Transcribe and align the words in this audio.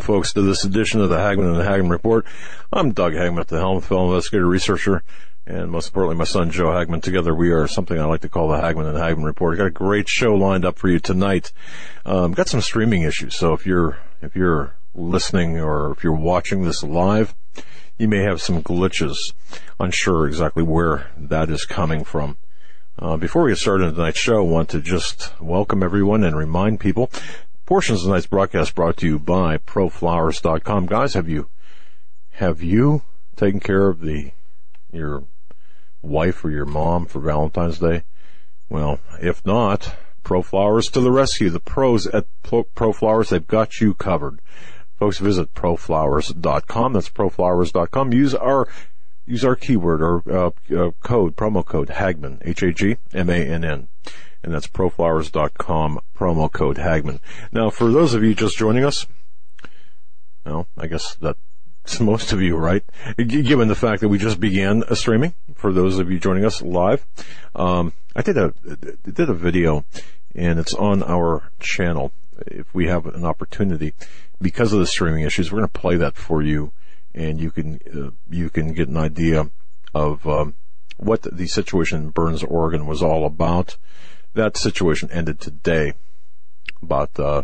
Welcome, 0.00 0.14
folks, 0.14 0.32
to 0.32 0.40
this 0.40 0.64
edition 0.64 1.02
of 1.02 1.10
the 1.10 1.18
Hagmann 1.18 1.48
and 1.54 1.62
Hagmann 1.62 1.90
Report. 1.90 2.24
I'm 2.72 2.92
Doug 2.92 3.12
Hagmann 3.12 3.46
the 3.48 3.58
helm, 3.58 3.82
fellow 3.82 4.06
investigator, 4.06 4.46
researcher, 4.46 5.02
and 5.46 5.70
most 5.70 5.88
importantly, 5.88 6.16
my 6.16 6.24
son 6.24 6.50
Joe 6.50 6.68
Hagmann. 6.68 7.02
Together, 7.02 7.34
we 7.34 7.50
are 7.50 7.68
something 7.68 8.00
I 8.00 8.06
like 8.06 8.22
to 8.22 8.30
call 8.30 8.48
the 8.48 8.58
Hagmann 8.58 8.86
and 8.86 8.96
Hagmann 8.96 9.26
Report. 9.26 9.50
We've 9.50 9.58
Got 9.58 9.66
a 9.66 9.70
great 9.70 10.08
show 10.08 10.34
lined 10.34 10.64
up 10.64 10.78
for 10.78 10.88
you 10.88 11.00
tonight. 11.00 11.52
Um, 12.06 12.32
got 12.32 12.48
some 12.48 12.62
streaming 12.62 13.02
issues, 13.02 13.36
so 13.36 13.52
if 13.52 13.66
you're 13.66 13.98
if 14.22 14.34
you're 14.34 14.74
listening 14.94 15.60
or 15.60 15.90
if 15.90 16.02
you're 16.02 16.14
watching 16.14 16.64
this 16.64 16.82
live, 16.82 17.34
you 17.98 18.08
may 18.08 18.22
have 18.22 18.40
some 18.40 18.62
glitches. 18.62 19.34
Unsure 19.78 20.26
exactly 20.26 20.62
where 20.62 21.10
that 21.18 21.50
is 21.50 21.66
coming 21.66 22.04
from. 22.04 22.38
Uh, 22.98 23.18
before 23.18 23.42
we 23.42 23.50
get 23.50 23.58
started 23.58 23.88
on 23.88 23.94
tonight's 23.94 24.18
show, 24.18 24.38
I 24.38 24.50
want 24.50 24.70
to 24.70 24.80
just 24.80 25.38
welcome 25.42 25.82
everyone 25.82 26.24
and 26.24 26.34
remind 26.34 26.80
people 26.80 27.10
Portions 27.70 28.00
of 28.00 28.06
tonight's 28.06 28.26
broadcast 28.26 28.74
brought 28.74 28.96
to 28.96 29.06
you 29.06 29.16
by 29.16 29.56
proflowers.com. 29.56 30.86
Guys, 30.86 31.14
have 31.14 31.28
you, 31.28 31.48
have 32.30 32.64
you 32.64 33.02
taken 33.36 33.60
care 33.60 33.86
of 33.86 34.00
the, 34.00 34.32
your 34.90 35.22
wife 36.02 36.44
or 36.44 36.50
your 36.50 36.64
mom 36.64 37.06
for 37.06 37.20
Valentine's 37.20 37.78
Day? 37.78 38.02
Well, 38.68 38.98
if 39.22 39.46
not, 39.46 39.94
ProFlowers 40.24 40.90
to 40.90 41.00
the 41.00 41.12
rescue. 41.12 41.48
The 41.48 41.60
pros 41.60 42.08
at 42.08 42.26
ProFlowers, 42.42 43.28
they've 43.28 43.46
got 43.46 43.80
you 43.80 43.94
covered. 43.94 44.40
Folks, 44.98 45.18
visit 45.18 45.54
proflowers.com. 45.54 46.92
That's 46.92 47.08
proflowers.com. 47.08 48.12
Use 48.12 48.34
our 48.34 48.66
use 49.26 49.44
our 49.44 49.54
keyword 49.54 50.02
or 50.02 50.22
uh, 50.28 50.50
uh, 50.76 50.90
code, 51.04 51.36
promo 51.36 51.64
code 51.64 51.90
Hagmann, 51.90 52.42
H-A-G-M-A-N-N 52.44 53.86
and 54.42 54.54
that's 54.54 54.66
proflowers.com, 54.66 56.00
promo 56.16 56.50
code 56.50 56.78
Hagmann. 56.78 57.20
Now, 57.52 57.70
for 57.70 57.90
those 57.90 58.14
of 58.14 58.22
you 58.22 58.34
just 58.34 58.56
joining 58.56 58.84
us, 58.84 59.06
well, 60.44 60.66
I 60.76 60.86
guess 60.86 61.16
that's 61.16 61.38
most 62.00 62.32
of 62.32 62.40
you, 62.40 62.56
right? 62.56 62.84
Given 63.16 63.68
the 63.68 63.74
fact 63.74 64.00
that 64.00 64.08
we 64.08 64.18
just 64.18 64.40
began 64.40 64.84
a 64.88 64.96
streaming, 64.96 65.34
for 65.54 65.72
those 65.72 65.98
of 65.98 66.10
you 66.10 66.18
joining 66.18 66.44
us 66.44 66.62
live, 66.62 67.06
um, 67.54 67.92
I 68.14 68.22
did 68.22 68.36
a 68.36 68.54
did 69.04 69.30
a 69.30 69.34
video, 69.34 69.84
and 70.34 70.58
it's 70.58 70.74
on 70.74 71.02
our 71.02 71.50
channel. 71.60 72.12
If 72.46 72.72
we 72.74 72.86
have 72.86 73.06
an 73.06 73.24
opportunity, 73.24 73.94
because 74.40 74.72
of 74.72 74.80
the 74.80 74.86
streaming 74.86 75.24
issues, 75.24 75.52
we're 75.52 75.58
going 75.58 75.70
to 75.70 75.80
play 75.80 75.96
that 75.96 76.16
for 76.16 76.42
you, 76.42 76.72
and 77.14 77.40
you 77.40 77.50
can 77.50 77.80
uh, 77.94 78.10
you 78.30 78.50
can 78.50 78.72
get 78.72 78.88
an 78.88 78.96
idea 78.96 79.50
of 79.94 80.26
um, 80.26 80.54
what 81.00 81.22
the 81.22 81.46
situation 81.46 82.02
in 82.02 82.10
Burns, 82.10 82.42
Oregon, 82.44 82.86
was 82.86 83.02
all 83.02 83.24
about 83.24 83.76
that 84.34 84.56
situation 84.56 85.10
ended 85.10 85.40
today, 85.40 85.94
about 86.82 87.18
uh, 87.18 87.42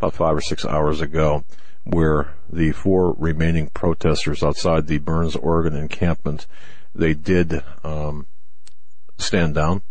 about 0.00 0.14
five 0.14 0.36
or 0.36 0.40
six 0.40 0.64
hours 0.64 1.00
ago, 1.00 1.44
where 1.84 2.34
the 2.50 2.72
four 2.72 3.14
remaining 3.18 3.68
protesters 3.68 4.42
outside 4.42 4.86
the 4.86 4.98
Burns, 4.98 5.36
Oregon 5.36 5.76
encampment, 5.76 6.46
they 6.94 7.14
did 7.14 7.62
um, 7.82 8.26
stand 9.18 9.54
down 9.54 9.82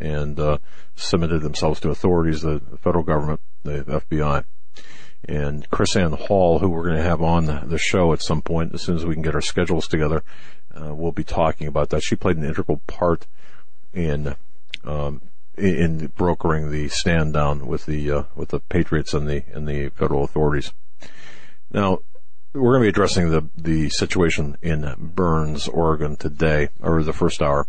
and 0.00 0.40
uh, 0.40 0.58
submitted 0.96 1.42
themselves 1.42 1.78
to 1.80 1.90
authorities, 1.90 2.42
the 2.42 2.60
federal 2.80 3.04
government, 3.04 3.40
the 3.62 3.84
FBI. 3.84 4.44
And 5.28 5.68
KrisAnne 5.70 6.18
Hall, 6.18 6.58
who 6.58 6.68
we're 6.68 6.84
going 6.84 6.96
to 6.96 7.02
have 7.02 7.22
on 7.22 7.68
the 7.68 7.78
show 7.78 8.12
at 8.12 8.22
some 8.22 8.42
point, 8.42 8.74
as 8.74 8.82
soon 8.82 8.96
as 8.96 9.06
we 9.06 9.14
can 9.14 9.22
get 9.22 9.34
our 9.34 9.40
schedules 9.40 9.86
together, 9.86 10.24
uh, 10.74 10.94
we'll 10.94 11.12
be 11.12 11.24
talking 11.24 11.66
about 11.66 11.90
that. 11.90 12.02
She 12.02 12.16
played 12.16 12.36
an 12.36 12.44
integral 12.44 12.80
part 12.86 13.26
in 13.92 14.34
um, 14.84 15.20
in 15.56 16.06
brokering 16.16 16.70
the 16.70 16.88
stand 16.88 17.34
down 17.34 17.66
with 17.66 17.86
the 17.86 18.10
uh, 18.10 18.22
with 18.34 18.48
the 18.48 18.60
patriots 18.60 19.14
and 19.14 19.28
the 19.28 19.44
and 19.52 19.68
the 19.68 19.90
federal 19.90 20.24
authorities. 20.24 20.72
Now, 21.70 21.98
we're 22.54 22.72
going 22.72 22.82
to 22.82 22.86
be 22.86 22.88
addressing 22.88 23.30
the 23.30 23.48
the 23.56 23.90
situation 23.90 24.56
in 24.62 24.94
Burns, 24.98 25.68
Oregon 25.68 26.16
today, 26.16 26.68
or 26.80 27.02
the 27.02 27.12
first 27.12 27.42
hour. 27.42 27.66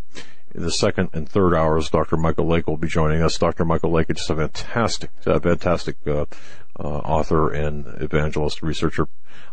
In 0.56 0.62
the 0.62 0.72
second 0.72 1.10
and 1.14 1.28
third 1.28 1.56
hours, 1.56 1.90
Dr. 1.90 2.16
Michael 2.16 2.48
Lake 2.48 2.68
will 2.68 2.78
be 2.78 2.88
joining 2.88 3.24
us. 3.24 3.40
Dr. 3.40 3.66
Michael 3.66 3.92
Lake 3.92 4.12
is 4.12 4.18
just 4.18 4.30
a 4.30 4.36
fantastic, 4.36 5.10
a 5.26 5.40
fantastic 5.40 5.96
uh, 6.08 6.26
uh, 6.80 6.84
author 6.84 7.52
and 7.52 7.86
evangelist, 8.02 8.62
researcher, 8.62 9.08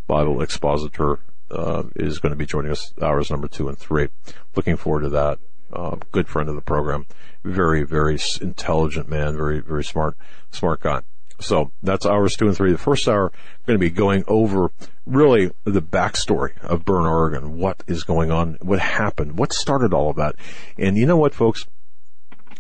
Bible 0.07 0.41
expositor, 0.43 1.21
uh, 1.51 1.85
is 1.97 2.19
going 2.19 2.31
to 2.31 2.37
be 2.37 2.47
joining 2.47 2.71
us 2.71 2.93
hours 3.03 3.31
number 3.31 3.49
two 3.49 3.69
and 3.69 3.79
three. 3.79 4.09
Looking 4.55 4.77
forward 4.77 5.03
to 5.03 5.09
that. 5.11 5.39
Uh, 5.73 5.97
good 6.11 6.27
friend 6.27 6.49
of 6.49 6.57
the 6.57 6.61
program 6.61 7.07
very, 7.45 7.85
very 7.85 8.19
intelligent 8.41 9.09
man, 9.09 9.37
very, 9.37 9.61
very 9.61 9.85
smart, 9.85 10.17
smart 10.51 10.81
guy. 10.81 11.03
So 11.41 11.73
that's 11.83 12.05
hours 12.05 12.37
two 12.37 12.49
and 12.49 12.57
three. 12.57 12.73
The 12.73 12.79
first 12.79 13.09
hour, 13.09 13.33
I'm 13.35 13.65
going 13.67 13.79
to 13.79 13.81
be 13.81 13.91
going 13.91 14.25
over 14.29 14.73
really 15.07 15.51
the 15.65 15.81
backstory 15.81 16.59
of 16.63 16.85
Burn, 16.85 17.07
Oregon. 17.07 17.59
What 17.59 17.83
is 17.87 18.05
going 18.05 18.31
on? 18.31 18.59
What 18.61 18.79
happened? 18.79 19.39
What 19.39 19.53
started 19.53 19.95
all 19.95 20.11
of 20.11 20.17
that? 20.17 20.37
And 20.77 20.99
you 20.99 21.07
know 21.07 21.17
what, 21.17 21.35
folks? 21.35 21.67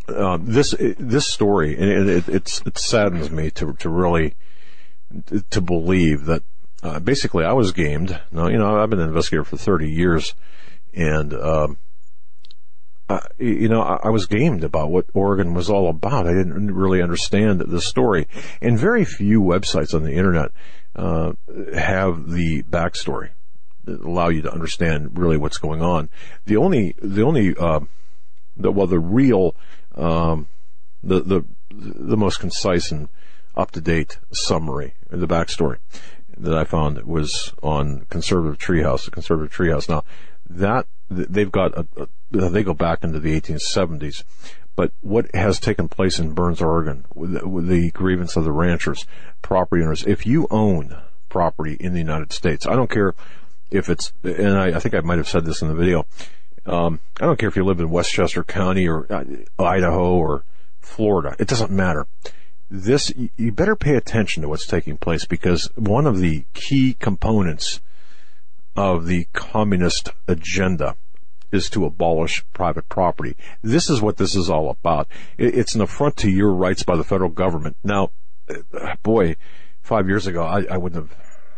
Uh, 0.09 0.38
this 0.41 0.75
this 0.98 1.28
story, 1.28 1.77
and 1.77 2.09
it, 2.09 2.28
it, 2.28 2.62
it 2.66 2.78
saddens 2.78 3.31
me 3.31 3.48
to 3.50 3.75
to 3.75 3.88
really 3.88 4.34
to 5.50 5.60
believe 5.60 6.26
that 6.26 6.43
uh, 6.82 7.00
basically 7.00 7.44
I 7.44 7.53
was 7.53 7.72
gamed. 7.72 8.21
Now 8.31 8.48
you 8.48 8.59
know 8.59 8.81
I've 8.81 8.91
been 8.91 9.00
an 9.00 9.09
investigator 9.09 9.44
for 9.44 9.56
30 9.56 9.91
years, 9.91 10.34
and 10.94 11.34
um, 11.34 11.78
you 13.38 13.69
know, 13.69 13.82
I, 13.82 13.98
I, 14.04 14.10
was 14.10 14.26
gamed 14.26 14.65
about 14.65 14.91
what 14.91 15.06
Oregon 15.15 15.54
was 15.54 15.71
all 15.71 15.88
about. 15.88 16.26
I 16.26 16.32
didn't 16.32 16.75
really 16.75 17.03
understand 17.03 17.60
the 17.60 17.81
story, 17.81 18.28
and 18.60 18.78
very 18.78 19.04
few 19.04 19.41
websites 19.41 19.94
on 19.94 20.03
the 20.03 20.12
internet 20.12 20.50
uh, 20.94 21.32
have 21.75 22.31
the 22.31 22.62
backstory 22.65 23.31
that 23.84 24.00
allow 24.03 24.28
you 24.28 24.42
to 24.42 24.53
understand 24.53 25.19
really 25.19 25.37
what's 25.37 25.59
going 25.59 25.82
on. 25.82 26.09
The 26.44 26.56
only, 26.56 26.94
the 27.00 27.22
only, 27.22 27.56
uh, 27.56 27.81
the, 28.56 28.71
well, 28.71 28.87
the 28.87 28.98
real, 28.98 29.54
um, 29.97 30.48
the 31.03 31.21
the 31.21 31.44
the 31.71 32.16
most 32.16 32.41
concise 32.41 32.91
and 32.91 33.09
up 33.56 33.70
to 33.72 33.80
date 33.80 34.18
summary, 34.32 34.94
the 35.08 35.26
backstory 35.26 35.78
that 36.36 36.56
I 36.56 36.64
found 36.64 37.02
was 37.04 37.52
on 37.62 38.06
Conservative 38.08 38.58
Treehouse, 38.58 39.04
the 39.04 39.10
Conservative 39.10 39.52
Treehouse. 39.52 39.88
Now, 39.88 40.04
that 40.48 40.86
they've 41.10 41.50
got 41.50 41.76
a, 41.76 41.86
a, 41.96 42.08
they 42.30 42.62
go 42.62 42.74
back 42.74 43.04
into 43.04 43.20
the 43.20 43.38
1870s. 43.40 44.24
But 44.76 44.92
what 45.00 45.34
has 45.34 45.60
taken 45.60 45.88
place 45.88 46.18
in 46.18 46.32
Burns, 46.32 46.62
Oregon, 46.62 47.04
with, 47.14 47.42
with 47.42 47.66
the 47.66 47.90
grievance 47.90 48.36
of 48.36 48.44
the 48.44 48.52
ranchers, 48.52 49.04
property 49.42 49.82
owners, 49.82 50.04
if 50.06 50.24
you 50.26 50.46
own 50.50 50.96
property 51.28 51.76
in 51.78 51.92
the 51.92 51.98
United 51.98 52.32
States, 52.32 52.66
I 52.66 52.76
don't 52.76 52.90
care 52.90 53.14
if 53.70 53.88
it's, 53.88 54.12
and 54.22 54.56
I, 54.56 54.68
I 54.68 54.78
think 54.78 54.94
I 54.94 55.00
might 55.00 55.18
have 55.18 55.28
said 55.28 55.44
this 55.44 55.60
in 55.60 55.68
the 55.68 55.74
video, 55.74 56.06
um, 56.66 57.00
I 57.20 57.26
don't 57.26 57.38
care 57.38 57.48
if 57.48 57.56
you 57.56 57.64
live 57.64 57.80
in 57.80 57.90
Westchester 57.90 58.44
County 58.44 58.88
or 58.88 59.06
uh, 59.12 59.24
Idaho 59.58 60.14
or 60.14 60.44
Florida. 60.80 61.36
It 61.38 61.48
doesn't 61.48 61.70
matter. 61.70 62.06
This, 62.70 63.12
you 63.36 63.50
better 63.50 63.74
pay 63.74 63.96
attention 63.96 64.42
to 64.42 64.48
what's 64.48 64.66
taking 64.66 64.96
place 64.96 65.24
because 65.24 65.68
one 65.74 66.06
of 66.06 66.18
the 66.18 66.44
key 66.54 66.94
components 66.94 67.80
of 68.76 69.06
the 69.06 69.26
communist 69.32 70.10
agenda 70.28 70.94
is 71.50 71.68
to 71.70 71.84
abolish 71.84 72.44
private 72.52 72.88
property. 72.88 73.36
This 73.60 73.90
is 73.90 74.00
what 74.00 74.18
this 74.18 74.36
is 74.36 74.48
all 74.48 74.70
about. 74.70 75.08
It's 75.36 75.74
an 75.74 75.80
affront 75.80 76.16
to 76.18 76.30
your 76.30 76.52
rights 76.52 76.84
by 76.84 76.96
the 76.96 77.04
federal 77.04 77.30
government. 77.30 77.76
Now, 77.82 78.10
uh, 78.48 78.94
boy, 79.02 79.34
five 79.82 80.08
years 80.08 80.28
ago, 80.28 80.44
I, 80.44 80.64
I 80.70 80.76
wouldn't 80.76 81.02
have 81.02 81.16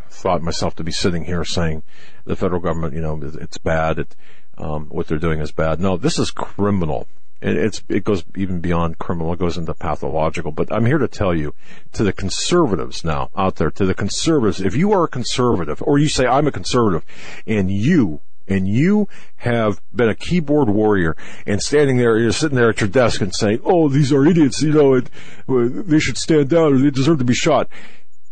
thought 0.09 0.43
myself 0.43 0.75
to 0.77 0.85
be 0.85 0.93
sitting 0.93 1.25
here 1.25 1.45
saying 1.45 1.83
the 2.25 2.37
federal 2.37 2.61
government, 2.61 2.95
you 2.95 3.01
know, 3.01 3.21
it's 3.23 3.59
bad. 3.59 3.99
It, 3.99 4.17
um, 4.57 4.87
what 4.87 5.09
they're 5.09 5.19
doing 5.19 5.41
is 5.41 5.53
bad. 5.53 5.81
No, 5.81 5.97
this 5.97 6.19
is 6.19 6.31
criminal 6.31 7.07
it's 7.43 7.83
it 7.89 8.05
goes 8.05 8.25
even 8.37 8.61
beyond 8.61 8.99
criminal. 8.99 9.33
It 9.33 9.39
goes 9.39 9.59
into 9.59 9.75
pathological. 9.75 10.53
But 10.53 10.73
I'm 10.73 10.87
here 10.87 10.99
to 10.99 11.09
tell 11.09 11.35
you, 11.35 11.55
to 11.93 12.05
the 12.05 12.13
conservatives 12.13 13.05
now 13.05 13.31
out 13.37 13.57
there, 13.57 13.71
to 13.73 13.85
the 13.85 13.95
conservatives, 13.95 14.61
if 14.61 14.77
you 14.77 14.93
are 14.93 15.05
a 15.05 15.09
conservative, 15.09 15.83
or 15.83 15.99
you 15.99 16.09
say 16.09 16.27
I'm 16.27 16.47
a 16.47 16.53
conservative, 16.53 17.05
and 17.47 17.71
you 17.71 18.21
and 18.49 18.69
you 18.69 19.09
have 19.37 19.81
been 19.95 20.09
a 20.09 20.15
keyboard 20.15 20.69
warrior 20.69 21.17
and 21.47 21.63
standing 21.63 21.97
there, 21.97 22.19
you're 22.19 22.33
sitting 22.33 22.57
there 22.57 22.71
at 22.71 22.81
your 22.81 22.89
desk 22.89 23.21
and 23.21 23.35
saying, 23.35 23.61
"Oh, 23.65 23.89
these 23.89 24.13
are 24.13 24.27
idiots," 24.27 24.63
you 24.63 24.73
know, 24.73 24.95
it, 24.95 25.09
they 25.49 25.99
should 25.99 26.19
stand 26.19 26.49
down 26.49 26.75
or 26.75 26.79
they 26.79 26.91
deserve 26.91 27.19
to 27.19 27.25
be 27.25 27.35
shot. 27.35 27.69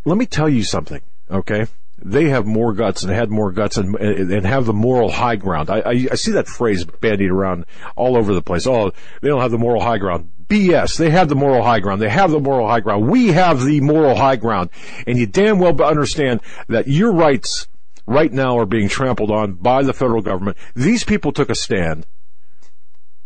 Let 0.04 0.18
me 0.18 0.26
tell 0.26 0.48
you 0.48 0.62
something, 0.62 1.00
okay? 1.30 1.66
They 2.02 2.30
have 2.30 2.46
more 2.46 2.72
guts 2.72 3.02
and 3.02 3.12
had 3.12 3.30
more 3.30 3.52
guts 3.52 3.76
and 3.76 3.94
and 3.96 4.46
have 4.46 4.66
the 4.66 4.72
moral 4.72 5.10
high 5.10 5.36
ground. 5.36 5.68
I, 5.70 5.80
I, 5.80 6.06
I 6.12 6.14
see 6.14 6.32
that 6.32 6.48
phrase 6.48 6.84
bandied 6.84 7.30
around 7.30 7.66
all 7.96 8.16
over 8.16 8.32
the 8.32 8.42
place. 8.42 8.66
Oh, 8.66 8.92
they 9.20 9.28
don't 9.28 9.40
have 9.40 9.50
the 9.50 9.58
moral 9.58 9.82
high 9.82 9.98
ground. 9.98 10.30
BS. 10.48 10.98
They 10.98 11.10
have 11.10 11.28
the 11.28 11.36
moral 11.36 11.62
high 11.62 11.78
ground. 11.78 12.02
They 12.02 12.08
have 12.08 12.32
the 12.32 12.40
moral 12.40 12.66
high 12.66 12.80
ground. 12.80 13.08
We 13.08 13.28
have 13.28 13.64
the 13.64 13.80
moral 13.80 14.16
high 14.16 14.36
ground. 14.36 14.70
And 15.06 15.16
you 15.16 15.26
damn 15.26 15.60
well 15.60 15.80
understand 15.80 16.40
that 16.68 16.88
your 16.88 17.12
rights 17.12 17.68
right 18.06 18.32
now 18.32 18.58
are 18.58 18.66
being 18.66 18.88
trampled 18.88 19.30
on 19.30 19.54
by 19.54 19.84
the 19.84 19.92
federal 19.92 20.22
government. 20.22 20.56
These 20.74 21.04
people 21.04 21.32
took 21.32 21.50
a 21.50 21.54
stand. 21.54 22.04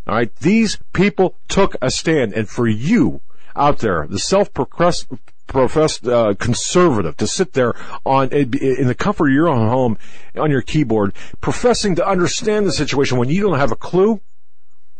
All 0.06 0.14
right. 0.14 0.34
These 0.36 0.78
people 0.92 1.36
took 1.48 1.76
a 1.80 1.90
stand. 1.90 2.34
And 2.34 2.48
for 2.48 2.68
you 2.68 3.22
out 3.56 3.78
there, 3.78 4.06
the 4.06 4.18
self-professed 4.18 5.06
professed 5.46 6.06
uh, 6.06 6.34
conservative 6.38 7.16
to 7.16 7.26
sit 7.26 7.52
there 7.52 7.74
on 8.04 8.28
in 8.32 8.86
the 8.86 8.94
comfort 8.94 9.28
of 9.28 9.34
your 9.34 9.48
own 9.48 9.68
home 9.68 9.98
on 10.36 10.50
your 10.50 10.62
keyboard 10.62 11.14
professing 11.40 11.94
to 11.96 12.06
understand 12.06 12.66
the 12.66 12.72
situation 12.72 13.18
when 13.18 13.28
you 13.28 13.42
don't 13.42 13.58
have 13.58 13.72
a 13.72 13.76
clue? 13.76 14.20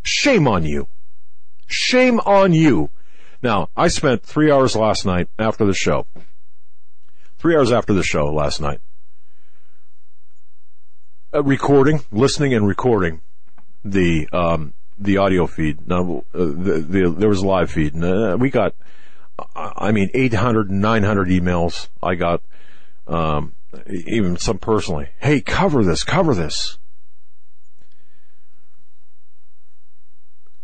Shame 0.03 0.47
on 0.47 0.65
you. 0.65 0.89
Shame 1.67 2.21
on 2.21 2.53
you. 2.53 2.91
Now 3.43 3.69
i 3.77 3.89
spent 3.89 4.23
3 4.23 4.51
hours 4.51 4.77
last 4.77 5.07
night 5.07 5.29
after 5.39 5.65
the 5.65 5.75
show. 5.75 6.07
3 7.39 7.57
hours 7.57 7.73
after 7.73 7.93
the 7.93 8.03
show 8.03 8.27
last 8.27 8.61
night. 8.61 8.81
Uh, 11.35 11.43
recording, 11.43 12.01
listening, 12.13 12.55
and 12.55 12.67
recording 12.67 13.21
the 13.85 14.29
um, 14.33 14.73
the 14.99 15.17
audio 15.17 15.47
feed. 15.47 15.89
Now, 15.89 16.25
uh, 16.33 16.39
the, 16.39 16.85
the, 16.89 17.11
there 17.11 17.29
was 17.29 17.41
a 17.41 17.47
live 17.47 17.71
feed, 17.71 17.95
and 17.95 18.41
we 18.41 18.51
got, 18.51 18.75
I 19.55 19.93
mean, 19.93 20.11
800, 20.15 20.71
900 20.71 21.29
emails. 21.29 21.89
I 22.03 22.15
got 22.15 22.43
um, 23.07 23.55
even 23.87 24.37
some 24.37 24.59
personally. 24.59 25.09
Hey, 25.21 25.41
cover 25.41 25.83
this, 25.85 26.05
cover 26.05 26.35
this. 26.35 26.79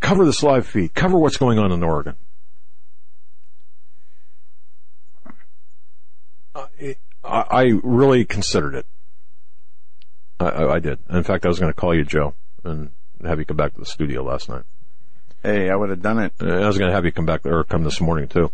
Cover 0.00 0.25
this 0.25 0.43
live 0.43 0.67
feed. 0.67 0.94
Cover 0.94 1.19
what's 1.19 1.37
going 1.37 1.58
on 1.58 1.72
in 1.72 1.82
Oregon. 1.82 2.17
I, 6.55 6.96
I 7.25 7.81
really 7.82 8.25
considered 8.25 8.75
it. 8.75 8.87
I, 10.38 10.66
I 10.66 10.78
did. 10.78 10.99
In 11.11 11.23
fact, 11.23 11.44
I 11.44 11.49
was 11.49 11.58
going 11.58 11.73
to 11.73 11.78
call 11.78 11.94
you, 11.94 12.05
Joe, 12.05 12.34
and 12.64 12.90
have 13.23 13.38
you 13.38 13.44
come 13.44 13.56
back 13.56 13.75
to 13.75 13.81
the 13.81 13.87
studio 13.87 14.23
last 14.23 14.49
night. 14.49 14.64
Hey, 15.42 15.70
I 15.70 15.76
would 15.76 15.90
have 15.90 16.02
done 16.02 16.19
it. 16.19 16.32
I 16.40 16.66
was 16.66 16.76
going 16.76 16.90
to 16.90 16.94
have 16.94 17.04
you 17.04 17.12
come 17.12 17.26
back 17.26 17.46
or 17.46 17.64
come 17.64 17.84
this 17.84 18.00
morning 18.00 18.28
too. 18.28 18.50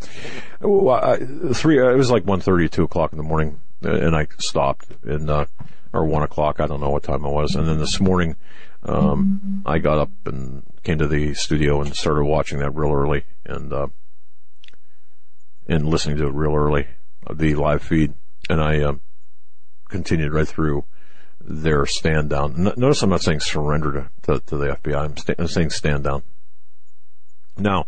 Well, 0.61 0.95
I, 0.95 1.19
three. 1.53 1.79
It 1.79 1.97
was 1.97 2.11
like 2.11 2.25
one 2.25 2.41
thirty, 2.41 2.69
two 2.69 2.85
o'clock 2.85 3.13
in 3.13 3.19
the 3.19 3.25
morning, 3.25 3.61
and 3.83 4.15
I 4.15 4.29
stopped 4.39 4.87
and 5.05 5.29
uh, 5.29 5.47
or 5.93 6.05
one 6.05 6.23
o'clock. 6.23 6.61
I 6.61 6.67
don't 6.67 6.81
know 6.81 6.91
what 6.91 7.03
time 7.03 7.25
it 7.25 7.31
was. 7.31 7.57
And 7.57 7.67
then 7.67 7.79
this 7.79 7.99
morning, 8.01 8.37
um, 8.85 9.63
I 9.67 9.79
got 9.79 9.99
up 9.99 10.11
and 10.27 10.63
came 10.85 10.99
to 10.99 11.09
the 11.09 11.35
studio 11.35 11.81
and 11.81 11.95
started 11.97 12.25
watching 12.25 12.61
that 12.61 12.71
real 12.71 12.93
early 12.93 13.25
and 13.45 13.73
uh, 13.73 13.89
and 15.69 15.89
listening 15.89 16.17
to 16.19 16.27
it 16.29 16.35
real 16.35 16.55
early, 16.55 16.87
the 17.33 17.57
live 17.57 17.83
feed, 17.83 18.15
and 18.49 18.61
I 18.61 18.81
uh, 18.83 18.95
continued 19.89 20.33
right 20.33 20.47
through 20.47 20.85
their 21.41 21.87
stand 21.87 22.31
down. 22.31 22.73
Notice 22.77 23.03
I'm 23.03 23.11
not 23.11 23.23
saying 23.23 23.41
surrender 23.41 24.11
to, 24.23 24.35
to, 24.35 24.41
to 24.47 24.57
the 24.57 24.67
FBI. 24.77 24.97
I'm, 24.97 25.17
sta- 25.17 25.35
I'm, 25.39 25.49
saying 25.49 25.71
stand 25.71 26.05
down. 26.05 26.23
Now, 27.59 27.87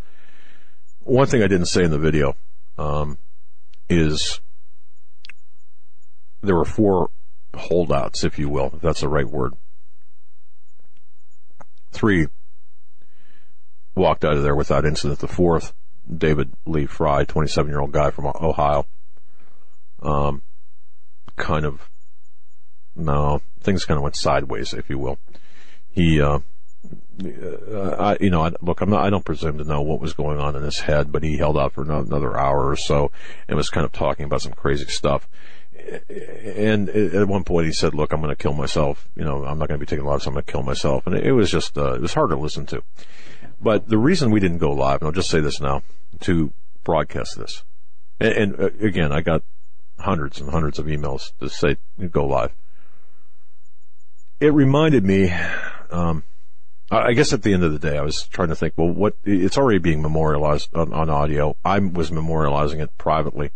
one 1.01 1.27
thing 1.27 1.43
I 1.43 1.47
didn't 1.47 1.67
say 1.67 1.85
in 1.85 1.91
the 1.91 1.99
video 1.99 2.37
um, 2.77 3.19
is 3.89 4.41
there 6.43 6.55
were 6.55 6.65
four 6.65 7.11
holdouts, 7.55 8.25
if 8.25 8.39
you 8.39 8.49
will, 8.49 8.71
if 8.75 8.81
that's 8.81 9.01
the 9.01 9.09
right 9.09 9.29
word. 9.29 9.55
Three 11.91 12.29
walked 13.95 14.25
out 14.25 14.37
of 14.37 14.43
there 14.43 14.55
without 14.55 14.85
incident. 14.85 15.19
The 15.19 15.29
fourth, 15.29 15.73
David 16.15 16.53
Lee 16.67 16.87
Fry, 16.87 17.25
27 17.25 17.71
year 17.71 17.81
old 17.81 17.93
guy 17.93 18.11
from 18.11 18.27
Ohio, 18.27 18.87
um, 20.03 20.43
kind 21.37 21.65
of 21.65 21.89
no, 22.95 23.41
things 23.61 23.85
kind 23.85 23.97
of 23.97 24.03
went 24.03 24.17
sideways, 24.17 24.75
if 24.75 24.91
you 24.91 24.99
will. 24.99 25.19
He, 25.91 26.21
uh, 26.21 26.41
uh, 27.25 27.91
I, 27.99 28.17
you 28.21 28.31
know, 28.31 28.45
I, 28.45 28.53
look, 28.61 28.81
I'm 28.81 28.91
not, 28.91 29.05
I 29.05 29.11
don't 29.11 29.25
presume 29.25 29.59
to 29.59 29.65
know 29.65 29.83
what 29.83 30.01
was 30.01 30.13
going 30.13 30.39
on 30.39 30.57
in 30.57 30.63
his 30.63 30.81
head, 30.81 31.11
but 31.11 31.23
he 31.23 31.37
held 31.37 31.59
out 31.59 31.73
for 31.73 31.83
another 31.83 32.39
hour 32.39 32.69
or 32.69 32.77
so 32.77 33.11
and 33.49 33.57
was 33.57 33.71
kind 33.71 33.85
of 33.85 33.93
talking 33.93 34.25
about 34.25 34.43
some 34.43 34.53
crazy 34.53 34.87
stuff. 34.87 35.29
And 36.09 36.89
at 36.89 37.29
one 37.29 37.45
point 37.45 37.67
he 37.67 37.73
said, 37.73 37.95
look, 37.95 38.13
I'm 38.13 38.21
going 38.21 38.35
to 38.35 38.41
kill 38.43 38.53
myself. 38.53 39.09
You 39.17 39.25
know, 39.25 39.45
I'm 39.45 39.59
not 39.59 39.69
going 39.69 39.81
to 39.81 39.85
be 39.85 39.89
taking 39.89 40.05
lives. 40.05 40.25
So 40.25 40.29
I'm 40.29 40.35
going 40.35 40.45
to 40.45 40.53
kill 40.53 40.63
myself. 40.63 41.07
And 41.07 41.17
it 41.17 41.33
was 41.33 41.51
just, 41.51 41.77
uh, 41.79 41.95
it 41.95 42.01
was 42.01 42.15
hard 42.15 42.31
to 42.31 42.37
listen 42.37 42.67
to. 42.67 42.83
But 43.61 43.89
the 43.89 43.99
reason 43.99 44.31
we 44.31 44.41
didn't 44.41 44.59
go 44.59 44.73
live, 44.73 45.01
and 45.01 45.07
I'll 45.07 45.13
just 45.13 45.31
say 45.31 45.41
this 45.41 45.61
now, 45.61 45.83
to 46.21 46.53
broadcast 46.85 47.39
this. 47.39 47.65
And, 48.21 48.33
and 48.35 48.61
uh, 48.61 48.71
again, 48.81 49.13
I 49.13 49.21
got 49.21 49.43
hundreds 49.99 50.41
and 50.41 50.51
hundreds 50.51 50.79
of 50.79 50.87
emails 50.87 51.33
to 51.41 51.49
say 51.49 51.77
go 52.11 52.25
live 52.25 52.53
it 54.41 54.53
reminded 54.53 55.05
me, 55.05 55.33
um, 55.91 56.23
I 56.91 57.13
guess 57.13 57.35
at 57.35 57.43
the 57.43 57.53
end 57.53 57.65
of 57.65 57.73
the 57.73 57.79
day, 57.79 57.99
I 57.99 58.03
was 58.03 58.23
trying 58.29 58.49
to 58.49 58.57
think, 58.57 58.75
well, 58.77 58.89
what, 58.89 59.15
it's 59.25 59.59
already 59.59 59.79
being 59.79 60.01
memorialized 60.01 60.75
on, 60.75 60.93
on 60.95 61.11
audio. 61.11 61.55
I 61.63 61.79
was 61.81 62.11
memorializing 62.11 62.83
it 62.83 62.97
privately, 62.97 63.51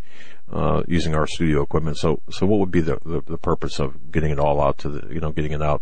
uh, 0.51 0.83
using 0.87 1.15
our 1.15 1.25
studio 1.25 1.63
equipment. 1.63 1.97
So, 1.97 2.21
so 2.29 2.45
what 2.45 2.59
would 2.59 2.69
be 2.69 2.81
the, 2.81 2.99
the, 3.03 3.21
the, 3.25 3.37
purpose 3.39 3.79
of 3.79 4.11
getting 4.11 4.29
it 4.29 4.39
all 4.39 4.61
out 4.61 4.77
to 4.79 4.89
the, 4.89 5.13
you 5.13 5.19
know, 5.19 5.31
getting 5.31 5.51
it 5.51 5.63
out, 5.63 5.81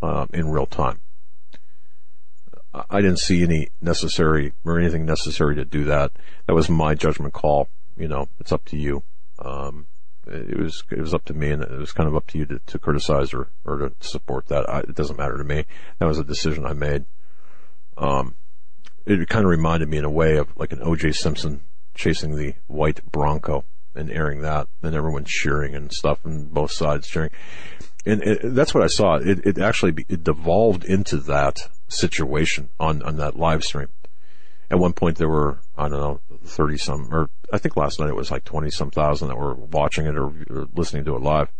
uh, 0.00 0.26
in 0.32 0.48
real 0.48 0.66
time? 0.66 1.00
I 2.90 3.00
didn't 3.00 3.18
see 3.18 3.42
any 3.42 3.68
necessary 3.80 4.52
or 4.64 4.78
anything 4.78 5.06
necessary 5.06 5.56
to 5.56 5.64
do 5.64 5.84
that. 5.84 6.12
That 6.46 6.54
was 6.54 6.68
my 6.68 6.94
judgment 6.94 7.32
call. 7.32 7.68
You 7.96 8.06
know, 8.06 8.28
it's 8.38 8.52
up 8.52 8.64
to 8.66 8.76
you. 8.76 9.02
Um, 9.38 9.86
it 10.26 10.58
was 10.58 10.82
it 10.90 10.98
was 10.98 11.14
up 11.14 11.24
to 11.26 11.34
me, 11.34 11.50
and 11.50 11.62
it 11.62 11.70
was 11.70 11.92
kind 11.92 12.08
of 12.08 12.16
up 12.16 12.26
to 12.28 12.38
you 12.38 12.46
to, 12.46 12.58
to 12.58 12.78
criticize 12.78 13.32
or 13.32 13.48
or 13.64 13.78
to 13.78 13.92
support 14.00 14.46
that. 14.46 14.68
I, 14.68 14.80
it 14.80 14.94
doesn't 14.94 15.18
matter 15.18 15.36
to 15.36 15.44
me. 15.44 15.64
That 15.98 16.06
was 16.06 16.18
a 16.18 16.24
decision 16.24 16.66
I 16.66 16.72
made. 16.72 17.04
Um, 17.96 18.34
it 19.06 19.28
kind 19.28 19.44
of 19.44 19.50
reminded 19.50 19.88
me 19.88 19.98
in 19.98 20.04
a 20.04 20.10
way 20.10 20.36
of 20.36 20.48
like 20.56 20.72
an 20.72 20.82
O.J. 20.82 21.12
Simpson 21.12 21.62
chasing 21.94 22.36
the 22.36 22.54
white 22.66 23.00
Bronco 23.10 23.64
and 23.94 24.10
airing 24.10 24.42
that, 24.42 24.68
and 24.82 24.94
everyone 24.94 25.24
cheering 25.24 25.74
and 25.74 25.92
stuff, 25.92 26.24
and 26.24 26.52
both 26.52 26.72
sides 26.72 27.06
cheering. 27.06 27.30
And 28.04 28.22
it, 28.22 28.40
that's 28.54 28.74
what 28.74 28.84
I 28.84 28.88
saw. 28.88 29.16
It, 29.16 29.46
it 29.46 29.58
actually 29.58 30.04
it 30.08 30.24
devolved 30.24 30.84
into 30.84 31.16
that 31.18 31.56
situation 31.88 32.68
on 32.78 33.02
on 33.02 33.16
that 33.16 33.36
live 33.36 33.64
stream. 33.64 33.88
At 34.70 34.78
one 34.78 34.92
point, 34.92 35.18
there 35.18 35.28
were 35.28 35.58
I 35.76 35.88
don't 35.88 36.00
know 36.00 36.20
30 36.44 36.78
some, 36.78 37.14
or 37.14 37.30
I 37.52 37.58
think 37.58 37.76
last 37.76 38.00
night 38.00 38.08
it 38.08 38.16
was 38.16 38.30
like 38.30 38.44
20 38.44 38.70
some 38.70 38.90
thousand 38.90 39.28
that 39.28 39.36
were 39.36 39.54
watching 39.54 40.06
it 40.06 40.16
or, 40.16 40.26
or 40.50 40.68
listening 40.74 41.04
to 41.04 41.16
it 41.16 41.22
live 41.22 41.50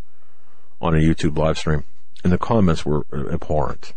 on 0.80 0.94
a 0.94 0.98
YouTube 0.98 1.36
live 1.36 1.58
stream. 1.58 1.84
And 2.24 2.32
the 2.32 2.38
comments 2.38 2.84
were 2.84 3.06
abhorrent. 3.12 3.92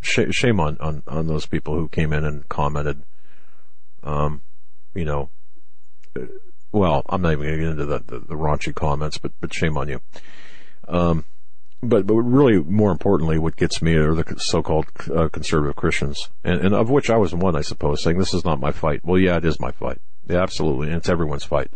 shame 0.00 0.60
on, 0.60 0.76
on, 0.78 1.02
on 1.06 1.26
those 1.26 1.46
people 1.46 1.74
who 1.74 1.88
came 1.88 2.12
in 2.12 2.24
and 2.24 2.48
commented, 2.48 3.02
um, 4.02 4.42
you 4.94 5.04
know, 5.04 5.30
uh, 6.16 6.26
well, 6.70 7.02
I'm 7.08 7.22
not 7.22 7.32
even 7.32 7.46
going 7.46 7.58
to 7.58 7.64
get 7.64 7.70
into 7.70 7.86
the, 7.86 7.98
the, 7.98 8.18
the, 8.20 8.34
raunchy 8.34 8.74
comments, 8.74 9.18
but, 9.18 9.32
but 9.40 9.52
shame 9.52 9.76
on 9.76 9.88
you. 9.88 10.00
Um, 10.88 11.24
but, 11.82 12.06
but 12.06 12.14
really 12.14 12.58
more 12.58 12.92
importantly, 12.92 13.38
what 13.38 13.56
gets 13.56 13.82
me 13.82 13.94
are 13.94 14.14
the 14.14 14.38
so-called 14.38 14.86
uh, 15.14 15.28
conservative 15.28 15.76
Christians, 15.76 16.30
and, 16.44 16.60
and 16.60 16.74
of 16.74 16.90
which 16.90 17.10
I 17.10 17.16
was 17.16 17.34
one, 17.34 17.56
I 17.56 17.62
suppose, 17.62 18.02
saying 18.02 18.18
this 18.18 18.34
is 18.34 18.44
not 18.44 18.60
my 18.60 18.70
fight. 18.70 19.04
Well, 19.04 19.18
yeah, 19.18 19.36
it 19.36 19.44
is 19.44 19.58
my 19.60 19.72
fight. 19.72 20.00
Yeah, 20.28 20.42
absolutely. 20.42 20.88
And 20.88 20.96
it's 20.96 21.08
everyone's 21.08 21.44
fight. 21.44 21.70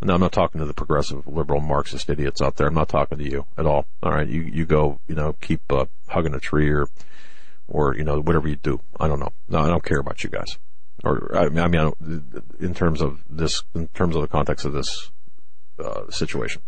Now, 0.00 0.14
I'm 0.14 0.20
not 0.20 0.32
talking 0.32 0.58
to 0.60 0.66
the 0.66 0.74
progressive 0.74 1.26
liberal 1.26 1.60
Marxist 1.60 2.10
idiots 2.10 2.42
out 2.42 2.56
there. 2.56 2.66
I'm 2.66 2.74
not 2.74 2.90
talking 2.90 3.18
to 3.18 3.24
you 3.24 3.46
at 3.56 3.64
all. 3.64 3.86
All 4.02 4.12
right. 4.12 4.28
You, 4.28 4.42
you 4.42 4.66
go, 4.66 5.00
you 5.08 5.14
know, 5.14 5.32
keep, 5.40 5.60
uh, 5.72 5.86
hugging 6.08 6.34
a 6.34 6.40
tree 6.40 6.70
or, 6.70 6.88
or, 7.68 7.96
you 7.96 8.04
know, 8.04 8.20
whatever 8.20 8.46
you 8.46 8.56
do. 8.56 8.80
I 9.00 9.08
don't 9.08 9.18
know. 9.18 9.32
No, 9.48 9.60
I 9.60 9.68
don't 9.68 9.82
care 9.82 10.00
about 10.00 10.22
you 10.22 10.28
guys. 10.28 10.58
Or, 11.04 11.34
I 11.34 11.48
mean, 11.48 11.58
I 11.58 11.68
mean, 11.68 12.44
in 12.60 12.74
terms 12.74 13.00
of 13.00 13.24
this, 13.30 13.62
in 13.74 13.88
terms 13.88 14.14
of 14.14 14.22
the 14.22 14.28
context 14.28 14.66
of 14.66 14.74
this, 14.74 15.10
uh, 15.82 16.10
situation. 16.10 16.62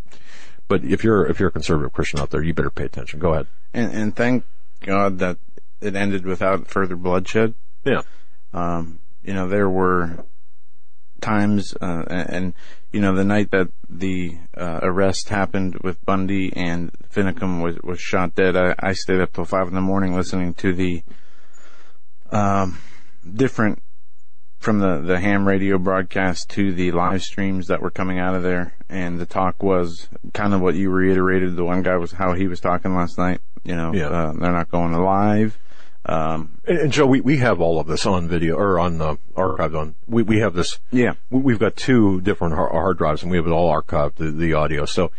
But 0.69 0.85
if 0.85 1.05
you're, 1.05 1.27
if 1.27 1.39
you're 1.39 1.49
a 1.49 1.53
conservative 1.53 1.93
Christian 1.93 2.21
out 2.21 2.31
there, 2.31 2.43
you 2.43 2.55
better 2.55 2.71
pay 2.71 2.85
attention. 2.85 3.21
Go 3.21 3.35
ahead. 3.35 3.47
And, 3.73 3.93
and 3.93 4.17
thank 4.17 4.45
God 4.81 5.19
that 5.19 5.39
it 5.81 5.95
ended 5.95 6.27
without 6.27 6.67
further 6.67 6.97
bloodshed. 6.97 7.55
Yeah. 7.85 8.03
Um, 8.53 8.99
you 9.23 9.35
know, 9.35 9.49
there 9.49 9.69
were 9.69 10.25
times, 11.21 11.75
uh, 11.81 12.05
and, 12.09 12.31
and 12.31 12.55
you 12.93 13.01
know 13.01 13.15
the 13.15 13.25
night 13.25 13.51
that 13.51 13.69
the 13.89 14.39
uh, 14.57 14.81
arrest 14.83 15.29
happened 15.29 15.77
with 15.83 16.05
Bundy 16.05 16.53
and 16.55 16.93
Finicum 17.13 17.63
was 17.63 17.77
was 17.83 18.01
shot 18.01 18.35
dead. 18.35 18.57
I, 18.57 18.75
I 18.79 18.93
stayed 18.93 19.21
up 19.21 19.33
till 19.33 19.45
five 19.45 19.69
in 19.69 19.75
the 19.75 19.81
morning 19.81 20.15
listening 20.15 20.55
to 20.55 20.73
the 20.73 21.03
um, 22.31 22.79
different 23.35 23.83
from 24.67 24.81
the 24.81 24.99
the 25.01 25.21
ham 25.21 25.47
radio 25.47 25.79
broadcast 25.79 26.51
to 26.51 26.73
the 26.73 26.91
live 26.91 27.23
streams 27.23 27.69
that 27.69 27.81
were 27.81 27.91
coming 27.93 28.19
out 28.19 28.35
of 28.35 28.43
there, 28.43 28.75
and 28.89 29.21
the 29.21 29.25
talk 29.25 29.63
was 29.63 30.09
kind 30.35 30.53
of 30.53 30.61
what 30.61 30.75
you 30.75 30.91
reiterated. 30.91 31.55
The 31.55 31.63
one 31.65 31.83
guy 31.85 31.97
was 31.97 32.11
how 32.11 32.33
he 32.35 32.49
was 32.49 32.59
talking 32.59 32.93
last 32.93 33.17
night. 33.17 33.39
You 33.63 33.77
know, 33.77 33.95
Yeah. 33.95 34.09
uh, 34.09 34.33
they're 34.33 34.51
not 34.51 34.69
going 34.69 34.93
live. 34.93 35.57
Um, 36.05 36.59
And, 36.67 36.79
and 36.79 36.93
Joe, 36.93 37.07
we, 37.07 37.21
we 37.21 37.37
have 37.37 37.61
all 37.61 37.79
of 37.79 37.87
this 37.87 38.07
on 38.07 38.27
video 38.27 38.57
or 38.57 38.81
on 38.81 39.01
uh, 39.01 39.15
archived 39.37 39.79
on. 39.79 39.95
We 40.09 40.25
we 40.25 40.41
have 40.41 40.55
this. 40.55 40.81
yeah, 40.91 41.13
we- 41.31 41.43
We've 41.43 41.61
got 41.61 41.77
two 41.77 42.21
different 42.23 42.55
har- 42.57 42.71
hard 42.73 42.99
drives, 42.99 43.23
and 43.23 43.31
we 43.31 43.37
have 43.37 43.47
it 43.47 43.51
all 43.53 43.73
archived 43.73 44.17
the, 44.17 44.33
the 44.33 44.53
audio. 44.55 44.85
So 44.85 45.13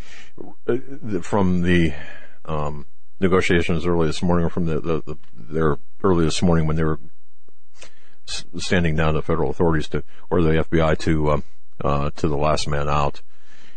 uh, 0.67 0.75
the- 1.01 1.21
from 1.23 1.61
the 1.61 1.93
um, 2.43 2.85
negotiations 3.21 3.85
early 3.85 4.07
this 4.07 4.21
morning, 4.21 4.45
or 4.45 4.49
from 4.49 4.65
the, 4.65 4.81
the, 4.81 5.01
the 5.05 5.17
their 5.33 5.77
early 6.03 6.25
this 6.25 6.41
morning 6.41 6.67
when 6.67 6.75
they 6.75 6.83
were 6.83 6.99
s- 8.27 8.45
standing 8.57 8.95
down 8.95 9.13
the 9.13 9.21
federal 9.21 9.49
authorities 9.49 9.87
to 9.89 10.03
or 10.29 10.41
the 10.41 10.63
FBI 10.63 10.97
to 10.99 11.31
um, 11.31 11.43
uh, 11.83 12.09
to 12.15 12.27
the 12.27 12.37
last 12.37 12.67
man 12.67 12.89
out. 12.89 13.21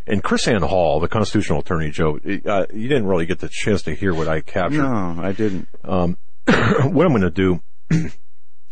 And 0.07 0.23
KrisAnne 0.25 0.67
Hall, 0.67 0.99
the 0.99 1.09
constitutional 1.09 1.61
attorney, 1.61 1.91
Joe, 1.91 2.19
uh, 2.47 2.67
you 2.73 2.89
didn't 2.89 3.07
really 3.07 3.27
get 3.27 3.39
the 3.39 3.49
chance 3.51 3.83
to 3.83 3.95
hear 3.95 4.15
what 4.15 4.29
I 4.29 4.41
captured 4.41 4.83
no, 4.83 5.23
I 5.23 5.33
didn't. 5.33 5.69
what 6.47 7.07
I'm 7.07 7.13
going 7.13 7.21
to 7.23 7.31
do 7.31 7.61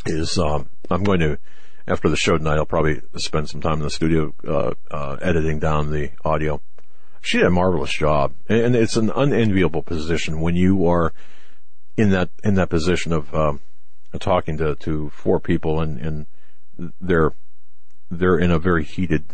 is 0.07 0.39
um, 0.39 0.69
I'm 0.91 1.05
going 1.05 1.21
to 1.21 1.39
after 1.87 2.09
the 2.09 2.17
show 2.17 2.37
tonight. 2.37 2.57
I'll 2.57 2.67
probably 2.67 3.01
spend 3.17 3.49
some 3.49 3.61
time 3.61 3.75
in 3.75 3.83
the 3.83 3.91
studio 3.91 4.35
uh, 4.47 4.75
uh, 4.91 5.17
editing 5.21 5.59
down 5.59 5.91
the 5.91 6.11
audio. 6.25 6.61
She 7.21 7.39
did 7.39 7.47
a 7.47 7.51
marvelous 7.51 7.93
job, 7.93 8.35
and 8.49 8.77
it's 8.77 8.97
an 8.97 9.11
unenviable 9.11 9.83
position 9.83 10.41
when 10.41 10.55
you 10.57 10.87
are 10.87 11.13
in 11.97 12.11
that 12.11 12.31
in 12.45 12.55
that 12.55 12.69
position 12.71 13.13
of 13.13 13.35
um, 13.35 13.61
talking 14.19 14.57
to, 14.59 14.75
to 14.77 15.11
four 15.11 15.41
people, 15.41 15.81
and, 15.81 15.99
and 15.99 16.27
they're 17.01 17.33
they're 18.11 18.39
in 18.39 18.51
a 18.51 18.59
very 18.59 18.85
heated 18.85 19.25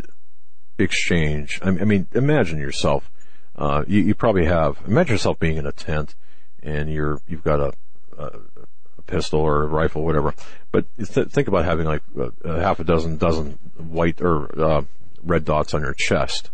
exchange. 0.79 1.61
I, 1.63 1.71
mean, 1.71 2.09
imagine 2.13 2.59
yourself. 2.59 3.11
Uh, 3.57 3.85
you, 3.87 4.01
you 4.01 4.15
probably 4.15 4.47
have. 4.47 4.79
Imagine 4.87 5.15
yourself 5.15 5.39
being 5.39 5.57
in 5.57 5.67
a 5.67 5.73
tent, 5.73 6.15
and 6.63 6.91
you're 6.91 7.21
you've 7.29 7.45
got 7.45 7.61
a, 7.61 7.73
a, 8.19 8.31
a 8.99 9.03
pistol 9.07 9.41
or 9.41 9.63
a 9.63 9.67
rifle, 9.67 10.03
or 10.03 10.07
whatever. 10.07 10.35
But 10.73 10.87
th- 10.97 11.29
think 11.29 11.47
about 11.47 11.65
having 11.65 11.87
like 11.87 12.03
a, 12.19 12.33
a 12.49 12.61
half 12.61 12.81
a 12.81 12.85
dozen 12.85 13.17
dozen 13.17 13.59
white 13.77 14.21
or 14.21 14.61
uh, 14.61 14.83
red 15.23 15.45
dots 15.45 15.75
on 15.75 15.83
your 15.83 15.95
chest. 15.95 16.51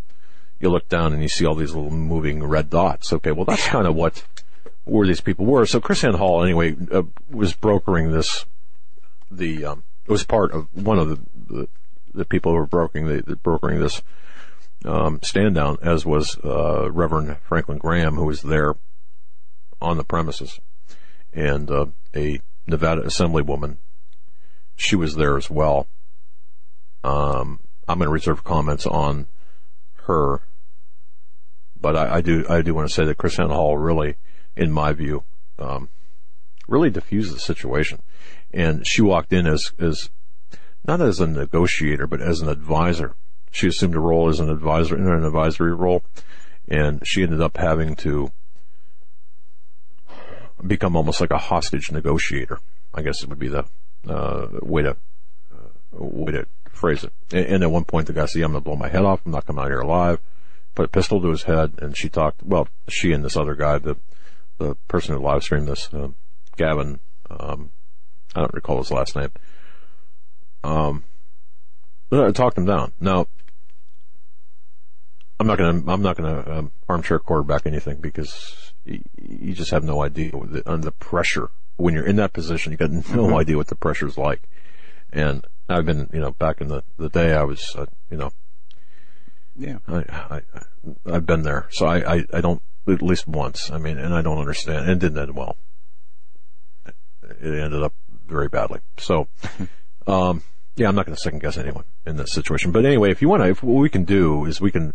You 0.59 0.69
look 0.69 0.91
down 0.91 1.15
and 1.15 1.23
you 1.23 1.29
see 1.29 1.47
all 1.47 1.55
these 1.55 1.75
little 1.75 1.91
moving 1.91 2.45
red 2.45 2.69
dots. 2.69 3.15
Okay, 3.15 3.33
well 3.33 3.47
that's 3.47 3.67
kind 3.67 3.87
of 3.87 3.95
what 3.95 4.23
where 4.85 5.07
these 5.07 5.21
people 5.21 5.47
were. 5.47 5.67
So 5.67 5.81
KrisAnne 5.81 6.17
Hall, 6.17 6.43
anyway, 6.43 6.77
uh, 6.91 7.03
was 7.31 7.55
brokering 7.55 8.11
this. 8.11 8.47
The 9.31 9.65
um, 9.65 9.85
it 10.07 10.11
was 10.11 10.25
part 10.25 10.53
of 10.53 10.69
one 10.73 10.99
of 10.99 11.09
the 11.09 11.19
the, 11.35 11.69
the 12.15 12.25
people 12.25 12.53
who 12.53 12.59
were 12.59 12.67
brokering 12.67 13.07
the, 13.07 13.23
the 13.23 13.37
brokering 13.37 13.81
this 13.81 14.03
um, 14.85 15.21
stand 15.23 15.55
down, 15.55 15.79
as 15.83 16.07
was 16.07 16.39
uh, 16.45 16.91
Reverend 16.91 17.37
Franklin 17.43 17.79
Graham, 17.79 18.17
who 18.17 18.25
was 18.25 18.43
there 18.43 18.75
on 19.81 19.97
the 19.97 20.05
premises, 20.05 20.61
and 21.33 21.71
uh, 21.71 21.87
a 22.15 22.41
Nevada 22.67 23.03
Assemblywoman. 23.03 23.77
She 24.77 24.97
was 24.97 25.17
there 25.17 25.37
as 25.37 25.51
well. 25.51 25.87
Um, 27.05 27.61
I'm 27.87 27.99
going 27.99 28.09
to 28.09 28.13
reserve 28.13 28.45
comments 28.45 28.87
on 28.87 29.27
her, 30.05 30.41
but 31.79 31.97
I, 31.97 32.17
I 32.17 32.21
do 32.21 32.45
I 32.49 32.63
do 32.63 32.75
want 32.75 32.89
to 32.89 32.95
say 32.95 33.05
that 33.05 33.19
Chris 33.19 33.37
Hall 33.37 33.77
really, 33.77 34.17
in 34.57 34.71
my 34.71 34.93
view, 34.93 35.25
um, 35.59 35.89
really 36.69 36.91
diffused 36.91 37.35
the 37.35 37.41
situation, 37.41 38.01
and 38.53 38.87
she 38.87 39.03
walked 39.03 39.33
in 39.33 39.47
as 39.47 39.73
as 39.79 40.11
not 40.87 41.01
as 41.01 41.21
a 41.21 41.27
negotiator, 41.27 42.07
but 42.07 42.21
as 42.21 42.41
an 42.41 42.49
advisor. 42.49 43.15
She 43.51 43.67
assumed 43.67 43.97
a 43.97 44.01
role 44.01 44.29
as 44.29 44.41
an 44.41 44.49
advisor 44.49 44.97
in 44.97 45.07
an 45.07 45.25
advisory 45.25 45.75
role, 45.75 46.03
and 46.69 47.07
she 47.07 47.23
ended 47.23 47.41
up 47.41 47.57
having 47.57 47.97
to 47.97 48.31
become 50.67 50.97
almost 50.97 51.21
like 51.21 51.31
a 51.31 51.39
hostage 51.39 51.91
negotiator. 51.91 52.61
I 52.95 53.03
guess 53.03 53.23
it 53.23 53.29
would 53.29 53.39
be 53.39 53.49
the 53.49 53.65
uh, 54.09 54.49
way 54.63 54.83
to 54.83 54.91
uh, 55.53 55.67
way 55.93 56.33
to 56.33 56.47
phrase 56.71 57.05
it. 57.05 57.13
And, 57.33 57.47
and 57.47 57.63
at 57.63 57.71
one 57.71 57.85
point, 57.85 58.07
the 58.07 58.13
guy 58.13 58.27
said, 58.27 58.43
"I'm 58.43 58.53
going 58.53 58.63
to 58.63 58.65
blow 58.65 58.77
my 58.77 58.89
head 58.89 59.05
off. 59.05 59.21
I'm 59.25 59.33
not 59.33 59.47
coming 59.47 59.65
out 59.65 59.71
here 59.71 59.81
alive." 59.81 60.21
Put 60.75 60.87
a 60.87 60.89
pistol 60.89 61.21
to 61.21 61.29
his 61.29 61.43
head, 61.43 61.75
and 61.83 61.97
she 61.97 62.09
talked. 62.09 62.43
Well, 62.43 62.69
she 62.89 63.13
and 63.13 63.25
this 63.25 63.37
other 63.37 63.55
guy, 63.55 63.79
the 63.79 63.97
the 64.61 64.77
person 64.89 65.15
who 65.15 65.21
live 65.23 65.43
streamed 65.43 65.67
this, 65.67 65.89
uh, 65.93 66.09
Gavin. 66.57 67.01
Um, 67.29 67.71
I 68.35 68.41
don't 68.41 68.55
recall 68.55 68.79
his 68.79 68.91
last 68.91 69.17
name. 69.17 69.31
Um, 70.63 71.05
I 72.13 72.31
talked 72.33 72.59
him 72.59 72.67
down. 72.67 72.93
Now, 73.01 73.27
I'm 75.39 75.47
not 75.47 75.57
going 75.57 75.83
to 75.83 75.91
I'm 75.91 76.03
not 76.03 76.17
to 76.17 76.59
um, 76.59 76.73
armchair 76.89 77.19
quarterback 77.19 77.67
anything 77.67 77.97
because 78.01 78.73
you, 78.85 79.01
you 79.17 79.55
just 79.55 79.71
have 79.71 79.85
no 79.85 80.03
idea 80.03 80.31
the, 80.33 80.63
on 80.71 80.83
the 80.83 80.93
pressure 80.93 81.51
when 81.77 81.95
you're 81.95 82.07
in 82.07 82.17
that 82.17 82.35
position. 82.35 82.73
You 82.73 82.79
got 82.79 82.91
no 82.91 83.39
idea 83.39 83.57
what 83.57 83.69
the 83.69 83.77
pressure's 83.77 84.19
like. 84.19 84.43
And 85.13 85.47
I've 85.69 85.87
been, 85.87 86.11
you 86.13 86.21
know, 86.21 86.33
back 86.33 86.61
in 86.61 86.69
the 86.69 86.83
the 86.99 87.09
day, 87.09 87.33
I 87.33 87.45
was, 87.45 87.75
uh, 87.77 87.87
you 88.11 88.19
know, 88.19 88.33
Yeah, 89.57 89.79
I, 89.89 90.05
I 90.31 90.43
I've 91.07 91.27
been 91.27 91.43
there, 91.43 91.69
so 91.71 91.87
I, 91.87 92.17
I 92.17 92.25
I 92.35 92.41
don't 92.41 92.63
at 92.89 93.03
least 93.03 93.27
once. 93.27 93.71
I 93.71 93.79
mean, 93.79 93.99
and 93.99 94.15
I 94.15 94.23
don't 94.23 94.39
understand. 94.39 94.89
And 94.89 94.91
it 94.91 94.99
didn't 94.99 95.19
end 95.19 95.35
well. 95.37 95.57
It 96.87 97.55
ended 97.55 97.83
up 97.83 97.95
very 98.27 98.49
badly. 98.49 98.81
So, 98.99 99.29
um, 100.07 100.43
yeah, 100.77 100.89
I'm 100.89 100.95
not 100.95 101.07
going 101.07 101.17
to 101.17 101.21
second 101.21 101.41
guess 101.41 101.57
anyone 101.57 101.85
in 102.07 102.17
this 102.17 102.33
situation. 102.33 102.73
But 102.73 102.85
anyway, 102.85 103.11
if 103.11 103.23
you 103.23 103.29
want 103.29 103.43
to, 103.43 103.49
if 103.49 103.63
what 103.63 103.81
we 103.81 103.89
can 103.89 104.05
do 104.05 104.45
is 104.45 104.61
we 104.61 104.71
can. 104.71 104.95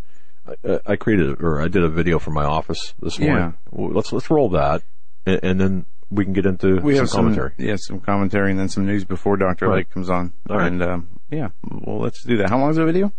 I, 0.64 0.80
I 0.86 0.96
created 0.96 1.42
or 1.42 1.60
I 1.60 1.66
did 1.66 1.82
a 1.82 1.88
video 1.88 2.20
from 2.20 2.34
my 2.34 2.44
office 2.44 2.94
this 3.02 3.18
morning. 3.18 3.54
Yeah. 3.72 3.88
Let's 3.88 4.12
let's 4.12 4.30
roll 4.30 4.48
that, 4.50 4.82
and, 5.26 5.40
and 5.42 5.60
then 5.60 5.86
we 6.10 6.24
can 6.24 6.32
get 6.32 6.46
into 6.46 6.76
we 6.80 6.94
some 6.94 7.04
have 7.04 7.10
commentary. 7.10 7.52
Some, 7.56 7.66
yeah, 7.66 7.76
some 7.76 8.00
commentary 8.00 8.50
and 8.52 8.60
then 8.60 8.68
some 8.68 8.86
news 8.86 9.04
before 9.04 9.36
Doctor 9.36 9.68
Right. 9.68 9.78
Lake 9.78 9.90
comes 9.90 10.08
on. 10.08 10.32
All 10.48 10.56
right. 10.56 10.66
And 10.66 10.82
um, 10.82 11.08
yeah, 11.30 11.48
well, 11.68 11.98
let's 11.98 12.22
do 12.22 12.36
that. 12.38 12.50
How 12.50 12.58
long 12.58 12.70
is 12.70 12.76
the 12.76 12.84
video? 12.84 13.12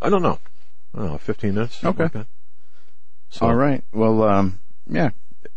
I 0.00 0.10
don't 0.10 0.22
know. 0.22 0.38
I 0.94 0.98
don't 0.98 1.12
know, 1.12 1.18
15 1.18 1.54
minutes. 1.54 1.84
Okay. 1.84 2.08
like. 2.14 2.26
So, 3.30 3.46
All 3.46 3.54
right. 3.54 3.82
Well, 3.92 4.22
um, 4.22 4.60
yeah, 4.88 5.10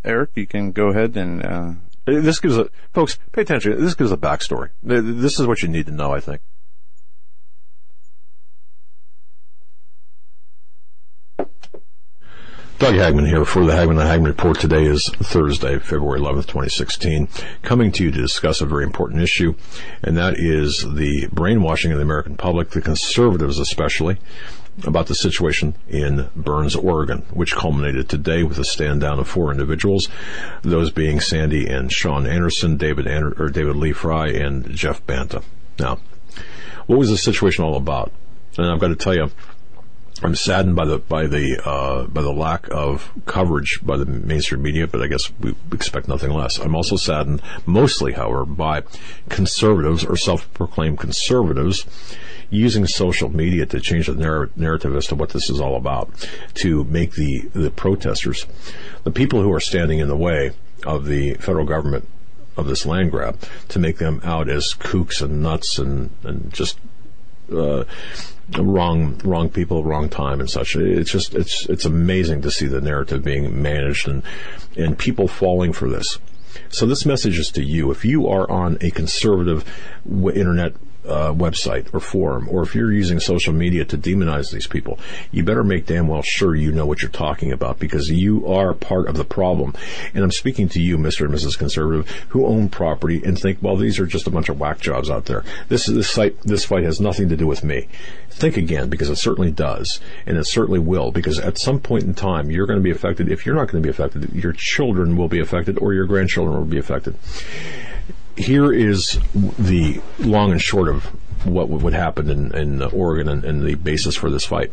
Eric, 0.04 0.32
you 0.36 0.48
can 0.48 0.72
go 0.72 0.88
ahead 0.88 1.16
and 1.16 1.46
uh, 1.46 1.74
This 2.06 2.40
gives 2.40 2.58
a, 2.58 2.70
folks, 2.94 3.20
pay 3.34 3.42
attention. 3.42 3.84
This 3.84 3.94
gives 3.94 4.12
a 4.12 4.18
backstory. 4.18 4.70
This 4.82 5.40
is 5.40 5.46
what 5.46 5.62
you 5.62 5.68
need 5.68 5.86
to 5.88 5.92
know, 5.92 6.14
I 6.14 6.20
think. 6.20 6.42
Doug 12.80 12.94
Hagmann 12.94 13.26
here 13.26 13.44
for 13.44 13.66
the 13.66 13.74
Hagmann 13.74 13.98
and 14.00 14.08
Hagmann 14.08 14.28
Report. 14.28 14.60
Today 14.60 14.86
is 14.86 15.10
Thursday, 15.10 15.80
February 15.80 16.20
11th, 16.20 16.46
2016. 16.46 17.28
Coming 17.64 17.92
to 17.94 18.04
you 18.04 18.12
to 18.12 18.22
discuss 18.22 18.62
a 18.62 18.68
very 18.68 18.84
important 18.84 19.24
issue, 19.24 19.56
and 20.04 20.16
that 20.16 20.36
is 20.38 20.86
the 20.94 21.28
brainwashing 21.32 21.92
of 21.92 21.98
the 21.98 22.04
American 22.04 22.38
public, 22.38 22.70
the 22.70 22.82
conservatives 22.82 23.58
especially, 23.58 24.20
about 24.86 25.08
the 25.08 25.16
situation 25.16 25.76
in 25.88 26.30
Burns, 26.36 26.76
Oregon, 26.76 27.26
which 27.32 27.56
culminated 27.56 28.10
today 28.10 28.44
with 28.44 28.60
a 28.60 28.64
stand 28.64 29.02
down 29.02 29.20
of 29.20 29.28
four 29.28 29.52
individuals, 29.52 30.08
those 30.62 30.92
being 30.92 31.20
Sandy 31.20 31.68
and 31.68 31.92
Sean 31.92 32.28
Anderson, 32.28 32.78
David 32.78 33.08
Ander- 33.08 33.36
or 33.40 33.50
David 33.50 33.76
Lee 33.76 33.94
Fry, 33.94 34.28
and 34.28 34.70
Jeff 34.72 35.06
Banta. 35.08 35.42
Now, 35.80 36.00
what 36.86 37.00
was 37.00 37.10
the 37.10 37.18
situation 37.18 37.64
all 37.64 37.76
about? 37.76 38.12
And 38.58 38.68
I've 38.68 38.80
got 38.80 38.90
to 38.90 38.96
tell 38.96 39.16
you, 39.16 39.30
I'm 40.24 40.36
saddened 40.36 40.76
by 40.76 40.86
the 40.86 40.98
by 40.98 41.28
the 41.28 41.62
uh, 41.64 42.08
by 42.08 42.22
the 42.22 42.32
lack 42.32 42.68
of 42.72 43.12
coverage 43.26 43.80
by 43.84 43.98
the 43.98 44.06
mainstream 44.06 44.62
media, 44.62 44.88
but 44.88 45.02
I 45.02 45.08
guess 45.08 45.32
we 45.40 45.56
expect 45.72 46.08
nothing 46.08 46.32
less. 46.32 46.58
I'm 46.58 46.76
also 46.76 46.96
saddened, 46.96 47.42
mostly, 47.66 48.14
however, 48.14 48.46
by 48.46 48.84
conservatives 49.30 50.04
or 50.04 50.16
self-proclaimed 50.16 51.00
conservatives 51.00 51.86
using 52.50 52.88
social 52.88 53.30
media 53.30 53.66
to 53.66 53.80
change 53.80 54.08
the 54.08 54.16
narr- 54.16 54.50
narrative 54.56 54.96
as 54.96 55.08
to 55.08 55.16
what 55.16 55.30
this 55.30 55.50
is 55.50 55.60
all 55.60 55.76
about, 55.76 56.10
to 56.56 56.84
make 56.86 57.12
the 57.14 57.50
the 57.54 57.72
protesters, 57.72 58.46
the 59.04 59.12
people 59.12 59.42
who 59.42 59.52
are 59.54 59.60
standing 59.60 60.00
in 60.00 60.08
the 60.08 60.18
way 60.18 60.52
of 60.86 61.06
the 61.06 61.34
federal 61.36 61.66
government 61.66 62.08
of 62.56 62.66
this 62.66 62.86
land 62.86 63.12
grab, 63.12 63.40
to 63.68 63.78
make 63.78 63.98
them 63.98 64.20
out 64.24 64.50
as 64.50 64.74
kooks 64.80 65.22
and 65.22 65.44
nuts 65.44 65.78
and 65.78 66.10
and 66.24 66.52
just 66.54 66.80
uh, 67.56 67.84
wrong 68.58 69.20
wrong 69.24 69.50
people, 69.50 69.84
wrong 69.84 70.10
time, 70.10 70.40
and 70.40 70.50
such. 70.50 70.76
It's 70.76 71.12
just 71.12 71.36
it's 71.36 71.68
it's 71.68 71.86
amazing 71.86 72.42
to 72.44 72.52
see 72.52 72.68
the 72.68 72.82
narrative 72.82 73.24
being 73.24 73.62
managed 73.62 74.08
and 74.08 74.24
and 74.76 74.98
people 74.98 75.28
falling 75.28 75.74
for 75.74 75.90
this. 75.90 76.20
So 76.70 76.86
this 76.86 77.06
message 77.06 77.38
is 77.38 77.52
to 77.52 77.64
you. 77.64 77.92
If 77.92 78.04
you 78.04 78.28
are 78.28 78.50
on 78.50 78.78
a 78.82 78.90
conservative 78.92 79.64
internet 80.06 80.74
uh, 81.08 81.34
website 81.34 81.94
or 81.94 82.00
forum, 82.00 82.48
or 82.50 82.64
if 82.64 82.76
you're 82.76 82.92
using 82.92 83.20
social 83.20 83.54
media 83.54 83.86
to 83.86 83.98
demonize 83.98 84.52
these 84.52 84.68
people, 84.68 85.00
you 85.32 85.44
better 85.44 85.64
make 85.64 85.86
damn 85.86 86.08
well 86.08 86.22
sure 86.22 86.56
you 86.56 86.72
know 86.72 86.86
what 86.86 87.02
you're 87.02 87.12
talking 87.12 87.52
about 87.52 87.80
because 87.80 88.10
you 88.10 88.48
are 88.48 88.74
part 88.74 89.08
of 89.08 89.16
the 89.16 89.24
problem. 89.24 89.74
And 90.14 90.24
I'm 90.24 90.32
speaking 90.32 90.70
to 90.70 90.82
you, 90.82 90.98
Mr. 90.98 91.26
and 91.26 91.34
Mrs. 91.34 91.58
Conservative, 91.58 92.10
who 92.30 92.46
own 92.46 92.70
property 92.70 93.22
and 93.24 93.40
think, 93.40 93.60
well, 93.62 93.78
these 93.78 94.00
are 94.00 94.06
just 94.06 94.28
a 94.28 94.32
bunch 94.32 94.50
of 94.50 94.60
whack 94.60 94.80
jobs 94.80 95.10
out 95.10 95.26
there. 95.26 95.44
This 95.70 95.88
is 95.88 95.96
this 95.96 96.10
site, 96.10 96.40
this 96.42 96.66
fight 96.66 96.84
has 96.84 97.00
nothing 97.00 97.30
to 97.30 97.38
do 97.38 97.48
with 97.48 97.64
me. 97.64 97.88
Think 98.30 98.58
again 98.58 98.90
because 98.90 99.10
it 99.10 99.16
certainly 99.16 99.52
does, 99.52 100.00
and 100.26 100.38
it 100.38 100.46
certainly 100.46 100.80
will. 100.80 101.12
Because 101.12 101.40
at 101.40 101.58
some 101.58 101.80
point 101.80 102.04
in 102.04 102.14
time, 102.14 102.52
you're 102.52 102.68
going 102.68 102.80
to 102.80 102.84
be 102.84 102.92
affected. 102.92 103.32
If 103.32 103.46
you're 103.46 103.56
not 103.56 103.70
going 103.70 103.82
to 103.82 103.88
be 103.88 103.92
affected, 103.92 104.34
your 104.34 104.54
children 104.54 105.18
will 105.18 105.30
be 105.30 105.40
affected, 105.40 105.80
or 105.80 105.94
your 105.94 106.06
grandchildren 106.06 106.58
will 106.58 106.66
be 106.66 106.78
affected 106.78 107.16
here 108.38 108.72
is 108.72 109.20
the 109.34 110.02
long 110.20 110.52
and 110.52 110.62
short 110.62 110.90
of 110.90 111.06
what 111.46 111.70
would 111.70 111.94
happen 111.94 112.30
in, 112.30 112.56
in 112.56 112.82
Oregon 112.82 113.28
and, 113.30 113.44
and, 113.44 113.64
the 113.64 113.76
basis 113.76 114.16
for 114.16 114.30
this 114.30 114.46
fight. 114.46 114.72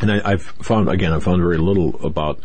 And 0.00 0.10
I, 0.10 0.30
have 0.30 0.42
found, 0.42 0.88
again, 0.88 1.12
I've 1.12 1.24
found 1.24 1.42
very 1.42 1.58
little 1.58 2.04
about 2.04 2.40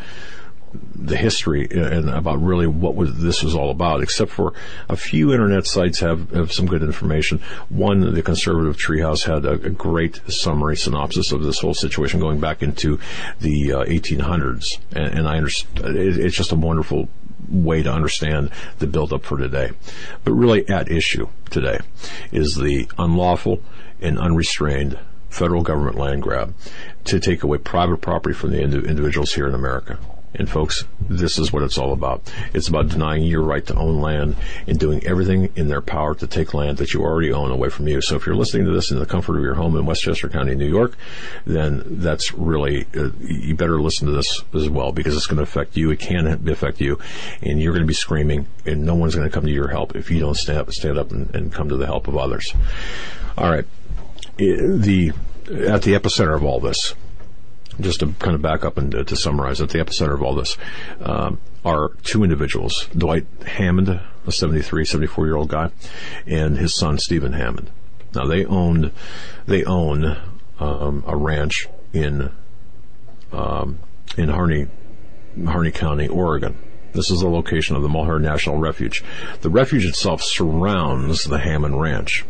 the 0.94 1.16
history 1.16 1.68
and 1.70 2.10
about 2.10 2.42
really 2.42 2.68
what 2.68 2.96
was, 2.96 3.18
this 3.20 3.44
was 3.44 3.56
all 3.56 3.70
about, 3.70 4.02
except 4.02 4.32
for 4.32 4.54
a 4.90 4.96
few 4.96 5.32
internet 5.32 5.66
sites 5.66 6.00
have, 6.00 6.32
have 6.32 6.52
some 6.52 6.66
good 6.66 6.82
information. 6.82 7.40
One, 7.70 8.14
the 8.14 8.22
conservative 8.22 8.78
treehouse 8.78 9.24
had 9.24 9.46
a, 9.46 9.52
a 9.52 9.70
great 9.70 10.22
summary 10.28 10.76
synopsis 10.76 11.32
of 11.32 11.44
this 11.44 11.60
whole 11.60 11.74
situation 11.74 12.20
going 12.20 12.40
back 12.40 12.64
into 12.64 13.00
the 13.40 13.74
uh, 13.74 13.86
1800s, 13.86 14.80
and, 14.96 15.20
and 15.20 15.28
I 15.28 15.38
understand 15.38 15.96
it, 15.96 16.18
it's 16.18 16.36
just 16.36 16.52
a 16.52 16.56
wonderful 16.56 17.10
way 17.50 17.84
to 17.84 17.92
understand 17.92 18.50
the 18.80 18.88
buildup 18.88 19.24
for 19.24 19.38
today. 19.38 19.72
But 20.24 20.34
really 20.34 20.68
at 20.70 20.92
issue 20.92 21.28
today 21.50 21.80
is 22.32 22.56
the 22.56 22.88
unlawful 22.98 23.62
and 24.02 24.20
unrestrained 24.20 25.00
federal 25.30 25.64
government 25.64 25.98
land 25.98 26.22
grab 26.22 26.54
to 27.06 27.20
take 27.20 27.44
away 27.44 27.58
private 27.58 27.98
property 27.98 28.34
from 28.34 28.52
the 28.52 28.62
individuals 28.62 29.34
here 29.34 29.48
in 29.48 29.54
America. 29.54 30.00
And 30.38 30.50
folks, 30.50 30.86
this 31.10 31.40
is 31.40 31.54
what 31.54 31.64
it's 31.64 31.78
all 31.78 31.94
about. 31.94 32.32
It's 32.54 32.68
about 32.68 32.90
denying 32.90 33.24
your 33.24 33.44
right 33.44 33.66
to 33.68 33.76
own 33.76 34.02
land 34.02 34.36
and 34.68 34.78
doing 34.78 35.06
everything 35.06 35.50
in 35.56 35.68
their 35.68 35.82
power 35.82 36.16
to 36.16 36.28
take 36.28 36.54
land 36.54 36.78
that 36.78 36.94
you 36.94 37.02
already 37.02 37.32
own 37.32 37.52
away 37.52 37.70
from 37.70 37.88
you. 37.88 38.02
So 38.02 38.16
if 38.16 38.26
you're 38.26 38.36
listening 38.36 38.66
to 38.66 38.72
this 38.72 38.92
in 38.92 39.00
the 39.00 39.06
comfort 39.06 39.38
of 39.38 39.44
your 39.44 39.56
home 39.56 39.76
in 39.78 39.86
Westchester 39.86 40.30
County, 40.30 40.56
New 40.56 40.68
York, 40.68 40.98
then 41.46 41.84
that's 41.86 42.34
really, 42.34 42.86
uh, 42.96 43.10
you 43.20 43.56
better 43.56 43.82
listen 43.82 44.08
to 44.08 44.14
this 44.14 44.44
as 44.54 44.70
well 44.70 44.92
because 44.92 45.16
it's 45.16 45.28
going 45.28 45.38
to 45.38 45.44
affect 45.44 45.78
you. 45.78 45.92
It 45.92 46.00
can 46.00 46.28
affect 46.50 46.82
you 46.82 47.00
and 47.42 47.62
you're 47.62 47.74
going 47.74 47.84
to 47.84 47.88
be 47.88 47.94
screaming 47.94 48.48
and 48.66 48.84
no 48.84 48.96
one's 48.96 49.16
going 49.16 49.28
to 49.28 49.34
come 49.34 49.46
to 49.46 49.52
your 49.52 49.70
help 49.70 49.96
if 49.96 50.12
you 50.12 50.20
don't 50.20 50.36
stand 50.36 50.60
up, 50.60 50.72
stand 50.72 50.98
up 50.98 51.12
and, 51.12 51.34
and 51.36 51.54
come 51.54 51.70
to 51.70 51.78
the 51.78 51.86
help 51.86 52.08
of 52.08 52.18
others. 52.18 52.54
All 53.38 53.50
right. 53.50 53.66
The, 54.38 55.12
at 55.48 55.84
the 55.84 55.94
epicenter 55.94 56.36
of 56.36 56.44
all 56.44 56.60
this, 56.60 56.96
just 57.80 58.00
to 58.00 58.14
kind 58.20 58.36
of 58.36 58.42
back 58.42 58.64
up 58.64 58.78
and 58.78 58.92
to 58.92 59.16
summarize, 59.16 59.62
at 59.62 59.70
the 59.70 59.80
epicenter 59.80 60.14
of 60.14 60.24
all 60.24 60.36
this 60.36 60.58
um, 61.02 61.40
are 61.64 61.90
two 62.04 62.24
individuals: 62.24 62.88
Dwight 62.96 63.26
Hammond, 63.46 64.00
a 64.26 64.32
73, 64.32 64.86
74 64.86 65.26
year 65.26 65.36
old 65.36 65.50
guy, 65.50 65.72
and 66.26 66.58
his 66.58 66.76
son 66.76 66.98
Stephen 66.98 67.34
Hammond. 67.34 67.70
Now 68.14 68.26
they 68.26 68.46
owned, 68.46 68.92
they 69.46 69.64
own 69.66 70.18
um, 70.60 71.04
a 71.06 71.16
ranch 71.16 71.68
in 71.94 72.32
um, 73.32 73.80
in 74.18 74.30
Harney, 74.30 74.68
Harney 75.46 75.72
County, 75.72 76.08
Oregon. 76.08 76.58
This 76.94 77.12
is 77.12 77.20
the 77.20 77.30
location 77.30 77.76
of 77.76 77.82
the 77.82 77.90
Malheur 77.90 78.20
National 78.20 78.58
Refuge. 78.58 79.04
The 79.42 79.50
refuge 79.50 79.86
itself 79.86 80.22
surrounds 80.24 81.26
the 81.26 81.40
Hammond 81.40 81.82
Ranch. 81.82 82.24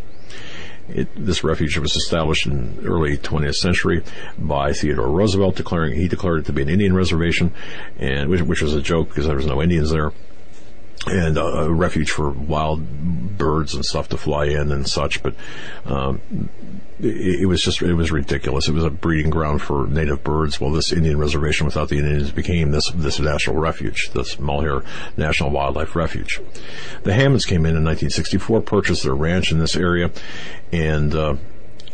It, 0.88 1.08
this 1.16 1.44
refuge 1.44 1.78
was 1.78 1.96
established 1.96 2.46
in 2.46 2.80
early 2.86 3.18
20th 3.18 3.56
century 3.56 4.04
by 4.38 4.74
Theodore 4.74 5.10
Roosevelt, 5.10 5.56
declaring 5.56 5.96
he 5.96 6.08
declared 6.08 6.42
it 6.42 6.46
to 6.46 6.54
be 6.54 6.62
an 6.62 6.70
Indian 6.70 6.96
reservation, 6.96 7.54
and 7.98 8.30
which, 8.30 8.42
which 8.42 8.62
was 8.62 8.76
a 8.76 8.82
joke 8.82 9.10
because 9.10 9.26
there 9.26 9.36
was 9.36 9.48
no 9.48 9.62
Indians 9.62 9.92
there 9.92 10.12
and 11.08 11.38
a 11.38 11.72
refuge 11.72 12.10
for 12.10 12.30
wild 12.32 13.38
birds 13.38 13.76
and 13.76 13.86
stuff 13.86 14.10
to 14.10 14.18
fly 14.18 14.46
in 14.46 14.72
and 14.72 14.88
such. 14.88 15.22
But 15.22 15.36
um, 15.86 16.50
it, 17.00 17.48
was 17.48 17.62
just 17.62 17.82
it 17.82 17.94
was 17.94 18.12
ridiculous. 18.12 18.68
It 18.68 18.74
was 18.74 18.84
a 18.84 18.90
breeding 18.90 19.30
ground 19.30 19.62
for 19.62 19.88
native 19.88 20.24
birds. 20.24 20.60
Well, 20.62 20.72
this 20.72 20.92
Indian 20.92 21.18
reservation 21.18 21.66
without 21.66 21.90
the 21.90 21.98
Indians 21.98 22.32
became 22.32 22.72
this 22.72 22.90
this 22.92 23.20
national 23.20 23.58
refuge, 23.58 24.12
this 24.14 24.40
Malheur 24.40 24.84
National 25.18 25.50
Wildlife 25.50 25.96
Refuge. 25.96 26.40
The 27.04 27.14
Hammonds 27.14 27.46
came 27.46 27.66
in 27.66 27.76
in 27.76 27.84
1964, 27.84 28.62
purchased 28.62 29.04
their 29.04 29.16
ranch 29.16 29.52
in 29.52 29.60
this 29.60 29.76
area, 29.76 30.12
and 30.72 31.14
uh, 31.14 31.36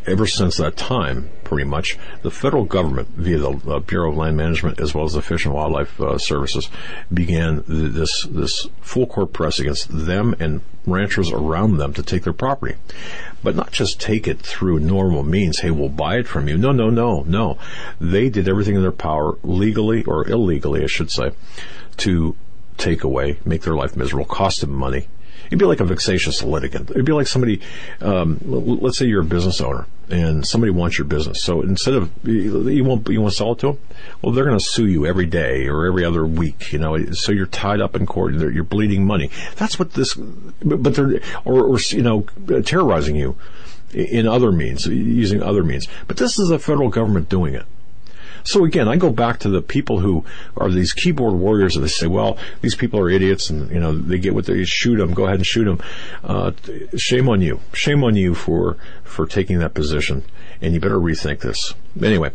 ever 0.05 0.25
since 0.25 0.57
that 0.57 0.75
time, 0.75 1.29
pretty 1.43 1.63
much, 1.63 1.97
the 2.21 2.31
federal 2.31 2.65
government, 2.65 3.09
via 3.09 3.37
the 3.37 3.49
uh, 3.67 3.79
Bureau 3.79 4.11
of 4.11 4.17
Land 4.17 4.37
Management 4.37 4.79
as 4.79 4.93
well 4.93 5.05
as 5.05 5.13
the 5.13 5.21
Fish 5.21 5.45
and 5.45 5.53
Wildlife 5.53 5.99
uh, 5.99 6.17
Services, 6.17 6.69
began 7.13 7.63
th- 7.63 7.93
this 7.93 8.25
this 8.29 8.67
full 8.81 9.05
court 9.05 9.33
press 9.33 9.59
against 9.59 9.89
them 9.89 10.35
and 10.39 10.61
ranchers 10.85 11.31
around 11.31 11.77
them 11.77 11.93
to 11.93 12.03
take 12.03 12.23
their 12.23 12.33
property, 12.33 12.75
but 13.43 13.55
not 13.55 13.71
just 13.71 13.99
take 13.99 14.27
it 14.27 14.39
through 14.39 14.79
normal 14.79 15.23
means. 15.23 15.59
Hey, 15.59 15.71
we'll 15.71 15.89
buy 15.89 16.17
it 16.17 16.27
from 16.27 16.47
you. 16.47 16.57
No, 16.57 16.71
no, 16.71 16.89
no, 16.89 17.23
no. 17.23 17.57
They 17.99 18.29
did 18.29 18.47
everything 18.47 18.75
in 18.75 18.81
their 18.81 18.91
power, 18.91 19.37
legally 19.43 20.03
or 20.03 20.27
illegally, 20.27 20.83
I 20.83 20.87
should 20.87 21.11
say, 21.11 21.31
to 21.97 22.35
take 22.77 23.03
away, 23.03 23.37
make 23.45 23.61
their 23.61 23.75
life 23.75 23.95
miserable, 23.95 24.25
cost 24.25 24.61
them 24.61 24.73
money, 24.73 25.07
It'd 25.51 25.59
be 25.59 25.65
like 25.65 25.81
a 25.81 25.85
vexatious 25.85 26.41
litigant. 26.43 26.91
It'd 26.91 27.03
be 27.03 27.11
like 27.11 27.27
somebody, 27.27 27.59
um, 27.99 28.39
let's 28.45 28.97
say 28.97 29.05
you're 29.05 29.19
a 29.19 29.25
business 29.25 29.59
owner 29.59 29.85
and 30.09 30.47
somebody 30.47 30.71
wants 30.71 30.97
your 30.97 31.03
business. 31.03 31.43
So 31.43 31.61
instead 31.61 31.93
of 31.93 32.09
you 32.25 32.85
won't 32.85 33.05
you 33.09 33.19
want 33.19 33.33
to 33.33 33.37
sell 33.37 33.51
it 33.51 33.59
to 33.59 33.67
them, 33.73 33.79
well 34.21 34.31
they're 34.31 34.45
going 34.45 34.57
to 34.57 34.63
sue 34.63 34.87
you 34.87 35.05
every 35.05 35.25
day 35.25 35.67
or 35.67 35.85
every 35.85 36.05
other 36.05 36.25
week. 36.25 36.71
You 36.71 36.79
know, 36.79 37.11
so 37.11 37.33
you're 37.33 37.47
tied 37.47 37.81
up 37.81 37.97
in 37.97 38.05
court. 38.05 38.33
You're, 38.35 38.63
bleeding 38.63 39.05
money. 39.05 39.29
That's 39.57 39.77
what 39.77 39.91
this. 39.91 40.13
But 40.13 40.95
they're 40.95 41.19
or, 41.43 41.65
or 41.65 41.79
you 41.89 42.01
know 42.01 42.21
terrorizing 42.63 43.17
you 43.17 43.35
in 43.93 44.27
other 44.27 44.53
means, 44.53 44.85
using 44.85 45.43
other 45.43 45.65
means. 45.65 45.85
But 46.07 46.15
this 46.15 46.39
is 46.39 46.47
the 46.47 46.59
federal 46.59 46.87
government 46.87 47.27
doing 47.27 47.55
it. 47.55 47.65
So 48.43 48.65
again, 48.65 48.87
I 48.87 48.95
go 48.95 49.09
back 49.09 49.39
to 49.39 49.49
the 49.49 49.61
people 49.61 49.99
who 49.99 50.25
are 50.57 50.69
these 50.69 50.93
keyboard 50.93 51.35
warriors 51.35 51.75
and 51.75 51.83
they 51.83 51.89
say, 51.89 52.07
well, 52.07 52.37
these 52.61 52.75
people 52.75 52.99
are 52.99 53.09
idiots 53.09 53.49
and, 53.49 53.69
you 53.71 53.79
know, 53.79 53.93
they 53.93 54.19
get 54.19 54.33
what 54.33 54.45
they 54.45 54.63
shoot 54.63 54.97
them, 54.97 55.13
go 55.13 55.25
ahead 55.25 55.37
and 55.37 55.45
shoot 55.45 55.65
them. 55.65 55.81
Uh, 56.23 56.51
shame 56.97 57.29
on 57.29 57.41
you. 57.41 57.59
Shame 57.73 58.03
on 58.03 58.15
you 58.15 58.35
for, 58.35 58.77
for 59.03 59.25
taking 59.25 59.59
that 59.59 59.73
position. 59.73 60.23
And 60.61 60.73
you 60.73 60.79
better 60.79 60.99
rethink 60.99 61.39
this. 61.39 61.73
Anyway, 62.01 62.31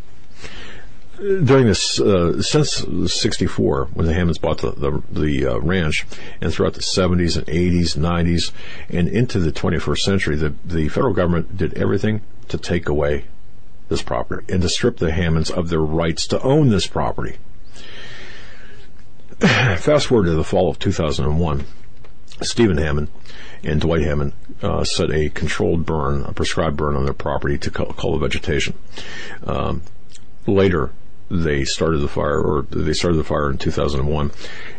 during 1.19 1.67
this 1.67 1.99
uh, 2.01 2.43
since 2.43 2.85
'64, 3.07 3.89
when 3.95 4.07
the 4.07 4.13
Hammonds 4.13 4.39
bought 4.39 4.59
the 4.59 4.73
the, 4.73 5.03
the 5.11 5.47
uh, 5.47 5.59
ranch, 5.59 6.07
and 6.41 6.53
throughout 6.53 6.75
the 6.75 6.83
'70s 6.83 7.37
and 7.37 7.47
'80s, 7.47 7.97
'90s, 7.97 8.53
and 8.91 9.09
into 9.09 9.39
the 9.39 9.53
21st 9.53 9.99
century, 9.99 10.37
the 10.37 10.55
the 10.65 10.89
federal 10.89 11.15
government 11.15 11.57
did 11.57 11.75
everything 11.75 12.21
to 12.49 12.59
take 12.59 12.89
away 12.89 13.25
this 13.89 14.03
property 14.03 14.53
and 14.53 14.63
to 14.63 14.69
strip 14.69 14.99
the 14.99 15.13
Hammonds 15.13 15.51
of 15.51 15.69
their 15.69 15.81
rights 15.81 16.27
to 16.29 16.41
own 16.43 16.69
this 16.69 16.87
property. 16.87 17.37
Fast 19.39 20.07
forward 20.07 20.25
to 20.25 20.35
the 20.35 20.45
fall 20.45 20.71
of 20.71 20.79
2001. 20.79 21.65
Stephen 22.43 22.79
Hammond 22.79 23.09
and 23.63 23.81
Dwight 23.81 24.03
Hammond 24.03 24.33
uh, 24.63 24.85
set 24.85 25.11
a 25.11 25.31
controlled 25.31 25.87
burn, 25.87 26.23
a 26.25 26.33
prescribed 26.33 26.77
burn 26.77 26.97
on 26.97 27.05
their 27.05 27.15
property 27.15 27.59
to 27.59 27.71
cull 27.71 28.13
the 28.13 28.19
vegetation. 28.19 28.79
Um, 29.45 29.83
later, 30.47 30.93
they 31.31 31.65
started 31.65 31.99
the 31.99 32.09
fire, 32.09 32.41
or 32.41 32.63
they 32.63 32.93
started 32.93 33.19
the 33.19 33.25
fire 33.25 33.51
in 33.51 33.59
2001, 33.59 34.33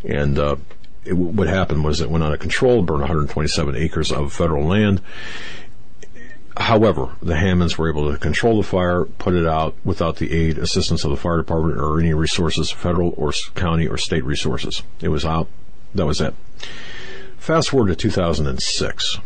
and 0.06 0.40
uh, 0.40 0.56
it, 1.04 1.14
what 1.14 1.48
happened 1.48 1.84
was 1.84 2.00
it 2.00 2.10
went 2.10 2.24
on 2.24 2.34
a 2.34 2.38
controlled 2.38 2.86
burn 2.86 3.00
127 3.00 3.76
acres 3.76 4.12
of 4.12 4.34
federal 4.34 4.66
land 4.66 5.02
However, 6.60 7.10
the 7.22 7.36
Hammonds 7.36 7.78
were 7.78 7.90
able 7.90 8.12
to 8.12 8.18
control 8.18 8.58
the 8.58 8.68
fire, 8.68 9.06
put 9.06 9.36
it 9.36 9.46
out 9.46 9.76
without 9.84 10.18
the 10.18 10.34
aid, 10.34 10.58
assistance 10.58 11.04
of 11.04 11.12
the 11.12 11.18
fire 11.18 11.38
department 11.38 11.80
or 11.80 12.00
any 12.00 12.14
resources, 12.14 12.72
federal 12.72 13.14
or 13.16 13.32
county 13.54 13.88
or 13.88 13.98
state 13.98 14.24
resources. 14.24 14.82
It 15.00 15.10
was 15.10 15.24
out. 15.24 15.48
That 15.94 16.08
was 16.08 16.20
it. 16.20 16.34
Fast 17.38 17.70
forward 17.70 17.90
to 17.90 17.96
2006. 17.96 19.20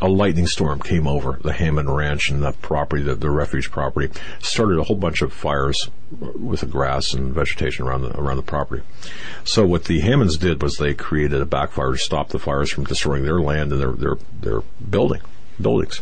A 0.00 0.08
lightning 0.08 0.46
storm 0.46 0.80
came 0.80 1.06
over 1.06 1.38
the 1.42 1.52
Hammond 1.52 1.94
Ranch 1.94 2.30
and 2.30 2.42
that 2.42 2.60
property, 2.62 3.02
the, 3.02 3.14
the 3.14 3.30
refuge 3.30 3.70
property, 3.70 4.12
started 4.40 4.78
a 4.78 4.84
whole 4.84 4.96
bunch 4.96 5.22
of 5.22 5.32
fires 5.32 5.90
with 6.10 6.60
the 6.60 6.66
grass 6.66 7.12
and 7.12 7.32
vegetation 7.32 7.86
around 7.86 8.02
the 8.02 8.18
around 8.18 8.38
the 8.38 8.42
property. 8.42 8.82
So 9.44 9.64
what 9.64 9.84
the 9.84 10.00
Hammonds 10.00 10.38
did 10.38 10.60
was 10.60 10.76
they 10.76 10.94
created 10.94 11.40
a 11.40 11.46
backfire 11.46 11.92
to 11.92 11.98
stop 11.98 12.30
the 12.30 12.40
fires 12.40 12.70
from 12.70 12.84
destroying 12.84 13.24
their 13.24 13.40
land 13.40 13.72
and 13.72 13.80
their 13.80 13.92
their 13.92 14.16
their 14.40 14.60
building 14.90 15.20
buildings. 15.60 16.00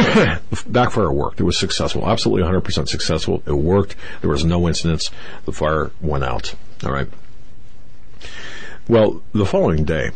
backfire 0.66 1.12
worked. 1.12 1.40
It 1.40 1.44
was 1.44 1.58
successful, 1.58 2.08
absolutely 2.08 2.48
100% 2.48 2.88
successful. 2.88 3.42
It 3.46 3.52
worked. 3.52 3.96
There 4.20 4.30
was 4.30 4.44
no 4.44 4.68
incidents. 4.68 5.10
The 5.44 5.52
fire 5.52 5.90
went 6.00 6.24
out. 6.24 6.54
All 6.84 6.92
right. 6.92 7.08
Well, 8.88 9.22
the 9.32 9.46
following 9.46 9.84
day, 9.84 10.10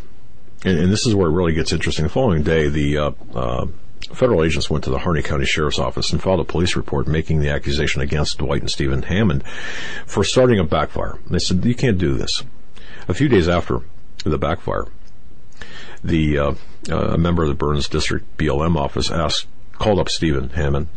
and, 0.63 0.79
and, 0.79 0.91
this 0.91 1.05
is 1.05 1.15
where 1.15 1.29
it 1.29 1.33
really 1.33 1.53
gets 1.53 1.71
interesting. 1.71 2.03
The 2.03 2.09
following 2.09 2.43
day, 2.43 2.67
the 2.67 2.97
uh, 2.97 3.11
uh, 3.33 3.67
federal 4.13 4.43
agents 4.43 4.69
went 4.69 4.83
to 4.85 4.89
the 4.89 4.99
Harney 4.99 5.21
County 5.21 5.45
Sheriff's 5.45 5.79
Office 5.79 6.11
and 6.11 6.21
filed 6.21 6.39
a 6.39 6.43
police 6.43 6.75
report 6.75 7.07
making 7.07 7.39
the 7.39 7.49
accusation 7.49 8.01
against 8.01 8.39
Dwight 8.39 8.61
and 8.61 8.69
Stephen 8.69 9.03
Hammond 9.03 9.43
for 10.05 10.23
starting 10.23 10.59
a 10.59 10.63
backfire. 10.63 11.19
They 11.29 11.39
said, 11.39 11.63
you 11.63 11.75
can't 11.75 11.97
do 11.97 12.15
this. 12.15 12.43
A 13.07 13.13
few 13.13 13.29
days 13.29 13.47
after 13.47 13.81
the 14.23 14.37
backfire, 14.37 14.85
the 16.03 16.37
uh, 16.37 16.53
uh, 16.89 17.13
a 17.13 17.17
member 17.17 17.43
of 17.43 17.49
the 17.49 17.55
Burns 17.55 17.87
District 17.87 18.37
BLM 18.37 18.75
office 18.75 19.09
asked, 19.09 19.47
called 19.77 19.99
up 19.99 20.09
Stephen 20.09 20.49
Hammond, 20.49 20.87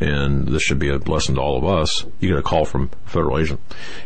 and 0.00 0.48
this 0.48 0.62
should 0.62 0.78
be 0.78 0.88
a 0.88 0.98
lesson 0.98 1.36
to 1.36 1.40
all 1.40 1.56
of 1.56 1.64
us. 1.64 2.04
You 2.20 2.30
get 2.30 2.38
a 2.38 2.42
call 2.42 2.64
from 2.64 2.90
a 3.06 3.08
federal 3.08 3.38
agent. 3.38 3.60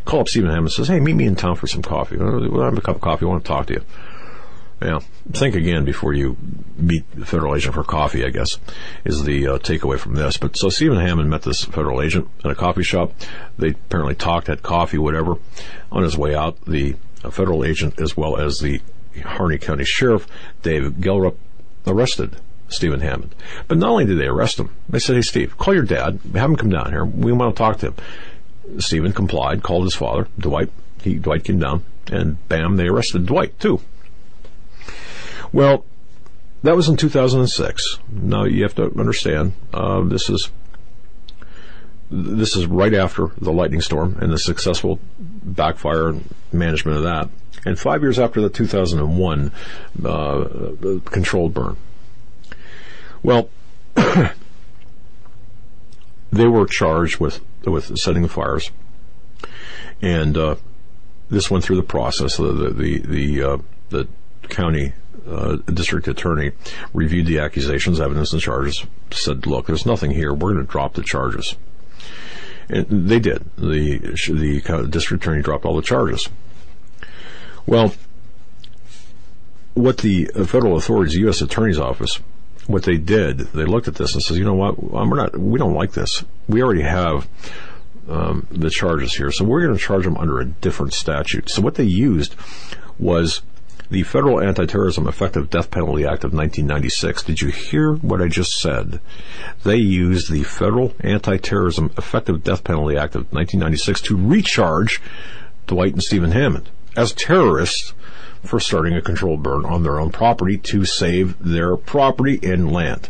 Call 0.04 0.20
up 0.20 0.28
Stephen 0.28 0.50
Hammond 0.50 0.72
says, 0.72 0.88
hey, 0.88 1.00
meet 1.00 1.16
me 1.16 1.26
in 1.26 1.36
town 1.36 1.56
for 1.56 1.66
some 1.66 1.82
coffee. 1.82 2.16
We'll 2.16 2.62
have 2.62 2.76
a 2.76 2.80
cup 2.80 2.96
of 2.96 3.02
coffee. 3.02 3.24
I 3.24 3.28
want 3.28 3.44
to 3.44 3.48
talk 3.48 3.66
to 3.66 3.74
you. 3.74 3.82
Yeah. 4.82 5.00
Think 5.32 5.54
again 5.54 5.86
before 5.86 6.12
you 6.12 6.36
meet 6.76 7.10
the 7.12 7.24
federal 7.24 7.56
agent 7.56 7.74
for 7.74 7.82
coffee, 7.82 8.26
I 8.26 8.28
guess, 8.28 8.58
is 9.06 9.24
the 9.24 9.48
uh, 9.48 9.58
takeaway 9.58 9.98
from 9.98 10.14
this. 10.14 10.36
But 10.36 10.58
so 10.58 10.68
Stephen 10.68 10.98
Hammond 10.98 11.30
met 11.30 11.42
this 11.42 11.64
federal 11.64 12.02
agent 12.02 12.28
at 12.44 12.50
a 12.50 12.54
coffee 12.54 12.82
shop. 12.82 13.14
They 13.56 13.70
apparently 13.70 14.14
talked, 14.14 14.48
had 14.48 14.62
coffee, 14.62 14.98
whatever. 14.98 15.36
On 15.90 16.02
his 16.02 16.18
way 16.18 16.34
out, 16.34 16.62
the 16.66 16.96
federal 17.30 17.64
agent, 17.64 17.98
as 17.98 18.18
well 18.18 18.36
as 18.36 18.58
the 18.58 18.82
Harney 19.24 19.56
County 19.56 19.84
Sheriff, 19.84 20.26
Dave 20.62 20.82
Glerup, 21.00 21.36
arrested 21.86 22.36
Stephen 22.68 23.00
Hammond. 23.00 23.34
But 23.68 23.78
not 23.78 23.90
only 23.90 24.04
did 24.04 24.18
they 24.18 24.26
arrest 24.26 24.58
him, 24.58 24.70
they 24.88 24.98
said, 24.98 25.16
hey, 25.16 25.22
Steve, 25.22 25.56
call 25.58 25.74
your 25.74 25.84
dad, 25.84 26.20
have 26.34 26.50
him 26.50 26.56
come 26.56 26.70
down 26.70 26.90
here. 26.90 27.04
We 27.04 27.32
want 27.32 27.54
to 27.54 27.58
talk 27.58 27.78
to 27.78 27.86
him. 27.86 27.94
Stephen 28.80 29.12
complied, 29.12 29.62
called 29.62 29.84
his 29.84 29.94
father, 29.94 30.28
Dwight. 30.38 30.70
He, 31.02 31.14
Dwight 31.14 31.44
came 31.44 31.60
down, 31.60 31.84
and 32.10 32.36
bam, 32.48 32.76
they 32.76 32.88
arrested 32.88 33.26
Dwight, 33.26 33.58
too. 33.60 33.80
Well, 35.52 35.84
that 36.62 36.74
was 36.74 36.88
in 36.88 36.96
2006. 36.96 37.98
Now 38.10 38.44
you 38.44 38.62
have 38.64 38.74
to 38.74 38.90
understand, 38.98 39.52
uh, 39.72 40.02
this 40.02 40.28
is 40.28 40.50
this 42.10 42.54
is 42.54 42.66
right 42.66 42.94
after 42.94 43.32
the 43.38 43.52
lightning 43.52 43.80
storm 43.80 44.16
and 44.20 44.32
the 44.32 44.38
successful 44.38 45.00
backfire 45.18 46.14
management 46.52 46.98
of 46.98 47.02
that, 47.02 47.28
and 47.64 47.78
five 47.78 48.02
years 48.02 48.18
after 48.18 48.40
the 48.40 48.48
2001 48.48 49.52
uh, 50.04 50.44
controlled 51.04 51.52
burn. 51.52 51.76
Well, 53.26 53.50
they 56.30 56.46
were 56.46 56.66
charged 56.66 57.18
with 57.18 57.40
with 57.64 57.98
setting 57.98 58.22
the 58.22 58.28
fires, 58.28 58.70
and 60.00 60.38
uh, 60.38 60.54
this 61.28 61.50
went 61.50 61.64
through 61.64 61.74
the 61.74 61.82
process. 61.82 62.36
The 62.36 62.52
the 62.52 62.70
the 62.70 62.98
the, 63.00 63.42
uh, 63.42 63.58
the 63.88 64.06
county 64.48 64.92
uh, 65.28 65.56
district 65.56 66.06
attorney 66.06 66.52
reviewed 66.94 67.26
the 67.26 67.40
accusations, 67.40 68.00
evidence, 68.00 68.32
and 68.32 68.40
charges. 68.40 68.86
Said, 69.10 69.44
"Look, 69.44 69.66
there's 69.66 69.86
nothing 69.86 70.12
here. 70.12 70.32
We're 70.32 70.52
going 70.52 70.64
to 70.64 70.70
drop 70.70 70.94
the 70.94 71.02
charges." 71.02 71.56
And 72.68 73.08
they 73.10 73.18
did. 73.18 73.44
The 73.58 73.98
the 74.28 74.88
district 74.88 75.24
attorney 75.24 75.42
dropped 75.42 75.64
all 75.64 75.74
the 75.74 75.82
charges. 75.82 76.28
Well, 77.66 77.92
what 79.74 79.98
the 79.98 80.26
federal 80.46 80.76
authorities, 80.76 81.14
the 81.14 81.20
U.S. 81.22 81.40
Attorney's 81.40 81.80
Office, 81.80 82.20
what 82.66 82.82
they 82.84 82.96
did, 82.96 83.38
they 83.38 83.64
looked 83.64 83.88
at 83.88 83.94
this 83.94 84.14
and 84.14 84.22
said, 84.22 84.36
"You 84.36 84.44
know 84.44 84.54
what? 84.54 84.82
We're 84.82 85.16
not. 85.16 85.38
We 85.38 85.58
don't 85.58 85.74
like 85.74 85.92
this. 85.92 86.24
We 86.48 86.62
already 86.62 86.82
have." 86.82 87.28
Um, 88.08 88.46
the 88.52 88.70
charges 88.70 89.14
here, 89.14 89.32
so 89.32 89.44
we're 89.44 89.62
going 89.62 89.76
to 89.76 89.82
charge 89.82 90.04
them 90.04 90.16
under 90.16 90.38
a 90.38 90.44
different 90.44 90.92
statute. 90.92 91.50
So 91.50 91.60
what 91.60 91.74
they 91.74 91.82
used 91.82 92.36
was 93.00 93.42
the 93.90 94.02
Federal 94.02 94.40
Anti-Terrorism 94.40 95.06
Effective 95.06 95.50
Death 95.50 95.70
Penalty 95.70 96.04
Act 96.04 96.24
of 96.24 96.32
1996. 96.32 97.22
Did 97.22 97.40
you 97.40 97.50
hear 97.50 97.94
what 97.94 98.20
I 98.20 98.28
just 98.28 98.60
said? 98.60 99.00
They 99.64 99.76
used 99.76 100.30
the 100.30 100.42
Federal 100.42 100.94
Anti-Terrorism 101.00 101.92
Effective 101.96 102.42
Death 102.42 102.64
Penalty 102.64 102.96
Act 102.96 103.14
of 103.14 103.32
1996 103.32 104.00
to 104.02 104.16
recharge 104.16 105.00
Dwight 105.66 105.92
and 105.92 106.02
Stephen 106.02 106.32
Hammond 106.32 106.70
as 106.96 107.12
terrorists 107.12 107.92
for 108.46 108.60
starting 108.60 108.94
a 108.94 109.02
controlled 109.02 109.42
burn 109.42 109.64
on 109.64 109.82
their 109.82 109.98
own 109.98 110.10
property 110.10 110.56
to 110.56 110.84
save 110.84 111.38
their 111.38 111.76
property 111.76 112.38
and 112.42 112.72
land. 112.72 113.08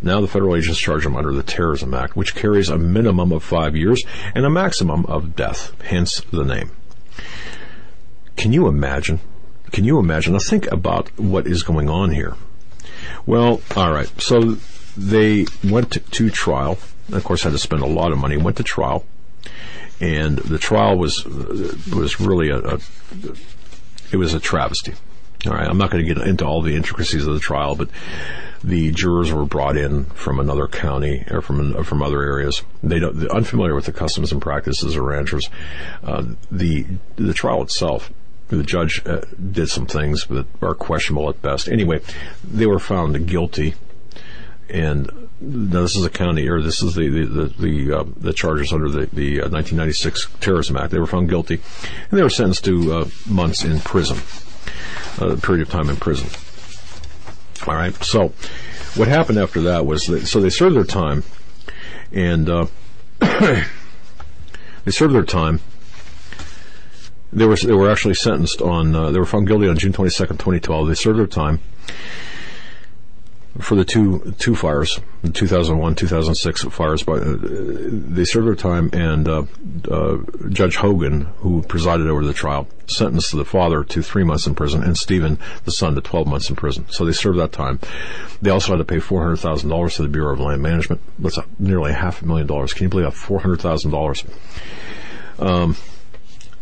Now 0.00 0.20
the 0.20 0.28
federal 0.28 0.56
agents 0.56 0.80
charge 0.80 1.04
them 1.04 1.16
under 1.16 1.32
the 1.32 1.44
Terrorism 1.44 1.94
Act, 1.94 2.16
which 2.16 2.34
carries 2.34 2.68
a 2.68 2.76
minimum 2.76 3.32
of 3.32 3.44
five 3.44 3.76
years 3.76 4.04
and 4.34 4.44
a 4.44 4.50
maximum 4.50 5.06
of 5.06 5.36
death, 5.36 5.72
hence 5.82 6.20
the 6.32 6.44
name. 6.44 6.72
Can 8.36 8.52
you 8.52 8.66
imagine? 8.66 9.20
Can 9.70 9.84
you 9.84 9.98
imagine? 9.98 10.32
Now 10.32 10.40
think 10.40 10.70
about 10.72 11.16
what 11.18 11.46
is 11.46 11.62
going 11.62 11.88
on 11.88 12.10
here. 12.10 12.34
Well, 13.26 13.60
all 13.76 13.92
right. 13.92 14.10
So 14.20 14.56
they 14.96 15.46
went 15.62 15.92
to, 15.92 16.00
to 16.00 16.30
trial. 16.30 16.78
Of 17.12 17.24
course, 17.24 17.44
had 17.44 17.52
to 17.52 17.58
spend 17.58 17.82
a 17.82 17.86
lot 17.86 18.12
of 18.12 18.18
money. 18.18 18.36
Went 18.36 18.56
to 18.56 18.62
trial, 18.62 19.04
and 20.02 20.36
the 20.38 20.58
trial 20.58 20.98
was 20.98 21.24
was 21.24 22.20
really 22.20 22.50
a, 22.50 22.58
a 22.58 22.78
it 24.10 24.16
was 24.16 24.34
a 24.34 24.40
travesty. 24.40 24.94
All 25.46 25.52
right, 25.52 25.66
I'm 25.66 25.78
not 25.78 25.90
going 25.90 26.04
to 26.06 26.14
get 26.14 26.22
into 26.26 26.44
all 26.44 26.60
the 26.62 26.76
intricacies 26.76 27.26
of 27.26 27.34
the 27.34 27.40
trial, 27.40 27.74
but 27.74 27.88
the 28.62 28.92
jurors 28.92 29.32
were 29.32 29.44
brought 29.44 29.76
in 29.76 30.04
from 30.06 30.38
another 30.38 30.68
county 30.68 31.24
or 31.30 31.40
from 31.40 31.82
from 31.84 32.02
other 32.02 32.22
areas. 32.22 32.62
They 32.82 32.98
don't, 32.98 33.18
they're 33.18 33.34
unfamiliar 33.34 33.74
with 33.74 33.86
the 33.86 33.92
customs 33.92 34.32
and 34.32 34.42
practices 34.42 34.96
of 34.96 35.02
ranchers. 35.02 35.48
Uh, 36.02 36.24
the 36.50 36.86
the 37.16 37.32
trial 37.32 37.62
itself 37.62 38.12
the 38.48 38.62
judge 38.62 39.02
uh, 39.06 39.22
did 39.52 39.68
some 39.68 39.86
things 39.86 40.26
that 40.26 40.46
are 40.60 40.74
questionable 40.74 41.28
at 41.30 41.40
best. 41.40 41.68
Anyway, 41.68 42.00
they 42.44 42.66
were 42.66 42.78
found 42.78 43.26
guilty, 43.26 43.74
and 44.68 45.28
this 45.44 45.96
is 45.96 46.04
a 46.04 46.10
county, 46.10 46.48
or 46.48 46.62
this 46.62 46.82
is 46.82 46.94
the 46.94 47.08
the 47.08 47.24
the, 47.26 47.46
the, 47.58 47.98
uh, 47.98 48.04
the 48.16 48.32
charges 48.32 48.72
under 48.72 48.88
the, 48.88 49.06
the 49.06 49.40
uh, 49.40 49.48
1996 49.48 50.28
Terrorism 50.40 50.76
Act. 50.76 50.90
They 50.90 50.98
were 50.98 51.06
found 51.06 51.28
guilty, 51.28 51.60
and 52.10 52.18
they 52.18 52.22
were 52.22 52.30
sentenced 52.30 52.64
to 52.66 52.92
uh, 52.92 53.08
months 53.28 53.64
in 53.64 53.80
prison, 53.80 54.18
a 55.18 55.36
period 55.36 55.62
of 55.62 55.70
time 55.70 55.90
in 55.90 55.96
prison. 55.96 56.28
All 57.66 57.74
right. 57.74 57.94
So, 58.04 58.32
what 58.94 59.08
happened 59.08 59.38
after 59.38 59.62
that 59.62 59.84
was 59.84 60.06
that, 60.06 60.26
so 60.26 60.40
they 60.40 60.50
served 60.50 60.76
their 60.76 60.84
time, 60.84 61.24
and 62.12 62.48
uh, 62.48 62.66
they 63.20 63.64
served 64.88 65.14
their 65.14 65.24
time 65.24 65.60
they 67.32 67.46
were 67.46 67.56
they 67.56 67.72
were 67.72 67.90
actually 67.90 68.14
sentenced 68.14 68.60
on. 68.60 68.94
Uh, 68.94 69.10
they 69.10 69.18
were 69.18 69.26
found 69.26 69.46
guilty 69.46 69.66
on 69.66 69.78
June 69.78 69.92
twenty 69.92 70.10
second, 70.10 70.38
twenty 70.38 70.60
twelve. 70.60 70.86
They 70.88 70.94
served 70.94 71.18
their 71.18 71.26
time 71.26 71.60
for 73.60 73.74
the 73.74 73.84
two 73.84 74.34
two 74.38 74.54
fires, 74.54 74.98
the 75.22 75.30
2001 75.30 75.94
2006 75.94 76.62
fires. 76.64 77.02
But 77.02 77.22
uh, 77.22 77.36
they 77.40 78.24
served 78.24 78.46
their 78.46 78.54
time, 78.54 78.90
and 78.92 79.28
uh, 79.28 79.44
uh, 79.90 80.18
Judge 80.48 80.76
Hogan, 80.76 81.22
who 81.38 81.62
presided 81.62 82.06
over 82.06 82.24
the 82.24 82.32
trial, 82.32 82.66
sentenced 82.86 83.32
the 83.32 83.44
father 83.44 83.84
to 83.84 84.02
three 84.02 84.24
months 84.24 84.46
in 84.46 84.54
prison, 84.54 84.82
and 84.82 84.96
Stephen, 84.96 85.38
the 85.64 85.70
son, 85.70 85.94
to 85.94 86.00
12 86.00 86.26
months 86.26 86.48
in 86.48 86.56
prison. 86.56 86.86
So 86.88 87.04
they 87.04 87.12
served 87.12 87.38
that 87.38 87.52
time. 87.52 87.78
They 88.40 88.50
also 88.50 88.72
had 88.72 88.78
to 88.78 88.84
pay 88.84 89.00
four 89.00 89.22
hundred 89.22 89.36
thousand 89.36 89.68
dollars 89.68 89.96
to 89.96 90.02
the 90.02 90.08
Bureau 90.08 90.32
of 90.32 90.40
Land 90.40 90.62
Management. 90.62 91.02
That's 91.18 91.38
nearly 91.58 91.92
half 91.92 92.22
a 92.22 92.26
million 92.26 92.46
dollars. 92.46 92.72
Can 92.72 92.84
you 92.84 92.88
believe 92.88 93.06
that? 93.06 93.14
Four 93.14 93.40
hundred 93.40 93.60
thousand 93.60 93.90
dollars. 93.90 94.24
Um, 95.38 95.76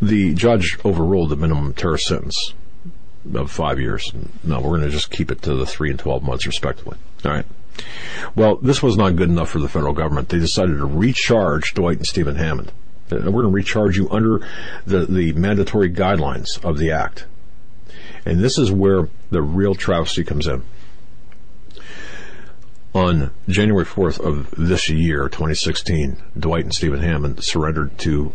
the 0.02 0.34
judge 0.34 0.78
overruled 0.84 1.28
the 1.28 1.36
minimum 1.36 1.74
terror 1.74 1.98
sentence 1.98 2.54
of 3.34 3.50
five 3.50 3.78
years. 3.78 4.12
No, 4.42 4.60
we're 4.60 4.78
going 4.78 4.82
to 4.82 4.90
just 4.90 5.10
keep 5.10 5.30
it 5.30 5.42
to 5.42 5.54
the 5.54 5.66
three 5.66 5.90
and 5.90 5.98
12 5.98 6.22
months, 6.22 6.46
respectively. 6.46 6.96
All 7.24 7.30
right. 7.30 7.46
Well, 8.34 8.56
this 8.56 8.82
was 8.82 8.96
not 8.96 9.16
good 9.16 9.28
enough 9.28 9.50
for 9.50 9.58
the 9.58 9.68
federal 9.68 9.92
government. 9.92 10.28
They 10.28 10.38
decided 10.38 10.78
to 10.78 10.86
recharge 10.86 11.74
Dwight 11.74 11.98
and 11.98 12.06
Stephen 12.06 12.36
Hammond. 12.36 12.72
And 13.10 13.24
we're 13.26 13.42
going 13.42 13.52
to 13.52 13.56
recharge 13.56 13.96
you 13.96 14.08
under 14.10 14.46
the, 14.86 15.06
the 15.06 15.32
mandatory 15.32 15.90
guidelines 15.90 16.62
of 16.64 16.78
the 16.78 16.90
act. 16.90 17.26
And 18.24 18.40
this 18.40 18.58
is 18.58 18.70
where 18.70 19.08
the 19.30 19.42
real 19.42 19.74
travesty 19.74 20.24
comes 20.24 20.46
in. 20.46 20.62
On 22.92 23.30
January 23.48 23.84
4th 23.84 24.18
of 24.18 24.50
this 24.56 24.90
year, 24.90 25.28
2016, 25.28 26.16
Dwight 26.38 26.64
and 26.64 26.74
Stephen 26.74 27.00
Hammond 27.00 27.42
surrendered 27.44 27.96
to 27.98 28.32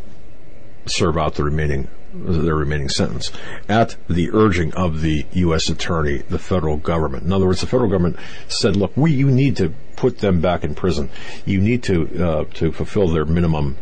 serve 0.86 1.18
out 1.18 1.36
the 1.36 1.44
remaining 1.44 1.88
their 2.24 2.56
remaining 2.56 2.90
sentence 2.90 3.32
at 3.68 3.96
the 4.10 4.30
urging 4.32 4.74
of 4.74 5.02
the 5.02 5.26
U.S. 5.34 5.70
attorney, 5.70 6.20
the 6.30 6.40
federal 6.40 6.78
government. 6.78 7.24
In 7.24 7.34
other 7.34 7.46
words, 7.46 7.62
the 7.62 7.68
federal 7.68 7.90
government 7.90 8.18
said, 8.48 8.76
"Look, 8.76 8.96
we 8.96 9.12
you 9.12 9.30
need 9.30 9.58
to 9.58 9.74
put 9.96 10.20
them 10.20 10.42
back 10.42 10.64
in 10.64 10.76
prison. 10.76 11.10
You 11.46 11.60
need 11.60 11.84
to 11.84 12.24
uh, 12.24 12.44
to 12.56 12.72
fulfill 12.72 13.08
their 13.08 13.26
minimum 13.26 13.78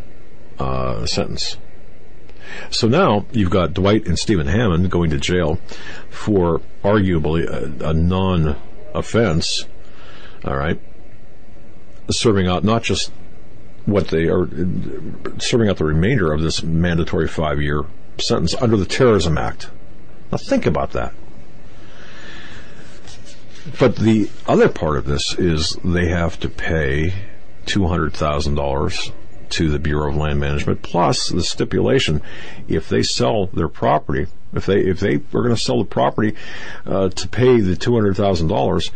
uh, 0.59 1.05
sentence." 1.05 1.57
So 2.69 2.87
now 2.87 3.25
you've 3.31 3.49
got 3.49 3.73
Dwight 3.73 4.05
and 4.07 4.17
Stephen 4.17 4.47
Hammond 4.47 4.91
going 4.91 5.09
to 5.11 5.17
jail 5.17 5.59
for 6.09 6.61
arguably 6.83 7.47
a, 7.47 7.89
a 7.89 7.93
non-offense. 7.93 9.65
All 10.45 10.57
right, 10.57 10.79
serving 12.09 12.47
out 12.47 12.63
not 12.63 12.83
just 12.83 13.11
what 13.85 14.09
they 14.09 14.27
are 14.27 14.47
serving 15.39 15.69
out 15.69 15.77
the 15.77 15.85
remainder 15.85 16.31
of 16.31 16.41
this 16.41 16.63
mandatory 16.63 17.27
five 17.27 17.61
year 17.61 17.83
sentence 18.19 18.55
under 18.55 18.77
the 18.77 18.85
Terrorism 18.85 19.37
Act. 19.37 19.69
Now 20.31 20.37
think 20.37 20.65
about 20.65 20.91
that. 20.91 21.13
But 23.79 23.95
the 23.95 24.29
other 24.47 24.69
part 24.69 24.97
of 24.97 25.05
this 25.05 25.37
is 25.37 25.77
they 25.83 26.09
have 26.09 26.39
to 26.41 26.49
pay 26.49 27.13
$200,000 27.65 29.11
to 29.49 29.69
the 29.69 29.79
Bureau 29.79 30.09
of 30.09 30.17
Land 30.17 30.39
Management 30.39 30.81
plus 30.81 31.29
the 31.29 31.43
stipulation 31.43 32.21
if 32.67 32.89
they 32.89 33.03
sell 33.03 33.47
their 33.47 33.67
property, 33.67 34.27
if 34.53 34.65
they 34.65 34.79
if 34.79 34.99
they 34.99 35.15
are 35.15 35.41
going 35.43 35.49
to 35.49 35.57
sell 35.57 35.79
the 35.79 35.85
property 35.85 36.35
uh, 36.85 37.09
to 37.09 37.27
pay 37.27 37.59
the 37.59 37.75
$200,000, 37.75 38.91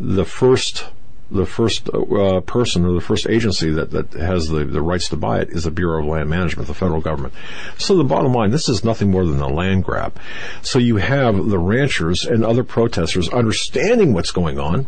the 0.00 0.24
first 0.24 0.86
the 1.30 1.46
first 1.46 1.88
uh, 1.92 2.40
person 2.40 2.84
or 2.84 2.92
the 2.92 3.00
first 3.00 3.28
agency 3.28 3.70
that, 3.70 3.90
that 3.90 4.12
has 4.12 4.48
the, 4.48 4.64
the 4.64 4.82
rights 4.82 5.08
to 5.10 5.16
buy 5.16 5.40
it 5.40 5.50
is 5.50 5.64
the 5.64 5.70
Bureau 5.70 6.00
of 6.00 6.06
Land 6.06 6.28
Management, 6.28 6.68
the 6.68 6.74
federal 6.74 7.00
government. 7.00 7.34
So 7.78 7.96
the 7.96 8.04
bottom 8.04 8.32
line, 8.32 8.50
this 8.50 8.68
is 8.68 8.84
nothing 8.84 9.10
more 9.10 9.24
than 9.24 9.40
a 9.40 9.48
land 9.48 9.84
grab. 9.84 10.18
So 10.62 10.78
you 10.78 10.96
have 10.96 11.48
the 11.48 11.58
ranchers 11.58 12.24
and 12.24 12.44
other 12.44 12.64
protesters 12.64 13.28
understanding 13.28 14.12
what's 14.12 14.32
going 14.32 14.58
on 14.58 14.86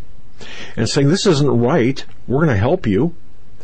and 0.76 0.88
saying, 0.88 1.08
this 1.08 1.26
isn't 1.26 1.60
right. 1.60 2.04
We're 2.26 2.44
going 2.44 2.54
to 2.54 2.56
help 2.56 2.86
you. 2.86 3.14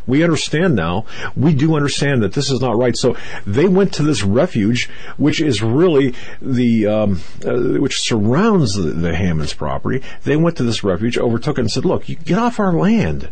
We 0.08 0.24
understand 0.24 0.74
now. 0.74 1.04
We 1.36 1.54
do 1.54 1.76
understand 1.76 2.22
that 2.22 2.32
this 2.32 2.50
is 2.50 2.60
not 2.60 2.76
right. 2.76 2.96
So 2.96 3.16
they 3.46 3.68
went 3.68 3.92
to 3.94 4.02
this 4.02 4.24
refuge, 4.24 4.88
which 5.18 5.40
is 5.40 5.62
really 5.62 6.14
the 6.40 6.86
um, 6.86 7.20
uh, 7.46 7.78
which 7.78 8.00
surrounds 8.00 8.74
the, 8.74 8.90
the 8.90 9.14
Hammonds 9.14 9.52
property. 9.52 10.02
They 10.24 10.36
went 10.36 10.56
to 10.56 10.64
this 10.64 10.82
refuge, 10.82 11.18
overtook 11.18 11.58
it, 11.58 11.60
and 11.60 11.70
said, 11.70 11.84
"Look, 11.84 12.08
you 12.08 12.16
get 12.16 12.38
off 12.38 12.58
our 12.58 12.72
land." 12.72 13.28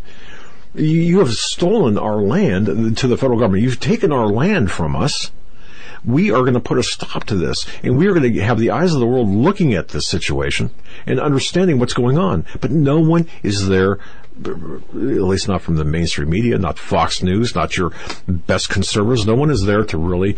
You 0.74 1.20
have 1.20 1.32
stolen 1.32 1.96
our 1.96 2.20
land 2.20 2.98
to 2.98 3.06
the 3.06 3.16
federal 3.16 3.38
government. 3.38 3.64
You've 3.64 3.80
taken 3.80 4.12
our 4.12 4.26
land 4.26 4.70
from 4.70 4.94
us 4.94 5.30
we 6.06 6.30
are 6.30 6.42
going 6.42 6.54
to 6.54 6.60
put 6.60 6.78
a 6.78 6.82
stop 6.82 7.24
to 7.24 7.34
this 7.34 7.66
and 7.82 7.98
we 7.98 8.06
are 8.06 8.14
going 8.14 8.32
to 8.32 8.40
have 8.40 8.58
the 8.58 8.70
eyes 8.70 8.94
of 8.94 9.00
the 9.00 9.06
world 9.06 9.28
looking 9.28 9.74
at 9.74 9.88
this 9.88 10.06
situation 10.06 10.70
and 11.04 11.18
understanding 11.18 11.78
what's 11.78 11.94
going 11.94 12.16
on. 12.16 12.46
But 12.60 12.70
no 12.70 13.00
one 13.00 13.26
is 13.42 13.66
there 13.66 13.98
at 14.44 14.94
least 14.94 15.48
not 15.48 15.62
from 15.62 15.76
the 15.76 15.84
mainstream 15.84 16.30
media, 16.30 16.58
not 16.58 16.78
Fox 16.78 17.22
News, 17.22 17.54
not 17.54 17.76
your 17.76 17.92
best 18.26 18.68
conservatives. 18.68 19.26
No 19.26 19.34
one 19.34 19.50
is 19.50 19.64
there 19.64 19.84
to 19.84 19.98
really 19.98 20.36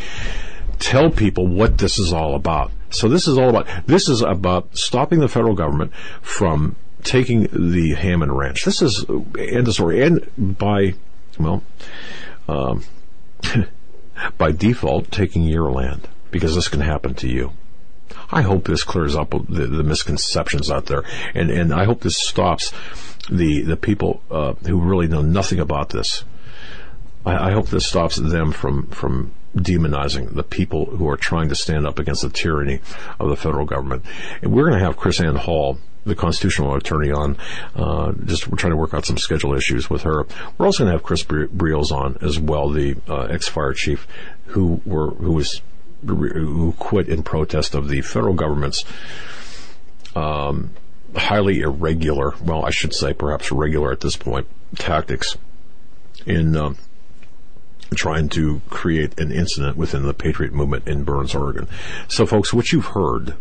tell 0.78 1.10
people 1.10 1.46
what 1.46 1.78
this 1.78 1.98
is 1.98 2.12
all 2.12 2.34
about. 2.34 2.70
So 2.90 3.08
this 3.08 3.26
is 3.26 3.36
all 3.36 3.50
about, 3.50 3.66
this 3.86 4.08
is 4.08 4.22
about 4.22 4.76
stopping 4.76 5.20
the 5.20 5.28
federal 5.28 5.54
government 5.54 5.92
from 6.22 6.76
taking 7.02 7.48
the 7.52 7.94
Hammond 7.94 8.36
Ranch. 8.36 8.64
This 8.64 8.82
is 8.82 9.04
end 9.38 9.68
of 9.68 9.74
story. 9.74 10.02
And 10.02 10.56
by, 10.58 10.94
well, 11.38 11.62
um, 12.48 12.84
by 14.38 14.52
default, 14.52 15.10
taking 15.10 15.42
your 15.42 15.70
land 15.70 16.08
because 16.30 16.54
this 16.54 16.68
can 16.68 16.80
happen 16.80 17.14
to 17.14 17.28
you. 17.28 17.52
I 18.30 18.42
hope 18.42 18.64
this 18.64 18.84
clears 18.84 19.16
up 19.16 19.30
the, 19.30 19.66
the 19.66 19.82
misconceptions 19.82 20.70
out 20.70 20.86
there, 20.86 21.04
and 21.34 21.50
and 21.50 21.72
I 21.72 21.84
hope 21.84 22.00
this 22.00 22.18
stops 22.18 22.72
the 23.30 23.62
the 23.62 23.76
people 23.76 24.22
uh, 24.30 24.54
who 24.66 24.80
really 24.80 25.08
know 25.08 25.22
nothing 25.22 25.60
about 25.60 25.90
this. 25.90 26.24
I, 27.24 27.48
I 27.48 27.52
hope 27.52 27.68
this 27.68 27.86
stops 27.86 28.16
them 28.16 28.52
from 28.52 28.86
from 28.88 29.32
demonizing 29.56 30.34
the 30.34 30.42
people 30.42 30.86
who 30.86 31.08
are 31.08 31.16
trying 31.16 31.48
to 31.48 31.54
stand 31.54 31.86
up 31.86 31.98
against 31.98 32.22
the 32.22 32.28
tyranny 32.28 32.80
of 33.18 33.28
the 33.28 33.36
federal 33.36 33.66
government. 33.66 34.04
And 34.42 34.52
we're 34.52 34.68
going 34.68 34.78
to 34.78 34.84
have 34.84 34.96
KrisAnne 34.96 35.38
Hall, 35.38 35.78
the 36.04 36.14
constitutional 36.14 36.74
attorney, 36.74 37.10
on. 37.10 37.36
Uh, 37.74 38.12
just 38.24 38.48
we're 38.48 38.56
trying 38.56 38.72
to 38.72 38.76
work 38.76 38.94
out 38.94 39.06
some 39.06 39.18
schedule 39.18 39.54
issues 39.54 39.90
with 39.90 40.02
her. 40.02 40.26
We're 40.56 40.66
also 40.66 40.84
going 40.84 40.92
to 40.92 40.98
have 40.98 41.02
Chris 41.02 41.24
Briels 41.24 41.90
on 41.90 42.18
as 42.20 42.38
well, 42.38 42.68
the 42.70 42.96
uh, 43.08 43.22
ex-fire 43.22 43.72
chief 43.72 44.06
who 44.46 44.80
were 44.84 45.10
who 45.10 45.32
was 45.32 45.60
who 46.04 46.74
quit 46.78 47.08
in 47.08 47.22
protest 47.22 47.74
of 47.74 47.88
the 47.88 48.00
federal 48.02 48.34
government's. 48.34 48.84
Um, 50.14 50.70
highly 51.14 51.60
irregular, 51.60 52.34
well, 52.42 52.64
I 52.64 52.70
should 52.70 52.94
say 52.94 53.12
perhaps 53.14 53.50
irregular 53.50 53.92
at 53.92 54.00
this 54.00 54.16
point, 54.16 54.46
tactics 54.76 55.36
in 56.26 56.56
uh, 56.56 56.74
trying 57.94 58.28
to 58.30 58.60
create 58.68 59.18
an 59.18 59.32
incident 59.32 59.76
within 59.76 60.02
the 60.02 60.14
Patriot 60.14 60.52
movement 60.52 60.86
in 60.86 61.04
Burns, 61.04 61.34
Oregon. 61.34 61.68
So, 62.08 62.26
folks, 62.26 62.52
what 62.52 62.72
you've 62.72 62.86
heard, 62.86 63.34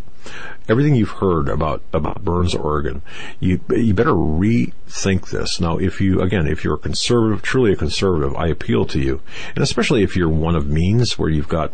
everything 0.67 0.95
you've 0.95 1.09
heard 1.09 1.49
about 1.49 1.81
about 1.93 2.23
Burns, 2.23 2.55
Oregon, 2.55 3.01
you 3.39 3.59
you 3.69 3.93
better 3.93 4.11
rethink 4.11 5.29
this. 5.29 5.59
Now, 5.59 5.77
if 5.77 6.01
you 6.01 6.21
again, 6.21 6.47
if 6.47 6.63
you're 6.63 6.75
a 6.75 6.79
conservative, 6.79 7.41
truly 7.41 7.73
a 7.73 7.75
conservative, 7.75 8.35
I 8.35 8.47
appeal 8.47 8.85
to 8.87 8.99
you, 8.99 9.21
and 9.55 9.63
especially 9.63 10.03
if 10.03 10.15
you're 10.15 10.29
one 10.29 10.55
of 10.55 10.67
means 10.67 11.17
where 11.17 11.29
you've 11.29 11.49
got 11.49 11.71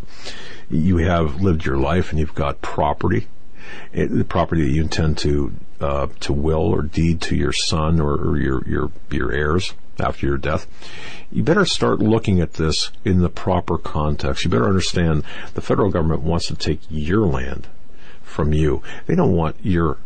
you 0.69 0.97
have 0.97 1.41
lived 1.41 1.65
your 1.65 1.77
life 1.77 2.11
and 2.11 2.19
you've 2.19 2.35
got 2.35 2.61
property 2.61 3.27
the 3.91 4.25
property 4.25 4.63
that 4.63 4.71
you 4.71 4.81
intend 4.81 5.17
to 5.19 5.53
uh, 5.79 6.07
to 6.19 6.33
will 6.33 6.61
or 6.61 6.81
deed 6.81 7.21
to 7.21 7.35
your 7.35 7.53
son 7.53 7.99
or, 7.99 8.13
or 8.13 8.37
your 8.37 8.67
your 8.67 8.91
your 9.09 9.31
heirs 9.31 9.73
after 9.99 10.25
your 10.25 10.37
death, 10.37 10.65
you 11.31 11.43
better 11.43 11.65
start 11.65 11.99
looking 11.99 12.39
at 12.39 12.53
this 12.53 12.91
in 13.05 13.21
the 13.21 13.29
proper 13.29 13.77
context. 13.77 14.43
You 14.43 14.49
better 14.49 14.67
understand 14.67 15.23
the 15.53 15.61
federal 15.61 15.91
government 15.91 16.21
wants 16.21 16.47
to 16.47 16.55
take 16.55 16.79
your 16.89 17.25
land 17.25 17.67
from 18.33 18.51
you. 18.53 18.81
They 19.05 19.15
don't 19.15 19.33
want 19.33 19.55
your 19.63 19.97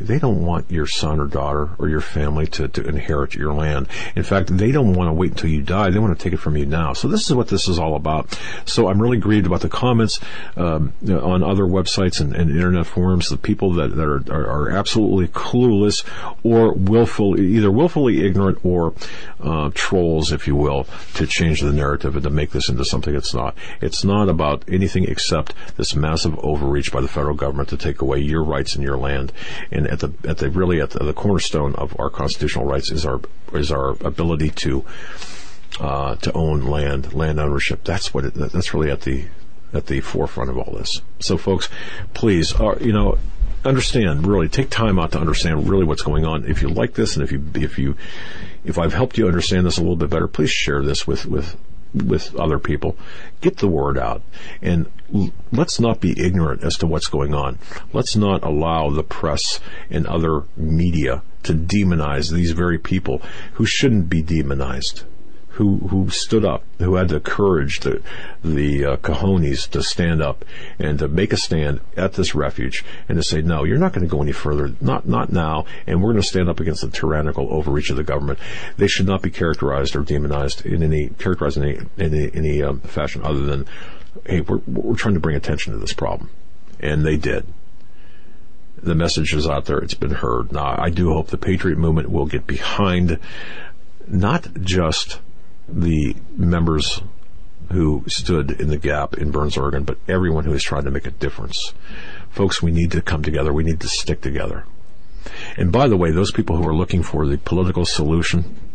they 0.00 0.18
don't 0.18 0.44
want 0.44 0.70
your 0.70 0.86
son 0.86 1.20
or 1.20 1.26
daughter 1.26 1.70
or 1.78 1.88
your 1.88 2.00
family 2.00 2.46
to, 2.46 2.68
to 2.68 2.86
inherit 2.86 3.34
your 3.34 3.52
land. 3.52 3.88
In 4.16 4.22
fact, 4.22 4.56
they 4.56 4.72
don't 4.72 4.92
want 4.94 5.08
to 5.08 5.12
wait 5.12 5.32
until 5.32 5.50
you 5.50 5.62
die. 5.62 5.90
They 5.90 5.98
want 5.98 6.16
to 6.18 6.22
take 6.22 6.32
it 6.32 6.38
from 6.38 6.56
you 6.56 6.66
now. 6.66 6.92
So 6.92 7.08
this 7.08 7.26
is 7.26 7.34
what 7.34 7.48
this 7.48 7.68
is 7.68 7.78
all 7.78 7.94
about. 7.94 8.38
So 8.64 8.88
I'm 8.88 9.00
really 9.00 9.18
grieved 9.18 9.46
about 9.46 9.60
the 9.60 9.68
comments 9.68 10.20
um, 10.56 10.92
on 11.08 11.42
other 11.42 11.64
websites 11.64 12.20
and, 12.20 12.34
and, 12.34 12.50
internet 12.50 12.86
forums. 12.86 13.28
The 13.28 13.36
people 13.36 13.72
that, 13.74 13.94
that 13.94 14.04
are, 14.04 14.24
are, 14.30 14.46
are, 14.46 14.70
absolutely 14.70 15.28
clueless 15.28 16.04
or 16.42 16.74
willful, 16.74 17.38
either 17.40 17.70
willfully 17.70 18.26
ignorant 18.26 18.58
or 18.64 18.94
uh, 19.40 19.70
trolls, 19.74 20.32
if 20.32 20.46
you 20.46 20.56
will, 20.56 20.86
to 21.14 21.26
change 21.26 21.60
the 21.60 21.72
narrative 21.72 22.16
and 22.16 22.24
to 22.24 22.30
make 22.30 22.50
this 22.50 22.68
into 22.68 22.84
something 22.84 23.14
it's 23.14 23.34
not. 23.34 23.56
It's 23.80 24.04
not 24.04 24.28
about 24.28 24.64
anything 24.68 25.04
except 25.04 25.54
this 25.76 25.94
massive 25.94 26.38
overreach 26.40 26.92
by 26.92 27.00
the 27.00 27.08
federal 27.08 27.34
government 27.36 27.68
to 27.70 27.76
take 27.76 28.00
away 28.00 28.18
your 28.18 28.42
rights 28.42 28.74
and 28.74 28.82
your 28.82 28.96
land 28.96 29.32
and 29.70 29.86
at 29.86 30.00
the 30.00 30.12
at 30.24 30.38
the 30.38 30.50
really 30.50 30.80
at 30.80 30.90
the, 30.90 31.04
the 31.04 31.12
cornerstone 31.12 31.74
of 31.74 31.98
our 31.98 32.10
constitutional 32.10 32.64
rights 32.64 32.90
is 32.90 33.04
our 33.04 33.20
is 33.52 33.70
our 33.70 33.90
ability 34.04 34.50
to 34.50 34.84
uh, 35.80 36.16
to 36.16 36.32
own 36.32 36.62
land, 36.62 37.12
land 37.14 37.38
ownership. 37.38 37.84
That's 37.84 38.12
what 38.12 38.24
it, 38.24 38.34
that's 38.34 38.74
really 38.74 38.90
at 38.90 39.02
the 39.02 39.26
at 39.72 39.86
the 39.86 40.00
forefront 40.00 40.50
of 40.50 40.58
all 40.58 40.74
this. 40.76 41.02
So, 41.20 41.36
folks, 41.36 41.68
please, 42.14 42.54
uh, 42.54 42.78
you 42.80 42.92
know, 42.92 43.18
understand 43.64 44.26
really 44.26 44.48
take 44.48 44.70
time 44.70 44.98
out 44.98 45.12
to 45.12 45.20
understand 45.20 45.68
really 45.68 45.84
what's 45.84 46.02
going 46.02 46.24
on. 46.24 46.46
If 46.46 46.62
you 46.62 46.68
like 46.68 46.94
this, 46.94 47.16
and 47.16 47.24
if 47.24 47.32
you 47.32 47.44
if 47.54 47.78
you 47.78 47.96
if 48.64 48.78
I've 48.78 48.92
helped 48.92 49.18
you 49.18 49.26
understand 49.26 49.66
this 49.66 49.78
a 49.78 49.80
little 49.80 49.96
bit 49.96 50.10
better, 50.10 50.28
please 50.28 50.50
share 50.50 50.82
this 50.82 51.06
with 51.06 51.26
with 51.26 51.56
with 51.94 52.34
other 52.36 52.58
people. 52.58 52.96
Get 53.40 53.58
the 53.58 53.68
word 53.68 53.98
out. 53.98 54.22
And 54.62 54.86
let's 55.52 55.80
not 55.80 56.00
be 56.00 56.18
ignorant 56.18 56.62
as 56.62 56.76
to 56.78 56.86
what's 56.86 57.08
going 57.08 57.34
on. 57.34 57.58
Let's 57.92 58.16
not 58.16 58.44
allow 58.44 58.90
the 58.90 59.02
press 59.02 59.60
and 59.90 60.06
other 60.06 60.44
media 60.56 61.22
to 61.44 61.54
demonize 61.54 62.32
these 62.32 62.52
very 62.52 62.78
people 62.78 63.22
who 63.54 63.64
shouldn't 63.64 64.10
be 64.10 64.22
demonized 64.22 65.04
who 65.58 65.78
who 65.88 66.08
stood 66.08 66.44
up, 66.44 66.62
who 66.78 66.94
had 66.94 67.08
the 67.08 67.18
courage, 67.18 67.80
the 67.80 68.00
the 68.44 68.84
uh, 68.84 68.96
cojones 68.98 69.68
to 69.68 69.82
stand 69.82 70.22
up 70.22 70.44
and 70.78 71.00
to 71.00 71.08
make 71.08 71.32
a 71.32 71.36
stand 71.36 71.80
at 71.96 72.12
this 72.12 72.32
refuge 72.32 72.84
and 73.08 73.18
to 73.18 73.24
say, 73.24 73.42
no, 73.42 73.64
you're 73.64 73.76
not 73.76 73.92
going 73.92 74.06
to 74.06 74.10
go 74.10 74.22
any 74.22 74.30
further, 74.30 74.72
not 74.80 75.08
not 75.08 75.32
now, 75.32 75.66
and 75.84 76.00
we're 76.00 76.12
going 76.12 76.22
to 76.22 76.28
stand 76.28 76.48
up 76.48 76.60
against 76.60 76.82
the 76.82 76.90
tyrannical 76.90 77.52
overreach 77.52 77.90
of 77.90 77.96
the 77.96 78.04
government. 78.04 78.38
They 78.76 78.86
should 78.86 79.08
not 79.08 79.20
be 79.20 79.30
characterized 79.30 79.96
or 79.96 80.04
demonized 80.04 80.64
in 80.64 80.80
any 80.80 81.08
characterized 81.08 81.56
in 81.56 81.64
any 81.64 81.78
in 81.96 82.14
any, 82.14 82.30
any 82.34 82.62
um, 82.62 82.78
fashion 82.80 83.22
other 83.24 83.40
than, 83.40 83.66
hey, 84.26 84.42
we're 84.42 84.60
we're 84.68 84.94
trying 84.94 85.14
to 85.14 85.20
bring 85.20 85.34
attention 85.34 85.72
to 85.72 85.78
this 85.80 85.92
problem, 85.92 86.30
and 86.78 87.04
they 87.04 87.16
did 87.16 87.44
the 88.80 88.94
message 88.94 89.34
is 89.34 89.48
out 89.48 89.64
there. 89.64 89.78
It's 89.78 89.94
been 89.94 90.12
heard. 90.12 90.52
Now, 90.52 90.76
I 90.78 90.90
do 90.90 91.12
hope 91.12 91.26
the 91.26 91.36
Patriot 91.36 91.78
movement 91.78 92.12
will 92.12 92.26
get 92.26 92.46
behind 92.46 93.18
not 94.06 94.46
just 94.60 95.18
the 95.68 96.16
members 96.36 97.02
who 97.72 98.02
stood 98.06 98.50
in 98.52 98.68
the 98.68 98.78
gap 98.78 99.14
in 99.18 99.30
Burns, 99.30 99.56
Oregon, 99.56 99.84
but 99.84 99.98
everyone 100.08 100.44
who 100.44 100.54
is 100.54 100.62
trying 100.62 100.84
to 100.84 100.90
make 100.90 101.06
a 101.06 101.10
difference. 101.10 101.74
Folks, 102.30 102.62
we 102.62 102.70
need 102.70 102.92
to 102.92 103.02
come 103.02 103.22
together. 103.22 103.52
We 103.52 103.64
need 103.64 103.80
to 103.80 103.88
stick 103.88 104.20
together. 104.20 104.64
And 105.56 105.70
by 105.70 105.88
the 105.88 105.96
way, 105.96 106.10
those 106.10 106.32
people 106.32 106.56
who 106.56 106.66
are 106.66 106.74
looking 106.74 107.02
for 107.02 107.26
the 107.26 107.36
political 107.36 107.84
solution, 107.84 108.67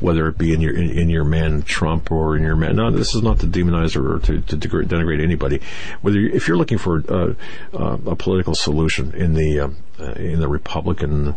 whether 0.00 0.28
it 0.28 0.38
be 0.38 0.52
in 0.52 0.60
your 0.60 0.74
in, 0.74 0.90
in 0.90 1.10
your 1.10 1.24
man 1.24 1.62
Trump 1.62 2.10
or 2.10 2.36
in 2.36 2.42
your 2.42 2.56
man, 2.56 2.76
no, 2.76 2.90
this 2.90 3.14
is 3.14 3.22
not 3.22 3.40
to 3.40 3.46
demonize 3.46 3.96
or 3.96 4.18
to, 4.20 4.40
to 4.40 4.56
denigrate 4.56 5.22
anybody. 5.22 5.60
Whether 6.02 6.20
if 6.20 6.48
you're 6.48 6.56
looking 6.56 6.78
for 6.78 7.02
uh, 7.08 7.34
uh, 7.74 7.98
a 8.06 8.16
political 8.16 8.54
solution 8.54 9.14
in 9.14 9.34
the 9.34 9.60
uh, 9.60 9.68
uh, 10.00 10.12
in 10.12 10.40
the 10.40 10.48
Republican 10.48 11.34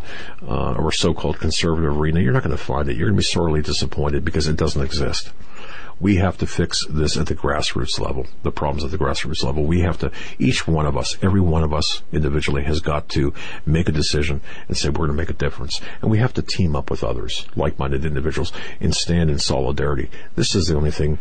uh, 0.48 0.74
or 0.74 0.92
so-called 0.92 1.40
conservative 1.40 1.98
arena, 1.98 2.20
you're 2.20 2.34
not 2.34 2.44
going 2.44 2.56
to 2.56 2.64
find 2.64 2.90
it. 2.90 2.96
You're 2.96 3.08
going 3.08 3.18
to 3.18 3.22
be 3.22 3.24
sorely 3.24 3.62
disappointed 3.62 4.24
because 4.24 4.48
it 4.48 4.56
doesn't 4.56 4.82
exist. 4.82 5.32
We 6.02 6.16
have 6.16 6.38
to 6.40 6.48
fix 6.48 6.84
this 6.88 7.16
at 7.16 7.28
the 7.28 7.36
grassroots 7.36 8.00
level, 8.00 8.26
the 8.42 8.52
problems 8.52 8.84
at 8.84 8.90
the 8.90 8.98
grassroots 8.98 9.44
level. 9.44 9.64
We 9.64 9.82
have 9.82 10.00
to, 10.00 10.12
each 10.40 10.68
one 10.68 10.88
of 10.88 10.98
us, 10.98 11.16
every 11.22 11.42
one 11.42 11.64
of 11.64 11.74
us 11.74 12.02
individually 12.12 12.64
has 12.64 12.80
got 12.80 13.08
to 13.10 13.34
make 13.68 13.88
a 13.88 13.92
decision 13.92 14.42
and 14.68 14.76
say, 14.76 14.90
we're 14.90 15.06
going 15.06 15.12
to 15.12 15.14
make 15.14 15.30
a 15.30 15.34
difference. 15.34 15.80
And 16.02 16.10
we 16.10 16.18
have 16.18 16.34
to 16.34 16.42
team 16.42 16.76
up 16.76 16.90
with 16.90 17.04
others, 17.04 17.46
like-minded 17.56 18.04
individuals, 18.04 18.52
and 18.80 18.96
stand 18.96 19.30
in 19.30 19.38
solidarity. 19.38 20.10
This 20.36 20.56
is 20.56 20.66
the 20.66 20.76
only 20.76 20.92
thing, 20.92 21.20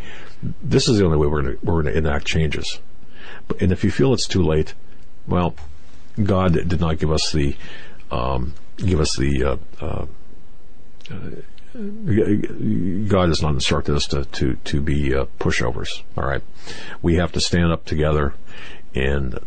this 0.63 0.89
is 0.89 0.99
the 0.99 1.05
only 1.05 1.19
way 1.19 1.27
we're 1.27 1.43
going 1.43 1.59
to, 1.59 1.65
we're 1.65 1.83
going 1.83 1.93
to 1.93 1.99
enact 1.99 2.27
changes. 2.27 2.81
But, 3.49 3.61
and 3.61 3.73
if 3.73 3.85
you 3.85 3.91
feel 3.91 4.15
it's 4.15 4.27
too 4.27 4.43
late, 4.43 4.73
well, 5.27 5.55
God 6.23 6.55
did 6.55 6.81
not 6.81 6.99
give 6.99 7.13
us 7.13 7.31
the, 7.33 7.55
um, 8.11 8.55
give 8.79 9.01
us 9.01 9.15
the, 9.19 9.45
uh, 9.45 9.57
uh, 9.85 10.07
God 11.73 13.29
has 13.29 13.43
not 13.43 13.55
instructed 13.55 13.95
us 13.95 14.07
to 14.09 14.25
to 14.25 14.55
to 14.55 14.81
be 14.81 15.15
uh, 15.15 15.27
pushovers. 15.39 16.03
All 16.17 16.25
right, 16.25 16.43
we 17.01 17.15
have 17.17 17.31
to 17.33 17.41
stand 17.41 17.71
up 17.71 17.85
together 17.85 18.35
and 18.95 19.39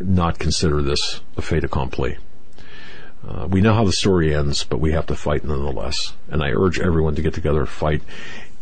not 0.00 0.38
consider 0.38 0.82
this 0.82 1.20
a 1.36 1.42
fait 1.42 1.62
accompli. 1.62 2.16
Uh, 3.26 3.46
we 3.48 3.60
know 3.60 3.74
how 3.74 3.84
the 3.84 3.92
story 3.92 4.34
ends, 4.34 4.64
but 4.64 4.80
we 4.80 4.92
have 4.92 5.06
to 5.06 5.16
fight 5.16 5.44
nonetheless. 5.44 6.14
And 6.28 6.42
I 6.42 6.50
urge 6.50 6.78
everyone 6.78 7.14
to 7.14 7.22
get 7.22 7.34
together 7.34 7.60
and 7.60 7.68
fight 7.68 8.02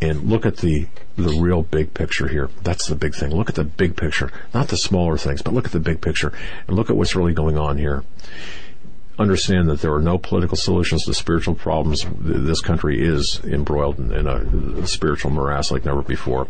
and 0.01 0.29
look 0.29 0.45
at 0.45 0.57
the 0.57 0.87
the 1.15 1.39
real 1.39 1.63
big 1.63 1.93
picture 1.93 2.27
here. 2.27 2.49
That's 2.61 2.87
the 2.87 2.95
big 2.95 3.15
thing. 3.15 3.33
Look 3.33 3.49
at 3.49 3.55
the 3.55 3.63
big 3.63 3.95
picture, 3.95 4.31
not 4.53 4.67
the 4.67 4.77
smaller 4.77 5.17
things, 5.17 5.41
but 5.41 5.53
look 5.53 5.65
at 5.65 5.71
the 5.71 5.79
big 5.79 6.01
picture 6.01 6.33
and 6.67 6.75
look 6.75 6.89
at 6.89 6.97
what's 6.97 7.15
really 7.15 7.33
going 7.33 7.57
on 7.57 7.77
here 7.77 8.03
understand 9.19 9.69
that 9.69 9.81
there 9.81 9.93
are 9.93 10.01
no 10.01 10.17
political 10.17 10.57
solutions 10.57 11.05
to 11.05 11.13
spiritual 11.13 11.55
problems. 11.55 12.05
This 12.19 12.61
country 12.61 13.05
is 13.05 13.39
embroiled 13.43 13.99
in, 13.99 14.27
a, 14.27 14.87
spiritual 14.87 15.31
morass 15.31 15.71
like 15.71 15.85
never 15.85 16.01
before. 16.01 16.47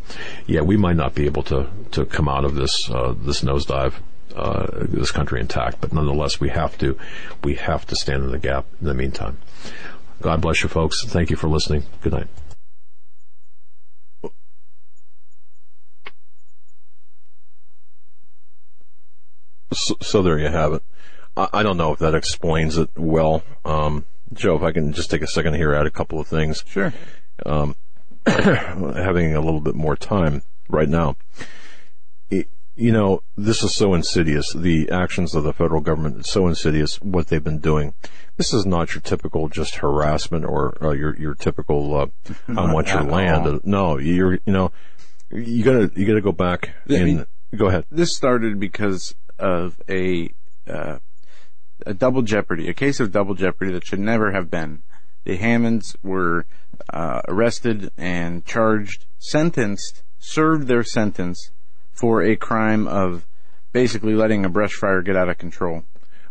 Yeah, 0.47 0.61
we 0.61 0.77
might 0.77 0.95
not 0.95 1.13
be 1.15 1.25
able 1.25 1.43
to 1.43 1.67
to 1.91 2.05
come 2.05 2.29
out 2.29 2.45
of 2.45 2.55
this 2.55 2.89
uh, 2.89 3.13
this 3.17 3.41
nosedive. 3.41 3.93
Uh, 4.35 4.65
this 4.89 5.11
country 5.11 5.39
intact, 5.39 5.79
but 5.79 5.93
nonetheless, 5.93 6.39
we 6.39 6.49
have 6.49 6.75
to 6.75 6.97
we 7.43 7.53
have 7.53 7.85
to 7.85 7.95
stand 7.95 8.23
in 8.23 8.31
the 8.31 8.39
gap. 8.39 8.65
In 8.81 8.87
the 8.87 8.95
meantime, 8.95 9.37
God 10.21 10.41
bless 10.41 10.63
you, 10.63 10.69
folks. 10.69 11.05
Thank 11.05 11.29
you 11.29 11.35
for 11.35 11.47
listening. 11.47 11.83
Good 12.01 12.13
night. 12.13 12.27
So, 19.71 19.95
so 20.01 20.23
there 20.23 20.39
you 20.39 20.47
have 20.47 20.73
it. 20.73 20.83
I 21.35 21.63
don't 21.63 21.77
know 21.77 21.93
if 21.93 21.99
that 21.99 22.13
explains 22.13 22.77
it 22.77 22.89
well. 22.95 23.43
Um, 23.65 24.05
Joe, 24.33 24.55
if 24.55 24.61
I 24.61 24.71
can 24.71 24.93
just 24.93 25.09
take 25.09 25.21
a 25.21 25.27
second 25.27 25.55
here, 25.55 25.73
add 25.73 25.85
a 25.85 25.91
couple 25.91 26.19
of 26.19 26.27
things. 26.27 26.63
Sure. 26.67 26.93
Um, 27.45 27.75
having 28.25 29.35
a 29.35 29.41
little 29.41 29.59
bit 29.59 29.75
more 29.75 29.95
time 29.95 30.43
right 30.69 30.87
now. 30.87 31.17
It, 32.29 32.49
you 32.75 32.91
know, 32.91 33.23
this 33.35 33.63
is 33.63 33.73
so 33.73 33.93
insidious. 33.93 34.53
The 34.53 34.89
actions 34.91 35.35
of 35.35 35.43
the 35.43 35.53
federal 35.53 35.81
government 35.81 36.17
is 36.17 36.29
so 36.29 36.47
insidious. 36.47 37.01
What 37.01 37.27
they've 37.27 37.43
been 37.43 37.59
doing. 37.59 37.93
This 38.37 38.53
is 38.53 38.65
not 38.65 38.93
your 38.93 39.01
typical 39.01 39.49
just 39.49 39.75
harassment 39.75 40.45
or 40.45 40.77
uh, 40.83 40.91
your 40.91 41.15
your 41.17 41.35
typical 41.35 41.95
uh, 41.95 42.07
I 42.47 42.73
want 42.73 42.89
your 42.89 43.03
land. 43.03 43.47
All. 43.47 43.59
No, 43.63 43.97
you're 43.97 44.33
you 44.45 44.53
know 44.53 44.71
you 45.31 45.63
gotta 45.63 45.91
you 45.95 46.05
gotta 46.05 46.21
go 46.21 46.31
back 46.31 46.71
and 46.87 47.05
mean, 47.05 47.25
go 47.55 47.67
ahead. 47.67 47.85
This 47.91 48.15
started 48.15 48.59
because 48.59 49.15
of 49.37 49.79
a 49.89 50.31
uh, 50.67 50.99
a 51.85 51.93
double 51.93 52.21
jeopardy, 52.21 52.69
a 52.69 52.73
case 52.73 52.99
of 52.99 53.11
double 53.11 53.35
jeopardy 53.35 53.71
that 53.71 53.85
should 53.85 53.99
never 53.99 54.31
have 54.31 54.49
been. 54.49 54.81
The 55.23 55.37
Hammonds 55.37 55.95
were 56.03 56.45
uh, 56.89 57.21
arrested 57.27 57.91
and 57.97 58.45
charged, 58.45 59.05
sentenced, 59.19 60.03
served 60.19 60.67
their 60.67 60.83
sentence 60.83 61.51
for 61.91 62.21
a 62.21 62.35
crime 62.35 62.87
of 62.87 63.25
basically 63.71 64.13
letting 64.13 64.45
a 64.45 64.49
brush 64.49 64.73
fire 64.73 65.01
get 65.01 65.15
out 65.15 65.29
of 65.29 65.37
control. 65.37 65.83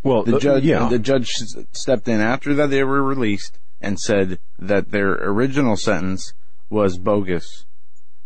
Well, 0.03 0.25
the 0.25 0.37
uh, 0.37 0.41
judge, 0.41 0.65
yeah. 0.65 0.89
the 0.89 0.99
judge 0.99 1.29
stepped 1.73 2.09
in 2.09 2.21
after 2.21 2.55
that 2.55 2.71
they 2.71 2.83
were 2.83 3.03
released 3.03 3.59
and 3.81 3.99
said 3.99 4.39
that 4.59 4.91
their 4.91 5.13
original 5.13 5.77
sentence 5.77 6.35
was 6.71 6.99
bogus 6.99 7.67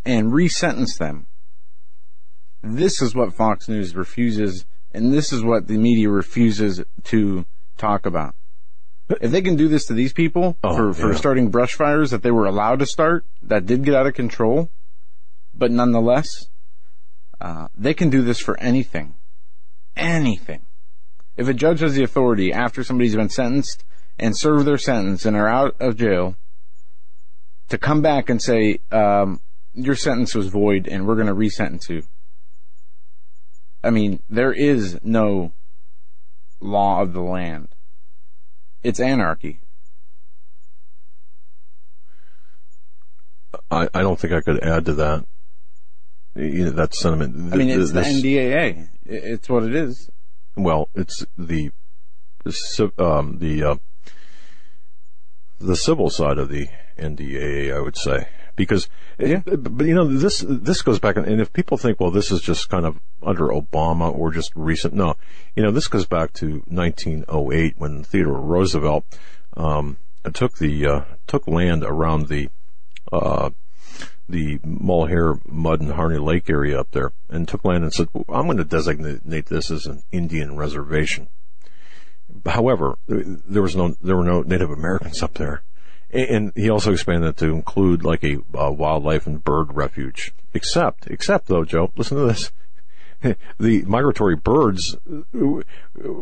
and 0.04 0.32
resentenced 0.32 0.98
them. 0.98 1.26
This 2.62 3.02
is 3.02 3.14
what 3.14 3.34
Fox 3.34 3.68
News 3.68 3.94
refuses 3.94 4.64
and 4.96 5.12
this 5.12 5.30
is 5.30 5.44
what 5.44 5.68
the 5.68 5.76
media 5.76 6.08
refuses 6.08 6.82
to 7.04 7.44
talk 7.76 8.06
about. 8.06 8.34
If 9.20 9.30
they 9.30 9.42
can 9.42 9.54
do 9.54 9.68
this 9.68 9.84
to 9.86 9.92
these 9.92 10.14
people 10.14 10.56
oh, 10.64 10.74
for, 10.74 10.92
for 10.94 11.12
yeah. 11.12 11.18
starting 11.18 11.50
brush 11.50 11.74
fires 11.74 12.10
that 12.10 12.22
they 12.22 12.30
were 12.30 12.46
allowed 12.46 12.78
to 12.78 12.86
start, 12.86 13.24
that 13.42 13.66
did 13.66 13.84
get 13.84 13.94
out 13.94 14.06
of 14.06 14.14
control, 14.14 14.70
but 15.54 15.70
nonetheless, 15.70 16.48
uh, 17.40 17.68
they 17.76 17.92
can 17.92 18.08
do 18.08 18.22
this 18.22 18.40
for 18.40 18.58
anything. 18.58 19.14
Anything. 19.96 20.62
If 21.36 21.46
a 21.46 21.54
judge 21.54 21.80
has 21.80 21.94
the 21.94 22.02
authority 22.02 22.52
after 22.52 22.82
somebody's 22.82 23.14
been 23.14 23.28
sentenced 23.28 23.84
and 24.18 24.36
served 24.36 24.66
their 24.66 24.78
sentence 24.78 25.26
and 25.26 25.36
are 25.36 25.48
out 25.48 25.76
of 25.78 25.98
jail 25.98 26.36
to 27.68 27.76
come 27.76 28.00
back 28.00 28.30
and 28.30 28.40
say, 28.40 28.80
um, 28.90 29.40
your 29.74 29.94
sentence 29.94 30.34
was 30.34 30.48
void 30.48 30.88
and 30.88 31.06
we're 31.06 31.16
going 31.16 31.26
to 31.26 31.34
resentence 31.34 31.90
you. 31.90 32.02
I 33.86 33.90
mean, 33.90 34.20
there 34.28 34.52
is 34.52 34.98
no 35.04 35.52
law 36.60 37.02
of 37.02 37.12
the 37.12 37.20
land. 37.20 37.68
It's 38.82 38.98
anarchy. 38.98 39.60
I, 43.70 43.88
I 43.94 44.02
don't 44.02 44.18
think 44.18 44.32
I 44.32 44.40
could 44.40 44.60
add 44.60 44.86
to 44.86 44.94
that. 44.94 45.24
You 46.34 46.64
know, 46.64 46.70
that 46.70 46.94
sentiment. 46.94 47.54
I 47.54 47.56
mean, 47.56 47.70
it's 47.70 47.92
this, 47.92 48.20
the 48.20 48.36
NDAA. 48.36 48.88
It's 49.04 49.48
what 49.48 49.62
it 49.62 49.74
is. 49.74 50.10
Well, 50.56 50.88
it's 50.96 51.24
the 51.38 51.70
um, 52.98 53.38
the 53.38 53.62
uh, 53.62 53.76
the 55.60 55.76
civil 55.76 56.10
side 56.10 56.38
of 56.38 56.48
the 56.48 56.66
NDAA, 56.98 57.74
I 57.74 57.80
would 57.80 57.96
say 57.96 58.26
because, 58.56 58.88
yeah. 59.18 59.42
but 59.46 59.86
you 59.86 59.94
know, 59.94 60.06
this, 60.06 60.44
this 60.46 60.82
goes 60.82 60.98
back, 60.98 61.16
and 61.16 61.40
if 61.40 61.52
people 61.52 61.76
think, 61.76 62.00
well, 62.00 62.10
this 62.10 62.30
is 62.30 62.40
just 62.40 62.68
kind 62.68 62.86
of 62.86 62.98
under 63.22 63.48
Obama 63.48 64.12
or 64.12 64.32
just 64.32 64.52
recent, 64.56 64.94
no, 64.94 65.16
you 65.54 65.62
know, 65.62 65.70
this 65.70 65.88
goes 65.88 66.06
back 66.06 66.32
to 66.34 66.62
1908 66.66 67.74
when 67.76 68.02
Theodore 68.02 68.40
Roosevelt, 68.40 69.04
um, 69.56 69.98
took 70.32 70.58
the, 70.58 70.86
uh, 70.86 71.00
took 71.26 71.46
land 71.46 71.84
around 71.84 72.28
the, 72.28 72.48
uh, 73.12 73.50
the 74.28 74.58
Malheur, 74.64 75.38
Mud, 75.46 75.80
and 75.80 75.92
Harney 75.92 76.18
Lake 76.18 76.50
area 76.50 76.80
up 76.80 76.90
there, 76.90 77.12
and 77.28 77.46
took 77.46 77.64
land 77.64 77.84
and 77.84 77.92
said, 77.92 78.08
I'm 78.28 78.46
going 78.46 78.56
to 78.56 78.64
designate 78.64 79.46
this 79.46 79.70
as 79.70 79.86
an 79.86 80.02
Indian 80.10 80.56
reservation. 80.56 81.28
However, 82.44 82.98
there 83.06 83.62
was 83.62 83.76
no, 83.76 83.96
there 84.02 84.16
were 84.16 84.24
no 84.24 84.42
Native 84.42 84.70
Americans 84.70 85.22
up 85.22 85.34
there. 85.34 85.62
And 86.16 86.52
he 86.54 86.70
also 86.70 86.92
expanded 86.92 87.30
it 87.30 87.36
to 87.38 87.46
include 87.46 88.02
like 88.02 88.24
a 88.24 88.38
uh, 88.54 88.70
wildlife 88.70 89.26
and 89.26 89.42
bird 89.42 89.74
refuge. 89.74 90.32
Except, 90.54 91.06
except 91.08 91.48
though, 91.48 91.64
Joe, 91.64 91.92
listen 91.96 92.16
to 92.16 92.24
this. 92.24 92.50
the 93.58 93.82
migratory 93.82 94.36
birds 94.36 94.96
uh, 95.12 95.62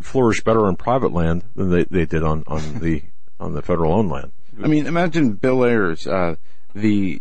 flourish 0.01 0.43
better 0.43 0.67
on 0.67 0.77
private 0.77 1.13
land 1.13 1.45
than 1.55 1.71
they, 1.71 1.85
they 1.85 2.05
did 2.05 2.23
on, 2.23 2.43
on 2.47 2.81
the 2.81 3.03
on 3.41 3.53
the 3.53 3.63
federal 3.63 3.93
owned 3.93 4.11
land. 4.11 4.33
I 4.63 4.69
mean, 4.69 4.87
imagine 4.87 5.33
Bill 5.35 5.65
Ayers, 5.65 6.07
uh, 6.07 6.37
the 6.75 7.21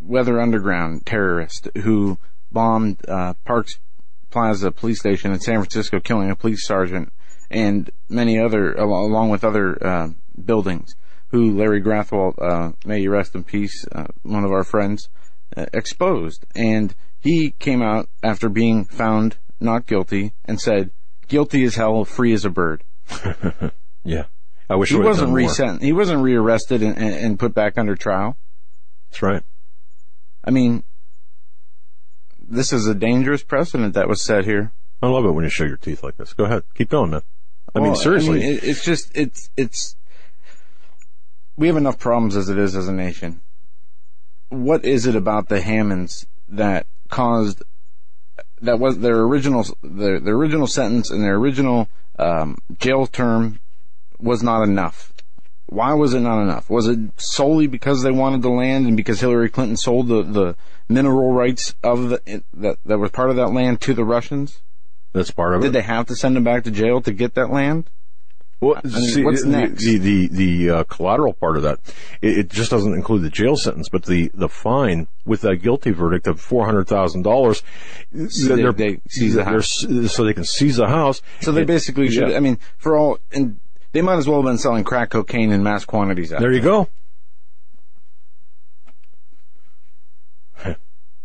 Weather 0.00 0.40
Underground 0.40 1.06
terrorist 1.06 1.68
who 1.78 2.18
bombed 2.50 2.98
uh, 3.08 3.34
Parks 3.44 3.78
Plaza 4.30 4.70
police 4.72 4.98
station 4.98 5.32
in 5.32 5.40
San 5.40 5.56
Francisco, 5.56 6.00
killing 6.00 6.30
a 6.30 6.36
police 6.36 6.66
sergeant 6.66 7.12
and 7.48 7.90
many 8.08 8.38
other, 8.38 8.72
along 8.74 9.30
with 9.30 9.44
other 9.44 9.84
uh, 9.84 10.08
buildings 10.44 10.96
who 11.28 11.56
Larry 11.56 11.82
Grathwohl, 11.82 12.34
uh, 12.40 12.72
may 12.84 13.00
you 13.00 13.10
rest 13.10 13.34
in 13.34 13.44
peace, 13.44 13.84
uh, 13.92 14.06
one 14.22 14.44
of 14.44 14.52
our 14.52 14.64
friends, 14.64 15.08
uh, 15.56 15.66
exposed. 15.72 16.44
And 16.54 16.94
he 17.20 17.50
came 17.52 17.82
out 17.82 18.08
after 18.22 18.48
being 18.48 18.84
found 18.84 19.36
not 19.60 19.86
guilty 19.86 20.32
and 20.44 20.60
said, 20.60 20.90
guilty 21.28 21.64
as 21.64 21.74
hell, 21.74 22.04
free 22.04 22.32
as 22.32 22.44
a 22.44 22.50
bird. 22.50 22.84
yeah. 24.04 24.24
I 24.68 24.76
wish 24.76 24.90
he 24.90 24.98
wasn't 24.98 25.32
resent. 25.32 25.82
He 25.82 25.92
wasn't 25.92 26.22
rearrested 26.22 26.82
and, 26.82 26.96
and, 26.96 27.14
and 27.14 27.38
put 27.38 27.54
back 27.54 27.78
under 27.78 27.94
trial. 27.94 28.36
That's 29.10 29.22
right. 29.22 29.42
I 30.44 30.50
mean, 30.50 30.82
this 32.48 32.72
is 32.72 32.86
a 32.86 32.94
dangerous 32.94 33.42
precedent 33.42 33.94
that 33.94 34.08
was 34.08 34.22
set 34.22 34.44
here. 34.44 34.72
I 35.02 35.08
love 35.08 35.24
it 35.24 35.32
when 35.32 35.44
you 35.44 35.50
show 35.50 35.64
your 35.64 35.76
teeth 35.76 36.02
like 36.02 36.16
this. 36.16 36.32
Go 36.32 36.44
ahead, 36.44 36.62
keep 36.74 36.88
going, 36.88 37.10
man. 37.10 37.22
I 37.74 37.80
well, 37.80 37.90
mean, 37.90 37.96
seriously, 37.96 38.44
I 38.44 38.50
mean, 38.50 38.60
it's 38.62 38.84
just 38.84 39.10
it's 39.14 39.50
it's 39.56 39.96
we 41.56 41.66
have 41.66 41.76
enough 41.76 41.98
problems 41.98 42.36
as 42.36 42.48
it 42.48 42.58
is 42.58 42.76
as 42.76 42.88
a 42.88 42.92
nation. 42.92 43.40
What 44.48 44.84
is 44.84 45.06
it 45.06 45.16
about 45.16 45.48
the 45.48 45.60
Hammonds 45.60 46.26
that 46.48 46.86
caused 47.08 47.62
that 48.60 48.78
was 48.78 48.98
their 48.98 49.20
original 49.20 49.66
their, 49.82 50.20
their 50.20 50.34
original 50.34 50.66
sentence 50.66 51.10
and 51.10 51.22
their 51.22 51.36
original 51.36 51.88
um, 52.18 52.58
jail 52.78 53.06
term 53.06 53.60
was 54.18 54.42
not 54.42 54.62
enough. 54.62 55.12
Why 55.66 55.94
was 55.94 56.14
it 56.14 56.20
not 56.20 56.40
enough? 56.40 56.70
Was 56.70 56.86
it 56.86 56.98
solely 57.16 57.66
because 57.66 58.02
they 58.02 58.12
wanted 58.12 58.42
the 58.42 58.50
land 58.50 58.86
and 58.86 58.96
because 58.96 59.20
Hillary 59.20 59.50
Clinton 59.50 59.76
sold 59.76 60.08
the, 60.08 60.22
the 60.22 60.56
mineral 60.88 61.32
rights 61.32 61.74
of 61.82 62.08
the 62.08 62.42
that 62.54 62.78
that 62.84 62.98
was 62.98 63.10
part 63.10 63.30
of 63.30 63.36
that 63.36 63.48
land 63.48 63.80
to 63.82 63.94
the 63.94 64.04
Russians? 64.04 64.60
That's 65.12 65.30
part 65.30 65.54
of 65.54 65.62
Did 65.62 65.68
it. 65.68 65.72
Did 65.72 65.78
they 65.78 65.86
have 65.86 66.06
to 66.06 66.16
send 66.16 66.36
them 66.36 66.44
back 66.44 66.64
to 66.64 66.70
jail 66.70 67.00
to 67.00 67.12
get 67.12 67.34
that 67.34 67.50
land? 67.50 67.90
Well, 68.58 68.80
mean, 68.84 68.92
see, 68.94 69.22
what's 69.22 69.42
the, 69.42 69.48
next? 69.50 69.84
The 69.84 69.98
the, 69.98 70.28
the 70.28 70.70
uh, 70.70 70.84
collateral 70.84 71.34
part 71.34 71.56
of 71.58 71.62
that, 71.64 71.78
it, 72.22 72.38
it 72.38 72.50
just 72.50 72.70
doesn't 72.70 72.94
include 72.94 73.22
the 73.22 73.28
jail 73.30 73.54
sentence, 73.56 73.88
but 73.90 74.04
the 74.04 74.30
the 74.32 74.48
fine 74.48 75.08
with 75.26 75.42
that 75.42 75.56
guilty 75.56 75.90
verdict 75.90 76.26
of 76.26 76.40
four 76.40 76.64
hundred 76.64 76.88
thousand 76.88 77.22
dollars. 77.22 77.62
they- 78.12 78.62
they 78.72 79.00
seize 79.08 79.34
the 79.34 79.44
house. 79.44 79.84
so 80.08 80.24
they 80.24 80.32
can 80.32 80.44
seize 80.44 80.76
the 80.76 80.86
house. 80.88 81.20
So 81.42 81.52
they 81.52 81.60
And- 81.60 81.66
basically 81.68 82.10
should. 82.10 82.30
yeah. 82.30 82.36
I 82.36 82.40
mean, 82.40 82.58
for 82.78 82.96
all 82.96 83.18
and 83.30 83.60
they 83.92 84.00
might 84.02 84.16
as 84.16 84.26
well 84.28 84.38
have 84.40 84.46
been 84.46 84.58
selling 84.58 84.84
crack 84.84 85.10
cocaine 85.10 85.52
in 85.52 85.62
mass 85.62 85.84
quantities. 85.84 86.32
Out 86.32 86.40
There 86.40 86.52
you 86.52 86.60
go. 86.60 86.88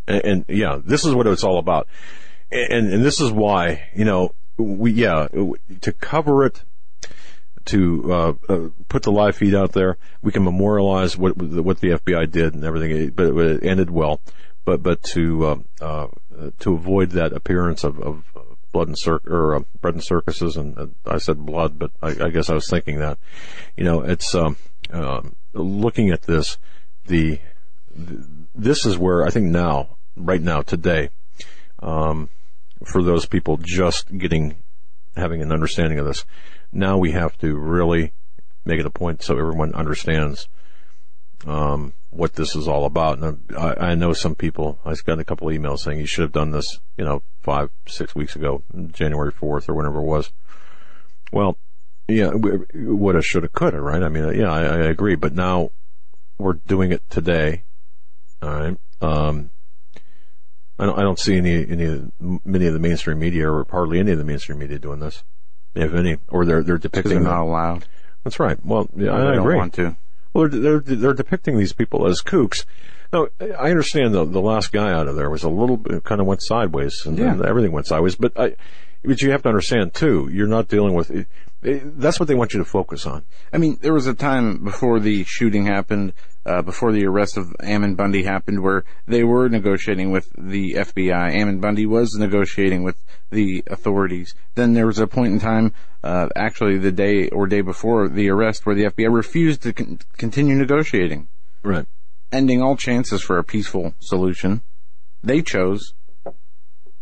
And, 0.07 0.21
and 0.25 0.45
yeah, 0.47 0.79
this 0.83 1.05
is 1.05 1.13
what 1.13 1.27
it's 1.27 1.43
all 1.43 1.59
about. 1.59 1.87
And, 2.51 2.91
and 2.91 3.05
this 3.05 3.21
is 3.21 3.31
why, 3.31 3.89
you 3.95 4.03
know, 4.03 4.33
we, 4.57 4.91
yeah, 4.91 5.27
to 5.81 5.91
cover 5.93 6.43
it, 6.45 6.63
to, 7.71 8.13
uh, 8.13 8.33
uh, 8.49 8.69
put 8.89 9.03
the 9.03 9.11
live 9.11 9.35
feed 9.35 9.55
out 9.55 9.71
there, 9.73 9.97
we 10.21 10.31
can 10.31 10.43
memorialize 10.43 11.17
what, 11.17 11.37
what 11.37 11.79
the 11.79 11.89
FBI 11.89 12.29
did 12.29 12.53
and 12.53 12.63
everything, 12.63 13.09
but 13.09 13.27
it 13.27 13.63
ended 13.63 13.89
well. 13.89 14.21
But, 14.63 14.83
but 14.83 15.01
to, 15.13 15.45
uh, 15.45 15.57
uh, 15.81 16.07
to 16.59 16.73
avoid 16.73 17.11
that 17.11 17.33
appearance 17.33 17.83
of, 17.83 17.99
of 17.99 18.23
blood 18.71 18.87
and 18.87 18.97
circ, 18.97 19.25
or, 19.27 19.55
uh, 19.55 19.59
bread 19.81 19.95
and 19.95 20.03
circuses, 20.03 20.57
and 20.57 20.77
uh, 20.77 20.87
I 21.05 21.17
said 21.17 21.45
blood, 21.45 21.79
but 21.79 21.91
I, 22.01 22.25
I 22.25 22.29
guess 22.29 22.49
I 22.49 22.53
was 22.53 22.69
thinking 22.69 22.99
that, 22.99 23.17
you 23.75 23.83
know, 23.83 24.01
it's, 24.01 24.35
um, 24.35 24.57
um, 24.91 25.35
looking 25.53 26.11
at 26.11 26.23
this, 26.23 26.57
the, 27.07 27.39
this 28.53 28.85
is 28.85 28.97
where 28.97 29.25
I 29.25 29.29
think 29.29 29.47
now, 29.47 29.97
right 30.15 30.41
now, 30.41 30.61
today, 30.61 31.09
um, 31.79 32.29
for 32.85 33.01
those 33.01 33.25
people 33.25 33.57
just 33.57 34.15
getting, 34.17 34.61
having 35.15 35.41
an 35.41 35.51
understanding 35.51 35.99
of 35.99 36.05
this, 36.05 36.25
now 36.71 36.97
we 36.97 37.11
have 37.11 37.37
to 37.39 37.55
really 37.57 38.13
make 38.65 38.79
it 38.79 38.85
a 38.85 38.91
point 38.91 39.23
so 39.23 39.37
everyone 39.37 39.73
understands, 39.73 40.47
um, 41.45 41.93
what 42.11 42.33
this 42.33 42.55
is 42.55 42.67
all 42.67 42.85
about. 42.85 43.19
And 43.19 43.39
I, 43.57 43.91
I 43.91 43.95
know 43.95 44.13
some 44.13 44.35
people, 44.35 44.79
I 44.85 44.93
got 45.05 45.19
a 45.19 45.23
couple 45.25 45.47
emails 45.47 45.79
saying 45.79 45.99
you 45.99 46.05
should 46.05 46.23
have 46.23 46.31
done 46.31 46.51
this, 46.51 46.79
you 46.97 47.05
know, 47.05 47.23
five, 47.41 47.71
six 47.87 48.13
weeks 48.13 48.35
ago, 48.35 48.63
January 48.91 49.31
4th 49.31 49.67
or 49.67 49.73
whenever 49.73 49.99
it 49.99 50.05
was. 50.05 50.31
Well, 51.31 51.57
yeah, 52.07 52.31
woulda, 52.33 53.21
shoulda, 53.21 53.47
coulda, 53.47 53.81
right? 53.81 54.03
I 54.03 54.09
mean, 54.09 54.37
yeah, 54.37 54.51
I, 54.51 54.63
I 54.63 54.77
agree. 54.77 55.15
But 55.15 55.33
now 55.33 55.71
we're 56.37 56.53
doing 56.53 56.91
it 56.91 57.09
today. 57.09 57.63
All 58.41 58.49
right. 58.49 58.77
Um, 59.01 59.50
I 60.81 60.85
don't, 60.87 60.99
I 60.99 61.03
don't 61.03 61.19
see 61.19 61.37
any, 61.37 61.65
any, 61.69 62.11
many 62.43 62.65
of 62.65 62.73
the 62.73 62.79
mainstream 62.79 63.19
media 63.19 63.49
or 63.49 63.65
hardly 63.69 63.99
any 63.99 64.11
of 64.11 64.17
the 64.17 64.23
mainstream 64.23 64.59
media 64.59 64.79
doing 64.79 64.99
this, 64.99 65.23
if 65.75 65.93
any, 65.93 66.17
or 66.27 66.43
they're, 66.43 66.63
they're 66.63 66.77
depicting 66.79 67.11
they're 67.13 67.21
not 67.21 67.43
allowed. 67.43 67.85
That's 68.23 68.39
right. 68.39 68.57
Well, 68.65 68.89
yeah, 68.95 69.13
I 69.13 69.17
don't 69.19 69.39
agree. 69.39 69.55
want 69.57 69.73
to. 69.75 69.95
Well, 70.33 70.49
they're, 70.49 70.79
they're, 70.79 70.95
they're 70.95 71.13
depicting 71.13 71.57
these 71.57 71.73
people 71.73 72.07
as 72.07 72.21
kooks. 72.21 72.65
Now, 73.13 73.27
I 73.39 73.69
understand 73.69 74.13
the, 74.13 74.25
the 74.25 74.41
last 74.41 74.71
guy 74.71 74.91
out 74.91 75.07
of 75.07 75.15
there 75.15 75.29
was 75.29 75.43
a 75.43 75.49
little 75.49 75.77
bit, 75.77 76.03
kind 76.03 76.21
of 76.21 76.27
went 76.27 76.41
sideways 76.41 77.05
and, 77.05 77.17
Yeah. 77.17 77.39
everything 77.45 77.71
went 77.73 77.87
sideways, 77.87 78.15
but 78.15 78.39
I, 78.39 78.55
but 79.03 79.21
you 79.21 79.31
have 79.31 79.43
to 79.43 79.49
understand 79.49 79.93
too, 79.93 80.29
you're 80.31 80.47
not 80.47 80.67
dealing 80.67 80.93
with, 80.93 81.11
it, 81.11 81.27
it, 81.61 81.99
that's 81.99 82.19
what 82.19 82.27
they 82.27 82.35
want 82.35 82.53
you 82.53 82.59
to 82.59 82.65
focus 82.65 83.05
on. 83.05 83.23
I 83.51 83.57
mean, 83.57 83.77
there 83.81 83.93
was 83.93 84.07
a 84.07 84.13
time 84.13 84.63
before 84.63 84.99
the 84.99 85.23
shooting 85.25 85.65
happened, 85.65 86.13
uh, 86.45 86.61
before 86.61 86.91
the 86.91 87.05
arrest 87.05 87.37
of 87.37 87.55
Ammon 87.61 87.95
Bundy 87.95 88.23
happened, 88.23 88.61
where 88.61 88.83
they 89.05 89.23
were 89.23 89.47
negotiating 89.49 90.11
with 90.11 90.31
the 90.37 90.73
FBI. 90.73 91.33
Ammon 91.33 91.59
Bundy 91.59 91.85
was 91.85 92.15
negotiating 92.17 92.83
with 92.83 92.97
the 93.29 93.63
authorities. 93.67 94.33
Then 94.55 94.73
there 94.73 94.87
was 94.87 94.99
a 94.99 95.07
point 95.07 95.33
in 95.33 95.39
time, 95.39 95.73
uh, 96.03 96.29
actually 96.35 96.77
the 96.77 96.91
day 96.91 97.29
or 97.29 97.47
day 97.47 97.61
before 97.61 98.07
the 98.09 98.29
arrest, 98.29 98.65
where 98.65 98.75
the 98.75 98.85
FBI 98.85 99.07
refused 99.13 99.61
to 99.63 99.73
con- 99.73 99.99
continue 100.17 100.55
negotiating, 100.55 101.27
Right. 101.63 101.85
ending 102.31 102.61
all 102.61 102.75
chances 102.75 103.21
for 103.21 103.37
a 103.37 103.43
peaceful 103.43 103.93
solution. 103.99 104.61
They 105.23 105.41
chose 105.43 105.93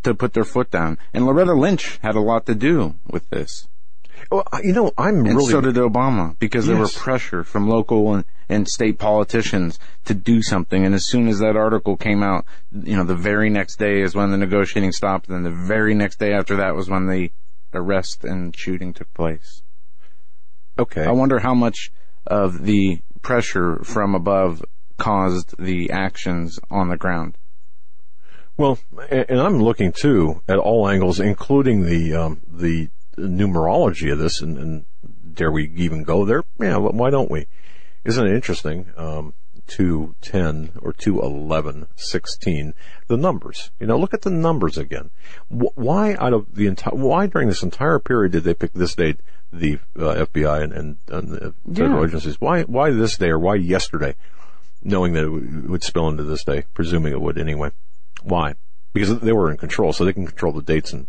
to 0.04 0.14
put 0.14 0.34
their 0.34 0.44
foot 0.44 0.72
down, 0.72 0.98
and 1.14 1.26
Loretta 1.26 1.54
Lynch 1.54 1.98
had 2.02 2.16
a 2.16 2.22
lot 2.22 2.46
to 2.46 2.56
do 2.56 2.96
with 3.10 3.30
this. 3.30 3.68
Well, 4.32 4.46
you 4.64 4.74
know, 4.74 4.92
I'm 4.98 5.20
And 5.26 5.38
really, 5.38 5.52
so 5.52 5.62
did 5.62 5.76
Obama 5.76 6.38
because 6.40 6.68
there 6.68 6.78
Yes. 6.78 6.96
were 6.96 7.02
pressure 7.02 7.44
from 7.44 7.68
local 7.70 8.14
and, 8.14 8.26
and 8.50 8.68
state 8.68 8.98
politicians 8.98 9.80
to 10.06 10.14
do 10.14 10.42
something. 10.42 10.86
And 10.86 10.96
as 10.96 11.06
soon 11.06 11.28
as 11.28 11.40
that 11.40 11.56
article 11.56 11.96
came 11.96 12.24
out, 12.24 12.46
you 12.72 12.98
know, 12.98 13.04
the 13.04 13.16
very 13.16 13.50
next 13.50 13.78
day 13.78 14.02
is 14.02 14.16
when 14.16 14.32
the 14.32 14.38
negotiating 14.38 14.92
stopped. 14.92 15.30
And 15.30 15.36
then 15.36 15.44
the 15.44 15.68
very 15.68 15.94
next 15.94 16.20
day 16.20 16.34
after 16.34 16.56
that 16.58 16.76
was 16.76 16.90
when 16.90 17.08
the 17.08 17.32
arrest 17.74 18.24
and 18.24 18.56
shooting 18.56 18.94
took 18.94 19.14
place. 19.14 19.62
okay. 20.78 21.04
I 21.04 21.12
wonder 21.12 21.40
how 21.40 21.54
much 21.54 21.92
of 22.26 22.64
the 22.64 23.02
pressure 23.22 23.84
from 23.84 24.16
above 24.16 24.64
caused 24.98 25.56
the 25.58 25.92
actions 25.92 26.60
on 26.72 26.90
the 26.90 26.98
ground. 26.98 27.38
Well, 28.58 28.80
and 29.10 29.40
I'm 29.40 29.62
looking 29.62 29.94
too 29.94 30.42
at 30.50 30.58
all 30.58 30.90
angles, 30.90 31.20
including 31.22 31.86
the 31.86 32.14
um, 32.14 32.42
the 32.52 32.90
numerology 33.18 34.12
of 34.12 34.20
this, 34.20 34.42
and, 34.42 34.58
and 34.58 34.86
dare 35.34 35.52
we 35.52 35.72
even 35.76 36.04
go 36.04 36.26
there? 36.26 36.44
Yeah, 36.60 36.78
why 36.78 37.10
don't 37.10 37.32
we? 37.32 37.48
Isn't 38.10 38.26
it 38.28 38.34
interesting? 38.34 38.88
Um, 38.98 39.34
210 39.68 40.72
or 40.82 40.94
211, 40.94 41.86
16, 41.96 42.74
the 43.08 43.18
numbers. 43.18 43.70
You 43.80 43.86
know, 43.86 43.98
look 44.00 44.16
at 44.16 44.24
the 44.24 44.32
numbers 44.32 44.78
again. 44.80 45.12
Why 45.50 46.16
out 46.16 46.34
of 46.34 46.56
the 46.56 46.66
entire, 46.66 46.96
why 46.96 47.28
during 47.28 47.50
this 47.50 47.62
entire 47.62 48.00
period 48.00 48.32
did 48.32 48.44
they 48.46 48.56
pick 48.56 48.74
this 48.74 48.96
date, 48.96 49.20
the 49.54 49.76
uh, 49.96 50.26
FBI 50.26 50.64
and, 50.64 50.74
and, 50.74 50.98
and 51.10 51.32
the 51.32 51.54
federal 51.72 52.00
Yeah. 52.02 52.08
agencies? 52.08 52.42
Why, 52.42 52.64
why 52.64 52.90
this 52.90 53.16
day 53.18 53.30
or 53.30 53.38
why 53.38 53.56
yesterday? 53.56 54.16
Knowing 54.82 55.14
that 55.14 55.26
it 55.26 55.30
would 55.30 55.70
would 55.70 55.84
spill 55.84 56.08
into 56.08 56.24
this 56.24 56.44
day, 56.46 56.64
presuming 56.74 57.12
it 57.14 57.22
would 57.22 57.38
anyway. 57.38 57.70
Why? 58.24 58.56
Because 58.94 59.20
they 59.20 59.34
were 59.34 59.52
in 59.52 59.58
control, 59.58 59.92
so 59.94 60.04
they 60.06 60.14
can 60.14 60.26
control 60.26 60.54
the 60.54 60.62
dates 60.64 60.94
and 60.94 61.06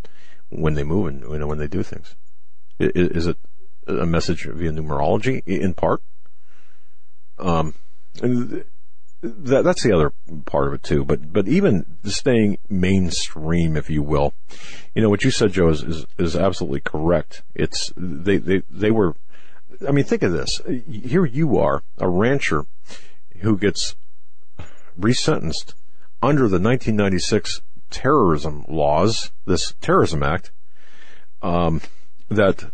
when 0.51 0.75
they 0.75 0.83
move 0.83 1.07
and 1.07 1.23
you 1.23 1.39
know 1.39 1.47
when 1.47 1.59
they 1.59 1.69
do 1.69 1.83
things. 1.85 2.15
I- 2.81 2.87
i- 2.87 2.93
Is 2.95 3.27
it 3.29 3.39
a 3.87 4.05
message 4.07 4.45
via 4.45 4.73
numerology 4.73 5.43
in 5.47 5.73
part? 5.75 6.03
Um, 7.41 7.75
th- 8.21 8.67
that 9.23 9.65
that's 9.65 9.83
the 9.83 9.93
other 9.93 10.13
part 10.47 10.69
of 10.69 10.75
it 10.75 10.83
too. 10.83 11.05
But 11.05 11.33
but 11.33 11.49
even 11.49 11.87
staying 12.05 12.59
mainstream, 12.69 13.77
if 13.77 13.91
you 13.91 14.03
will, 14.03 14.35
you 14.95 15.03
know 15.03 15.11
what 15.11 15.25
you 15.25 15.31
said, 15.31 15.53
Joe, 15.53 15.69
is 15.69 15.83
is, 15.83 16.07
is 16.19 16.37
absolutely 16.37 16.81
correct. 16.81 17.43
It's 17.55 17.93
they 17.97 18.39
they 18.39 18.63
they 18.71 18.91
were. 18.91 19.15
I 19.87 19.93
mean, 19.93 20.05
think 20.05 20.23
of 20.23 20.33
this. 20.33 20.61
Here 20.91 21.25
you 21.25 21.57
are, 21.57 21.83
a 21.97 22.09
rancher 22.09 22.67
who 23.39 23.57
gets 23.57 23.95
resentenced 24.99 25.75
under 26.23 26.43
the 26.43 26.61
1996 26.61 27.63
terrorism 27.91 28.65
laws, 28.69 29.31
this 29.47 29.75
terrorism 29.81 30.23
act, 30.23 30.51
um, 31.43 31.81
that, 32.29 32.71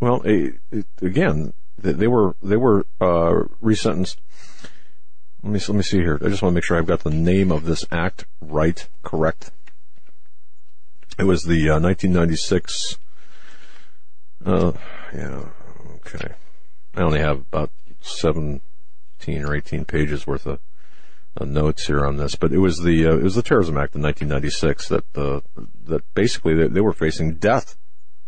well, 0.00 0.22
it, 0.22 0.60
it, 0.70 0.86
again, 1.02 1.52
they, 1.78 2.06
were, 2.06 2.36
they 2.42 2.56
were, 2.56 2.86
uh, 3.00 3.44
resentenced. 3.62 4.16
Let 5.42 5.52
me, 5.52 5.60
let 5.60 5.76
me 5.76 5.82
see 5.82 5.98
here. 5.98 6.18
I 6.22 6.28
just 6.28 6.42
want 6.42 6.52
to 6.52 6.54
make 6.56 6.64
sure 6.64 6.76
I've 6.76 6.86
got 6.86 7.04
the 7.04 7.10
name 7.10 7.52
of 7.52 7.64
this 7.64 7.84
act 7.90 8.26
right, 8.40 8.86
correct. 9.02 9.50
It 11.18 11.24
was 11.24 11.44
the, 11.44 11.70
uh, 11.70 11.80
1996, 11.80 12.98
uh, 14.44 14.72
yeah, 15.14 15.44
okay. 15.96 16.34
I 16.94 17.00
only 17.00 17.20
have 17.20 17.38
about 17.38 17.70
17 18.00 18.60
or 19.44 19.54
18 19.54 19.84
pages 19.84 20.26
worth 20.26 20.46
of, 20.46 20.60
uh, 21.40 21.44
notes 21.44 21.86
here 21.86 22.04
on 22.04 22.16
this, 22.16 22.34
but 22.34 22.52
it 22.52 22.58
was 22.58 22.78
the 22.78 23.06
uh, 23.06 23.16
it 23.16 23.22
was 23.22 23.34
the 23.34 23.42
Terrorism 23.42 23.76
Act 23.76 23.94
in 23.94 24.02
1996 24.02 24.88
that 24.88 25.04
uh, 25.16 25.40
that 25.84 26.02
basically 26.14 26.54
they, 26.54 26.68
they 26.68 26.80
were 26.80 26.92
facing 26.92 27.34
death, 27.34 27.76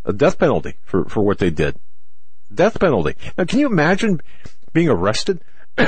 a 0.04 0.12
death 0.12 0.38
penalty 0.38 0.74
for 0.84 1.04
for 1.06 1.22
what 1.22 1.38
they 1.38 1.50
did, 1.50 1.76
death 2.52 2.78
penalty. 2.78 3.14
Now, 3.36 3.44
can 3.44 3.58
you 3.58 3.66
imagine 3.66 4.20
being 4.72 4.88
arrested 4.88 5.40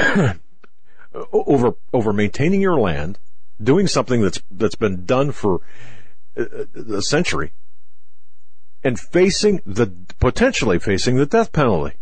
over 1.32 1.74
over 1.92 2.12
maintaining 2.12 2.60
your 2.60 2.78
land, 2.78 3.18
doing 3.62 3.86
something 3.86 4.22
that's 4.22 4.40
that's 4.50 4.74
been 4.74 5.04
done 5.04 5.32
for 5.32 5.60
uh, 6.36 6.64
a 6.96 7.02
century, 7.02 7.52
and 8.82 8.98
facing 8.98 9.60
the 9.66 9.92
potentially 10.18 10.78
facing 10.78 11.16
the 11.16 11.26
death 11.26 11.52
penalty? 11.52 11.96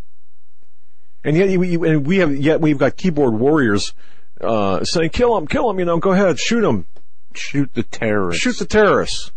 And 1.22 1.36
yet, 1.36 1.50
you, 1.50 1.62
you, 1.62 1.84
and 1.84 2.06
we 2.06 2.18
have 2.18 2.34
yet 2.34 2.60
we've 2.60 2.78
got 2.78 2.96
keyboard 2.96 3.34
warriors 3.34 3.92
uh, 4.40 4.84
saying, 4.84 5.10
"Kill 5.10 5.36
him, 5.36 5.46
kill 5.46 5.68
him!" 5.68 5.78
You 5.78 5.84
know, 5.84 5.98
go 5.98 6.12
ahead, 6.12 6.38
shoot 6.38 6.64
him, 6.64 6.86
Shoot 7.34 7.74
the 7.74 7.82
terrorists. 7.82 8.42
shoot 8.42 8.58
the 8.58 8.64
terrorists. 8.64 9.32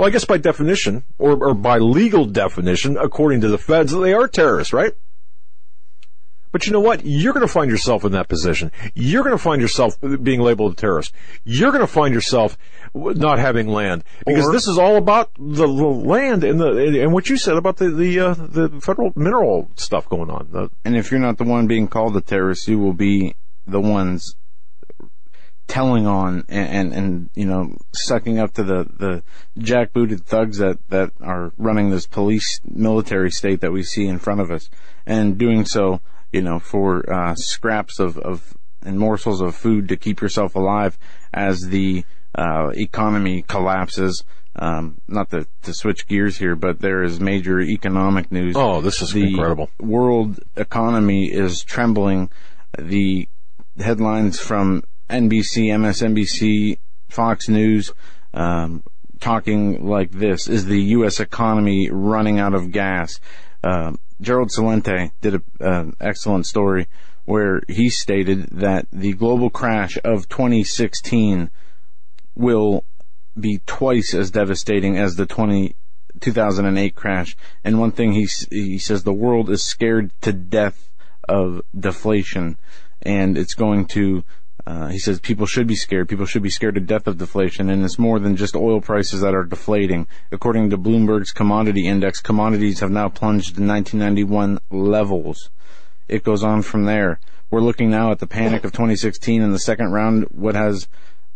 Well, 0.00 0.08
I 0.08 0.12
guess 0.12 0.24
by 0.24 0.38
definition, 0.38 1.04
or, 1.18 1.32
or 1.48 1.52
by 1.52 1.76
legal 1.76 2.24
definition, 2.24 2.96
according 2.96 3.42
to 3.42 3.48
the 3.48 3.58
feds, 3.58 3.92
they 3.92 4.14
are 4.14 4.26
terrorists, 4.26 4.72
right? 4.72 4.94
But 6.52 6.66
you 6.66 6.72
know 6.72 6.80
what? 6.80 7.04
You're 7.04 7.34
going 7.34 7.46
to 7.46 7.52
find 7.52 7.70
yourself 7.70 8.02
in 8.06 8.12
that 8.12 8.26
position. 8.26 8.72
You're 8.94 9.22
going 9.22 9.36
to 9.36 9.42
find 9.42 9.60
yourself 9.60 9.98
being 10.22 10.40
labeled 10.40 10.72
a 10.72 10.74
terrorist. 10.74 11.14
You're 11.44 11.70
going 11.70 11.82
to 11.82 11.86
find 11.86 12.14
yourself 12.14 12.56
not 12.94 13.38
having 13.38 13.68
land 13.68 14.02
because 14.26 14.46
Or- 14.46 14.52
this 14.52 14.66
is 14.66 14.78
all 14.78 14.96
about 14.96 15.32
the, 15.38 15.66
the 15.66 15.66
land 15.66 16.44
and 16.44 16.58
the 16.58 17.02
and 17.02 17.12
what 17.12 17.28
you 17.28 17.36
said 17.36 17.58
about 17.58 17.76
the 17.76 17.90
the 17.90 18.20
uh, 18.20 18.32
the 18.34 18.80
federal 18.80 19.12
mineral 19.16 19.70
stuff 19.76 20.08
going 20.08 20.30
on. 20.30 20.48
The, 20.50 20.70
And 20.82 20.96
if 20.96 21.10
you're 21.10 21.20
not 21.20 21.36
the 21.36 21.44
one 21.44 21.66
being 21.66 21.88
called 21.88 22.16
a 22.16 22.22
terrorist, 22.22 22.66
you 22.68 22.78
will 22.78 22.94
be 22.94 23.34
the 23.66 23.82
ones 23.82 24.34
telling 25.70 26.04
on 26.04 26.44
and, 26.48 26.68
and, 26.68 26.92
and 26.92 27.30
you 27.34 27.46
know, 27.46 27.76
sucking 27.92 28.40
up 28.40 28.52
to 28.52 28.64
the, 28.64 28.84
the 28.98 29.22
jackbooted 29.56 30.24
thugs 30.24 30.58
that, 30.58 30.78
that 30.88 31.12
are 31.22 31.52
running 31.56 31.90
this 31.90 32.08
police 32.08 32.60
military 32.64 33.30
state 33.30 33.60
that 33.60 33.70
we 33.70 33.84
see 33.84 34.08
in 34.08 34.18
front 34.18 34.40
of 34.40 34.50
us 34.50 34.68
and 35.06 35.38
doing 35.38 35.64
so, 35.64 36.00
you 36.32 36.42
know, 36.42 36.58
for, 36.58 37.08
uh, 37.10 37.36
scraps 37.36 38.00
of, 38.00 38.18
of, 38.18 38.56
and 38.82 38.98
morsels 38.98 39.40
of 39.40 39.54
food 39.54 39.88
to 39.88 39.96
keep 39.96 40.20
yourself 40.20 40.56
alive 40.56 40.98
as 41.32 41.68
the, 41.68 42.04
uh, 42.34 42.70
economy 42.74 43.42
collapses. 43.42 44.24
Um, 44.56 45.00
not 45.06 45.30
to, 45.30 45.46
to 45.62 45.72
switch 45.72 46.08
gears 46.08 46.38
here, 46.38 46.56
but 46.56 46.80
there 46.80 47.04
is 47.04 47.20
major 47.20 47.60
economic 47.60 48.32
news 48.32 48.56
oh, 48.56 48.80
this 48.80 49.00
is 49.00 49.12
the 49.12 49.28
incredible. 49.28 49.70
world 49.78 50.40
economy 50.56 51.26
is 51.26 51.62
trembling. 51.62 52.30
The 52.76 53.28
headlines 53.78 54.40
from 54.40 54.82
NBC, 55.10 55.66
MSNBC, 55.66 56.78
Fox 57.08 57.48
News, 57.48 57.92
um, 58.32 58.82
talking 59.20 59.86
like 59.86 60.10
this: 60.10 60.48
Is 60.48 60.66
the 60.66 60.80
U.S. 60.80 61.20
economy 61.20 61.90
running 61.90 62.38
out 62.38 62.54
of 62.54 62.72
gas? 62.72 63.20
Uh, 63.62 63.92
Gerald 64.20 64.50
Celente 64.50 65.10
did 65.20 65.42
an 65.60 65.96
excellent 66.00 66.46
story 66.46 66.86
where 67.24 67.62
he 67.68 67.88
stated 67.88 68.48
that 68.50 68.86
the 68.92 69.12
global 69.12 69.50
crash 69.50 69.96
of 70.04 70.28
2016 70.28 71.50
will 72.34 72.84
be 73.38 73.60
twice 73.66 74.14
as 74.14 74.30
devastating 74.30 74.98
as 74.98 75.16
the 75.16 75.26
20, 75.26 75.74
2008 76.20 76.94
crash. 76.94 77.36
And 77.64 77.78
one 77.78 77.92
thing 77.92 78.12
he 78.12 78.28
he 78.50 78.78
says 78.78 79.04
the 79.04 79.12
world 79.12 79.50
is 79.50 79.62
scared 79.62 80.10
to 80.22 80.32
death 80.32 80.90
of 81.28 81.62
deflation, 81.78 82.58
and 83.02 83.38
it's 83.38 83.54
going 83.54 83.86
to. 83.86 84.24
Uh, 84.66 84.88
he 84.88 84.98
says 84.98 85.20
people 85.20 85.46
should 85.46 85.66
be 85.66 85.74
scared. 85.74 86.08
People 86.08 86.26
should 86.26 86.42
be 86.42 86.50
scared 86.50 86.74
to 86.74 86.80
death 86.80 87.06
of 87.06 87.18
deflation, 87.18 87.70
and 87.70 87.84
it's 87.84 87.98
more 87.98 88.18
than 88.18 88.36
just 88.36 88.54
oil 88.54 88.80
prices 88.80 89.20
that 89.20 89.34
are 89.34 89.44
deflating. 89.44 90.06
According 90.30 90.70
to 90.70 90.78
Bloomberg's 90.78 91.32
commodity 91.32 91.86
index, 91.86 92.20
commodities 92.20 92.80
have 92.80 92.90
now 92.90 93.08
plunged 93.08 93.56
to 93.56 93.62
1991 93.62 94.58
levels. 94.70 95.50
It 96.08 96.24
goes 96.24 96.42
on 96.42 96.62
from 96.62 96.84
there. 96.84 97.20
We're 97.50 97.60
looking 97.60 97.90
now 97.90 98.12
at 98.12 98.18
the 98.18 98.26
panic 98.26 98.64
of 98.64 98.72
2016 98.72 99.42
in 99.42 99.52
the 99.52 99.58
second 99.58 99.92
round, 99.92 100.24
what 100.30 100.54
has 100.54 100.86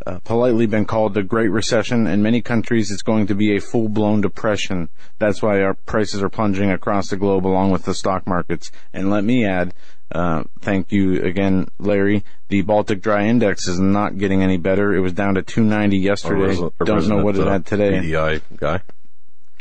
uh, 0.07 0.19
politely 0.21 0.67
been 0.67 0.85
called 0.85 1.15
the 1.15 1.23
Great 1.23 1.49
Recession. 1.49 2.07
In 2.07 2.23
many 2.23 2.43
countries, 2.43 2.91
it's 2.91 3.03
going 3.03 3.27
to 3.29 3.35
be 3.35 3.57
a 3.57 3.61
full-blown 3.61 4.21
depression. 4.21 4.89
That's 5.19 5.43
why 5.43 5.63
our 5.63 5.75
prices 5.75 6.23
are 6.23 6.29
plunging 6.29 6.71
across 6.71 7.09
the 7.09 7.17
globe 7.17 7.47
along 7.47 7.71
with 7.71 7.85
the 7.85 7.95
stock 7.95 8.27
markets. 8.27 8.71
And 8.93 9.11
let 9.11 9.25
me 9.25 9.47
add, 9.47 9.73
uh, 10.13 10.45
thank 10.61 10.93
you 10.93 11.23
again, 11.23 11.69
Larry. 11.79 12.25
The 12.49 12.63
Baltic 12.63 13.01
Dry 13.01 13.25
Index 13.25 13.67
is 13.67 13.81
not 13.81 14.19
getting 14.19 14.43
any 14.43 14.59
better. 14.59 14.95
It 14.95 15.01
was 15.01 15.13
down 15.13 15.35
to 15.37 15.43
290 15.43 15.99
yesterday. 15.99 16.59
Our 16.61 16.87
Don't 16.87 17.09
know 17.09 17.25
what 17.25 17.37
it 17.37 17.47
had 17.47 17.65
today. 17.65 17.93
BDI 17.93 18.43
guy, 18.57 18.81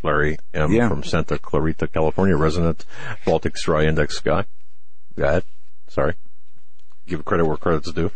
Larry 0.03 0.37
M. 0.53 0.73
Yeah. 0.73 0.89
from 0.89 1.03
Santa 1.03 1.39
Clarita, 1.39 1.87
California, 1.87 2.35
resident 2.35 2.85
Baltic 3.25 3.55
Dry 3.55 3.85
Index 3.85 4.19
guy. 4.19 4.45
Go 5.15 5.23
ahead. 5.25 5.43
Sorry. 5.87 6.15
Give 7.07 7.23
credit 7.23 7.45
where 7.45 7.57
credit's 7.57 7.91
due. 7.91 8.11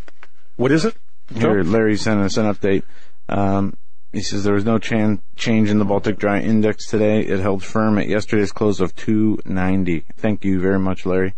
What 0.58 0.72
is 0.72 0.84
it? 0.84 0.96
Here, 1.34 1.64
Larry 1.64 1.98
sent 1.98 2.22
us 2.22 2.38
an 2.38 2.46
update. 2.46 2.84
Um, 3.30 3.76
he 4.14 4.22
says 4.22 4.44
there 4.44 4.54
was 4.54 4.66
no 4.66 4.80
chan- 4.80 5.22
change 5.36 5.70
in 5.70 5.80
the 5.80 5.86
Baltic 5.86 6.18
Dry 6.18 6.40
Index 6.40 6.88
today. 6.88 7.22
It 7.22 7.40
held 7.40 7.64
firm 7.64 7.98
at 7.98 8.08
yesterday's 8.08 8.52
close 8.52 8.80
of 8.80 8.96
290. 8.96 10.06
Thank 10.16 10.46
you 10.46 10.60
very 10.60 10.80
much, 10.80 11.06
Larry. 11.06 11.36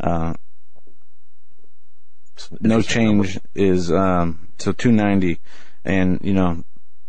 Uh, 0.00 0.34
no 2.60 2.82
change 2.82 3.38
is 3.54 3.92
um, 3.92 4.48
so 4.58 4.72
290, 4.72 5.40
and 5.84 6.18
you 6.22 6.34
know 6.34 6.64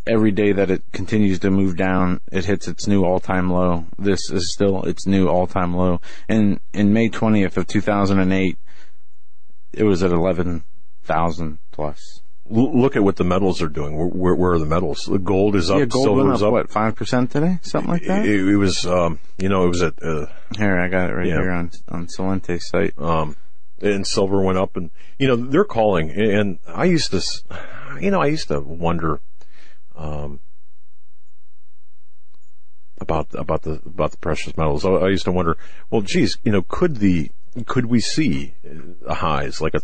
every 0.05 0.31
day 0.31 0.53
that 0.53 0.71
it 0.71 0.83
continues 0.93 1.39
to 1.39 1.51
move 1.51 1.75
down, 1.75 2.21
it 2.31 2.45
hits 2.45 2.67
its 2.67 2.87
new 2.87 3.03
all-time 3.03 3.51
low. 3.51 3.85
This 3.99 4.29
is 4.31 4.51
still 4.51 4.83
its 4.83 5.05
new 5.05 5.27
all-time 5.27 5.75
low. 5.75 5.99
And 6.29 6.59
in 6.73 6.93
May 6.93 7.09
20th 7.09 7.57
of 7.57 7.67
2008, 7.67 8.57
it 9.73 9.83
was 9.83 10.03
at 10.03 10.11
11,000 11.09 11.59
plus. 11.71 12.21
L- 12.49 12.79
look 12.79 12.95
at 12.95 13.03
what 13.03 13.17
the 13.17 13.23
metals 13.23 13.61
are 13.61 13.67
doing. 13.67 13.97
Where, 13.97 14.07
where, 14.07 14.35
where 14.35 14.51
are 14.53 14.59
the 14.59 14.65
metals? 14.65 15.05
The 15.05 15.19
gold 15.19 15.55
is 15.55 15.69
up. 15.69 15.79
yeah, 15.79 15.85
gold 15.85 16.05
silver 16.05 16.33
up, 16.33 16.41
up. 16.41 16.51
what 16.51 16.69
five 16.69 16.95
percent 16.95 17.31
today, 17.31 17.59
something 17.61 17.91
like 17.91 18.05
that. 18.05 18.25
It, 18.25 18.47
it 18.47 18.55
was, 18.55 18.85
um, 18.85 19.19
you 19.37 19.49
know, 19.49 19.65
it 19.65 19.69
was 19.69 19.81
at, 19.81 20.01
uh, 20.01 20.27
Here, 20.57 20.77
I 20.79 20.87
got 20.87 21.09
it 21.09 21.13
right 21.13 21.27
Yeah. 21.27 21.41
here 21.41 21.51
on 21.51 21.71
on 21.89 22.07
Celente's 22.07 22.67
site. 22.69 22.93
um, 22.97 23.35
and 23.81 24.07
silver 24.07 24.41
went 24.41 24.57
up 24.57 24.75
and, 24.75 24.89
you 25.19 25.27
know, 25.27 25.35
they're 25.35 25.63
calling 25.65 26.09
and 26.09 26.57
I 26.67 26.85
used 26.85 27.11
to, 27.11 27.21
you 28.01 28.09
know, 28.11 28.19
I 28.21 28.25
used 28.27 28.47
to 28.47 28.59
wonder, 28.59 29.19
um, 29.95 30.39
about, 32.99 33.27
about 33.35 33.61
the, 33.61 33.73
about 33.85 34.09
the 34.11 34.17
precious 34.17 34.57
metals. 34.57 34.83
I, 34.83 34.89
I 34.89 35.09
used 35.09 35.25
to 35.25 35.31
wonder, 35.31 35.57
well, 35.91 36.01
geez, 36.01 36.37
you 36.43 36.51
know, 36.51 36.63
could 36.63 36.95
the, 36.97 37.29
could 37.67 37.85
we 37.85 37.99
see 37.99 38.55
uh, 39.05 39.13
highs 39.13 39.61
like 39.61 39.75
a 39.75 39.81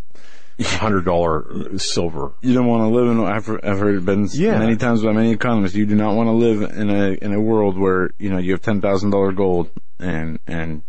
hundred 0.61 1.05
dollar 1.05 1.77
silver? 1.77 2.31
You 2.41 2.53
don't 2.53 2.67
want 2.67 2.83
to 2.83 2.89
live 2.95 3.07
in. 3.09 3.19
I've, 3.23 3.49
I've 3.63 3.79
heard 3.79 3.95
it 3.95 4.05
been 4.05 4.27
Yeah. 4.31 4.59
many 4.59 4.75
times 4.75 5.03
by 5.03 5.11
many 5.11 5.31
economists. 5.31 5.75
You 5.75 5.85
do 5.85 5.95
not 5.95 6.15
want 6.15 6.27
to 6.27 6.33
live 6.33 6.61
in 6.61 6.89
a 6.89 7.11
in 7.13 7.33
a 7.33 7.41
world 7.41 7.77
where 7.77 8.11
you 8.17 8.29
know 8.29 8.37
you 8.37 8.51
have 8.51 8.61
ten 8.61 8.81
thousand 8.81 9.09
dollar 9.11 9.31
gold 9.31 9.69
and 9.99 10.39
and 10.47 10.83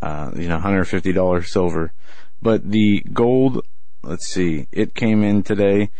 uh, 0.00 0.30
you 0.34 0.48
know 0.48 0.58
hundred 0.58 0.84
fifty 0.84 1.12
dollars 1.12 1.52
silver, 1.52 1.92
but 2.40 2.68
the 2.70 3.02
gold. 3.12 3.64
Let's 4.04 4.26
see. 4.26 4.66
It 4.72 4.94
came 4.96 5.22
in 5.22 5.44
today 5.44 5.90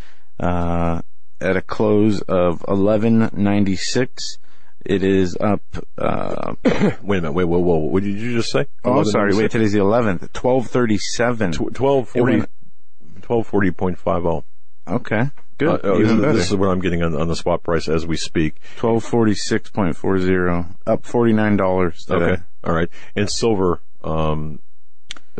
uh, 0.40 1.02
at 1.40 1.56
a 1.56 1.60
close 1.62 2.20
of 2.22 2.64
eleven 2.66 3.30
ninety 3.32 3.76
six. 3.76 4.38
It 4.84 5.04
is 5.04 5.36
up. 5.40 5.62
Uh, 5.96 6.54
Wait 6.64 7.18
a 7.18 7.20
minute. 7.22 7.32
Wait, 7.32 7.44
whoa, 7.44 7.58
whoa. 7.60 7.76
What 7.76 8.02
did 8.02 8.18
you 8.18 8.34
just 8.38 8.50
say? 8.50 8.66
oh, 8.82 9.04
sorry. 9.04 9.36
Wait, 9.36 9.52
today's 9.52 9.72
the 9.72 9.78
eleventh. 9.80 10.32
Twelve 10.32 10.66
thirty 10.66 10.98
seven. 10.98 11.52
Twelve 11.52 12.08
forty. 12.08 12.42
Went- 13.34 13.44
Twelve 13.44 13.46
forty 13.46 13.70
point 13.70 13.98
five 13.98 14.22
zero. 14.22 14.44
Okay, 14.88 15.30
good. 15.58 15.68
Uh, 15.68 15.78
oh, 15.84 15.94
Even 16.00 16.16
this, 16.16 16.20
better. 16.20 16.32
this 16.32 16.50
is 16.50 16.56
what 16.56 16.68
I'm 16.68 16.80
getting 16.80 17.02
on, 17.02 17.14
on 17.14 17.28
the 17.28 17.36
spot 17.36 17.62
price 17.62 17.88
as 17.88 18.06
we 18.06 18.16
speak. 18.16 18.56
Twelve 18.76 19.04
forty 19.04 19.34
six 19.34 19.70
point 19.70 19.96
four 19.96 20.18
zero, 20.18 20.66
up 20.86 21.04
forty 21.06 21.32
nine 21.32 21.56
dollars. 21.56 22.04
Okay, 22.10 22.42
all 22.64 22.74
right. 22.74 22.88
And 23.14 23.30
silver, 23.30 23.80
um, 24.04 24.58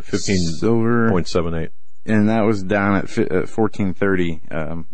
fifteen 0.00 0.36
silver, 0.38 1.10
point 1.10 1.28
seven 1.28 1.54
eight. 1.54 1.70
and 2.06 2.28
that 2.28 2.42
was 2.42 2.62
down 2.62 2.96
at, 2.96 3.08
fi- 3.10 3.28
at 3.30 3.48
fourteen 3.48 3.94
thirty 3.94 4.40
um, 4.50 4.86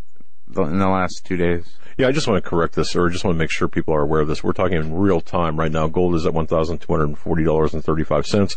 in 0.57 0.79
the 0.79 0.89
last 0.89 1.23
two 1.25 1.37
days. 1.37 1.77
Yeah, 1.99 2.07
I 2.07 2.13
just 2.13 2.29
want 2.29 2.43
to 2.43 2.49
correct 2.49 2.75
this, 2.77 2.95
or 2.95 3.09
just 3.09 3.25
want 3.25 3.35
to 3.35 3.39
make 3.39 3.51
sure 3.51 3.67
people 3.67 3.93
are 3.93 4.03
aware 4.03 4.21
of 4.21 4.29
this. 4.29 4.43
We're 4.45 4.53
talking 4.53 4.77
in 4.79 4.95
real 4.95 5.21
time 5.21 5.59
right 5.59 5.71
now. 5.73 5.89
Gold 5.89 6.15
is 6.15 6.27
at 6.27 6.33
one 6.33 6.47
thousand 6.47 6.79
two 6.79 6.93
hundred 6.93 7.09
and 7.09 7.19
forty 7.19 7.45
dollars 7.45 7.75
and 7.75 7.85
thirty 7.85 8.05
five 8.05 8.27
cents. 8.27 8.57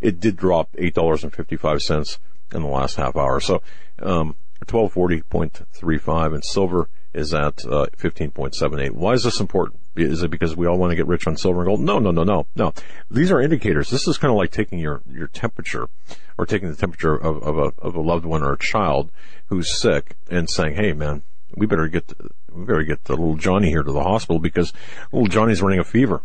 It 0.00 0.18
did 0.20 0.36
drop 0.36 0.70
eight 0.78 0.94
dollars 0.94 1.22
and 1.22 1.32
fifty 1.32 1.56
five 1.56 1.80
cents 1.82 2.18
in 2.52 2.62
the 2.62 2.68
last 2.68 2.96
half 2.96 3.16
hour. 3.16 3.40
So, 3.40 3.62
um, 4.00 4.36
twelve 4.66 4.92
forty 4.92 5.22
point 5.22 5.62
three 5.72 5.98
five, 5.98 6.32
and 6.32 6.44
silver 6.44 6.88
is 7.14 7.34
at 7.34 7.64
uh, 7.64 7.86
fifteen 7.96 8.30
point 8.30 8.54
seven 8.54 8.80
eight. 8.80 8.94
Why 8.94 9.12
is 9.12 9.24
this 9.24 9.40
important? 9.40 9.80
Is 9.96 10.22
it 10.22 10.30
because 10.30 10.56
we 10.56 10.66
all 10.66 10.78
want 10.78 10.90
to 10.90 10.96
get 10.96 11.06
rich 11.06 11.26
on 11.26 11.36
silver 11.36 11.60
and 11.60 11.66
gold? 11.66 11.80
No, 11.80 11.98
no, 11.98 12.10
no, 12.10 12.22
no, 12.22 12.46
no. 12.54 12.72
These 13.10 13.32
are 13.32 13.40
indicators. 13.40 13.90
This 13.90 14.06
is 14.06 14.18
kind 14.18 14.30
of 14.30 14.36
like 14.36 14.50
taking 14.50 14.78
your 14.78 15.02
your 15.10 15.28
temperature, 15.28 15.88
or 16.36 16.46
taking 16.46 16.68
the 16.68 16.76
temperature 16.76 17.14
of, 17.14 17.42
of 17.42 17.58
a 17.58 17.72
of 17.80 17.94
a 17.94 18.00
loved 18.00 18.24
one 18.24 18.42
or 18.42 18.52
a 18.52 18.58
child 18.58 19.10
who's 19.46 19.78
sick, 19.78 20.16
and 20.30 20.48
saying, 20.48 20.74
"Hey, 20.74 20.92
man." 20.92 21.22
we 21.56 21.66
better 21.66 21.88
get 21.88 22.12
we 22.52 22.64
better 22.64 22.82
get 22.82 23.04
the 23.04 23.12
little 23.12 23.36
Johnny 23.36 23.68
here 23.68 23.82
to 23.82 23.92
the 23.92 24.02
hospital 24.02 24.38
because 24.38 24.72
little 25.12 25.28
Johnny's 25.28 25.62
running 25.62 25.80
a 25.80 25.84
fever. 25.84 26.22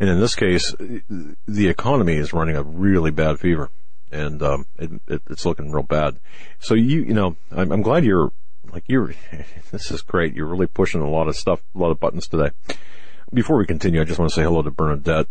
And 0.00 0.08
in 0.08 0.20
this 0.20 0.36
case, 0.36 0.74
the 0.78 1.68
economy 1.68 2.14
is 2.14 2.32
running 2.32 2.56
a 2.56 2.62
really 2.62 3.10
bad 3.10 3.40
fever, 3.40 3.70
and 4.10 4.42
um, 4.42 4.66
it, 4.78 4.90
it, 5.06 5.22
it's 5.30 5.46
looking 5.46 5.70
real 5.70 5.82
bad. 5.82 6.18
So 6.58 6.74
you 6.74 7.02
you 7.02 7.14
know, 7.14 7.36
I'm, 7.50 7.72
I'm 7.72 7.82
glad 7.82 8.04
you're 8.04 8.32
like 8.72 8.84
you're. 8.86 9.14
This 9.70 9.90
is 9.90 10.00
great. 10.00 10.34
You're 10.34 10.46
really 10.46 10.66
pushing 10.66 11.02
a 11.02 11.10
lot 11.10 11.28
of 11.28 11.36
stuff, 11.36 11.60
a 11.74 11.78
lot 11.78 11.90
of 11.90 12.00
buttons 12.00 12.26
today. 12.26 12.52
Before 13.34 13.58
we 13.58 13.66
continue, 13.66 14.00
I 14.00 14.04
just 14.04 14.18
want 14.18 14.30
to 14.30 14.34
say 14.34 14.42
hello 14.42 14.62
to 14.62 14.70
Bernadette, 14.70 15.26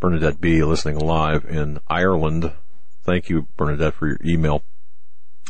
Bernadette 0.00 0.40
B, 0.40 0.64
listening 0.64 0.98
live 0.98 1.44
in 1.44 1.78
Ireland. 1.88 2.52
Thank 3.04 3.28
you, 3.28 3.48
Bernadette, 3.58 3.92
for 3.92 4.06
your 4.08 4.18
email. 4.24 4.62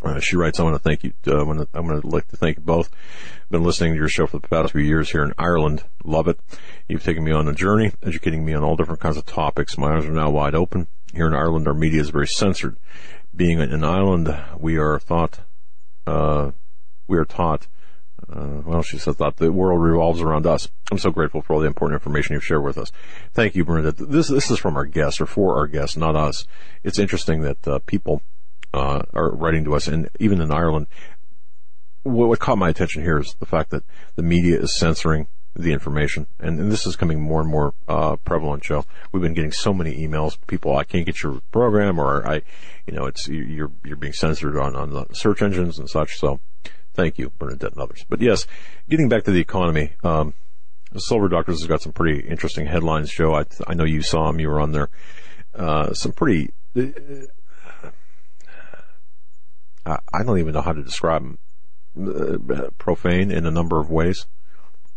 Uh, 0.02 0.18
she 0.18 0.36
writes, 0.36 0.58
I 0.58 0.64
want 0.64 0.74
to 0.74 0.82
thank 0.82 1.04
you. 1.04 1.12
Uh, 1.26 1.40
I'm 1.40 1.86
going 1.86 2.00
to 2.00 2.06
like 2.06 2.26
to 2.28 2.36
thank 2.36 2.56
you 2.56 2.62
both. 2.64 2.90
Been 3.50 3.62
listening 3.62 3.92
to 3.92 3.98
your 3.98 4.08
show 4.08 4.26
for 4.26 4.40
the 4.40 4.48
past 4.48 4.72
few 4.72 4.80
years 4.80 5.12
here 5.12 5.22
in 5.22 5.32
Ireland. 5.38 5.84
Love 6.02 6.26
it. 6.26 6.40
You've 6.88 7.04
taken 7.04 7.22
me 7.22 7.30
on 7.30 7.46
a 7.46 7.54
journey, 7.54 7.92
educating 8.02 8.44
me 8.44 8.54
on 8.54 8.64
all 8.64 8.74
different 8.74 9.00
kinds 9.00 9.16
of 9.16 9.24
topics. 9.24 9.78
My 9.78 9.96
eyes 9.96 10.04
are 10.04 10.10
now 10.10 10.30
wide 10.30 10.56
open. 10.56 10.88
Here 11.12 11.26
in 11.26 11.34
Ireland, 11.34 11.68
our 11.68 11.74
media 11.74 12.00
is 12.00 12.10
very 12.10 12.26
censored. 12.26 12.78
Being 13.34 13.60
an 13.60 13.84
island, 13.84 14.34
we 14.58 14.76
are 14.76 14.98
thought, 14.98 15.40
uh, 16.06 16.52
we 17.06 17.18
are 17.18 17.24
taught, 17.24 17.66
uh, 18.28 18.62
well, 18.64 18.82
she 18.82 18.98
said 18.98 19.18
that 19.18 19.36
the 19.36 19.52
world 19.52 19.80
revolves 19.82 20.20
around 20.20 20.46
us. 20.46 20.68
I'm 20.90 20.98
so 20.98 21.10
grateful 21.10 21.42
for 21.42 21.54
all 21.54 21.60
the 21.60 21.66
important 21.66 22.00
information 22.00 22.34
you've 22.34 22.44
shared 22.44 22.64
with 22.64 22.78
us. 22.78 22.92
Thank 23.32 23.54
you, 23.54 23.64
Bernadette. 23.64 24.10
This, 24.10 24.28
this 24.28 24.50
is 24.50 24.58
from 24.58 24.76
our 24.76 24.86
guests 24.86 25.20
or 25.20 25.26
for 25.26 25.56
our 25.56 25.66
guests, 25.66 25.96
not 25.96 26.16
us. 26.16 26.46
It's 26.82 26.98
interesting 26.98 27.42
that, 27.42 27.68
uh, 27.68 27.78
people, 27.86 28.22
uh, 28.72 29.02
are 29.12 29.34
writing 29.34 29.64
to 29.64 29.74
us, 29.74 29.86
and 29.86 30.08
even 30.18 30.40
in 30.40 30.50
Ireland, 30.50 30.86
what, 32.04 32.38
caught 32.38 32.58
my 32.58 32.70
attention 32.70 33.02
here 33.02 33.18
is 33.18 33.36
the 33.38 33.46
fact 33.46 33.70
that 33.70 33.84
the 34.16 34.22
media 34.22 34.58
is 34.58 34.74
censoring 34.74 35.28
the 35.54 35.72
information, 35.72 36.26
and, 36.40 36.58
and 36.58 36.72
this 36.72 36.86
is 36.86 36.96
coming 36.96 37.20
more 37.20 37.40
and 37.40 37.50
more 37.50 37.74
uh, 37.88 38.16
prevalent. 38.16 38.62
Joe, 38.62 38.84
we've 39.10 39.22
been 39.22 39.34
getting 39.34 39.52
so 39.52 39.74
many 39.74 39.96
emails. 39.96 40.36
People, 40.46 40.76
I 40.76 40.84
can't 40.84 41.06
get 41.06 41.22
your 41.22 41.40
program, 41.50 41.98
or 41.98 42.26
I, 42.26 42.42
you 42.86 42.92
know, 42.92 43.06
it's 43.06 43.28
you're 43.28 43.70
you're 43.84 43.96
being 43.96 44.12
censored 44.12 44.56
on 44.56 44.74
on 44.76 44.90
the 44.90 45.06
search 45.12 45.42
engines 45.42 45.78
and 45.78 45.88
such. 45.88 46.18
So, 46.18 46.40
thank 46.94 47.18
you, 47.18 47.32
Bernadette 47.38 47.72
and 47.72 47.80
others. 47.80 48.04
But 48.08 48.20
yes, 48.20 48.46
getting 48.88 49.08
back 49.08 49.24
to 49.24 49.30
the 49.30 49.40
economy. 49.40 49.92
Um, 50.02 50.34
Silver 50.94 51.28
Doctors 51.28 51.60
has 51.60 51.66
got 51.66 51.80
some 51.80 51.92
pretty 51.92 52.20
interesting 52.28 52.66
headlines, 52.66 53.10
Joe. 53.10 53.34
I, 53.34 53.44
I 53.66 53.72
know 53.72 53.84
you 53.84 54.02
saw 54.02 54.26
them. 54.26 54.38
You 54.38 54.50
were 54.50 54.60
on 54.60 54.72
there. 54.72 54.90
Uh, 55.54 55.94
some 55.94 56.12
pretty 56.12 56.50
I 59.84 60.22
don't 60.24 60.38
even 60.38 60.54
know 60.54 60.60
how 60.60 60.72
to 60.72 60.82
describe 60.82 61.22
them. 61.22 61.38
Uh, 61.94 62.70
profane 62.78 63.30
in 63.30 63.44
a 63.44 63.50
number 63.50 63.78
of 63.78 63.90
ways, 63.90 64.26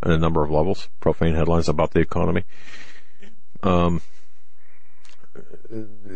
in 0.03 0.11
a 0.11 0.17
number 0.17 0.43
of 0.43 0.51
levels. 0.51 0.89
Profane 0.99 1.35
headlines 1.35 1.69
about 1.69 1.91
the 1.91 1.99
economy. 1.99 2.43
Um, 3.63 4.01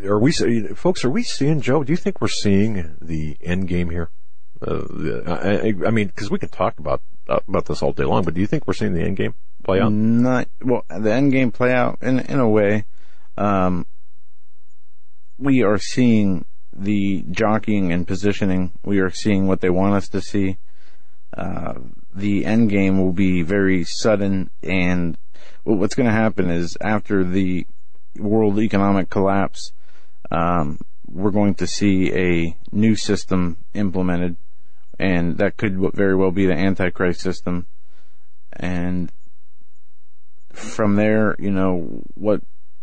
are 0.04 0.20
we, 0.20 0.32
folks? 0.76 1.04
Are 1.04 1.10
we 1.10 1.24
seeing 1.24 1.62
Joe? 1.62 1.84
Do 1.84 1.92
you 1.92 1.98
think 1.98 2.22
we're 2.22 2.28
seeing 2.28 2.96
the 3.02 3.38
end 3.42 3.68
game 3.68 3.90
here? 3.90 4.10
Uh, 4.62 4.82
I, 5.26 5.74
I, 5.88 5.92
mean, 5.92 6.08
because 6.08 6.30
we 6.30 6.40
can 6.40 6.50
talk 6.50 6.80
about 6.80 7.02
about 7.28 7.66
this 7.66 7.82
all 7.82 7.94
day 7.94 8.04
long, 8.04 8.24
but 8.24 8.34
do 8.34 8.42
you 8.42 8.48
think 8.48 8.68
we're 8.68 8.74
seeing 8.74 8.94
the 8.94 9.02
end 9.02 9.18
game 9.18 9.34
play 9.64 9.80
out? 9.80 9.92
Not 9.92 10.48
well. 10.62 10.84
The 10.90 11.14
end 11.14 11.32
game 11.32 11.52
play 11.52 11.72
out 11.72 12.00
in 12.02 12.20
in 12.20 12.40
a 12.40 12.50
way. 12.50 12.86
Um, 13.38 13.86
we 15.38 15.64
are 15.64 15.78
seeing 15.78 16.46
the 16.74 17.24
jockeying 17.32 17.92
and 17.92 18.08
positioning, 18.08 18.72
we 18.84 19.00
are 19.00 19.10
seeing 19.10 19.48
what 19.48 19.62
they 19.62 19.70
want 19.70 19.96
us 19.96 20.08
to 20.10 20.22
see. 20.22 20.58
Uh, 21.36 21.76
the 22.14 22.46
end 22.46 22.70
game 22.70 23.00
will 23.00 23.14
be 23.14 23.42
very 23.42 23.84
sudden, 23.84 24.50
and 24.64 25.18
what's 25.64 25.96
going 25.96 26.08
to 26.08 26.14
happen 26.14 26.50
is 26.50 26.78
after 26.82 27.24
the 27.24 27.66
world 28.18 28.60
economic 28.60 29.10
collapse, 29.10 29.72
um, 30.32 30.80
we're 31.08 31.32
going 31.32 31.56
to 31.56 31.68
see 31.68 32.14
a 32.14 32.56
new 32.72 32.96
system 32.96 33.58
implemented, 33.74 34.36
and 34.98 35.38
that 35.38 35.58
could 35.58 35.78
very 35.94 36.16
well 36.16 36.32
be 36.32 36.46
the 36.46 36.54
Antichrist 36.54 37.22
system. 37.22 37.68
And 38.54 39.12
from 40.52 40.96
there, 40.96 41.36
you 41.40 41.52
know, 41.52 42.04
what 42.16 42.42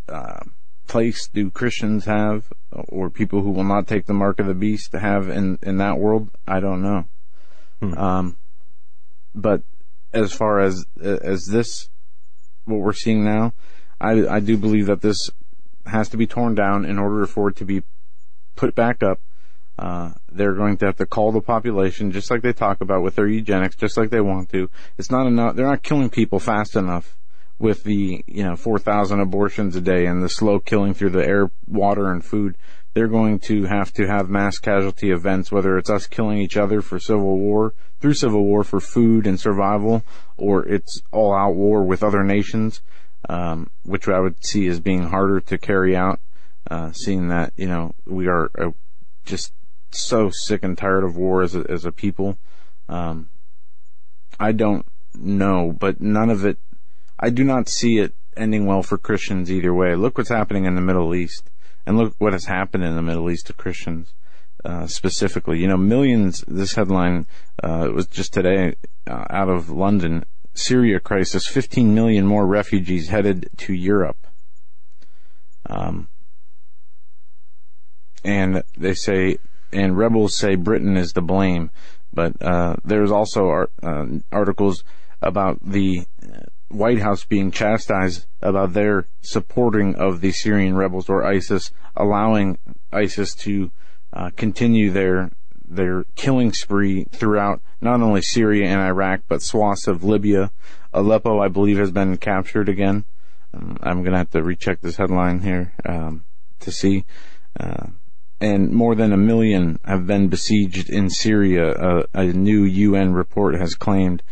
uh, 0.09 0.41
place 0.87 1.29
do 1.29 1.51
Christians 1.51 2.05
have, 2.05 2.53
or 2.71 3.11
people 3.11 3.43
who 3.43 3.51
will 3.51 3.65
not 3.65 3.87
take 3.87 4.07
the 4.07 4.15
mark 4.15 4.39
of 4.39 4.47
the 4.47 4.55
beast 4.55 4.93
to 4.93 5.01
have 5.01 5.29
in 5.29 5.59
in 5.63 5.79
that 5.79 5.99
world? 5.99 6.31
I 6.47 6.61
don't 6.61 6.83
know. 6.83 7.05
Hmm. 7.81 7.95
Um, 7.99 8.37
but 9.37 9.63
as 10.13 10.33
far 10.33 10.61
as 10.61 10.87
as 11.01 11.47
this, 11.47 11.89
what 12.65 12.81
we're 12.81 12.93
seeing 12.93 13.25
now, 13.25 13.53
I 14.01 14.27
I 14.27 14.41
do 14.41 14.57
believe 14.57 14.87
that 14.87 15.03
this 15.03 15.31
has 15.85 16.09
to 16.09 16.17
be 16.17 16.27
torn 16.27 16.55
down 16.55 16.85
in 16.85 16.99
order 16.99 17.27
for 17.27 17.51
it 17.51 17.57
to 17.57 17.65
be 17.65 17.83
put 18.57 18.75
back 18.75 19.03
up. 19.03 19.21
Uh, 19.79 20.13
they're 20.33 20.55
going 20.55 20.79
to 20.79 20.87
have 20.87 20.97
to 20.97 21.07
call 21.07 21.33
the 21.33 21.41
population, 21.41 22.11
just 22.11 22.31
like 22.31 22.41
they 22.41 22.53
talk 22.53 22.81
about 22.81 23.03
with 23.03 23.15
their 23.15 23.29
eugenics, 23.29 23.77
just 23.77 23.99
like 23.99 24.09
they 24.09 24.23
want 24.23 24.49
to. 24.49 24.71
It's 24.97 25.11
not 25.11 25.27
enough. 25.27 25.55
They're 25.55 25.67
not 25.67 25.83
killing 25.83 26.09
people 26.09 26.41
fast 26.41 26.77
enough 26.77 27.19
with 27.59 27.85
the, 27.85 28.25
you 28.27 28.43
know, 28.43 28.57
4,000 28.57 29.21
abortions 29.21 29.77
a 29.77 29.83
day 29.83 30.07
and 30.07 30.23
the 30.23 30.31
slow 30.31 30.59
killing 30.61 30.95
through 30.95 31.11
the 31.11 31.27
air, 31.27 31.51
water, 31.67 32.11
and 32.11 32.25
food, 32.25 32.57
they're 32.97 33.09
going 33.09 33.39
to 33.39 33.65
have 33.65 33.93
to 33.93 34.07
have 34.07 34.31
mass 34.31 34.57
casualty 34.57 35.11
events, 35.11 35.53
whether 35.53 35.77
it's 35.77 35.91
us 35.91 36.07
killing 36.07 36.39
each 36.39 36.57
other 36.57 36.81
for 36.81 36.99
civil 36.99 37.39
war, 37.39 37.75
through 38.01 38.15
civil 38.15 38.43
war 38.43 38.65
for 38.65 38.81
food 38.81 39.27
and 39.27 39.39
survival, 39.39 40.03
or 40.39 40.67
it's 40.67 41.03
all 41.13 41.35
out 41.35 41.55
war 41.55 41.85
with 41.85 42.03
other 42.03 42.25
nations, 42.25 42.81
um, 43.29 43.69
which 43.83 44.09
I 44.09 44.19
would 44.19 44.43
see 44.43 44.67
as 44.69 44.81
being 44.81 45.03
harder 45.03 45.41
to 45.41 45.59
carry 45.59 45.95
out, 45.95 46.21
uh, 46.71 46.93
seeing 46.93 47.29
that, 47.29 47.53
you 47.55 47.67
know, 47.67 47.95
we 48.07 48.29
are 48.29 48.51
uh, 48.59 48.71
just 49.27 49.53
so 49.91 50.31
sick 50.31 50.63
and 50.63 50.79
tired 50.79 51.05
of 51.05 51.19
war 51.19 51.43
as 51.43 51.55
a, 51.55 51.67
as 51.69 51.85
a 51.85 51.93
people. 51.93 52.39
Um, 52.89 53.29
I 54.41 54.53
don't 54.53 54.87
know, 55.15 55.77
but 55.79 56.01
none 56.01 56.31
of 56.31 56.47
it 56.47 56.57
I 57.19 57.29
do 57.29 57.45
not 57.45 57.69
see 57.69 57.99
it 57.99 58.15
ending 58.39 58.65
well 58.65 58.83
for 58.83 58.97
Christians 58.97 59.51
either 59.51 59.75
way. 59.75 59.95
Look 59.97 60.17
what's 60.17 60.31
happening 60.31 60.65
in 60.65 60.77
the 60.77 60.81
Middle 60.81 61.15
East, 61.15 61.51
and 61.87 61.97
look 61.97 62.15
what 62.19 62.33
has 62.33 62.47
happened 62.47 62.85
in 62.85 62.97
the 62.97 63.03
Middle 63.03 63.31
East 63.31 63.47
to 63.47 63.53
Christians 63.53 64.13
uh, 64.65 64.87
specifically. 64.87 65.61
You 65.61 65.69
know, 65.69 65.77
millions. 65.77 66.45
This 66.49 66.75
headline 66.75 67.27
uh, 67.63 67.89
was 67.95 68.07
just 68.07 68.33
today 68.33 68.75
uh, 69.07 69.25
out 69.31 69.49
of 69.49 69.71
London. 69.71 70.25
Syria 70.55 71.01
crisis: 71.01 71.47
15 71.47 71.95
million 71.95 72.27
more 72.27 72.47
refugees 72.47 73.09
headed 73.09 73.49
to 73.59 73.73
Europe. 73.73 74.27
Um, 75.69 76.09
and 78.25 78.63
they 78.77 78.95
say, 78.95 79.39
and 79.73 79.97
rebels 79.97 80.37
say 80.37 80.55
Britain 80.55 80.97
is 80.97 81.13
to 81.13 81.21
blame. 81.21 81.71
But 82.13 82.41
uh, 82.41 82.77
there's 82.85 83.11
also 83.11 83.49
art, 83.49 83.73
uh, 83.83 84.07
articles 84.33 84.83
about 85.21 85.59
the 85.63 86.07
White 86.69 86.99
House 86.99 87.25
being 87.25 87.51
chastised 87.51 88.27
about 88.43 88.73
their 88.73 89.07
supporting 89.21 89.95
of 89.95 90.21
the 90.21 90.33
Syrian 90.33 90.77
rebels 90.77 91.09
or 91.09 91.25
ISIS, 91.25 91.71
allowing 91.97 92.59
ISIS 92.93 93.35
to 93.37 93.71
uh, 94.13 94.31
continue 94.37 94.91
their 94.91 95.31
their 95.69 96.05
killing 96.15 96.53
spree 96.53 97.05
throughout 97.11 97.61
not 97.81 98.01
only 98.01 98.23
Syria 98.23 98.67
and 98.67 98.81
Iraq 98.81 99.23
but 99.29 99.43
swaths 99.43 99.89
of 99.89 100.05
Libya. 100.05 100.51
Aleppo, 100.93 101.41
I 101.41 101.49
believe, 101.49 101.79
has 101.79 101.91
been 101.91 102.17
captured 102.17 102.69
again. 102.69 103.05
Um, 103.53 103.77
I'm 103.83 104.03
going 104.03 104.13
to 104.13 104.19
have 104.19 104.31
to 104.31 104.43
recheck 104.43 104.81
this 104.81 104.97
headline 104.97 105.41
here 105.41 105.75
um, 105.85 106.25
to 106.61 106.71
see. 106.71 107.05
Uh, 107.59 107.89
and 108.41 108.71
more 108.71 108.95
than 108.95 109.13
a 109.13 109.17
million 109.17 109.79
have 109.85 110.07
been 110.07 110.29
besieged 110.29 110.91
in 110.91 111.11
Syria. 111.11 111.71
Uh, 111.73 112.07
a 112.15 112.25
new 112.27 112.65
UN 112.65 113.13
report 113.13 113.55
has 113.55 113.75
claimed 113.75 114.23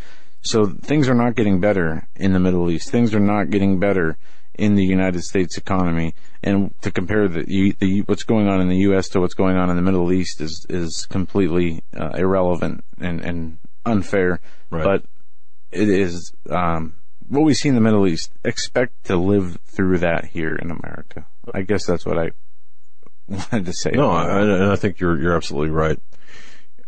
so 0.45 0.67
things 0.67 1.09
are 1.09 1.15
not 1.15 1.35
getting 1.35 1.61
better 1.61 2.07
in 2.15 2.33
the 2.33 2.39
Middle 2.39 2.71
East. 2.71 2.91
Things 2.91 3.15
are 3.15 3.21
not 3.21 3.51
getting 3.51 3.81
better 3.81 4.19
in 4.55 4.75
the 4.75 4.85
United 4.85 5.23
States 5.23 5.57
economy. 5.57 6.15
And 6.43 6.75
to 6.83 6.91
compare 6.91 7.29
the, 7.29 7.75
the 7.79 8.03
what's 8.03 8.23
going 8.23 8.49
on 8.49 8.61
in 8.61 8.69
the 8.69 8.77
U.S. 8.89 9.09
to 9.11 9.21
what's 9.21 9.35
going 9.35 9.57
on 9.57 9.71
in 9.71 9.77
the 9.77 9.83
Middle 9.83 10.13
East 10.13 10.41
is 10.41 10.67
is 10.69 11.07
completely 11.07 11.83
uh, 11.99 12.11
irrelevant 12.11 12.85
and, 13.01 13.21
and 13.21 13.59
unfair. 13.87 14.41
Right. 14.71 14.85
But 14.85 15.05
it 15.73 15.89
is 15.89 16.33
um, 16.51 16.95
what 17.27 17.43
we 17.43 17.55
see 17.55 17.71
in 17.71 17.75
the 17.75 17.81
Middle 17.81 18.07
East. 18.07 18.31
Expect 18.45 19.05
to 19.05 19.17
live 19.17 19.59
through 19.65 19.99
that 19.99 20.27
here 20.27 20.55
in 20.55 20.71
America. 20.71 21.27
I 21.53 21.63
guess 21.63 21.87
that's 21.87 22.05
what 22.05 22.19
I 22.19 22.33
wanted 23.29 23.65
to 23.67 23.73
say. 23.73 23.93
No, 23.93 24.11
I, 24.11 24.43
and 24.43 24.71
I 24.71 24.77
think 24.77 25.01
you're 25.01 25.21
you're 25.21 25.35
absolutely 25.35 25.71
right. 25.71 25.99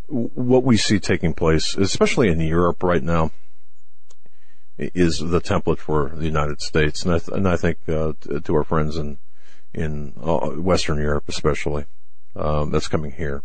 What 0.09 0.63
we 0.63 0.77
see 0.77 1.01
taking 1.01 1.35
place, 1.35 1.75
especially 1.75 2.29
in 2.29 2.39
Europe 2.41 2.85
right 2.85 3.03
now, 3.03 3.33
is 4.79 5.19
the 5.19 5.41
template 5.41 5.79
for 5.79 6.11
the 6.11 6.27
United 6.27 6.61
States, 6.61 7.03
and 7.05 7.15
I, 7.15 7.19
th- 7.19 7.37
and 7.37 7.49
I 7.49 7.57
think 7.57 7.79
uh, 7.89 8.13
t- 8.21 8.41
to 8.41 8.55
our 8.55 8.65
friends 8.65 8.97
in 8.97 9.19
in 9.73 10.15
uh, 10.23 10.51
Western 10.51 10.99
Europe, 10.99 11.25
especially, 11.29 11.85
um, 12.35 12.71
that's 12.71 12.89
coming 12.89 13.13
here, 13.13 13.43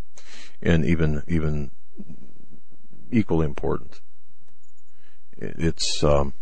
and 0.61 0.85
even 0.85 1.23
even 1.27 1.71
equally 3.11 3.45
important, 3.45 4.01
it's 5.37 6.03
um, 6.03 6.33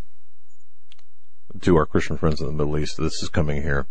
to 1.60 1.76
our 1.76 1.86
Christian 1.86 2.16
friends 2.16 2.40
in 2.40 2.46
the 2.46 2.52
Middle 2.52 2.78
East. 2.78 2.96
This 2.98 3.22
is 3.22 3.28
coming 3.28 3.62
here 3.62 3.86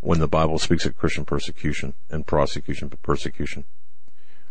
when 0.00 0.20
the 0.20 0.28
Bible 0.28 0.58
speaks 0.58 0.84
of 0.84 0.96
Christian 0.96 1.24
persecution 1.24 1.94
and 2.10 2.26
prosecution, 2.26 2.88
but 2.88 3.02
persecution. 3.02 3.64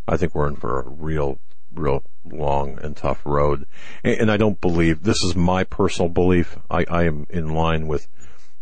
I 0.07 0.17
think 0.17 0.35
we're 0.35 0.47
in 0.47 0.57
for 0.57 0.79
a 0.79 0.89
real 0.89 1.39
real 1.73 2.03
long 2.25 2.79
and 2.81 2.95
tough 2.95 3.21
road. 3.25 3.65
And, 4.03 4.21
and 4.21 4.31
I 4.31 4.37
don't 4.37 4.59
believe 4.61 5.03
this 5.03 5.23
is 5.23 5.35
my 5.35 5.63
personal 5.63 6.09
belief. 6.09 6.57
I, 6.69 6.85
I 6.89 7.03
am 7.03 7.27
in 7.29 7.53
line 7.53 7.87
with 7.87 8.07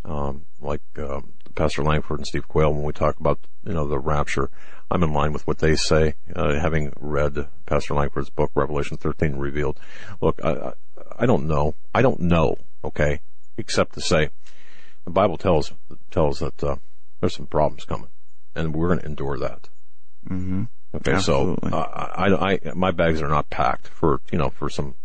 um, 0.06 0.46
like 0.60 0.82
uh, 0.98 1.22
Pastor 1.56 1.84
Langford 1.84 2.20
and 2.20 2.28
Steve 2.28 2.48
Quayle 2.48 2.74
when 2.74 2.84
we 2.84 2.94
talk 2.94 3.20
about 3.20 3.40
you 3.66 3.74
know 3.74 3.88
the 3.88 4.00
rapture. 4.00 4.50
I'm 4.90 5.04
in 5.04 5.14
line 5.14 5.32
with 5.32 5.48
what 5.48 5.60
they 5.60 5.76
say, 5.76 6.16
uh, 6.36 6.60
having 6.60 6.92
read 7.00 7.48
Pastor 7.66 7.94
Langford's 7.94 8.30
book 8.30 8.52
Revelation 8.56 8.98
13 8.98 9.38
Revealed. 9.38 9.80
Look, 10.20 10.44
I, 10.44 10.74
I, 11.18 11.26
don't 11.26 11.48
know. 11.48 11.76
I 11.96 12.02
don't 12.02 12.20
know. 12.20 12.58
Okay, 12.84 13.22
except 13.58 13.94
to 13.94 14.02
say 14.02 14.32
the 15.06 15.12
Bible 15.12 15.38
tells 15.38 15.72
tells 16.10 16.40
that 16.40 16.62
uh, 16.64 16.76
there's 17.20 17.36
some 17.36 17.46
problems 17.46 17.86
coming, 17.86 18.10
and 18.56 18.76
we're 18.76 18.88
going 18.88 19.00
to 19.00 19.06
endure 19.06 19.38
that. 19.38 19.70
Mm-hmm. 20.28 20.64
Okay, 20.94 21.14
Absolutely. 21.14 21.70
so 21.72 21.78
uh, 21.78 22.12
I, 22.16 22.54
I, 22.54 22.60
my 22.76 22.92
bags 22.92 23.22
are 23.22 23.30
not 23.30 23.50
packed 23.50 23.88
for 23.88 24.20
you 24.32 24.38
know 24.38 24.50
for 24.50 24.70
some 24.70 24.96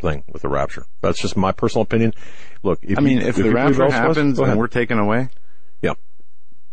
thing 0.00 0.22
with 0.32 0.42
the 0.42 0.48
rapture. 0.48 0.84
That's 1.00 1.20
just 1.20 1.36
my 1.36 1.52
personal 1.52 1.82
opinion. 1.82 2.12
Look, 2.62 2.80
if 2.82 2.98
I 2.98 3.00
mean, 3.02 3.18
you- 3.20 3.26
if 3.26 3.36
you 3.36 3.44
the 3.44 3.52
rapture 3.52 3.90
happens 3.90 4.38
and 4.38 4.56
we're 4.58 4.68
taken 4.68 4.98
away, 4.98 5.28
yeah, 5.80 5.94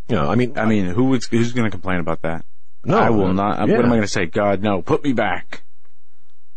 yeah. 0.07 0.27
I 0.27 0.35
mean, 0.35 0.57
I 0.57 0.65
mean, 0.65 0.85
who 0.85 1.05
would, 1.05 1.23
who's 1.25 1.53
going 1.53 1.65
to 1.65 1.71
complain 1.71 1.99
about 1.99 2.21
that? 2.21 2.45
No, 2.85 2.97
I 2.97 3.09
will 3.09 3.33
not. 3.33 3.67
yeah. 3.67 3.75
What 3.75 3.85
am 3.85 3.91
I 3.91 3.95
going 3.95 4.01
to 4.03 4.07
say? 4.07 4.25
God, 4.25 4.61
no, 4.61 4.81
put 4.81 5.03
me 5.03 5.13
back. 5.13 5.63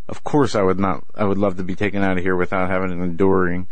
Of 0.09 0.23
course, 0.25 0.55
I 0.55 0.63
would 0.63 0.79
not. 0.79 1.05
I 1.15 1.25
would 1.25 1.39
love 1.39 1.57
to 1.57 1.63
be 1.63 1.75
taken 1.75 2.03
out 2.03 2.19
of 2.19 2.23
here 2.23 2.37
without 2.37 2.69
having 2.71 2.93
an 2.93 3.03
enduring 3.03 3.69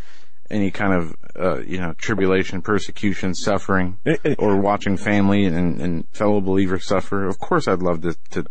any 0.50 0.70
kind 0.70 0.92
of, 0.92 1.16
uh, 1.38 1.60
you 1.60 1.78
know, 1.78 1.92
tribulation, 1.94 2.62
persecution, 2.62 3.34
suffering, 3.34 3.98
or 4.38 4.56
watching 4.56 4.96
family 4.96 5.44
and, 5.44 5.80
and 5.80 6.08
fellow 6.12 6.40
believers 6.40 6.86
suffer. 6.86 7.26
Of 7.26 7.38
course, 7.38 7.68
I'd 7.68 7.82
love 7.82 8.02
to, 8.02 8.16
to 8.30 8.46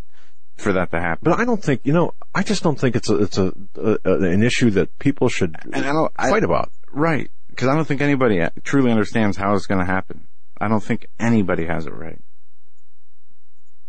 for 0.58 0.74
that 0.74 0.92
to 0.92 1.00
happen. 1.00 1.20
But 1.24 1.40
I 1.40 1.46
don't 1.46 1.64
think 1.64 1.82
you 1.84 1.94
know. 1.94 2.14
I 2.34 2.44
just 2.44 2.64
don't 2.64 2.80
think 2.80 2.96
it's 2.96 3.10
a 3.10 3.16
it's 3.18 3.38
a, 3.38 3.54
a, 3.76 3.98
an 4.06 4.44
issue 4.44 4.70
that 4.72 4.98
people 5.00 5.30
should 5.30 5.56
And 5.74 5.86
I 5.86 5.94
don't 5.94 6.12
I, 6.18 6.30
fight 6.30 6.44
about. 6.44 6.72
right 6.92 7.30
because 7.50 7.68
I 7.68 7.76
don't 7.76 7.86
think 7.86 8.02
anybody 8.02 8.42
truly 8.64 8.92
understands 8.92 9.36
how 9.36 9.54
it's 9.54 9.66
going 9.66 9.80
to 9.80 9.86
happen. 9.86 10.28
I 10.62 10.68
don't 10.68 10.84
think 10.84 11.08
anybody 11.20 11.66
has 11.66 11.86
it 11.88 11.94
right. 11.94 12.20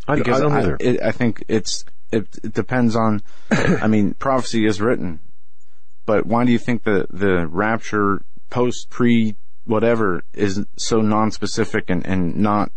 I, 0.08 0.14
I 0.14 0.16
don't 0.16 0.52
either. 0.52 0.76
it, 0.80 1.00
I 1.02 1.12
think 1.12 1.44
it's 1.46 1.84
it, 2.11 2.26
it 2.42 2.52
depends 2.52 2.96
on. 2.96 3.22
I 3.50 3.86
mean, 3.86 4.14
prophecy 4.14 4.66
is 4.66 4.80
written, 4.80 5.20
but 6.11 6.26
why 6.26 6.44
do 6.44 6.50
you 6.50 6.58
think 6.58 6.82
the 6.82 7.06
the 7.08 7.46
rapture 7.46 8.22
post 8.50 8.90
pre 8.90 9.36
whatever 9.64 10.24
is 10.32 10.66
so 10.76 11.00
non-specific 11.00 11.88
and 11.88 12.04
and 12.04 12.34
not 12.34 12.72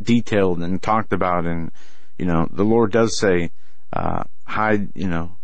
detailed 0.00 0.62
and 0.62 0.82
talked 0.82 1.12
about? 1.12 1.44
And 1.44 1.70
you 2.16 2.24
know, 2.24 2.48
the 2.50 2.64
Lord 2.64 2.90
does 2.90 3.18
say, 3.18 3.50
uh, 3.92 4.24
hide, 4.46 4.96
you 4.96 5.08
know, 5.08 5.36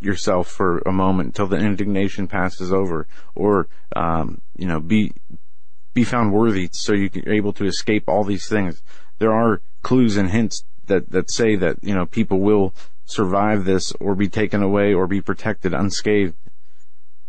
yourself 0.00 0.48
for 0.48 0.78
a 0.78 0.90
moment 0.90 1.28
until 1.28 1.46
the 1.46 1.58
indignation 1.58 2.26
passes 2.26 2.72
over, 2.72 3.06
or 3.36 3.68
um, 3.94 4.40
you 4.56 4.66
know, 4.66 4.80
be 4.80 5.12
be 5.94 6.02
found 6.02 6.32
worthy 6.32 6.68
so 6.72 6.94
you 6.94 7.10
are 7.26 7.32
able 7.32 7.52
to 7.52 7.64
escape 7.64 8.08
all 8.08 8.24
these 8.24 8.48
things. 8.48 8.82
There 9.20 9.32
are 9.32 9.62
clues 9.82 10.16
and 10.16 10.32
hints 10.32 10.64
that, 10.86 11.10
that 11.10 11.30
say 11.30 11.54
that, 11.54 11.76
you 11.80 11.94
know, 11.94 12.06
people 12.06 12.40
will 12.40 12.74
survive 13.10 13.64
this 13.64 13.92
or 14.00 14.14
be 14.14 14.28
taken 14.28 14.62
away 14.62 14.94
or 14.94 15.06
be 15.06 15.20
protected 15.20 15.74
unscathed. 15.74 16.36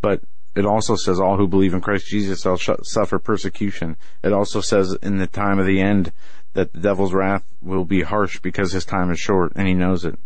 But 0.01 0.21
it 0.55 0.65
also 0.65 0.95
says 0.95 1.19
all 1.19 1.37
who 1.37 1.47
believe 1.47 1.73
in 1.73 1.81
Christ 1.81 2.07
Jesus 2.07 2.41
shall 2.41 2.57
sh- 2.57 2.69
suffer 2.83 3.19
persecution. 3.19 3.97
It 4.23 4.33
also 4.33 4.61
says 4.61 4.97
in 5.01 5.17
the 5.17 5.27
time 5.27 5.59
of 5.59 5.65
the 5.65 5.81
end 5.81 6.11
that 6.53 6.73
the 6.73 6.79
devil's 6.79 7.13
wrath 7.13 7.43
will 7.61 7.85
be 7.85 8.01
harsh 8.01 8.39
because 8.39 8.73
his 8.73 8.85
time 8.85 9.11
is 9.11 9.19
short 9.19 9.53
and 9.55 9.67
he 9.67 9.73
knows 9.73 10.05
it. 10.05 10.17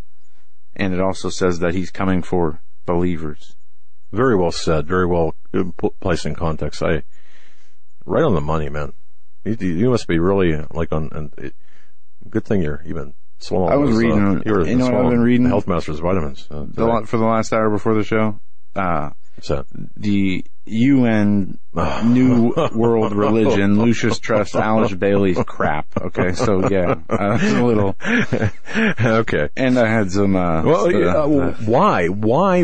And 0.75 0.93
it 0.93 0.99
also 0.99 1.29
says 1.29 1.59
that 1.59 1.73
he's 1.73 1.91
coming 1.91 2.21
for 2.21 2.61
believers. 2.85 3.55
Very 4.11 4.35
well 4.35 4.51
said. 4.51 4.87
Very 4.87 5.05
well 5.05 5.35
placed 5.99 6.25
in 6.25 6.35
context. 6.35 6.81
I 6.83 7.03
right 8.05 8.23
on 8.23 8.35
the 8.35 8.41
money, 8.41 8.69
man. 8.69 8.93
You, 9.43 9.55
you 9.59 9.89
must 9.89 10.07
be 10.07 10.19
really 10.19 10.55
like 10.71 10.91
on. 10.91 11.09
And 11.11 11.33
it, 11.37 11.55
good 12.29 12.45
thing 12.45 12.61
you're 12.61 12.81
even 12.85 13.13
swallowing. 13.39 13.73
I 13.73 13.75
was 13.77 13.91
those, 13.91 14.03
reading- 14.03 14.19
Uh, 14.38 14.41
you're 14.45 14.65
know 14.75 14.86
what 14.86 15.05
I've 15.05 15.11
been 15.11 15.19
reading? 15.21 15.45
Health 15.47 15.67
Masters 15.67 15.99
vitamins. 15.99 16.47
Uh, 16.49 16.65
The, 16.67 17.03
for 17.05 17.17
the 17.17 17.25
last 17.25 17.53
hour 17.53 17.69
before 17.69 17.93
the 17.95 18.03
show, 18.03 18.39
uh, 18.75 19.09
What's 19.36 19.49
that? 19.49 19.65
the 19.97 20.45
UN 20.65 21.59
New 22.05 22.53
World 22.73 23.13
Religion, 23.13 23.79
Lucis 23.79 24.19
Trust, 24.19 24.55
Alice 24.55 24.93
Bailey's 24.93 25.38
crap. 25.45 25.86
Okay, 25.99 26.31
so 26.33 26.67
yeah, 26.69 26.95
uh, 27.09 27.38
a 27.41 27.63
little, 27.63 27.95
okay. 28.99 29.49
and 29.55 29.77
I 29.77 29.88
had 29.88 30.11
some. 30.11 30.36
Uh, 30.36 30.63
Well, 30.63 30.86
uh, 30.88 30.99
uh, 30.99 31.47
uh, 31.49 31.53
why, 31.65 32.07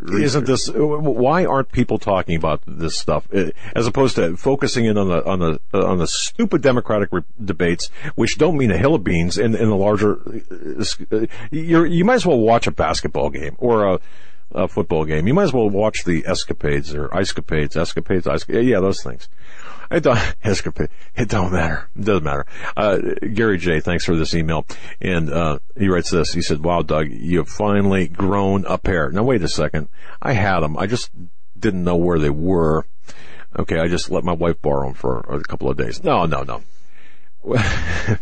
why 0.00 0.20
isn't 0.20 0.46
this? 0.46 0.70
Why 0.72 1.44
aren't 1.44 1.72
people 1.72 1.98
talking 1.98 2.36
about 2.36 2.62
this 2.66 2.98
stuff 2.98 3.28
uh, 3.34 3.50
as 3.74 3.86
opposed 3.86 4.16
to 4.16 4.36
focusing 4.36 4.84
in 4.84 4.96
on 4.96 5.08
the 5.08 5.24
on 5.24 5.38
the 5.38 5.60
uh, 5.74 5.86
on 5.86 5.98
the 5.98 6.06
stupid 6.06 6.62
Democratic 6.62 7.08
re- 7.12 7.22
debates, 7.42 7.90
which 8.14 8.38
don't 8.38 8.56
mean 8.56 8.70
a 8.70 8.78
hill 8.78 8.94
of 8.94 9.04
beans 9.04 9.38
in 9.38 9.54
in 9.54 9.68
the 9.68 9.76
larger? 9.76 10.20
Uh, 11.10 11.26
you 11.50 11.84
you 11.84 12.04
might 12.04 12.14
as 12.14 12.26
well 12.26 12.38
watch 12.38 12.66
a 12.66 12.70
basketball 12.70 13.30
game 13.30 13.56
or 13.58 13.94
a. 13.94 14.00
A 14.52 14.66
football 14.66 15.04
game. 15.04 15.26
You 15.26 15.34
might 15.34 15.42
as 15.44 15.52
well 15.52 15.68
watch 15.68 16.04
the 16.04 16.24
escapades 16.26 16.94
or 16.94 17.14
escapades, 17.14 17.76
escapades, 17.76 18.26
esca- 18.26 18.66
yeah, 18.66 18.80
those 18.80 19.02
things. 19.02 19.28
It 19.90 20.02
don't, 20.02 20.18
escapade. 20.44 20.88
It 21.14 21.28
don't 21.28 21.52
matter. 21.52 21.88
It 21.94 22.04
doesn't 22.04 22.24
matter. 22.24 22.46
Uh, 22.76 22.98
Gary 23.34 23.58
J, 23.58 23.80
thanks 23.80 24.04
for 24.06 24.16
this 24.16 24.34
email. 24.34 24.66
And, 25.00 25.30
uh, 25.30 25.58
he 25.76 25.88
writes 25.88 26.10
this. 26.10 26.32
He 26.32 26.40
said, 26.40 26.64
wow, 26.64 26.80
Doug, 26.82 27.08
you've 27.10 27.48
finally 27.48 28.08
grown 28.08 28.64
a 28.64 28.78
pair. 28.78 29.10
Now 29.10 29.22
wait 29.22 29.42
a 29.42 29.48
second. 29.48 29.88
I 30.22 30.32
had 30.32 30.60
them. 30.60 30.78
I 30.78 30.86
just 30.86 31.10
didn't 31.58 31.84
know 31.84 31.96
where 31.96 32.18
they 32.18 32.30
were. 32.30 32.86
Okay. 33.58 33.78
I 33.78 33.88
just 33.88 34.10
let 34.10 34.24
my 34.24 34.32
wife 34.32 34.60
borrow 34.62 34.86
them 34.86 34.94
for 34.94 35.20
a 35.28 35.40
couple 35.42 35.68
of 35.70 35.76
days. 35.76 36.02
No, 36.02 36.24
no, 36.26 36.42
no. 36.42 36.62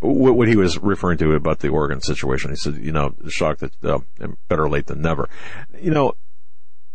what 0.00 0.48
he 0.48 0.56
was 0.56 0.78
referring 0.78 1.18
to 1.18 1.32
about 1.32 1.60
the 1.60 1.68
Oregon 1.68 2.00
situation. 2.00 2.50
He 2.50 2.56
said, 2.56 2.76
you 2.76 2.92
know, 2.92 3.14
shocked 3.28 3.60
that 3.60 3.84
uh, 3.84 4.00
better 4.48 4.68
late 4.68 4.86
than 4.86 5.02
never. 5.02 5.28
You 5.80 5.90
know, 5.90 6.14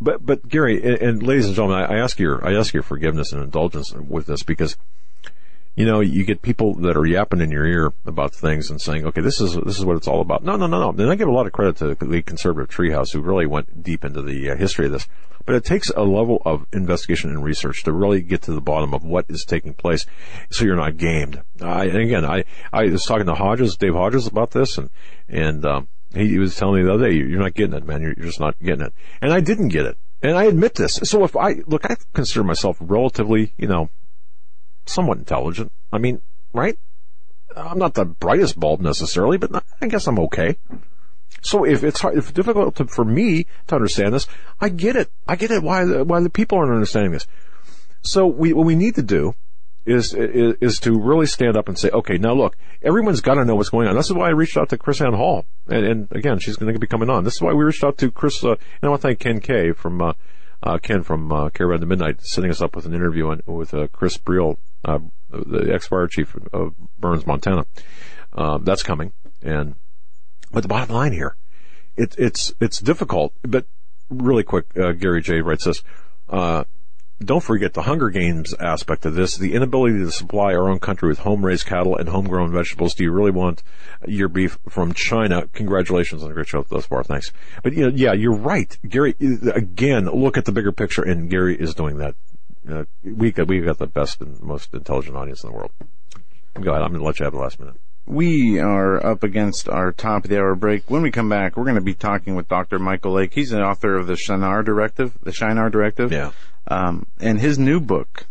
but 0.01 0.25
but 0.25 0.47
Gary 0.47 0.81
and, 0.83 0.97
and 1.01 1.23
ladies 1.23 1.47
and 1.47 1.55
gentlemen, 1.55 1.79
I, 1.79 1.95
I 1.95 1.97
ask 1.99 2.19
your 2.19 2.45
I 2.45 2.55
ask 2.55 2.73
your 2.73 2.83
forgiveness 2.83 3.31
and 3.31 3.43
indulgence 3.43 3.93
with 3.93 4.27
this 4.27 4.43
because 4.43 4.77
you 5.79 5.85
know 5.85 6.01
you 6.01 6.25
get 6.25 6.41
people 6.41 6.73
that 6.75 6.97
are 6.97 7.05
yapping 7.05 7.39
in 7.39 7.51
your 7.51 7.65
ear 7.65 7.93
about 8.05 8.35
things 8.35 8.69
and 8.69 8.81
saying, 8.81 9.05
okay, 9.05 9.21
this 9.21 9.39
is 9.39 9.55
this 9.55 9.79
is 9.79 9.85
what 9.85 9.95
it's 9.95 10.09
all 10.09 10.19
about. 10.19 10.43
No, 10.43 10.57
no, 10.57 10.67
no, 10.67 10.77
no. 10.77 10.89
And 10.89 11.09
I 11.09 11.15
give 11.15 11.29
a 11.29 11.31
lot 11.31 11.47
of 11.47 11.53
credit 11.53 11.77
to 11.77 11.95
the 11.95 12.21
conservative 12.21 12.69
treehouse 12.69 13.13
who 13.13 13.21
really 13.21 13.45
went 13.45 13.81
deep 13.81 14.03
into 14.03 14.21
the 14.21 14.51
uh, 14.51 14.55
history 14.57 14.87
of 14.87 14.91
this. 14.91 15.07
But 15.45 15.55
it 15.55 15.63
takes 15.63 15.89
a 15.91 16.03
level 16.03 16.41
of 16.45 16.67
investigation 16.73 17.29
and 17.29 17.41
research 17.41 17.83
to 17.83 17.93
really 17.93 18.21
get 18.21 18.41
to 18.41 18.51
the 18.51 18.59
bottom 18.59 18.93
of 18.93 19.05
what 19.05 19.25
is 19.29 19.45
taking 19.45 19.73
place, 19.73 20.05
so 20.51 20.65
you're 20.65 20.75
not 20.75 20.97
gamed. 20.97 21.41
I, 21.61 21.85
and 21.85 21.97
again, 21.99 22.25
I 22.25 22.43
I 22.73 22.87
was 22.87 23.05
talking 23.05 23.27
to 23.27 23.35
Hodges, 23.35 23.77
Dave 23.77 23.93
Hodges, 23.93 24.27
about 24.27 24.51
this, 24.51 24.77
and 24.77 24.89
and 25.29 25.65
um, 25.65 25.87
he, 26.13 26.37
was 26.39 26.57
telling 26.57 26.81
me 26.81 26.87
the 26.87 26.93
other 26.93 27.07
day, 27.07 27.15
you're 27.15 27.39
not 27.39 27.53
getting 27.53 27.73
it, 27.73 27.85
man. 27.85 28.01
You're 28.01 28.15
just 28.15 28.41
not 28.41 28.59
getting 28.59 28.85
it. 28.85 28.93
And 29.21 29.31
I 29.31 29.39
didn't 29.39 29.69
get 29.69 29.85
it, 29.85 29.97
and 30.21 30.37
I 30.37 30.43
admit 30.43 30.75
this. 30.75 30.99
So 31.03 31.23
if 31.23 31.37
I 31.37 31.61
look, 31.67 31.89
I 31.89 31.95
consider 32.13 32.43
myself 32.43 32.75
relatively, 32.81 33.53
you 33.57 33.67
know, 33.67 33.89
somewhat 34.89 35.17
intelligent. 35.17 35.71
I 35.91 35.97
mean, 35.97 36.21
right? 36.53 36.77
I'm 37.55 37.79
not 37.79 37.93
the 37.93 38.05
brightest 38.05 38.59
bulb 38.59 38.81
necessarily, 38.81 39.37
but 39.37 39.63
I 39.81 39.87
guess 39.87 40.07
I'm 40.07 40.19
okay. 40.19 40.57
So 41.41 41.65
if 41.65 41.83
it's 41.83 42.01
hard, 42.01 42.17
if 42.17 42.33
difficult 42.33 42.75
to, 42.75 42.85
for 42.85 43.05
me 43.05 43.45
to 43.67 43.75
understand 43.75 44.13
this, 44.13 44.27
I 44.59 44.69
get 44.69 44.95
it. 44.95 45.09
I 45.27 45.35
get 45.35 45.51
it. 45.51 45.63
Why 45.63 45.83
why 46.01 46.19
the 46.19 46.29
people 46.29 46.57
aren't 46.57 46.73
understanding 46.73 47.11
this. 47.11 47.27
So 48.01 48.27
we 48.27 48.53
what 48.53 48.65
we 48.65 48.75
need 48.75 48.95
to 48.95 49.03
do 49.03 49.35
is, 49.85 50.13
is 50.13 50.55
is 50.61 50.79
to 50.79 50.99
really 50.99 51.25
stand 51.25 51.57
up 51.57 51.67
and 51.67 51.77
say, 51.77 51.89
okay, 51.89 52.17
now 52.17 52.33
look, 52.33 52.57
everyone's 52.81 53.21
got 53.21 53.35
to 53.35 53.45
know 53.45 53.55
what's 53.55 53.69
going 53.69 53.87
on. 53.87 53.95
This 53.95 54.07
is 54.07 54.13
why 54.13 54.27
I 54.27 54.31
reached 54.31 54.57
out 54.57 54.69
to 54.69 54.77
KrisAnne 54.77 55.15
Hall, 55.15 55.45
and, 55.67 55.85
and 55.85 56.07
again, 56.11 56.39
she's 56.39 56.57
going 56.57 56.73
to 56.73 56.79
be 56.79 56.87
coming 56.87 57.09
on. 57.09 57.23
This 57.23 57.35
is 57.35 57.41
why 57.41 57.53
we 57.53 57.63
reached 57.63 57.83
out 57.83 57.97
to 57.99 58.11
Chris. 58.11 58.43
Uh, 58.43 58.51
and 58.51 58.59
I 58.83 58.89
want 58.89 59.01
to 59.01 59.07
thank 59.07 59.19
Ken 59.19 59.39
Kay 59.39 59.71
from 59.71 60.01
uh, 60.01 60.13
uh, 60.61 60.77
Ken 60.77 61.03
from 61.03 61.31
uh, 61.31 61.49
Caravan 61.49 61.79
to 61.79 61.85
Midnight, 61.85 62.21
setting 62.21 62.51
us 62.51 62.61
up 62.61 62.75
with 62.75 62.85
an 62.85 62.93
interview 62.93 63.27
on, 63.27 63.41
with 63.45 63.73
uh, 63.73 63.87
Chris 63.87 64.17
Briel, 64.17 64.57
uh, 64.85 64.99
the 65.29 65.71
ex-fire 65.73 66.07
chief 66.07 66.35
of 66.53 66.73
Burns, 66.99 67.25
Montana. 67.25 67.65
Uh, 68.33 68.59
that's 68.59 68.83
coming, 68.83 69.11
and 69.41 69.75
but 70.51 70.61
the 70.61 70.69
bottom 70.69 70.93
line 70.93 71.13
here, 71.13 71.35
it, 71.97 72.15
it's 72.17 72.53
it's 72.59 72.79
difficult. 72.79 73.33
But 73.41 73.65
really 74.09 74.43
quick, 74.43 74.65
uh, 74.77 74.91
Gary 74.91 75.21
J 75.21 75.41
writes 75.41 75.65
this. 75.65 75.81
Uh, 76.29 76.63
don't 77.21 77.43
forget 77.43 77.73
the 77.73 77.81
Hunger 77.81 78.09
Games 78.09 78.53
aspect 78.53 79.05
of 79.05 79.13
this, 79.13 79.35
the 79.35 79.53
inability 79.53 79.97
to 79.99 80.11
supply 80.11 80.53
our 80.53 80.69
own 80.69 80.79
country 80.79 81.09
with 81.09 81.19
home-raised 81.19 81.65
cattle 81.65 81.97
and 81.97 82.07
homegrown 82.07 82.53
vegetables. 82.53 82.93
Do 82.93 83.03
you 83.03 83.11
really 83.11 83.31
want 83.31 83.61
your 84.07 84.29
beef 84.29 84.57
from 84.69 84.93
China? 84.93 85.47
Congratulations 85.51 86.23
on 86.23 86.31
a 86.31 86.33
great 86.33 86.47
show 86.47 86.63
thus 86.63 86.85
far. 86.85 87.03
Thanks. 87.03 87.33
But 87.61 87.73
you 87.73 87.89
know, 87.89 87.91
yeah, 87.93 88.13
you're 88.13 88.31
right, 88.31 88.77
Gary. 88.87 89.15
Again, 89.53 90.05
look 90.05 90.37
at 90.37 90.45
the 90.45 90.53
bigger 90.53 90.71
picture, 90.71 91.03
and 91.03 91.29
Gary 91.29 91.59
is 91.59 91.73
doing 91.73 91.97
that. 91.97 92.15
Uh, 92.67 92.83
we 93.03 93.31
got 93.31 93.47
we 93.47 93.59
got 93.61 93.77
the 93.77 93.87
best 93.87 94.21
and 94.21 94.39
most 94.41 94.73
intelligent 94.73 95.15
audience 95.15 95.43
in 95.43 95.49
the 95.49 95.55
world. 95.55 95.71
Go 96.59 96.71
ahead. 96.71 96.81
I'm 96.81 96.89
going 96.89 96.99
to 97.01 97.05
let 97.05 97.19
you 97.19 97.23
have 97.25 97.33
the 97.33 97.39
last 97.39 97.59
minute. 97.59 97.75
We 98.05 98.59
are 98.59 99.05
up 99.05 99.23
against 99.23 99.69
our 99.69 99.91
top 99.91 100.23
of 100.23 100.29
the 100.29 100.37
hour 100.39 100.55
break. 100.55 100.89
When 100.89 101.03
we 101.03 101.11
come 101.11 101.29
back, 101.29 101.55
we're 101.55 101.63
going 101.63 101.75
to 101.75 101.81
be 101.81 101.93
talking 101.93 102.35
with 102.35 102.47
Dr. 102.47 102.79
Michael 102.79 103.13
Lake. 103.13 103.33
He's 103.33 103.51
the 103.51 103.61
author 103.61 103.95
of 103.95 104.07
the 104.07 104.15
Shinar 104.15 104.63
Directive, 104.63 105.17
the 105.21 105.31
Shinar 105.31 105.69
Directive. 105.69 106.11
Yeah. 106.11 106.31
Um, 106.67 107.05
and 107.19 107.39
his 107.39 107.59
new 107.59 107.79
book 107.79 108.25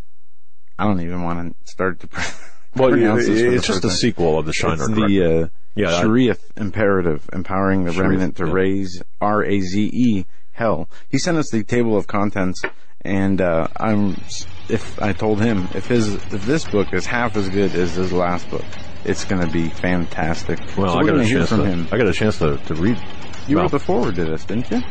I 0.78 0.84
don't 0.84 1.00
even 1.00 1.22
want 1.22 1.56
to 1.64 1.70
start 1.70 2.00
to 2.00 2.08
Well, 2.76 2.90
pronounce 2.90 3.26
the 3.26 3.54
it's 3.54 3.66
just 3.66 3.84
a 3.84 3.90
sequel 3.90 4.38
of 4.38 4.46
the 4.46 4.52
Shinar. 4.52 4.74
It's 4.74 4.86
correct? 4.86 5.08
the 5.08 5.42
uh, 5.42 5.48
Yeah, 5.74 6.02
Sheeriyth 6.02 6.40
imperative, 6.56 7.28
empowering 7.32 7.84
the 7.84 7.92
remnant 7.92 8.36
to 8.36 8.46
yeah. 8.46 8.52
raise 8.52 9.02
R 9.20 9.42
A 9.44 9.60
Z 9.60 9.90
E 9.92 10.26
hell. 10.52 10.88
He 11.08 11.18
sent 11.18 11.38
us 11.38 11.50
the 11.50 11.64
table 11.64 11.96
of 11.96 12.06
contents, 12.06 12.62
and 13.02 13.40
uh, 13.40 13.68
I'm 13.76 14.16
if 14.68 15.00
I 15.00 15.12
told 15.12 15.40
him 15.40 15.68
if 15.74 15.86
his 15.86 16.14
if 16.14 16.44
this 16.46 16.64
book 16.64 16.92
is 16.92 17.06
half 17.06 17.36
as 17.36 17.48
good 17.48 17.74
as 17.74 17.94
his 17.94 18.12
last 18.12 18.48
book, 18.50 18.64
it's 19.04 19.24
going 19.24 19.44
to 19.46 19.52
be 19.52 19.68
fantastic. 19.68 20.58
Well, 20.76 20.92
so 20.92 20.98
I 20.98 21.04
got 21.04 21.16
a 21.18 21.24
chance 21.26 21.48
from 21.48 21.58
to. 21.60 21.66
him. 21.66 21.88
I 21.92 21.98
got 21.98 22.08
a 22.08 22.12
chance 22.12 22.38
to, 22.38 22.56
to 22.56 22.74
read. 22.74 22.98
You 23.46 23.56
well, 23.56 23.64
wrote 23.64 23.70
the 23.72 23.78
foreword 23.78 24.16
to 24.16 24.24
this, 24.26 24.44
didn't 24.44 24.70
you? 24.70 24.82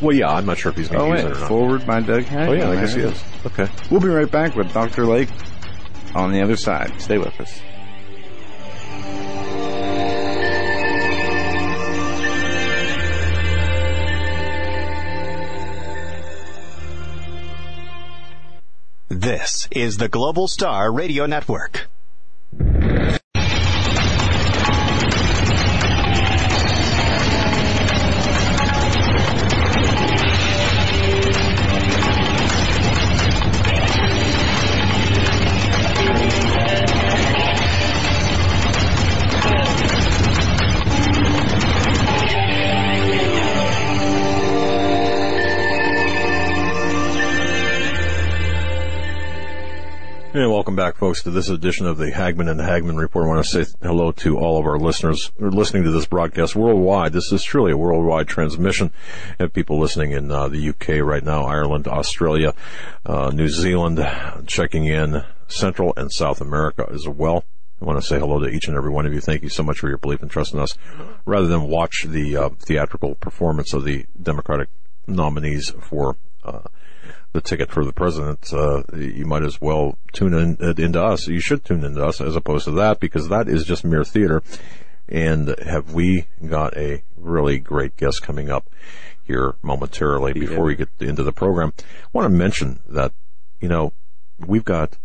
well, 0.00 0.16
yeah. 0.16 0.28
I'm 0.28 0.46
not 0.46 0.56
sure 0.58 0.70
if 0.70 0.78
he's 0.78 0.88
going 0.88 1.02
Oh 1.02 1.14
to 1.14 1.22
use 1.22 1.24
wait, 1.24 1.30
it 1.32 1.36
or 1.36 1.40
not. 1.40 1.48
foreword 1.48 1.86
by 1.86 2.00
Doug 2.00 2.22
Hagmann. 2.24 2.48
Oh 2.48 2.52
yeah, 2.52 2.70
I 2.70 2.76
guess 2.76 2.94
he 2.94 3.02
is. 3.02 3.24
Okay. 3.46 3.68
We'll 3.90 4.00
be 4.00 4.08
right 4.08 4.30
back 4.30 4.54
with 4.54 4.72
Dr. 4.72 5.04
Lake 5.04 5.28
on 6.14 6.32
the 6.32 6.40
other 6.42 6.56
side. 6.56 6.98
Stay 7.00 7.18
with 7.18 7.38
us. 7.40 7.60
This 19.10 19.66
is 19.70 19.96
the 19.96 20.08
Global 20.10 20.48
Star 20.48 20.92
Radio 20.92 21.24
Network. 21.24 21.88
And 50.34 50.52
welcome 50.52 50.76
back, 50.76 50.96
folks, 50.96 51.22
to 51.22 51.30
this 51.30 51.48
edition 51.48 51.86
of 51.86 51.96
the 51.96 52.10
Hagmann 52.10 52.50
and 52.50 52.60
Hagmann 52.60 52.98
Report. 52.98 53.24
I 53.24 53.28
want 53.28 53.46
to 53.46 53.64
say 53.64 53.72
hello 53.80 54.12
to 54.12 54.36
all 54.36 54.58
of 54.58 54.66
our 54.66 54.78
listeners 54.78 55.32
who 55.38 55.46
are 55.46 55.50
listening 55.50 55.84
to 55.84 55.90
this 55.90 56.04
broadcast 56.04 56.54
worldwide. 56.54 57.14
This 57.14 57.32
is 57.32 57.42
truly 57.42 57.72
a 57.72 57.78
worldwide 57.78 58.28
transmission. 58.28 58.92
We 59.38 59.44
have 59.44 59.54
people 59.54 59.80
listening 59.80 60.12
in 60.12 60.30
uh, 60.30 60.48
the 60.48 60.68
UK 60.68 61.02
right 61.02 61.24
now, 61.24 61.46
Ireland, 61.46 61.88
Australia, 61.88 62.52
uh, 63.06 63.30
New 63.30 63.48
Zealand, 63.48 64.06
checking 64.46 64.84
in 64.84 65.24
Central 65.46 65.94
and 65.96 66.12
South 66.12 66.42
America 66.42 66.86
as 66.92 67.08
well. 67.08 67.44
I 67.80 67.86
want 67.86 67.98
to 67.98 68.06
say 68.06 68.18
hello 68.18 68.38
to 68.38 68.50
each 68.50 68.68
and 68.68 68.76
every 68.76 68.90
one 68.90 69.06
of 69.06 69.14
you. 69.14 69.22
Thank 69.22 69.42
you 69.42 69.48
so 69.48 69.62
much 69.62 69.78
for 69.78 69.88
your 69.88 69.96
belief 69.96 70.20
and 70.20 70.30
trust 70.30 70.52
in 70.52 70.60
us. 70.60 70.76
Rather 71.24 71.46
than 71.46 71.68
watch 71.68 72.04
the 72.06 72.36
uh, 72.36 72.48
theatrical 72.50 73.14
performance 73.14 73.72
of 73.72 73.84
the 73.84 74.04
Democratic 74.22 74.68
nominees 75.06 75.70
for 75.80 76.16
uh, 76.44 76.60
the 77.32 77.40
ticket 77.40 77.70
for 77.70 77.84
the 77.84 77.92
president, 77.92 78.52
uh, 78.52 78.82
you 78.94 79.26
might 79.26 79.42
as 79.42 79.60
well 79.60 79.98
tune 80.12 80.34
in 80.34 80.56
uh, 80.60 80.74
into 80.76 81.02
us. 81.02 81.28
You 81.28 81.40
should 81.40 81.64
tune 81.64 81.84
into 81.84 82.04
us 82.04 82.20
as 82.20 82.36
opposed 82.36 82.64
to 82.64 82.72
that 82.72 83.00
because 83.00 83.28
that 83.28 83.48
is 83.48 83.64
just 83.64 83.84
mere 83.84 84.04
theater. 84.04 84.42
And 85.08 85.54
have 85.64 85.94
we 85.94 86.26
got 86.46 86.76
a 86.76 87.02
really 87.16 87.58
great 87.58 87.96
guest 87.96 88.22
coming 88.22 88.50
up 88.50 88.68
here 89.24 89.54
momentarily 89.62 90.34
before 90.34 90.64
we 90.64 90.76
get 90.76 90.88
into 91.00 91.22
the 91.22 91.32
program? 91.32 91.72
I 91.78 92.08
want 92.12 92.26
to 92.26 92.36
mention 92.36 92.80
that, 92.88 93.12
you 93.60 93.68
know, 93.68 93.92
we've 94.38 94.64
got 94.64 94.98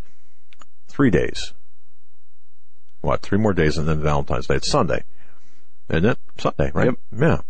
three 0.87 1.09
days. 1.09 1.53
What, 3.01 3.21
three 3.21 3.37
more 3.37 3.53
days 3.53 3.77
and 3.77 3.87
then 3.87 4.01
Valentine's 4.01 4.47
Day. 4.47 4.55
It's 4.55 4.69
Sunday. 4.69 5.03
Isn't 5.89 6.05
it? 6.05 6.17
Sunday, 6.37 6.71
right? 6.73 6.85
Yep. 6.85 6.95
Yeah. 7.17 7.41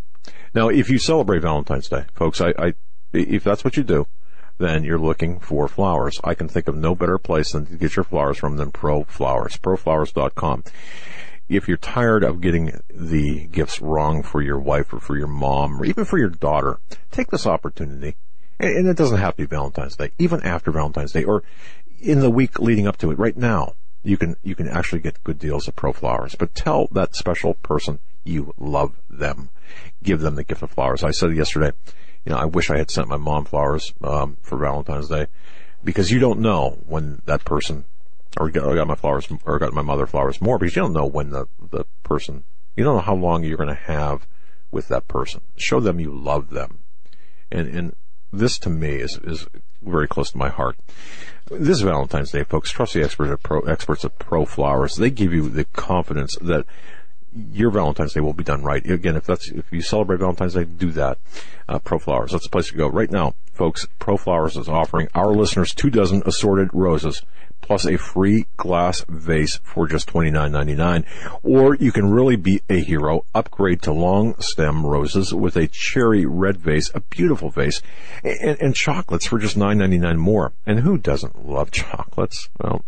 Now, 0.54 0.70
if 0.70 0.90
you 0.90 1.00
celebrate 1.00 1.42
Valentine's 1.42 1.90
Day, 1.90 2.06
folks, 2.14 2.42
I, 2.42 2.54
I, 2.58 2.74
if 3.12 3.44
that's 3.44 3.64
what 3.64 3.78
you 3.78 3.84
do, 3.84 4.08
then 4.58 4.84
you're 4.84 5.00
looking 5.00 5.40
for 5.40 5.68
flowers. 5.68 6.20
I 6.24 6.34
can 6.36 6.48
think 6.48 6.68
of 6.68 6.76
no 6.76 6.96
better 6.96 7.18
place 7.18 7.52
than 7.52 7.66
to 7.66 7.76
get 7.76 7.96
your 7.96 8.04
flowers 8.04 8.38
from 8.38 8.58
than 8.58 8.72
Pro 8.72 9.04
Flowers, 9.04 9.58
proflowers.com. 9.58 10.64
If 11.50 11.68
you're 11.68 11.78
tired 11.78 12.24
of 12.24 12.42
getting 12.42 12.80
the 12.90 13.48
gifts 13.48 13.82
wrong 13.82 14.24
for 14.24 14.42
your 14.42 14.60
wife 14.60 14.94
or 14.94 15.00
for 15.00 15.18
your 15.18 15.28
mom 15.28 15.82
or 15.82 15.86
even 15.86 16.06
for 16.06 16.18
your 16.18 16.30
daughter, 16.30 16.80
take 17.12 17.32
this 17.32 17.46
opportunity. 17.46 18.16
And 18.60 18.88
it 18.88 18.98
doesn't 18.98 19.20
have 19.20 19.36
to 19.36 19.44
be 19.44 19.48
Valentine's 19.48 19.98
Day, 19.98 20.12
even 20.18 20.42
after 20.44 20.72
Valentine's 20.72 21.12
Day 21.12 21.24
or 21.24 21.44
in 22.00 22.22
the 22.22 22.30
week 22.30 22.60
leading 22.60 22.88
up 22.88 22.98
to 22.98 23.12
it. 23.12 23.20
Right 23.20 23.36
now, 23.36 23.74
you 24.04 24.18
can, 24.18 24.36
you 24.44 24.56
can 24.56 24.68
actually 24.68 25.02
get 25.02 25.24
good 25.24 25.40
deals 25.40 25.68
at 25.68 25.76
Pro 25.76 25.92
Flowers, 25.92 26.36
but 26.36 26.56
tell 26.56 26.88
that 26.92 27.16
special 27.16 27.56
person 27.56 28.00
you 28.24 28.54
love 28.58 28.96
them. 29.10 29.50
Give 30.02 30.22
them 30.22 30.36
the 30.36 30.44
gift 30.44 30.62
of 30.62 30.72
flowers. 30.72 31.04
I 31.04 31.12
said 31.12 31.36
yesterday, 31.36 31.72
you 32.26 32.32
know, 32.32 32.38
I 32.38 32.46
wish 32.46 32.70
I 32.70 32.78
had 32.78 32.92
sent 32.92 33.08
my 33.08 33.18
mom 33.18 33.46
flowers 33.46 33.94
um, 34.04 34.38
for 34.42 34.58
Valentine's 34.58 35.10
Day 35.10 35.28
because 35.84 36.12
you 36.12 36.20
don't 36.20 36.40
know 36.40 36.80
when 36.86 37.22
that 37.26 37.44
person, 37.44 37.86
or 38.38 38.50
got, 38.50 38.66
or 38.66 38.76
got 38.76 38.88
my 38.88 38.96
flowers, 38.96 39.28
or 39.46 39.60
got 39.60 39.74
my 39.74 39.82
mother 39.82 40.06
flowers 40.06 40.42
more 40.42 40.58
because 40.58 40.76
you 40.76 40.82
don't 40.82 40.94
know 40.94 41.06
when 41.06 41.32
the 41.32 41.48
the 41.72 41.86
person, 42.04 42.44
you 42.76 42.84
don't 42.84 42.96
know 42.96 43.02
how 43.02 43.16
long 43.16 43.44
you're 43.44 43.58
going 43.58 43.70
to 43.70 43.76
have 43.76 44.26
with 44.72 44.88
that 44.88 45.08
person. 45.08 45.42
Show 45.58 45.80
them 45.80 46.00
you 46.00 46.12
love 46.12 46.50
them, 46.50 46.80
and 47.52 47.68
and 47.68 47.96
this 48.32 48.58
to 48.60 48.70
me 48.70 48.96
is 48.96 49.20
is 49.24 49.48
very 49.82 50.08
close 50.08 50.32
to 50.32 50.38
my 50.38 50.50
heart. 50.50 50.78
This 51.52 51.82
Valentine's 51.82 52.32
Day, 52.32 52.44
folks, 52.44 52.72
trust 52.72 52.94
the 52.94 53.04
experts 53.04 53.32
at 53.32 53.44
Pro, 53.44 53.60
experts 53.62 54.06
at 54.06 54.18
Pro 54.18 54.46
Flowers. 54.46 54.96
They 54.96 55.10
give 55.10 55.34
you 55.34 55.50
the 55.50 55.66
confidence 55.66 56.38
that 56.42 56.66
your 57.52 57.72
Valentine's 57.72 58.14
Day 58.14 58.20
will 58.20 58.34
be 58.34 58.44
done 58.44 58.64
right. 58.64 58.86
Again, 58.90 59.16
if 59.16 59.26
that's 59.26 59.50
if 59.50 59.72
you 59.72 59.82
celebrate 59.82 60.20
Valentine's 60.20 60.54
Day, 60.54 60.66
do 60.66 60.92
that. 60.92 61.18
Uh, 61.68 61.80
Pro 61.80 61.98
Flowers, 61.98 62.32
that's 62.32 62.44
the 62.44 62.50
place 62.50 62.70
to 62.70 62.76
go 62.76 62.88
right 62.88 63.10
now, 63.10 63.36
folks. 63.54 63.88
ProFlowers 64.00 64.58
is 64.60 64.68
offering 64.68 65.08
our 65.16 65.32
listeners 65.32 65.74
two 65.74 65.90
dozen 65.90 66.22
assorted 66.26 66.70
roses 66.74 67.22
plus 67.62 67.86
a 67.86 67.98
free 67.98 68.46
glass 68.58 69.06
vase 69.08 69.60
for 69.64 69.88
just 69.88 70.08
twenty 70.08 70.30
nine 70.30 70.52
ninety 70.52 70.76
nine. 70.76 71.06
Or 71.42 71.76
you 71.76 71.92
can 71.92 72.12
really 72.12 72.36
be 72.36 72.62
a 72.70 72.80
hero. 72.82 73.26
Upgrade 73.34 73.82
to 73.84 73.94
long 73.94 74.36
stem 74.40 74.86
roses 74.86 75.34
with 75.34 75.56
a 75.56 75.68
cherry 75.68 76.26
red 76.26 76.58
vase, 76.58 76.92
a 76.94 77.00
beautiful 77.00 77.50
vase, 77.50 77.82
and, 78.24 78.62
and 78.62 78.76
chocolates 78.76 79.26
for 79.26 79.40
just 79.40 79.58
nine 79.58 79.78
ninety 79.78 79.98
nine 79.98 80.18
more. 80.18 80.54
And 80.66 80.82
who 80.82 80.98
doesn't 80.98 81.48
love 81.48 81.72
chocolates? 81.72 82.50
Well, 82.62 82.84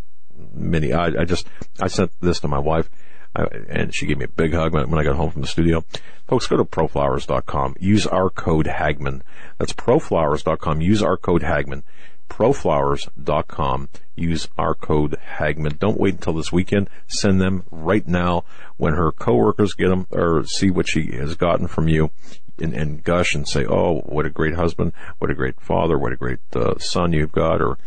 many. 0.54 0.94
I, 0.94 1.22
I 1.22 1.26
just 1.26 1.48
I 1.82 1.88
sent 1.88 2.12
this 2.22 2.42
to 2.42 2.48
my 2.48 2.60
wife. 2.60 2.90
I, 3.36 3.44
and 3.70 3.94
she 3.94 4.06
gave 4.06 4.18
me 4.18 4.26
a 4.26 4.30
big 4.30 4.54
hug 4.54 4.74
when, 4.74 4.90
when 4.90 5.00
I 5.00 5.04
got 5.04 5.16
home 5.16 5.32
from 5.32 5.42
the 5.42 5.48
studio. 5.48 5.84
Folks, 6.28 6.48
go 6.48 6.58
to 6.58 6.66
proflowers.com. 6.66 7.76
Use 7.80 8.08
our 8.08 8.30
code 8.30 8.68
Hagmann. 8.68 9.22
That's 9.58 9.74
proflowers.com. 9.74 10.82
Use 10.82 11.04
our 11.04 11.18
code 11.18 11.44
Hagmann. 11.44 11.84
Proflowers.com. 12.30 13.90
Use 14.16 14.48
our 14.58 14.74
code 14.74 15.18
Hagmann. 15.40 15.78
Don't 15.78 16.00
wait 16.00 16.16
until 16.16 16.34
this 16.34 16.52
weekend. 16.52 16.90
Send 17.08 17.40
them 17.40 17.64
right 17.70 18.08
now 18.08 18.46
when 18.78 18.94
her 18.94 19.12
coworkers 19.12 19.74
get 19.74 19.90
them 19.90 20.08
or 20.12 20.46
see 20.46 20.72
what 20.72 20.88
she 20.88 21.12
has 21.18 21.36
gotten 21.36 21.68
from 21.68 21.88
you 21.88 22.10
and, 22.58 22.74
and 22.74 23.04
gush 23.04 23.36
and 23.36 23.48
say, 23.48 23.66
"Oh, 23.66 24.00
what 24.06 24.26
a 24.26 24.30
great 24.30 24.56
husband! 24.56 24.94
What 25.20 25.30
a 25.30 25.36
great 25.36 25.60
father! 25.60 25.98
What 25.98 26.14
a 26.14 26.18
great 26.18 26.40
uh, 26.56 26.78
son 26.80 27.14
you've 27.14 27.32
got!" 27.32 27.62
Or 27.62 27.78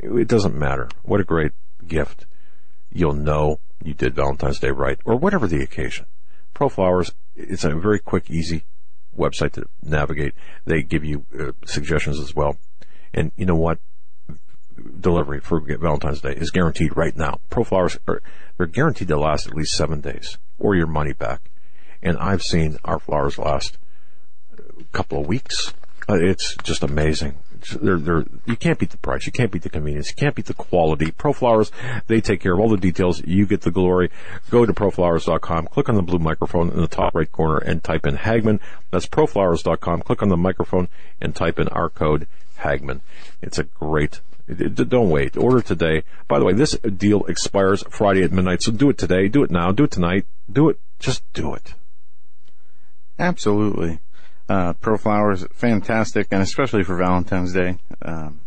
it 0.00 0.28
doesn't 0.28 0.54
matter. 0.54 0.88
What 1.02 1.20
a 1.20 1.24
great 1.24 1.52
gift! 1.86 2.26
You'll 2.92 3.14
know 3.14 3.60
you 3.82 3.94
did 3.94 4.14
Valentine's 4.14 4.58
Day 4.58 4.70
right, 4.70 4.98
or 5.04 5.16
whatever 5.16 5.46
the 5.46 5.62
occasion. 5.62 6.06
Pro 6.54 6.68
Flowers, 6.68 7.12
it's 7.36 7.64
a 7.64 7.74
very 7.74 7.98
quick, 7.98 8.30
easy 8.30 8.64
website 9.16 9.52
to 9.52 9.68
navigate. 9.82 10.34
They 10.64 10.82
give 10.82 11.04
you 11.04 11.24
uh, 11.38 11.52
suggestions 11.64 12.18
as 12.18 12.34
well. 12.34 12.58
And 13.12 13.32
you 13.36 13.46
know 13.46 13.56
what? 13.56 13.78
Delivery 15.00 15.40
for 15.40 15.60
Valentine's 15.60 16.20
Day 16.20 16.34
is 16.34 16.50
guaranteed 16.50 16.96
right 16.96 17.16
now. 17.16 17.40
Pro 17.50 17.64
Flowers 17.64 17.98
are 18.06 18.22
they're 18.56 18.66
guaranteed 18.66 19.08
to 19.08 19.18
last 19.18 19.46
at 19.46 19.54
least 19.54 19.72
seven 19.72 20.00
days, 20.00 20.38
or 20.58 20.74
your 20.74 20.86
money 20.86 21.12
back. 21.12 21.50
And 22.02 22.16
I've 22.18 22.42
seen 22.42 22.78
our 22.84 23.00
flowers 23.00 23.38
last 23.38 23.76
a 24.56 24.84
couple 24.92 25.20
of 25.20 25.26
weeks. 25.26 25.74
Uh, 26.08 26.14
it's 26.14 26.56
just 26.62 26.82
amazing. 26.82 27.38
They're, 27.70 27.98
they're, 27.98 28.24
you 28.46 28.56
can't 28.56 28.78
beat 28.78 28.90
the 28.90 28.98
price. 28.98 29.26
You 29.26 29.32
can't 29.32 29.50
beat 29.50 29.62
the 29.62 29.70
convenience. 29.70 30.10
You 30.10 30.16
can't 30.16 30.34
beat 30.34 30.46
the 30.46 30.54
quality. 30.54 31.12
ProFlowers, 31.12 31.70
they 32.06 32.20
take 32.20 32.40
care 32.40 32.54
of 32.54 32.60
all 32.60 32.68
the 32.68 32.76
details. 32.76 33.22
You 33.24 33.46
get 33.46 33.62
the 33.62 33.70
glory. 33.70 34.10
Go 34.50 34.66
to 34.66 34.72
proflowers.com, 34.72 35.66
click 35.68 35.88
on 35.88 35.94
the 35.94 36.02
blue 36.02 36.18
microphone 36.18 36.70
in 36.70 36.80
the 36.80 36.88
top 36.88 37.14
right 37.14 37.30
corner 37.30 37.58
and 37.58 37.82
type 37.82 38.06
in 38.06 38.16
Hagmann. 38.16 38.60
That's 38.90 39.06
proflowers.com. 39.06 40.02
Click 40.02 40.22
on 40.22 40.28
the 40.28 40.36
microphone 40.36 40.88
and 41.20 41.34
type 41.34 41.58
in 41.58 41.68
our 41.68 41.88
code 41.88 42.26
Hagmann. 42.58 43.00
It's 43.42 43.58
a 43.58 43.64
great 43.64 44.20
Don't 44.48 45.10
wait. 45.10 45.36
Order 45.36 45.60
today. 45.60 46.04
By 46.26 46.38
the 46.38 46.44
way, 46.44 46.54
this 46.54 46.72
deal 46.78 47.24
expires 47.26 47.84
Friday 47.90 48.22
at 48.22 48.32
midnight, 48.32 48.62
so 48.62 48.72
do 48.72 48.88
it 48.88 48.96
today. 48.96 49.28
Do 49.28 49.42
it 49.42 49.50
now. 49.50 49.72
Do 49.72 49.84
it 49.84 49.90
tonight. 49.90 50.26
Do 50.50 50.70
it. 50.70 50.78
Just 50.98 51.22
do 51.34 51.54
it. 51.54 51.74
Absolutely. 53.18 53.98
Uh, 54.48 54.72
Pro 54.74 54.96
Flowers, 54.96 55.44
fantastic, 55.52 56.28
and 56.30 56.42
especially 56.42 56.82
for 56.82 56.96
Valentine's 56.96 57.52
Day. 57.52 57.78
Um, 58.00 58.40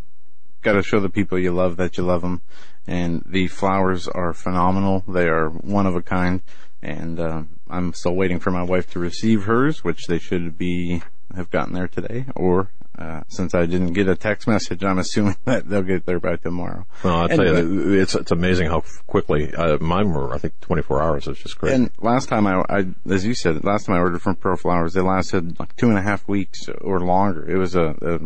got 0.62 0.74
to 0.74 0.84
show 0.84 1.00
the 1.00 1.10
people 1.10 1.38
you 1.38 1.52
love 1.52 1.78
that 1.78 1.98
you 1.98 2.04
love 2.04 2.22
them. 2.22 2.42
And 2.88 3.24
the 3.26 3.48
flowers 3.48 4.08
are 4.08 4.34
phenomenal. 4.34 5.04
They 5.08 5.28
are 5.28 5.50
one 5.50 5.86
of 5.86 5.96
a 5.96 6.02
kind. 6.02 6.42
And 6.82 7.20
uh, 7.20 7.44
I'm 7.70 7.94
still 7.94 8.16
waiting 8.16 8.40
for 8.40 8.50
my 8.50 8.64
wife 8.64 8.90
to 8.92 9.00
receive 9.00 9.44
hers, 9.44 9.84
which 9.84 10.08
they 10.08 10.18
should 10.18 10.58
be 10.58 11.04
have 11.36 11.52
gotten 11.52 11.74
there 11.74 11.88
today. 11.88 12.26
Or 12.36 12.72
uh, 13.02 13.24
since 13.28 13.56
I 13.56 13.66
didn't 13.66 13.94
get 13.94 14.08
a 14.08 14.16
text 14.16 14.48
message, 14.48 14.84
I'm 14.84 15.00
assuming 15.00 15.36
that 15.46 15.68
they'll 15.68 15.82
get 15.82 16.06
there 16.06 16.20
by 16.20 16.36
tomorrow. 16.36 16.86
Well, 17.04 17.16
I'll 17.16 17.28
tell 17.30 17.42
Anyway. 17.42 17.62
you, 17.62 18.02
it's 18.02 18.14
it's 18.16 18.32
amazing 18.32 18.68
how 18.68 18.84
quickly 19.08 19.54
uh, 19.54 19.78
mine 19.80 20.10
were. 20.12 20.34
I 20.34 20.38
think 20.38 20.60
24 20.62 21.02
hours. 21.02 21.28
It's 21.28 21.42
just 21.42 21.58
great. 21.58 21.74
And 21.74 21.90
last 22.00 22.30
time 22.30 22.46
I, 22.48 22.64
I, 22.70 22.86
as 23.10 23.26
you 23.26 23.34
said, 23.34 23.64
last 23.64 23.86
time 23.86 23.96
I 23.96 24.00
ordered 24.00 24.22
from 24.22 24.36
Pro 24.36 24.56
Flowers, 24.56 24.94
they 24.94 25.02
lasted 25.02 25.60
like 25.60 25.76
two 25.76 25.90
and 25.90 25.98
a 25.98 26.02
half 26.02 26.28
weeks 26.28 26.70
or 26.82 27.00
longer. 27.00 27.50
It 27.50 27.58
was 27.58 27.76
a, 27.76 27.96
a 28.02 28.20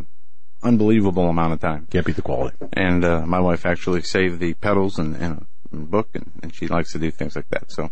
unbelievable 0.68 1.30
amount 1.30 1.54
of 1.54 1.60
time. 1.60 1.88
Can't 1.92 2.06
beat 2.06 2.16
the 2.16 2.22
quality. 2.22 2.58
And 2.74 3.04
uh, 3.06 3.26
my 3.26 3.40
wife 3.40 3.66
actually 3.66 4.02
saved 4.02 4.40
the 4.40 4.54
petals 4.56 5.00
in, 5.00 5.16
in 5.16 5.46
a 5.72 5.76
book, 5.76 6.10
and, 6.14 6.32
and 6.44 6.54
she 6.54 6.68
likes 6.68 6.92
to 6.94 7.00
do 7.00 7.12
things 7.12 7.36
like 7.36 7.50
that. 7.50 7.72
So, 7.72 7.92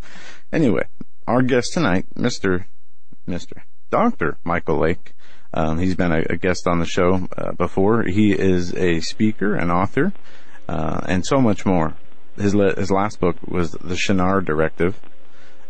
anyway, 0.51 0.85
our 1.27 1.41
guest 1.41 1.73
tonight, 1.73 2.05
Mister 2.15 2.67
Mister 3.25 3.63
Doctor 3.89 4.37
Michael 4.43 4.79
Lake. 4.79 5.13
Um, 5.53 5.77
he's 5.79 5.95
been 5.95 6.11
a, 6.11 6.23
a 6.31 6.37
guest 6.37 6.67
on 6.67 6.79
the 6.79 6.85
show 6.85 7.27
uh, 7.37 7.51
before. 7.53 8.03
He 8.03 8.31
is 8.31 8.73
a 8.75 8.99
speaker, 9.01 9.55
an 9.55 9.69
author, 9.69 10.11
uh, 10.67 11.01
and 11.07 11.25
so 11.25 11.37
much 11.39 11.65
more. 11.65 11.93
His 12.37 12.55
le- 12.55 12.75
his 12.75 12.89
last 12.89 13.19
book 13.19 13.35
was 13.47 13.71
the 13.73 13.95
Shinar 13.95 14.41
Directive, 14.41 14.99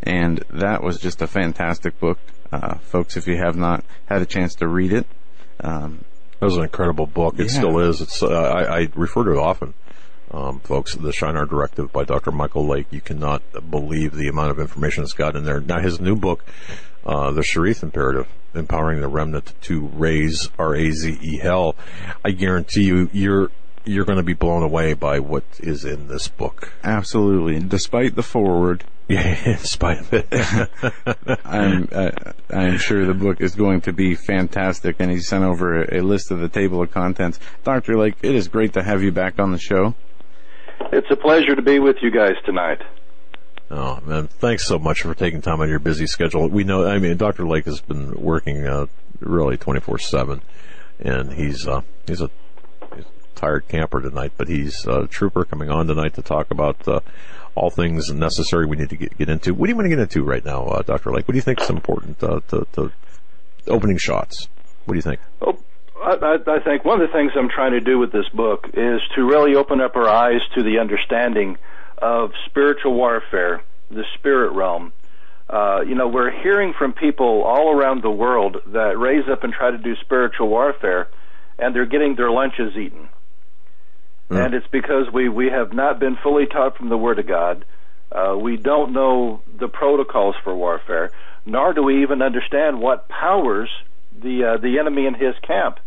and 0.01 0.43
that 0.51 0.81
was 0.83 0.99
just 0.99 1.21
a 1.21 1.27
fantastic 1.27 1.99
book, 1.99 2.17
uh, 2.53 2.75
folks. 2.75 3.17
If 3.17 3.27
you 3.27 3.35
have 3.37 3.57
not 3.57 3.83
had 4.05 4.21
a 4.21 4.25
chance 4.25 4.55
to 4.55 4.67
read 4.67 4.93
it, 4.93 5.05
um, 5.59 6.05
That 6.39 6.45
was 6.47 6.57
an 6.57 6.63
incredible 6.63 7.05
book. 7.05 7.35
It 7.37 7.51
Yeah. 7.51 7.59
still 7.59 7.79
is. 7.79 7.99
It's 8.01 8.23
uh, 8.23 8.27
I, 8.29 8.79
I 8.83 8.87
refer 8.95 9.25
to 9.25 9.31
it 9.31 9.37
often, 9.37 9.73
um, 10.31 10.59
folks. 10.61 10.95
The 10.95 11.11
Shinar 11.11 11.45
Directive 11.45 11.91
by 11.91 12.05
Dr. 12.05 12.31
Michael 12.31 12.65
Lake. 12.67 12.87
You 12.91 13.01
cannot 13.01 13.41
believe 13.69 14.13
the 14.13 14.29
amount 14.29 14.51
of 14.51 14.59
information 14.59 15.03
it's 15.03 15.11
got 15.13 15.35
in 15.35 15.43
there. 15.43 15.59
Now 15.59 15.79
his 15.81 15.99
new 15.99 16.15
book, 16.15 16.45
uh, 17.05 17.31
the 17.31 17.41
Sheeriyth 17.41 17.83
Imperative, 17.83 18.27
empowering 18.53 19.01
the 19.01 19.07
remnant 19.07 19.53
to 19.63 19.87
raise 19.93 20.49
R 20.57 20.75
A 20.75 20.91
Z 20.91 21.17
E 21.21 21.37
hell. 21.37 21.75
I 22.23 22.31
guarantee 22.31 22.83
you, 22.83 23.09
you're 23.11 23.51
you're 23.85 24.05
going 24.05 24.17
to 24.17 24.23
be 24.23 24.33
blown 24.33 24.63
away 24.63 24.93
by 24.93 25.19
what 25.19 25.43
is 25.59 25.83
in 25.83 26.07
this 26.07 26.27
book. 26.27 26.71
absolutely, 26.83 27.55
and 27.57 27.69
despite 27.69 28.15
the 28.15 28.23
foreword, 28.23 28.85
Yeah, 29.09 29.37
in 29.51 29.57
spite 29.57 29.99
of 29.99 30.13
it. 30.13 30.27
I'm 31.45 31.89
uh, 31.91 32.11
I'm 32.49 32.77
sure 32.77 33.05
the 33.05 33.13
book 33.13 33.41
is 33.41 33.55
going 33.55 33.81
to 33.81 33.91
be 33.93 34.15
fantastic, 34.15 34.95
and 34.99 35.11
he 35.11 35.19
sent 35.19 35.43
over 35.43 35.83
a, 35.83 35.99
a 35.99 36.01
list 36.01 36.31
of 36.31 36.39
the 36.39 36.47
table 36.47 36.81
of 36.81 36.91
contents. 36.91 37.39
Doctor 37.63 37.97
Lake, 37.97 38.15
it 38.21 38.33
is 38.35 38.47
great 38.47 38.73
to 38.73 38.83
have 38.83 39.03
you 39.03 39.11
back 39.11 39.39
on 39.39 39.51
the 39.51 39.59
show. 39.59 39.95
It's 40.91 41.07
a 41.11 41.15
pleasure 41.15 41.55
to 41.55 41.61
be 41.61 41.79
with 41.79 41.97
you 42.01 42.11
guys 42.11 42.35
tonight. 42.45 42.81
Oh 43.71 43.99
man, 44.05 44.27
thanks 44.27 44.67
so 44.67 44.77
much 44.77 45.01
for 45.01 45.15
taking 45.15 45.41
time 45.41 45.59
out 45.59 45.63
of 45.63 45.69
your 45.69 45.79
busy 45.79 46.07
schedule. 46.07 46.47
We 46.47 46.63
know, 46.63 46.85
I 46.85 46.99
mean, 46.99 47.17
Dr. 47.17 47.47
Lake 47.47 47.65
has 47.65 47.81
been 47.81 48.13
working 48.13 48.67
uh, 48.67 48.87
really 49.19 49.57
twenty 49.57 49.79
four 49.79 49.97
seven, 49.97 50.41
and 50.99 51.33
he's 51.33 51.67
uh, 51.67 51.81
he's 52.05 52.21
a 52.21 52.29
he's 52.95 53.05
a 53.05 53.35
tired 53.35 53.67
camper 53.67 54.01
tonight, 54.01 54.33
but 54.37 54.47
he's 54.47 54.85
a 54.85 55.07
trooper 55.07 55.45
coming 55.45 55.69
on 55.69 55.87
tonight 55.87 56.13
to 56.15 56.21
talk 56.21 56.51
about 56.51 56.87
uh, 56.87 56.99
all 57.55 57.69
things 57.69 58.11
necessary 58.11 58.65
we 58.65 58.77
need 58.77 58.89
to 58.89 58.97
get, 58.97 59.17
get 59.17 59.29
into. 59.29 59.53
What 59.53 59.67
do 59.67 59.71
you 59.71 59.75
want 59.75 59.85
to 59.85 59.89
get 59.89 59.99
into 59.99 60.23
right 60.23 60.43
now, 60.43 60.65
uh, 60.65 60.81
Dr. 60.81 61.11
Lake? 61.11 61.27
What 61.27 61.33
do 61.33 61.37
you 61.37 61.41
think 61.41 61.61
is 61.61 61.69
important 61.69 62.21
uh, 62.23 62.41
to, 62.49 62.67
to 62.73 62.91
opening 63.67 63.97
shots? 63.97 64.47
What 64.85 64.93
do 64.93 64.97
you 64.97 65.01
think? 65.01 65.19
I, 66.03 66.15
I 66.15 66.55
I 66.55 66.59
think 66.59 66.83
one 66.83 67.01
of 67.01 67.07
the 67.07 67.13
things 67.13 67.31
I'm 67.35 67.49
trying 67.49 67.71
to 67.71 67.79
do 67.79 67.97
with 67.97 68.11
this 68.11 68.27
book 68.33 68.69
is 68.73 69.01
to 69.15 69.23
really 69.23 69.55
open 69.55 69.81
up 69.81 69.95
our 69.95 70.07
eyes 70.07 70.41
to 70.55 70.63
the 70.63 70.79
understanding 70.79 71.57
of 71.97 72.31
spiritual 72.45 72.93
warfare, 72.93 73.63
the 73.89 74.03
spirit 74.15 74.51
realm. 74.53 74.91
Uh, 75.49 75.81
you 75.87 75.95
know, 75.95 76.07
we're 76.07 76.31
hearing 76.31 76.73
from 76.73 76.93
people 76.93 77.43
all 77.43 77.71
around 77.71 78.01
the 78.01 78.09
world 78.09 78.57
that 78.67 78.97
raise 78.97 79.27
up 79.29 79.43
and 79.43 79.53
try 79.53 79.71
to 79.71 79.77
do 79.77 79.95
spiritual 79.97 80.47
warfare, 80.47 81.07
and 81.59 81.75
they're 81.75 81.85
getting 81.85 82.15
their 82.15 82.31
lunches 82.31 82.75
eaten. 82.75 83.09
And 84.29 84.53
it's 84.55 84.67
because 84.67 85.11
we, 85.13 85.29
we 85.29 85.47
have 85.49 85.73
not 85.73 85.99
been 85.99 86.15
fully 86.15 86.47
taught 86.47 86.77
from 86.77 86.89
the 86.89 86.97
Word 86.97 87.19
of 87.19 87.27
God. 87.27 87.65
Uh, 88.11 88.35
we 88.39 88.57
don't 88.57 88.93
know 88.93 89.41
the 89.59 89.67
protocols 89.67 90.35
for 90.43 90.55
warfare, 90.55 91.11
nor 91.45 91.73
do 91.73 91.83
we 91.83 92.01
even 92.01 92.21
understand 92.21 92.79
what 92.79 93.07
powers 93.09 93.69
the 94.21 94.43
uh, 94.43 94.57
the 94.57 94.79
enemy 94.79 95.05
in 95.05 95.13
his 95.13 95.35
camp. 95.41 95.79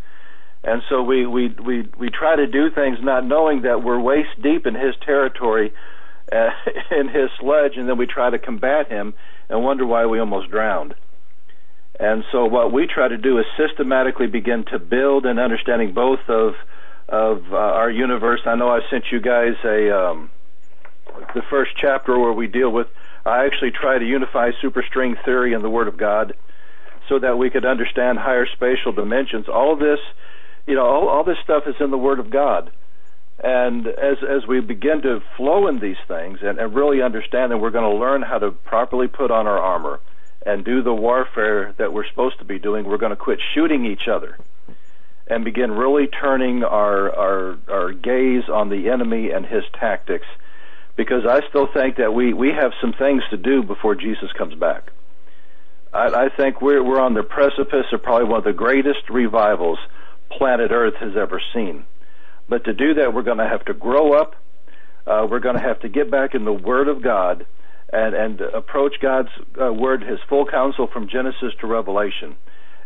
And 0.62 0.82
so 0.88 1.02
we, 1.02 1.26
we 1.26 1.48
we 1.48 1.88
we 1.96 2.10
try 2.10 2.36
to 2.36 2.46
do 2.46 2.70
things 2.70 2.98
not 3.00 3.24
knowing 3.24 3.62
that 3.62 3.82
we're 3.82 4.00
waist 4.00 4.30
deep 4.42 4.66
in 4.66 4.74
his 4.74 4.94
territory, 5.04 5.72
uh, 6.32 6.50
in 6.98 7.08
his 7.08 7.30
sledge, 7.40 7.76
and 7.76 7.88
then 7.88 7.98
we 7.98 8.06
try 8.06 8.30
to 8.30 8.38
combat 8.38 8.88
him 8.90 9.14
and 9.48 9.62
wonder 9.62 9.86
why 9.86 10.06
we 10.06 10.18
almost 10.18 10.50
drowned. 10.50 10.94
And 11.98 12.24
so 12.30 12.44
what 12.44 12.72
we 12.72 12.86
try 12.86 13.08
to 13.08 13.16
do 13.16 13.38
is 13.38 13.46
systematically 13.56 14.26
begin 14.26 14.64
to 14.70 14.78
build 14.78 15.24
an 15.24 15.38
understanding 15.38 15.94
both 15.94 16.20
of 16.28 16.54
of 17.08 17.52
uh, 17.52 17.56
our 17.56 17.90
universe. 17.90 18.40
I 18.44 18.56
know 18.56 18.68
I 18.68 18.80
sent 18.90 19.04
you 19.12 19.20
guys 19.20 19.54
a 19.64 19.96
um, 19.96 20.30
the 21.34 21.42
first 21.48 21.70
chapter 21.80 22.18
where 22.18 22.32
we 22.32 22.48
deal 22.48 22.70
with. 22.70 22.88
I 23.24 23.46
actually 23.46 23.70
try 23.70 23.98
to 23.98 24.04
unify 24.04 24.50
superstring 24.62 25.22
theory 25.24 25.54
and 25.54 25.64
the 25.64 25.70
Word 25.70 25.88
of 25.88 25.96
God, 25.96 26.34
so 27.08 27.18
that 27.18 27.38
we 27.38 27.50
could 27.50 27.64
understand 27.64 28.18
higher 28.18 28.46
spatial 28.46 28.92
dimensions. 28.92 29.46
All 29.48 29.76
this, 29.76 29.98
you 30.66 30.74
know, 30.74 30.84
all, 30.84 31.08
all 31.08 31.24
this 31.24 31.38
stuff 31.42 31.64
is 31.66 31.76
in 31.80 31.90
the 31.90 31.98
Word 31.98 32.20
of 32.20 32.30
God. 32.30 32.70
And 33.42 33.86
as 33.86 34.16
as 34.28 34.46
we 34.46 34.60
begin 34.60 35.02
to 35.02 35.22
flow 35.36 35.68
in 35.68 35.78
these 35.78 35.98
things 36.08 36.38
and, 36.42 36.58
and 36.58 36.74
really 36.74 37.02
understand 37.02 37.52
that 37.52 37.58
we're 37.58 37.70
going 37.70 37.90
to 37.90 37.98
learn 37.98 38.22
how 38.22 38.38
to 38.38 38.50
properly 38.50 39.08
put 39.08 39.30
on 39.30 39.46
our 39.46 39.58
armor 39.58 40.00
and 40.44 40.64
do 40.64 40.82
the 40.82 40.94
warfare 40.94 41.74
that 41.76 41.92
we're 41.92 42.06
supposed 42.08 42.38
to 42.38 42.44
be 42.44 42.58
doing, 42.58 42.86
we're 42.86 42.98
going 42.98 43.10
to 43.10 43.16
quit 43.16 43.40
shooting 43.54 43.84
each 43.84 44.08
other 44.08 44.38
and 45.26 45.44
begin 45.44 45.72
really 45.72 46.06
turning 46.06 46.62
our 46.62 47.14
our 47.14 47.58
our 47.68 47.92
gaze 47.92 48.48
on 48.48 48.68
the 48.68 48.88
enemy 48.88 49.30
and 49.30 49.44
his 49.44 49.64
tactics 49.78 50.26
because 50.96 51.26
I 51.28 51.46
still 51.48 51.66
think 51.66 51.96
that 51.96 52.14
we 52.14 52.32
we 52.32 52.48
have 52.48 52.72
some 52.80 52.92
things 52.92 53.22
to 53.30 53.36
do 53.36 53.62
before 53.62 53.94
Jesus 53.94 54.32
comes 54.32 54.54
back. 54.54 54.90
I, 55.92 56.26
I 56.26 56.28
think 56.28 56.62
we're 56.62 56.82
we're 56.82 57.00
on 57.00 57.14
the 57.14 57.22
precipice 57.22 57.86
of 57.92 58.02
probably 58.02 58.28
one 58.28 58.38
of 58.38 58.44
the 58.44 58.52
greatest 58.52 59.10
revivals 59.10 59.78
planet 60.30 60.70
Earth 60.70 60.94
has 61.00 61.16
ever 61.16 61.40
seen. 61.52 61.84
But 62.48 62.64
to 62.64 62.72
do 62.72 62.94
that, 62.94 63.12
we're 63.12 63.22
going 63.22 63.38
to 63.38 63.48
have 63.48 63.64
to 63.66 63.74
grow 63.74 64.12
up. 64.12 64.34
Uh, 65.06 65.26
we're 65.30 65.40
going 65.40 65.56
to 65.56 65.62
have 65.62 65.80
to 65.80 65.88
get 65.88 66.10
back 66.10 66.34
in 66.34 66.44
the 66.44 66.52
Word 66.52 66.88
of 66.88 67.02
God 67.02 67.46
and 67.92 68.14
and 68.14 68.40
approach 68.40 68.94
God's 69.00 69.28
uh, 69.60 69.72
Word, 69.72 70.02
His 70.02 70.18
full 70.28 70.46
counsel 70.46 70.88
from 70.92 71.08
Genesis 71.08 71.52
to 71.60 71.66
Revelation, 71.66 72.36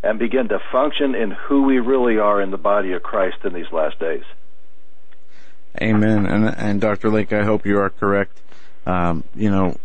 and 0.02 0.18
begin 0.18 0.48
to 0.48 0.58
function 0.70 1.14
in 1.14 1.30
who 1.30 1.62
we 1.62 1.78
really 1.78 2.18
are 2.18 2.40
in 2.42 2.50
the 2.50 2.58
body 2.58 2.92
of 2.92 3.02
Christ 3.02 3.38
in 3.44 3.54
these 3.54 3.70
last 3.72 3.98
days. 3.98 4.24
Amen. 5.80 6.26
And 6.26 6.44
and 6.48 6.80
Dr. 6.80 7.10
Lake, 7.10 7.32
I 7.32 7.44
hope 7.44 7.64
you 7.64 7.78
are 7.78 7.90
correct. 7.90 8.40
Um, 8.86 9.24
you 9.34 9.50
know, 9.50 9.76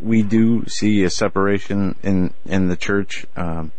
we 0.00 0.22
do 0.22 0.64
see 0.66 1.02
a 1.04 1.10
separation 1.10 1.96
in 2.02 2.32
in 2.46 2.68
the 2.68 2.76
church, 2.76 3.26
um, 3.36 3.72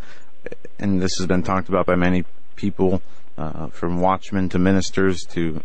and 0.79 1.01
this 1.01 1.17
has 1.17 1.27
been 1.27 1.43
talked 1.43 1.69
about 1.69 1.85
by 1.85 1.95
many 1.95 2.23
people, 2.55 3.01
uh, 3.37 3.67
from 3.67 3.99
watchmen 3.99 4.49
to 4.49 4.59
ministers 4.59 5.23
to 5.25 5.61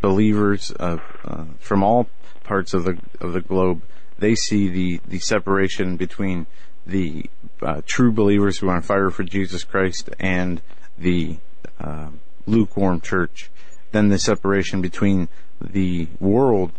believers 0.00 0.70
of 0.72 1.00
uh, 1.24 1.44
from 1.58 1.82
all 1.82 2.08
parts 2.44 2.74
of 2.74 2.84
the 2.84 2.98
of 3.20 3.32
the 3.32 3.40
globe. 3.40 3.82
They 4.18 4.34
see 4.34 4.68
the 4.68 5.00
the 5.06 5.18
separation 5.18 5.96
between 5.96 6.46
the 6.86 7.26
uh, 7.60 7.82
true 7.86 8.12
believers 8.12 8.58
who 8.58 8.68
are 8.68 8.76
on 8.76 8.82
fire 8.82 9.10
for 9.10 9.22
Jesus 9.22 9.64
Christ 9.64 10.10
and 10.18 10.60
the 10.98 11.36
uh, 11.80 12.08
lukewarm 12.46 13.00
church. 13.00 13.50
Then 13.92 14.08
the 14.08 14.18
separation 14.18 14.80
between 14.80 15.28
the 15.60 16.08
world 16.18 16.72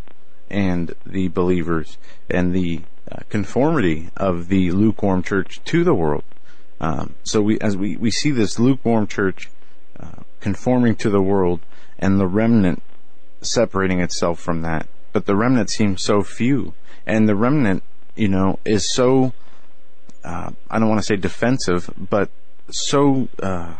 and 0.49 0.93
the 1.05 1.27
believers 1.29 1.97
and 2.29 2.53
the 2.53 2.81
uh, 3.11 3.19
conformity 3.29 4.09
of 4.17 4.47
the 4.47 4.71
lukewarm 4.71 5.23
church 5.23 5.61
to 5.65 5.83
the 5.83 5.93
world. 5.93 6.23
Um, 6.79 7.15
so 7.23 7.41
we, 7.41 7.59
as 7.59 7.77
we, 7.77 7.95
we 7.95 8.11
see 8.11 8.31
this 8.31 8.59
lukewarm 8.59 9.07
church 9.07 9.49
conforming 10.43 10.93
to 10.97 11.09
the 11.09 11.21
world 11.21 11.61
and 11.97 12.19
the 12.19 12.27
remnant 12.27 12.83
separating 13.41 14.01
itself 14.01 14.39
from 14.39 14.61
that. 14.61 14.87
But 15.13 15.25
the 15.25 15.37
remnant 15.37 15.69
seems 15.69 16.03
so 16.03 16.21
few, 16.21 16.73
and 17.07 17.29
the 17.29 17.35
remnant, 17.35 17.81
you 18.15 18.27
know, 18.27 18.59
is 18.65 18.91
so 18.91 19.31
uh, 20.23 20.51
I 20.69 20.79
don't 20.79 20.89
want 20.89 20.99
to 20.99 21.05
say 21.05 21.15
defensive, 21.15 21.89
but 21.97 22.29
so 22.69 23.29
uh, 23.41 23.75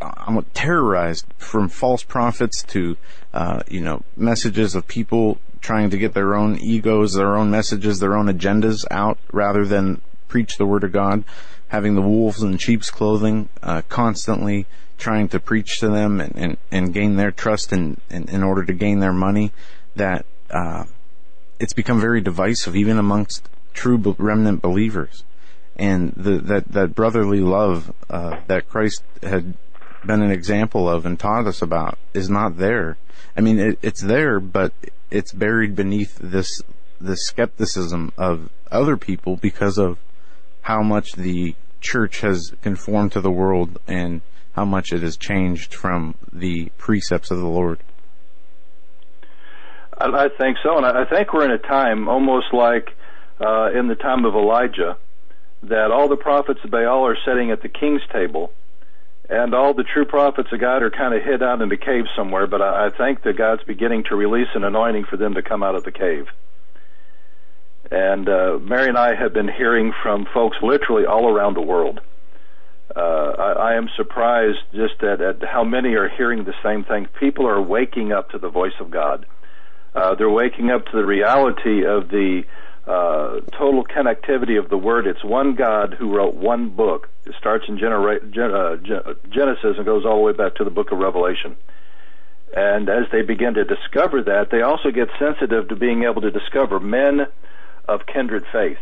I'm 0.00 0.44
terrorized 0.54 1.26
from 1.38 1.68
false 1.68 2.04
prophets 2.04 2.62
to 2.68 2.96
uh, 3.34 3.62
you 3.68 3.80
know 3.80 4.02
messages 4.16 4.76
of 4.76 4.86
people 4.86 5.38
trying 5.60 5.90
to 5.90 5.98
get 5.98 6.14
their 6.14 6.36
own 6.36 6.56
egos, 6.58 7.14
their 7.14 7.36
own 7.36 7.50
messages, 7.50 7.98
their 7.98 8.16
own 8.16 8.26
agendas 8.26 8.84
out, 8.92 9.18
rather 9.32 9.64
than 9.64 10.00
preach 10.28 10.56
the 10.56 10.66
word 10.66 10.84
of 10.84 10.92
God, 10.92 11.24
having 11.68 11.96
the 11.96 12.02
wolves 12.02 12.42
in 12.42 12.58
sheep's 12.58 12.90
clothing, 12.90 13.48
uh, 13.62 13.82
constantly 13.88 14.66
trying 14.98 15.28
to 15.28 15.40
preach 15.40 15.78
to 15.80 15.88
them 15.88 16.20
and, 16.20 16.36
and, 16.36 16.56
and 16.70 16.94
gain 16.94 17.16
their 17.16 17.30
trust 17.30 17.72
in, 17.72 18.00
in, 18.10 18.28
in 18.28 18.42
order 18.42 18.64
to 18.64 18.72
gain 18.72 19.00
their 19.00 19.12
money, 19.12 19.52
that 19.94 20.24
uh, 20.50 20.84
it's 21.58 21.72
become 21.72 22.00
very 22.00 22.20
divisive, 22.20 22.76
even 22.76 22.98
amongst 22.98 23.48
true 23.74 23.96
remnant 24.18 24.62
believers. 24.62 25.24
And 25.76 26.12
the, 26.16 26.38
that, 26.38 26.72
that 26.72 26.94
brotherly 26.94 27.40
love 27.40 27.92
uh, 28.08 28.40
that 28.46 28.68
Christ 28.68 29.02
had 29.22 29.54
been 30.04 30.22
an 30.22 30.30
example 30.30 30.88
of 30.88 31.04
and 31.04 31.18
taught 31.18 31.46
us 31.46 31.60
about 31.60 31.98
is 32.14 32.30
not 32.30 32.56
there. 32.56 32.96
I 33.36 33.40
mean, 33.40 33.58
it, 33.58 33.78
it's 33.82 34.00
there, 34.00 34.40
but 34.40 34.72
it's 35.10 35.32
buried 35.32 35.76
beneath 35.76 36.18
this 36.18 36.62
the 36.98 37.16
skepticism 37.16 38.10
of 38.16 38.48
other 38.70 38.96
people 38.96 39.36
because 39.36 39.76
of 39.76 39.98
how 40.62 40.82
much 40.82 41.12
the 41.12 41.54
church 41.80 42.20
has 42.22 42.54
conformed 42.62 43.12
to 43.12 43.20
the 43.20 43.30
world 43.30 43.78
and 43.86 44.22
how 44.56 44.64
much 44.64 44.90
it 44.90 45.02
has 45.02 45.18
changed 45.18 45.74
from 45.74 46.14
the 46.32 46.70
precepts 46.78 47.30
of 47.30 47.38
the 47.38 47.46
Lord. 47.46 47.78
I, 49.98 50.28
think 50.38 50.56
so, 50.62 50.76
and 50.78 50.86
I 50.86 51.04
think 51.04 51.32
we're 51.32 51.44
in 51.44 51.50
a 51.50 51.58
time 51.58 52.08
almost 52.08 52.46
like 52.52 52.88
uh, 53.40 53.70
in 53.78 53.86
the 53.88 53.94
time 53.94 54.24
of 54.24 54.34
Elijah, 54.34 54.96
that 55.62 55.90
all 55.90 56.08
the 56.08 56.16
prophets 56.16 56.60
of 56.64 56.70
Baal 56.70 57.06
are 57.06 57.16
sitting 57.26 57.50
at 57.50 57.62
the 57.62 57.68
king's 57.68 58.02
table, 58.12 58.52
and 59.28 59.54
all 59.54 59.74
the 59.74 59.84
true 59.84 60.06
prophets 60.06 60.48
of 60.52 60.60
God 60.60 60.82
are 60.82 60.90
kind 60.90 61.14
of 61.14 61.22
hid 61.22 61.42
out 61.42 61.60
in 61.60 61.68
the 61.68 61.76
cave 61.76 62.04
somewhere. 62.16 62.46
But 62.46 62.62
I, 62.62 62.86
I 62.86 62.90
think 62.96 63.22
that 63.24 63.36
God's 63.36 63.62
beginning 63.64 64.04
to 64.08 64.16
release 64.16 64.48
an 64.54 64.64
anointing 64.64 65.04
for 65.10 65.16
them 65.16 65.34
to 65.34 65.42
come 65.42 65.62
out 65.62 65.74
of 65.74 65.84
the 65.84 65.92
cave. 65.92 66.26
And 67.90 68.28
uh, 68.28 68.58
Mary 68.60 68.88
and 68.88 68.98
I 68.98 69.14
have 69.14 69.32
been 69.32 69.48
hearing 69.48 69.92
from 70.02 70.26
folks 70.32 70.56
literally 70.62 71.04
all 71.06 71.28
around 71.28 71.56
the 71.56 71.62
world. 71.62 72.00
Uh, 72.94 73.00
I, 73.38 73.52
I 73.52 73.74
am 73.74 73.88
surprised 73.96 74.58
just 74.72 75.02
at, 75.02 75.20
at 75.20 75.42
how 75.42 75.64
many 75.64 75.94
are 75.94 76.08
hearing 76.08 76.44
the 76.44 76.54
same 76.62 76.84
thing. 76.84 77.06
People 77.18 77.46
are 77.48 77.60
waking 77.60 78.12
up 78.12 78.30
to 78.30 78.38
the 78.38 78.48
voice 78.48 78.78
of 78.80 78.90
God. 78.90 79.26
Uh, 79.94 80.14
they're 80.14 80.30
waking 80.30 80.70
up 80.70 80.84
to 80.86 80.92
the 80.92 81.04
reality 81.04 81.84
of 81.84 82.08
the 82.08 82.44
uh, 82.86 83.40
total 83.58 83.84
connectivity 83.84 84.58
of 84.58 84.68
the 84.68 84.78
Word. 84.78 85.06
It's 85.06 85.24
one 85.24 85.56
God 85.56 85.94
who 85.98 86.14
wrote 86.14 86.34
one 86.34 86.68
book. 86.68 87.08
It 87.24 87.34
starts 87.38 87.64
in 87.68 87.78
Genera- 87.78 88.24
Gen- 88.24 88.54
uh, 88.54 88.76
Genesis 89.30 89.76
and 89.76 89.84
goes 89.84 90.04
all 90.04 90.16
the 90.16 90.22
way 90.22 90.32
back 90.32 90.54
to 90.56 90.64
the 90.64 90.70
book 90.70 90.92
of 90.92 90.98
Revelation. 90.98 91.56
And 92.56 92.88
as 92.88 93.04
they 93.10 93.22
begin 93.22 93.54
to 93.54 93.64
discover 93.64 94.22
that, 94.22 94.50
they 94.50 94.62
also 94.62 94.90
get 94.90 95.08
sensitive 95.18 95.68
to 95.68 95.76
being 95.76 96.04
able 96.04 96.22
to 96.22 96.30
discover 96.30 96.78
men 96.78 97.26
of 97.88 98.06
kindred 98.06 98.44
faith. 98.52 98.78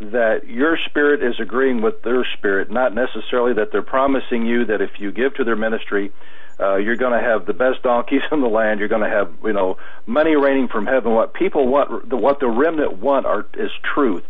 That 0.00 0.46
your 0.46 0.78
spirit 0.86 1.22
is 1.22 1.40
agreeing 1.40 1.82
with 1.82 2.02
their 2.02 2.24
spirit, 2.36 2.70
not 2.70 2.94
necessarily 2.94 3.54
that 3.54 3.72
they're 3.72 3.82
promising 3.82 4.46
you 4.46 4.66
that 4.66 4.80
if 4.80 5.00
you 5.00 5.10
give 5.10 5.34
to 5.34 5.44
their 5.44 5.56
ministry, 5.56 6.12
uh, 6.60 6.76
you're 6.76 6.96
going 6.96 7.12
to 7.12 7.20
have 7.20 7.46
the 7.46 7.52
best 7.52 7.82
donkeys 7.82 8.22
in 8.32 8.40
the 8.40 8.48
land. 8.48 8.80
You're 8.80 8.88
going 8.88 9.02
to 9.02 9.08
have, 9.08 9.32
you 9.44 9.52
know, 9.52 9.76
money 10.06 10.36
raining 10.36 10.68
from 10.68 10.86
heaven. 10.86 11.12
What 11.12 11.34
people 11.34 11.66
want, 11.66 12.08
the, 12.08 12.16
what 12.16 12.40
the 12.40 12.48
remnant 12.48 12.98
want, 12.98 13.26
are 13.26 13.46
is 13.54 13.70
truth. 13.82 14.24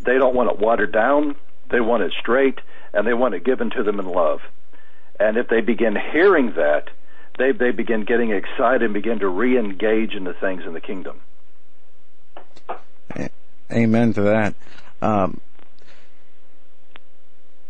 They 0.00 0.18
don't 0.18 0.34
want 0.34 0.50
it 0.50 0.58
watered 0.58 0.92
down. 0.92 1.36
They 1.70 1.80
want 1.80 2.02
it 2.02 2.12
straight, 2.18 2.60
and 2.92 3.06
they 3.06 3.14
want 3.14 3.34
it 3.34 3.44
given 3.44 3.70
to 3.70 3.82
them 3.82 3.98
in 3.98 4.06
love. 4.06 4.40
And 5.18 5.36
if 5.36 5.48
they 5.48 5.60
begin 5.60 5.96
hearing 5.96 6.52
that, 6.54 6.90
they 7.38 7.52
they 7.52 7.70
begin 7.70 8.04
getting 8.04 8.30
excited 8.30 8.82
and 8.82 8.94
begin 8.94 9.20
to 9.20 9.28
re-engage 9.28 10.14
in 10.14 10.24
the 10.24 10.34
things 10.34 10.64
in 10.66 10.72
the 10.72 10.80
kingdom. 10.80 11.20
Amen 13.72 14.12
to 14.12 14.22
that. 14.22 14.54
Um, 15.04 15.40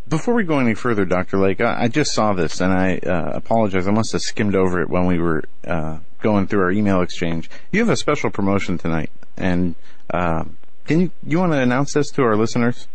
before 0.07 0.35
we 0.35 0.43
go 0.43 0.59
any 0.59 0.75
further, 0.75 1.03
Dr. 1.03 1.37
Lake, 1.37 1.59
I, 1.59 1.83
I 1.83 1.89
just 1.89 2.13
saw 2.13 2.31
this 2.33 2.61
and 2.61 2.71
I 2.71 2.99
uh, 2.99 3.31
apologize. 3.33 3.87
I 3.87 3.91
must 3.91 4.13
have 4.13 4.21
skimmed 4.21 4.55
over 4.55 4.81
it 4.81 4.89
when 4.89 5.05
we 5.05 5.19
were 5.19 5.43
uh, 5.67 5.97
going 6.21 6.47
through 6.47 6.61
our 6.61 6.71
email 6.71 7.01
exchange. 7.01 7.49
You 7.71 7.81
have 7.81 7.89
a 7.89 7.97
special 7.97 8.29
promotion 8.29 8.77
tonight, 8.77 9.09
and 9.35 9.75
uh, 10.13 10.45
can 10.85 11.01
you 11.01 11.11
you 11.25 11.39
want 11.39 11.51
to 11.51 11.59
announce 11.59 11.91
this 11.93 12.09
to 12.11 12.23
our 12.23 12.37
listeners? 12.37 12.87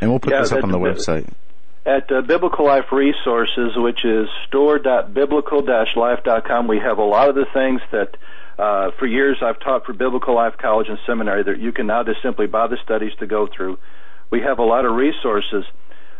And 0.00 0.10
we'll 0.10 0.20
put 0.20 0.32
yeah, 0.32 0.40
this 0.40 0.52
up 0.52 0.64
on 0.64 0.72
the 0.72 0.78
website. 0.78 1.30
At 1.86 2.12
uh, 2.12 2.20
Biblical 2.22 2.66
Life 2.66 2.92
Resources, 2.92 3.76
which 3.76 4.04
is 4.04 4.28
store.biblical-life.com, 4.48 6.68
we 6.68 6.78
have 6.78 6.98
a 6.98 7.04
lot 7.04 7.28
of 7.28 7.36
the 7.36 7.46
things 7.54 7.80
that 7.90 8.16
uh, 8.62 8.90
for 8.96 9.06
years, 9.06 9.38
I've 9.42 9.58
taught 9.58 9.84
for 9.84 9.92
Biblical 9.92 10.36
Life 10.36 10.54
College 10.56 10.86
and 10.88 10.98
Seminary 11.04 11.42
that 11.42 11.58
you 11.58 11.72
can 11.72 11.88
now 11.88 12.04
just 12.04 12.22
simply 12.22 12.46
buy 12.46 12.68
the 12.68 12.76
studies 12.84 13.10
to 13.18 13.26
go 13.26 13.48
through. 13.48 13.76
We 14.30 14.40
have 14.42 14.60
a 14.60 14.62
lot 14.62 14.84
of 14.84 14.94
resources, 14.94 15.64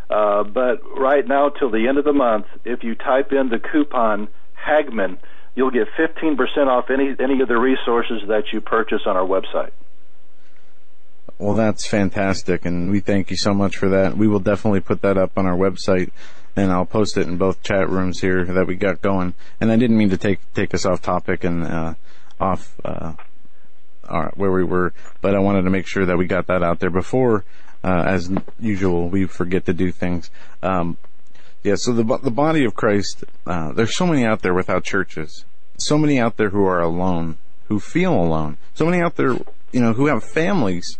uh, 0.09 0.43
but 0.43 0.81
right 0.97 1.25
now 1.25 1.49
till 1.49 1.71
the 1.71 1.87
end 1.87 1.97
of 1.97 2.03
the 2.03 2.11
month, 2.11 2.47
if 2.65 2.83
you 2.83 2.95
type 2.95 3.31
in 3.31 3.47
the 3.47 3.59
coupon 3.59 4.27
Hagmann, 4.55 5.19
you'll 5.55 5.71
get 5.71 5.87
15% 5.97 6.67
off 6.67 6.89
any 6.89 7.15
any 7.17 7.39
of 7.41 7.47
the 7.47 7.57
resources 7.57 8.23
that 8.27 8.51
you 8.51 8.59
purchase 8.59 9.03
on 9.05 9.15
our 9.15 9.25
website. 9.25 9.71
Well, 11.37 11.53
that's 11.53 11.87
fantastic, 11.87 12.65
and 12.65 12.91
we 12.91 12.99
thank 12.99 13.31
you 13.31 13.37
so 13.37 13.53
much 13.53 13.77
for 13.77 13.87
that. 13.89 14.17
We 14.17 14.27
will 14.27 14.39
definitely 14.39 14.81
put 14.81 15.01
that 15.01 15.17
up 15.17 15.37
on 15.37 15.45
our 15.45 15.55
website, 15.55 16.11
and 16.57 16.73
I'll 16.73 16.85
post 16.85 17.15
it 17.17 17.25
in 17.25 17.37
both 17.37 17.63
chat 17.63 17.89
rooms 17.89 18.19
here 18.19 18.43
that 18.43 18.67
we 18.67 18.75
got 18.75 19.01
going. 19.01 19.33
And 19.61 19.71
I 19.71 19.77
didn't 19.77 19.97
mean 19.97 20.09
to 20.09 20.17
take 20.17 20.39
take 20.53 20.73
us 20.73 20.85
off 20.85 21.01
topic 21.01 21.45
and 21.45 21.63
uh, 21.63 21.93
off 22.43 22.75
uh, 22.83 23.13
our, 24.07 24.31
where 24.35 24.51
we 24.51 24.63
were, 24.63 24.93
but 25.21 25.35
I 25.35 25.39
wanted 25.39 25.63
to 25.63 25.69
make 25.69 25.87
sure 25.87 26.05
that 26.05 26.17
we 26.17 26.25
got 26.25 26.47
that 26.47 26.61
out 26.61 26.79
there 26.79 26.89
before, 26.89 27.45
uh, 27.83 28.03
as 28.05 28.31
usual, 28.59 29.09
we 29.09 29.25
forget 29.25 29.65
to 29.65 29.73
do 29.73 29.91
things. 29.91 30.29
Um, 30.61 30.97
yeah, 31.63 31.75
so 31.75 31.93
the 31.93 32.03
the 32.17 32.31
body 32.31 32.65
of 32.65 32.75
Christ, 32.75 33.23
uh, 33.47 33.71
there's 33.71 33.95
so 33.95 34.05
many 34.05 34.25
out 34.25 34.41
there 34.41 34.53
without 34.53 34.83
churches, 34.83 35.45
so 35.77 35.97
many 35.97 36.19
out 36.19 36.35
there 36.35 36.49
who 36.49 36.65
are 36.65 36.81
alone, 36.81 37.37
who 37.69 37.79
feel 37.79 38.13
alone, 38.13 38.57
so 38.73 38.85
many 38.85 39.01
out 39.01 39.15
there, 39.15 39.37
you 39.71 39.79
know, 39.79 39.93
who 39.93 40.07
have 40.07 40.23
families, 40.23 40.97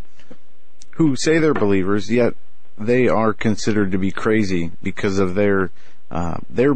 who 0.91 1.15
say 1.17 1.37
they're 1.39 1.53
believers, 1.53 2.09
yet 2.09 2.33
they 2.77 3.07
are 3.07 3.33
considered 3.33 3.91
to 3.91 3.97
be 3.97 4.11
crazy 4.11 4.71
because 4.81 5.19
of 5.19 5.35
their 5.35 5.71
uh, 6.09 6.37
their 6.49 6.75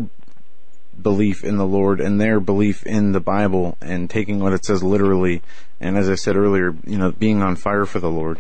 belief 1.01 1.43
in 1.43 1.57
the 1.57 1.65
Lord 1.65 1.99
and 1.99 2.19
their 2.19 2.39
belief 2.39 2.85
in 2.85 3.11
the 3.11 3.19
Bible 3.19 3.77
and 3.81 4.09
taking 4.09 4.39
what 4.39 4.53
it 4.53 4.65
says 4.65 4.83
literally. 4.83 5.41
And 5.79 5.97
as 5.97 6.09
I 6.09 6.15
said 6.15 6.35
earlier, 6.35 6.75
you 6.85 6.97
know, 6.97 7.11
being 7.11 7.41
on 7.41 7.55
fire 7.55 7.85
for 7.85 7.99
the 7.99 8.09
Lord. 8.09 8.39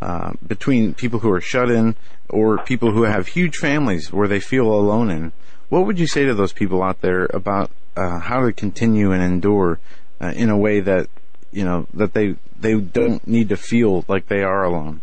Uh, 0.00 0.32
between 0.46 0.94
people 0.94 1.18
who 1.18 1.30
are 1.30 1.40
shut 1.40 1.68
in 1.70 1.96
or 2.28 2.58
people 2.58 2.92
who 2.92 3.02
have 3.02 3.26
huge 3.26 3.56
families 3.56 4.12
where 4.12 4.28
they 4.28 4.38
feel 4.38 4.66
alone 4.66 5.10
in, 5.10 5.32
what 5.70 5.84
would 5.86 5.98
you 5.98 6.06
say 6.06 6.24
to 6.24 6.34
those 6.34 6.52
people 6.52 6.82
out 6.82 7.00
there 7.00 7.26
about 7.34 7.70
uh, 7.96 8.20
how 8.20 8.40
to 8.46 8.52
continue 8.52 9.10
and 9.10 9.22
endure 9.22 9.80
uh, 10.20 10.32
in 10.36 10.50
a 10.50 10.56
way 10.56 10.78
that 10.78 11.08
you 11.50 11.64
know 11.64 11.86
that 11.92 12.14
they 12.14 12.36
they 12.60 12.78
don't 12.78 13.26
need 13.26 13.48
to 13.48 13.56
feel 13.56 14.04
like 14.06 14.28
they 14.28 14.42
are 14.42 14.64
alone 14.64 15.00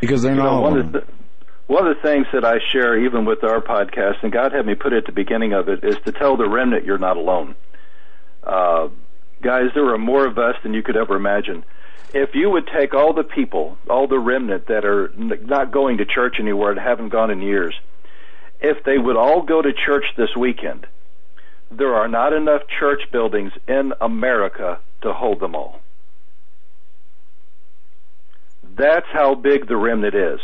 because 0.00 0.22
they're 0.22 0.34
you 0.34 0.38
not 0.38 0.44
know, 0.44 0.66
alone. 0.66 0.92
The, 0.92 1.04
one 1.66 1.86
of 1.86 1.96
the 1.96 2.02
things 2.02 2.26
that 2.32 2.44
I 2.44 2.58
share, 2.72 2.98
even 2.98 3.24
with 3.24 3.42
our 3.42 3.60
podcast, 3.60 4.22
and 4.22 4.30
God 4.30 4.52
had 4.52 4.66
me 4.66 4.74
put 4.74 4.92
it 4.92 4.98
at 4.98 5.06
the 5.06 5.12
beginning 5.12 5.52
of 5.52 5.68
it, 5.68 5.82
is 5.82 5.96
to 6.04 6.12
tell 6.12 6.36
the 6.36 6.48
remnant 6.48 6.84
you're 6.84 6.98
not 6.98 7.16
alone. 7.16 7.56
Uh, 8.44 8.88
guys, 9.42 9.70
there 9.74 9.92
are 9.92 9.98
more 9.98 10.26
of 10.26 10.38
us 10.38 10.54
than 10.62 10.74
you 10.74 10.82
could 10.82 10.96
ever 10.96 11.16
imagine. 11.16 11.64
If 12.14 12.34
you 12.34 12.50
would 12.50 12.68
take 12.68 12.94
all 12.94 13.12
the 13.12 13.24
people, 13.24 13.78
all 13.90 14.06
the 14.06 14.18
remnant 14.18 14.68
that 14.68 14.84
are 14.84 15.12
not 15.16 15.72
going 15.72 15.98
to 15.98 16.04
church 16.04 16.36
anywhere 16.38 16.70
and 16.70 16.78
haven't 16.78 17.08
gone 17.08 17.32
in 17.32 17.42
years, 17.42 17.74
if 18.60 18.84
they 18.84 18.96
would 18.96 19.16
all 19.16 19.42
go 19.42 19.60
to 19.60 19.72
church 19.72 20.04
this 20.16 20.34
weekend, 20.36 20.86
there 21.70 21.94
are 21.94 22.08
not 22.08 22.32
enough 22.32 22.62
church 22.78 23.02
buildings 23.10 23.52
in 23.66 23.92
America 24.00 24.78
to 25.02 25.12
hold 25.12 25.40
them 25.40 25.56
all. 25.56 25.80
That's 28.76 29.06
how 29.12 29.34
big 29.34 29.66
the 29.66 29.76
remnant 29.76 30.14
is. 30.14 30.40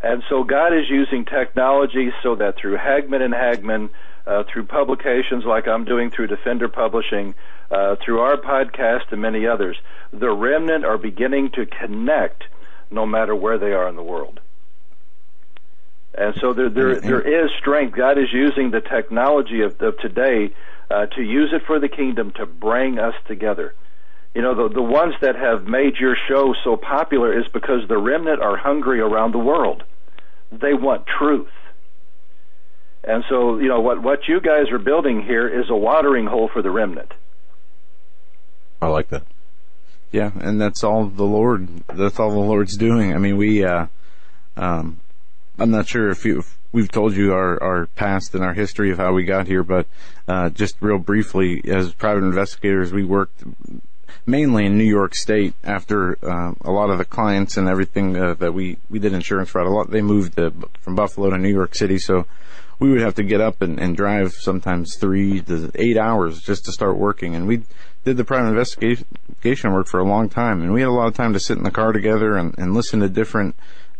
And 0.00 0.22
so 0.28 0.44
God 0.44 0.72
is 0.72 0.88
using 0.88 1.24
technology 1.24 2.12
so 2.22 2.36
that 2.36 2.56
through 2.56 2.76
Hagmann 2.76 3.22
and 3.22 3.34
Hagmann, 3.34 3.90
uh, 4.26 4.44
through 4.44 4.66
publications 4.66 5.44
like 5.44 5.66
I'm 5.66 5.84
doing 5.84 6.10
through 6.10 6.28
Defender 6.28 6.68
Publishing, 6.68 7.34
uh, 7.70 7.96
through 8.04 8.20
our 8.20 8.36
podcast 8.36 9.10
and 9.10 9.20
many 9.20 9.46
others, 9.46 9.76
the 10.12 10.30
remnant 10.30 10.84
are 10.84 10.98
beginning 10.98 11.50
to 11.52 11.66
connect 11.66 12.44
no 12.90 13.06
matter 13.06 13.34
where 13.34 13.58
they 13.58 13.72
are 13.72 13.88
in 13.88 13.96
the 13.96 14.02
world. 14.02 14.40
And 16.14 16.34
so 16.40 16.52
there, 16.52 16.68
there, 16.68 17.00
there 17.00 17.44
is 17.44 17.50
strength. 17.58 17.96
God 17.96 18.18
is 18.18 18.32
using 18.32 18.70
the 18.70 18.80
technology 18.80 19.62
of, 19.62 19.80
of 19.80 19.98
today 19.98 20.52
uh, 20.90 21.06
to 21.06 21.22
use 21.22 21.50
it 21.52 21.62
for 21.66 21.78
the 21.78 21.88
kingdom 21.88 22.32
to 22.32 22.46
bring 22.46 22.98
us 22.98 23.14
together. 23.26 23.74
You 24.38 24.44
know, 24.44 24.54
the, 24.54 24.72
the 24.72 24.82
ones 24.82 25.14
that 25.20 25.34
have 25.34 25.66
made 25.66 25.96
your 25.96 26.16
show 26.28 26.54
so 26.62 26.76
popular 26.76 27.36
is 27.36 27.48
because 27.52 27.88
the 27.88 27.98
remnant 27.98 28.40
are 28.40 28.56
hungry 28.56 29.00
around 29.00 29.34
the 29.34 29.38
world. 29.38 29.82
They 30.52 30.74
want 30.74 31.08
truth. 31.08 31.50
And 33.02 33.24
so, 33.28 33.58
you 33.58 33.66
know, 33.66 33.80
what, 33.80 34.00
what 34.00 34.28
you 34.28 34.40
guys 34.40 34.70
are 34.70 34.78
building 34.78 35.22
here 35.22 35.48
is 35.48 35.68
a 35.68 35.74
watering 35.74 36.26
hole 36.26 36.48
for 36.52 36.62
the 36.62 36.70
remnant. 36.70 37.14
I 38.80 38.86
like 38.86 39.08
that. 39.08 39.24
Yeah, 40.12 40.30
and 40.40 40.60
that's 40.60 40.84
all 40.84 41.06
the 41.06 41.24
Lord, 41.24 41.66
that's 41.88 42.20
all 42.20 42.30
the 42.30 42.38
Lord's 42.38 42.76
doing. 42.76 43.12
I 43.12 43.18
mean, 43.18 43.36
we, 43.36 43.64
uh, 43.64 43.88
Um, 44.56 45.00
I'm 45.58 45.70
not 45.70 45.88
sure 45.88 46.10
if, 46.10 46.24
you, 46.24 46.40
if 46.40 46.56
we've 46.72 46.90
told 46.90 47.16
you 47.16 47.32
our, 47.32 47.60
our 47.62 47.86
past 47.86 48.34
and 48.34 48.44
our 48.44 48.54
history 48.54 48.90
of 48.92 48.98
how 48.98 49.12
we 49.12 49.24
got 49.24 49.48
here, 49.48 49.64
but 49.64 49.86
uh, 50.28 50.50
just 50.50 50.76
real 50.80 50.98
briefly, 50.98 51.60
as 51.64 51.92
private 51.94 52.22
investigators, 52.24 52.92
we 52.92 53.04
worked 53.04 53.42
mainly 54.26 54.66
in 54.66 54.78
New 54.78 54.84
York 54.84 55.14
State 55.14 55.54
after 55.64 56.18
uh, 56.22 56.54
a 56.62 56.70
lot 56.70 56.90
of 56.90 56.98
the 56.98 57.04
clients 57.04 57.56
and 57.56 57.68
everything 57.68 58.16
uh, 58.16 58.34
that 58.34 58.52
we, 58.52 58.78
we 58.90 58.98
did 58.98 59.12
insurance 59.12 59.50
for. 59.50 59.60
A 59.60 59.70
lot 59.70 59.90
they 59.90 60.02
moved 60.02 60.34
from 60.80 60.94
Buffalo 60.94 61.30
to 61.30 61.38
New 61.38 61.52
York 61.52 61.74
City, 61.74 61.98
so 61.98 62.26
we 62.78 62.90
would 62.90 63.00
have 63.00 63.14
to 63.16 63.22
get 63.22 63.40
up 63.40 63.60
and, 63.60 63.78
and 63.78 63.96
drive 63.96 64.32
sometimes 64.32 64.96
three 64.96 65.40
to 65.42 65.70
eight 65.74 65.96
hours 65.96 66.40
just 66.40 66.64
to 66.66 66.72
start 66.72 66.96
working. 66.96 67.34
And 67.34 67.46
we 67.46 67.62
did 68.04 68.16
the 68.16 68.24
private 68.24 68.48
investigation 68.48 69.72
work 69.72 69.86
for 69.86 70.00
a 70.00 70.04
long 70.04 70.28
time, 70.28 70.62
and 70.62 70.72
we 70.72 70.80
had 70.80 70.88
a 70.88 70.92
lot 70.92 71.08
of 71.08 71.14
time 71.14 71.32
to 71.32 71.40
sit 71.40 71.58
in 71.58 71.64
the 71.64 71.70
car 71.70 71.92
together 71.92 72.36
and, 72.36 72.56
and 72.58 72.74
listen 72.74 73.00
to 73.00 73.08
different, 73.08 73.56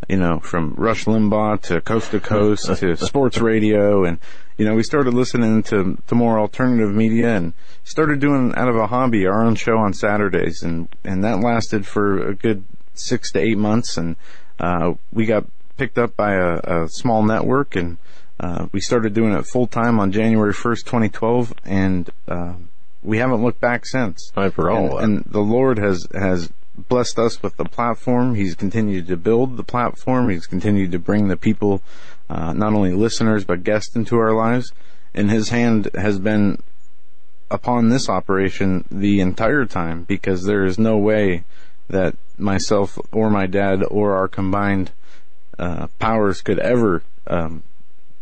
you 0.08 0.16
know, 0.16 0.40
from 0.40 0.74
Rush 0.74 1.04
Limbaugh 1.04 1.60
to 1.62 1.80
Coast 1.80 2.10
to 2.12 2.20
Coast 2.20 2.66
to 2.76 2.96
sports 3.06 3.38
radio, 3.38 4.04
and 4.04 4.18
you 4.56 4.64
know, 4.64 4.74
we 4.74 4.82
started 4.82 5.14
listening 5.14 5.62
to 5.64 5.98
to 6.06 6.14
more 6.14 6.38
alternative 6.38 6.94
media 6.94 7.36
and 7.36 7.52
started 7.84 8.20
doing 8.20 8.54
out 8.56 8.68
of 8.68 8.76
a 8.76 8.86
hobby 8.86 9.26
our 9.26 9.44
own 9.44 9.54
show 9.54 9.78
on 9.78 9.92
Saturdays, 9.92 10.62
and 10.62 10.88
and 11.04 11.24
that 11.24 11.40
lasted 11.40 11.86
for 11.86 12.28
a 12.28 12.34
good 12.34 12.64
six 12.94 13.32
to 13.32 13.40
eight 13.40 13.58
months, 13.58 13.96
and 13.96 14.16
uh, 14.58 14.94
we 15.12 15.26
got 15.26 15.44
picked 15.76 15.98
up 15.98 16.16
by 16.16 16.34
a, 16.34 16.58
a 16.64 16.88
small 16.88 17.22
network 17.22 17.76
and 17.76 17.98
uh, 18.40 18.66
we 18.72 18.80
started 18.80 19.14
doing 19.14 19.32
it 19.32 19.46
full 19.46 19.66
time 19.66 19.98
on 19.98 20.12
January 20.12 20.52
1st, 20.52 20.84
2012, 20.84 21.54
and 21.64 22.10
uh, 22.28 22.54
we 23.02 23.18
haven't 23.18 23.42
looked 23.42 23.60
back 23.60 23.84
since. 23.84 24.30
Time 24.30 24.52
for 24.52 24.70
all. 24.70 24.98
And, 24.98 25.18
and 25.18 25.24
the 25.26 25.40
Lord 25.40 25.78
has 25.78 26.06
has 26.12 26.52
blessed 26.88 27.18
us 27.18 27.42
with 27.42 27.56
the 27.56 27.64
platform. 27.64 28.34
He's 28.34 28.55
continued 28.55 29.06
to 29.09 29.16
build 29.16 29.56
the 29.56 29.64
platform. 29.64 30.28
He's 30.28 30.46
continued 30.46 30.92
to 30.92 30.98
bring 30.98 31.28
the 31.28 31.36
people, 31.36 31.82
uh, 32.30 32.52
not 32.52 32.72
only 32.72 32.92
listeners 32.92 33.44
but 33.44 33.64
guests, 33.64 33.96
into 33.96 34.16
our 34.18 34.32
lives. 34.32 34.72
And 35.14 35.30
His 35.30 35.48
hand 35.48 35.90
has 35.94 36.18
been 36.18 36.62
upon 37.50 37.88
this 37.88 38.09
operation 38.09 38.84
the 38.90 39.20
entire 39.20 39.64
time 39.64 40.05
because 40.05 40.44
there 40.44 40.64
is 40.64 40.78
no 40.78 40.96
way 40.96 41.44
that 41.88 42.14
myself 42.36 42.98
or 43.10 43.30
my 43.30 43.46
dad 43.46 43.82
or 43.90 44.14
our 44.14 44.28
combined 44.28 44.90
uh, 45.59 45.88
powers 45.98 46.42
could 46.42 46.59
ever 46.59 47.02
um, 47.26 47.62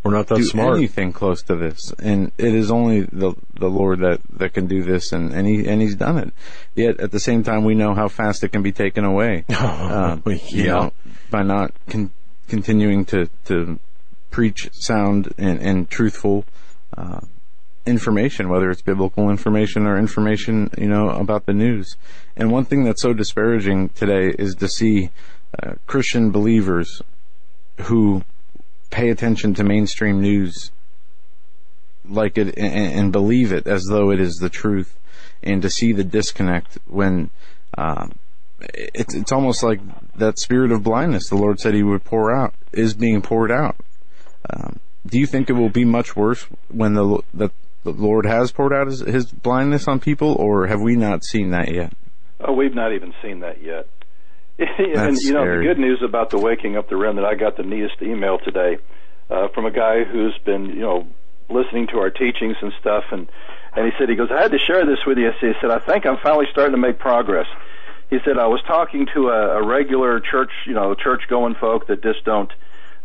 we're 0.06 0.16
not 0.16 0.26
that 0.28 0.36
do 0.36 0.44
smart. 0.44 0.76
anything 0.76 1.12
close 1.12 1.42
to 1.42 1.56
this, 1.56 1.92
and 1.98 2.32
it 2.38 2.54
is 2.54 2.70
only 2.70 3.02
the 3.02 3.34
the 3.54 3.68
Lord 3.68 4.00
that 4.00 4.20
that 4.34 4.54
can 4.54 4.66
do 4.66 4.82
this, 4.82 5.12
and 5.12 5.32
and 5.32 5.46
he 5.46 5.66
and 5.68 5.80
he's 5.82 5.94
done 5.94 6.18
it. 6.18 6.32
Yet 6.74 7.00
at 7.00 7.10
the 7.10 7.20
same 7.20 7.42
time, 7.42 7.64
we 7.64 7.74
know 7.74 7.94
how 7.94 8.08
fast 8.08 8.42
it 8.44 8.48
can 8.52 8.62
be 8.62 8.72
taken 8.72 9.04
away. 9.04 9.44
uh, 9.50 10.18
you 10.26 10.38
Yeah. 10.64 10.72
know, 10.72 10.92
by 11.30 11.42
not 11.42 11.72
con- 11.88 12.10
continuing 12.48 13.04
to 13.06 13.28
to 13.46 13.78
preach 14.30 14.68
sound 14.72 15.32
and, 15.38 15.58
and 15.60 15.90
truthful. 15.90 16.44
Uh, 16.96 17.20
information, 17.86 18.48
whether 18.48 18.68
it's 18.68 18.82
biblical 18.82 19.30
information 19.30 19.86
or 19.86 19.96
information, 19.96 20.68
you 20.76 20.88
know, 20.88 21.08
about 21.10 21.46
the 21.46 21.52
news. 21.52 21.96
And 22.36 22.50
one 22.50 22.64
thing 22.64 22.82
that's 22.82 23.00
so 23.00 23.12
disparaging 23.12 23.90
today 23.90 24.34
is 24.36 24.56
to 24.56 24.66
see 24.66 25.10
uh, 25.62 25.74
Christian 25.86 26.32
believers 26.32 27.00
who 27.82 28.24
pay 28.90 29.10
attention 29.10 29.54
to 29.54 29.64
mainstream 29.64 30.20
news 30.20 30.70
like 32.08 32.38
it 32.38 32.56
and, 32.56 33.12
believe 33.12 33.52
it 33.52 33.66
as 33.66 33.84
though 33.90 34.10
it 34.10 34.20
is 34.20 34.36
the 34.36 34.48
truth, 34.48 34.96
and 35.42 35.62
to 35.62 35.70
see 35.70 35.92
the 35.92 36.04
disconnect 36.04 36.78
when 36.86 37.30
um, 37.76 38.18
it's 38.60 39.14
it's 39.14 39.32
almost 39.32 39.62
like 39.62 39.80
that 40.14 40.38
spirit 40.38 40.70
of 40.70 40.82
blindness 40.82 41.28
the 41.28 41.36
Lord 41.36 41.58
said 41.58 41.74
He 41.74 41.82
would 41.82 42.04
pour 42.04 42.34
out 42.34 42.54
is 42.72 42.94
being 42.94 43.22
poured 43.22 43.50
out. 43.50 43.76
Um, 44.48 44.78
do 45.04 45.18
you 45.18 45.26
think 45.26 45.50
it 45.50 45.54
will 45.54 45.68
be 45.68 45.84
much 45.84 46.16
worse 46.16 46.46
when 46.68 46.94
the 46.94 47.22
the 47.34 47.50
Lord 47.84 48.26
has 48.26 48.50
poured 48.52 48.72
out 48.72 48.88
his, 48.88 49.00
his 49.00 49.26
blindness 49.26 49.86
on 49.86 50.00
people, 50.00 50.34
or 50.34 50.66
have 50.66 50.80
we 50.80 50.96
not 50.96 51.24
seen 51.24 51.50
that 51.50 51.72
yet? 51.72 51.92
Oh, 52.40 52.52
we've 52.52 52.74
not 52.74 52.92
even 52.92 53.14
seen 53.22 53.40
that 53.40 53.62
yet. 53.62 53.86
and 54.58 55.16
you 55.18 55.32
know 55.32 55.42
scary. 55.42 55.58
the 55.58 55.74
good 55.74 55.78
news 55.78 56.02
about 56.02 56.30
the 56.30 56.38
waking 56.38 56.76
up 56.76 56.88
the 56.88 56.96
remnant, 56.96 57.26
I 57.26 57.34
got 57.34 57.56
the 57.56 57.62
neatest 57.62 58.00
email 58.02 58.38
today 58.38 58.78
uh, 59.30 59.48
from 59.48 59.66
a 59.66 59.70
guy 59.70 60.04
who's 60.04 60.36
been 60.44 60.66
you 60.66 60.80
know 60.80 61.06
listening 61.48 61.86
to 61.88 61.98
our 61.98 62.10
teachings 62.10 62.56
and 62.62 62.72
stuff, 62.80 63.04
and 63.10 63.28
and 63.74 63.84
he 63.84 63.92
said 63.98 64.08
he 64.08 64.16
goes, 64.16 64.30
I 64.30 64.40
had 64.40 64.52
to 64.52 64.58
share 64.58 64.86
this 64.86 65.04
with 65.06 65.18
you. 65.18 65.30
He 65.40 65.52
said 65.60 65.70
I 65.70 65.78
think 65.78 66.06
I'm 66.06 66.18
finally 66.22 66.46
starting 66.50 66.72
to 66.72 66.80
make 66.80 66.98
progress. 66.98 67.46
He 68.08 68.18
said 68.24 68.38
I 68.38 68.46
was 68.46 68.62
talking 68.66 69.06
to 69.14 69.28
a, 69.28 69.60
a 69.60 69.66
regular 69.66 70.20
church, 70.20 70.52
you 70.66 70.74
know, 70.74 70.94
church 70.94 71.22
going 71.28 71.54
folk 71.56 71.88
that 71.88 72.02
just 72.02 72.24
don't 72.24 72.50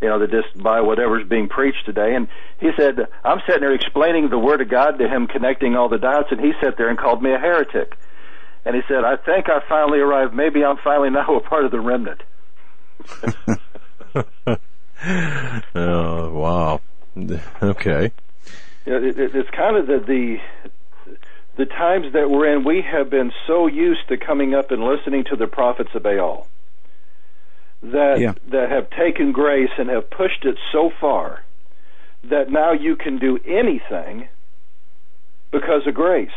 you 0.02 0.10
know, 0.10 0.20
that 0.20 0.32
just 0.32 0.58
buy 0.58 0.82
whatever's 0.82 1.28
being 1.28 1.48
preached 1.48 1.86
today. 1.86 2.16
And 2.16 2.28
he 2.60 2.72
said, 2.76 3.08
I'm 3.24 3.40
sitting 3.46 3.62
there 3.62 3.74
explaining 3.74 4.30
the 4.30 4.40
Word 4.40 4.62
of 4.62 4.70
God 4.70 4.98
to 4.98 5.08
him, 5.08 5.28
connecting 5.28 5.76
all 5.76 5.90
the 5.90 6.00
dots, 6.00 6.30
and 6.32 6.42
he 6.42 6.54
sat 6.60 6.76
there 6.78 6.90
and 6.90 6.98
called 6.98 7.22
me 7.22 7.32
a 7.32 7.38
heretic. 7.38 7.96
And 8.66 8.76
he 8.76 8.82
said, 8.88 9.04
I 9.04 9.16
think 9.18 9.50
I 9.50 9.60
finally 9.68 10.00
arrived. 10.00 10.34
Maybe 10.34 10.64
I'm 10.64 10.78
finally 10.84 11.10
now 11.10 11.36
a 11.36 11.42
part 11.42 11.66
of 11.66 11.72
the 11.72 11.80
remnant. 11.80 12.22
Oh, 15.74 16.30
wow. 16.32 16.82
Okay. 17.62 18.12
It, 18.86 19.18
it, 19.20 19.36
it's 19.36 19.50
kind 19.50 19.76
of 19.78 19.88
the, 19.88 19.98
the 20.06 20.38
the 21.58 21.66
times 21.66 22.14
that 22.14 22.30
we're 22.30 22.56
in. 22.56 22.64
We 22.64 22.82
have 22.84 23.10
been 23.10 23.32
so 23.48 23.66
used 23.68 24.08
to 24.10 24.18
coming 24.18 24.54
up 24.54 24.70
and 24.72 24.84
listening 24.84 25.24
to 25.32 25.36
the 25.36 25.48
prophets 25.48 25.90
of 25.96 26.04
Baal 26.04 26.48
that 27.82 28.20
Yeah. 28.20 28.34
that 28.50 28.70
have 28.70 28.92
taken 28.92 29.32
grace 29.32 29.72
and 29.78 29.90
have 29.90 30.10
pushed 30.12 30.46
it 30.46 30.58
so 30.72 30.92
far 31.02 31.44
that 32.26 32.52
now 32.52 32.74
you 32.74 32.96
can 32.96 33.18
do 33.18 33.40
anything 33.44 34.30
because 35.52 35.88
of 35.88 35.96
grace. 35.96 36.30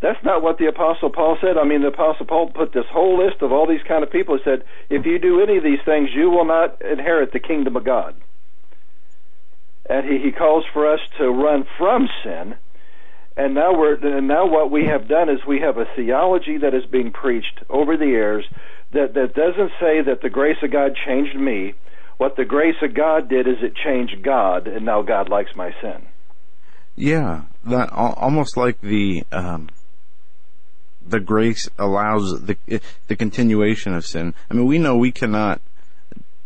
That's 0.00 0.22
not 0.24 0.42
what 0.42 0.58
the 0.58 0.66
apostle 0.66 1.10
Paul 1.10 1.36
said. 1.40 1.58
I 1.58 1.64
mean, 1.64 1.82
the 1.82 1.88
apostle 1.88 2.26
Paul 2.26 2.50
put 2.50 2.72
this 2.72 2.86
whole 2.90 3.18
list 3.24 3.42
of 3.42 3.50
all 3.50 3.66
these 3.66 3.82
kind 3.86 4.04
of 4.04 4.10
people. 4.10 4.36
He 4.36 4.44
said, 4.44 4.62
if 4.88 5.04
you 5.04 5.18
do 5.18 5.40
any 5.42 5.56
of 5.56 5.64
these 5.64 5.80
things, 5.84 6.10
you 6.14 6.30
will 6.30 6.44
not 6.44 6.80
inherit 6.82 7.32
the 7.32 7.40
kingdom 7.40 7.76
of 7.76 7.84
God. 7.84 8.14
And 9.90 10.06
he, 10.08 10.18
he 10.18 10.30
calls 10.30 10.64
for 10.72 10.92
us 10.92 11.00
to 11.18 11.28
run 11.28 11.66
from 11.76 12.08
sin. 12.22 12.54
And 13.36 13.54
now 13.54 13.72
we're 13.72 13.94
and 13.94 14.26
now 14.26 14.46
what 14.46 14.70
we 14.70 14.86
have 14.86 15.08
done 15.08 15.28
is 15.28 15.38
we 15.46 15.60
have 15.60 15.78
a 15.78 15.86
theology 15.94 16.58
that 16.58 16.74
is 16.74 16.84
being 16.86 17.12
preached 17.12 17.60
over 17.70 17.96
the 17.96 18.06
airs 18.06 18.44
that 18.92 19.14
that 19.14 19.34
doesn't 19.34 19.70
say 19.80 20.02
that 20.02 20.22
the 20.22 20.28
grace 20.28 20.56
of 20.62 20.72
God 20.72 20.96
changed 21.06 21.36
me. 21.36 21.74
What 22.16 22.36
the 22.36 22.44
grace 22.44 22.74
of 22.82 22.94
God 22.94 23.28
did 23.28 23.46
is 23.46 23.58
it 23.62 23.76
changed 23.76 24.24
God, 24.24 24.66
and 24.66 24.84
now 24.84 25.02
God 25.02 25.28
likes 25.28 25.54
my 25.54 25.72
sin. 25.80 26.06
Yeah, 26.96 27.42
that 27.64 27.92
almost 27.92 28.56
like 28.56 28.80
the 28.80 29.22
um, 29.30 29.68
the 31.08 31.20
grace 31.20 31.68
allows 31.78 32.42
the 32.42 32.56
the 33.06 33.16
continuation 33.16 33.94
of 33.94 34.06
sin. 34.06 34.34
I 34.50 34.54
mean, 34.54 34.66
we 34.66 34.78
know 34.78 34.96
we 34.96 35.12
cannot 35.12 35.60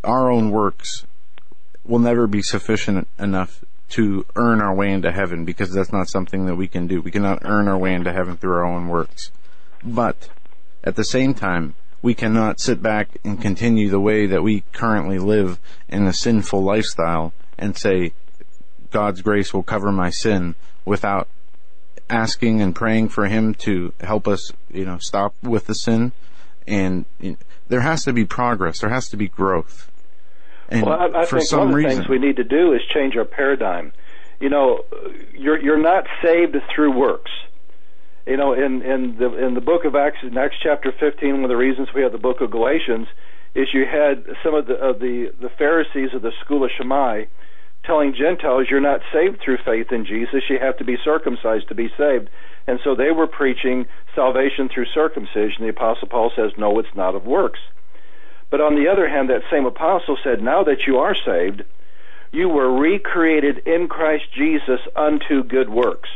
our 0.05 0.31
own 0.31 0.51
works 0.51 1.07
will 1.85 1.99
never 1.99 2.27
be 2.27 2.43
sufficient 2.43 3.09
enough 3.19 3.65
to 3.91 4.25
earn 4.37 4.61
our 4.61 4.75
way 4.75 4.91
into 4.91 5.13
heaven 5.13 5.45
because 5.45 5.73
that's 5.73 5.93
not 5.93 6.09
something 6.09 6.47
that 6.47 6.57
we 6.57 6.67
can 6.67 6.87
do. 6.87 7.01
We 7.03 7.11
cannot 7.11 7.41
earn 7.45 7.69
our 7.69 7.77
way 7.77 7.95
into 7.95 8.13
heaven 8.13 8.37
through 8.37 8.55
our 8.55 8.65
own 8.65 8.89
works. 8.89 9.31
But 9.85 10.31
at 10.83 10.97
the 10.97 11.05
same 11.05 11.35
time, 11.35 11.75
we 12.01 12.15
cannot 12.15 12.59
sit 12.59 12.83
back 12.83 13.19
and 13.23 13.41
continue 13.41 13.89
the 13.89 14.01
way 14.01 14.27
that 14.27 14.43
we 14.43 14.65
currently 14.73 15.19
live 15.19 15.59
in 15.89 16.07
a 16.07 16.13
sinful 16.13 16.63
lifestyle 16.63 17.33
and 17.59 17.77
say, 17.77 18.13
God's 18.91 19.23
grace 19.23 19.53
will 19.53 19.63
cover 19.63 19.93
my 19.93 20.11
sin 20.11 20.55
without 20.85 21.29
asking 22.13 22.61
and 22.61 22.75
praying 22.75 23.09
for 23.09 23.27
Him 23.27 23.55
to 23.55 23.93
help 24.01 24.29
us, 24.29 24.53
you 24.71 24.85
know, 24.85 24.99
stop 24.99 25.35
with 25.43 25.67
the 25.67 25.75
sin. 25.75 26.13
And 26.67 27.07
you 27.19 27.33
know, 27.33 27.37
there 27.69 27.81
has 27.81 28.05
to 28.05 28.13
be 28.13 28.25
progress. 28.25 28.81
There 28.81 28.91
has 28.91 29.09
to 29.09 29.17
be 29.17 29.29
growth. 29.29 29.91
And 30.69 30.87
Well, 30.87 31.01
I, 31.01 31.23
I 31.23 31.27
for 31.27 31.39
think 31.39 31.49
some 31.49 31.59
one 31.59 31.69
of 31.69 31.73
the 31.73 31.77
reason, 31.77 31.99
things 32.03 32.09
we 32.09 32.19
need 32.19 32.37
to 32.37 32.45
do 32.45 32.73
is 32.73 32.81
change 32.95 33.17
our 33.17 33.25
paradigm. 33.25 33.93
You 34.41 34.51
know, 34.51 34.85
you're 35.35 35.61
you're 35.61 35.83
not 35.83 36.05
saved 36.23 36.57
through 36.75 36.93
works. 36.97 37.31
You 38.27 38.37
know, 38.37 38.53
in 38.53 38.83
in 38.83 39.17
the 39.19 39.47
in 39.47 39.55
the 39.55 39.61
book 39.61 39.85
of 39.85 39.97
Acts, 39.97 40.19
in 40.23 40.37
Acts 40.39 40.57
chapter 40.63 40.93
15, 40.93 41.35
one 41.35 41.45
of 41.45 41.49
the 41.49 41.57
reasons 41.57 41.89
we 41.95 42.03
have 42.03 42.13
the 42.13 42.19
book 42.19 42.41
of 42.41 42.51
Galatians 42.51 43.09
is 43.55 43.69
you 43.75 43.85
had 43.85 44.25
some 44.45 44.55
of 44.55 44.67
the 44.67 44.75
of 44.75 45.01
the 45.01 45.33
the 45.41 45.49
Pharisees 45.59 46.11
of 46.15 46.23
the 46.23 46.33
school 46.45 46.65
of 46.65 46.71
Shammai 46.77 47.25
telling 47.85 48.15
Gentiles 48.15 48.67
you're 48.71 48.81
not 48.81 49.01
saved 49.13 49.41
through 49.41 49.59
faith 49.65 49.93
in 49.93 50.05
Jesus, 50.05 50.43
you 50.49 50.59
have 50.61 50.77
to 50.79 50.85
be 50.85 50.97
circumcised 51.05 51.69
to 51.69 51.75
be 51.75 51.89
saved. 51.99 52.29
And 52.67 52.79
so 52.85 52.95
they 52.95 53.11
were 53.11 53.27
preaching 53.27 53.87
salvation 54.15 54.69
through 54.69 54.87
circumcision. 54.95 55.63
The 55.63 55.69
apostle 55.69 56.09
Paul 56.09 56.31
says 56.37 56.53
no, 56.57 56.79
it's 56.79 56.95
not 56.95 57.15
of 57.15 57.27
works. 57.27 57.59
But 58.51 58.61
on 58.61 58.77
the 58.77 58.89
other 58.89 59.09
hand, 59.09 59.31
that 59.31 59.43
same 59.51 59.67
apostle 59.67 60.17
said, 60.23 60.43
Now 60.43 60.63
that 60.65 60.87
you 60.87 60.99
are 60.99 61.17
saved, 61.27 61.65
you 62.33 62.49
were 62.49 62.71
recreated 62.71 63.67
in 63.67 63.89
Christ 63.89 64.25
Jesus 64.37 64.81
unto 64.95 65.43
good 65.43 65.71
works. 65.71 66.11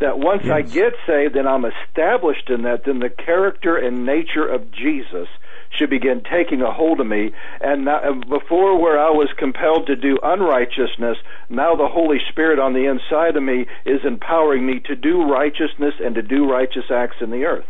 That 0.00 0.18
once 0.18 0.48
I 0.48 0.62
get 0.62 0.94
saved 1.06 1.36
and 1.36 1.46
I'm 1.46 1.66
established 1.66 2.48
in 2.48 2.62
that, 2.62 2.84
then 2.86 3.00
the 3.00 3.10
character 3.10 3.76
and 3.76 4.06
nature 4.06 4.46
of 4.46 4.72
Jesus 4.72 5.28
should 5.70 5.90
begin 5.90 6.22
taking 6.22 6.62
a 6.62 6.72
hold 6.72 7.00
of 7.00 7.06
me. 7.06 7.32
And 7.60 7.84
now, 7.84 8.12
before 8.12 8.78
where 8.78 8.98
I 8.98 9.10
was 9.10 9.28
compelled 9.36 9.86
to 9.86 9.96
do 9.96 10.18
unrighteousness, 10.22 11.18
now 11.48 11.74
the 11.76 11.88
Holy 11.88 12.18
Spirit 12.28 12.58
on 12.58 12.72
the 12.72 12.86
inside 12.86 13.36
of 13.36 13.42
me 13.42 13.66
is 13.84 14.04
empowering 14.04 14.66
me 14.66 14.80
to 14.80 14.96
do 14.96 15.22
righteousness 15.22 15.94
and 16.04 16.14
to 16.16 16.22
do 16.22 16.50
righteous 16.50 16.90
acts 16.90 17.16
in 17.20 17.30
the 17.30 17.44
earth. 17.44 17.66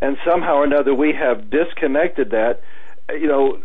And 0.00 0.16
somehow 0.24 0.56
or 0.56 0.64
another 0.64 0.94
we 0.94 1.12
have 1.12 1.50
disconnected 1.50 2.30
that. 2.30 2.62
You 3.10 3.26
know, 3.26 3.60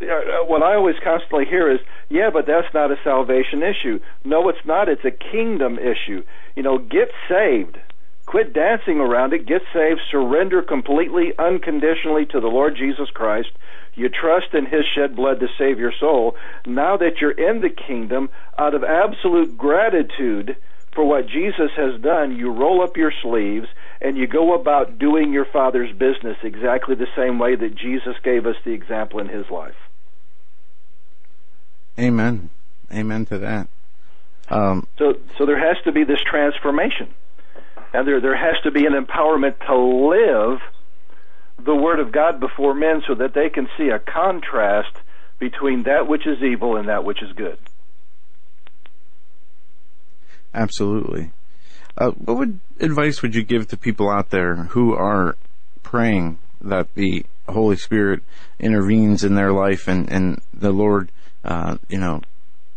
uh, 0.00 0.44
what 0.44 0.62
I 0.62 0.74
always 0.74 0.96
constantly 1.02 1.46
hear 1.46 1.70
is, 1.70 1.80
yeah, 2.08 2.30
but 2.30 2.46
that's 2.46 2.72
not 2.74 2.92
a 2.92 2.96
salvation 3.02 3.62
issue. 3.62 3.98
No, 4.24 4.48
it's 4.48 4.64
not. 4.64 4.88
It's 4.88 5.04
a 5.04 5.10
kingdom 5.10 5.78
issue. 5.78 6.22
You 6.54 6.62
know, 6.62 6.78
get 6.78 7.10
saved. 7.28 7.78
Quit 8.26 8.52
dancing 8.52 8.98
around 8.98 9.32
it. 9.32 9.46
Get 9.46 9.62
saved. 9.72 10.00
Surrender 10.10 10.62
completely, 10.62 11.32
unconditionally 11.38 12.26
to 12.26 12.40
the 12.40 12.48
Lord 12.48 12.76
Jesus 12.76 13.08
Christ. 13.10 13.50
You 13.94 14.08
trust 14.08 14.52
in 14.52 14.66
His 14.66 14.84
shed 14.94 15.16
blood 15.16 15.40
to 15.40 15.48
save 15.56 15.78
your 15.78 15.92
soul. 15.98 16.36
Now 16.66 16.96
that 16.96 17.20
you're 17.20 17.30
in 17.30 17.60
the 17.60 17.70
kingdom, 17.70 18.28
out 18.58 18.74
of 18.74 18.84
absolute 18.84 19.56
gratitude 19.56 20.56
for 20.92 21.04
what 21.04 21.28
Jesus 21.28 21.70
has 21.76 22.00
done, 22.00 22.36
you 22.36 22.50
roll 22.50 22.82
up 22.82 22.96
your 22.96 23.12
sleeves 23.22 23.68
and 24.00 24.16
you 24.16 24.26
go 24.26 24.54
about 24.54 24.98
doing 24.98 25.32
your 25.32 25.44
Father's 25.44 25.92
business 25.92 26.36
exactly 26.42 26.94
the 26.94 27.06
same 27.16 27.38
way 27.38 27.54
that 27.54 27.74
Jesus 27.74 28.16
gave 28.22 28.46
us 28.46 28.56
the 28.64 28.72
example 28.72 29.20
in 29.20 29.28
His 29.28 29.48
life. 29.50 29.76
Amen. 31.98 32.50
Amen 32.92 33.24
to 33.26 33.38
that. 33.38 33.68
Um, 34.48 34.86
so, 34.98 35.14
so 35.38 35.46
there 35.46 35.58
has 35.58 35.82
to 35.84 35.92
be 35.92 36.04
this 36.04 36.20
transformation, 36.20 37.08
and 37.92 38.06
there 38.06 38.20
there 38.20 38.36
has 38.36 38.56
to 38.64 38.70
be 38.70 38.86
an 38.86 38.92
empowerment 38.92 39.58
to 39.66 39.76
live 39.76 40.60
the 41.64 41.74
Word 41.74 42.00
of 42.00 42.12
God 42.12 42.38
before 42.40 42.74
men, 42.74 43.02
so 43.06 43.14
that 43.14 43.34
they 43.34 43.48
can 43.48 43.68
see 43.78 43.88
a 43.88 43.98
contrast 43.98 44.94
between 45.38 45.84
that 45.84 46.06
which 46.06 46.26
is 46.26 46.42
evil 46.42 46.76
and 46.76 46.88
that 46.88 47.04
which 47.04 47.22
is 47.22 47.32
good. 47.32 47.58
Absolutely. 50.54 51.32
Uh, 51.98 52.10
what 52.10 52.38
would 52.38 52.60
advice 52.80 53.22
would 53.22 53.34
you 53.34 53.42
give 53.42 53.68
to 53.68 53.76
people 53.76 54.10
out 54.10 54.30
there 54.30 54.54
who 54.54 54.94
are 54.94 55.36
praying 55.82 56.38
that 56.60 56.92
the 56.94 57.24
Holy 57.48 57.76
Spirit 57.76 58.22
intervenes 58.58 59.24
in 59.24 59.34
their 59.34 59.52
life 59.52 59.88
and, 59.88 60.10
and 60.10 60.40
the 60.52 60.72
Lord 60.72 61.10
uh, 61.44 61.76
you 61.88 61.98
know, 61.98 62.20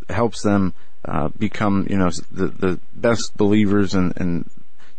helps 0.10 0.44
them 0.44 0.74
uh, 1.06 1.30
become, 1.30 1.88
you 1.90 1.98
know, 1.98 2.10
the, 2.32 2.48
the 2.48 2.80
best 2.94 3.36
believers 3.36 3.96
and, 3.96 4.14
and 4.18 4.50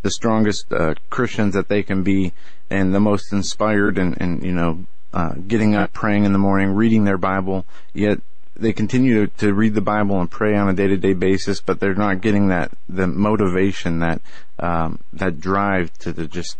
the 0.02 0.10
strongest 0.10 0.72
uh, 0.72 0.94
Christians 1.10 1.54
that 1.54 1.68
they 1.68 1.82
can 1.82 2.02
be, 2.02 2.32
and 2.68 2.94
the 2.94 3.00
most 3.00 3.32
inspired, 3.32 3.98
and, 3.98 4.20
and 4.20 4.42
you 4.42 4.52
know, 4.52 4.84
uh, 5.12 5.34
getting 5.46 5.74
up, 5.74 5.92
praying 5.92 6.24
in 6.24 6.32
the 6.32 6.38
morning, 6.38 6.74
reading 6.74 7.04
their 7.04 7.18
Bible. 7.18 7.66
Yet 7.92 8.20
they 8.56 8.72
continue 8.72 9.26
to, 9.26 9.32
to 9.38 9.54
read 9.54 9.74
the 9.74 9.80
Bible 9.80 10.20
and 10.20 10.30
pray 10.30 10.54
on 10.56 10.68
a 10.68 10.72
day-to-day 10.72 11.14
basis, 11.14 11.60
but 11.60 11.80
they're 11.80 11.94
not 11.94 12.20
getting 12.20 12.48
that 12.48 12.70
the 12.88 13.06
motivation, 13.06 13.98
that 14.00 14.20
um, 14.58 14.98
that 15.12 15.40
drive 15.40 15.96
to, 15.98 16.12
to 16.12 16.26
just 16.26 16.56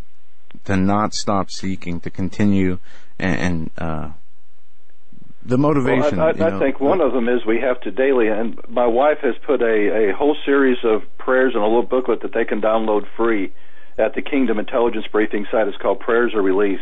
to 0.65 0.77
not 0.77 1.15
stop 1.15 1.51
seeking, 1.51 2.01
to 2.01 2.11
continue 2.11 2.79
and, 3.19 3.41
and 3.41 3.71
uh, 3.79 4.11
the 5.45 5.59
motivation. 5.59 6.19
Well, 6.19 6.33
I, 6.39 6.45
I, 6.45 6.57
I 6.57 6.59
think 6.59 6.81
one 6.81 7.01
of 7.01 7.13
them 7.13 7.29
is 7.29 7.45
we 7.47 7.61
have 7.61 7.81
to 7.83 7.91
daily, 7.91 8.29
and 8.29 8.59
my 8.69 8.87
wife 8.87 9.19
has 9.23 9.35
put 9.47 9.63
a, 9.63 10.11
a 10.11 10.15
whole 10.15 10.37
series 10.45 10.79
of 10.85 11.03
prayers 11.19 11.55
in 11.55 11.61
a 11.61 11.67
little 11.67 11.83
booklet 11.83 12.23
that 12.23 12.35
they 12.35 12.45
can 12.45 12.61
download 12.61 13.07
free 13.17 13.53
at 13.99 14.15
the 14.15 14.23
Kingdom 14.23 14.59
Intelligence 14.59 15.07
Briefing 15.11 15.47
site. 15.51 15.69
It's 15.69 15.77
called 15.77 16.01
Prayers 16.01 16.33
or 16.35 16.43
Release. 16.43 16.81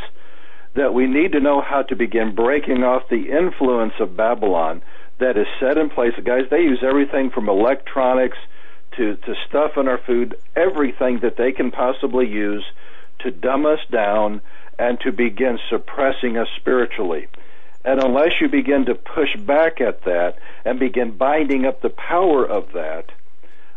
That 0.74 0.93
we 0.93 1.06
need 1.06 1.32
to 1.32 1.40
know 1.40 1.60
how 1.60 1.82
to 1.82 1.97
begin 1.97 2.35
breaking 2.35 2.85
off 2.85 3.09
the 3.09 3.30
influence 3.30 3.94
of 4.01 4.16
Babylon 4.16 4.82
that 5.18 5.36
is 5.36 5.47
set 5.59 5.78
in 5.78 5.90
place. 5.90 6.12
Guys, 6.22 6.44
they 6.51 6.60
use 6.60 6.80
everything 6.82 7.30
from 7.30 7.48
electronics 7.48 8.39
to, 8.97 9.16
to 9.16 9.35
stuff 9.48 9.72
in 9.76 9.89
our 9.89 9.98
food, 9.98 10.36
everything 10.55 11.20
that 11.22 11.36
they 11.36 11.52
can 11.52 11.70
possibly 11.70 12.26
use 12.26 12.64
to 13.20 13.30
dumb 13.30 13.66
us 13.66 13.80
down 13.90 14.40
and 14.78 15.01
to 15.01 15.10
begin 15.10 15.59
suppressing 15.68 16.36
us 16.36 16.48
spiritually. 16.56 17.26
And 17.89 18.05
unless 18.05 18.32
you 18.39 18.51
begin 18.51 18.85
to 18.85 18.94
push 18.94 19.35
back 19.35 19.81
at 19.81 20.05
that 20.05 20.36
and 20.66 20.78
begin 20.78 21.16
binding 21.16 21.65
up 21.65 21.81
the 21.81 21.89
power 21.89 22.44
of 22.44 22.73
that, 22.74 23.06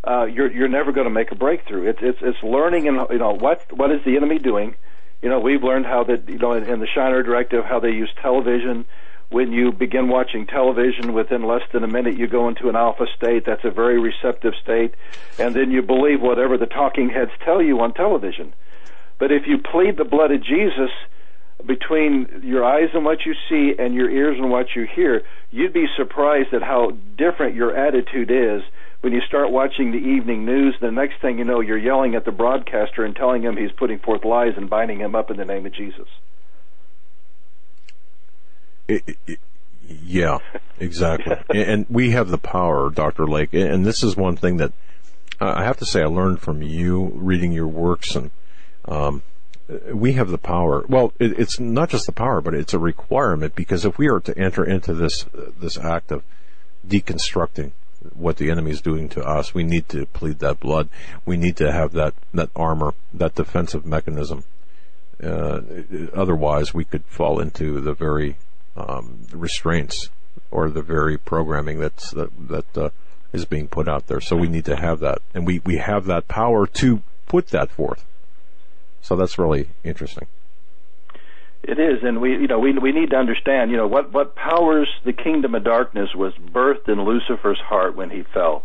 uh, 0.04 0.26
you're 0.26 0.52
you're 0.52 0.68
never 0.68 0.92
going 0.92 1.06
to 1.06 1.14
make 1.14 1.32
a 1.32 1.36
breakthrough. 1.36 1.88
It's 1.88 2.00
it's 2.02 2.18
it's 2.22 2.44
learning 2.44 2.90
and 2.90 2.98
you 3.10 3.20
know 3.20 3.32
what 3.32 3.72
what 3.72 3.90
is 3.90 4.04
the 4.04 4.18
enemy 4.18 4.38
doing. 4.38 4.76
You 5.22 5.30
know 5.30 5.40
we've 5.40 5.64
learned 5.64 5.86
how 5.86 6.04
that 6.04 6.28
you 6.28 6.40
know 6.40 6.52
in, 6.52 6.66
in 6.66 6.82
the 6.82 6.88
Shinar 6.94 7.24
Directive 7.24 7.64
how 7.64 7.80
they 7.80 7.92
use 7.92 8.12
television. 8.22 8.84
When 9.30 9.54
you 9.54 9.72
begin 9.72 10.10
watching 10.10 10.46
television, 10.46 11.14
within 11.14 11.44
less 11.44 11.64
than 11.72 11.86
a 11.86 11.88
minute 11.88 12.18
you 12.18 12.28
go 12.28 12.50
into 12.50 12.68
an 12.68 12.76
alpha 12.76 13.06
state. 13.16 13.46
That's 13.46 13.64
a 13.64 13.72
very 13.72 13.98
receptive 13.98 14.56
state, 14.62 14.94
and 15.40 15.56
then 15.56 15.72
you 15.72 15.82
believe 15.82 16.20
whatever 16.20 16.58
the 16.58 16.66
talking 16.66 17.08
heads 17.12 17.32
tell 17.46 17.62
you 17.62 17.80
on 17.80 17.94
television. 17.94 18.52
But 19.20 19.32
if 19.32 19.48
you 19.48 19.58
plead 19.58 19.96
the 19.96 20.04
blood 20.04 20.32
of 20.34 20.44
Jesus, 20.44 20.92
between 21.66 22.42
your 22.44 22.64
eyes 22.64 22.90
and 22.94 23.06
what 23.06 23.26
you 23.26 23.34
see 23.50 23.74
and 23.78 23.94
your 23.94 24.10
ears 24.10 24.38
and 24.40 24.50
what 24.50 24.68
you 24.76 24.88
hear, 24.94 25.24
you'd 25.52 25.74
be 25.74 25.86
surprised 25.98 26.54
at 26.54 26.62
how 26.62 26.92
different 27.18 27.56
your 27.56 27.76
attitude 27.76 28.32
is 28.32 28.62
when 29.02 29.14
you 29.14 29.22
start 29.28 29.52
watching 29.52 29.92
the 29.92 29.98
evening 29.98 30.46
news. 30.46 30.76
The 30.80 30.92
next 30.92 31.22
thing 31.22 31.38
you 31.40 31.46
know, 31.46 31.60
you're 31.60 31.78
yelling 31.78 32.16
at 32.16 32.26
the 32.26 32.32
broadcaster 32.32 33.04
and 33.04 33.16
telling 33.16 33.44
him 33.44 33.58
he's 33.58 33.72
putting 33.72 34.00
forth 34.00 34.26
lies 34.26 34.54
and 34.58 34.70
binding 34.70 35.00
him 35.00 35.16
up 35.16 35.32
in 35.32 35.38
the 35.38 35.46
name 35.46 35.66
of 35.66 35.74
Jesus. 35.74 36.08
It, 38.88 39.18
it, 39.28 39.40
yeah, 39.88 40.40
exactly. 40.80 41.36
and 41.54 41.86
we 41.90 42.12
have 42.12 42.30
the 42.30 42.38
power, 42.38 42.90
Dr. 42.90 43.28
Lake. 43.28 43.54
And 43.54 43.86
this 43.86 44.04
is 44.04 44.16
one 44.16 44.36
thing 44.36 44.58
that 44.58 44.74
I 45.40 45.64
have 45.64 45.78
to 45.78 45.86
say 45.86 46.02
I 46.02 46.06
learned 46.06 46.40
from 46.40 46.62
you 46.62 47.12
reading 47.16 47.52
your 47.52 47.68
works 47.68 48.16
and 48.16 48.32
um, 48.86 49.24
we 49.94 50.14
have 50.14 50.30
the 50.30 50.38
power. 50.38 50.86
Well, 50.88 51.14
it, 51.20 51.40
it's 51.40 51.60
not 51.60 51.90
just 51.90 52.06
the 52.06 52.12
power, 52.12 52.42
but 52.42 52.54
it's 52.54 52.74
a 52.74 52.80
requirement 52.80 53.56
because 53.56 53.86
if 53.86 53.98
we 53.98 54.10
are 54.10 54.20
to 54.20 54.38
enter 54.38 54.64
into 54.64 54.94
this 54.94 55.26
this 55.34 55.78
act 55.78 56.12
of 56.12 56.24
deconstructing 56.88 57.72
what 58.14 58.38
the 58.38 58.50
enemy 58.50 58.72
is 58.72 58.82
doing 58.82 59.08
to 59.10 59.24
us, 59.24 59.54
we 59.54 59.64
need 59.64 59.88
to 59.90 60.06
plead 60.08 60.40
that 60.40 60.60
blood. 60.60 60.90
We 61.26 61.38
need 61.38 61.58
to 61.58 61.72
have 61.72 61.94
that 61.94 62.14
that 62.34 62.50
armor, 62.56 62.94
that 63.14 63.36
defensive 63.36 63.86
mechanism. 63.86 64.44
Uh, 65.24 65.62
otherwise, 66.14 66.74
we 66.74 66.84
could 66.84 67.06
fall 67.06 67.40
into 67.40 67.80
the 67.80 67.94
very 67.94 68.38
um, 68.76 69.28
restraints 69.32 70.10
or 70.50 70.70
the 70.70 70.82
very 70.82 71.18
programming 71.18 71.80
that's 71.80 72.12
that 72.12 72.30
that 72.48 72.78
uh, 72.78 72.90
is 73.32 73.46
being 73.46 73.68
put 73.68 73.88
out 73.88 74.08
there. 74.08 74.20
So 74.20 74.36
we 74.36 74.48
need 74.48 74.66
to 74.66 74.76
have 74.76 75.00
that, 75.00 75.22
and 75.34 75.46
we 75.46 75.60
we 75.60 75.78
have 75.78 76.06
that 76.06 76.28
power 76.28 76.66
to 76.68 77.02
put 77.28 77.48
that 77.48 77.70
forth. 77.70 78.04
So 79.02 79.16
that's 79.16 79.38
really 79.38 79.70
interesting. 79.84 80.28
It 81.64 81.78
is, 81.80 82.04
and 82.04 82.20
we, 82.20 82.32
you 82.32 82.48
know, 82.48 82.58
we 82.58 82.74
we 82.74 82.92
need 82.92 83.12
to 83.12 83.18
understand, 83.18 83.70
you 83.70 83.78
know, 83.78 83.86
what 83.86 84.12
what 84.12 84.36
powers 84.36 84.90
the 85.06 85.14
kingdom 85.14 85.54
of 85.54 85.64
darkness 85.64 86.10
was 86.16 86.34
birthed 86.34 86.90
in 86.90 87.04
Lucifer's 87.04 87.60
heart 87.60 87.96
when 87.96 88.10
he 88.10 88.24
fell, 88.24 88.64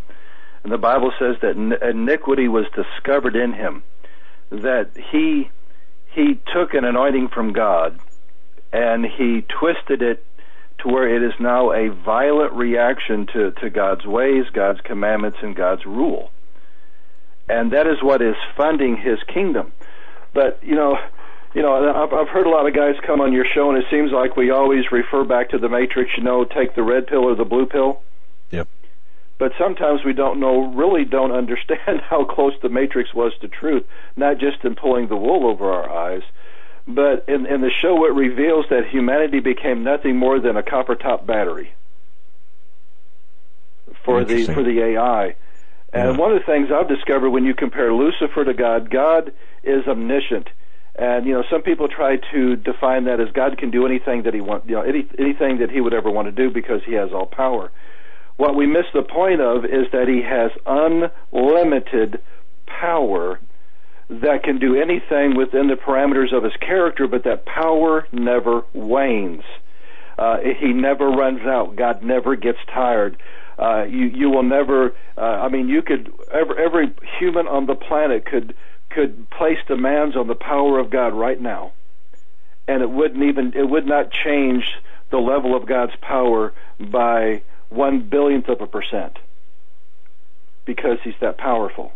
and 0.64 0.72
the 0.72 0.78
Bible 0.78 1.12
says 1.18 1.36
that 1.42 1.56
iniquity 1.56 2.48
was 2.48 2.64
discovered 2.74 3.36
in 3.36 3.52
him, 3.52 3.82
that 4.50 4.90
he 5.10 5.50
he 6.12 6.40
took 6.54 6.72
an 6.72 6.86
anointing 6.86 7.28
from 7.28 7.52
God, 7.52 8.00
and 8.72 9.04
he 9.04 9.42
twisted 9.42 10.00
it 10.00 10.24
to 10.78 10.88
where 10.88 11.14
it 11.14 11.22
is 11.22 11.38
now 11.38 11.72
a 11.72 11.90
violent 11.90 12.54
reaction 12.54 13.26
to 13.26 13.50
to 13.60 13.68
God's 13.68 14.06
ways, 14.06 14.46
God's 14.54 14.80
commandments, 14.80 15.38
and 15.42 15.54
God's 15.54 15.84
rule, 15.84 16.30
and 17.46 17.72
that 17.72 17.86
is 17.86 18.02
what 18.02 18.22
is 18.22 18.36
funding 18.56 18.96
his 18.96 19.18
kingdom. 19.24 19.72
But 20.36 20.62
you 20.62 20.74
know, 20.74 20.98
you 21.54 21.62
know, 21.62 21.72
I've, 21.72 22.12
I've 22.12 22.28
heard 22.28 22.46
a 22.46 22.50
lot 22.50 22.68
of 22.68 22.74
guys 22.74 22.94
come 23.06 23.22
on 23.22 23.32
your 23.32 23.46
show, 23.54 23.70
and 23.70 23.78
it 23.78 23.86
seems 23.90 24.12
like 24.12 24.36
we 24.36 24.50
always 24.50 24.92
refer 24.92 25.24
back 25.24 25.48
to 25.50 25.58
the 25.58 25.70
Matrix. 25.70 26.10
You 26.14 26.22
know, 26.22 26.44
take 26.44 26.74
the 26.74 26.82
red 26.82 27.06
pill 27.06 27.24
or 27.24 27.34
the 27.34 27.46
blue 27.46 27.64
pill. 27.64 28.02
Yep. 28.50 28.68
But 29.38 29.52
sometimes 29.58 30.04
we 30.04 30.12
don't 30.12 30.38
know, 30.38 30.74
really 30.74 31.06
don't 31.06 31.32
understand 31.42 32.02
how 32.02 32.26
close 32.26 32.52
the 32.60 32.68
Matrix 32.68 33.14
was 33.14 33.32
to 33.40 33.48
truth. 33.48 33.84
Not 34.14 34.38
just 34.38 34.62
in 34.62 34.74
pulling 34.74 35.08
the 35.08 35.16
wool 35.16 35.46
over 35.46 35.72
our 35.72 35.88
eyes, 35.88 36.22
but 36.86 37.24
in, 37.28 37.46
in 37.46 37.62
the 37.62 37.72
show 37.80 38.04
it 38.04 38.12
reveals 38.12 38.66
that 38.68 38.88
humanity 38.90 39.40
became 39.40 39.82
nothing 39.82 40.18
more 40.18 40.38
than 40.38 40.58
a 40.58 40.62
copper 40.62 40.96
top 40.96 41.26
battery 41.26 41.72
for 44.04 44.22
the 44.22 44.44
for 44.44 44.62
the 44.62 44.82
AI. 44.82 45.34
And 45.94 46.12
yeah. 46.12 46.16
one 46.18 46.32
of 46.32 46.38
the 46.38 46.44
things 46.44 46.68
I've 46.70 46.88
discovered 46.88 47.30
when 47.30 47.46
you 47.46 47.54
compare 47.54 47.90
Lucifer 47.94 48.44
to 48.44 48.52
God, 48.52 48.90
God 48.90 49.32
is 49.66 49.86
omniscient. 49.86 50.48
And 50.98 51.26
you 51.26 51.34
know, 51.34 51.44
some 51.50 51.62
people 51.62 51.88
try 51.88 52.16
to 52.32 52.56
define 52.56 53.04
that 53.04 53.20
as 53.20 53.28
God 53.32 53.58
can 53.58 53.70
do 53.70 53.84
anything 53.86 54.22
that 54.22 54.34
He 54.34 54.40
wants, 54.40 54.66
you 54.68 54.76
know, 54.76 54.82
any, 54.82 55.06
anything 55.18 55.58
that 55.58 55.70
He 55.70 55.80
would 55.80 55.92
ever 55.92 56.10
want 56.10 56.26
to 56.26 56.32
do 56.32 56.50
because 56.50 56.80
He 56.86 56.94
has 56.94 57.10
all 57.12 57.26
power. 57.26 57.70
What 58.36 58.54
we 58.54 58.66
miss 58.66 58.86
the 58.94 59.02
point 59.02 59.40
of 59.40 59.64
is 59.64 59.86
that 59.92 60.08
He 60.08 60.22
has 60.22 60.50
unlimited 60.66 62.22
power 62.66 63.40
that 64.08 64.42
can 64.44 64.58
do 64.58 64.80
anything 64.80 65.36
within 65.36 65.68
the 65.68 65.74
parameters 65.74 66.32
of 66.32 66.44
his 66.44 66.52
character, 66.60 67.08
but 67.08 67.24
that 67.24 67.44
power 67.44 68.06
never 68.12 68.62
wanes. 68.72 69.42
Uh, 70.18 70.38
he 70.58 70.72
never 70.72 71.08
runs 71.08 71.40
out. 71.40 71.76
God 71.76 72.02
never 72.02 72.36
gets 72.36 72.58
tired. 72.72 73.16
Uh, 73.58 73.84
you 73.84 74.06
you 74.06 74.30
will 74.30 74.42
never. 74.42 74.94
Uh, 75.16 75.20
I 75.20 75.48
mean, 75.48 75.68
you 75.68 75.82
could 75.82 76.12
every, 76.32 76.64
every 76.64 76.94
human 77.18 77.46
on 77.48 77.66
the 77.66 77.74
planet 77.74 78.24
could 78.24 78.54
could 78.96 79.28
place 79.28 79.58
demands 79.68 80.16
on 80.16 80.26
the 80.26 80.34
power 80.34 80.78
of 80.78 80.88
God 80.88 81.12
right 81.12 81.40
now, 81.40 81.72
and 82.66 82.82
it 82.82 82.90
wouldn't 82.90 83.22
even 83.22 83.52
it 83.54 83.68
would 83.68 83.86
not 83.86 84.10
change 84.10 84.64
the 85.10 85.18
level 85.18 85.54
of 85.54 85.66
God's 85.66 85.94
power 86.00 86.54
by 86.80 87.42
one 87.68 88.08
billionth 88.08 88.48
of 88.48 88.62
a 88.62 88.66
percent 88.66 89.18
because 90.64 90.98
He's 91.04 91.14
that 91.20 91.36
powerful. 91.36 91.92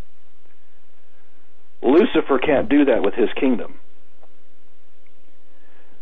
Lucifer 1.82 2.38
can't 2.38 2.68
do 2.68 2.84
that 2.84 3.02
with 3.02 3.14
his 3.14 3.30
kingdom. 3.34 3.78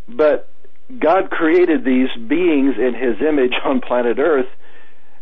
But 0.09 0.49
God 0.99 1.31
created 1.31 1.85
these 1.85 2.09
beings 2.17 2.75
in 2.77 2.95
his 2.95 3.21
image 3.21 3.55
on 3.65 3.81
planet 3.81 4.19
Earth. 4.19 4.49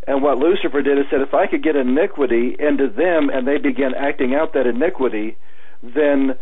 And 0.09 0.23
what 0.23 0.39
Lucifer 0.39 0.82
did 0.82 0.98
is 0.98 1.07
said, 1.11 1.20
if 1.20 1.35
I 1.35 1.47
could 1.48 1.62
get 1.62 1.77
iniquity 1.77 2.57
into 2.59 2.89
them 2.89 3.28
and 3.28 3.47
they 3.47 3.59
begin 3.59 3.93
acting 3.94 4.35
out 4.35 4.55
that 4.55 4.66
iniquity, 4.66 5.36
then 5.94 6.36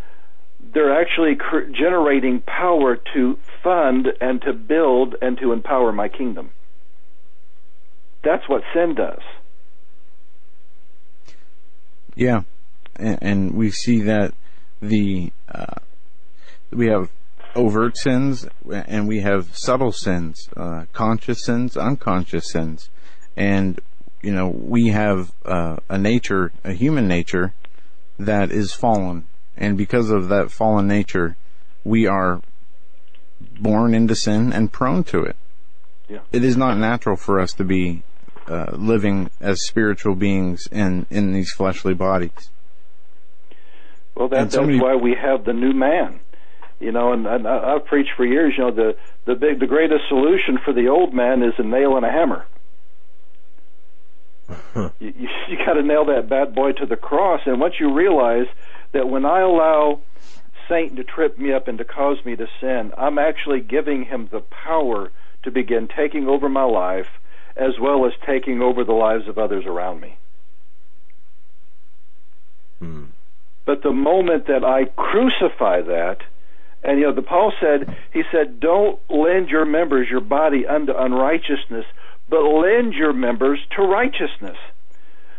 they're 0.72 1.00
actually 1.00 1.36
cr- 1.36 1.70
generating 1.70 2.40
power 2.40 2.96
to 3.14 3.38
fund 3.62 4.08
and 4.20 4.40
to 4.42 4.52
build 4.52 5.14
and 5.20 5.38
to 5.38 5.52
empower 5.52 5.92
my 5.92 6.08
kingdom. 6.08 6.50
That's 8.22 8.48
what 8.48 8.62
sin 8.72 8.94
does. 8.94 9.20
Yeah, 12.16 12.42
and, 12.96 13.18
and 13.20 13.54
we 13.54 13.70
see 13.70 14.00
that 14.02 14.34
the 14.80 15.32
uh, 15.48 15.74
we 16.70 16.86
have 16.86 17.10
overt 17.54 17.96
sins 17.96 18.46
and 18.70 19.06
we 19.06 19.20
have 19.20 19.56
subtle 19.56 19.92
sins, 19.92 20.48
uh, 20.56 20.84
conscious 20.92 21.44
sins, 21.44 21.76
unconscious 21.76 22.50
sins, 22.50 22.88
and 23.36 23.80
you 24.22 24.32
know 24.32 24.48
we 24.48 24.88
have 24.88 25.32
uh, 25.44 25.76
a 25.88 25.98
nature, 25.98 26.52
a 26.64 26.72
human 26.72 27.06
nature 27.06 27.52
that 28.18 28.50
is 28.50 28.72
fallen, 28.72 29.26
and 29.56 29.76
because 29.76 30.10
of 30.10 30.28
that 30.28 30.50
fallen 30.50 30.86
nature, 30.86 31.36
we 31.84 32.06
are 32.06 32.40
born 33.60 33.94
into 33.94 34.14
sin 34.14 34.52
and 34.52 34.72
prone 34.72 35.04
to 35.04 35.22
it. 35.22 35.36
Yeah. 36.08 36.20
It 36.32 36.44
is 36.44 36.56
not 36.56 36.76
natural 36.76 37.16
for 37.16 37.40
us 37.40 37.52
to 37.54 37.64
be 37.64 38.02
uh, 38.46 38.72
living 38.72 39.30
as 39.40 39.62
spiritual 39.62 40.14
beings 40.14 40.66
in 40.70 41.06
in 41.10 41.32
these 41.32 41.50
fleshly 41.50 41.94
bodies. 41.94 42.50
Well, 44.14 44.28
that, 44.28 44.50
that's 44.50 44.56
many... 44.56 44.80
why 44.80 44.96
we 44.96 45.16
have 45.20 45.44
the 45.44 45.52
new 45.52 45.72
man. 45.72 46.20
You 46.80 46.92
know, 46.92 47.12
and, 47.12 47.26
and 47.26 47.48
I've 47.48 47.86
preached 47.86 48.10
for 48.16 48.26
years. 48.26 48.54
You 48.58 48.64
know, 48.64 48.70
the 48.70 48.96
the 49.24 49.34
big, 49.34 49.60
the 49.60 49.66
greatest 49.66 50.04
solution 50.08 50.58
for 50.64 50.72
the 50.74 50.88
old 50.88 51.14
man 51.14 51.42
is 51.42 51.54
a 51.58 51.62
nail 51.62 51.96
and 51.96 52.04
a 52.04 52.10
hammer. 52.10 52.44
you 54.76 54.92
you, 55.00 55.28
you 55.48 55.56
got 55.64 55.74
to 55.74 55.82
nail 55.82 56.04
that 56.06 56.28
bad 56.28 56.54
boy 56.54 56.72
to 56.72 56.86
the 56.86 56.96
cross, 56.96 57.40
and 57.46 57.60
once 57.60 57.74
you 57.80 57.94
realize 57.94 58.46
that 58.94 59.08
when 59.08 59.26
I 59.26 59.40
allow 59.40 60.00
Satan 60.68 60.96
to 60.96 61.04
trip 61.04 61.36
me 61.36 61.52
up 61.52 61.68
and 61.68 61.76
to 61.78 61.84
cause 61.84 62.24
me 62.24 62.36
to 62.36 62.46
sin, 62.60 62.92
I'm 62.96 63.18
actually 63.18 63.60
giving 63.60 64.04
him 64.04 64.28
the 64.32 64.40
power 64.40 65.10
to 65.42 65.50
begin 65.50 65.88
taking 65.94 66.26
over 66.26 66.48
my 66.48 66.64
life 66.64 67.08
as 67.56 67.78
well 67.80 68.06
as 68.06 68.12
taking 68.26 68.62
over 68.62 68.82
the 68.82 68.92
lives 68.92 69.28
of 69.28 69.38
others 69.38 69.64
around 69.66 70.00
me. 70.00 70.16
Hmm. 72.78 73.04
But 73.66 73.82
the 73.82 73.92
moment 73.92 74.46
that 74.46 74.64
I 74.64 74.84
crucify 74.84 75.82
that, 75.82 76.18
and 76.82 76.98
you 76.98 77.06
know, 77.06 77.14
the 77.14 77.22
Paul 77.22 77.52
said, 77.60 77.96
he 78.12 78.22
said, 78.30 78.60
don't 78.60 78.98
lend 79.08 79.48
your 79.48 79.64
members, 79.64 80.08
your 80.10 80.20
body 80.20 80.66
unto 80.66 80.92
unrighteousness, 80.92 81.86
but 82.28 82.42
lend 82.42 82.94
your 82.94 83.12
members 83.12 83.60
to 83.76 83.82
righteousness. 83.82 84.56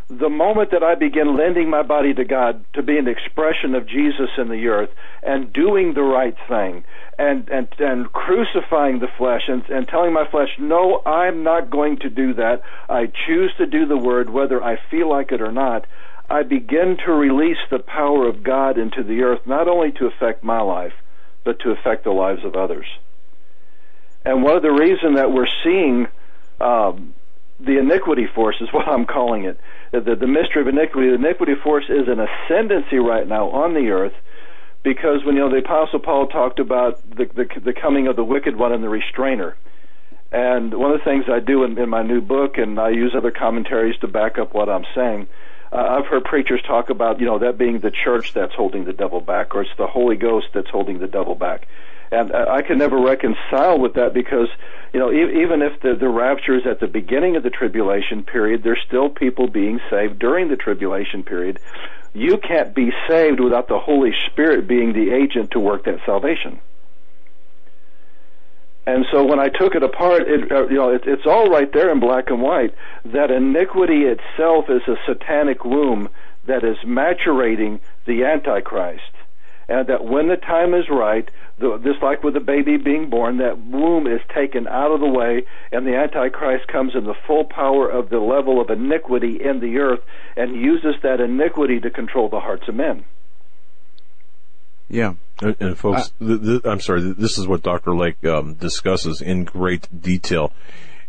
The 0.08 0.30
moment 0.30 0.70
that 0.70 0.84
I 0.84 0.94
begin 0.94 1.36
lending 1.36 1.70
my 1.70 1.82
body 1.82 2.14
to 2.14 2.26
God 2.26 2.64
to 2.74 2.84
be 2.84 2.98
an 3.00 3.08
expression 3.08 3.74
of 3.74 3.88
Jesus 3.88 4.30
in 4.38 4.50
the 4.50 4.68
earth 4.68 4.92
and 5.24 5.52
doing 5.52 5.94
the 5.94 6.04
right 6.04 6.36
thing 6.48 6.84
and, 7.18 7.50
and, 7.50 7.68
and 7.80 8.14
crucifying 8.14 9.00
the 9.00 9.08
flesh 9.18 9.44
and, 9.48 9.64
and 9.68 9.88
telling 9.88 10.14
my 10.14 10.30
flesh, 10.30 10.50
no, 10.60 11.02
I'm 11.08 11.44
not 11.44 11.72
going 11.72 11.98
to 12.00 12.10
do 12.12 12.36
that. 12.36 12.62
I 12.88 13.08
choose 13.26 13.52
to 13.58 13.66
do 13.66 13.88
the 13.88 13.98
word 13.98 14.30
whether 14.30 14.64
I 14.64 14.78
feel 14.92 15.10
like 15.10 15.32
it 15.32 15.42
or 15.42 15.52
not. 15.52 15.88
I 16.30 16.44
begin 16.44 16.98
to 17.06 17.12
release 17.12 17.58
the 17.72 17.80
power 17.80 18.28
of 18.28 18.44
God 18.44 18.78
into 18.78 19.02
the 19.02 19.22
earth, 19.24 19.42
not 19.48 19.68
only 19.68 19.92
to 19.94 20.06
affect 20.06 20.44
my 20.44 20.62
life, 20.62 20.94
but 21.44 21.60
to 21.62 21.72
affect 21.72 22.04
the 22.04 22.12
lives 22.12 22.44
of 22.46 22.56
others. 22.56 22.86
And 24.24 24.44
one 24.44 24.56
of 24.56 24.62
the 24.62 24.72
reasons 24.72 25.16
that 25.16 25.32
we're 25.32 25.48
seeing 25.64 26.08
um, 26.60 27.14
the 27.60 27.78
iniquity 27.78 28.28
force 28.34 28.58
is 28.60 28.70
what 28.72 28.88
I'm 28.88 29.06
calling 29.06 29.46
it. 29.46 29.60
The, 30.00 30.16
the 30.16 30.28
mystery 30.28 30.62
of 30.62 30.68
iniquity. 30.68 31.10
The 31.10 31.16
iniquity 31.16 31.54
force 31.64 31.86
is 31.90 32.08
an 32.08 32.20
ascendancy 32.20 32.98
right 32.98 33.28
now 33.28 33.50
on 33.50 33.74
the 33.74 33.90
earth 33.90 34.14
because 34.84 35.26
when 35.26 35.36
you 35.36 35.42
know 35.42 35.50
the 35.50 35.58
Apostle 35.58 36.00
Paul 36.00 36.28
talked 36.28 36.60
about 36.60 37.02
the, 37.10 37.26
the, 37.26 37.60
the 37.60 37.74
coming 37.74 38.08
of 38.08 38.16
the 38.16 38.24
wicked 38.24 38.56
one 38.56 38.72
and 38.72 38.84
the 38.84 38.90
restrainer. 38.90 39.58
And 40.32 40.74
one 40.74 40.92
of 40.92 41.00
the 41.00 41.04
things 41.04 41.26
I 41.32 41.40
do 41.40 41.64
in, 41.64 41.78
in 41.78 41.90
my 41.90 42.04
new 42.04 42.22
book, 42.22 42.58
and 42.58 42.80
I 42.80 42.90
use 42.90 43.14
other 43.16 43.32
commentaries 43.32 43.98
to 44.02 44.08
back 44.08 44.38
up 44.38 44.54
what 44.54 44.70
I'm 44.70 44.86
saying, 44.94 45.28
uh, 45.72 45.78
I've 45.78 46.08
heard 46.08 46.24
preachers 46.24 46.62
talk 46.68 46.90
about, 46.90 47.20
you 47.20 47.26
know, 47.26 47.40
that 47.40 47.58
being 47.58 47.80
the 47.80 47.92
church 47.92 48.34
that's 48.34 48.54
holding 48.54 48.86
the 48.86 48.94
devil 48.94 49.22
back, 49.22 49.56
or 49.56 49.62
it's 49.62 49.72
the 49.78 49.88
Holy 49.88 50.16
Ghost 50.16 50.48
that's 50.54 50.70
holding 50.70 51.00
the 51.00 51.08
devil 51.08 51.36
back. 51.36 51.68
And 52.12 52.32
I 52.34 52.62
can 52.62 52.78
never 52.78 53.00
reconcile 53.00 53.80
with 53.80 53.96
that 53.96 54.14
because, 54.14 54.48
you 54.94 55.00
know, 55.00 55.12
e- 55.12 55.44
even 55.44 55.62
if 55.62 55.82
the, 55.82 55.96
the 55.96 56.08
rapture 56.08 56.56
is 56.58 56.66
at 56.66 56.80
the 56.80 56.88
beginning 56.88 57.36
of 57.36 57.44
the 57.44 57.50
tribulation 57.50 58.24
period, 58.24 58.64
there's 58.64 58.82
still 58.88 59.10
people 59.10 59.48
being 59.48 59.80
saved 59.90 60.20
during 60.20 60.48
the 60.48 60.56
tribulation 60.56 61.24
period. 61.24 61.60
You 62.14 62.38
can't 62.38 62.74
be 62.74 62.92
saved 63.10 63.40
without 63.40 63.68
the 63.68 63.80
Holy 63.80 64.14
Spirit 64.32 64.68
being 64.68 64.94
the 64.94 65.12
agent 65.12 65.52
to 65.52 65.60
work 65.60 65.86
that 65.86 66.00
salvation. 66.06 66.60
And 68.88 69.06
so 69.12 69.26
when 69.26 69.40
I 69.40 69.50
took 69.50 69.74
it 69.74 69.82
apart, 69.82 70.28
it, 70.28 70.52
uh, 70.52 70.68
you 70.68 70.76
know, 70.76 70.90
it, 70.90 71.04
it's 71.06 71.26
all 71.26 71.50
right 71.50 71.72
there 71.74 71.92
in 71.92 72.00
black 72.00 72.30
and 72.30 72.42
white. 72.42 72.74
That 73.06 73.32
iniquity 73.32 74.04
itself 74.04 74.70
is 74.70 74.84
a 74.88 74.96
satanic 75.08 75.66
womb 75.66 76.10
that 76.46 76.64
is 76.64 76.78
maturating 76.86 77.80
the 78.06 78.26
Antichrist. 78.26 79.02
And 79.68 79.88
that 79.88 80.06
when 80.06 80.28
the 80.28 80.38
time 80.38 80.74
is 80.74 80.86
right, 80.90 81.30
the, 81.58 81.80
just 81.84 82.04
like 82.04 82.24
with 82.24 82.36
a 82.36 82.42
baby 82.42 82.78
being 82.78 83.10
born, 83.10 83.38
that 83.38 83.58
womb 83.58 84.08
is 84.08 84.22
taken 84.34 84.68
out 84.68 84.92
of 84.92 85.00
the 85.00 85.08
way, 85.08 85.46
and 85.72 85.88
the 85.88 85.96
Antichrist 85.96 86.68
comes 86.68 86.94
in 86.96 87.06
the 87.06 87.16
full 87.26 87.46
power 87.46 87.90
of 87.90 88.10
the 88.10 88.20
level 88.20 88.62
of 88.62 88.70
iniquity 88.70 89.40
in 89.44 89.60
the 89.60 89.78
earth 89.78 90.02
and 90.36 90.56
uses 90.56 90.96
that 91.02 91.20
iniquity 91.20 91.80
to 91.80 91.90
control 91.90 92.30
the 92.30 92.40
hearts 92.40 92.68
of 92.68 92.76
men. 92.76 93.06
Yeah. 94.90 95.14
And, 95.42 95.56
and 95.60 95.78
folks, 95.78 96.14
uh, 96.22 96.26
th- 96.26 96.42
th- 96.42 96.62
I'm 96.66 96.80
sorry, 96.80 97.02
this 97.14 97.38
is 97.38 97.48
what 97.48 97.64
Dr. 97.64 97.96
Lake 97.96 98.24
um, 98.26 98.54
discusses 98.54 99.22
in 99.22 99.44
great 99.44 100.02
detail. 100.02 100.54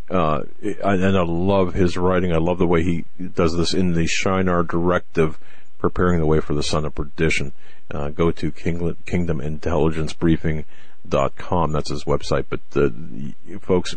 Uh, 0.08 0.42
and 0.62 1.16
I 1.16 1.22
love 1.22 1.74
his 1.74 1.96
writing. 1.96 2.32
I 2.32 2.38
love 2.38 2.58
the 2.58 2.66
way 2.66 2.82
he 2.82 3.04
does 3.34 3.56
this 3.56 3.74
in 3.74 3.92
the 3.92 4.06
Shinar 4.06 4.62
Directive, 4.62 5.38
preparing 5.78 6.20
the 6.20 6.26
way 6.26 6.40
for 6.40 6.54
the 6.54 6.62
son 6.62 6.84
of 6.84 6.94
perdition. 6.94 7.52
Uh, 7.90 8.10
go 8.10 8.30
to 8.30 8.50
King- 8.50 8.96
kingdomintelligencebriefing.com. 9.06 11.72
That's 11.72 11.90
his 11.90 12.04
website. 12.04 12.46
But 12.48 12.60
uh, 12.74 12.90
folks, 13.60 13.94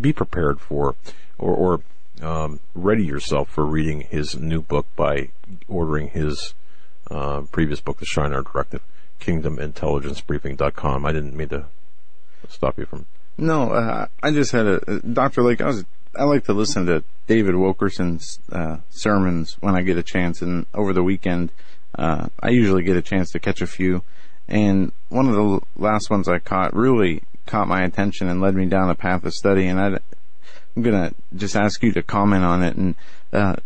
be 0.00 0.12
prepared 0.12 0.60
for, 0.60 0.94
or, 1.38 1.54
or 1.54 1.80
um, 2.22 2.60
ready 2.74 3.04
yourself 3.04 3.50
for 3.50 3.64
reading 3.64 4.02
his 4.02 4.36
new 4.36 4.62
book 4.62 4.86
by 4.96 5.30
ordering 5.68 6.08
his 6.08 6.54
uh, 7.10 7.42
previous 7.52 7.80
book, 7.80 7.98
The 7.98 8.06
Shinar 8.06 8.42
Directive 8.42 8.82
kingdomintelligencebriefing.com. 9.20 11.06
I 11.06 11.12
didn't 11.12 11.36
mean 11.36 11.48
to 11.48 11.66
stop 12.48 12.78
you 12.78 12.86
from. 12.86 13.06
No, 13.38 13.72
uh, 13.72 14.06
I 14.22 14.30
just 14.30 14.52
had 14.52 14.66
a 14.66 15.00
Dr. 15.00 15.42
Lake. 15.42 15.60
I 15.60 15.66
was 15.66 15.84
I 16.18 16.24
like 16.24 16.44
to 16.44 16.52
listen 16.52 16.86
to 16.86 17.04
David 17.26 17.56
Wilkerson's 17.56 18.40
uh, 18.50 18.78
sermons 18.90 19.56
when 19.60 19.74
I 19.74 19.82
get 19.82 19.98
a 19.98 20.02
chance, 20.02 20.42
and 20.42 20.66
over 20.74 20.92
the 20.92 21.02
weekend, 21.02 21.52
uh, 21.94 22.28
I 22.40 22.50
usually 22.50 22.82
get 22.82 22.96
a 22.96 23.02
chance 23.02 23.30
to 23.32 23.38
catch 23.38 23.60
a 23.60 23.66
few. 23.66 24.02
And 24.48 24.92
one 25.08 25.28
of 25.28 25.34
the 25.34 25.60
last 25.76 26.10
ones 26.10 26.28
I 26.28 26.38
caught 26.38 26.74
really 26.74 27.22
caught 27.46 27.68
my 27.68 27.82
attention 27.82 28.28
and 28.28 28.40
led 28.40 28.54
me 28.54 28.66
down 28.66 28.90
a 28.90 28.94
path 28.94 29.24
of 29.24 29.34
study. 29.34 29.66
And 29.66 29.80
i 29.80 29.86
am 30.76 30.82
gonna 30.82 31.12
just 31.34 31.56
ask 31.56 31.82
you 31.82 31.92
to 31.92 32.02
comment 32.02 32.44
on 32.44 32.62
it. 32.62 32.76
And 32.76 32.94
uh, 33.32 33.56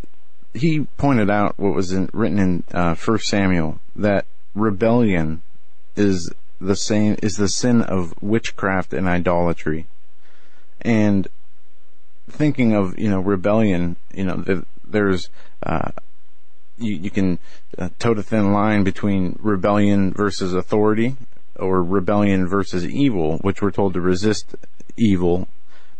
he 0.53 0.81
pointed 0.97 1.29
out 1.29 1.57
what 1.57 1.75
was 1.75 1.91
in, 1.91 2.09
written 2.13 2.39
in 2.39 2.63
uh, 2.71 2.95
First 2.95 3.27
Samuel 3.27 3.79
that 3.95 4.25
rebellion 4.55 5.41
is 5.95 6.31
the 6.59 6.75
same 6.75 7.17
is 7.23 7.35
the 7.35 7.47
sin 7.47 7.81
of 7.81 8.13
witchcraft 8.21 8.93
and 8.93 9.07
idolatry. 9.07 9.87
And 10.81 11.27
thinking 12.31 12.73
of 12.73 12.97
you 12.97 13.09
know 13.09 13.19
rebellion, 13.19 13.95
you 14.13 14.23
know 14.23 14.37
the, 14.37 14.65
there's 14.83 15.29
uh, 15.63 15.91
you, 16.77 16.95
you 16.95 17.09
can 17.09 17.39
uh, 17.77 17.89
toe 17.99 18.13
the 18.13 18.23
thin 18.23 18.51
line 18.51 18.83
between 18.83 19.37
rebellion 19.41 20.11
versus 20.11 20.53
authority 20.53 21.15
or 21.55 21.83
rebellion 21.83 22.47
versus 22.47 22.85
evil, 22.85 23.37
which 23.39 23.61
we're 23.61 23.71
told 23.71 23.93
to 23.93 24.01
resist 24.01 24.55
evil, 24.97 25.47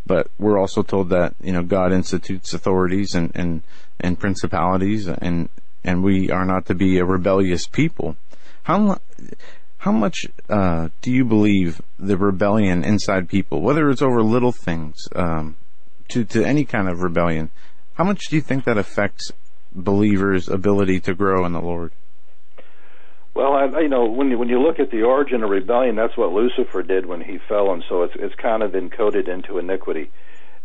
but 0.05 0.29
we're 0.39 0.57
also 0.57 0.81
told 0.81 1.09
that, 1.09 1.35
you 1.41 1.51
know, 1.51 1.63
God 1.63 1.93
institutes 1.93 2.53
authorities 2.53 3.13
and, 3.13 3.31
and, 3.35 3.61
and 3.99 4.19
principalities 4.19 5.07
and, 5.07 5.49
and 5.83 6.03
we 6.03 6.31
are 6.31 6.45
not 6.45 6.65
to 6.65 6.75
be 6.75 6.97
a 6.97 7.05
rebellious 7.05 7.67
people. 7.67 8.15
How, 8.63 8.99
how 9.79 9.91
much, 9.91 10.25
uh, 10.49 10.89
do 11.01 11.11
you 11.11 11.25
believe 11.25 11.81
the 11.97 12.17
rebellion 12.17 12.83
inside 12.83 13.29
people, 13.29 13.61
whether 13.61 13.89
it's 13.89 14.01
over 14.01 14.21
little 14.23 14.51
things, 14.51 15.07
um, 15.15 15.55
to, 16.11 16.25
to 16.25 16.43
any 16.43 16.65
kind 16.65 16.87
of 16.87 17.01
rebellion, 17.01 17.49
how 17.95 18.03
much 18.03 18.27
do 18.29 18.35
you 18.35 18.41
think 18.41 18.65
that 18.65 18.77
affects 18.77 19.31
believers' 19.73 20.49
ability 20.49 20.99
to 21.01 21.13
grow 21.13 21.45
in 21.45 21.53
the 21.53 21.61
Lord? 21.61 21.91
Well, 23.33 23.53
I, 23.53 23.79
you 23.79 23.87
know, 23.87 24.05
when 24.05 24.29
you, 24.29 24.37
when 24.37 24.49
you 24.49 24.61
look 24.61 24.79
at 24.79 24.91
the 24.91 25.03
origin 25.03 25.43
of 25.43 25.49
rebellion, 25.49 25.95
that's 25.95 26.17
what 26.17 26.33
Lucifer 26.33 26.83
did 26.83 27.05
when 27.05 27.21
he 27.21 27.39
fell, 27.47 27.71
and 27.71 27.83
so 27.87 28.03
it's 28.03 28.13
it's 28.19 28.35
kind 28.35 28.61
of 28.61 28.71
encoded 28.71 29.29
into 29.29 29.57
iniquity. 29.57 30.11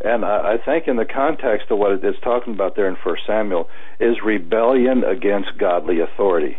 And 0.03 0.25
I, 0.25 0.53
I 0.53 0.57
think 0.63 0.87
in 0.87 0.97
the 0.97 1.05
context 1.05 1.71
of 1.71 1.77
what 1.77 2.03
it's 2.03 2.19
talking 2.19 2.53
about 2.53 2.75
there 2.75 2.89
in 2.89 2.97
First 3.03 3.23
Samuel 3.25 3.69
is 3.99 4.17
rebellion 4.23 5.03
against 5.03 5.57
godly 5.57 6.01
authority. 6.01 6.57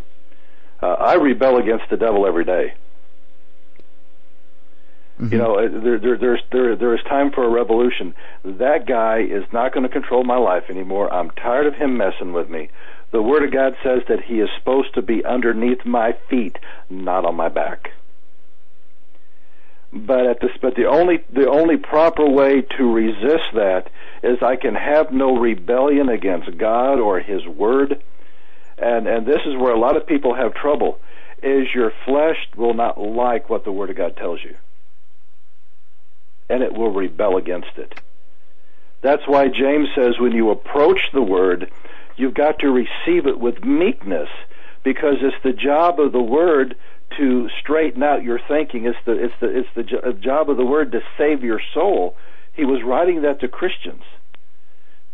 Uh, 0.82 0.86
I 0.86 1.15
rebel 1.15 1.59
against 1.59 1.90
the 1.90 1.97
devil 1.97 2.27
every 2.27 2.44
day. 2.44 2.74
Mm-hmm. 5.20 5.32
You 5.32 5.39
know, 5.39 5.81
there, 5.81 5.99
there, 5.99 6.16
there's 6.16 6.43
there 6.53 6.77
there 6.77 6.95
is 6.95 7.03
time 7.09 7.32
for 7.32 7.45
a 7.45 7.49
revolution. 7.49 8.15
That 8.45 8.86
guy 8.86 9.19
is 9.19 9.45
not 9.53 9.74
going 9.74 9.82
to 9.82 9.89
control 9.89 10.23
my 10.23 10.36
life 10.36 10.65
anymore. 10.70 11.12
I'm 11.12 11.31
tired 11.31 11.66
of 11.66 11.74
him 11.74 11.97
messing 11.97 12.32
with 12.32 12.49
me. 12.49 12.70
The 13.11 13.23
Word 13.23 13.43
of 13.43 13.53
God 13.53 13.74
says 13.82 14.03
that 14.09 14.23
He 14.23 14.40
is 14.40 14.49
supposed 14.59 14.95
to 14.95 15.03
be 15.03 15.24
underneath 15.24 15.85
my 15.85 16.15
feet, 16.28 16.57
not 16.89 17.24
on 17.24 17.35
my 17.35 17.49
back. 17.49 17.90
But 19.93 20.27
at 20.27 20.40
this, 20.40 20.51
but 20.61 20.77
the 20.77 20.85
only 20.85 21.24
the 21.32 21.49
only 21.49 21.78
proper 21.78 22.28
way 22.28 22.61
to 22.77 22.93
resist 22.93 23.55
that 23.55 23.89
is 24.23 24.43
I 24.43 24.57
can 24.57 24.74
have 24.74 25.11
no 25.11 25.36
rebellion 25.39 26.11
against 26.11 26.59
God 26.59 27.01
or 27.01 27.19
His 27.19 27.47
Word, 27.47 28.01
and 28.77 29.09
and 29.09 29.27
this 29.27 29.40
is 29.47 29.57
where 29.57 29.73
a 29.73 29.81
lot 29.81 29.97
of 29.97 30.07
people 30.07 30.35
have 30.35 30.55
trouble. 30.55 31.01
Is 31.43 31.69
your 31.74 31.93
flesh 32.05 32.36
will 32.57 32.74
not 32.74 33.01
like 33.01 33.49
what 33.49 33.65
the 33.65 33.73
Word 33.73 33.90
of 33.90 33.97
God 33.97 34.16
tells 34.16 34.45
you 34.45 34.57
and 36.48 36.62
it 36.62 36.72
will 36.72 36.90
rebel 36.90 37.36
against 37.36 37.76
it. 37.76 38.00
That's 39.00 39.26
why 39.26 39.48
James 39.48 39.88
says 39.94 40.18
when 40.18 40.32
you 40.32 40.50
approach 40.50 41.00
the 41.12 41.22
word, 41.22 41.70
you've 42.16 42.34
got 42.34 42.58
to 42.60 42.68
receive 42.68 43.26
it 43.26 43.38
with 43.38 43.64
meekness 43.64 44.28
because 44.82 45.16
it's 45.20 45.42
the 45.44 45.52
job 45.52 46.00
of 46.00 46.12
the 46.12 46.22
word 46.22 46.76
to 47.16 47.48
straighten 47.60 48.02
out 48.02 48.22
your 48.22 48.40
thinking. 48.48 48.86
It's 48.86 48.98
the 49.04 49.12
it's 49.12 49.34
the 49.40 49.58
it's 49.58 49.68
the 49.74 50.12
job 50.12 50.50
of 50.50 50.56
the 50.56 50.64
word 50.64 50.92
to 50.92 51.00
save 51.16 51.42
your 51.42 51.60
soul. 51.74 52.16
He 52.52 52.64
was 52.64 52.82
writing 52.82 53.22
that 53.22 53.40
to 53.40 53.48
Christians. 53.48 54.02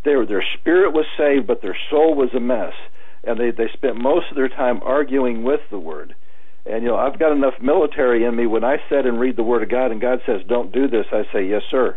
Their 0.04 0.26
their 0.26 0.44
spirit 0.58 0.92
was 0.92 1.06
saved, 1.16 1.46
but 1.46 1.62
their 1.62 1.76
soul 1.90 2.14
was 2.14 2.32
a 2.34 2.40
mess, 2.40 2.74
and 3.22 3.38
they 3.38 3.50
they 3.50 3.68
spent 3.72 3.96
most 3.96 4.30
of 4.30 4.36
their 4.36 4.48
time 4.48 4.80
arguing 4.82 5.44
with 5.44 5.60
the 5.70 5.78
word. 5.78 6.14
And 6.66 6.82
you 6.82 6.88
know, 6.88 6.96
I've 6.96 7.18
got 7.18 7.32
enough 7.32 7.54
military 7.60 8.24
in 8.24 8.34
me. 8.34 8.46
When 8.46 8.64
I 8.64 8.78
sit 8.88 9.06
and 9.06 9.20
read 9.20 9.36
the 9.36 9.42
Word 9.42 9.62
of 9.62 9.68
God, 9.68 9.90
and 9.90 10.00
God 10.00 10.22
says, 10.24 10.42
"Don't 10.46 10.72
do 10.72 10.88
this," 10.88 11.06
I 11.12 11.24
say, 11.32 11.46
"Yes, 11.46 11.62
sir." 11.70 11.96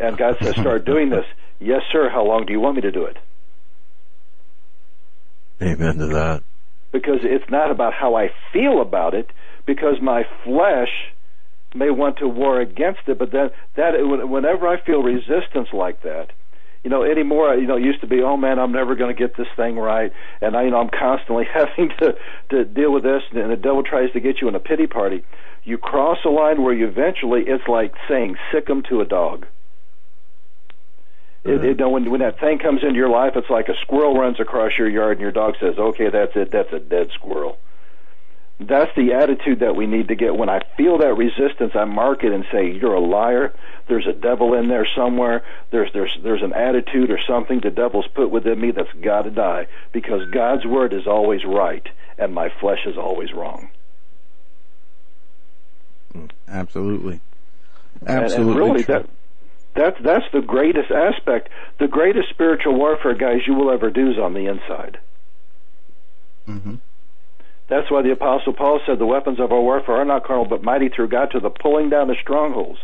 And 0.00 0.16
God 0.16 0.36
says, 0.40 0.54
"Start 0.60 0.84
doing 0.84 1.10
this." 1.10 1.26
Yes, 1.60 1.82
sir. 1.92 2.08
How 2.08 2.24
long 2.24 2.44
do 2.46 2.52
you 2.52 2.60
want 2.60 2.76
me 2.76 2.82
to 2.82 2.90
do 2.92 3.04
it? 3.04 3.16
Amen 5.62 5.96
to 5.98 6.06
that. 6.08 6.42
Because 6.92 7.20
it's 7.22 7.48
not 7.50 7.70
about 7.70 7.94
how 7.94 8.14
I 8.14 8.30
feel 8.52 8.80
about 8.80 9.14
it, 9.14 9.30
because 9.64 10.00
my 10.00 10.24
flesh 10.44 10.90
may 11.74 11.90
want 11.90 12.18
to 12.18 12.28
war 12.28 12.60
against 12.60 13.00
it, 13.06 13.18
but 13.18 13.30
then 13.32 13.50
that 13.76 13.92
whenever 14.28 14.66
I 14.66 14.80
feel 14.80 15.02
resistance 15.02 15.68
like 15.72 16.02
that, 16.02 16.30
you 16.86 16.90
know, 16.90 17.02
anymore, 17.02 17.52
you 17.56 17.66
know, 17.66 17.76
it 17.76 17.82
used 17.82 18.00
to 18.02 18.06
be, 18.06 18.22
oh 18.22 18.36
man, 18.36 18.60
I'm 18.60 18.70
never 18.70 18.94
going 18.94 19.12
to 19.12 19.18
get 19.20 19.36
this 19.36 19.48
thing 19.56 19.74
right, 19.74 20.12
and 20.40 20.56
I, 20.56 20.62
you 20.62 20.70
know, 20.70 20.78
I'm 20.78 20.88
constantly 20.88 21.44
having 21.52 21.90
to 21.98 22.14
to 22.50 22.64
deal 22.64 22.92
with 22.92 23.02
this, 23.02 23.24
and 23.32 23.50
the 23.50 23.56
devil 23.56 23.82
tries 23.82 24.12
to 24.12 24.20
get 24.20 24.40
you 24.40 24.46
in 24.46 24.54
a 24.54 24.60
pity 24.60 24.86
party. 24.86 25.24
You 25.64 25.78
cross 25.78 26.18
a 26.24 26.28
line 26.28 26.62
where 26.62 26.72
you 26.72 26.86
eventually, 26.86 27.42
it's 27.44 27.66
like 27.66 27.92
saying 28.08 28.36
sick 28.52 28.70
'em 28.70 28.84
to 28.88 29.00
a 29.00 29.04
dog. 29.04 29.46
It, 31.42 31.64
it, 31.64 31.90
when 31.90 32.08
when 32.08 32.20
that 32.20 32.38
thing 32.38 32.60
comes 32.60 32.84
into 32.84 32.94
your 32.94 33.10
life, 33.10 33.32
it's 33.34 33.50
like 33.50 33.68
a 33.68 33.74
squirrel 33.82 34.16
runs 34.16 34.38
across 34.38 34.78
your 34.78 34.88
yard, 34.88 35.16
and 35.16 35.20
your 35.20 35.32
dog 35.32 35.54
says, 35.58 35.74
"Okay, 35.76 36.08
that's 36.08 36.36
it. 36.36 36.52
That's 36.52 36.72
a 36.72 36.78
dead 36.78 37.10
squirrel." 37.14 37.58
That's 38.58 38.94
the 38.96 39.12
attitude 39.12 39.60
that 39.60 39.76
we 39.76 39.86
need 39.86 40.08
to 40.08 40.14
get. 40.14 40.34
When 40.34 40.48
I 40.48 40.62
feel 40.78 40.98
that 40.98 41.14
resistance, 41.14 41.72
I 41.74 41.84
mark 41.84 42.24
it 42.24 42.32
and 42.32 42.46
say, 42.50 42.70
"You're 42.70 42.94
a 42.94 43.00
liar. 43.00 43.52
There's 43.86 44.06
a 44.06 44.14
devil 44.14 44.54
in 44.54 44.68
there 44.68 44.86
somewhere. 44.96 45.44
There's 45.70 45.92
there's 45.92 46.16
there's 46.22 46.42
an 46.42 46.54
attitude 46.54 47.10
or 47.10 47.18
something 47.28 47.60
the 47.60 47.70
devil's 47.70 48.08
put 48.08 48.30
within 48.30 48.58
me 48.58 48.70
that's 48.70 48.92
got 49.02 49.22
to 49.22 49.30
die 49.30 49.66
because 49.92 50.30
God's 50.30 50.64
word 50.64 50.94
is 50.94 51.06
always 51.06 51.44
right 51.44 51.86
and 52.18 52.32
my 52.34 52.48
flesh 52.60 52.86
is 52.86 52.96
always 52.96 53.32
wrong." 53.34 53.68
Absolutely, 56.48 57.20
absolutely. 58.06 58.06
And, 58.06 58.32
and 58.32 58.56
really, 58.56 58.82
that 58.84 59.06
that's 59.74 60.00
that's 60.02 60.24
the 60.32 60.40
greatest 60.40 60.90
aspect. 60.90 61.50
The 61.78 61.88
greatest 61.88 62.30
spiritual 62.30 62.74
warfare, 62.74 63.14
guys, 63.14 63.40
you 63.46 63.52
will 63.52 63.70
ever 63.70 63.90
do 63.90 64.10
is 64.10 64.18
on 64.18 64.32
the 64.32 64.46
inside. 64.46 64.98
Mm-hmm. 66.48 66.76
That's 67.68 67.90
why 67.90 68.02
the 68.02 68.12
Apostle 68.12 68.52
Paul 68.52 68.80
said 68.86 68.98
the 68.98 69.06
weapons 69.06 69.40
of 69.40 69.50
our 69.50 69.60
warfare 69.60 69.96
are 69.96 70.04
not 70.04 70.24
carnal, 70.24 70.46
but 70.46 70.62
mighty 70.62 70.88
through 70.88 71.08
God 71.08 71.32
to 71.32 71.40
the 71.40 71.50
pulling 71.50 71.90
down 71.90 72.10
of 72.10 72.16
strongholds. 72.22 72.78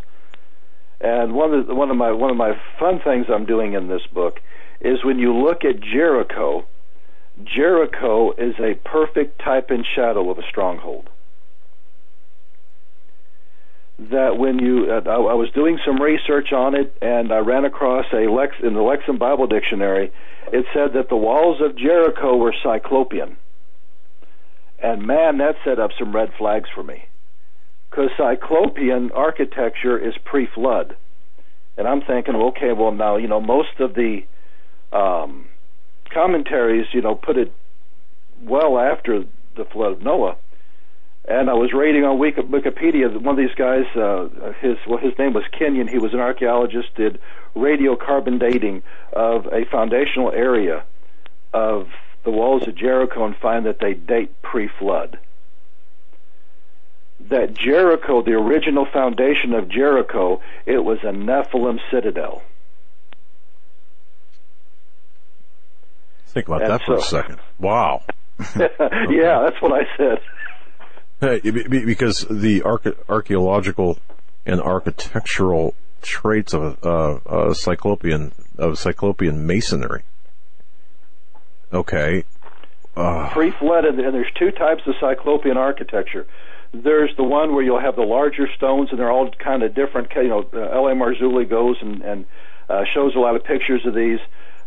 And 1.01 1.35
one 1.35 1.55
of 1.55 1.67
the, 1.67 1.75
one 1.75 1.91
of 1.91 1.97
my 1.97 2.13
one 2.13 2.31
of 2.31 2.37
my 2.37 2.53
fun 2.79 3.01
things 3.01 3.27
I'm 3.29 3.47
doing 3.47 3.75
in 3.75 3.89
this 3.89 4.07
book 4.13 4.41
is 4.81 5.05
when 5.05 5.19
you 5.19 5.35
look 5.35 5.65
at 5.65 5.81
Jericho, 5.81 6.65
Jericho 7.45 8.33
is 8.33 8.55
a 8.59 8.75
perfect 8.85 9.41
type 9.41 9.71
and 9.71 9.85
shadow 9.95 10.31
of 10.31 10.39
a 10.39 10.43
stronghold. 10.49 11.09
That 13.99 14.37
when 14.37 14.59
you, 14.59 14.91
uh, 14.91 15.09
I, 15.09 15.15
I 15.15 15.35
was 15.35 15.51
doing 15.55 15.79
some 15.87 16.01
research 16.01 16.53
on 16.53 16.75
it, 16.75 16.97
and 17.01 17.33
I 17.33 17.39
ran 17.39 17.65
across 17.65 18.07
a 18.13 18.31
Lex 18.31 18.57
in 18.63 18.75
the 18.75 18.81
Lexham 18.81 19.19
Bible 19.19 19.47
Dictionary. 19.47 20.13
It 20.53 20.67
said 20.75 20.95
that 20.95 21.09
the 21.09 21.17
walls 21.17 21.61
of 21.61 21.77
Jericho 21.77 22.37
were 22.37 22.55
cyclopean. 22.63 23.37
And 24.83 25.07
man, 25.07 25.39
that 25.39 25.55
set 25.65 25.79
up 25.79 25.93
some 25.99 26.15
red 26.15 26.33
flags 26.37 26.69
for 26.75 26.83
me. 26.83 27.07
Because 27.89 28.11
Cyclopean 28.17 29.13
architecture 29.13 29.97
is 29.99 30.15
pre 30.25 30.47
flood. 30.47 30.97
And 31.79 31.87
I'm 31.87 32.03
thinking, 32.03 32.35
okay, 32.35 32.73
well, 32.73 32.91
now, 32.91 33.17
you 33.17 33.29
know, 33.29 33.41
most 33.41 33.81
of 33.81 33.95
the 33.95 34.25
um, 34.93 35.47
commentaries, 36.13 36.87
you 36.93 37.01
know, 37.01 37.15
put 37.15 37.39
it 37.39 37.53
well 38.43 38.79
after 38.79 39.25
the 39.57 39.65
flood 39.65 39.93
of 39.93 40.03
Noah. 40.03 40.37
And 41.29 41.49
I 41.49 41.55
was 41.55 41.73
reading 41.73 42.05
on 42.05 42.19
Wikipedia 42.19 43.13
that 43.13 43.23
one 43.23 43.35
of 43.35 43.37
these 43.39 43.55
guys, 43.55 43.85
uh, 43.95 44.53
his 44.61 44.77
well, 44.89 44.99
his 44.99 45.17
name 45.19 45.35
was 45.35 45.45
Kenyon. 45.57 45.87
He 45.87 45.99
was 45.99 46.13
an 46.13 46.19
archaeologist, 46.19 46.95
did 46.97 47.21
radiocarbon 47.55 48.41
dating 48.41 48.83
of 49.13 49.47
a 49.47 49.65
foundational 49.71 50.33
area 50.33 50.83
of 51.53 51.87
the 52.25 52.31
walls 52.31 52.67
of 52.67 52.75
Jericho 52.75 53.25
and 53.25 53.37
find 53.37 53.67
that 53.67 53.79
they 53.81 53.95
date 53.95 54.41
pre-flood. 54.43 55.19
That 57.31 57.55
Jericho, 57.55 58.23
the 58.23 58.33
original 58.33 58.87
foundation 58.93 59.55
of 59.55 59.69
Jericho, 59.69 60.41
it 60.67 60.79
was 60.79 60.99
a 61.03 61.13
Nephilim 61.13 61.79
citadel. 61.91 62.43
Think 66.27 66.49
about 66.49 66.63
and 66.63 66.73
that 66.73 66.83
for 66.83 66.97
a 66.97 67.03
second. 67.03 67.39
Wow. 67.59 68.03
yeah, 68.57 69.45
that's 69.45 69.61
what 69.61 69.73
I 69.73 69.85
said. 69.97 70.19
Hey, 71.21 71.41
because 71.51 72.27
the 72.29 72.63
archaeological 73.09 73.99
and 74.45 74.61
architectural 74.61 75.75
traits 76.01 76.53
of 76.53 76.85
uh, 76.85 77.19
uh, 77.27 77.55
cyclopean 77.55 78.33
of 78.59 78.79
cyclopean 78.79 79.47
masonry 79.47 80.03
Okay. 81.73 82.25
Uh. 82.97 83.31
Pre-flood, 83.31 83.85
and 83.85 83.99
there's 83.99 84.33
two 84.39 84.51
types 84.51 84.83
of 84.87 84.95
cyclopean 85.01 85.57
architecture. 85.57 86.27
There's 86.73 87.15
the 87.17 87.25
one 87.25 87.55
where 87.55 87.63
you'll 87.63 87.81
have 87.81 87.97
the 87.97 88.03
larger 88.03 88.49
stones, 88.57 88.91
and 88.91 88.99
they're 88.99 89.11
all 89.11 89.31
kind 89.31 89.63
of 89.63 89.75
different. 89.75 90.13
You 90.15 90.29
know, 90.29 90.49
uh, 90.53 90.59
L.A. 90.59 90.95
Marzulli 90.95 91.49
goes 91.49 91.77
and, 91.81 92.03
and 92.03 92.27
uh, 92.69 92.85
shows 92.93 93.15
a 93.15 93.19
lot 93.19 93.37
of 93.37 93.45
pictures 93.45 93.85
of 93.87 93.95
these. 93.95 94.21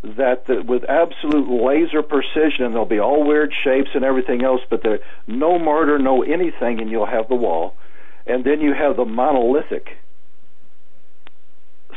That 0.04 0.46
the, 0.46 0.62
with 0.62 0.84
absolute 0.84 1.50
laser 1.50 2.04
precision, 2.04 2.66
and 2.66 2.74
there'll 2.74 2.86
be 2.86 3.00
all 3.00 3.24
weird 3.24 3.52
shapes 3.64 3.90
and 3.96 4.04
everything 4.04 4.44
else, 4.44 4.62
but 4.70 4.84
there 4.84 5.00
no 5.26 5.58
mortar, 5.58 5.98
no 5.98 6.22
anything, 6.22 6.80
and 6.80 6.92
you'll 6.92 7.08
have 7.08 7.28
the 7.28 7.36
wall. 7.36 7.76
And 8.28 8.44
then 8.44 8.62
you 8.62 8.74
have 8.74 8.98
the 8.98 9.06
monolithic 9.06 9.98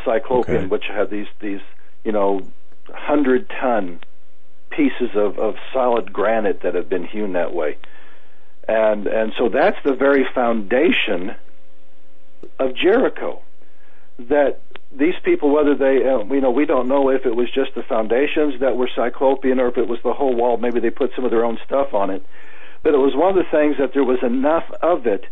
cyclopean, 0.07 0.57
okay. 0.57 0.67
which 0.67 0.85
have 0.89 1.11
these 1.11 1.27
these 1.41 1.61
you 2.03 2.13
know 2.13 2.47
hundred 2.95 3.51
ton 3.51 4.01
pieces 4.71 5.11
of, 5.15 5.39
of 5.39 5.57
solid 5.73 6.13
granite 6.13 6.63
that 6.63 6.75
have 6.75 6.89
been 6.89 7.05
hewn 7.05 7.33
that 7.33 7.53
way. 7.55 7.77
And 8.67 9.07
and 9.07 9.33
so 9.39 9.49
that's 9.49 9.79
the 9.85 9.95
very 9.95 10.27
foundation 10.35 11.35
of 12.59 12.75
Jericho. 12.75 13.41
That 14.19 14.61
these 14.93 15.15
people, 15.23 15.51
whether 15.51 15.75
they, 15.75 16.05
uh, 16.07 16.25
you 16.25 16.41
know, 16.41 16.51
we 16.51 16.67
don't 16.67 16.89
know 16.89 17.11
if 17.11 17.25
it 17.25 17.35
was 17.35 17.51
just 17.51 17.75
the 17.75 17.83
foundations 17.83 18.61
that 18.61 18.77
were 18.77 18.91
cyclopean 18.95 19.61
or 19.61 19.69
if 19.69 19.79
it 19.79 19.89
was 19.89 20.01
the 20.03 20.13
whole 20.13 20.35
wall. 20.35 20.57
Maybe 20.57 20.81
they 20.81 20.91
put 20.91 21.13
some 21.15 21.25
of 21.25 21.31
their 21.31 21.45
own 21.45 21.59
stuff 21.65 21.95
on 21.95 22.11
it. 22.11 22.25
But 22.83 22.95
it 22.95 22.99
was 22.99 23.15
one 23.15 23.37
of 23.37 23.45
the 23.45 23.51
things 23.51 23.77
that 23.79 23.93
there 23.93 24.05
was 24.05 24.23
enough 24.23 24.65
of 24.83 25.07
it 25.07 25.25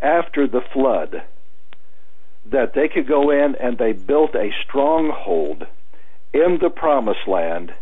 after 0.00 0.46
the 0.46 0.62
flood 0.72 1.22
that 2.46 2.74
they 2.74 2.88
could 2.88 3.06
go 3.06 3.30
in 3.30 3.54
and 3.56 3.78
they 3.78 3.92
built 3.92 4.34
a 4.34 4.52
stronghold 4.66 5.66
in 6.32 6.58
the 6.60 6.70
promised 6.70 7.26
land 7.26 7.72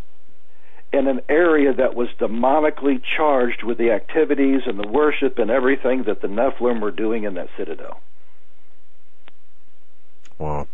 in 0.93 1.09
an 1.09 1.21
area 1.29 1.73
that 1.73 1.95
was 1.95 2.09
demonically 2.19 3.03
charged 3.17 3.63
with 3.63 3.79
the 3.79 3.91
activities 3.91 4.63
and 4.67 4.79
the 4.79 4.87
worship 4.87 5.39
and 5.39 5.51
everything 5.51 6.05
that 6.05 6.21
the 6.21 6.29
Nephilim 6.29 6.81
were 6.81 6.91
doing 6.91 7.25
in 7.25 7.35
that 7.35 7.49
citadel. 7.57 8.01
Wow. 10.39 10.67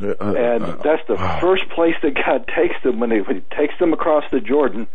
Uh, 0.00 0.14
uh, 0.20 0.34
and 0.34 0.64
uh, 0.64 0.76
that's 0.82 1.06
the 1.08 1.14
wow. 1.14 1.40
first 1.40 1.68
place 1.70 1.94
that 2.02 2.14
God 2.14 2.46
takes 2.54 2.80
them 2.82 3.00
when 3.00 3.10
he, 3.10 3.20
when 3.20 3.36
he 3.36 3.56
takes 3.56 3.78
them 3.78 3.92
across 3.92 4.24
the 4.30 4.40
Jordan. 4.40 4.86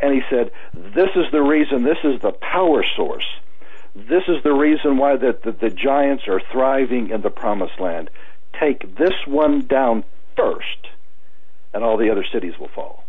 And 0.00 0.14
he 0.14 0.22
said, 0.30 0.50
This 0.72 1.10
is 1.14 1.30
the 1.30 1.42
reason, 1.42 1.82
this 1.82 1.98
is 2.04 2.20
the 2.20 2.32
power 2.32 2.84
source. 2.96 3.26
This 3.94 4.22
is 4.28 4.42
the 4.42 4.52
reason 4.52 4.96
why 4.96 5.16
the, 5.16 5.36
the, 5.42 5.52
the 5.52 5.70
giants 5.70 6.24
are 6.28 6.40
thriving 6.52 7.10
in 7.10 7.22
the 7.22 7.30
promised 7.30 7.78
land. 7.80 8.08
Take 8.58 8.96
this 8.96 9.14
one 9.26 9.66
down 9.66 10.04
first, 10.36 10.88
and 11.72 11.84
all 11.84 11.96
the 11.96 12.10
other 12.10 12.24
cities 12.32 12.58
will 12.58 12.68
fall. 12.68 13.04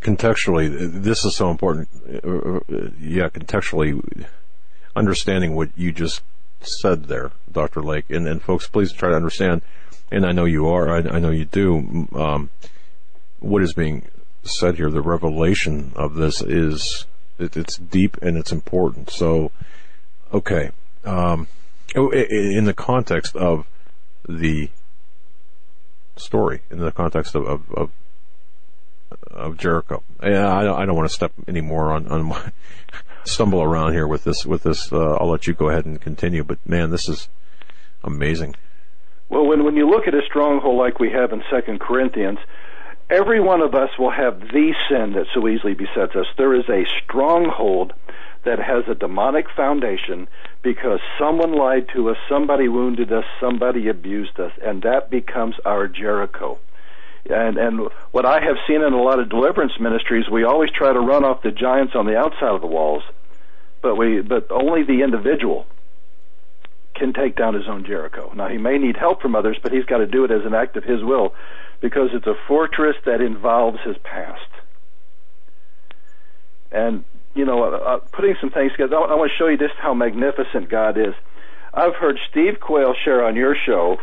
Contextually, 0.00 0.68
this 1.02 1.24
is 1.24 1.34
so 1.34 1.50
important. 1.50 1.88
Yeah, 3.00 3.28
contextually, 3.28 4.26
understanding 4.94 5.54
what 5.56 5.70
you 5.76 5.90
just 5.90 6.22
said 6.60 7.04
there, 7.04 7.32
Dr. 7.50 7.82
Lake, 7.82 8.04
and, 8.08 8.26
and 8.28 8.40
folks, 8.40 8.68
please 8.68 8.92
try 8.92 9.10
to 9.10 9.16
understand, 9.16 9.62
and 10.10 10.24
I 10.24 10.32
know 10.32 10.44
you 10.44 10.68
are, 10.68 10.88
I, 10.88 11.16
I 11.16 11.18
know 11.18 11.30
you 11.30 11.44
do, 11.44 12.08
um, 12.14 12.50
what 13.40 13.62
is 13.62 13.74
being 13.74 14.06
said 14.44 14.76
here, 14.76 14.90
the 14.90 15.02
revelation 15.02 15.92
of 15.96 16.14
this 16.14 16.40
is, 16.40 17.06
it, 17.38 17.56
it's 17.56 17.76
deep 17.76 18.16
and 18.22 18.36
it's 18.36 18.52
important. 18.52 19.10
So, 19.10 19.50
okay, 20.32 20.70
um, 21.04 21.48
oh, 21.94 22.10
in 22.10 22.64
the 22.64 22.74
context 22.74 23.34
of 23.36 23.66
the 24.28 24.70
story, 26.16 26.62
in 26.70 26.78
the 26.78 26.92
context 26.92 27.34
of, 27.34 27.46
of, 27.46 27.72
of 27.72 27.90
of 29.30 29.56
Jericho. 29.56 30.02
Yeah, 30.22 30.52
I 30.52 30.64
don't, 30.64 30.80
I 30.80 30.84
don't 30.84 30.96
want 30.96 31.08
to 31.08 31.14
step 31.14 31.32
any 31.46 31.60
more 31.60 31.92
on, 31.92 32.08
on 32.08 32.24
my, 32.24 32.52
stumble 33.24 33.62
around 33.62 33.92
here 33.92 34.06
with 34.06 34.24
this. 34.24 34.44
With 34.44 34.62
this, 34.62 34.92
uh, 34.92 35.16
I'll 35.16 35.30
let 35.30 35.46
you 35.46 35.54
go 35.54 35.68
ahead 35.68 35.84
and 35.84 36.00
continue. 36.00 36.42
But 36.42 36.58
man, 36.66 36.90
this 36.90 37.08
is 37.08 37.28
amazing. 38.02 38.56
Well, 39.28 39.46
when 39.46 39.64
when 39.64 39.76
you 39.76 39.88
look 39.88 40.06
at 40.06 40.14
a 40.14 40.22
stronghold 40.26 40.78
like 40.78 40.98
we 40.98 41.10
have 41.10 41.32
in 41.32 41.42
Second 41.50 41.80
Corinthians, 41.80 42.38
every 43.10 43.40
one 43.40 43.60
of 43.60 43.74
us 43.74 43.90
will 43.98 44.10
have 44.10 44.40
the 44.40 44.74
sin 44.88 45.12
that 45.14 45.26
so 45.34 45.46
easily 45.48 45.74
besets 45.74 46.14
us. 46.16 46.26
There 46.36 46.54
is 46.54 46.68
a 46.68 46.84
stronghold 47.04 47.92
that 48.46 48.58
has 48.60 48.84
a 48.88 48.94
demonic 48.94 49.46
foundation 49.54 50.26
because 50.62 51.00
someone 51.18 51.52
lied 51.52 51.88
to 51.94 52.08
us, 52.10 52.16
somebody 52.28 52.68
wounded 52.68 53.12
us, 53.12 53.24
somebody 53.40 53.88
abused 53.88 54.40
us, 54.40 54.52
and 54.64 54.82
that 54.82 55.10
becomes 55.10 55.56
our 55.64 55.86
Jericho. 55.86 56.58
And 57.28 57.58
and 57.58 57.88
what 58.12 58.24
I 58.24 58.40
have 58.40 58.56
seen 58.66 58.82
in 58.82 58.92
a 58.92 59.02
lot 59.02 59.18
of 59.18 59.28
deliverance 59.28 59.72
ministries, 59.80 60.30
we 60.30 60.44
always 60.44 60.70
try 60.70 60.92
to 60.92 61.00
run 61.00 61.24
off 61.24 61.42
the 61.42 61.50
giants 61.50 61.94
on 61.96 62.06
the 62.06 62.16
outside 62.16 62.54
of 62.54 62.60
the 62.60 62.68
walls, 62.68 63.02
but 63.82 63.96
we 63.96 64.20
but 64.20 64.46
only 64.50 64.84
the 64.84 65.02
individual 65.02 65.66
can 66.94 67.12
take 67.12 67.36
down 67.36 67.54
his 67.54 67.68
own 67.68 67.84
Jericho. 67.84 68.32
Now 68.34 68.48
he 68.48 68.58
may 68.58 68.78
need 68.78 68.96
help 68.96 69.20
from 69.20 69.34
others, 69.34 69.58
but 69.60 69.72
he's 69.72 69.84
got 69.84 69.98
to 69.98 70.06
do 70.06 70.24
it 70.24 70.30
as 70.30 70.46
an 70.46 70.54
act 70.54 70.76
of 70.76 70.84
his 70.84 71.02
will 71.02 71.34
because 71.80 72.10
it's 72.12 72.26
a 72.26 72.36
fortress 72.46 72.96
that 73.04 73.20
involves 73.20 73.78
his 73.84 73.96
past. 73.98 74.40
And 76.70 77.04
you 77.36 77.44
know, 77.44 77.64
uh, 77.64 77.76
uh 77.76 77.98
putting 78.12 78.34
some 78.40 78.50
things 78.50 78.72
together, 78.72 78.96
I, 78.96 79.02
I 79.02 79.14
want 79.14 79.30
to 79.30 79.36
show 79.36 79.48
you 79.48 79.58
just 79.58 79.74
how 79.78 79.94
magnificent 79.94 80.68
God 80.68 80.98
is. 80.98 81.14
I've 81.72 81.94
heard 81.94 82.18
Steve 82.30 82.58
Quayle 82.58 82.94
share 83.04 83.24
on 83.24 83.36
your 83.36 83.54
show 83.54 83.98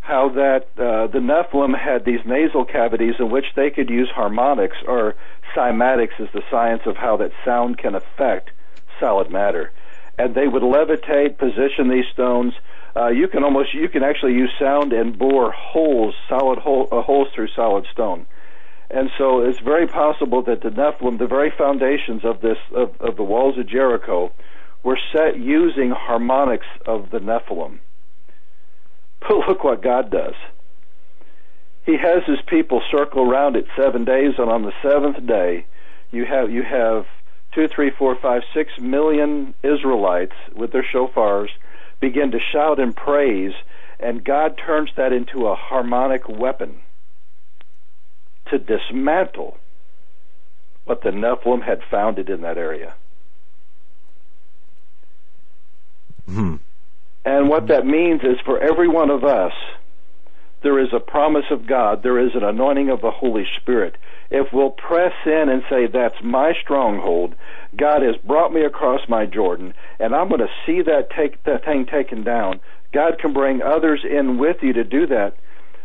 how 0.00 0.30
that 0.30 0.68
uh, 0.78 1.06
the 1.08 1.18
Nephilim 1.18 1.78
had 1.78 2.06
these 2.06 2.20
nasal 2.24 2.64
cavities 2.64 3.16
in 3.18 3.30
which 3.30 3.44
they 3.56 3.68
could 3.68 3.90
use 3.90 4.08
harmonics 4.08 4.76
or 4.86 5.14
cymatics 5.54 6.18
is 6.18 6.28
the 6.32 6.42
science 6.50 6.82
of 6.86 6.96
how 6.96 7.18
that 7.18 7.30
sound 7.44 7.76
can 7.76 7.94
affect 7.94 8.50
solid 8.98 9.30
matter. 9.30 9.70
And 10.18 10.34
they 10.34 10.48
would 10.48 10.62
levitate, 10.62 11.36
position 11.36 11.90
these 11.90 12.06
stones. 12.12 12.54
Uh, 12.96 13.08
you 13.08 13.28
can 13.28 13.44
almost 13.44 13.74
you 13.74 13.88
can 13.88 14.02
actually 14.02 14.32
use 14.32 14.50
sound 14.58 14.92
and 14.94 15.18
bore 15.18 15.52
holes, 15.52 16.14
solid 16.28 16.58
hole, 16.58 16.88
uh, 16.90 17.02
holes 17.02 17.28
through 17.34 17.48
solid 17.48 17.86
stone. 17.92 18.26
And 18.90 19.10
so 19.18 19.40
it's 19.40 19.58
very 19.60 19.86
possible 19.86 20.42
that 20.42 20.62
the 20.62 20.70
Nephilim, 20.70 21.18
the 21.18 21.26
very 21.26 21.50
foundations 21.50 22.24
of 22.24 22.40
this 22.40 22.56
of, 22.74 22.98
of 23.00 23.16
the 23.16 23.22
walls 23.22 23.58
of 23.58 23.68
Jericho, 23.68 24.32
were 24.82 24.98
set 25.12 25.38
using 25.38 25.90
harmonics 25.90 26.66
of 26.86 27.10
the 27.10 27.18
Nephilim. 27.18 27.78
But 29.20 29.48
look 29.48 29.64
what 29.64 29.82
God 29.82 30.10
does. 30.10 30.34
He 31.84 31.96
has 31.96 32.22
his 32.24 32.38
people 32.46 32.82
circle 32.90 33.28
around 33.28 33.56
it 33.56 33.66
seven 33.76 34.04
days, 34.04 34.34
and 34.38 34.48
on 34.48 34.62
the 34.62 34.72
seventh 34.82 35.26
day, 35.26 35.66
you 36.10 36.24
have 36.24 36.50
you 36.50 36.62
have 36.62 37.06
two, 37.52 37.66
three, 37.66 37.90
four, 37.90 38.14
five, 38.16 38.42
six 38.54 38.78
million 38.78 39.54
Israelites 39.62 40.36
with 40.54 40.72
their 40.72 40.84
shofars 40.84 41.48
begin 42.00 42.30
to 42.30 42.38
shout 42.52 42.78
and 42.78 42.94
praise, 42.94 43.52
and 43.98 44.24
God 44.24 44.56
turns 44.64 44.90
that 44.96 45.12
into 45.12 45.46
a 45.46 45.54
harmonic 45.56 46.28
weapon 46.28 46.80
to 48.50 48.58
dismantle 48.58 49.56
what 50.84 51.02
the 51.02 51.10
Nephilim 51.10 51.62
had 51.62 51.80
founded 51.90 52.30
in 52.30 52.40
that 52.42 52.56
area. 52.56 52.94
Hmm. 56.26 56.56
And 57.24 57.48
what 57.48 57.68
that 57.68 57.86
means 57.86 58.22
is 58.22 58.38
for 58.44 58.58
every 58.58 58.88
one 58.88 59.10
of 59.10 59.24
us, 59.24 59.52
there 60.62 60.78
is 60.78 60.88
a 60.92 61.00
promise 61.00 61.44
of 61.50 61.66
God, 61.66 62.02
there 62.02 62.18
is 62.18 62.34
an 62.34 62.42
anointing 62.42 62.90
of 62.90 63.00
the 63.00 63.10
Holy 63.10 63.46
Spirit. 63.60 63.96
If 64.30 64.52
we'll 64.52 64.70
press 64.70 65.12
in 65.24 65.48
and 65.48 65.62
say, 65.70 65.86
That's 65.86 66.16
my 66.22 66.52
stronghold, 66.60 67.34
God 67.76 68.02
has 68.02 68.16
brought 68.16 68.52
me 68.52 68.62
across 68.62 69.00
my 69.08 69.26
Jordan, 69.26 69.74
and 70.00 70.14
I'm 70.14 70.28
going 70.28 70.40
to 70.40 70.48
see 70.66 70.82
that, 70.82 71.10
take, 71.10 71.42
that 71.44 71.64
thing 71.64 71.86
taken 71.86 72.24
down. 72.24 72.60
God 72.92 73.18
can 73.18 73.32
bring 73.32 73.62
others 73.62 74.04
in 74.08 74.38
with 74.38 74.56
you 74.62 74.72
to 74.72 74.84
do 74.84 75.06
that, 75.06 75.34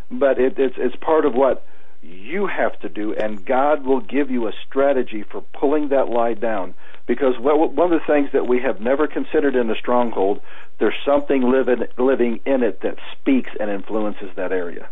but 0.09 0.39
it, 0.39 0.57
it's, 0.57 0.75
it's 0.77 0.95
part 0.95 1.25
of 1.25 1.33
what 1.33 1.65
you 2.03 2.47
have 2.47 2.79
to 2.81 2.89
do, 2.89 3.13
and 3.13 3.45
God 3.45 3.85
will 3.85 4.01
give 4.01 4.29
you 4.29 4.47
a 4.47 4.53
strategy 4.67 5.23
for 5.23 5.41
pulling 5.41 5.89
that 5.89 6.09
lie 6.09 6.33
down. 6.33 6.73
Because 7.05 7.35
one 7.37 7.91
of 7.91 7.99
the 7.99 8.05
things 8.05 8.29
that 8.33 8.47
we 8.47 8.61
have 8.61 8.79
never 8.79 9.07
considered 9.07 9.55
in 9.55 9.69
a 9.69 9.75
stronghold 9.75 10.41
there's 10.79 10.95
something 11.05 11.41
living 11.49 11.85
living 11.97 12.39
in 12.45 12.63
it 12.63 12.81
that 12.81 12.97
speaks 13.13 13.51
and 13.59 13.69
influences 13.69 14.29
that 14.35 14.51
area. 14.51 14.89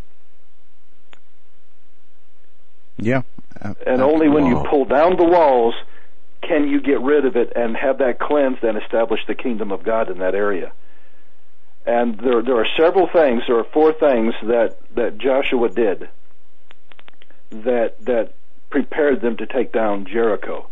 Yeah. 2.98 3.24
And 3.86 4.02
only 4.02 4.30
when 4.30 4.46
you 4.46 4.64
pull 4.70 4.86
down 4.86 5.18
the 5.18 5.24
walls 5.24 5.74
can 6.42 6.68
you 6.68 6.82
get 6.82 7.02
rid 7.02 7.26
of 7.26 7.36
it 7.36 7.54
and 7.56 7.76
have 7.76 7.98
that 8.00 8.20
cleansed 8.20 8.64
and 8.64 8.78
establish 8.78 9.22
the 9.28 9.36
kingdom 9.36 9.72
of 9.72 9.84
God 9.84 10.10
in 10.10 10.20
that 10.20 10.36
area. 10.36 10.72
And 11.86 12.20
there 12.20 12.42
there 12.42 12.58
are 12.58 12.68
several 12.78 13.08
things, 13.08 13.44
there 13.48 13.58
are 13.58 13.68
four 13.74 13.92
things 13.94 14.34
that, 14.44 14.78
that 14.96 15.18
Joshua 15.18 15.70
did 15.70 16.10
that 17.52 18.03
that 18.06 18.34
prepared 18.69 19.22
them 19.22 19.38
to 19.38 19.45
take 19.45 19.72
down 19.72 20.06
Jericho. 20.06 20.68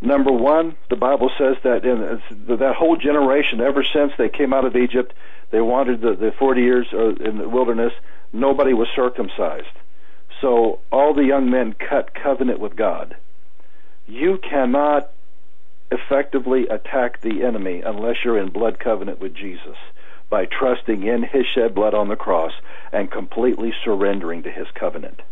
Number 0.00 0.32
one, 0.32 0.76
the 0.90 0.96
Bible 0.96 1.30
says 1.38 1.56
that 1.64 1.84
in 1.84 2.20
that 2.58 2.74
whole 2.76 2.96
generation, 2.96 3.60
ever 3.60 3.82
since 3.82 4.12
they 4.18 4.28
came 4.28 4.52
out 4.52 4.66
of 4.66 4.76
Egypt, 4.76 5.14
they 5.50 5.62
wandered 5.62 6.02
the, 6.02 6.14
the 6.14 6.32
40 6.38 6.60
years 6.60 6.86
uh, 6.92 7.14
in 7.14 7.38
the 7.38 7.48
wilderness, 7.48 7.92
nobody 8.32 8.74
was 8.74 8.88
circumcised. 8.94 9.66
So 10.40 10.80
all 10.92 11.14
the 11.14 11.24
young 11.24 11.50
men 11.50 11.72
cut 11.72 12.12
covenant 12.14 12.60
with 12.60 12.76
God. 12.76 13.16
You 14.06 14.38
cannot 14.38 15.10
effectively 15.90 16.66
attack 16.68 17.22
the 17.22 17.42
enemy 17.42 17.80
unless 17.80 18.16
you're 18.24 18.38
in 18.38 18.50
blood 18.50 18.78
covenant 18.78 19.20
with 19.20 19.34
Jesus 19.34 19.76
by 20.28 20.46
trusting 20.46 21.02
in 21.06 21.22
his 21.22 21.46
shed 21.54 21.74
blood 21.74 21.94
on 21.94 22.08
the 22.08 22.16
cross 22.16 22.52
and 22.92 23.10
completely 23.10 23.72
surrendering 23.84 24.42
to 24.42 24.50
his 24.50 24.66
covenant. 24.74 25.22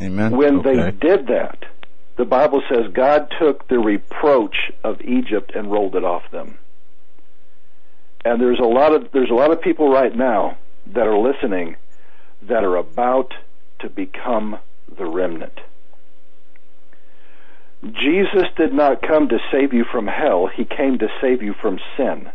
Amen. 0.00 0.36
When 0.36 0.60
okay. 0.60 0.76
they 0.76 0.90
did 0.90 1.26
that, 1.26 1.64
the 2.16 2.24
Bible 2.24 2.62
says 2.68 2.92
God 2.92 3.32
took 3.38 3.68
the 3.68 3.78
reproach 3.78 4.72
of 4.82 5.00
Egypt 5.02 5.52
and 5.54 5.70
rolled 5.70 5.94
it 5.96 6.04
off 6.04 6.30
them. 6.30 6.58
And 8.24 8.40
there's 8.40 8.58
a 8.58 8.64
lot 8.64 8.94
of 8.94 9.12
there's 9.12 9.30
a 9.30 9.34
lot 9.34 9.52
of 9.52 9.62
people 9.62 9.90
right 9.90 10.14
now 10.14 10.58
that 10.88 11.06
are 11.06 11.18
listening 11.18 11.76
that 12.42 12.64
are 12.64 12.76
about 12.76 13.32
to 13.80 13.88
become 13.88 14.58
the 14.98 15.06
remnant. 15.06 15.58
Jesus 17.82 18.46
did 18.56 18.74
not 18.74 19.00
come 19.00 19.28
to 19.28 19.38
save 19.50 19.72
you 19.72 19.84
from 19.90 20.06
hell, 20.06 20.46
he 20.46 20.64
came 20.64 20.98
to 20.98 21.08
save 21.20 21.42
you 21.42 21.54
from 21.54 21.78
sin. 21.96 22.30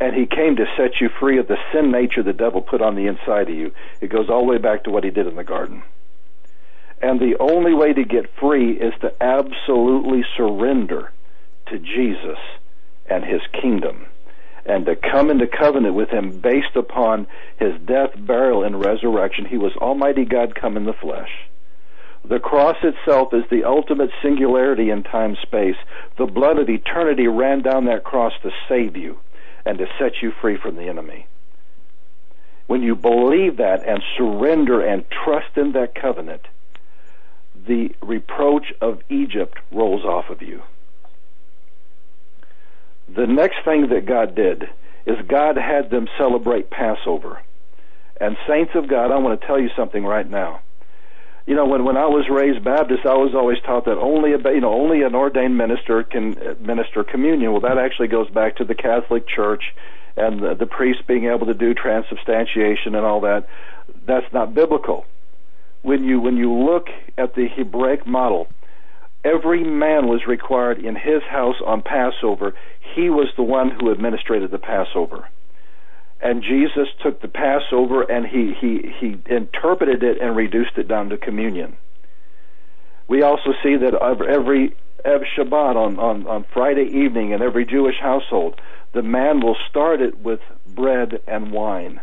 And 0.00 0.14
he 0.14 0.26
came 0.26 0.56
to 0.56 0.66
set 0.76 1.00
you 1.00 1.08
free 1.20 1.38
of 1.38 1.48
the 1.48 1.56
sin 1.72 1.90
nature 1.90 2.22
the 2.22 2.32
devil 2.32 2.60
put 2.60 2.82
on 2.82 2.94
the 2.94 3.06
inside 3.06 3.48
of 3.48 3.56
you. 3.56 3.72
It 4.00 4.08
goes 4.08 4.28
all 4.28 4.40
the 4.40 4.50
way 4.50 4.58
back 4.58 4.84
to 4.84 4.90
what 4.90 5.04
he 5.04 5.10
did 5.10 5.26
in 5.26 5.36
the 5.36 5.44
garden. 5.44 5.82
And 7.04 7.20
the 7.20 7.36
only 7.38 7.74
way 7.74 7.92
to 7.92 8.02
get 8.02 8.34
free 8.40 8.72
is 8.72 8.94
to 9.02 9.12
absolutely 9.22 10.24
surrender 10.38 11.12
to 11.66 11.78
Jesus 11.78 12.38
and 13.04 13.22
his 13.22 13.42
kingdom 13.60 14.06
and 14.64 14.86
to 14.86 14.96
come 14.96 15.30
into 15.30 15.46
covenant 15.46 15.94
with 15.94 16.08
him 16.08 16.40
based 16.40 16.74
upon 16.74 17.26
his 17.58 17.78
death, 17.84 18.12
burial, 18.16 18.64
and 18.64 18.82
resurrection. 18.82 19.44
He 19.44 19.58
was 19.58 19.76
Almighty 19.76 20.24
God 20.24 20.54
come 20.54 20.78
in 20.78 20.86
the 20.86 20.94
flesh. 20.94 21.28
The 22.24 22.38
cross 22.38 22.78
itself 22.82 23.34
is 23.34 23.44
the 23.50 23.64
ultimate 23.64 24.10
singularity 24.22 24.88
in 24.88 25.02
time 25.02 25.36
space. 25.42 25.76
The 26.16 26.24
blood 26.24 26.58
of 26.58 26.70
eternity 26.70 27.26
ran 27.26 27.60
down 27.60 27.84
that 27.84 28.04
cross 28.04 28.32
to 28.44 28.50
save 28.66 28.96
you 28.96 29.18
and 29.66 29.76
to 29.76 29.86
set 29.98 30.22
you 30.22 30.32
free 30.40 30.56
from 30.56 30.76
the 30.76 30.88
enemy. 30.88 31.26
When 32.66 32.80
you 32.80 32.96
believe 32.96 33.58
that 33.58 33.86
and 33.86 34.02
surrender 34.16 34.80
and 34.80 35.04
trust 35.10 35.58
in 35.58 35.72
that 35.72 35.94
covenant, 35.94 36.46
the 37.66 37.94
reproach 38.02 38.72
of 38.80 39.00
Egypt 39.08 39.58
rolls 39.70 40.04
off 40.04 40.30
of 40.30 40.42
you. 40.42 40.62
The 43.14 43.26
next 43.26 43.64
thing 43.64 43.88
that 43.88 44.06
God 44.06 44.34
did 44.34 44.68
is 45.06 45.16
God 45.26 45.56
had 45.56 45.90
them 45.90 46.08
celebrate 46.18 46.70
Passover. 46.70 47.40
And 48.20 48.36
saints 48.48 48.72
of 48.74 48.88
God, 48.88 49.10
I 49.10 49.18
want 49.18 49.40
to 49.40 49.46
tell 49.46 49.60
you 49.60 49.70
something 49.76 50.04
right 50.04 50.28
now. 50.28 50.60
You 51.46 51.54
know, 51.54 51.66
when 51.66 51.84
when 51.84 51.98
I 51.98 52.06
was 52.06 52.26
raised 52.30 52.64
Baptist, 52.64 53.04
I 53.04 53.14
was 53.14 53.34
always 53.34 53.58
taught 53.60 53.84
that 53.84 53.98
only 53.98 54.32
a 54.32 54.38
you 54.38 54.60
know 54.60 54.72
only 54.72 55.02
an 55.02 55.14
ordained 55.14 55.58
minister 55.58 56.02
can 56.02 56.38
administer 56.38 57.04
communion. 57.04 57.52
Well, 57.52 57.60
that 57.62 57.76
actually 57.76 58.08
goes 58.08 58.30
back 58.30 58.56
to 58.56 58.64
the 58.64 58.74
Catholic 58.74 59.28
Church 59.28 59.74
and 60.16 60.40
the, 60.40 60.54
the 60.54 60.66
priest 60.66 61.06
being 61.06 61.26
able 61.26 61.46
to 61.46 61.54
do 61.54 61.74
transubstantiation 61.74 62.94
and 62.94 63.04
all 63.04 63.20
that. 63.22 63.46
That's 64.06 64.32
not 64.32 64.54
biblical. 64.54 65.04
When 65.84 66.02
you 66.02 66.18
when 66.18 66.36
you 66.36 66.52
look 66.52 66.88
at 67.16 67.34
the 67.34 67.46
Hebraic 67.46 68.06
model, 68.06 68.48
every 69.24 69.62
man 69.62 70.08
was 70.08 70.26
required 70.26 70.78
in 70.78 70.96
his 70.96 71.22
house 71.30 71.56
on 71.64 71.82
Passover. 71.82 72.54
He 72.94 73.08
was 73.10 73.28
the 73.36 73.42
one 73.42 73.70
who 73.70 73.90
administrated 73.90 74.50
the 74.50 74.58
Passover 74.58 75.28
and 76.24 76.42
Jesus 76.42 76.88
took 77.02 77.20
the 77.20 77.28
Passover 77.28 78.02
and 78.02 78.26
he, 78.26 78.54
he, 78.58 78.90
he 78.98 79.18
interpreted 79.30 80.02
it 80.02 80.20
and 80.22 80.34
reduced 80.34 80.78
it 80.78 80.88
down 80.88 81.10
to 81.10 81.18
communion. 81.18 81.76
We 83.06 83.22
also 83.22 83.52
see 83.62 83.76
that 83.76 83.94
every, 83.94 84.74
every 85.04 85.28
Shabbat 85.36 85.76
on, 85.76 85.98
on, 85.98 86.26
on 86.26 86.46
Friday 86.52 86.86
evening 86.86 87.32
in 87.32 87.42
every 87.42 87.66
Jewish 87.66 87.96
household, 88.00 88.58
the 88.94 89.02
man 89.02 89.40
will 89.40 89.56
start 89.68 90.00
it 90.00 90.18
with 90.18 90.40
bread 90.66 91.20
and 91.26 91.52
wine. 91.52 92.00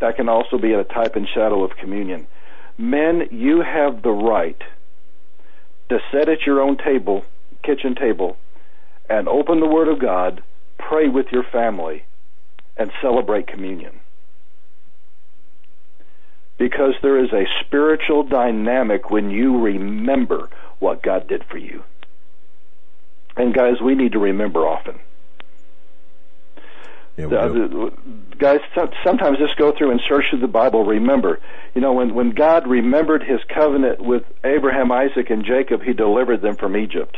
That 0.00 0.16
can 0.16 0.30
also 0.30 0.56
be 0.56 0.72
a 0.72 0.82
type 0.82 1.16
and 1.16 1.28
shadow 1.28 1.64
of 1.64 1.76
communion. 1.76 2.26
Men, 2.78 3.28
you 3.30 3.62
have 3.62 4.02
the 4.02 4.10
right 4.10 4.60
to 5.88 5.98
sit 6.12 6.28
at 6.28 6.46
your 6.46 6.60
own 6.60 6.76
table, 6.76 7.24
kitchen 7.62 7.94
table, 7.94 8.36
and 9.08 9.28
open 9.28 9.60
the 9.60 9.66
Word 9.66 9.88
of 9.88 9.98
God, 9.98 10.42
pray 10.78 11.08
with 11.08 11.26
your 11.32 11.44
family, 11.44 12.04
and 12.76 12.90
celebrate 13.00 13.46
communion. 13.46 14.00
Because 16.58 16.94
there 17.02 17.22
is 17.22 17.32
a 17.32 17.46
spiritual 17.64 18.24
dynamic 18.24 19.10
when 19.10 19.30
you 19.30 19.58
remember 19.58 20.48
what 20.78 21.02
God 21.02 21.28
did 21.28 21.44
for 21.44 21.58
you. 21.58 21.82
And 23.36 23.54
guys, 23.54 23.80
we 23.80 23.94
need 23.94 24.12
to 24.12 24.18
remember 24.18 24.66
often. 24.66 24.98
Yeah, 27.16 27.28
the, 27.28 27.92
guys, 28.38 28.60
sometimes 29.04 29.38
just 29.38 29.56
go 29.56 29.72
through 29.76 29.92
and 29.92 30.00
search 30.06 30.24
through 30.30 30.40
the 30.40 30.46
Bible. 30.46 30.84
Remember, 30.84 31.40
you 31.74 31.80
know, 31.80 31.94
when 31.94 32.14
when 32.14 32.30
God 32.30 32.66
remembered 32.66 33.22
His 33.22 33.40
covenant 33.52 34.00
with 34.00 34.24
Abraham, 34.44 34.92
Isaac, 34.92 35.30
and 35.30 35.44
Jacob, 35.44 35.82
He 35.82 35.94
delivered 35.94 36.42
them 36.42 36.56
from 36.56 36.76
Egypt 36.76 37.16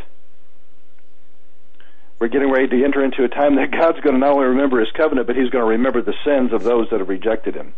we're 2.18 2.28
getting 2.28 2.50
ready 2.50 2.66
to 2.68 2.84
enter 2.84 3.04
into 3.04 3.24
a 3.24 3.28
time 3.28 3.56
that 3.56 3.70
God's 3.70 4.00
going 4.00 4.14
to 4.14 4.18
not 4.18 4.34
only 4.34 4.46
remember 4.46 4.80
his 4.80 4.90
covenant, 4.96 5.26
but 5.26 5.36
he's 5.36 5.50
going 5.50 5.64
to 5.64 5.70
remember 5.70 6.02
the 6.02 6.14
sins 6.24 6.52
of 6.52 6.64
those 6.64 6.88
that 6.90 6.98
have 6.98 7.08
rejected 7.08 7.54
him. 7.54 7.74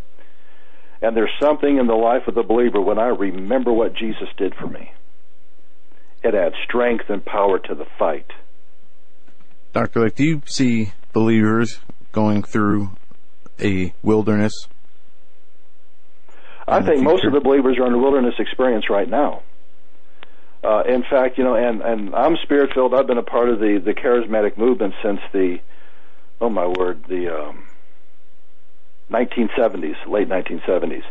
And 1.02 1.16
there's 1.16 1.32
something 1.40 1.78
in 1.78 1.86
the 1.86 1.94
life 1.94 2.26
of 2.26 2.34
the 2.34 2.42
believer 2.42 2.80
when 2.80 2.98
I 2.98 3.08
remember 3.08 3.72
what 3.72 3.94
Jesus 3.94 4.28
did 4.36 4.54
for 4.54 4.66
me. 4.66 4.92
It 6.22 6.34
adds 6.34 6.54
strength 6.64 7.08
and 7.08 7.24
power 7.24 7.58
to 7.58 7.74
the 7.74 7.86
fight. 7.98 8.30
Dr. 9.72 10.00
Lake, 10.00 10.14
do 10.16 10.24
you 10.24 10.42
see 10.46 10.92
believers 11.12 11.80
going 12.12 12.42
through 12.42 12.90
a 13.60 13.92
wilderness? 14.02 14.52
I 16.66 16.82
think 16.82 17.02
most 17.02 17.24
of 17.24 17.32
the 17.32 17.40
believers 17.40 17.78
are 17.78 17.86
in 17.86 17.94
a 17.94 17.98
wilderness 17.98 18.34
experience 18.38 18.88
right 18.88 19.08
now. 19.08 19.42
Uh, 20.62 20.82
in 20.86 21.02
fact, 21.02 21.38
you 21.38 21.44
know, 21.44 21.54
and 21.54 21.80
and 21.80 22.14
I'm 22.14 22.36
spirit 22.42 22.72
filled. 22.74 22.94
I've 22.94 23.06
been 23.06 23.18
a 23.18 23.22
part 23.22 23.48
of 23.48 23.58
the 23.60 23.80
the 23.82 23.94
charismatic 23.94 24.58
movement 24.58 24.94
since 25.02 25.20
the 25.32 25.58
oh 26.40 26.50
my 26.50 26.66
word 26.66 27.04
the 27.08 27.34
um, 27.34 27.64
1970s, 29.10 29.96
late 30.06 30.28
1970s. 30.28 31.02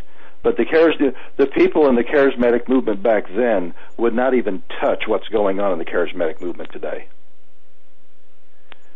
But 0.42 0.56
the 0.56 0.64
charis- 0.64 1.14
the 1.36 1.46
people 1.46 1.88
in 1.88 1.96
the 1.96 2.04
charismatic 2.04 2.68
movement 2.68 3.02
back 3.02 3.28
then 3.28 3.74
would 3.98 4.14
not 4.14 4.34
even 4.34 4.62
touch 4.80 5.04
what's 5.06 5.28
going 5.28 5.60
on 5.60 5.72
in 5.72 5.78
the 5.78 5.84
charismatic 5.84 6.40
movement 6.40 6.72
today. 6.72 7.08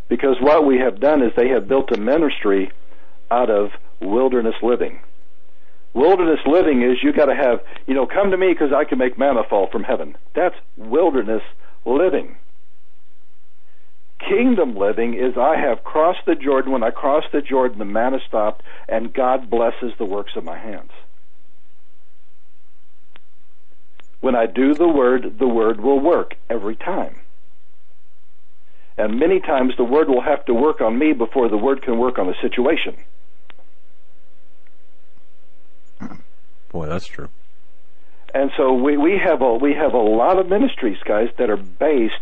Because 0.09 0.37
what 0.41 0.67
we 0.67 0.79
have 0.79 1.01
done 1.01 1.23
is 1.23 1.33
they 1.37 1.49
have 1.49 1.69
built 1.69 1.91
a 1.93 1.99
ministry 1.99 2.71
out 3.31 3.51
of 3.51 3.71
wilderness 4.01 4.57
living. 4.63 5.01
Wilderness 5.95 6.41
living 6.47 6.83
is 6.83 7.03
you 7.03 7.13
got 7.13 7.27
to 7.27 7.35
have, 7.35 7.61
you 7.87 7.95
know, 7.95 8.07
come 8.07 8.31
to 8.33 8.37
me 8.37 8.53
because 8.53 8.73
I 8.73 8.85
can 8.85 8.99
make 8.99 9.19
manna 9.19 9.43
fall 9.49 9.69
from 9.71 9.85
heaven. 9.85 10.17
That's 10.35 10.57
wilderness 10.77 11.43
living. 11.85 12.37
Kingdom 14.19 14.77
living 14.77 15.15
is 15.15 15.37
I 15.37 15.57
have 15.57 15.85
crossed 15.85 16.25
the 16.27 16.35
Jordan. 16.35 16.73
When 16.73 16.83
I 16.83 16.91
crossed 16.91 17.33
the 17.33 17.43
Jordan, 17.43 17.79
the 17.79 17.85
manna 17.85 18.19
stopped, 18.27 18.63
and 18.89 19.13
God 19.13 19.51
blesses 19.51 19.93
the 19.99 20.05
works 20.05 20.33
of 20.37 20.45
my 20.45 20.59
hands. 20.59 20.91
When 24.21 24.35
I 24.35 24.47
do 24.47 24.75
the 24.75 24.89
word, 24.89 25.39
the 25.39 25.49
word 25.49 25.81
will 25.81 26.01
work 26.01 26.37
every 26.49 26.77
time. 26.77 27.17
And 28.97 29.19
many 29.19 29.41
times 29.41 29.75
the 29.77 29.85
word 29.85 30.09
will 30.09 30.23
have 30.23 30.45
to 30.47 30.55
work 30.55 30.81
on 30.81 30.99
me 30.99 31.13
before 31.13 31.49
the 31.49 31.57
word 31.57 31.83
can 31.83 31.99
work 31.99 32.19
on 32.19 32.27
the 32.27 32.35
situation. 32.41 32.97
Boy, 36.71 36.87
that's 36.87 37.07
true. 37.07 37.29
And 38.33 38.51
so 38.57 38.73
we, 38.73 38.97
we 38.97 39.17
have 39.19 39.43
a 39.43 39.55
we 39.55 39.75
have 39.75 39.95
a 39.95 39.99
lot 39.99 40.39
of 40.39 40.49
ministries, 40.49 40.99
guys, 41.05 41.29
that 41.39 41.51
are 41.51 41.57
based 41.57 42.15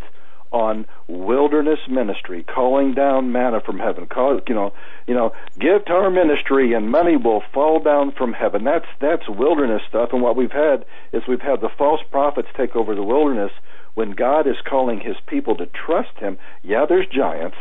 on 0.52 0.86
wilderness 1.08 1.80
ministry, 1.88 2.44
calling 2.44 2.94
down 2.94 3.32
manna 3.32 3.60
from 3.60 3.78
heaven. 3.78 4.06
Call 4.06 4.40
you 4.46 4.54
know, 4.54 4.72
you 5.06 5.14
know, 5.14 5.32
give 5.58 5.84
to 5.86 5.92
our 5.92 6.10
ministry 6.10 6.74
and 6.74 6.90
money 6.90 7.16
will 7.16 7.42
fall 7.52 7.80
down 7.80 8.12
from 8.12 8.32
heaven. 8.32 8.64
That's 8.64 8.86
that's 9.00 9.28
wilderness 9.28 9.82
stuff. 9.88 10.10
And 10.12 10.22
what 10.22 10.36
we've 10.36 10.52
had 10.52 10.84
is 11.12 11.22
we've 11.26 11.40
had 11.40 11.60
the 11.60 11.70
false 11.76 12.00
prophets 12.10 12.48
take 12.56 12.76
over 12.76 12.94
the 12.94 13.02
wilderness 13.02 13.52
when 13.94 14.12
God 14.12 14.46
is 14.46 14.56
calling 14.64 15.00
His 15.00 15.16
people 15.26 15.56
to 15.56 15.66
trust 15.66 16.16
Him. 16.18 16.38
Yeah, 16.62 16.86
there's 16.88 17.06
giants, 17.06 17.56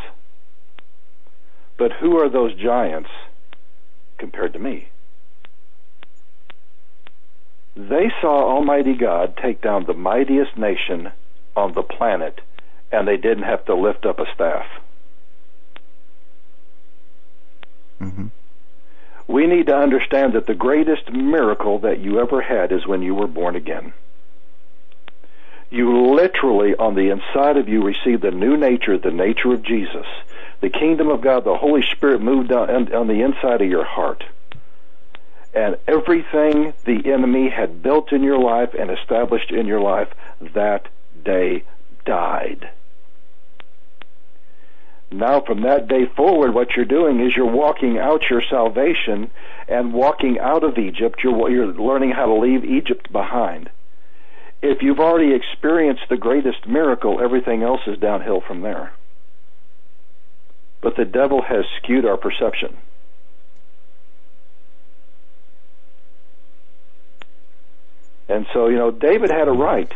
but 1.78 1.92
who 1.92 2.18
are 2.18 2.28
those 2.28 2.54
giants 2.54 3.10
compared 4.18 4.52
to 4.52 4.58
me? 4.58 4.88
They 7.74 8.12
saw 8.20 8.54
Almighty 8.54 8.94
God 8.94 9.36
take 9.36 9.62
down 9.62 9.84
the 9.84 9.94
mightiest 9.94 10.58
nation 10.58 11.10
on 11.56 11.72
the 11.72 11.82
planet, 11.82 12.40
and 12.92 13.06
they 13.06 13.16
didn't 13.16 13.44
have 13.44 13.64
to 13.66 13.74
lift 13.74 14.06
up 14.06 14.18
a 14.18 14.32
staff. 14.34 14.66
Mm-hmm. 18.00 18.26
We 19.28 19.46
need 19.46 19.66
to 19.66 19.76
understand 19.76 20.34
that 20.34 20.46
the 20.46 20.54
greatest 20.54 21.10
miracle 21.10 21.78
that 21.80 22.00
you 22.00 22.20
ever 22.20 22.42
had 22.42 22.72
is 22.72 22.86
when 22.86 23.02
you 23.02 23.14
were 23.14 23.26
born 23.26 23.56
again. 23.56 23.92
You 25.70 26.14
literally, 26.14 26.74
on 26.74 26.94
the 26.94 27.10
inside 27.10 27.56
of 27.56 27.68
you, 27.68 27.82
received 27.82 28.24
a 28.24 28.30
new 28.30 28.56
nature, 28.56 28.98
the 28.98 29.10
nature 29.10 29.54
of 29.54 29.62
Jesus. 29.62 30.06
The 30.60 30.68
kingdom 30.68 31.08
of 31.08 31.22
God, 31.22 31.44
the 31.44 31.56
Holy 31.56 31.82
Spirit 31.82 32.20
moved 32.20 32.52
on, 32.52 32.92
on 32.92 33.06
the 33.06 33.22
inside 33.22 33.62
of 33.62 33.68
your 33.68 33.84
heart 33.84 34.24
and 35.54 35.76
everything 35.86 36.72
the 36.84 37.12
enemy 37.12 37.48
had 37.48 37.82
built 37.82 38.12
in 38.12 38.22
your 38.22 38.38
life 38.38 38.74
and 38.78 38.90
established 38.90 39.50
in 39.50 39.66
your 39.66 39.80
life 39.80 40.08
that 40.54 40.88
day 41.24 41.62
died. 42.04 42.70
Now, 45.12 45.42
from 45.42 45.62
that 45.62 45.88
day 45.88 46.06
forward, 46.16 46.54
what 46.54 46.74
you're 46.74 46.86
doing 46.86 47.20
is 47.20 47.32
you're 47.36 47.44
walking 47.44 47.98
out 47.98 48.30
your 48.30 48.42
salvation 48.48 49.30
and 49.68 49.92
walking 49.92 50.38
out 50.38 50.64
of 50.64 50.78
Egypt. 50.78 51.20
You're, 51.22 51.50
you're 51.50 51.66
learning 51.66 52.12
how 52.12 52.26
to 52.26 52.34
leave 52.34 52.64
Egypt 52.64 53.12
behind. 53.12 53.68
If 54.62 54.80
you've 54.80 55.00
already 55.00 55.34
experienced 55.34 56.04
the 56.08 56.16
greatest 56.16 56.66
miracle, 56.66 57.20
everything 57.22 57.62
else 57.62 57.80
is 57.86 57.98
downhill 57.98 58.40
from 58.40 58.62
there. 58.62 58.92
But 60.80 60.96
the 60.96 61.04
devil 61.04 61.42
has 61.42 61.64
skewed 61.76 62.06
our 62.06 62.16
perception. 62.16 62.76
And 68.28 68.46
so, 68.54 68.68
you 68.68 68.78
know, 68.78 68.90
David 68.90 69.30
had 69.30 69.48
a 69.48 69.52
right. 69.52 69.92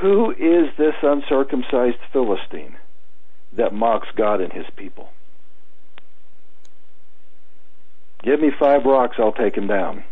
Who 0.00 0.30
is 0.30 0.76
this 0.76 0.94
uncircumcised 1.02 1.98
Philistine 2.12 2.76
that 3.56 3.72
mocks 3.72 4.08
God 4.16 4.40
and 4.40 4.52
his 4.52 4.66
people? 4.76 5.08
Give 8.22 8.40
me 8.40 8.50
five 8.58 8.84
rocks, 8.84 9.16
I'll 9.18 9.32
take 9.32 9.56
him 9.56 9.66
down. 9.66 10.04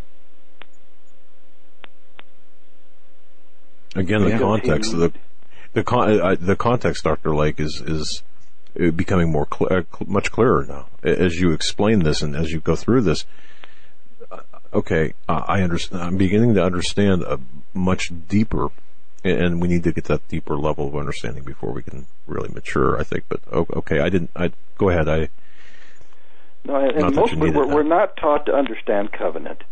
Again, 3.94 4.22
the 4.22 4.30
yeah. 4.30 4.38
context 4.38 4.92
of 4.92 5.00
the 5.00 5.12
the 5.74 5.82
con- 5.82 6.20
uh, 6.20 6.36
the 6.38 6.56
context, 6.56 7.04
Doctor 7.04 7.34
Lake, 7.34 7.58
is 7.58 7.82
is 7.86 8.22
becoming 8.74 9.30
more 9.30 9.46
cl- 9.52 9.80
uh, 9.80 10.04
much 10.06 10.30
clearer 10.30 10.64
now 10.66 10.86
as 11.02 11.40
you 11.40 11.52
explain 11.52 12.00
this 12.00 12.22
and 12.22 12.34
as 12.34 12.52
you 12.52 12.60
go 12.60 12.76
through 12.76 13.02
this. 13.02 13.24
Uh, 14.30 14.40
okay, 14.72 15.12
I 15.28 15.62
understand. 15.62 16.02
I'm 16.02 16.16
beginning 16.16 16.54
to 16.54 16.62
understand 16.62 17.22
a 17.22 17.38
much 17.74 18.12
deeper, 18.28 18.68
and 19.24 19.60
we 19.60 19.68
need 19.68 19.84
to 19.84 19.92
get 19.92 20.04
that 20.04 20.26
deeper 20.28 20.56
level 20.56 20.88
of 20.88 20.96
understanding 20.96 21.44
before 21.44 21.72
we 21.72 21.82
can 21.82 22.06
really 22.26 22.48
mature. 22.48 22.98
I 22.98 23.04
think. 23.04 23.24
But 23.28 23.40
okay, 23.52 24.00
I 24.00 24.08
didn't. 24.08 24.30
I 24.34 24.52
go 24.78 24.88
ahead. 24.88 25.08
I. 25.08 25.28
No, 26.64 26.76
and 26.76 27.16
mostly 27.16 27.50
we're, 27.50 27.66
we're 27.66 27.82
not 27.82 28.16
taught 28.16 28.46
to 28.46 28.54
understand 28.54 29.12
covenant. 29.12 29.64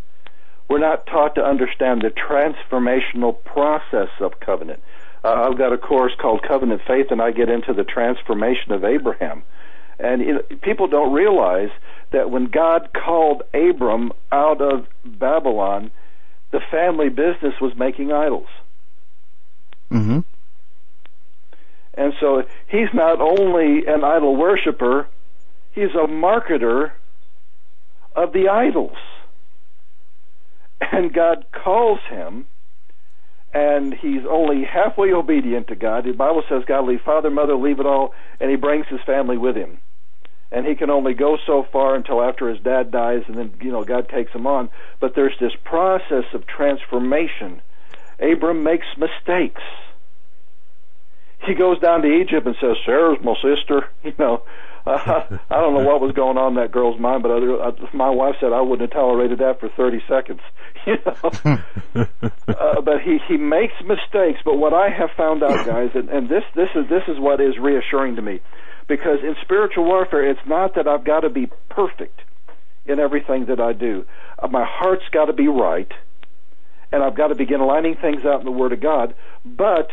We're 0.69 0.79
not 0.79 1.07
taught 1.07 1.37
to 1.37 1.45
understand 1.45 2.03
the 2.03 2.11
transformational 2.11 3.43
process 3.45 4.09
of 4.21 4.39
covenant. 4.41 4.83
Uh, 5.25 5.49
I've 5.49 5.59
got 5.59 5.73
a 5.73 5.79
course 5.79 6.13
called 6.19 6.43
Covenant 6.43 6.83
Faith, 6.87 7.07
and 7.11 7.21
I 7.21 7.31
get 7.33 7.49
into 7.49 7.75
the 7.75 7.85
transformation 7.85 8.73
of 8.73 8.85
Abraham. 8.85 9.43
And 9.99 10.23
you 10.23 10.35
know, 10.35 10.43
people 10.63 10.87
don't 10.87 11.13
realize 11.13 11.71
that 12.13 12.31
when 12.31 12.47
God 12.47 12.91
called 12.93 13.43
Abram 13.53 14.13
out 14.33 14.61
of 14.61 14.87
Babylon, 15.05 15.91
the 16.51 16.61
family 16.71 17.09
business 17.09 17.55
was 17.61 17.73
making 17.77 18.13
idols. 18.13 18.49
Mm-hmm. 19.91 20.21
And 21.95 22.13
so 22.21 22.43
he's 22.69 22.89
not 22.95 23.21
only 23.21 23.87
an 23.87 24.05
idol 24.05 24.37
worshiper, 24.37 25.07
he's 25.73 25.91
a 25.91 26.07
marketer 26.07 26.93
of 28.15 28.33
the 28.33 28.49
idols 28.49 28.97
and 30.81 31.13
God 31.13 31.47
calls 31.53 32.01
him, 32.09 32.47
and 33.53 33.93
he's 33.95 34.23
only 34.29 34.65
halfway 34.65 35.13
obedient 35.13 35.69
to 35.69 35.77
God. 35.77 36.05
The 36.05 36.13
Bible 36.13 36.43
says 36.49 36.63
God 36.67 36.87
leave 36.87 37.03
father, 37.03 37.31
mother, 37.31 37.55
leave 37.55 37.81
it 37.81 37.87
all, 37.87 38.15
and 38.41 38.51
he 38.51 38.57
brings 38.57 38.87
his 38.89 39.01
family 39.05 39.37
with 39.37 39.57
him. 39.57 39.79
And 40.53 40.67
he 40.67 40.75
can 40.75 40.91
only 40.91 41.15
go 41.15 41.39
so 41.47 41.65
far 41.73 41.95
until 41.95 42.23
after 42.23 42.49
his 42.49 42.61
dad 42.61 42.91
dies, 42.91 43.23
and 43.29 43.37
then 43.37 43.53
you 43.61 43.71
know 43.71 43.85
God 43.85 44.09
takes 44.09 44.33
him 44.33 44.47
on. 44.47 44.71
But 44.99 45.15
there's 45.15 45.39
this 45.39 45.53
process 45.65 46.25
of 46.35 46.47
transformation. 46.47 47.63
Abram 48.21 48.63
makes 48.63 48.87
mistakes. 48.97 49.63
He 51.47 51.55
goes 51.55 51.81
down 51.81 52.03
to 52.03 52.09
Egypt 52.09 52.47
and 52.47 52.57
says, 52.61 52.77
"Sarah's 52.85 53.19
my 53.23 53.35
sister," 53.43 53.89
you 54.05 54.13
know, 54.19 54.43
uh, 54.87 55.23
I 55.51 55.61
don't 55.61 55.75
know 55.75 55.85
what 55.85 56.01
was 56.01 56.13
going 56.13 56.39
on 56.39 56.53
in 56.53 56.63
that 56.63 56.73
girl's 56.73 56.99
mind, 57.01 57.23
but 57.23 57.31
other, 57.31 57.63
uh, 57.63 57.73
my 57.93 58.11
wife 58.11 58.37
said 58.41 58.53
I 58.53 58.61
wouldn't 58.61 58.93
have 58.93 58.99
tolerated 58.99 59.39
that 59.39 59.61
for 59.61 59.69
30 59.69 60.03
seconds. 60.09 60.41
You 60.87 60.97
know, 61.05 61.59
uh, 62.49 62.81
but 62.81 63.03
he 63.05 63.19
he 63.29 63.37
makes 63.37 63.75
mistakes. 63.85 64.41
But 64.43 64.57
what 64.57 64.73
I 64.73 64.89
have 64.89 65.11
found 65.15 65.43
out, 65.43 65.67
guys, 65.67 65.91
and, 65.95 66.09
and 66.09 66.27
this 66.27 66.43
this 66.55 66.71
is 66.75 66.89
this 66.89 67.03
is 67.07 67.19
what 67.19 67.39
is 67.39 67.59
reassuring 67.59 68.17
to 68.17 68.23
me, 68.23 68.41
because 68.89 69.19
in 69.23 69.37
spiritual 69.43 69.85
warfare, 69.85 70.31
it's 70.31 70.41
not 70.47 70.77
that 70.77 70.89
I've 70.89 71.05
got 71.05 71.21
to 71.21 71.29
be 71.29 71.51
perfect 71.69 72.19
in 72.87 72.99
everything 72.99 73.45
that 73.47 73.61
I 73.61 73.75
do. 73.75 74.07
Uh, 74.39 74.49
my 74.49 74.65
heart's 74.67 75.05
got 75.13 75.27
to 75.27 75.35
be 75.35 75.49
right, 75.49 75.93
and 76.93 77.03
I've 77.03 77.17
got 77.17 77.29
to 77.29 77.35
begin 77.35 77.61
lining 77.61 77.97
things 77.97 78.25
out 78.25 78.41
in 78.41 78.47
the 78.47 78.53
Word 78.53 78.73
of 78.73 78.81
God. 78.81 79.15
But 79.45 79.91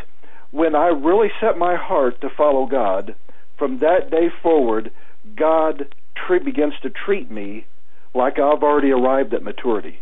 when 0.52 0.76
I 0.76 0.88
really 0.88 1.30
set 1.40 1.58
my 1.58 1.76
heart 1.76 2.22
to 2.22 2.30
follow 2.30 2.66
God 2.66 3.16
from 3.58 3.80
that 3.80 4.10
day 4.10 4.30
forward, 4.42 4.92
God 5.36 5.94
tre- 6.16 6.40
begins 6.40 6.74
to 6.82 6.90
treat 6.90 7.30
me 7.30 7.66
like 8.14 8.40
I've 8.40 8.64
already 8.64 8.92
arrived 8.92 9.34
at 9.34 9.44
maturity. 9.44 10.02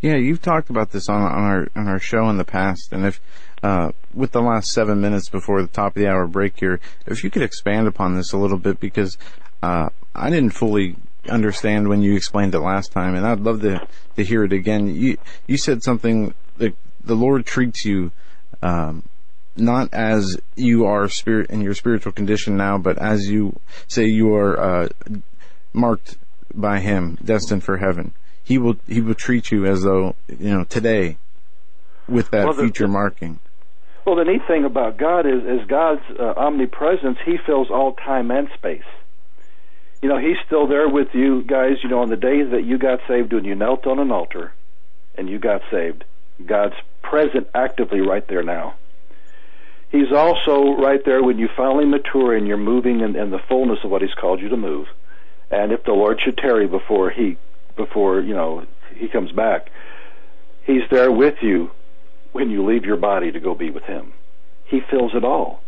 Yeah, 0.00 0.14
you've 0.14 0.42
talked 0.42 0.70
about 0.70 0.92
this 0.92 1.08
on, 1.08 1.22
on 1.22 1.42
our 1.42 1.68
on 1.74 1.88
our 1.88 1.98
show 1.98 2.28
in 2.28 2.36
the 2.36 2.44
past, 2.44 2.92
and 2.92 3.04
if 3.04 3.20
uh, 3.64 3.90
with 4.14 4.30
the 4.30 4.40
last 4.40 4.70
seven 4.70 5.00
minutes 5.00 5.28
before 5.28 5.60
the 5.60 5.66
top 5.66 5.96
of 5.96 6.00
the 6.00 6.08
hour 6.08 6.28
break 6.28 6.60
here, 6.60 6.78
if 7.06 7.24
you 7.24 7.30
could 7.30 7.42
expand 7.42 7.88
upon 7.88 8.14
this 8.14 8.32
a 8.32 8.38
little 8.38 8.58
bit, 8.58 8.78
because 8.78 9.18
uh, 9.60 9.88
I 10.14 10.30
didn't 10.30 10.50
fully 10.50 10.94
understand 11.28 11.88
when 11.88 12.02
you 12.02 12.14
explained 12.14 12.54
it 12.54 12.60
last 12.60 12.92
time, 12.92 13.14
and 13.14 13.26
I'd 13.26 13.40
love 13.40 13.60
to 13.62 13.86
to 14.16 14.24
hear 14.24 14.44
it 14.44 14.52
again. 14.52 14.94
You 14.94 15.16
you 15.46 15.56
said 15.56 15.82
something 15.82 16.34
that 16.56 16.74
the 17.02 17.14
Lord 17.14 17.46
treats 17.46 17.84
you 17.84 18.12
um, 18.62 19.04
not 19.56 19.92
as 19.92 20.38
you 20.56 20.84
are 20.86 21.08
spirit 21.08 21.50
in 21.50 21.60
your 21.60 21.74
spiritual 21.74 22.12
condition 22.12 22.56
now, 22.56 22.78
but 22.78 22.98
as 22.98 23.28
you 23.28 23.58
say 23.86 24.04
you 24.04 24.34
are 24.34 24.58
uh, 24.58 24.88
marked 25.72 26.16
by 26.54 26.80
Him, 26.80 27.18
destined 27.24 27.64
for 27.64 27.78
heaven. 27.78 28.12
He 28.42 28.58
will 28.58 28.76
He 28.86 29.00
will 29.00 29.14
treat 29.14 29.50
you 29.50 29.66
as 29.66 29.82
though 29.82 30.14
you 30.28 30.50
know 30.50 30.64
today, 30.64 31.18
with 32.08 32.30
that 32.30 32.46
well, 32.46 32.54
the, 32.54 32.62
future 32.62 32.88
marking. 32.88 33.40
Well, 34.06 34.16
the 34.16 34.24
neat 34.24 34.42
thing 34.46 34.64
about 34.64 34.96
God 34.96 35.26
is, 35.26 35.42
is 35.42 35.66
God's 35.68 36.00
uh, 36.18 36.32
omnipresence. 36.36 37.18
He 37.26 37.36
fills 37.44 37.68
all 37.70 37.92
time 37.92 38.30
and 38.30 38.48
space. 38.54 38.80
You 40.02 40.08
know, 40.08 40.18
He's 40.18 40.36
still 40.46 40.66
there 40.66 40.88
with 40.88 41.08
you 41.14 41.42
guys. 41.42 41.78
You 41.82 41.88
know, 41.88 42.00
on 42.00 42.10
the 42.10 42.16
days 42.16 42.50
that 42.50 42.64
you 42.64 42.78
got 42.78 43.00
saved, 43.08 43.32
when 43.32 43.44
you 43.44 43.54
knelt 43.54 43.86
on 43.86 43.98
an 43.98 44.10
altar, 44.10 44.52
and 45.16 45.28
you 45.28 45.38
got 45.38 45.62
saved, 45.70 46.04
God's 46.44 46.76
present 47.02 47.48
actively 47.54 48.00
right 48.00 48.26
there 48.28 48.42
now. 48.42 48.76
He's 49.90 50.12
also 50.14 50.76
right 50.76 51.00
there 51.04 51.22
when 51.22 51.38
you 51.38 51.48
finally 51.56 51.86
mature 51.86 52.36
and 52.36 52.46
you're 52.46 52.56
moving 52.56 53.00
in, 53.00 53.16
in 53.16 53.30
the 53.30 53.40
fullness 53.48 53.78
of 53.84 53.90
what 53.90 54.02
He's 54.02 54.14
called 54.14 54.40
you 54.40 54.48
to 54.50 54.56
move. 54.56 54.86
And 55.50 55.72
if 55.72 55.82
the 55.84 55.92
Lord 55.92 56.20
should 56.22 56.36
tarry 56.36 56.66
before 56.66 57.10
He, 57.10 57.36
before 57.76 58.20
you 58.20 58.34
know 58.34 58.66
He 58.94 59.08
comes 59.08 59.32
back, 59.32 59.70
He's 60.64 60.82
there 60.90 61.10
with 61.10 61.36
you 61.42 61.70
when 62.32 62.50
you 62.50 62.64
leave 62.64 62.84
your 62.84 62.98
body 62.98 63.32
to 63.32 63.40
go 63.40 63.54
be 63.54 63.70
with 63.70 63.84
Him. 63.84 64.12
He 64.66 64.80
fills 64.90 65.14
it 65.14 65.24
all. 65.24 65.62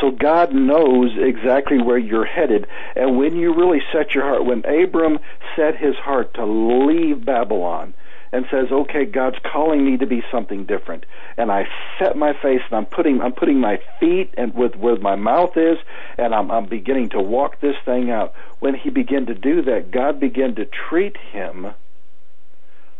So 0.00 0.10
God 0.10 0.52
knows 0.52 1.10
exactly 1.18 1.82
where 1.82 1.98
you're 1.98 2.24
headed. 2.24 2.66
And 2.94 3.18
when 3.18 3.36
you 3.36 3.54
really 3.54 3.82
set 3.92 4.14
your 4.14 4.24
heart, 4.24 4.44
when 4.44 4.64
Abram 4.64 5.18
set 5.56 5.76
his 5.76 5.96
heart 5.96 6.34
to 6.34 6.44
leave 6.44 7.24
Babylon, 7.24 7.94
and 8.32 8.46
says, 8.50 8.70
"Okay, 8.70 9.04
God's 9.04 9.38
calling 9.42 9.84
me 9.84 9.96
to 9.96 10.06
be 10.06 10.22
something 10.30 10.64
different." 10.64 11.06
And 11.36 11.50
I 11.50 11.66
set 11.98 12.16
my 12.16 12.32
face 12.34 12.60
and 12.68 12.76
I'm 12.76 12.86
putting 12.86 13.20
I'm 13.20 13.32
putting 13.32 13.58
my 13.58 13.78
feet 13.98 14.34
and 14.36 14.54
with 14.54 14.76
where 14.76 14.96
my 14.96 15.16
mouth 15.16 15.56
is, 15.56 15.78
and 16.18 16.34
I'm 16.34 16.50
I'm 16.50 16.66
beginning 16.66 17.08
to 17.10 17.20
walk 17.20 17.60
this 17.60 17.76
thing 17.84 18.10
out. 18.10 18.34
When 18.60 18.74
he 18.74 18.90
began 18.90 19.26
to 19.26 19.34
do 19.34 19.62
that, 19.62 19.90
God 19.90 20.20
began 20.20 20.54
to 20.56 20.66
treat 20.66 21.16
him 21.16 21.68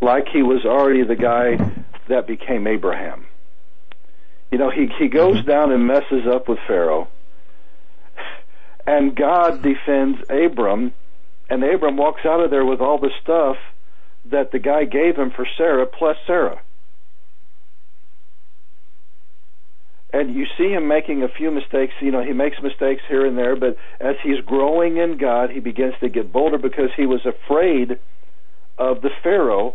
like 0.01 0.29
he 0.29 0.43
was 0.43 0.65
already 0.65 1.03
the 1.03 1.17
guy 1.17 1.59
that 2.09 2.27
became 2.27 2.67
Abraham. 2.67 3.28
You 4.51 4.59
know, 4.59 4.71
he 4.71 4.89
he 4.99 5.09
goes 5.09 5.39
mm-hmm. 5.39 5.49
down 5.49 5.73
and 5.73 5.87
messes 5.87 6.27
up 6.27 6.49
with 6.49 6.59
Pharaoh. 6.67 7.09
And 8.87 9.15
God 9.15 9.63
defends 9.63 10.19
Abram, 10.31 10.93
and 11.51 11.63
Abram 11.63 11.99
walks 11.99 12.25
out 12.25 12.41
of 12.41 12.51
there 12.51 12.65
with 12.65 12.81
all 12.81 12.99
the 12.99 13.11
stuff 13.23 13.57
that 14.27 14.51
the 14.51 14.59
guy 14.59 14.85
gave 14.85 15.17
him 15.17 15.31
for 15.31 15.47
Sarah 15.57 15.87
plus 15.87 16.17
Sarah. 16.27 16.61
And 20.11 20.35
you 20.35 20.47
see 20.57 20.71
him 20.71 20.89
making 20.89 21.23
a 21.23 21.29
few 21.29 21.51
mistakes. 21.51 21.93
You 22.01 22.11
know, 22.11 22.23
he 22.23 22.33
makes 22.33 22.57
mistakes 22.63 23.03
here 23.09 23.27
and 23.27 23.37
there, 23.37 23.57
but 23.57 23.77
as 24.01 24.17
he's 24.23 24.41
growing 24.41 24.97
in 24.97 25.19
God, 25.19 25.51
he 25.51 25.61
begins 25.61 25.95
to 26.01 26.09
get 26.09 26.33
bolder 26.33 26.57
because 26.57 26.89
he 26.97 27.05
was 27.05 27.27
afraid 27.27 27.99
of 28.79 29.03
the 29.03 29.11
Pharaoh. 29.23 29.75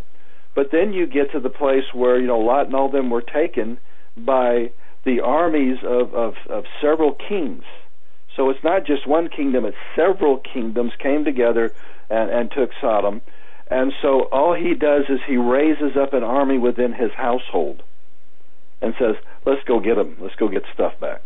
But 0.55 0.71
then 0.71 0.91
you 0.91 1.05
get 1.05 1.31
to 1.33 1.39
the 1.39 1.49
place 1.49 1.93
where, 1.93 2.19
you 2.19 2.25
know, 2.25 2.39
Lot 2.39 2.65
and 2.65 2.75
all 2.75 2.89
them 2.89 3.11
were 3.11 3.21
taken 3.21 3.77
by 4.17 4.71
the 5.05 5.21
armies 5.21 5.77
of, 5.83 6.13
of, 6.13 6.35
of 6.49 6.65
several 6.81 7.13
kings. 7.13 7.63
So 8.35 8.49
it's 8.49 8.63
not 8.63 8.85
just 8.85 9.07
one 9.07 9.29
kingdom, 9.29 9.65
it's 9.65 9.77
several 9.95 10.37
kingdoms 10.39 10.93
came 10.99 11.23
together 11.23 11.71
and, 12.09 12.29
and 12.31 12.51
took 12.51 12.71
Sodom. 12.81 13.21
And 13.69 13.93
so 14.01 14.21
all 14.31 14.53
he 14.53 14.73
does 14.73 15.03
is 15.09 15.19
he 15.27 15.37
raises 15.37 15.95
up 15.95 16.13
an 16.13 16.23
army 16.23 16.57
within 16.57 16.93
his 16.93 17.11
household 17.11 17.81
and 18.81 18.93
says, 18.99 19.15
let's 19.45 19.63
go 19.65 19.79
get 19.79 19.95
them. 19.95 20.17
Let's 20.19 20.35
go 20.35 20.47
get 20.47 20.63
stuff 20.73 20.99
back. 20.99 21.21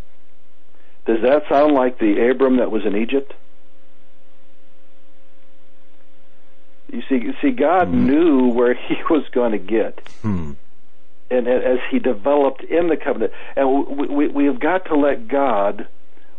Does 1.05 1.21
that 1.23 1.43
sound 1.49 1.73
like 1.73 1.99
the 1.99 2.29
Abram 2.29 2.57
that 2.57 2.71
was 2.71 2.85
in 2.85 2.95
Egypt? 2.95 3.33
You 6.91 7.01
see, 7.09 7.15
you 7.15 7.33
see, 7.41 7.51
God 7.51 7.87
Hmm. 7.87 8.05
knew 8.05 8.47
where 8.49 8.73
He 8.87 8.95
was 9.09 9.23
going 9.31 9.51
to 9.53 9.57
get, 9.57 9.99
Hmm. 10.21 10.51
And 11.29 11.47
as 11.47 11.79
He 11.91 11.99
developed 11.99 12.63
in 12.63 12.87
the 12.87 12.97
covenant, 12.97 13.33
and 13.55 13.97
we, 13.97 14.07
we, 14.07 14.27
we 14.27 14.45
have 14.45 14.59
got 14.59 14.85
to 14.85 14.95
let 14.95 15.27
God 15.27 15.87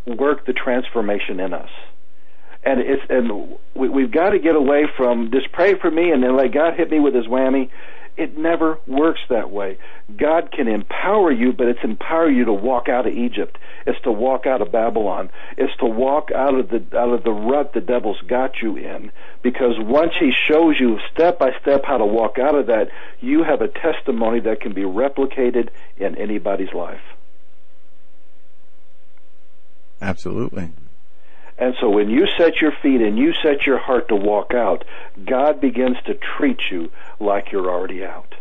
work 0.06 0.47
the 0.47 0.52
transformation 0.52 1.40
in 1.40 1.52
us. 1.52 1.70
And 2.65 2.81
it's 2.81 3.02
and 3.09 3.56
we, 3.74 3.89
we've 3.89 4.10
got 4.10 4.31
to 4.31 4.39
get 4.39 4.56
away 4.56 4.86
from 4.97 5.31
just 5.31 5.52
pray 5.52 5.78
for 5.78 5.90
me 5.90 6.10
and 6.10 6.23
then 6.23 6.36
let 6.36 6.52
God 6.52 6.74
hit 6.74 6.90
me 6.90 7.01
with 7.01 7.15
His 7.15 7.27
whammy. 7.27 7.70
It 8.19 8.36
never 8.36 8.81
works 8.89 9.20
that 9.28 9.51
way. 9.51 9.78
God 10.16 10.51
can 10.51 10.66
empower 10.66 11.31
you, 11.31 11.53
but 11.53 11.69
it's 11.69 11.85
empower 11.85 12.28
you 12.28 12.45
to 12.47 12.53
walk 12.53 12.89
out 12.89 13.07
of 13.07 13.15
Egypt. 13.15 13.59
It's 13.86 14.01
to 14.03 14.11
walk 14.11 14.45
out 14.45 14.61
of 14.61 14.73
Babylon. 14.73 15.31
It's 15.57 15.74
to 15.77 15.86
walk 15.86 16.32
out 16.32 16.55
of 16.55 16.69
the 16.69 16.99
out 16.99 17.11
of 17.11 17.23
the 17.23 17.31
rut 17.31 17.74
the 17.74 17.81
devil's 17.81 18.20
got 18.23 18.61
you 18.61 18.77
in. 18.77 19.12
Because 19.40 19.74
once 19.78 20.15
he 20.19 20.32
shows 20.51 20.74
you 20.81 20.99
step 21.12 21.39
by 21.39 21.53
step 21.62 21.85
how 21.85 21.99
to 21.99 22.05
walk 22.05 22.40
out 22.40 22.57
of 22.57 22.66
that, 22.66 22.90
you 23.20 23.45
have 23.45 23.62
a 23.62 23.69
testimony 23.69 24.40
that 24.40 24.61
can 24.61 24.73
be 24.73 24.82
replicated 24.82 25.69
in 25.97 26.16
anybody's 26.16 26.73
life. 26.74 27.01
Absolutely. 30.03 30.73
And 31.59 31.74
so 31.80 31.90
when 31.90 32.09
you 32.09 32.26
set 32.39 32.60
your 32.60 32.72
feet 32.82 33.01
and 33.01 33.18
you 33.18 33.32
set 33.43 33.66
your 33.66 33.78
heart 33.78 34.09
to 34.09 34.16
walk 34.16 34.55
out, 34.55 34.85
God 35.24 35.60
begins 35.60 35.97
to 36.06 36.14
treat 36.14 36.60
you 36.70 36.90
like 37.18 37.51
you're 37.51 37.68
already 37.68 38.05
out. 38.05 38.35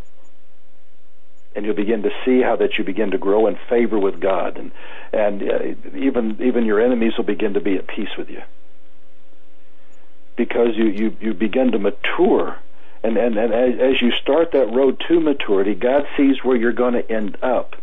And 1.56 1.66
you'll 1.66 1.76
begin 1.76 2.04
to 2.04 2.12
see 2.24 2.44
how 2.44 2.56
that 2.58 2.78
you 2.78 2.84
begin 2.84 3.12
to 3.12 3.18
grow 3.18 3.48
in 3.48 3.58
favor 3.68 3.98
with 3.98 4.20
God, 4.22 4.58
and 4.58 4.72
and 5.12 5.42
uh, 5.42 5.98
even 5.98 6.38
even 6.40 6.66
your 6.66 6.80
enemies 6.80 7.14
will 7.18 7.24
begin 7.24 7.56
to 7.56 7.60
be 7.60 7.76
at 7.76 7.88
peace 7.88 8.16
with 8.16 8.30
you. 8.30 8.44
Because 10.36 10.76
you 10.76 10.86
you 10.86 11.18
you 11.20 11.34
begin 11.34 11.72
to 11.72 11.80
mature, 11.80 12.60
and 13.02 13.18
and, 13.18 13.36
and 13.38 13.52
as, 13.52 13.96
as 13.96 14.02
you 14.04 14.12
start 14.22 14.52
that 14.52 14.72
road 14.72 15.04
to 15.08 15.20
maturity, 15.20 15.74
God 15.74 16.06
sees 16.16 16.44
where 16.44 16.56
you're 16.56 16.74
going 16.74 16.94
to 16.94 17.12
end 17.12 17.40
up, 17.42 17.76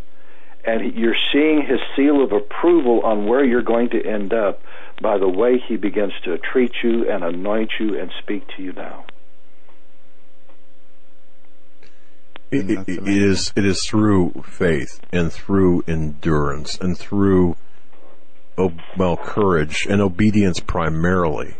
and 0.63 0.93
you're 0.95 1.17
seeing 1.33 1.61
His 1.61 1.81
seal 1.97 2.23
of 2.23 2.31
approval 2.31 3.01
on 3.01 3.25
where 3.25 3.43
you're 3.43 3.61
going 3.61 3.89
to 3.89 4.01
end 4.01 4.31
up 4.33 4.61
by 5.01 5.17
the 5.17 5.27
way 5.29 5.57
He 5.59 5.77
begins 5.77 6.13
to 6.23 6.37
treat 6.37 6.71
you 6.83 7.09
and 7.09 7.23
anoint 7.23 7.71
you 7.79 7.99
and 7.99 8.11
speak 8.21 8.43
to 8.55 8.63
you 8.63 8.73
now. 8.73 9.05
It, 12.51 12.69
it, 12.69 12.75
That's 12.75 12.89
it 12.89 12.97
amazing. 12.99 13.23
is 13.29 13.53
it 13.55 13.65
is 13.65 13.85
through 13.85 14.43
faith 14.45 15.01
and 15.11 15.31
through 15.33 15.83
endurance 15.87 16.77
and 16.79 16.97
through 16.97 17.57
oh, 18.57 18.71
well 18.97 19.17
courage 19.17 19.87
and 19.89 20.01
obedience 20.01 20.59
primarily 20.59 21.55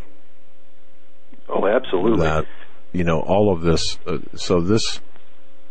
Oh, 1.50 1.68
absolutely. 1.68 2.20
that 2.22 2.46
you 2.94 3.04
know 3.04 3.20
all 3.20 3.52
of 3.52 3.62
this 3.62 3.98
uh, 4.06 4.20
so 4.36 4.62
this 4.62 5.00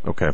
okay 0.06 0.30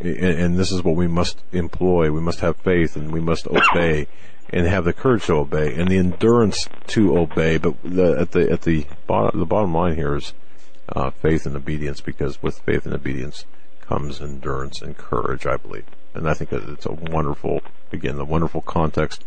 and, 0.00 0.16
and 0.16 0.56
this 0.56 0.72
is 0.72 0.82
what 0.82 0.96
we 0.96 1.06
must 1.06 1.42
employ 1.52 2.10
we 2.10 2.20
must 2.20 2.40
have 2.40 2.56
faith 2.56 2.96
and 2.96 3.12
we 3.12 3.20
must 3.20 3.46
obey 3.46 4.06
and 4.52 4.66
have 4.66 4.84
the 4.84 4.92
courage 4.92 5.24
to 5.26 5.34
obey 5.34 5.74
and 5.74 5.88
the 5.88 5.96
endurance 5.96 6.68
to 6.88 7.16
obey. 7.16 7.56
But 7.56 7.74
the, 7.82 8.18
at 8.18 8.32
the 8.32 8.50
at 8.50 8.62
the 8.62 8.86
bottom 9.06 9.40
the 9.40 9.46
bottom 9.46 9.74
line 9.74 9.94
here 9.94 10.16
is 10.16 10.34
uh, 10.90 11.10
faith 11.10 11.46
and 11.46 11.56
obedience 11.56 12.00
because 12.00 12.42
with 12.42 12.58
faith 12.60 12.84
and 12.84 12.94
obedience 12.94 13.46
comes 13.80 14.20
endurance 14.20 14.82
and 14.82 14.96
courage 14.96 15.46
I 15.46 15.56
believe. 15.56 15.86
And 16.14 16.28
I 16.28 16.34
think 16.34 16.50
that 16.50 16.68
it's 16.68 16.86
a 16.86 16.92
wonderful 16.92 17.62
again 17.92 18.16
the 18.16 18.24
wonderful 18.24 18.60
context. 18.60 19.24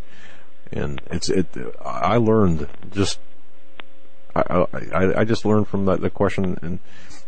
And 0.71 1.01
it's 1.09 1.29
it 1.29 1.47
I 1.83 2.17
learned 2.17 2.67
just 2.91 3.19
I, 4.35 4.65
I, 4.93 5.21
I 5.21 5.23
just 5.23 5.45
learned 5.45 5.67
from 5.67 5.85
that 5.85 6.01
the 6.01 6.09
question 6.09 6.57
and 6.61 6.79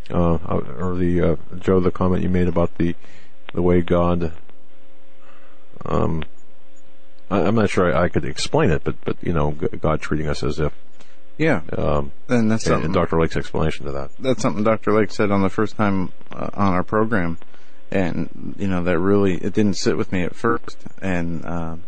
uh, 0.10 0.36
or 0.80 0.95
the 0.95 1.22
uh, 1.22 1.36
Joe 1.57 1.80
the 1.80 1.91
comment 1.91 2.24
you 2.24 2.30
made 2.30 2.48
about 2.48 2.78
the 2.78 2.95
the 3.53 3.61
way 3.61 3.82
God 3.82 4.34
um 5.86 6.24
I'm 7.30 7.56
not 7.56 7.70
sure 7.70 7.94
I, 7.94 8.06
I 8.06 8.10
could 8.10 8.26
explain 8.26 8.72
it 8.72 8.84
but 8.84 8.95
but 9.04 9.18
you 9.22 9.34
know 9.34 9.52
God 9.52 10.02
treating 10.02 10.28
us 10.28 10.44
as 10.44 10.60
if 10.60 10.74
Yeah. 11.38 11.62
um 11.78 12.12
And 12.30 12.49
that's 12.52 12.68
and, 12.68 12.86
and 12.86 12.94
Dr. 12.94 13.20
Lake's 13.20 13.36
explanation 13.38 13.86
to 13.86 13.91
that 13.94 14.12
that's 14.20 14.41
something 14.41 14.64
Dr. 14.64 14.94
Lake 14.94 15.12
said 15.12 15.32
on 15.32 15.41
the 15.41 15.49
first 15.49 15.76
time 15.76 16.12
uh, 16.32 16.49
on 16.54 16.74
our 16.74 16.84
program, 16.84 17.38
and 17.91 18.56
you 18.58 18.68
know 18.68 18.84
that 18.84 18.99
really 18.99 19.36
it 19.36 19.54
didn't 19.54 19.76
sit 19.76 19.98
with 19.98 20.12
me 20.12 20.24
at 20.24 20.36
first, 20.36 20.78
and 21.02 21.45
um, 21.45 21.84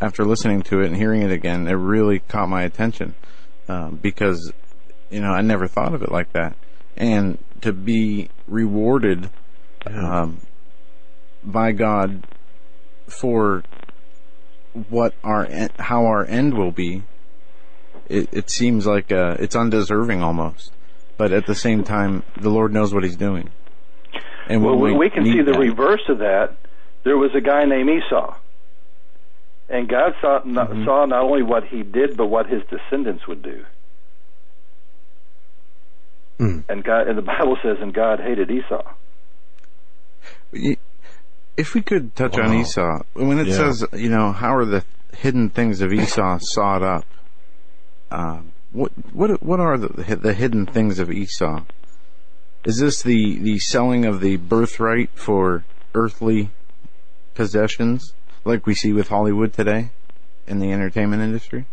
after 0.00 0.24
listening 0.24 0.62
to 0.62 0.80
it 0.80 0.86
and 0.86 0.96
hearing 0.96 1.22
it 1.22 1.30
again, 1.30 1.66
it 1.68 1.72
really 1.74 2.20
caught 2.20 2.48
my 2.48 2.62
attention 2.62 3.14
um, 3.68 3.96
because 4.00 4.52
you 5.10 5.20
know 5.20 5.30
I 5.30 5.42
never 5.42 5.66
thought 5.66 5.94
of 5.94 6.02
it 6.02 6.10
like 6.10 6.32
that, 6.32 6.54
and 6.96 7.38
to 7.62 7.72
be 7.72 8.28
rewarded 8.48 9.30
um, 9.86 10.40
by 11.44 11.72
God 11.72 12.22
for 13.08 13.62
what 14.88 15.14
our 15.24 15.44
en- 15.46 15.70
how 15.78 16.06
our 16.06 16.24
end 16.24 16.54
will 16.56 16.70
be 16.72 17.02
it, 18.08 18.28
it 18.32 18.50
seems 18.50 18.86
like 18.86 19.12
uh, 19.12 19.36
it's 19.38 19.54
undeserving 19.54 20.22
almost. 20.22 20.72
But 21.16 21.32
at 21.32 21.46
the 21.46 21.54
same 21.54 21.84
time, 21.84 22.22
the 22.40 22.48
Lord 22.50 22.72
knows 22.72 22.92
what 22.94 23.04
He's 23.04 23.16
doing. 23.16 23.50
And 24.48 24.64
Well, 24.64 24.76
we, 24.76 24.92
we 24.92 25.10
can 25.10 25.24
see 25.24 25.42
the 25.42 25.52
that- 25.52 25.58
reverse 25.58 26.02
of 26.08 26.18
that. 26.18 26.54
There 27.04 27.16
was 27.16 27.30
a 27.36 27.40
guy 27.40 27.64
named 27.66 27.88
Esau, 27.88 28.34
and 29.68 29.88
God 29.88 30.14
saw 30.20 30.40
not, 30.44 30.70
Mm-hmm. 30.70 30.84
saw 30.84 31.04
not 31.06 31.22
only 31.22 31.42
what 31.42 31.64
he 31.66 31.82
did, 31.82 32.16
but 32.16 32.26
what 32.26 32.46
his 32.46 32.62
descendants 32.68 33.26
would 33.28 33.42
do. 33.42 33.64
Mm. 36.40 36.64
And 36.68 36.82
God, 36.84 37.06
and 37.08 37.16
the 37.16 37.22
Bible 37.22 37.56
says, 37.62 37.76
and 37.80 37.94
God 37.94 38.18
hated 38.20 38.50
Esau. 38.50 38.82
Y- 41.56 41.62
If 41.62 41.74
we 41.74 41.82
could 41.82 42.14
touch 42.16 42.38
on 42.38 42.54
Esau, 42.54 43.02
when 43.14 43.38
it 43.38 43.48
Yeah. 43.48 43.54
says, 43.54 43.84
you 43.92 44.08
know, 44.08 44.32
how 44.32 44.54
are 44.56 44.64
the 44.64 44.84
hidden 45.16 45.50
things 45.50 45.80
of 45.80 45.92
Esau 45.92 46.38
sought 46.40 46.82
up? 46.82 47.04
Um, 48.10 48.52
what 48.72 48.92
what 49.12 49.42
what 49.42 49.60
are 49.60 49.76
the 49.78 50.16
the 50.16 50.32
hidden 50.34 50.66
things 50.66 50.98
of 50.98 51.10
Esau? 51.10 51.62
Is 52.64 52.78
this 52.78 53.02
the 53.02 53.38
the 53.38 53.58
selling 53.58 54.04
of 54.04 54.20
the 54.20 54.36
birthright 54.36 55.10
for 55.14 55.64
earthly 55.94 56.50
possessions, 57.34 58.14
like 58.44 58.66
we 58.66 58.74
see 58.74 58.92
with 58.92 59.08
Hollywood 59.08 59.52
today 59.52 59.90
in 60.46 60.58
the 60.60 60.72
entertainment 60.72 61.22
industry? 61.22 61.66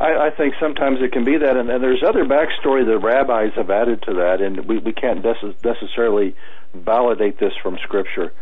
I, 0.00 0.26
I 0.26 0.30
think 0.36 0.54
sometimes 0.60 0.98
it 1.00 1.12
can 1.12 1.24
be 1.24 1.36
that, 1.38 1.56
and, 1.56 1.70
and 1.70 1.82
there's 1.82 2.02
other 2.06 2.24
backstory 2.24 2.84
that 2.86 2.98
rabbis 2.98 3.52
have 3.56 3.70
added 3.70 4.02
to 4.02 4.14
that, 4.14 4.40
and 4.40 4.66
we, 4.66 4.78
we 4.78 4.92
can't 4.92 5.22
necess- 5.22 5.54
necessarily 5.64 6.34
validate 6.74 7.38
this 7.38 7.52
from 7.62 7.76
Scripture. 7.84 8.32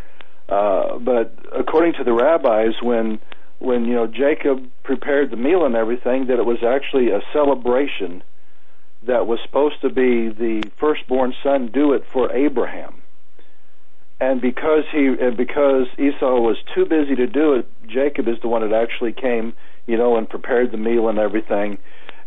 Uh, 0.50 0.98
but 0.98 1.32
according 1.52 1.94
to 1.94 2.04
the 2.04 2.12
rabbis, 2.12 2.74
when 2.82 3.20
when 3.60 3.84
you 3.84 3.94
know 3.94 4.06
Jacob 4.06 4.68
prepared 4.82 5.30
the 5.30 5.36
meal 5.36 5.64
and 5.64 5.76
everything, 5.76 6.26
that 6.26 6.38
it 6.38 6.44
was 6.44 6.62
actually 6.64 7.10
a 7.10 7.20
celebration 7.32 8.22
that 9.04 9.26
was 9.26 9.38
supposed 9.44 9.80
to 9.80 9.88
be 9.88 10.28
the 10.28 10.62
firstborn 10.78 11.34
son 11.42 11.68
do 11.72 11.92
it 11.92 12.04
for 12.12 12.32
Abraham. 12.32 13.00
And 14.20 14.40
because 14.40 14.84
he 14.92 15.06
and 15.06 15.36
because 15.36 15.86
Esau 15.98 16.40
was 16.40 16.58
too 16.74 16.84
busy 16.84 17.14
to 17.14 17.26
do 17.26 17.54
it, 17.54 17.68
Jacob 17.86 18.28
is 18.28 18.38
the 18.42 18.48
one 18.48 18.68
that 18.68 18.76
actually 18.76 19.12
came, 19.12 19.54
you 19.86 19.96
know, 19.96 20.16
and 20.16 20.28
prepared 20.28 20.72
the 20.72 20.76
meal 20.76 21.08
and 21.08 21.18
everything. 21.18 21.78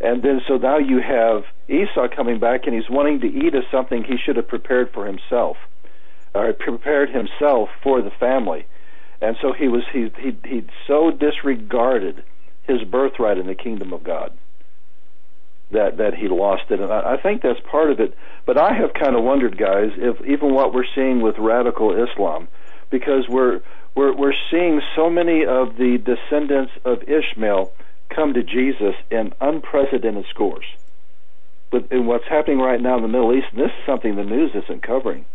And 0.01 0.23
then 0.23 0.41
so 0.47 0.57
now 0.57 0.79
you 0.79 0.99
have 1.01 1.43
Esau 1.69 2.07
coming 2.13 2.39
back 2.39 2.65
and 2.65 2.73
he's 2.73 2.89
wanting 2.89 3.21
to 3.21 3.27
eat 3.27 3.53
of 3.53 3.63
something 3.71 4.03
he 4.03 4.17
should 4.17 4.37
have 4.37 4.47
prepared 4.47 4.91
for 4.91 5.05
himself, 5.05 5.57
or 6.33 6.53
prepared 6.53 7.09
himself 7.09 7.69
for 7.81 8.01
the 8.01 8.11
family. 8.11 8.65
And 9.21 9.37
so 9.41 9.53
he 9.53 9.67
was 9.67 9.83
he 9.91 10.11
he 10.19 10.37
he 10.45 10.65
so 10.87 11.11
disregarded 11.11 12.23
his 12.63 12.83
birthright 12.83 13.37
in 13.37 13.47
the 13.47 13.55
kingdom 13.55 13.93
of 13.93 14.03
God 14.03 14.31
that 15.71 15.97
that 15.97 16.13
he 16.15 16.27
lost 16.27 16.63
it, 16.69 16.79
and 16.79 16.91
I, 16.91 17.13
I 17.13 17.17
think 17.17 17.41
that's 17.41 17.59
part 17.69 17.91
of 17.91 17.99
it. 17.99 18.15
But 18.45 18.57
I 18.57 18.73
have 18.73 18.93
kind 18.93 19.15
of 19.15 19.23
wondered, 19.23 19.57
guys, 19.57 19.91
if 19.97 20.25
even 20.25 20.53
what 20.53 20.73
we're 20.73 20.85
seeing 20.95 21.21
with 21.21 21.37
radical 21.37 21.91
Islam, 21.91 22.47
because 22.89 23.27
we're 23.27 23.61
we're 23.95 24.15
we're 24.15 24.35
seeing 24.49 24.81
so 24.95 25.09
many 25.09 25.45
of 25.45 25.77
the 25.77 25.97
descendants 25.97 26.71
of 26.85 27.03
Ishmael 27.03 27.71
come 28.09 28.33
to 28.33 28.43
Jesus 28.43 28.95
in 29.09 29.33
unprecedented 29.41 30.25
scores. 30.29 30.65
But 31.71 31.91
in 31.91 32.05
what's 32.05 32.27
happening 32.27 32.59
right 32.59 32.79
now 32.79 32.97
in 32.97 33.01
the 33.01 33.07
Middle 33.07 33.33
East, 33.33 33.47
and 33.51 33.59
this 33.59 33.71
is 33.71 33.85
something 33.85 34.15
the 34.15 34.23
news 34.23 34.51
isn't 34.53 34.83
covering, 34.83 35.25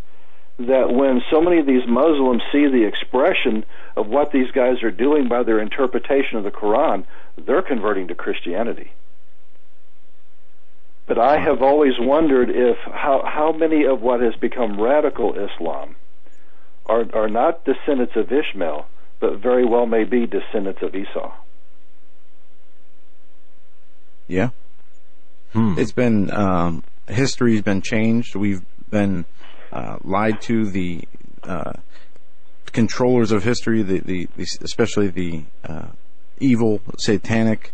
that 0.59 0.91
when 0.91 1.21
so 1.31 1.41
many 1.41 1.59
of 1.59 1.65
these 1.65 1.87
Muslims 1.87 2.41
see 2.51 2.67
the 2.67 2.85
expression 2.85 3.63
of 3.95 4.07
what 4.07 4.31
these 4.31 4.51
guys 4.51 4.83
are 4.83 4.91
doing 4.91 5.29
by 5.29 5.43
their 5.43 5.59
interpretation 5.59 6.37
of 6.37 6.43
the 6.43 6.51
Quran, 6.51 7.05
they're 7.37 7.61
converting 7.61 8.09
to 8.09 8.15
Christianity. 8.15 8.91
But 11.07 11.17
I 11.17 11.39
have 11.39 11.63
always 11.63 11.93
wondered 11.97 12.49
if 12.49 12.77
how 12.85 13.23
how 13.25 13.51
many 13.51 13.85
of 13.85 14.01
what 14.01 14.21
has 14.21 14.35
become 14.35 14.79
radical 14.79 15.33
Islam 15.33 15.95
are 16.85 17.05
are 17.13 17.29
not 17.29 17.63
descendants 17.63 18.13
of 18.15 18.31
Ishmael, 18.31 18.85
but 19.19 19.39
very 19.39 19.65
well 19.65 19.87
may 19.87 20.03
be 20.03 20.27
descendants 20.27 20.81
of 20.83 20.93
Esau. 20.93 21.31
Yeah. 24.27 24.49
Hmm. 25.53 25.79
It's 25.79 25.93
been 25.93 26.31
um, 26.31 26.83
history's 27.07 27.63
been 27.63 27.81
changed. 27.81 28.35
We've 28.35 28.61
been 28.91 29.25
uh, 29.71 29.97
lied 30.03 30.41
to. 30.43 30.69
The 30.69 31.07
uh, 31.43 31.73
controllers 32.71 33.31
of 33.31 33.43
history, 33.43 33.81
the, 33.81 33.99
the, 33.99 34.27
the 34.35 34.43
especially 34.61 35.07
the 35.07 35.43
uh, 35.63 35.87
evil, 36.39 36.81
satanic 36.97 37.71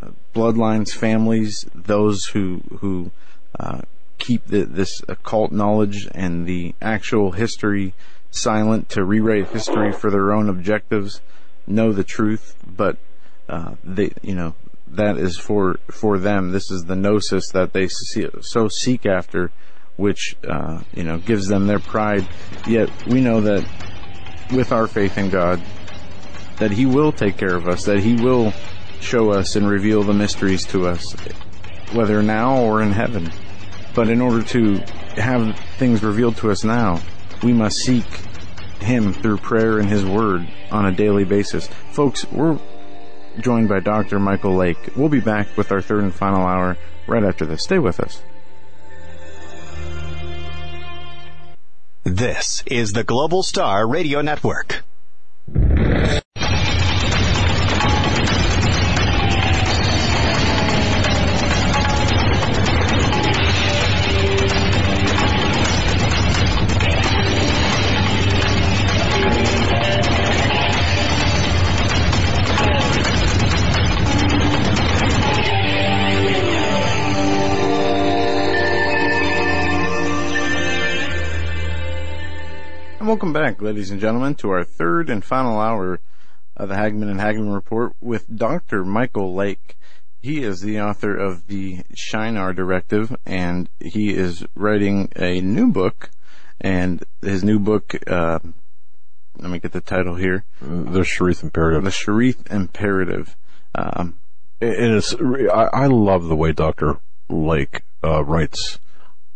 uh, 0.00 0.08
bloodlines, 0.34 0.92
families, 0.92 1.66
those 1.74 2.26
who 2.26 2.62
who 2.80 3.10
uh, 3.58 3.82
keep 4.18 4.46
the, 4.46 4.64
this 4.64 5.02
occult 5.08 5.52
knowledge 5.52 6.08
and 6.14 6.46
the 6.46 6.74
actual 6.80 7.32
history 7.32 7.94
silent 8.30 8.88
to 8.88 9.04
rewrite 9.04 9.48
history 9.48 9.92
for 9.92 10.10
their 10.10 10.32
own 10.32 10.48
objectives, 10.48 11.20
know 11.66 11.92
the 11.92 12.04
truth, 12.04 12.56
but 12.66 12.96
uh, 13.48 13.74
they, 13.84 14.10
you 14.22 14.34
know, 14.34 14.54
that 14.88 15.16
is 15.16 15.38
for 15.38 15.78
for 15.90 16.18
them. 16.18 16.50
This 16.50 16.70
is 16.70 16.84
the 16.84 16.96
gnosis 16.96 17.50
that 17.50 17.72
they 17.72 17.88
see, 17.88 18.28
so 18.40 18.68
seek 18.68 19.06
after, 19.06 19.50
which 19.96 20.36
uh, 20.48 20.80
you 20.94 21.04
know 21.04 21.18
gives 21.18 21.46
them 21.48 21.66
their 21.66 21.78
pride. 21.78 22.26
Yet 22.66 22.90
we 23.06 23.20
know 23.20 23.40
that 23.42 23.66
with 24.52 24.72
our 24.72 24.86
faith 24.86 25.18
in 25.18 25.30
God, 25.30 25.62
that 26.58 26.70
He 26.70 26.86
will 26.86 27.12
take 27.12 27.36
care 27.36 27.54
of 27.54 27.68
us, 27.68 27.84
that 27.84 28.00
He 28.00 28.14
will 28.14 28.52
show 29.00 29.30
us 29.32 29.56
and 29.56 29.68
reveal 29.68 30.02
the 30.02 30.14
mysteries 30.14 30.64
to 30.66 30.86
us, 30.86 31.12
whether 31.92 32.22
now 32.22 32.62
or 32.62 32.82
in 32.82 32.92
heaven. 32.92 33.30
But 33.94 34.08
in 34.08 34.20
order 34.20 34.42
to 34.42 34.78
have 35.16 35.56
things 35.78 36.02
revealed 36.02 36.36
to 36.38 36.50
us 36.50 36.64
now, 36.64 37.00
we 37.42 37.52
must 37.52 37.76
seek 37.76 38.06
Him 38.80 39.12
through 39.12 39.38
prayer 39.38 39.78
and 39.78 39.88
His 39.88 40.04
Word 40.04 40.48
on 40.70 40.86
a 40.86 40.92
daily 40.92 41.24
basis. 41.24 41.68
Folks, 41.92 42.30
we're 42.32 42.58
joined 43.40 43.68
by 43.68 43.80
Dr. 43.80 44.18
Michael 44.18 44.56
Lake. 44.56 44.96
We'll 44.96 45.08
be 45.08 45.20
back 45.20 45.56
with 45.56 45.70
our 45.70 45.80
third 45.80 46.02
and 46.04 46.14
final 46.14 46.46
hour 46.46 46.76
right 47.06 47.24
after 47.24 47.46
this. 47.46 47.62
Stay 47.62 47.78
with 47.78 48.00
us. 48.00 48.22
This 52.04 52.62
is 52.66 52.92
the 52.92 53.02
Global 53.02 53.42
Star 53.42 53.88
Radio 53.88 54.20
Network. 54.20 54.84
Welcome 83.14 83.32
back, 83.32 83.62
ladies 83.62 83.92
and 83.92 84.00
gentlemen, 84.00 84.34
to 84.34 84.50
our 84.50 84.64
third 84.64 85.08
and 85.08 85.24
final 85.24 85.60
hour 85.60 86.00
of 86.56 86.68
the 86.68 86.74
Hagmann 86.74 87.08
and 87.08 87.20
Hagmann 87.20 87.54
Report 87.54 87.92
with 88.00 88.26
Dr. 88.36 88.84
Michael 88.84 89.32
Lake. 89.32 89.76
He 90.20 90.42
is 90.42 90.62
the 90.62 90.80
author 90.80 91.16
of 91.16 91.46
the 91.46 91.84
Shinar 91.94 92.52
Directive, 92.52 93.16
and 93.24 93.68
he 93.78 94.12
is 94.12 94.44
writing 94.56 95.12
a 95.14 95.40
new 95.40 95.70
book. 95.70 96.10
And 96.60 97.04
his 97.22 97.44
new 97.44 97.60
book, 97.60 97.94
uh, 98.08 98.40
let 99.38 99.48
me 99.48 99.60
get 99.60 99.70
the 99.70 99.80
title 99.80 100.16
here: 100.16 100.44
The 100.60 101.04
Sheeriyth 101.04 101.44
Imperative. 101.44 101.84
The 101.84 101.90
Sheeriyth 101.90 102.50
Imperative. 102.50 103.36
Um, 103.76 104.16
and 104.60 104.96
it's 104.96 105.14
I, 105.14 105.68
I 105.72 105.86
love 105.86 106.24
the 106.24 106.36
way 106.36 106.50
Dr. 106.50 106.98
Lake 107.28 107.82
uh, 108.02 108.24
writes. 108.24 108.80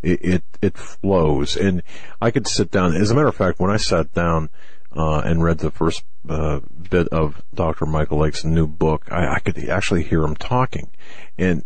It, 0.02 0.24
it 0.24 0.42
it 0.62 0.76
flows, 0.76 1.56
and 1.56 1.82
I 2.20 2.30
could 2.30 2.46
sit 2.46 2.70
down. 2.70 2.94
As 2.94 3.10
a 3.10 3.14
matter 3.14 3.28
of 3.28 3.34
fact, 3.34 3.58
when 3.58 3.70
I 3.70 3.76
sat 3.76 4.12
down 4.14 4.48
uh, 4.96 5.20
and 5.24 5.42
read 5.42 5.58
the 5.58 5.70
first 5.70 6.04
uh, 6.28 6.60
bit 6.90 7.08
of 7.08 7.42
Dr. 7.54 7.86
Michael 7.86 8.18
Lake's 8.18 8.44
new 8.44 8.66
book, 8.66 9.06
I, 9.10 9.34
I 9.34 9.38
could 9.40 9.58
actually 9.68 10.04
hear 10.04 10.22
him 10.22 10.36
talking, 10.36 10.90
and 11.36 11.64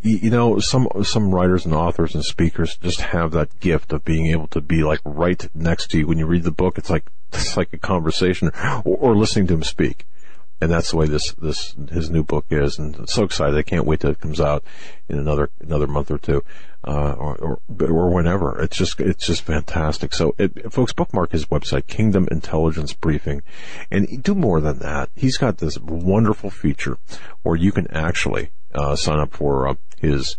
you 0.00 0.30
know, 0.30 0.58
some 0.58 0.88
some 1.04 1.32
writers 1.32 1.64
and 1.64 1.74
authors 1.74 2.14
and 2.14 2.24
speakers 2.24 2.76
just 2.78 3.00
have 3.00 3.30
that 3.32 3.60
gift 3.60 3.92
of 3.92 4.04
being 4.04 4.26
able 4.26 4.48
to 4.48 4.60
be 4.60 4.82
like 4.82 5.00
right 5.04 5.48
next 5.54 5.92
to 5.92 5.98
you 5.98 6.06
when 6.06 6.18
you 6.18 6.26
read 6.26 6.42
the 6.42 6.50
book. 6.50 6.78
It's 6.78 6.90
like 6.90 7.10
it's 7.32 7.56
like 7.56 7.72
a 7.72 7.78
conversation, 7.78 8.50
or, 8.84 8.96
or 8.96 9.16
listening 9.16 9.46
to 9.48 9.54
him 9.54 9.62
speak 9.62 10.06
and 10.62 10.70
that's 10.70 10.92
the 10.92 10.96
way 10.96 11.06
this 11.06 11.32
this 11.32 11.74
his 11.90 12.08
new 12.08 12.22
book 12.22 12.46
is. 12.50 12.78
And 12.78 12.94
I'm 12.94 13.06
so 13.08 13.24
excited! 13.24 13.58
I 13.58 13.62
can't 13.62 13.84
wait 13.84 13.98
till 13.98 14.12
it 14.12 14.20
comes 14.20 14.40
out 14.40 14.62
in 15.08 15.18
another 15.18 15.50
another 15.60 15.88
month 15.88 16.08
or 16.12 16.18
two, 16.18 16.44
uh, 16.86 17.14
or, 17.14 17.36
or 17.36 17.60
or 17.80 18.14
whenever. 18.14 18.62
It's 18.62 18.76
just 18.76 19.00
it's 19.00 19.26
just 19.26 19.42
fantastic. 19.42 20.14
So, 20.14 20.36
it, 20.38 20.72
folks, 20.72 20.92
bookmark 20.92 21.32
his 21.32 21.46
website, 21.46 21.88
Kingdom 21.88 22.28
Intelligence 22.30 22.92
Briefing, 22.92 23.42
and 23.90 24.22
do 24.22 24.36
more 24.36 24.60
than 24.60 24.78
that. 24.78 25.10
He's 25.16 25.36
got 25.36 25.58
this 25.58 25.78
wonderful 25.80 26.50
feature 26.50 26.96
where 27.42 27.56
you 27.56 27.72
can 27.72 27.90
actually 27.90 28.50
uh, 28.72 28.94
sign 28.94 29.18
up 29.18 29.32
for 29.32 29.66
uh, 29.66 29.74
his 29.98 30.36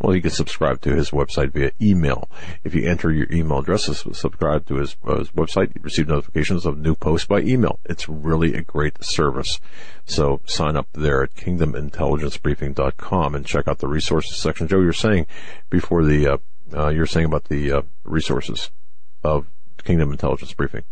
well, 0.00 0.14
you 0.14 0.22
can 0.22 0.30
subscribe 0.30 0.80
to 0.82 0.94
his 0.94 1.10
website 1.10 1.52
via 1.52 1.72
email. 1.82 2.28
If 2.62 2.72
you 2.74 2.88
enter 2.88 3.10
your 3.10 3.26
email 3.32 3.58
address 3.58 3.86
to 3.86 4.14
subscribe 4.14 4.66
to 4.66 4.76
his, 4.76 4.96
uh, 5.04 5.18
his 5.18 5.30
website, 5.32 5.74
you 5.74 5.80
receive 5.82 6.06
notifications 6.08 6.64
of 6.66 6.78
new 6.78 6.94
posts 6.94 7.26
by 7.26 7.40
email. 7.40 7.80
It's 7.84 8.08
really 8.08 8.54
a 8.54 8.62
great 8.62 9.02
service. 9.04 9.58
So 10.04 10.40
sign 10.46 10.76
up 10.76 10.86
there 10.92 11.22
at 11.24 11.34
kingdomintelligencebriefing.com 11.34 13.34
and 13.34 13.44
check 13.46 13.66
out 13.68 13.78
the 13.78 13.88
resources 13.88 14.36
section. 14.36 14.68
Joe, 14.68 14.80
you're 14.80 14.92
saying 14.92 15.26
before 15.70 16.04
the, 16.04 16.28
uh, 16.28 16.36
uh, 16.76 16.88
you're 16.90 17.06
saying 17.06 17.26
about 17.26 17.44
the 17.44 17.72
uh, 17.72 17.82
resources 18.04 18.70
of 19.24 19.46
Kingdom 19.84 20.10
Intelligence 20.12 20.52
Briefing. 20.54 20.84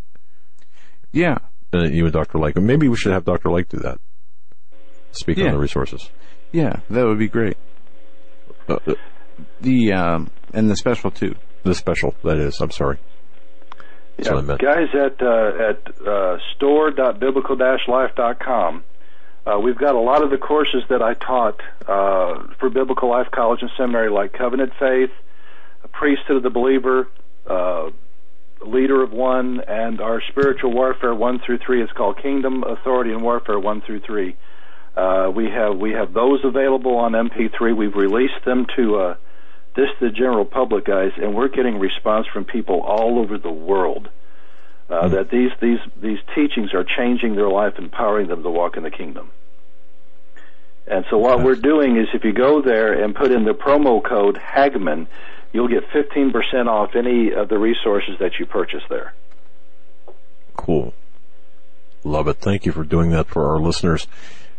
yeah, 1.12 1.39
Uh, 1.74 1.85
you 1.85 2.05
and 2.05 2.12
Dr. 2.12 2.39
Lake. 2.39 2.57
Maybe 2.57 2.89
we 2.89 2.97
should 2.97 3.12
have 3.12 3.24
Dr. 3.24 3.51
Lake 3.51 3.69
do 3.69 3.78
that. 3.78 3.99
Speak 5.12 5.37
Yeah. 5.39 5.47
on 5.47 5.53
the 5.53 5.59
resources. 5.59 6.11
yeah, 6.53 6.81
that 6.91 7.05
would 7.07 7.19
be 7.19 7.28
great. 7.28 7.57
The 9.60 9.93
um, 9.93 10.30
and 10.52 10.70
the 10.70 10.76
special 10.76 11.10
too. 11.10 11.34
the 11.62 11.74
special, 11.74 12.14
that 12.24 12.38
is. 12.38 12.60
I'm 12.60 12.70
sorry. 12.70 12.98
Meant. 14.18 14.62
Guys 14.62 14.88
at 14.94 15.20
uh, 15.20 15.51
at 15.70 15.86
uh, 16.06 16.38
store.biblical-life.com, 16.55 18.84
uh, 19.47 19.59
we've 19.62 19.76
got 19.76 19.94
a 19.94 20.01
lot 20.01 20.24
of 20.24 20.30
the 20.30 20.38
courses 20.38 20.84
that 20.88 21.02
I 21.02 21.12
taught 21.12 21.60
uh, 21.82 22.47
for 22.59 22.70
Biblical 22.70 23.10
Life 23.10 23.26
College 23.30 23.60
and 23.60 23.70
Seminary, 23.76 24.09
like 24.10 24.32
Covenant 24.32 24.72
Faith, 24.80 25.10
Priesthood 25.93 26.38
of 26.38 26.43
the 26.43 26.48
Believer, 26.51 27.06
uh, 27.48 27.90
Leader 28.66 29.02
of 29.02 29.12
One, 29.12 29.60
and 29.68 30.01
our 30.01 30.22
Spiritual 30.30 30.72
Warfare 30.72 31.14
one 31.14 31.38
through 31.44 31.59
three 31.59 31.82
is 31.82 31.90
called 31.94 32.16
Kingdom 32.22 32.64
Authority 32.64 33.12
and 33.12 33.22
Warfare 33.22 33.59
one 33.59 33.82
through 33.82 34.01
three. 34.01 34.34
Uh, 34.97 35.31
we 35.35 35.51
have 35.51 35.77
we 35.77 35.93
have 35.93 36.12
those 36.14 36.40
available 36.44 36.97
on 36.97 37.12
MP3. 37.12 37.77
We've 37.77 37.94
released 37.94 38.44
them 38.44 38.66
to 38.77 38.97
uh, 38.97 39.16
this 39.74 39.89
the 40.01 40.09
general 40.10 40.47
public, 40.47 40.86
guys, 40.86 41.12
and 41.16 41.35
we're 41.35 41.48
getting 41.48 41.78
response 41.78 42.27
from 42.32 42.44
people 42.44 42.81
all 42.81 43.18
over 43.18 43.36
the 43.36 43.51
world 43.51 44.09
uh, 44.89 45.09
that 45.09 45.31
these 45.31 45.51
these 45.60 45.81
these 46.01 46.18
teachings 46.35 46.73
are 46.73 46.85
changing 46.85 47.36
their 47.36 47.48
life, 47.48 47.74
empowering 47.78 48.28
them 48.28 48.43
to 48.43 48.51
walk 48.51 48.77
in 48.77 48.82
the 48.82 48.90
kingdom. 48.90 49.31
And 50.86 51.05
so 51.10 51.18
what 51.18 51.43
we're 51.43 51.56
doing 51.56 51.97
is, 51.97 52.06
if 52.14 52.24
you 52.24 52.32
go 52.32 52.62
there 52.62 53.02
and 53.02 53.14
put 53.14 53.32
in 53.32 53.44
the 53.44 53.55
promo 53.55 54.02
code 54.02 54.36
Hagmann, 54.36 55.09
you'll 55.52 55.68
get 55.68 55.89
15% 55.90 56.68
off 56.68 56.94
any 56.94 57.32
of 57.32 57.48
the 57.48 57.59
resources 57.59 58.14
that 58.20 58.39
you 58.39 58.47
purchase 58.47 58.82
there. 58.89 59.12
Cool. 60.55 60.94
Love 62.05 62.28
it. 62.28 62.36
Thank 62.36 62.66
you 62.66 62.73
for 62.73 62.85
doing 62.85 63.10
that 63.10 63.27
for 63.27 63.51
our 63.51 63.59
listeners. 63.59 64.06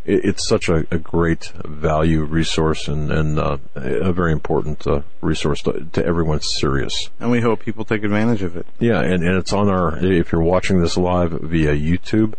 It, 0.07 0.25
it's 0.25 0.47
such 0.47 0.69
a, 0.69 0.88
a 0.89 0.97
great 0.97 1.51
value 1.65 2.23
resource 2.23 2.88
and, 2.88 3.11
and 3.11 3.38
uh, 3.38 3.57
a 3.75 4.11
very 4.13 4.31
important 4.31 4.88
uh, 4.88 5.01
resource 5.21 5.61
to, 5.63 5.88
to 5.93 6.05
everyone 6.05 6.39
serious. 6.41 7.09
And 7.19 7.29
we 7.29 7.41
hope 7.41 7.59
people 7.59 7.85
take 7.85 8.03
advantage 8.03 8.41
of 8.41 8.55
it. 8.55 8.65
Yeah, 8.79 9.01
and, 9.01 9.21
and 9.23 9.38
it's 9.38 9.53
on 9.53 9.69
our, 9.69 9.97
if 10.03 10.31
you're 10.31 10.41
watching 10.41 10.81
this 10.81 10.97
live 10.97 11.31
via 11.31 11.75
YouTube, 11.75 12.34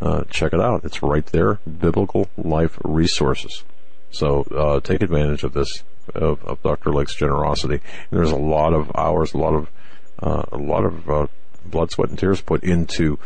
uh, 0.00 0.24
check 0.30 0.52
it 0.52 0.60
out. 0.60 0.84
It's 0.84 1.02
right 1.02 1.26
there, 1.26 1.60
Biblical 1.66 2.28
Life 2.36 2.78
Resources. 2.82 3.64
So 4.10 4.42
uh, 4.42 4.80
take 4.80 5.02
advantage 5.02 5.44
of 5.44 5.52
this, 5.52 5.84
of, 6.14 6.42
of 6.44 6.62
Dr. 6.62 6.92
Lake's 6.92 7.14
generosity. 7.14 7.80
And 8.10 8.18
there's 8.18 8.32
a 8.32 8.36
lot 8.36 8.72
of 8.72 8.90
hours, 8.96 9.34
a 9.34 9.38
lot 9.38 9.54
of, 9.54 9.70
uh, 10.20 10.44
a 10.52 10.58
lot 10.58 10.84
of 10.84 11.08
uh, 11.08 11.26
blood, 11.64 11.90
sweat, 11.92 12.08
and 12.08 12.18
tears 12.18 12.40
put 12.40 12.64
into 12.64 13.18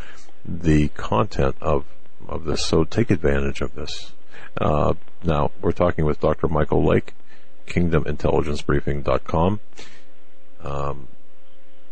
the 0.45 0.89
content 0.89 1.57
of 1.61 1.85
of 2.29 2.45
this. 2.45 2.65
So 2.65 2.85
take 2.85 3.11
advantage 3.11 3.61
of 3.61 3.75
this. 3.75 4.13
Uh, 4.61 4.95
now 5.23 5.51
we're 5.61 5.73
talking 5.73 6.05
with 6.05 6.21
Dr. 6.21 6.49
Michael 6.49 6.85
Lake, 6.85 7.15
KingdomIntelligenceBriefing.com. 7.67 9.61
Um, 10.63 11.09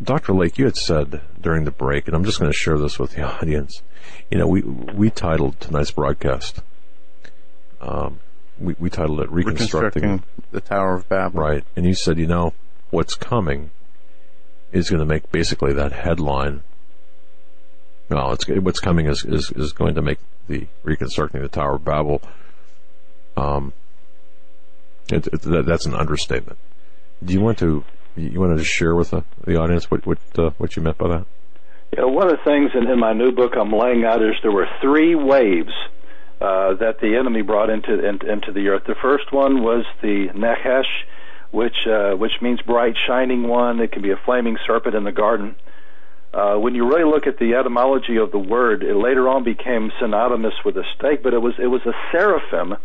Dr. 0.02 0.32
Lake, 0.32 0.59
you 0.59 0.64
had 0.64 0.76
said 0.76 1.20
during 1.40 1.64
the 1.64 1.70
break, 1.70 2.06
and 2.06 2.16
I'm 2.16 2.24
just 2.24 2.38
going 2.38 2.50
to 2.50 2.56
share 2.56 2.78
this 2.78 2.98
with 2.98 3.12
the 3.12 3.22
audience. 3.40 3.82
You 4.30 4.38
know, 4.38 4.46
we 4.46 4.62
we 4.62 5.10
titled 5.10 5.60
tonight's 5.60 5.90
broadcast 5.92 6.60
um, 7.82 8.20
we, 8.59 8.76
we 8.78 8.88
titled 8.88 9.20
it 9.20 9.30
Reconstructing, 9.30 10.02
Reconstructing 10.02 10.46
the 10.52 10.60
Tower 10.60 10.94
of 10.94 11.09
Babel. 11.09 11.40
Right. 11.40 11.64
And 11.76 11.84
you 11.84 11.94
said, 11.94 12.18
you 12.18 12.26
know, 12.26 12.54
what's 12.90 13.14
coming 13.14 13.70
is 14.70 14.88
going 14.88 15.00
to 15.00 15.06
make 15.06 15.30
basically 15.32 15.72
that 15.74 15.92
headline. 15.92 16.62
It's 18.18 18.47
what's 18.48 18.80
coming 18.80 19.06
is, 19.06 19.24
is, 19.24 19.51
is 19.56 19.72
going 19.72 19.94
to 19.94 20.02
make 20.02 20.18
the 20.48 20.66
reconstructing 20.82 21.43
the 21.43 21.48
Tower 21.48 21.76
of 21.76 21.84
Babel. 21.84 22.22
Um, 23.36 23.72
it, 25.10 25.26
it, 25.26 25.43
that, 25.43 25.66
that's 25.66 25.86
an 25.86 25.94
understatement. 25.94 26.59
Do 27.24 27.32
you 27.32 27.40
want 27.40 27.59
to 27.59 27.84
you 28.16 28.40
want 28.40 28.59
to 28.59 28.64
share 28.64 28.94
with 28.94 29.10
the, 29.10 29.24
the 29.44 29.56
audience 29.56 29.90
what 29.90 30.06
what 30.06 30.18
uh, 30.39 30.51
what 30.59 30.76
you 30.76 30.82
meant 30.82 30.98
by 30.98 31.09
that? 31.09 31.26
Yeah, 31.97 32.05
one 32.05 32.30
of 32.30 32.39
the 32.39 32.44
things 32.44 32.70
in, 32.74 32.90
in 32.90 32.98
my 32.98 33.12
new 33.12 33.32
book 33.32 33.52
I'm 33.56 33.72
laying 33.72 34.05
out 34.05 34.22
is 34.22 34.34
there 34.43 34.52
were 34.52 34.68
three 34.80 35.14
waves 35.14 35.72
uh, 36.40 36.74
that 36.74 37.01
the 37.01 37.16
enemy 37.16 37.43
brought 37.43 37.70
into 37.70 37.93
in, 37.93 38.26
into 38.28 38.52
the 38.52 38.68
earth. 38.68 38.84
The 38.86 38.97
first 39.01 39.32
one 39.32 39.62
was 39.62 39.84
the 40.01 40.28
Nachash, 40.34 40.90
which 41.51 41.86
uh, 41.86 42.16
which 42.16 42.32
means 42.40 42.60
bright 42.62 42.94
shining 43.06 43.47
one. 43.47 43.80
It 43.80 43.93
can 43.93 44.02
be 44.02 44.10
a 44.10 44.16
flaming 44.24 44.56
serpent 44.66 44.94
in 44.94 45.05
the 45.05 45.12
garden. 45.12 45.55
Uh, 46.32 46.56
when 46.56 46.74
you 46.74 46.88
really 46.88 47.04
look 47.04 47.26
at 47.26 47.38
the 47.38 47.54
etymology 47.54 48.16
of 48.16 48.30
the 48.30 48.38
word, 48.38 48.82
it 48.82 48.96
later 48.96 49.28
on 49.28 49.44
became 49.44 49.92
synonymous 50.00 50.54
with 50.64 50.76
a 50.76 50.84
stake, 50.96 51.22
but 51.22 51.34
it 51.34 51.42
was 51.42 51.54
it 51.59 51.66
was 51.66 51.82
a 51.84 51.92
seraphim 52.10 52.76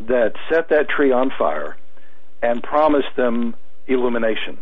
that 0.00 0.34
set 0.48 0.68
that 0.68 0.88
tree 0.88 1.10
on 1.10 1.30
fire 1.36 1.76
and 2.42 2.62
promised 2.62 3.16
them 3.16 3.54
illumination. 3.86 4.58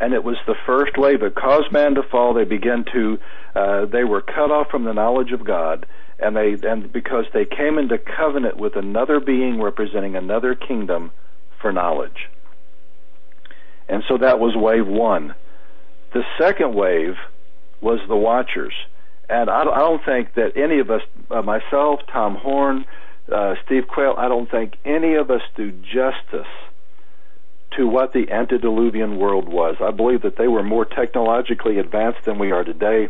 And 0.00 0.12
it 0.12 0.24
was 0.24 0.36
the 0.46 0.56
first 0.66 0.96
wave 0.96 1.20
that 1.20 1.34
caused 1.34 1.72
man 1.72 1.94
to 1.94 2.02
fall. 2.02 2.34
They 2.34 2.44
began 2.44 2.84
to, 2.92 3.18
uh, 3.54 3.84
they 3.86 4.04
were 4.04 4.20
cut 4.20 4.50
off 4.50 4.70
from 4.70 4.84
the 4.84 4.92
knowledge 4.92 5.32
of 5.32 5.44
God, 5.44 5.86
and 6.18 6.36
they, 6.36 6.56
and 6.68 6.92
because 6.92 7.26
they 7.32 7.44
came 7.44 7.78
into 7.78 7.98
covenant 7.98 8.56
with 8.56 8.76
another 8.76 9.20
being 9.20 9.60
representing 9.60 10.16
another 10.16 10.54
kingdom 10.54 11.10
for 11.60 11.72
knowledge. 11.72 12.28
And 13.88 14.02
so 14.08 14.18
that 14.18 14.38
was 14.38 14.56
wave 14.56 14.86
one. 14.86 15.34
The 16.14 16.22
second 16.38 16.74
wave 16.74 17.16
was 17.80 17.98
the 18.08 18.16
Watchers. 18.16 18.72
And 19.28 19.50
I, 19.50 19.64
don't 19.64 20.04
think 20.04 20.34
that 20.34 20.56
any 20.56 20.78
of 20.78 20.90
us, 20.90 21.02
uh, 21.30 21.42
myself, 21.42 22.00
Tom 22.12 22.36
Horn, 22.36 22.84
uh, 23.32 23.54
Steve 23.64 23.88
Quayle, 23.88 24.14
I 24.16 24.28
don't 24.28 24.50
think 24.50 24.76
any 24.84 25.14
of 25.14 25.30
us 25.30 25.40
do 25.56 25.72
justice 25.72 26.50
to 27.76 27.88
what 27.88 28.12
the 28.12 28.30
antediluvian 28.30 29.18
world 29.18 29.48
was. 29.48 29.76
I 29.80 29.90
believe 29.90 30.22
that 30.22 30.36
they 30.36 30.46
were 30.46 30.62
more 30.62 30.84
technologically 30.84 31.78
advanced 31.78 32.24
than 32.24 32.38
we 32.38 32.52
are 32.52 32.62
today. 32.62 33.08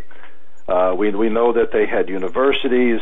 Uh, 0.67 0.95
we 0.97 1.11
we 1.11 1.29
know 1.29 1.53
that 1.53 1.73
they 1.73 1.87
had 1.87 2.09
universities. 2.09 3.01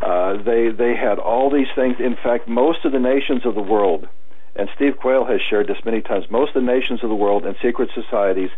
Uh, 0.00 0.42
they 0.42 0.70
they 0.70 0.94
had 0.96 1.18
all 1.18 1.50
these 1.50 1.66
things. 1.74 1.96
In 1.98 2.16
fact, 2.16 2.48
most 2.48 2.86
of 2.86 2.92
the 2.92 2.98
nations 2.98 3.44
of 3.44 3.54
the 3.54 3.60
world, 3.60 4.08
and 4.56 4.70
Steve 4.74 4.96
Quayle 4.96 5.26
has 5.26 5.40
shared 5.50 5.66
this 5.66 5.84
many 5.84 6.00
times. 6.00 6.30
Most 6.30 6.56
of 6.56 6.64
the 6.64 6.72
nations 6.72 7.02
of 7.02 7.10
the 7.10 7.14
world 7.14 7.44
and 7.44 7.56
secret 7.60 7.90
societies 7.94 8.50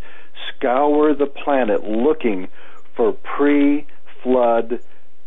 scour 0.54 1.14
the 1.14 1.26
planet 1.26 1.84
looking 1.84 2.48
for 2.94 3.12
pre-flood 3.12 4.80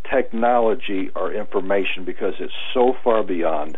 technology 0.10 1.10
or 1.16 1.34
information 1.34 2.04
because 2.04 2.34
it's 2.40 2.54
so 2.74 2.96
far 3.04 3.24
beyond 3.24 3.78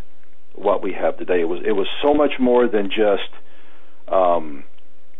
what 0.53 0.81
we 0.81 0.93
have 0.93 1.18
today. 1.18 1.41
It 1.41 1.47
was 1.47 1.61
it 1.65 1.73
was 1.73 1.88
so 2.01 2.13
much 2.13 2.39
more 2.39 2.68
than 2.68 2.89
just 2.89 3.30
um, 4.07 4.63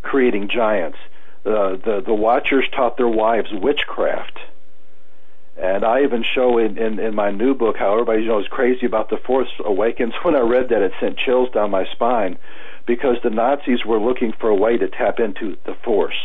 creating 0.02 0.48
giants. 0.48 0.98
Uh, 1.44 1.76
the 1.76 2.02
the 2.04 2.14
Watchers 2.14 2.64
taught 2.74 2.96
their 2.96 3.08
wives 3.08 3.48
witchcraft, 3.52 4.38
and 5.56 5.84
I 5.84 6.02
even 6.02 6.24
show 6.34 6.58
in, 6.58 6.78
in 6.78 6.98
in 6.98 7.14
my 7.14 7.30
new 7.30 7.54
book 7.54 7.76
how 7.76 7.92
everybody 7.92 8.22
you 8.22 8.28
know 8.28 8.40
is 8.40 8.48
crazy 8.48 8.86
about 8.86 9.10
the 9.10 9.18
Force 9.18 9.50
Awakens. 9.64 10.14
When 10.22 10.36
I 10.36 10.40
read 10.40 10.68
that, 10.70 10.82
it 10.82 10.92
sent 11.00 11.18
chills 11.18 11.50
down 11.52 11.70
my 11.70 11.84
spine 11.92 12.38
because 12.86 13.16
the 13.22 13.30
Nazis 13.30 13.84
were 13.84 14.00
looking 14.00 14.32
for 14.32 14.48
a 14.48 14.54
way 14.54 14.76
to 14.76 14.88
tap 14.88 15.20
into 15.20 15.56
the 15.64 15.74
Force. 15.84 16.18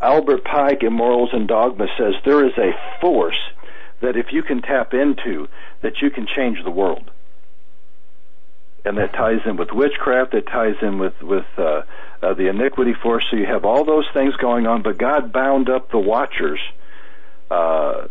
Albert 0.00 0.44
Pike 0.44 0.82
in 0.82 0.92
Morals 0.92 1.30
and 1.32 1.46
Dogma 1.46 1.86
says 1.98 2.14
there 2.24 2.46
is 2.46 2.56
a 2.56 2.72
force 3.00 3.38
that 4.00 4.16
if 4.16 4.32
you 4.32 4.42
can 4.42 4.62
tap 4.62 4.94
into, 4.94 5.46
that 5.82 6.00
you 6.00 6.10
can 6.10 6.26
change 6.26 6.58
the 6.64 6.70
world 6.70 7.10
and 8.84 8.96
that 8.98 9.12
ties 9.12 9.40
in 9.46 9.56
with 9.56 9.70
witchcraft. 9.72 10.34
It 10.34 10.46
ties 10.46 10.76
in 10.82 10.98
with 10.98 11.20
with 11.22 11.44
uh, 11.58 11.82
uh, 12.22 12.34
the 12.34 12.48
iniquity 12.48 12.94
force. 12.94 13.24
So 13.30 13.36
you 13.36 13.46
have 13.46 13.64
all 13.64 13.84
those 13.84 14.06
things 14.14 14.34
going 14.36 14.66
on. 14.66 14.82
But 14.82 14.98
God 14.98 15.32
bound 15.32 15.68
up 15.68 15.90
the 15.90 15.98
watchers 15.98 16.60
uh, 17.50 18.06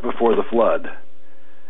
before 0.00 0.36
the 0.36 0.44
flood. 0.44 0.90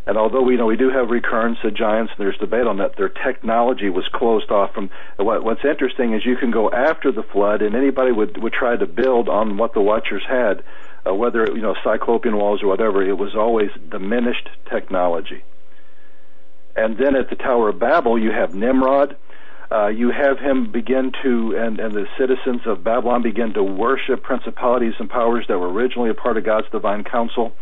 And 0.09 0.17
although 0.17 0.41
we 0.41 0.57
know 0.57 0.65
we 0.65 0.79
do 0.79 0.89
have 0.89 1.11
recurrence 1.11 1.59
of 1.65 1.75
giants, 1.75 2.15
and 2.17 2.25
there's 2.25 2.39
debate 2.39 2.67
on 2.67 2.79
that, 2.79 2.97
their 2.97 3.11
technology 3.11 3.91
was 3.91 4.09
closed 4.11 4.51
off 4.51 4.73
from. 4.73 4.89
What, 5.19 5.45
what's 5.45 5.67
interesting 5.67 6.15
is 6.15 6.25
you 6.25 6.39
can 6.39 6.51
go 6.51 6.71
after 6.71 7.13
the 7.13 7.23
flood, 7.23 7.61
and 7.61 7.77
anybody 7.77 8.11
would 8.11 8.43
would 8.43 8.55
try 8.55 8.75
to 8.75 8.87
build 8.87 9.29
on 9.29 9.59
what 9.59 9.75
the 9.75 9.83
Watchers 9.83 10.23
had, 10.27 10.65
uh, 11.07 11.15
whether 11.15 11.45
you 11.55 11.61
know 11.61 11.75
cyclopean 11.85 12.39
walls 12.39 12.63
or 12.63 12.69
whatever. 12.69 13.03
It 13.07 13.19
was 13.19 13.37
always 13.37 13.69
diminished 13.91 14.49
technology. 14.73 15.45
And 16.75 16.97
then 16.97 17.15
at 17.15 17.29
the 17.29 17.37
Tower 17.37 17.69
of 17.69 17.79
Babel, 17.79 18.19
you 18.19 18.33
have 18.33 18.55
Nimrod. 18.55 19.15
Uh, 19.71 19.89
you 19.89 20.11
have 20.11 20.39
him 20.39 20.73
begin 20.73 21.13
to, 21.23 21.55
and, 21.55 21.79
and 21.79 21.93
the 21.93 22.07
citizens 22.17 22.63
of 22.65 22.83
Babylon 22.83 23.21
begin 23.21 23.53
to 23.53 23.63
worship 23.63 24.23
principalities 24.23 24.95
and 24.99 25.11
powers 25.11 25.45
that 25.49 25.59
were 25.59 25.71
originally 25.71 26.09
a 26.09 26.15
part 26.15 26.39
of 26.39 26.45
God's 26.47 26.71
divine 26.71 27.05
council, 27.05 27.53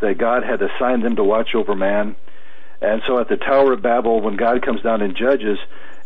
that 0.00 0.18
God 0.18 0.42
had 0.42 0.62
assigned 0.62 1.04
them 1.04 1.16
to 1.16 1.24
watch 1.24 1.54
over 1.54 1.74
man. 1.74 2.16
And 2.80 3.02
so 3.06 3.18
at 3.18 3.28
the 3.28 3.36
Tower 3.36 3.74
of 3.74 3.82
Babel, 3.82 4.20
when 4.20 4.36
God 4.36 4.62
comes 4.64 4.82
down 4.82 5.02
and 5.02 5.14
judges, 5.14 5.58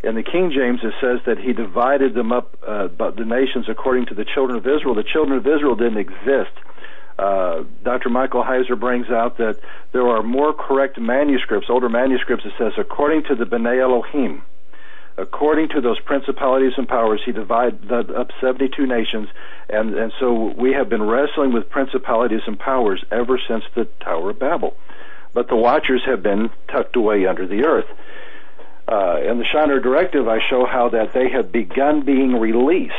in 0.03 0.15
the 0.15 0.23
King 0.23 0.51
James 0.51 0.81
it 0.83 0.93
says 1.01 1.19
that 1.25 1.39
he 1.39 1.53
divided 1.53 2.13
them 2.13 2.31
up, 2.31 2.57
uh, 2.65 2.87
the 3.11 3.25
nations 3.25 3.65
according 3.69 4.07
to 4.07 4.13
the 4.13 4.25
children 4.25 4.57
of 4.57 4.67
Israel. 4.67 4.93
The 4.93 5.03
children 5.03 5.37
of 5.37 5.47
Israel 5.47 5.75
didn't 5.75 5.97
exist 5.97 6.51
uh, 7.17 7.63
Dr. 7.83 8.09
Michael 8.09 8.43
Heiser 8.43 8.77
brings 8.79 9.09
out 9.09 9.37
that 9.37 9.59
there 9.93 10.07
are 10.07 10.21
more 10.21 10.53
correct 10.53 10.99
manuscripts, 10.99 11.69
older 11.69 11.89
manuscripts, 11.89 12.45
it 12.45 12.53
says, 12.57 12.73
according 12.77 13.23
to 13.23 13.35
the 13.35 13.45
B'nai 13.45 13.81
Elohim, 13.81 14.43
according 15.17 15.69
to 15.69 15.81
those 15.81 15.99
principalities 15.99 16.73
and 16.77 16.87
powers, 16.87 17.21
he 17.25 17.31
divided 17.31 17.91
up 17.91 18.31
72 18.41 18.85
nations, 18.85 19.29
and, 19.69 19.93
and 19.95 20.11
so 20.19 20.53
we 20.57 20.73
have 20.73 20.89
been 20.89 21.03
wrestling 21.03 21.53
with 21.53 21.69
principalities 21.69 22.41
and 22.47 22.59
powers 22.59 23.03
ever 23.11 23.39
since 23.47 23.63
the 23.75 23.85
Tower 24.01 24.31
of 24.31 24.39
Babel. 24.39 24.75
But 25.33 25.47
the 25.47 25.55
watchers 25.55 26.01
have 26.05 26.23
been 26.23 26.49
tucked 26.67 26.95
away 26.95 27.25
under 27.25 27.47
the 27.47 27.65
earth. 27.65 27.87
Uh, 28.87 29.19
in 29.21 29.39
the 29.39 29.45
Shinar 29.45 29.79
Directive, 29.79 30.27
I 30.27 30.39
show 30.49 30.65
how 30.65 30.89
that 30.89 31.13
they 31.13 31.29
have 31.29 31.51
begun 31.51 32.05
being 32.05 32.39
released 32.39 32.93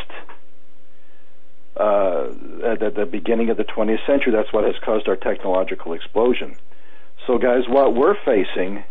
uh, 1.76 2.28
at, 2.64 2.82
at 2.82 2.94
the 2.94 3.06
beginning 3.06 3.51
of 3.51 3.56
the 3.56 3.64
20th 3.64 4.05
century. 4.06 4.32
That's 4.32 4.52
what 4.52 4.64
has 4.64 4.74
caused 4.82 5.09
our 5.09 5.16
technological 5.16 5.93
explosion. 5.93 6.56
So, 7.26 7.38
guys, 7.38 7.68
what 7.68 7.94
we're 7.94 8.16
facing 8.24 8.84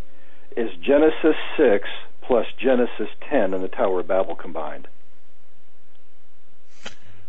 is 0.56 0.70
Genesis 0.82 1.36
6 1.58 1.88
plus 2.28 2.46
Genesis 2.58 3.10
10 3.30 3.54
and 3.54 3.64
the 3.64 3.68
Tower 3.68 4.02
of 4.02 4.08
Babel 4.08 4.36
combined. 4.36 4.88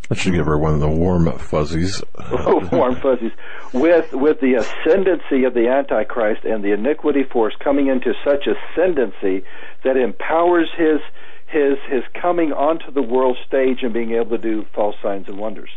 That 0.09 0.19
should 0.19 0.35
give 0.35 0.47
her 0.47 0.59
one 0.59 0.75
of 0.75 0.81
the 0.81 0.89
warm 0.89 1.31
fuzzies. 1.39 2.03
warm 2.73 2.97
fuzzies. 2.97 3.33
With 3.73 4.13
with 4.13 4.41
the 4.41 4.55
ascendancy 4.55 5.45
of 5.45 5.55
the 5.55 5.69
Antichrist 5.69 6.45
and 6.45 6.63
the 6.63 6.73
iniquity 6.73 7.25
force 7.25 7.55
coming 7.63 7.89
into 7.89 8.13
such 8.25 8.47
ascendancy 8.47 9.45
that 9.83 9.97
empowers 9.97 10.69
his 10.77 11.01
his 11.47 11.79
his 11.91 12.05
coming 12.21 12.53
onto 12.53 12.93
the 12.93 13.03
world 13.03 13.37
stage 13.47 13.79
and 13.83 13.93
being 13.93 14.13
able 14.13 14.31
to 14.31 14.39
do 14.39 14.65
false 14.75 14.95
signs 15.03 15.27
and 15.29 15.39
wonders. 15.39 15.71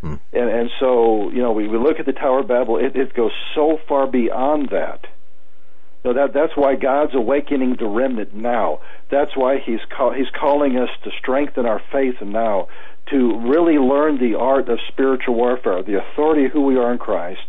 Hmm. 0.00 0.14
And 0.32 0.50
and 0.50 0.70
so 0.80 1.30
you 1.30 1.42
know 1.42 1.52
we, 1.52 1.68
we 1.68 1.78
look 1.78 2.00
at 2.00 2.06
the 2.06 2.12
Tower 2.12 2.40
of 2.40 2.48
Babel. 2.48 2.78
It, 2.78 2.96
it 2.96 3.14
goes 3.14 3.32
so 3.54 3.78
far 3.88 4.08
beyond 4.08 4.70
that. 4.70 5.06
So 6.04 6.12
that 6.12 6.34
that's 6.34 6.54
why 6.54 6.76
God's 6.76 7.14
awakening 7.14 7.76
the 7.78 7.86
remnant 7.86 8.34
now. 8.34 8.80
That's 9.10 9.34
why 9.34 9.58
He's 9.58 9.80
call, 9.88 10.12
He's 10.12 10.28
calling 10.38 10.76
us 10.76 10.90
to 11.02 11.10
strengthen 11.18 11.64
our 11.64 11.80
faith 11.90 12.20
now, 12.20 12.68
to 13.10 13.40
really 13.48 13.78
learn 13.78 14.18
the 14.18 14.38
art 14.38 14.68
of 14.68 14.78
spiritual 14.88 15.34
warfare, 15.34 15.82
the 15.82 15.98
authority 15.98 16.44
of 16.44 16.52
who 16.52 16.62
we 16.62 16.76
are 16.76 16.92
in 16.92 16.98
Christ, 16.98 17.46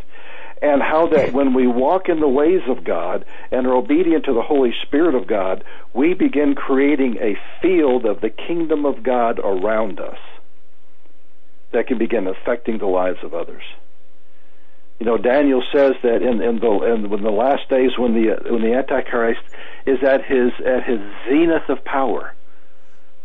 and 0.61 0.81
how 0.81 1.07
that 1.07 1.33
when 1.33 1.53
we 1.53 1.67
walk 1.67 2.07
in 2.07 2.21
the 2.21 2.29
ways 2.29 2.61
of 2.69 2.85
God 2.85 3.25
and 3.51 3.67
are 3.67 3.75
obedient 3.75 4.23
to 4.25 4.33
the 4.33 4.41
Holy 4.41 4.73
Spirit 4.83 5.15
of 5.15 5.27
God, 5.27 5.65
we 5.93 6.13
begin 6.13 6.55
creating 6.55 7.17
a 7.17 7.37
field 7.61 8.05
of 8.05 8.21
the 8.21 8.29
kingdom 8.29 8.85
of 8.85 9.03
God 9.03 9.37
around 9.37 9.99
us 9.99 10.17
that 11.73 11.87
can 11.87 11.97
begin 11.97 12.25
affecting 12.25 12.77
the 12.77 12.85
lives 12.85 13.19
of 13.21 13.33
others. 13.33 13.63
You 14.99 15.05
know, 15.05 15.17
Daniel 15.17 15.61
says 15.73 15.93
that 16.03 16.21
in, 16.21 16.41
in 16.41 16.59
the 16.59 16.71
in, 16.93 17.13
in 17.13 17.23
the 17.23 17.31
last 17.31 17.69
days 17.69 17.97
when 17.97 18.13
the 18.13 18.37
when 18.49 18.61
the 18.61 18.73
Antichrist 18.73 19.41
is 19.85 20.01
at 20.03 20.23
his 20.23 20.51
at 20.65 20.83
his 20.83 20.99
zenith 21.27 21.69
of 21.69 21.83
power, 21.83 22.33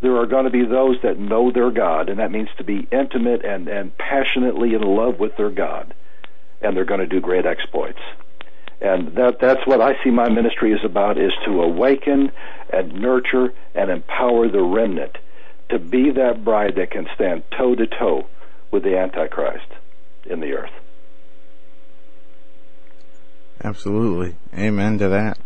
there 0.00 0.16
are 0.16 0.26
going 0.26 0.44
to 0.44 0.50
be 0.50 0.64
those 0.64 0.96
that 1.02 1.18
know 1.18 1.52
their 1.52 1.70
God, 1.70 2.08
and 2.08 2.18
that 2.18 2.32
means 2.32 2.48
to 2.58 2.64
be 2.64 2.88
intimate 2.90 3.44
and, 3.44 3.68
and 3.68 3.96
passionately 3.98 4.74
in 4.74 4.82
love 4.82 5.20
with 5.20 5.36
their 5.36 5.50
God 5.50 5.94
and 6.60 6.76
they're 6.76 6.84
going 6.84 7.00
to 7.00 7.06
do 7.06 7.20
great 7.20 7.46
exploits. 7.46 8.00
And 8.80 9.14
that 9.16 9.40
that's 9.40 9.66
what 9.66 9.80
I 9.80 10.02
see 10.02 10.10
my 10.10 10.28
ministry 10.28 10.72
is 10.72 10.84
about 10.84 11.18
is 11.18 11.32
to 11.44 11.62
awaken 11.62 12.32
and 12.72 12.94
nurture 12.94 13.52
and 13.74 13.90
empower 13.90 14.48
the 14.48 14.62
remnant 14.62 15.18
to 15.68 15.78
be 15.78 16.10
that 16.12 16.44
bride 16.44 16.76
that 16.76 16.90
can 16.90 17.06
stand 17.14 17.42
toe 17.56 17.74
to 17.74 17.86
toe 17.86 18.26
with 18.70 18.82
the 18.82 18.96
Antichrist 18.96 19.66
in 20.24 20.40
the 20.40 20.54
earth. 20.54 20.72
Absolutely. 23.62 24.36
Amen 24.56 24.98
to 24.98 25.08
that. 25.08 25.38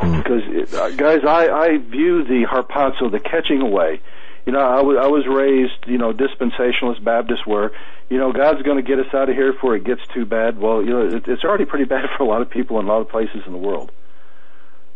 Because, 0.00 0.74
uh, 0.74 0.90
guys, 0.90 1.20
I, 1.26 1.48
I 1.48 1.78
view 1.78 2.24
the 2.24 2.46
harpazo, 2.50 3.10
the 3.10 3.20
catching 3.20 3.60
away. 3.60 4.00
You 4.46 4.52
know, 4.52 4.60
I 4.60 4.82
was, 4.82 4.98
I 5.00 5.06
was 5.06 5.26
raised, 5.26 5.86
you 5.86 5.98
know, 5.98 6.12
dispensationalist 6.12 7.02
Baptist 7.02 7.46
where, 7.46 7.70
you 8.10 8.18
know, 8.18 8.32
God's 8.32 8.62
going 8.62 8.76
to 8.76 8.82
get 8.82 8.98
us 8.98 9.12
out 9.14 9.28
of 9.28 9.34
here 9.34 9.52
before 9.52 9.76
it 9.76 9.84
gets 9.84 10.02
too 10.12 10.26
bad. 10.26 10.58
Well, 10.58 10.82
you 10.82 10.90
know, 10.90 11.06
it, 11.16 11.28
it's 11.28 11.44
already 11.44 11.64
pretty 11.64 11.86
bad 11.86 12.04
for 12.16 12.24
a 12.24 12.26
lot 12.26 12.42
of 12.42 12.50
people 12.50 12.78
in 12.80 12.86
a 12.86 12.88
lot 12.88 13.00
of 13.00 13.08
places 13.08 13.42
in 13.46 13.52
the 13.52 13.58
world. 13.58 13.90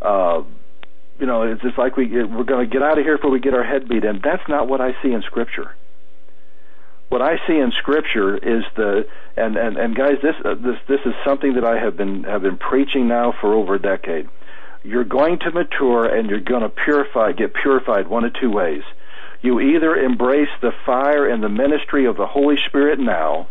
Uh, 0.02 0.42
you 1.18 1.26
know, 1.26 1.42
it's 1.42 1.62
just 1.62 1.78
like 1.78 1.96
we 1.96 2.06
we're 2.06 2.44
going 2.44 2.68
to 2.68 2.72
get 2.72 2.82
out 2.82 2.98
of 2.98 3.04
here 3.04 3.16
before 3.16 3.30
we 3.30 3.40
get 3.40 3.54
our 3.54 3.64
head 3.64 3.88
beat 3.88 4.04
in. 4.04 4.20
That's 4.22 4.46
not 4.48 4.68
what 4.68 4.80
I 4.80 4.92
see 5.02 5.12
in 5.12 5.22
Scripture. 5.22 5.74
What 7.08 7.22
I 7.22 7.36
see 7.46 7.56
in 7.58 7.72
Scripture 7.72 8.36
is 8.36 8.64
the 8.76 9.06
and 9.36 9.56
and 9.56 9.76
and 9.78 9.94
guys, 9.96 10.16
this 10.22 10.34
uh, 10.44 10.54
this 10.54 10.76
this 10.88 11.00
is 11.06 11.14
something 11.24 11.54
that 11.54 11.64
I 11.64 11.78
have 11.78 11.96
been 11.96 12.24
have 12.24 12.42
been 12.42 12.58
preaching 12.58 13.08
now 13.08 13.32
for 13.40 13.54
over 13.54 13.74
a 13.76 13.78
decade. 13.80 14.28
You're 14.84 15.04
going 15.04 15.38
to 15.40 15.50
mature 15.50 16.04
and 16.04 16.28
you're 16.30 16.40
going 16.40 16.62
to 16.62 16.68
purify, 16.68 17.32
get 17.32 17.54
purified 17.54 18.08
one 18.08 18.24
of 18.24 18.32
two 18.34 18.50
ways. 18.50 18.82
You 19.40 19.58
either 19.60 19.94
embrace 19.96 20.48
the 20.60 20.72
fire 20.84 21.26
and 21.28 21.42
the 21.42 21.48
ministry 21.48 22.04
of 22.06 22.16
the 22.16 22.26
Holy 22.26 22.56
Spirit 22.66 22.98
now, 22.98 23.48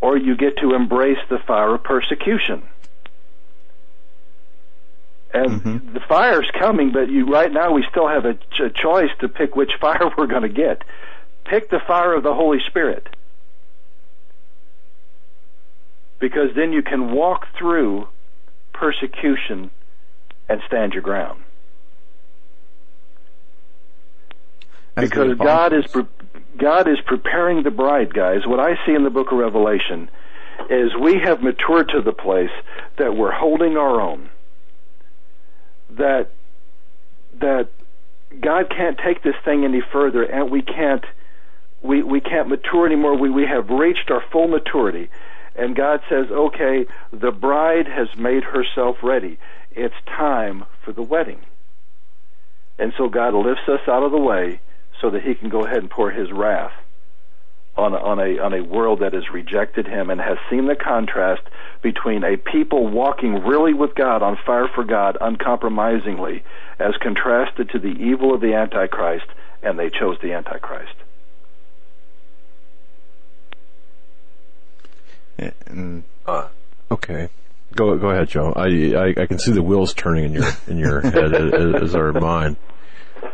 or 0.00 0.16
you 0.16 0.36
get 0.36 0.56
to 0.58 0.74
embrace 0.74 1.18
the 1.28 1.38
fire 1.46 1.74
of 1.74 1.82
persecution. 1.84 2.62
And 5.32 5.62
Mhm. 5.62 5.94
the 5.94 6.00
fire's 6.00 6.48
coming, 6.58 6.92
but 6.92 7.08
you 7.08 7.26
right 7.26 7.52
now 7.52 7.72
we 7.72 7.84
still 7.90 8.06
have 8.06 8.24
a, 8.24 8.34
ch- 8.34 8.60
a 8.60 8.70
choice 8.70 9.10
to 9.20 9.28
pick 9.28 9.56
which 9.56 9.72
fire 9.80 10.10
we're 10.16 10.26
going 10.28 10.42
to 10.42 10.48
get. 10.48 10.82
Pick 11.44 11.70
the 11.70 11.80
fire 11.86 12.14
of 12.14 12.22
the 12.22 12.34
Holy 12.34 12.58
Spirit. 12.66 13.06
Because 16.18 16.50
then 16.56 16.72
you 16.72 16.82
can 16.82 17.12
walk 17.12 17.46
through 17.58 18.08
persecution 18.72 19.70
and 20.48 20.60
stand 20.66 20.92
your 20.92 21.02
ground. 21.02 21.42
As 24.96 25.08
because 25.08 25.36
God 25.36 25.72
is 25.72 25.86
pre- 25.86 26.06
God 26.56 26.88
is 26.88 26.98
preparing 27.04 27.62
the 27.62 27.70
bride, 27.70 28.14
guys. 28.14 28.46
What 28.46 28.60
I 28.60 28.74
see 28.86 28.94
in 28.94 29.02
the 29.02 29.10
book 29.10 29.32
of 29.32 29.38
Revelation 29.38 30.08
is 30.70 30.94
we 30.94 31.18
have 31.24 31.42
matured 31.42 31.88
to 31.90 32.00
the 32.00 32.12
place 32.12 32.50
that 32.96 33.16
we're 33.16 33.32
holding 33.32 33.76
our 33.76 34.00
own. 34.00 34.30
That 35.90 36.30
that 37.40 37.68
God 38.40 38.70
can't 38.70 38.98
take 38.98 39.22
this 39.22 39.34
thing 39.44 39.64
any 39.64 39.80
further, 39.92 40.22
and 40.22 40.50
we 40.50 40.62
can't 40.62 41.04
we 41.84 42.02
we 42.02 42.20
can't 42.20 42.48
mature 42.48 42.86
anymore. 42.86 43.16
We 43.16 43.30
we 43.30 43.46
have 43.46 43.68
reached 43.68 44.10
our 44.10 44.22
full 44.32 44.48
maturity, 44.48 45.10
and 45.54 45.76
God 45.76 46.00
says, 46.08 46.30
"Okay, 46.30 46.86
the 47.12 47.30
bride 47.30 47.86
has 47.86 48.08
made 48.16 48.42
herself 48.42 48.96
ready. 49.02 49.38
It's 49.72 49.94
time 50.06 50.64
for 50.82 50.92
the 50.92 51.02
wedding." 51.02 51.40
And 52.78 52.92
so 52.96 53.08
God 53.08 53.34
lifts 53.34 53.68
us 53.68 53.86
out 53.86 54.02
of 54.02 54.12
the 54.12 54.18
way 54.18 54.60
so 55.00 55.10
that 55.10 55.22
He 55.22 55.34
can 55.34 55.50
go 55.50 55.64
ahead 55.64 55.78
and 55.78 55.90
pour 55.90 56.10
His 56.10 56.32
wrath 56.32 56.72
on 57.76 57.92
a, 57.92 57.98
on 57.98 58.18
a 58.18 58.38
on 58.38 58.54
a 58.54 58.64
world 58.64 59.00
that 59.00 59.12
has 59.12 59.30
rejected 59.30 59.86
Him 59.86 60.08
and 60.08 60.22
has 60.22 60.38
seen 60.48 60.66
the 60.66 60.74
contrast 60.74 61.42
between 61.82 62.24
a 62.24 62.38
people 62.38 62.86
walking 62.86 63.44
really 63.44 63.74
with 63.74 63.94
God 63.94 64.22
on 64.22 64.38
fire 64.46 64.68
for 64.74 64.84
God 64.84 65.18
uncompromisingly, 65.20 66.44
as 66.78 66.96
contrasted 66.96 67.68
to 67.70 67.78
the 67.78 67.94
evil 68.00 68.34
of 68.34 68.40
the 68.40 68.54
Antichrist, 68.54 69.26
and 69.62 69.78
they 69.78 69.90
chose 69.90 70.16
the 70.22 70.32
Antichrist. 70.32 70.94
And 75.66 76.04
Uh, 76.26 76.48
okay. 76.90 77.28
Go 77.74 77.96
go 77.98 78.10
ahead, 78.10 78.28
Joe. 78.28 78.52
I, 78.54 78.66
I 78.94 79.22
I 79.22 79.26
can 79.26 79.38
see 79.38 79.50
the 79.52 79.62
wheels 79.62 79.94
turning 79.94 80.24
in 80.26 80.32
your 80.32 80.50
in 80.68 80.78
your 80.78 81.00
head 81.10 81.34
as, 81.34 81.94
are 81.94 82.12
mine. 82.12 82.56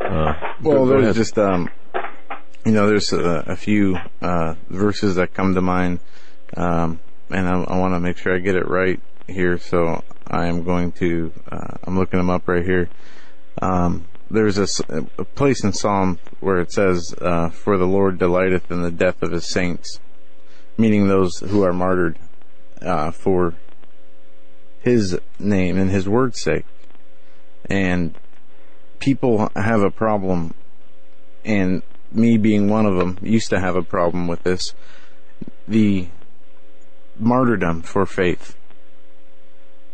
Uh, 0.00 0.32
Well, 0.62 0.86
there's 0.86 1.02
ahead. 1.02 1.14
just 1.14 1.38
um, 1.38 1.68
you 2.64 2.72
know, 2.72 2.86
there's 2.86 3.12
a, 3.12 3.44
a 3.48 3.56
few 3.56 3.98
uh, 4.22 4.54
verses 4.70 5.16
that 5.16 5.34
come 5.34 5.54
to 5.54 5.60
mind, 5.60 6.00
um, 6.56 7.00
and 7.30 7.46
I, 7.46 7.52
I 7.62 7.78
want 7.78 7.94
to 7.94 8.00
make 8.00 8.16
sure 8.18 8.34
I 8.34 8.38
get 8.38 8.54
it 8.56 8.66
right 8.68 9.00
here. 9.26 9.58
So 9.58 10.02
I 10.26 10.46
am 10.46 10.64
going 10.64 10.92
to, 10.92 11.32
uh, 11.50 11.76
I'm 11.84 11.98
looking 11.98 12.18
them 12.18 12.30
up 12.30 12.48
right 12.48 12.64
here. 12.64 12.88
Um, 13.60 14.06
there's 14.30 14.58
a 14.58 15.24
place 15.34 15.64
in 15.64 15.72
Psalm 15.72 16.18
where 16.40 16.60
it 16.60 16.72
says, 16.72 17.14
uh, 17.20 17.50
"For 17.50 17.76
the 17.76 17.86
Lord 17.86 18.18
delighteth 18.18 18.70
in 18.70 18.80
the 18.82 18.90
death 18.90 19.22
of 19.22 19.32
His 19.32 19.50
saints," 19.50 19.98
meaning 20.76 21.08
those 21.08 21.38
who 21.38 21.62
are 21.62 21.72
martyred 21.72 22.18
uh, 22.82 23.10
for 23.10 23.54
His 24.80 25.18
name 25.38 25.78
and 25.78 25.90
His 25.90 26.08
word's 26.08 26.40
sake, 26.40 26.66
and 27.66 28.14
people 28.98 29.50
have 29.54 29.82
a 29.82 29.90
problem, 29.90 30.54
and 31.44 31.82
me 32.12 32.36
being 32.36 32.68
one 32.68 32.86
of 32.86 32.96
them 32.96 33.18
used 33.22 33.50
to 33.50 33.60
have 33.60 33.76
a 33.76 33.82
problem 33.82 34.26
with 34.26 34.42
this. 34.42 34.74
The 35.68 36.08
martyrdom 37.18 37.82
for 37.82 38.06
faith. 38.06 38.56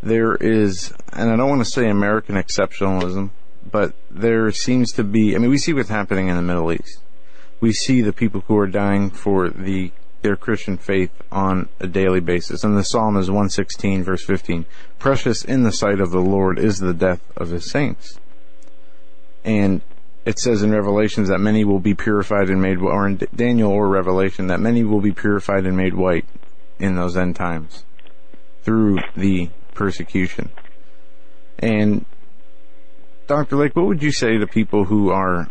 There 0.02 0.36
is, 0.36 0.92
and 1.12 1.30
I 1.30 1.36
don't 1.36 1.48
want 1.48 1.64
to 1.64 1.70
say 1.70 1.88
American 1.88 2.36
exceptionalism, 2.36 3.30
but 3.70 3.94
there 4.10 4.50
seems 4.52 4.92
to 4.92 5.04
be, 5.04 5.34
I 5.34 5.38
mean, 5.38 5.50
we 5.50 5.58
see 5.58 5.72
what's 5.72 5.88
happening 5.88 6.28
in 6.28 6.36
the 6.36 6.42
Middle 6.42 6.72
East. 6.72 7.00
We 7.60 7.72
see 7.72 8.00
the 8.00 8.12
people 8.12 8.42
who 8.46 8.56
are 8.58 8.66
dying 8.66 9.10
for 9.10 9.48
the, 9.48 9.90
their 10.26 10.36
Christian 10.36 10.76
faith 10.76 11.12
on 11.30 11.68
a 11.78 11.86
daily 11.86 12.18
basis. 12.18 12.64
And 12.64 12.76
the 12.76 12.82
Psalm 12.82 13.16
is 13.16 13.30
116 13.30 14.02
verse 14.02 14.24
15. 14.24 14.66
Precious 14.98 15.44
in 15.44 15.62
the 15.62 15.70
sight 15.70 16.00
of 16.00 16.10
the 16.10 16.20
Lord 16.20 16.58
is 16.58 16.80
the 16.80 16.92
death 16.92 17.22
of 17.36 17.50
his 17.50 17.70
saints. 17.70 18.18
And 19.44 19.82
it 20.24 20.40
says 20.40 20.64
in 20.64 20.72
Revelations 20.72 21.28
that 21.28 21.38
many 21.38 21.64
will 21.64 21.78
be 21.78 21.94
purified 21.94 22.50
and 22.50 22.60
made, 22.60 22.78
or 22.78 23.06
in 23.06 23.20
Daniel 23.34 23.70
or 23.70 23.88
Revelation, 23.88 24.48
that 24.48 24.58
many 24.58 24.82
will 24.82 25.00
be 25.00 25.12
purified 25.12 25.64
and 25.64 25.76
made 25.76 25.94
white 25.94 26.24
in 26.80 26.96
those 26.96 27.16
end 27.16 27.36
times 27.36 27.84
through 28.62 28.98
the 29.14 29.48
persecution. 29.74 30.50
And 31.60 32.04
Dr. 33.28 33.54
Lake, 33.54 33.76
what 33.76 33.86
would 33.86 34.02
you 34.02 34.10
say 34.10 34.38
to 34.38 34.46
people 34.48 34.86
who 34.86 35.10
are 35.10 35.48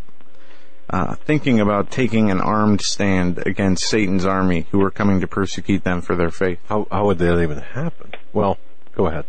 uh, 0.89 1.15
thinking 1.15 1.59
about 1.59 1.89
taking 1.91 2.29
an 2.31 2.39
armed 2.39 2.81
stand 2.81 3.41
against 3.45 3.85
Satan's 3.85 4.25
army 4.25 4.67
who 4.71 4.81
are 4.83 4.91
coming 4.91 5.19
to 5.21 5.27
persecute 5.27 5.83
them 5.83 6.01
for 6.01 6.15
their 6.15 6.31
faith? 6.31 6.59
how 6.67 6.87
how 6.91 7.05
would 7.05 7.17
that 7.19 7.41
even 7.41 7.59
happen? 7.59 8.11
Well, 8.33 8.57
go 8.95 9.07
ahead. 9.07 9.25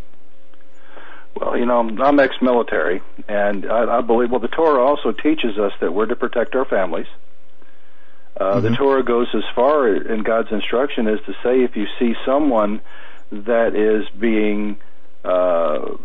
Well, 1.35 1.57
you 1.57 1.65
know, 1.65 1.79
I'm 1.79 2.19
ex-military, 2.19 3.01
and 3.27 3.69
I, 3.71 3.99
I 3.99 4.01
believe. 4.01 4.31
Well, 4.31 4.39
the 4.39 4.47
Torah 4.47 4.83
also 4.83 5.11
teaches 5.11 5.57
us 5.59 5.71
that 5.81 5.93
we're 5.93 6.07
to 6.07 6.15
protect 6.15 6.55
our 6.55 6.65
families. 6.65 7.05
Uh, 8.39 8.59
The 8.59 8.75
Torah 8.75 9.03
goes 9.03 9.27
as 9.33 9.43
far 9.55 9.87
in 9.95 10.23
God's 10.23 10.51
instruction 10.51 11.07
as 11.07 11.19
to 11.25 11.33
say, 11.43 11.63
if 11.63 11.75
you 11.75 11.85
see 11.99 12.13
someone 12.25 12.81
that 13.31 13.75
is 13.75 14.07
being 14.19 14.77
uh, 15.23 15.95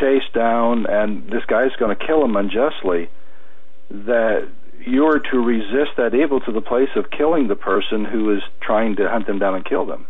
chased 0.00 0.32
down, 0.32 0.86
and 0.86 1.28
this 1.30 1.44
guy's 1.46 1.74
going 1.78 1.96
to 1.96 2.06
kill 2.06 2.24
him 2.24 2.36
unjustly, 2.36 3.08
that 3.90 4.48
you're 4.88 5.18
to 5.18 5.38
resist 5.38 5.96
that 5.96 6.14
evil 6.14 6.40
to 6.40 6.52
the 6.52 6.60
place 6.60 6.88
of 6.96 7.10
killing 7.10 7.48
the 7.48 7.56
person 7.56 8.04
who 8.04 8.34
is 8.34 8.42
trying 8.60 8.96
to 8.96 9.08
hunt 9.08 9.26
them 9.26 9.38
down 9.38 9.54
and 9.54 9.64
kill 9.64 9.84
them. 9.86 10.06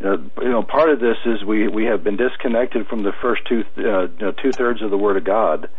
You 0.00 0.06
know, 0.06 0.30
you 0.42 0.48
know, 0.50 0.62
part 0.62 0.90
of 0.90 1.00
this 1.00 1.16
is 1.24 1.42
we 1.44 1.68
we 1.68 1.84
have 1.84 2.04
been 2.04 2.16
disconnected 2.16 2.86
from 2.86 3.02
the 3.02 3.12
first 3.12 3.42
two 3.46 3.64
uh, 3.78 3.80
you 3.80 4.16
know, 4.20 4.32
two 4.32 4.52
thirds 4.52 4.82
of 4.82 4.90
the 4.90 4.98
Word 4.98 5.16
of 5.16 5.24
God, 5.24 5.70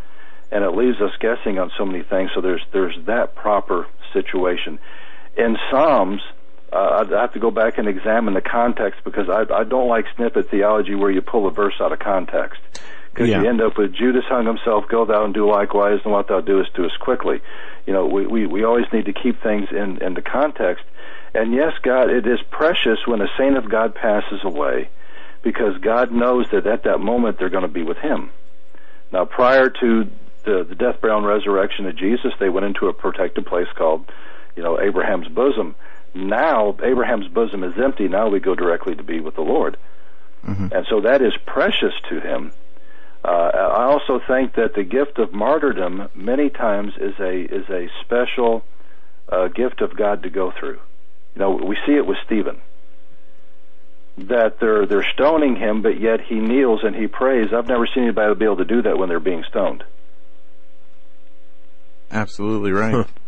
and 0.52 0.64
it 0.64 0.72
leaves 0.72 1.00
us 1.02 1.12
guessing 1.20 1.60
on 1.60 1.72
so 1.78 1.86
many 1.86 2.04
things. 2.04 2.32
So 2.34 2.42
there's 2.42 2.64
there's 2.72 2.98
that 3.06 3.36
proper 3.36 3.88
situation. 4.14 4.80
In 5.38 5.58
Psalms, 5.70 6.22
uh, 6.74 7.00
I'd 7.02 7.12
have 7.12 7.34
to 7.34 7.40
go 7.40 7.52
back 7.52 7.78
and 7.78 7.88
examine 7.88 8.34
the 8.34 8.42
context 8.42 9.02
because 9.04 9.30
I 9.30 9.46
I 9.54 9.64
don't 9.64 9.88
like 9.88 10.06
snippet 10.16 10.50
theology 10.50 10.96
where 10.96 11.12
you 11.12 11.22
pull 11.22 11.48
a 11.48 11.52
verse 11.52 11.76
out 11.80 11.92
of 11.92 12.00
context 12.00 12.60
because 13.14 13.30
Yeah. 13.30 13.42
you 13.42 13.50
end 13.50 13.62
up 13.62 13.78
with 13.78 13.94
Judas 13.94 14.26
hung 14.28 14.46
himself, 14.46 14.88
go 14.90 15.06
thou 15.06 15.24
and 15.26 15.34
do 15.34 15.50
likewise, 15.50 16.00
and 16.04 16.14
what 16.14 16.28
thou 16.28 16.42
doest 16.42 16.74
do 16.76 16.86
us 16.86 16.96
quickly. 17.00 17.42
You 17.86 17.94
know, 17.94 18.06
we 18.06 18.28
we 18.28 18.46
we 18.46 18.64
always 18.64 18.86
need 18.92 19.06
to 19.06 19.14
keep 19.14 19.42
things 19.42 19.70
in 19.72 19.98
in 20.02 20.14
the 20.14 20.22
context. 20.22 20.84
And 21.34 21.54
yes, 21.54 21.74
God, 21.84 22.10
it 22.10 22.26
is 22.26 22.40
precious 22.52 23.00
when 23.06 23.22
a 23.22 23.28
saint 23.38 23.58
of 23.58 23.70
God 23.70 23.94
passes 23.96 24.42
away 24.44 24.90
because 25.44 25.78
God 25.78 26.12
knows 26.12 26.48
that 26.52 26.66
at 26.66 26.84
that 26.84 27.00
moment 27.00 27.38
they're 27.38 27.50
going 27.50 27.62
to 27.64 27.68
be 27.70 27.84
with 27.84 27.98
Him. 27.98 28.30
Now, 29.12 29.26
prior 29.26 29.70
to 29.70 30.08
the, 30.46 30.64
the 30.68 30.76
death, 30.76 31.00
burial, 31.02 31.20
and 31.20 31.28
resurrection 31.28 31.86
of 31.86 31.96
Jesus, 31.96 32.34
they 32.40 32.50
went 32.50 32.66
into 32.66 32.88
a 32.88 32.94
protected 32.94 33.46
place 33.46 33.68
called, 33.76 34.10
you 34.56 34.64
know, 34.64 34.80
Abraham's 34.82 35.28
bosom. 35.28 35.76
Now, 36.18 36.76
Abraham's 36.84 37.28
bosom 37.28 37.64
is 37.64 37.74
empty. 37.78 38.08
Now 38.08 38.30
we 38.30 38.40
go 38.40 38.56
directly 38.56 38.96
to 38.96 39.04
be 39.04 39.20
with 39.20 39.36
the 39.36 39.42
Lord. 39.42 39.78
and 40.72 40.86
so 40.90 41.02
that 41.02 41.22
is 41.22 41.34
precious 41.46 41.94
to 42.10 42.20
him. 42.20 42.52
Uh, 43.24 43.28
I 43.28 43.84
also 43.86 44.20
think 44.26 44.56
that 44.56 44.74
the 44.76 44.84
gift 44.84 45.20
of 45.20 45.34
martyrdom 45.34 46.10
many 46.16 46.50
times 46.50 46.94
is 46.98 47.20
a 47.20 47.34
is 47.34 47.70
a 47.70 47.90
special 48.02 48.64
uh, 49.30 49.48
gift 49.50 49.82
of 49.82 49.96
God 49.98 50.24
to 50.24 50.30
go 50.30 50.54
through. 50.58 50.80
You 51.36 51.40
know, 51.40 51.52
we 51.52 51.78
see 51.86 51.94
it 51.94 52.06
with 52.06 52.18
Stephen 52.26 52.62
that 54.18 54.60
they're 54.60 54.86
they're 54.86 55.08
stoning 55.14 55.56
him, 55.56 55.82
but 55.82 56.00
yet 56.00 56.22
he 56.22 56.36
kneels 56.36 56.82
and 56.84 56.96
he 56.96 57.08
prays. 57.08 57.54
I've 57.54 57.68
never 57.68 57.88
seen 57.94 58.04
anybody 58.04 58.34
be 58.36 58.46
able 58.46 58.58
to 58.58 58.66
do 58.66 58.82
that 58.84 58.98
when 58.98 59.10
they're 59.10 59.20
being 59.20 59.44
stoned. 59.48 59.84
Absolutely 62.10 62.72
right. 62.72 63.06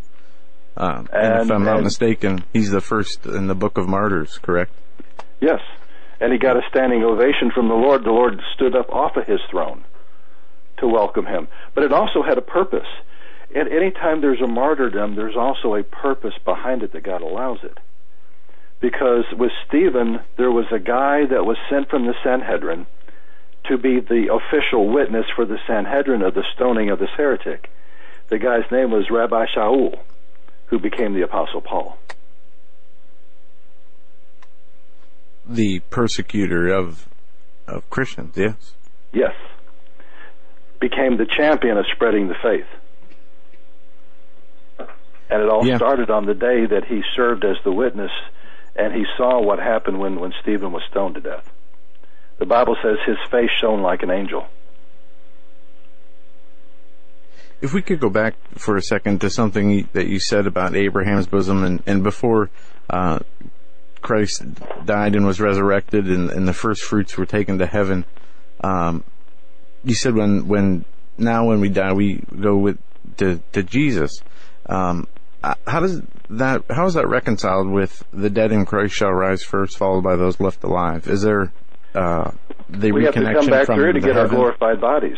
um, 0.80 1.08
and, 1.12 1.34
And- 1.34 1.42
if 1.46 1.52
I'm 1.52 1.64
not 1.64 1.76
and- 1.78 1.84
mistaken, 1.84 2.44
he's 2.54 2.72
the 2.72 2.82
first 2.82 3.26
in 3.26 3.48
the 3.48 3.56
Book 3.56 3.78
of 3.78 3.88
Martyrs, 3.88 4.38
correct? 4.40 4.72
Yes. 5.40 5.62
And 6.22 6.34
he 6.34 6.40
got 6.40 6.58
a 6.58 6.62
standing 6.70 7.04
ovation 7.04 7.52
from 7.54 7.70
the 7.70 7.76
Lord. 7.76 8.04
The 8.04 8.12
Lord 8.12 8.42
stood 8.54 8.76
up 8.76 8.90
off 8.90 9.16
of 9.16 9.26
his 9.26 9.40
throne 9.50 9.84
to 10.78 10.88
welcome 10.88 11.26
him. 11.26 11.48
But 11.74 11.84
it 11.86 11.94
also 11.94 12.24
had 12.24 12.38
a 12.38 12.42
purpose. 12.42 12.88
At 13.56 13.72
any 13.72 13.92
time 13.92 14.22
there's 14.22 14.42
a 14.42 14.48
martyrdom, 14.48 15.16
there's 15.16 15.38
also 15.38 15.76
a 15.76 15.84
purpose 15.84 16.34
behind 16.44 16.84
it 16.84 16.92
that 16.94 17.04
God 17.04 17.22
allows 17.22 17.60
it. 17.64 17.78
Because 18.82 19.26
with 19.38 19.52
Stephen, 19.68 20.20
there 20.38 20.52
was 20.52 20.66
a 20.72 20.80
guy 20.80 21.26
that 21.26 21.46
was 21.46 21.58
sent 21.70 21.90
from 21.90 22.06
the 22.06 22.14
Sanhedrin 22.24 22.86
to 23.66 23.78
be 23.78 24.00
the 24.00 24.34
official 24.34 24.88
witness 24.90 25.26
for 25.36 25.46
the 25.46 25.58
Sanhedrin 25.68 26.22
of 26.22 26.34
the 26.34 26.46
stoning 26.54 26.90
of 26.90 27.00
this 27.00 27.10
heretic. 27.18 27.70
The 28.30 28.40
guy's 28.40 28.70
name 28.72 28.92
was 28.92 29.10
Rabbi 29.10 29.46
Shaul, 29.56 30.00
who 30.70 30.80
became 30.80 31.14
the 31.14 31.24
Apostle 31.24 31.62
Paul. 31.62 31.98
The 35.48 35.80
persecutor 35.90 36.68
of 36.68 37.08
of 37.68 37.88
Christians, 37.90 38.36
yes. 38.36 38.74
Yes. 39.14 39.34
Became 40.80 41.18
the 41.18 41.28
champion 41.38 41.78
of 41.78 41.86
spreading 41.94 42.28
the 42.28 42.36
faith. 42.42 42.66
And 45.30 45.44
it 45.44 45.50
all 45.50 45.66
Yeah. 45.66 45.78
started 45.78 46.10
on 46.10 46.26
the 46.26 46.34
day 46.34 46.66
that 46.66 46.86
he 46.86 47.04
served 47.16 47.46
as 47.46 47.58
the 47.64 47.72
witness 47.72 48.12
and 48.76 48.94
he 48.94 49.06
saw 49.18 49.40
what 49.42 49.60
happened 49.60 50.00
when, 50.00 50.20
when 50.20 50.34
Stephen 50.42 50.72
was 50.72 50.82
stoned 50.90 51.16
to 51.16 51.22
death. 51.22 51.52
The 52.40 52.46
Bible 52.48 52.76
says 52.82 52.98
his 53.06 53.18
face 53.30 53.52
shone 53.60 53.82
like 53.82 54.02
an 54.02 54.10
angel. 54.10 54.48
If 57.62 57.74
we 57.74 57.82
could 57.82 58.00
go 58.00 58.10
back 58.10 58.36
for 58.56 58.78
a 58.78 58.82
second 58.82 59.22
to 59.22 59.30
something 59.30 59.90
that 59.94 60.08
you 60.08 60.20
said 60.20 60.48
about 60.48 60.76
Abraham's 60.76 61.28
bosom 61.28 61.64
and, 61.64 61.84
and 61.86 62.04
before 62.04 62.50
uh, 62.90 63.20
Christ 64.02 64.44
died 64.86 65.16
and 65.16 65.26
was 65.26 65.42
resurrected 65.42 66.08
and, 66.08 66.30
and 66.30 66.48
the 66.48 66.54
first 66.54 66.84
fruits 66.84 67.18
were 67.18 67.26
taken 67.26 67.60
to 67.60 67.66
heaven, 67.66 68.06
um, 68.64 69.04
you 69.84 69.94
said 69.94 70.16
when, 70.16 70.48
when 70.48 70.86
now 71.18 71.48
when 71.48 71.60
we 71.60 71.70
die 71.70 71.94
we 71.94 72.24
go 72.40 72.56
with 72.58 72.78
to, 73.18 73.42
to 73.52 73.64
Jesus. 73.64 74.22
Um, 74.66 75.08
how 75.42 75.80
does 75.80 76.02
that 76.30 76.64
how 76.70 76.86
is 76.86 76.96
that 76.96 77.08
reconciled 77.08 77.70
with 77.70 78.04
the 78.12 78.30
dead 78.30 78.52
in 78.52 78.66
Christ 78.66 78.94
shall 78.94 79.12
rise 79.12 79.42
first, 79.42 79.78
followed 79.78 80.04
by 80.04 80.16
those 80.16 80.40
left 80.40 80.64
alive? 80.64 81.08
Is 81.08 81.22
there 81.22 81.52
uh, 81.96 82.32
the 82.70 82.92
We 82.92 83.06
have 83.06 83.14
to 83.14 83.34
come 83.34 83.48
back 83.48 83.68
through 83.68 83.94
to 83.94 84.00
get 84.00 84.18
our 84.18 84.28
glorified 84.28 84.82
bodies. 84.82 85.18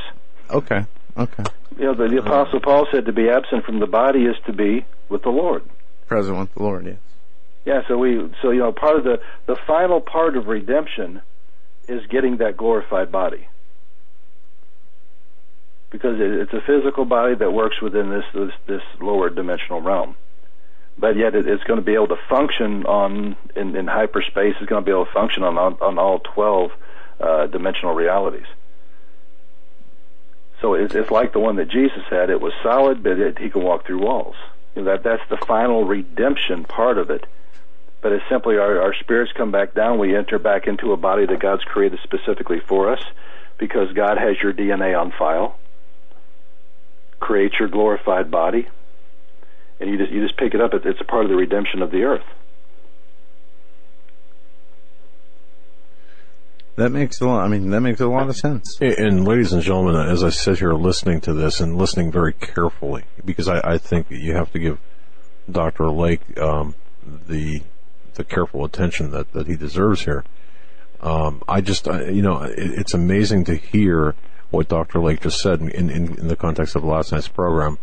Okay, 0.49 0.85
okay, 1.17 1.43
You 1.77 1.85
know, 1.85 1.93
the, 1.95 2.07
the 2.07 2.17
Apostle 2.19 2.59
Paul 2.59 2.87
said 2.91 3.05
to 3.05 3.13
be 3.13 3.29
absent 3.29 3.65
from 3.65 3.79
the 3.79 3.87
body 3.87 4.25
is 4.25 4.35
to 4.45 4.53
be 4.53 4.85
with 5.09 5.23
the 5.23 5.29
Lord. 5.29 5.63
present 6.11 6.37
with 6.37 6.53
the 6.53 6.61
Lord. 6.61 6.85
Yes. 6.85 6.97
Yeah, 7.65 7.81
so 7.87 7.97
we, 7.97 8.29
so 8.41 8.49
you 8.51 8.59
know, 8.59 8.73
part 8.73 8.97
of 8.97 9.03
the 9.03 9.21
the 9.45 9.55
final 9.65 10.01
part 10.01 10.35
of 10.35 10.47
redemption 10.47 11.21
is 11.87 12.05
getting 12.07 12.37
that 12.37 12.57
glorified 12.57 13.11
body, 13.11 13.47
because 15.89 16.19
it, 16.19 16.31
it's 16.41 16.53
a 16.53 16.61
physical 16.61 17.05
body 17.05 17.35
that 17.35 17.51
works 17.51 17.81
within 17.81 18.09
this 18.09 18.25
this, 18.33 18.51
this 18.67 18.81
lower 18.99 19.29
dimensional 19.29 19.79
realm, 19.79 20.15
but 20.97 21.15
yet 21.15 21.35
it, 21.35 21.47
it's 21.47 21.63
going 21.63 21.79
to 21.79 21.85
be 21.85 21.93
able 21.93 22.07
to 22.09 22.19
function 22.27 22.85
on 22.85 23.37
in, 23.55 23.75
in 23.75 23.87
hyperspace. 23.87 24.55
It's 24.59 24.69
going 24.69 24.83
to 24.83 24.85
be 24.85 24.91
able 24.91 25.05
to 25.05 25.13
function 25.13 25.43
on 25.43 25.57
on, 25.57 25.77
on 25.81 25.97
all 25.97 26.19
twelve 26.19 26.71
uh, 27.19 27.47
dimensional 27.47 27.93
realities. 27.93 28.47
So 30.61 30.75
it's, 30.75 30.93
it's 30.93 31.11
like 31.11 31.33
the 31.33 31.39
one 31.39 31.55
that 31.57 31.69
Jesus 31.69 32.03
had. 32.09 32.29
It 32.29 32.39
was 32.39 32.53
solid, 32.61 33.03
but 33.03 33.19
it, 33.19 33.39
he 33.39 33.49
can 33.49 33.63
walk 33.63 33.85
through 33.85 33.99
walls. 33.99 34.35
You 34.75 34.83
know, 34.83 34.91
that 34.91 35.03
that's 35.03 35.27
the 35.29 35.37
final 35.45 35.83
redemption 35.83 36.63
part 36.63 36.97
of 36.97 37.09
it 37.09 37.25
but 38.01 38.11
it's 38.11 38.25
simply 38.29 38.57
our, 38.57 38.81
our 38.81 38.93
spirits 38.95 39.31
come 39.33 39.51
back 39.51 39.73
down. 39.73 39.99
We 39.99 40.15
enter 40.15 40.39
back 40.39 40.67
into 40.67 40.91
a 40.91 40.97
body 40.97 41.25
that 41.27 41.39
God's 41.39 41.63
created 41.63 41.99
specifically 42.03 42.59
for 42.59 42.91
us 42.91 43.03
because 43.57 43.93
God 43.93 44.17
has 44.17 44.41
your 44.41 44.53
DNA 44.53 44.99
on 44.99 45.11
file. 45.11 45.55
Create 47.19 47.53
your 47.59 47.67
glorified 47.67 48.31
body, 48.31 48.67
and 49.79 49.89
you 49.91 49.97
just 49.99 50.11
you 50.11 50.23
just 50.23 50.37
pick 50.37 50.55
it 50.55 50.61
up. 50.61 50.73
It's 50.73 50.99
a 50.99 51.03
part 51.03 51.23
of 51.23 51.29
the 51.29 51.37
redemption 51.37 51.83
of 51.83 51.91
the 51.91 52.03
earth. 52.03 52.25
That 56.77 56.91
makes 56.91 57.19
a 57.19 57.25
lot. 57.27 57.43
I 57.43 57.47
mean, 57.47 57.69
that 57.71 57.81
makes 57.81 57.99
a 57.99 58.07
lot 58.07 58.29
of 58.29 58.37
sense. 58.37 58.77
And- 58.79 59.27
ladies 59.27 59.53
and 59.53 59.61
gentlemen, 59.61 59.95
as 59.95 60.23
I 60.23 60.29
sit 60.29 60.59
here 60.59 60.73
listening 60.73 61.21
to 61.21 61.33
this 61.33 61.59
and 61.59 61.77
listening 61.77 62.11
very 62.11 62.33
carefully, 62.33 63.03
because 63.25 63.47
I, 63.47 63.73
I 63.73 63.77
think 63.77 64.07
you 64.09 64.33
have 64.33 64.51
to 64.53 64.59
give 64.59 64.79
Dr. 65.49 65.89
Lake 65.89 66.21
um, 66.39 66.75
the 67.27 67.61
the 68.15 68.23
careful 68.23 68.65
attention 68.65 69.11
that, 69.11 69.31
that 69.33 69.47
he 69.47 69.55
deserves 69.55 70.03
here. 70.03 70.23
Um, 70.99 71.41
I 71.47 71.61
just, 71.61 71.87
I, 71.87 72.09
you 72.09 72.21
know, 72.21 72.43
it, 72.43 72.57
it's 72.57 72.93
amazing 72.93 73.45
to 73.45 73.55
hear 73.55 74.15
what 74.49 74.67
Dr. 74.67 74.99
Lake 74.99 75.21
just 75.21 75.39
said 75.39 75.61
in, 75.61 75.89
in, 75.89 76.19
in 76.19 76.27
the 76.27 76.35
context 76.35 76.75
of 76.75 76.83
last 76.83 77.11
night's 77.11 77.29
program, 77.29 77.79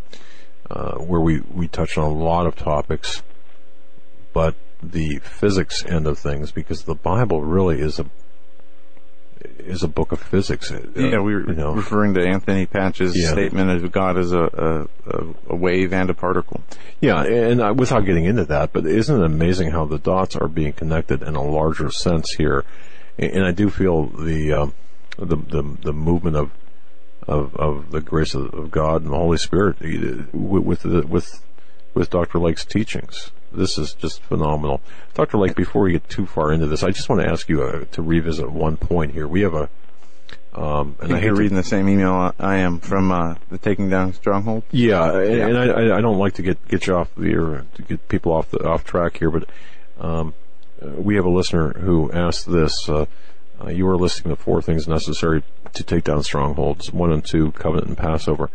uh, 0.71 0.97
where 0.99 1.21
we, 1.21 1.41
we 1.41 1.67
touched 1.67 1.97
on 1.97 2.05
a 2.05 2.15
lot 2.15 2.47
of 2.47 2.57
topics, 2.57 3.23
but 4.35 4.55
the 4.83 5.19
physics 5.21 5.85
end 5.87 6.07
of 6.07 6.19
things, 6.19 6.53
because 6.53 6.85
the 6.85 6.95
Bible 6.95 7.43
really 7.43 7.81
is 7.81 7.99
a 7.99 8.07
is 9.59 9.83
a 9.83 9.89
book 9.89 10.13
of 10.13 10.21
physics. 10.21 10.71
Uh, 10.71 10.81
Yeah, 10.97 11.21
we 11.21 11.35
were 11.35 11.49
you 11.49 11.55
know, 11.55 11.73
referring 11.73 12.15
to 12.15 12.27
Anthony 12.27 12.67
Patch's 12.67 13.13
Yeah. 13.17 13.31
statement 13.31 13.71
of 13.71 13.93
God 13.93 14.17
as 14.17 14.33
a, 14.33 14.89
a, 15.07 15.53
a, 15.53 15.57
wave 15.57 15.93
and 15.93 16.11
a 16.11 16.15
particle. 16.15 16.63
Yeah, 17.01 17.23
and 17.23 17.61
uh, 17.61 17.75
without 17.77 18.05
getting 18.05 18.25
into 18.25 18.45
that, 18.47 18.73
but 18.73 18.87
isn't 18.87 19.21
it 19.21 19.25
amazing 19.25 19.71
how 19.71 19.85
the 19.85 19.99
dots 19.99 20.37
are 20.37 20.49
being 20.49 20.73
connected 20.73 21.23
in 21.23 21.35
a 21.37 21.43
larger 21.43 21.91
sense 21.91 22.31
here? 22.37 22.65
And, 23.19 23.33
and 23.33 23.45
I 23.47 23.53
do 23.53 23.71
feel 23.71 24.07
the, 24.07 24.53
um, 24.53 24.75
the 25.19 25.37
the 25.37 25.77
the 25.83 25.93
movement 25.93 26.37
of 26.37 26.51
of, 27.27 27.55
of 27.57 27.91
the 27.91 28.01
grace 28.01 28.35
of, 28.35 28.53
of 28.55 28.71
God 28.71 29.03
and 29.03 29.13
the 29.13 29.17
Holy 29.17 29.37
Spirit 29.39 29.77
with 29.81 30.65
with, 30.65 30.81
the, 30.83 31.07
with 31.07 31.45
with 31.95 32.11
Dr. 32.11 32.39
Lake's 32.39 32.65
teachings. 32.65 33.31
This 33.53 33.79
is 33.79 33.95
just 33.95 34.23
phenomenal, 34.23 34.81
Dr. 35.15 35.39
Lake. 35.39 35.55
Before 35.57 35.83
we 35.83 35.93
get 35.93 36.09
too 36.09 36.27
far 36.27 36.53
into 36.53 36.67
this, 36.67 36.83
I 36.83 36.91
just 36.91 37.09
want 37.09 37.23
to 37.23 37.29
ask 37.29 37.49
you 37.49 37.63
uh, 37.63 37.85
to 37.93 38.03
revisit 38.03 38.51
one 38.51 38.77
point 38.77 39.13
here. 39.13 39.27
We 39.27 39.41
have 39.43 39.55
a 39.55 39.69
um, 40.55 40.97
and 41.01 41.13
I 41.13 41.17
hate 41.17 41.27
you're 41.27 41.35
to- 41.35 41.41
reading 41.41 41.57
the 41.57 41.63
same 41.63 41.89
email 41.89 42.33
I 42.39 42.57
am 42.57 42.81
from 42.81 43.13
uh, 43.13 43.35
the 43.51 43.59
Taking 43.59 43.89
Down 43.91 44.13
Stronghold. 44.13 44.65
Yeah, 44.71 45.19
and, 45.19 45.35
Yeah. 45.37 45.47
and 45.49 45.59
I, 45.59 45.97
I- 45.99 46.01
don't 46.01 46.19
like 46.19 46.35
to 46.35 46.43
get 46.43 46.67
get 46.69 46.87
you 46.87 46.95
off 46.97 47.15
the 47.17 47.35
or 47.37 47.65
to 47.75 47.83
get 47.83 48.09
people 48.09 48.33
off 48.33 48.51
the 48.51 48.67
off 48.67 48.85
track 48.85 49.19
here, 49.19 49.31
but 49.31 49.49
um, 50.01 50.35
uh, 50.83 50.89
we 50.91 51.15
have 51.17 51.25
a 51.25 51.31
listener 51.31 51.71
who 51.75 52.11
asked 52.13 52.51
this. 52.51 52.89
Uh, 52.89 53.07
uh, 53.65 53.71
you 53.71 53.89
are 53.89 53.97
listing 53.97 54.31
the 54.31 54.37
four 54.37 54.63
things 54.63 54.87
necessary 54.87 55.43
to 55.75 55.83
take 55.83 56.05
down 56.05 56.23
strongholds: 56.23 56.93
one 56.93 57.13
and 57.13 57.25
two, 57.25 57.53
covenant 57.53 57.89
and 57.89 57.99
Passover. 57.99 58.51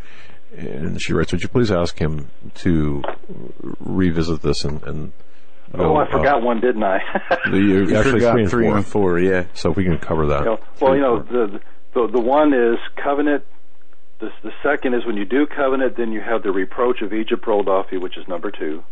And 0.58 1.02
she 1.02 1.14
writes, 1.14 1.32
"Would 1.32 1.42
you 1.42 1.50
please 1.50 1.72
ask 1.72 1.98
him 1.98 2.30
to 2.56 3.02
revisit 3.80 4.42
this 4.42 4.64
and?" 4.64 4.84
and 4.84 5.12
Oh, 5.76 5.96
I 5.96 6.06
forgot 6.12 6.44
one, 6.44 6.60
didn't 6.62 6.84
I? 6.84 7.00
The, 7.50 7.58
you 7.58 7.86
You 7.88 7.96
actually 7.96 8.20
forgot 8.20 8.34
three 8.34 8.42
and 8.44 8.52
three 8.52 8.66
four. 8.68 8.78
and 8.78 8.86
four. 8.86 9.20
Yeah. 9.20 9.46
So 9.56 9.72
if 9.72 9.78
we 9.78 9.84
can 9.86 9.98
cover 9.98 10.28
that. 10.28 10.40
You 10.42 10.46
know, 10.46 10.60
well, 10.80 10.96
you 10.96 11.02
know, 11.02 11.20
the, 11.24 11.60
the 11.96 12.08
the 12.12 12.20
one 12.20 12.54
is 12.54 12.78
covenant. 13.04 13.44
The 14.20 14.30
the 14.44 14.52
second 14.62 14.94
is 14.94 15.04
when 15.06 15.18
you 15.18 15.26
do 15.26 15.48
covenant, 15.48 15.98
then 15.98 16.12
you 16.12 16.22
have 16.22 16.44
the 16.44 16.52
reproach 16.52 17.02
of 17.02 17.12
Egypt 17.14 17.48
rolled 17.48 17.68
off 17.70 17.88
you, 17.92 18.00
which 18.00 18.18
is 18.18 18.28
number 18.28 18.52
two. 18.52 18.84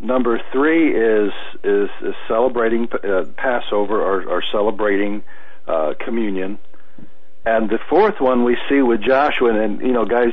Number 0.00 0.40
three 0.52 0.92
is 0.96 1.32
is, 1.62 1.90
is 2.02 2.14
celebrating 2.26 2.88
uh, 2.92 3.24
Passover 3.36 4.00
or, 4.00 4.26
or 4.26 4.42
celebrating 4.50 5.22
uh, 5.68 5.92
communion. 6.02 6.58
And 7.44 7.70
the 7.70 7.78
fourth 7.88 8.20
one 8.20 8.44
we 8.44 8.58
see 8.68 8.82
with 8.82 9.00
Joshua, 9.00 9.58
and, 9.62 9.80
you 9.80 9.92
know, 9.92 10.04
guys, 10.04 10.32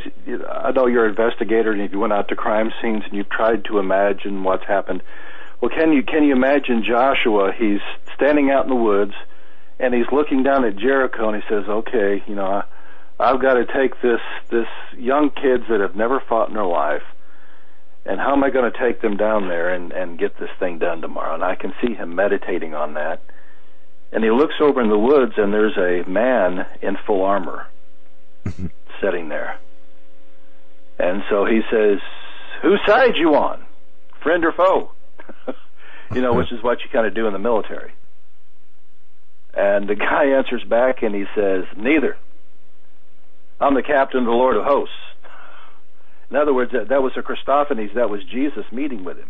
I 0.49 0.71
know 0.71 0.88
you're 0.88 1.05
an 1.05 1.11
investigator, 1.11 1.71
and 1.71 1.81
if 1.81 1.93
you 1.93 1.99
went 1.99 2.11
out 2.11 2.27
to 2.29 2.35
crime 2.35 2.71
scenes 2.81 3.03
and 3.05 3.13
you've 3.13 3.29
tried 3.29 3.63
to 3.65 3.79
imagine 3.79 4.43
what's 4.43 4.65
happened, 4.65 5.01
well, 5.61 5.71
can 5.71 5.93
you 5.93 6.03
can 6.03 6.23
you 6.23 6.34
imagine 6.34 6.84
Joshua? 6.84 7.51
He's 7.57 7.79
standing 8.13 8.51
out 8.51 8.65
in 8.65 8.69
the 8.69 8.75
woods, 8.75 9.13
and 9.79 9.93
he's 9.93 10.05
looking 10.11 10.43
down 10.43 10.65
at 10.65 10.75
Jericho, 10.75 11.29
and 11.29 11.41
he 11.41 11.49
says, 11.49 11.63
"Okay, 11.67 12.23
you 12.27 12.35
know, 12.35 12.45
I, 12.45 12.63
I've 13.19 13.41
got 13.41 13.53
to 13.55 13.65
take 13.65 13.99
this 14.01 14.21
this 14.49 14.67
young 14.95 15.31
kids 15.31 15.63
that 15.69 15.79
have 15.79 15.95
never 15.95 16.19
fought 16.19 16.49
in 16.49 16.53
their 16.53 16.65
life, 16.65 17.03
and 18.05 18.19
how 18.19 18.34
am 18.34 18.43
I 18.43 18.51
going 18.51 18.71
to 18.71 18.77
take 18.77 19.01
them 19.01 19.17
down 19.17 19.47
there 19.47 19.73
and 19.73 19.91
and 19.93 20.19
get 20.19 20.38
this 20.38 20.51
thing 20.59 20.77
done 20.77 21.01
tomorrow?" 21.01 21.34
And 21.34 21.43
I 21.43 21.55
can 21.55 21.73
see 21.81 21.95
him 21.95 22.13
meditating 22.13 22.75
on 22.75 22.93
that, 22.93 23.21
And 24.18 24.23
he 24.23 24.31
looks 24.31 24.56
over 24.60 24.81
in 24.81 24.89
the 24.89 24.98
woods, 24.98 25.34
and 25.38 25.53
there's 25.53 25.77
a 25.77 26.10
man 26.10 26.65
in 26.81 26.98
full 27.06 27.23
armor 27.23 27.68
sitting 28.99 29.30
there. 29.30 29.60
And 30.98 31.22
so 31.30 31.45
he 31.45 31.61
says, 31.69 31.99
Whose 32.64 32.80
side 32.88 33.11
you 33.15 33.35
on? 33.35 33.64
Friend 34.23 34.44
or 34.44 34.53
foe? 34.53 34.91
you 36.15 36.22
know, 36.22 36.34
which 36.34 36.52
is 36.52 36.64
what 36.64 36.80
you 36.84 36.89
kind 36.91 37.06
of 37.06 37.14
do 37.14 37.27
in 37.27 37.34
the 37.34 37.38
military. 37.38 37.91
And 39.53 39.88
the 39.88 39.94
guy 39.94 40.30
answers 40.35 40.64
back 40.64 41.03
and 41.03 41.14
he 41.14 41.26
says, 41.35 41.65
Neither. 41.77 42.18
I'm 43.61 43.76
the 43.76 43.84
captain 43.84 44.22
of 44.22 44.26
the 44.26 44.31
Lord 44.31 44.57
of 44.57 44.64
hosts. 44.64 44.95
In 46.31 46.38
other 46.38 46.56
words, 46.56 46.72
that, 46.72 46.89
that 46.89 47.03
was 47.03 47.11
a 47.18 47.22
Christophanies, 47.22 47.94
that 47.94 48.10
was 48.10 48.23
Jesus 48.23 48.65
meeting 48.72 49.03
with 49.03 49.18
him. 49.18 49.30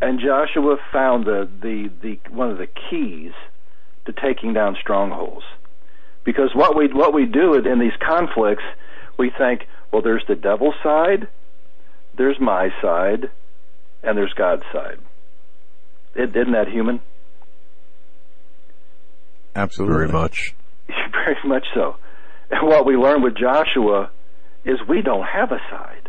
And 0.00 0.20
Joshua 0.20 0.76
found 0.92 1.24
the, 1.24 1.48
the, 1.60 1.90
the 2.02 2.18
one 2.30 2.50
of 2.50 2.58
the 2.58 2.66
keys 2.90 3.32
to 4.06 4.12
taking 4.12 4.52
down 4.52 4.76
strongholds. 4.80 5.44
Because 6.24 6.50
what 6.54 6.76
we 6.76 6.88
what 6.88 7.14
we 7.14 7.26
do 7.26 7.54
in 7.54 7.78
these 7.78 7.96
conflicts, 8.00 8.64
we 9.18 9.30
think, 9.36 9.66
well, 9.92 10.02
there's 10.02 10.24
the 10.26 10.34
devil's 10.34 10.74
side, 10.82 11.28
there's 12.16 12.38
my 12.40 12.70
side, 12.82 13.30
and 14.02 14.16
there's 14.16 14.32
God's 14.34 14.62
side. 14.72 14.98
is 16.14 16.30
isn't 16.30 16.52
that 16.52 16.68
human? 16.68 17.00
Absolutely. 19.56 19.96
Very 19.96 20.08
much. 20.08 20.54
Very 20.88 21.36
much 21.44 21.66
so. 21.74 21.96
And 22.50 22.68
what 22.68 22.86
we 22.86 22.96
learn 22.96 23.22
with 23.22 23.36
Joshua 23.36 24.10
is 24.64 24.78
we 24.88 25.02
don't 25.02 25.26
have 25.26 25.52
a 25.52 25.60
side. 25.70 26.03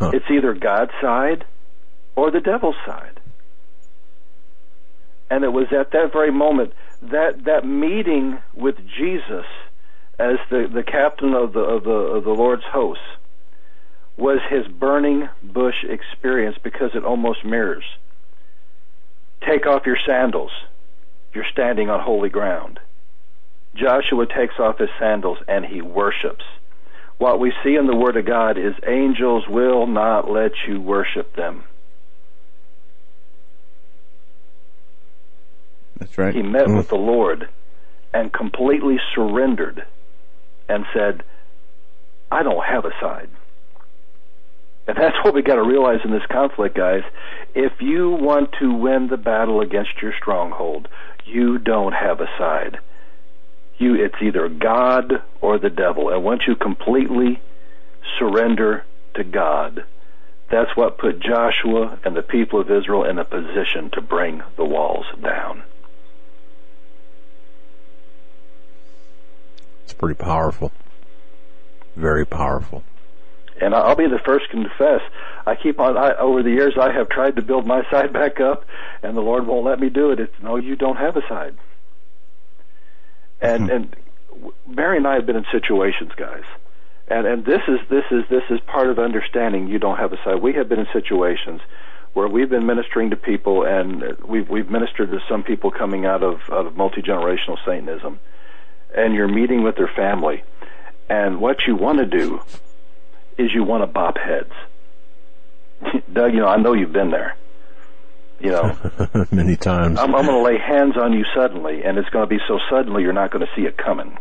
It's 0.00 0.30
either 0.30 0.54
God's 0.54 0.92
side 1.00 1.44
or 2.16 2.30
the 2.30 2.40
devil's 2.40 2.76
side. 2.86 3.20
And 5.30 5.44
it 5.44 5.52
was 5.52 5.66
at 5.72 5.92
that 5.92 6.12
very 6.12 6.32
moment 6.32 6.72
that 7.02 7.44
that 7.44 7.66
meeting 7.66 8.38
with 8.54 8.76
Jesus 8.96 9.44
as 10.18 10.36
the, 10.50 10.68
the 10.72 10.82
captain 10.82 11.34
of 11.34 11.52
the 11.52 11.60
of 11.60 11.84
the 11.84 11.90
of 11.90 12.24
the 12.24 12.30
Lord's 12.30 12.64
hosts 12.64 13.04
was 14.16 14.40
his 14.50 14.66
burning 14.66 15.28
bush 15.42 15.84
experience 15.88 16.56
because 16.62 16.90
it 16.94 17.04
almost 17.04 17.44
mirrors. 17.44 17.84
Take 19.46 19.66
off 19.66 19.86
your 19.86 19.98
sandals. 20.04 20.50
You're 21.32 21.46
standing 21.52 21.88
on 21.88 22.00
holy 22.00 22.28
ground. 22.28 22.80
Joshua 23.76 24.26
takes 24.26 24.58
off 24.58 24.78
his 24.78 24.88
sandals 24.98 25.38
and 25.46 25.64
he 25.64 25.82
worships. 25.82 26.44
What 27.18 27.40
we 27.40 27.52
see 27.64 27.74
in 27.74 27.86
the 27.86 27.96
Word 27.96 28.16
of 28.16 28.24
God 28.24 28.56
is 28.56 28.74
angels 28.86 29.44
will 29.48 29.86
not 29.86 30.30
let 30.30 30.52
you 30.66 30.80
worship 30.80 31.34
them. 31.34 31.64
That's 35.98 36.16
right. 36.16 36.34
He 36.34 36.42
met 36.42 36.68
mm. 36.68 36.76
with 36.76 36.88
the 36.88 36.96
Lord 36.96 37.48
and 38.14 38.32
completely 38.32 38.98
surrendered 39.14 39.84
and 40.68 40.86
said, 40.94 41.24
I 42.30 42.42
don't 42.42 42.64
have 42.64 42.84
a 42.84 42.92
side. 43.00 43.28
And 44.86 44.96
that's 45.00 45.16
what 45.24 45.34
we 45.34 45.42
got 45.42 45.56
to 45.56 45.62
realize 45.62 46.00
in 46.04 46.12
this 46.12 46.26
conflict, 46.30 46.76
guys. 46.76 47.02
If 47.54 47.80
you 47.80 48.10
want 48.10 48.52
to 48.60 48.72
win 48.72 49.08
the 49.08 49.16
battle 49.16 49.60
against 49.60 50.00
your 50.00 50.12
stronghold, 50.16 50.88
you 51.26 51.58
don't 51.58 51.92
have 51.92 52.20
a 52.20 52.28
side. 52.38 52.78
You, 53.78 53.94
it's 53.94 54.16
either 54.20 54.48
God 54.48 55.22
or 55.40 55.58
the 55.58 55.70
devil. 55.70 56.10
And 56.10 56.24
once 56.24 56.42
you 56.46 56.56
completely 56.56 57.40
surrender 58.18 58.84
to 59.14 59.24
God, 59.24 59.84
that's 60.50 60.74
what 60.76 60.98
put 60.98 61.20
Joshua 61.20 61.98
and 62.04 62.16
the 62.16 62.22
people 62.22 62.60
of 62.60 62.70
Israel 62.70 63.04
in 63.04 63.18
a 63.18 63.24
position 63.24 63.90
to 63.92 64.00
bring 64.00 64.42
the 64.56 64.64
walls 64.64 65.06
down. 65.22 65.62
It's 69.84 69.92
pretty 69.92 70.16
powerful. 70.16 70.72
Very 71.96 72.24
powerful. 72.24 72.82
And 73.60 73.74
I'll 73.74 73.96
be 73.96 74.06
the 74.06 74.20
first 74.24 74.46
to 74.46 74.50
confess. 74.52 75.00
I 75.46 75.56
keep 75.56 75.80
on. 75.80 75.96
I, 75.96 76.14
over 76.14 76.42
the 76.42 76.50
years, 76.50 76.74
I 76.80 76.92
have 76.92 77.08
tried 77.08 77.36
to 77.36 77.42
build 77.42 77.66
my 77.66 77.82
side 77.90 78.12
back 78.12 78.40
up, 78.40 78.64
and 79.02 79.16
the 79.16 79.20
Lord 79.20 79.46
won't 79.46 79.66
let 79.66 79.80
me 79.80 79.88
do 79.88 80.10
it. 80.10 80.20
It's 80.20 80.32
no, 80.42 80.56
you 80.56 80.76
don't 80.76 80.96
have 80.96 81.16
a 81.16 81.22
side. 81.28 81.56
And 83.40 83.68
mm-hmm. 83.68 83.70
and 83.70 83.96
Mary 84.66 84.96
and 84.96 85.06
I 85.06 85.14
have 85.14 85.26
been 85.26 85.36
in 85.36 85.46
situations, 85.52 86.12
guys, 86.16 86.44
and 87.08 87.26
and 87.26 87.44
this 87.44 87.62
is 87.68 87.80
this 87.88 88.04
is 88.10 88.24
this 88.28 88.44
is 88.50 88.60
part 88.60 88.88
of 88.88 88.98
understanding 88.98 89.68
you 89.68 89.78
don't 89.78 89.98
have 89.98 90.12
a 90.12 90.16
side. 90.24 90.42
We 90.42 90.54
have 90.54 90.68
been 90.68 90.80
in 90.80 90.88
situations 90.92 91.60
where 92.14 92.26
we've 92.26 92.50
been 92.50 92.66
ministering 92.66 93.10
to 93.10 93.16
people, 93.16 93.64
and 93.64 94.16
we've 94.24 94.48
we've 94.48 94.70
ministered 94.70 95.10
to 95.10 95.20
some 95.28 95.42
people 95.42 95.70
coming 95.70 96.06
out 96.06 96.22
of 96.22 96.40
out 96.50 96.66
of 96.66 96.76
multi 96.76 97.02
generational 97.02 97.58
Satanism 97.64 98.18
and 98.94 99.14
you're 99.14 99.28
meeting 99.28 99.62
with 99.62 99.76
their 99.76 99.88
family, 99.88 100.42
and 101.08 101.40
what 101.40 101.66
you 101.66 101.76
want 101.76 101.98
to 101.98 102.06
do 102.06 102.40
is 103.36 103.52
you 103.54 103.62
want 103.62 103.82
to 103.82 103.86
bop 103.86 104.18
heads. 104.18 104.52
Doug, 106.12 106.32
you 106.32 106.40
know, 106.40 106.48
I 106.48 106.56
know 106.56 106.72
you've 106.72 106.92
been 106.92 107.10
there. 107.10 107.36
You 108.40 108.50
know, 108.50 109.26
many 109.32 109.56
times. 109.56 109.98
I'm, 109.98 110.14
I'm 110.14 110.26
going 110.26 110.38
to 110.38 110.42
lay 110.42 110.58
hands 110.58 110.96
on 110.96 111.12
you 111.12 111.24
suddenly, 111.34 111.82
and 111.82 111.98
it's 111.98 112.08
going 112.10 112.28
to 112.28 112.34
be 112.34 112.40
so 112.46 112.58
suddenly 112.70 113.02
you're 113.02 113.12
not 113.12 113.30
going 113.30 113.44
to 113.44 113.52
see 113.56 113.66
it 113.66 113.76
coming. 113.76 114.16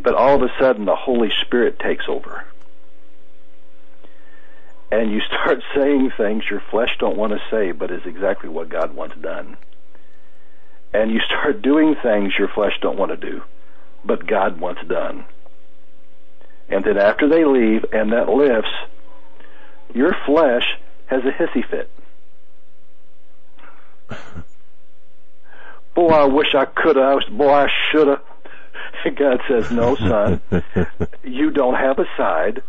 But 0.00 0.14
all 0.14 0.36
of 0.36 0.42
a 0.42 0.52
sudden, 0.58 0.86
the 0.86 0.96
Holy 0.96 1.30
Spirit 1.44 1.78
takes 1.78 2.06
over, 2.08 2.44
and 4.90 5.12
you 5.12 5.20
start 5.20 5.62
saying 5.76 6.12
things 6.16 6.44
your 6.48 6.62
flesh 6.70 6.96
don't 6.98 7.16
want 7.16 7.32
to 7.32 7.40
say, 7.50 7.72
but 7.72 7.90
is 7.90 8.02
exactly 8.06 8.48
what 8.48 8.68
God 8.68 8.94
wants 8.94 9.16
done 9.20 9.56
and 10.92 11.10
you 11.10 11.20
start 11.20 11.62
doing 11.62 11.94
things 12.02 12.34
your 12.38 12.48
flesh 12.48 12.72
don't 12.80 12.98
want 12.98 13.10
to 13.10 13.16
do, 13.16 13.42
but 14.04 14.26
God 14.26 14.60
wants 14.60 14.82
done. 14.86 15.24
And 16.68 16.84
then 16.84 16.98
after 16.98 17.28
they 17.28 17.44
leave 17.44 17.84
and 17.92 18.12
that 18.12 18.28
lifts, 18.28 18.70
your 19.94 20.14
flesh 20.26 20.64
has 21.06 21.22
a 21.24 21.32
hissy 21.32 21.68
fit. 21.68 21.90
Boy, 25.94 26.08
I 26.08 26.24
wish 26.24 26.54
I 26.54 26.64
could 26.64 26.96
have. 26.96 27.20
Boy, 27.30 27.50
I 27.50 27.66
should 27.90 28.08
have. 28.08 28.22
God 29.16 29.40
says, 29.48 29.70
no, 29.70 29.96
son, 29.96 30.40
you 31.24 31.50
don't 31.50 31.74
have 31.74 31.98
a 31.98 32.04
side. 32.16 32.62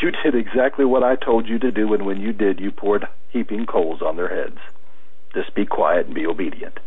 You 0.00 0.12
did 0.22 0.34
exactly 0.34 0.84
what 0.84 1.02
I 1.02 1.16
told 1.16 1.48
you 1.48 1.58
to 1.58 1.72
do, 1.72 1.92
and 1.94 2.06
when 2.06 2.20
you 2.20 2.32
did, 2.32 2.60
you 2.60 2.70
poured 2.70 3.06
heaping 3.30 3.66
coals 3.66 4.00
on 4.00 4.16
their 4.16 4.28
heads. 4.28 4.58
Just 5.34 5.54
be 5.54 5.66
quiet 5.66 6.06
and 6.06 6.14
be 6.14 6.26
obedient. 6.26 6.78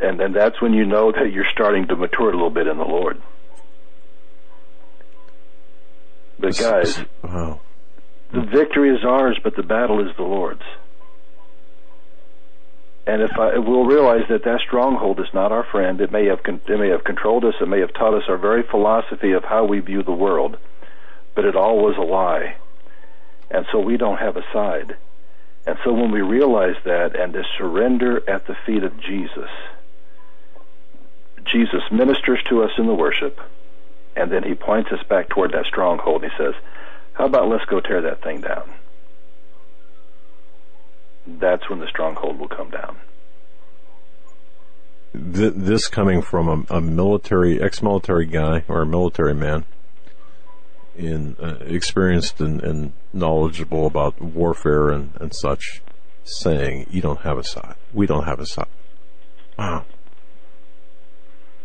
and 0.00 0.18
then 0.18 0.32
that's 0.32 0.60
when 0.60 0.72
you 0.72 0.84
know 0.84 1.12
that 1.12 1.32
you're 1.32 1.46
starting 1.52 1.86
to 1.88 1.96
mature 1.96 2.28
a 2.28 2.32
little 2.32 2.50
bit 2.50 2.66
in 2.66 2.76
the 2.76 2.84
Lord. 2.84 3.20
But 6.38 6.58
guys, 6.58 6.98
wow. 7.22 7.60
The 8.34 8.42
victory 8.42 8.90
is 8.90 9.04
ours, 9.04 9.38
but 9.42 9.54
the 9.54 9.62
battle 9.62 10.06
is 10.06 10.14
the 10.16 10.22
Lord's. 10.22 10.62
And 13.06 13.22
if 13.22 13.32
I, 13.38 13.58
we'll 13.58 13.84
realize 13.84 14.24
that 14.28 14.44
that 14.44 14.60
stronghold 14.60 15.20
is 15.20 15.32
not 15.32 15.52
our 15.52 15.64
friend, 15.64 16.00
it 16.00 16.10
may 16.10 16.26
have 16.26 16.40
it 16.44 16.78
may 16.78 16.88
have 16.88 17.04
controlled 17.04 17.44
us, 17.44 17.54
it 17.60 17.68
may 17.68 17.80
have 17.80 17.92
taught 17.92 18.14
us 18.14 18.24
our 18.28 18.38
very 18.38 18.62
philosophy 18.62 19.32
of 19.32 19.44
how 19.44 19.64
we 19.64 19.78
view 19.80 20.02
the 20.02 20.12
world, 20.12 20.56
but 21.34 21.44
it 21.44 21.54
all 21.54 21.78
was 21.78 21.96
a 21.96 22.02
lie, 22.02 22.56
and 23.50 23.66
so 23.70 23.78
we 23.78 23.96
don't 23.96 24.18
have 24.18 24.36
a 24.36 24.44
side. 24.52 24.96
And 25.66 25.78
so 25.84 25.92
when 25.92 26.10
we 26.10 26.22
realize 26.22 26.76
that 26.84 27.14
and 27.18 27.32
to 27.34 27.44
surrender 27.56 28.28
at 28.28 28.46
the 28.46 28.56
feet 28.66 28.82
of 28.82 28.98
Jesus, 29.00 29.50
Jesus 31.44 31.82
ministers 31.90 32.42
to 32.48 32.62
us 32.62 32.72
in 32.78 32.86
the 32.86 32.94
worship, 32.94 33.38
and 34.16 34.32
then 34.32 34.42
he 34.42 34.54
points 34.54 34.90
us 34.92 35.02
back 35.08 35.28
toward 35.28 35.52
that 35.52 35.66
stronghold. 35.66 36.24
He 36.24 36.30
says, 36.38 36.54
How 37.14 37.26
about 37.26 37.48
let's 37.48 37.64
go 37.64 37.80
tear 37.80 38.02
that 38.02 38.22
thing 38.22 38.40
down? 38.40 38.74
That's 41.26 41.68
when 41.70 41.80
the 41.80 41.86
stronghold 41.88 42.38
will 42.38 42.48
come 42.48 42.70
down. 42.70 42.98
This 45.14 45.88
coming 45.88 46.22
from 46.22 46.66
a, 46.68 46.76
a 46.76 46.80
military, 46.80 47.62
ex-military 47.62 48.26
guy 48.26 48.64
or 48.68 48.82
a 48.82 48.86
military 48.86 49.34
man, 49.34 49.64
in 50.96 51.36
uh, 51.40 51.58
experienced 51.60 52.40
and, 52.40 52.62
and, 52.62 52.92
knowledgeable 53.12 53.86
about 53.86 54.20
warfare 54.20 54.90
and, 54.90 55.12
and 55.20 55.32
such, 55.34 55.82
saying, 56.24 56.86
"You 56.90 57.00
don't 57.00 57.20
have 57.20 57.38
a 57.38 57.44
side. 57.44 57.76
We 57.92 58.06
don't 58.06 58.24
have 58.24 58.40
a 58.40 58.46
side." 58.46 58.66
Wow 59.56 59.84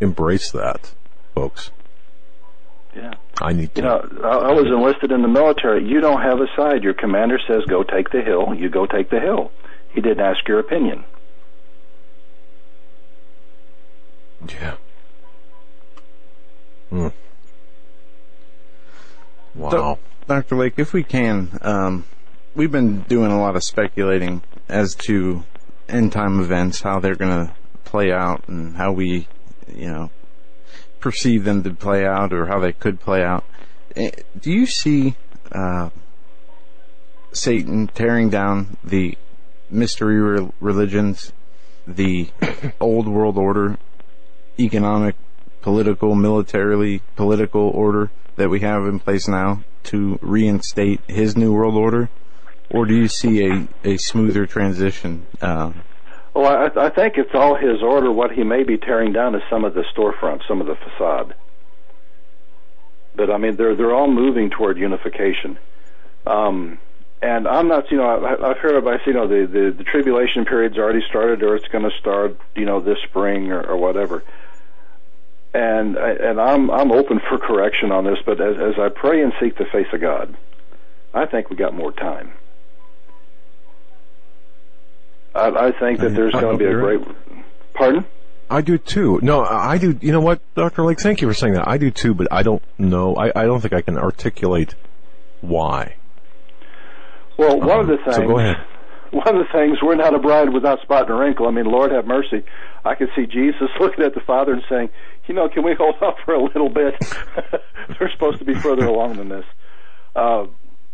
embrace 0.00 0.50
that, 0.50 0.94
folks. 1.34 1.70
Yeah. 2.94 3.12
I 3.40 3.52
need 3.52 3.74
to. 3.74 3.80
You 3.80 3.88
know, 3.88 4.08
I, 4.24 4.50
I 4.50 4.52
was 4.52 4.66
enlisted 4.66 5.12
in 5.12 5.22
the 5.22 5.28
military. 5.28 5.86
You 5.88 6.00
don't 6.00 6.20
have 6.20 6.40
a 6.40 6.46
side. 6.56 6.82
Your 6.82 6.94
commander 6.94 7.38
says, 7.46 7.62
go 7.68 7.82
take 7.82 8.10
the 8.10 8.22
hill. 8.22 8.54
You 8.54 8.68
go 8.68 8.86
take 8.86 9.10
the 9.10 9.20
hill. 9.20 9.52
He 9.94 10.00
didn't 10.00 10.20
ask 10.20 10.46
your 10.46 10.58
opinion. 10.58 11.04
Yeah. 14.48 14.76
Hmm. 16.90 17.08
Wow. 19.54 19.98
Dr. 20.26 20.56
Lake, 20.56 20.74
if 20.76 20.92
we 20.92 21.02
can, 21.02 21.58
um, 21.62 22.04
we've 22.54 22.70
been 22.70 23.02
doing 23.02 23.32
a 23.32 23.40
lot 23.40 23.56
of 23.56 23.64
speculating 23.64 24.42
as 24.68 24.94
to 24.94 25.44
end 25.88 26.12
time 26.12 26.40
events, 26.40 26.82
how 26.82 27.00
they're 27.00 27.16
going 27.16 27.46
to 27.46 27.52
play 27.84 28.12
out, 28.12 28.46
and 28.48 28.76
how 28.76 28.92
we, 28.92 29.26
you 29.74 29.90
know, 29.90 30.10
perceive 31.00 31.44
them 31.44 31.62
to 31.62 31.70
play 31.74 32.04
out, 32.06 32.32
or 32.32 32.46
how 32.46 32.58
they 32.58 32.72
could 32.72 33.00
play 33.00 33.22
out. 33.22 33.44
Eh, 33.96 34.10
Do 34.38 34.52
you 34.52 34.66
see 34.66 35.16
uh, 35.52 35.90
Satan 37.32 37.88
tearing 37.88 38.30
down 38.30 38.76
the 38.84 39.16
mystery 39.70 40.20
re- 40.20 40.50
religions, 40.60 41.32
the 41.86 42.28
old 42.80 43.08
world 43.08 43.36
order, 43.36 43.78
economic, 44.58 45.16
political, 45.62 46.14
militarily 46.14 47.02
political 47.16 47.68
order 47.70 48.10
that 48.36 48.48
we 48.48 48.60
have 48.60 48.86
in 48.86 48.98
place 48.98 49.28
now 49.28 49.62
to 49.84 50.18
reinstate 50.22 51.00
his 51.06 51.36
new 51.36 51.52
world 51.52 51.74
order? 51.74 52.08
Or 52.70 52.86
do 52.86 52.94
you 52.94 53.08
see 53.08 53.44
a, 53.44 53.66
a 53.84 53.96
smoother 53.96 54.46
transition? 54.46 55.26
Uh, 55.42 55.72
Well, 56.34 56.46
I, 56.46 56.86
I 56.86 56.90
think 56.90 57.14
it's 57.16 57.34
all 57.34 57.56
his 57.56 57.82
order. 57.82 58.10
What 58.12 58.32
he 58.32 58.44
may 58.44 58.62
be 58.62 58.78
tearing 58.78 59.12
down 59.12 59.34
is 59.34 59.42
some 59.50 59.64
of 59.64 59.74
the 59.74 59.84
storefronts, 59.94 60.46
some 60.46 60.60
of 60.60 60.66
the 60.66 60.76
facade. 60.76 61.34
But 63.16 63.30
I 63.30 63.38
mean, 63.38 63.56
they're 63.56 63.74
they're 63.74 63.94
all 63.94 64.10
moving 64.10 64.50
toward 64.50 64.78
unification. 64.78 65.58
Um, 66.26 66.78
and 67.22 67.46
I'm 67.46 67.68
not, 67.68 67.90
you 67.90 67.98
know, 67.98 68.24
I, 68.24 68.50
I've 68.50 68.58
heard 68.58 68.76
about, 68.76 69.06
you 69.06 69.12
know, 69.12 69.26
the, 69.26 69.46
the 69.46 69.74
the 69.76 69.84
tribulation 69.84 70.44
period's 70.44 70.78
already 70.78 71.02
started, 71.08 71.42
or 71.42 71.56
it's 71.56 71.68
going 71.68 71.84
to 71.84 71.96
start, 71.98 72.38
you 72.54 72.64
know, 72.64 72.80
this 72.80 72.98
spring 73.08 73.50
or, 73.52 73.62
or 73.62 73.76
whatever. 73.76 74.22
And 75.52 75.96
and 75.96 76.40
I'm 76.40 76.70
I'm 76.70 76.92
open 76.92 77.20
for 77.28 77.38
correction 77.38 77.90
on 77.90 78.04
this, 78.04 78.18
but 78.24 78.40
as 78.40 78.56
as 78.56 78.78
I 78.78 78.88
pray 78.88 79.20
and 79.22 79.32
seek 79.40 79.58
the 79.58 79.64
face 79.64 79.88
of 79.92 80.00
God, 80.00 80.36
I 81.12 81.26
think 81.26 81.50
we 81.50 81.56
got 81.56 81.74
more 81.74 81.92
time. 81.92 82.32
I, 85.34 85.48
I 85.68 85.72
think 85.78 86.00
that 86.00 86.14
there's 86.14 86.32
going 86.32 86.58
to 86.58 86.64
be 86.64 86.70
a 86.70 86.72
great. 86.72 87.00
you're 87.00 87.16
Pardon? 87.74 88.04
I 88.50 88.62
do 88.62 88.78
too. 88.78 89.20
No, 89.22 89.44
I 89.44 89.78
do. 89.78 89.96
You 90.00 90.10
know 90.10 90.20
what, 90.20 90.40
Dr. 90.56 90.82
Lake? 90.84 91.00
Thank 91.00 91.20
you 91.20 91.28
for 91.28 91.34
saying 91.34 91.54
that. 91.54 91.68
I 91.68 91.78
do 91.78 91.90
too, 91.92 92.14
but 92.14 92.26
I 92.32 92.42
don't 92.42 92.62
know. 92.78 93.14
I, 93.14 93.30
I 93.34 93.44
don't 93.44 93.60
think 93.60 93.72
I 93.72 93.80
can 93.80 93.96
articulate 93.96 94.74
why. 95.40 95.94
Well, 97.38 97.60
one 97.60 97.80
of 97.80 97.86
the 97.86 97.94
Um, 97.94 98.04
things. 98.04 98.16
So 98.16 98.26
go 98.26 98.38
ahead. 98.38 98.56
One 99.12 99.26
of 99.26 99.44
the 99.44 99.52
things, 99.52 99.78
we're 99.82 99.96
not 99.96 100.14
a 100.14 100.20
bride 100.20 100.52
without 100.52 100.82
spot 100.82 101.10
and 101.10 101.18
wrinkle. 101.18 101.48
I 101.48 101.50
mean, 101.50 101.64
Lord 101.64 101.90
have 101.90 102.06
mercy. 102.06 102.44
I 102.84 102.94
could 102.94 103.08
see 103.16 103.26
Jesus 103.26 103.68
looking 103.80 104.04
at 104.04 104.14
the 104.14 104.20
Father 104.20 104.52
and 104.52 104.62
saying, 104.68 104.90
you 105.26 105.34
know, 105.34 105.48
can 105.48 105.64
we 105.64 105.74
hold 105.74 105.96
off 106.00 106.14
for 106.24 106.34
a 106.34 106.40
little 106.40 106.68
bit? 106.68 106.94
We're 108.00 108.12
supposed 108.12 108.38
to 108.38 108.44
be 108.44 108.54
further 108.54 108.86
along 108.86 109.16
than 109.16 109.28
this. 109.28 109.44
Uh, 110.14 110.46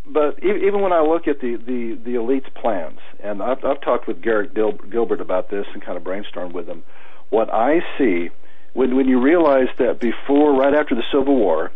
but 0.06 0.38
even 0.42 0.80
when 0.80 0.92
I 0.92 1.00
look 1.00 1.26
at 1.26 1.40
the, 1.40 1.56
the, 1.56 1.98
the 2.04 2.14
elite's 2.14 2.48
plans, 2.54 2.98
and 3.22 3.42
I've, 3.42 3.64
I've 3.64 3.80
talked 3.80 4.06
with 4.06 4.22
Derek 4.22 4.54
Dil- 4.54 4.72
Gilbert 4.72 5.20
about 5.20 5.50
this 5.50 5.66
and 5.72 5.84
kind 5.84 5.96
of 5.96 6.04
brainstormed 6.04 6.52
with 6.52 6.66
him, 6.68 6.84
what 7.30 7.52
I 7.52 7.80
see, 7.98 8.30
when, 8.72 8.94
when 8.94 9.08
you 9.08 9.20
realize 9.20 9.68
that 9.78 10.00
before, 10.00 10.54
right 10.54 10.74
after 10.74 10.94
the 10.94 11.02
Civil 11.12 11.36
War, 11.36 11.72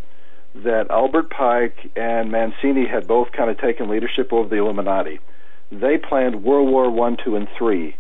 that 0.55 0.91
Albert 0.91 1.31
Pike 1.31 1.91
and 1.97 2.31
Mazzini 2.31 2.89
had 2.89 3.07
both 3.07 3.33
kind 3.33 3.51
of 3.51 3.59
taken 3.59 3.89
leadership 3.89 4.33
over 4.33 4.49
the 4.49 4.57
Illuminati. 4.57 5.21
They 5.73 5.99
planned 5.99 6.43
World 6.43 6.69
War 6.69 6.91
One, 6.91 7.17
Two, 7.25 7.37
and 7.37 7.49
Three 7.57 7.97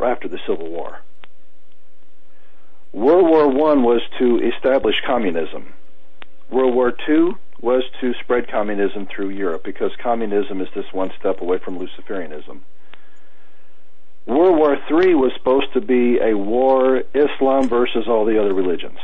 after 0.00 0.28
the 0.28 0.38
Civil 0.46 0.70
War. 0.70 1.00
World 2.92 3.26
War 3.26 3.48
One 3.48 3.82
was 3.82 4.00
to 4.18 4.40
establish 4.54 4.94
communism. 5.04 5.72
World 6.50 6.74
War 6.74 6.92
Two 7.06 7.36
was 7.60 7.84
to 8.00 8.14
spread 8.22 8.48
communism 8.48 9.06
through 9.06 9.30
Europe 9.30 9.64
because 9.64 9.90
communism 10.02 10.60
is 10.60 10.68
just 10.74 10.92
one 10.92 11.10
step 11.18 11.40
away 11.40 11.58
from 11.58 11.78
Luciferianism. 11.78 12.60
World 14.26 14.58
War 14.58 14.74
III 14.74 15.14
was 15.14 15.32
supposed 15.36 15.72
to 15.74 15.80
be 15.80 16.18
a 16.18 16.36
war 16.36 17.02
Islam 17.14 17.68
versus 17.68 18.08
all 18.08 18.24
the 18.24 18.40
other 18.40 18.52
religions. 18.52 18.98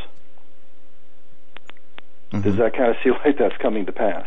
Mm-hmm. 2.33 2.43
Does 2.43 2.57
that 2.57 2.75
kind 2.75 2.91
of 2.91 2.97
seem 3.05 3.15
like 3.25 3.39
that's 3.39 3.57
coming 3.59 3.87
to 3.87 3.93
pass? 3.93 4.27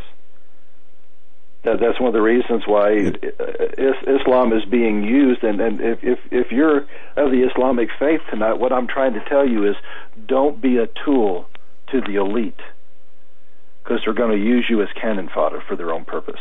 That, 1.63 1.79
that's 1.79 1.99
one 1.99 2.07
of 2.07 2.13
the 2.13 2.21
reasons 2.21 2.63
why 2.65 2.91
is, 2.91 3.95
Islam 4.07 4.53
is 4.53 4.63
being 4.65 5.03
used. 5.03 5.43
And, 5.43 5.59
and 5.59 5.81
if, 5.81 6.03
if, 6.03 6.19
if 6.31 6.51
you're 6.51 6.81
of 7.17 7.31
the 7.31 7.47
Islamic 7.51 7.89
faith 7.99 8.21
tonight, 8.29 8.53
what 8.53 8.71
I'm 8.71 8.87
trying 8.87 9.13
to 9.13 9.23
tell 9.27 9.47
you 9.47 9.67
is 9.67 9.75
don't 10.27 10.61
be 10.61 10.77
a 10.77 10.87
tool 10.87 11.49
to 11.91 12.01
the 12.01 12.15
elite 12.15 12.59
because 13.85 14.01
they're 14.03 14.13
going 14.13 14.37
to 14.37 14.43
use 14.43 14.65
you 14.67 14.81
as 14.81 14.89
cannon 14.99 15.29
fodder 15.29 15.61
for 15.67 15.75
their 15.75 15.91
own 15.91 16.05
purpose. 16.05 16.39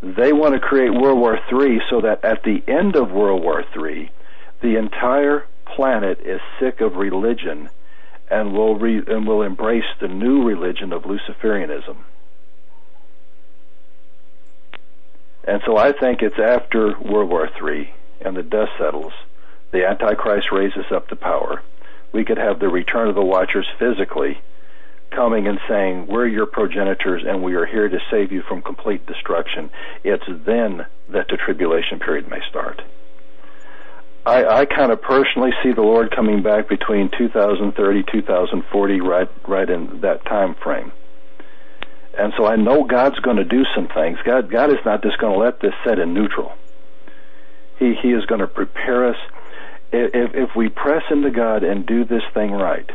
They 0.00 0.32
want 0.32 0.54
to 0.54 0.60
create 0.60 0.90
World 0.90 1.18
War 1.18 1.38
III 1.50 1.80
so 1.90 2.02
that 2.02 2.24
at 2.24 2.44
the 2.44 2.62
end 2.68 2.94
of 2.94 3.10
World 3.10 3.42
War 3.42 3.64
III, 3.76 4.10
the 4.60 4.76
entire 4.76 5.46
planet 5.64 6.20
is 6.20 6.40
sick 6.60 6.80
of 6.80 6.96
religion 6.96 7.70
and 8.30 8.52
will 8.52 8.76
re- 8.76 9.02
and 9.06 9.26
will 9.26 9.42
embrace 9.42 9.84
the 10.00 10.08
new 10.08 10.44
religion 10.44 10.92
of 10.92 11.02
Luciferianism. 11.02 11.96
And 15.46 15.60
so 15.66 15.76
I 15.76 15.92
think 15.92 16.22
it's 16.22 16.38
after 16.38 16.98
World 17.00 17.30
War 17.30 17.48
III 17.60 17.92
and 18.20 18.36
the 18.36 18.42
dust 18.42 18.72
settles, 18.78 19.12
the 19.72 19.86
Antichrist 19.86 20.52
raises 20.52 20.86
up 20.92 21.08
to 21.08 21.16
power. 21.16 21.62
We 22.12 22.24
could 22.24 22.38
have 22.38 22.60
the 22.60 22.68
return 22.68 23.08
of 23.08 23.14
the 23.14 23.24
Watchers 23.24 23.66
physically 23.78 24.38
coming 25.14 25.46
and 25.46 25.58
saying, 25.68 26.06
We're 26.06 26.26
your 26.26 26.46
progenitors 26.46 27.22
and 27.26 27.42
we 27.42 27.54
are 27.54 27.66
here 27.66 27.88
to 27.88 27.98
save 28.10 28.32
you 28.32 28.42
from 28.42 28.62
complete 28.62 29.06
destruction. 29.06 29.70
It's 30.02 30.24
then 30.26 30.86
that 31.10 31.28
the 31.28 31.36
tribulation 31.36 31.98
period 31.98 32.28
may 32.28 32.40
start. 32.48 32.82
I, 34.26 34.44
I 34.44 34.64
kind 34.64 34.90
of 34.90 35.02
personally 35.02 35.50
see 35.62 35.72
the 35.72 35.82
Lord 35.82 36.14
coming 36.14 36.42
back 36.42 36.68
between 36.68 37.10
2030, 37.16 38.04
2040, 38.10 39.00
right, 39.00 39.28
right 39.46 39.68
in 39.68 40.00
that 40.00 40.24
time 40.24 40.54
frame. 40.54 40.92
And 42.16 42.32
so 42.36 42.46
I 42.46 42.56
know 42.56 42.84
God's 42.84 43.18
going 43.18 43.36
to 43.36 43.44
do 43.44 43.64
some 43.74 43.88
things. 43.88 44.18
God, 44.24 44.50
God 44.50 44.70
is 44.70 44.78
not 44.84 45.02
just 45.02 45.18
going 45.18 45.34
to 45.34 45.38
let 45.38 45.60
this 45.60 45.74
set 45.84 45.98
in 45.98 46.14
neutral. 46.14 46.52
He, 47.78 47.94
He 48.00 48.12
is 48.12 48.24
going 48.24 48.40
to 48.40 48.46
prepare 48.46 49.10
us. 49.10 49.16
If, 49.92 50.34
if 50.34 50.56
we 50.56 50.68
press 50.68 51.02
into 51.10 51.30
God 51.30 51.62
and 51.62 51.84
do 51.84 52.04
this 52.04 52.22
thing 52.32 52.52
right, 52.52 52.88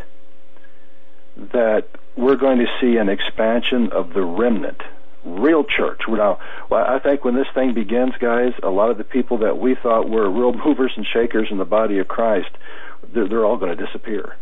that 1.54 1.88
we're 2.20 2.36
going 2.36 2.60
to 2.60 2.68
see 2.82 2.98
an 2.98 3.08
expansion 3.08 3.92
of 3.94 4.14
the 4.14 4.22
remnant, 4.22 4.82
real 5.24 5.64
church. 5.64 6.02
Now, 6.08 6.40
I 6.70 7.00
think 7.00 7.24
when 7.24 7.36
this 7.36 7.48
thing 7.54 7.74
begins, 7.74 8.14
guys, 8.20 8.52
a 8.62 8.70
lot 8.70 8.92
of 8.92 8.98
the 8.98 9.06
people 9.06 9.38
that 9.40 9.58
we 9.58 9.76
thought 9.76 10.10
were 10.10 10.30
real 10.30 10.54
movers 10.66 10.92
and 10.98 11.06
shakers 11.06 11.48
in 11.50 11.58
the 11.58 11.66
body 11.66 11.98
of 12.00 12.10
Christ, 12.10 12.50
they're, 13.14 13.28
they're 13.28 13.46
all 13.46 13.58
going 13.58 13.76
to 13.76 13.86
disappear 13.86 14.36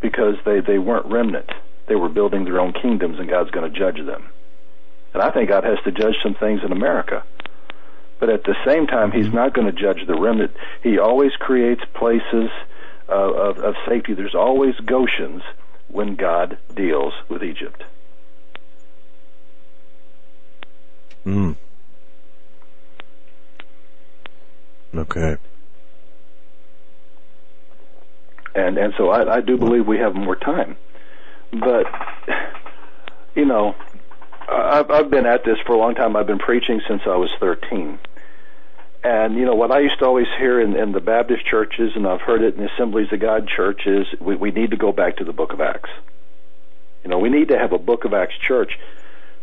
because 0.00 0.34
they, 0.44 0.60
they 0.60 0.78
weren't 0.78 1.06
remnant. 1.06 1.50
They 1.88 1.96
were 1.96 2.10
building 2.10 2.44
their 2.44 2.60
own 2.60 2.74
kingdoms, 2.74 3.18
and 3.18 3.28
God's 3.28 3.50
going 3.50 3.72
to 3.72 3.78
judge 3.78 4.04
them. 4.04 4.28
And 5.14 5.22
I 5.22 5.30
think 5.30 5.48
God 5.48 5.64
has 5.64 5.78
to 5.84 5.90
judge 5.90 6.16
some 6.22 6.34
things 6.34 6.60
in 6.62 6.70
America. 6.70 7.24
But 8.20 8.28
at 8.28 8.44
the 8.44 8.54
same 8.66 8.86
time, 8.86 9.10
He's 9.10 9.26
mm-hmm. 9.26 9.36
not 9.36 9.54
going 9.54 9.66
to 9.66 9.72
judge 9.72 10.06
the 10.06 10.20
remnant. 10.20 10.52
He 10.82 10.98
always 10.98 11.32
creates 11.32 11.80
places 11.94 12.50
of, 13.08 13.58
of 13.58 13.74
safety. 13.88 14.14
There's 14.14 14.34
always 14.34 14.74
Goshens 14.76 15.42
when 15.88 16.16
God 16.16 16.58
deals 16.74 17.14
with 17.28 17.42
Egypt. 17.42 17.82
Mm. 21.26 21.56
Okay. 24.94 25.36
And 28.54 28.78
and 28.78 28.94
so 28.96 29.10
I, 29.10 29.36
I 29.36 29.40
do 29.40 29.56
believe 29.56 29.86
we 29.86 29.98
have 29.98 30.14
more 30.14 30.36
time. 30.36 30.76
But 31.52 31.86
you 33.34 33.44
know, 33.44 33.74
I've 34.48 34.90
I've 34.90 35.10
been 35.10 35.26
at 35.26 35.44
this 35.44 35.58
for 35.66 35.74
a 35.74 35.78
long 35.78 35.94
time. 35.94 36.16
I've 36.16 36.26
been 36.26 36.38
preaching 36.38 36.80
since 36.88 37.02
I 37.06 37.16
was 37.16 37.30
13. 37.40 37.98
And 39.08 39.38
you 39.38 39.46
know 39.46 39.54
what 39.54 39.70
I 39.70 39.78
used 39.78 40.00
to 40.00 40.04
always 40.04 40.26
hear 40.38 40.60
in, 40.60 40.76
in 40.76 40.92
the 40.92 41.00
Baptist 41.00 41.46
churches, 41.46 41.92
and 41.96 42.06
I've 42.06 42.20
heard 42.20 42.42
it 42.42 42.56
in 42.56 42.68
Assemblies 42.68 43.10
of 43.10 43.20
God 43.20 43.48
churches. 43.48 44.06
We, 44.20 44.36
we 44.36 44.50
need 44.50 44.72
to 44.72 44.76
go 44.76 44.92
back 44.92 45.16
to 45.16 45.24
the 45.24 45.32
Book 45.32 45.54
of 45.54 45.62
Acts. 45.62 45.88
You 47.02 47.08
know, 47.08 47.18
we 47.18 47.30
need 47.30 47.48
to 47.48 47.58
have 47.58 47.72
a 47.72 47.78
Book 47.78 48.04
of 48.04 48.12
Acts 48.12 48.34
church 48.46 48.78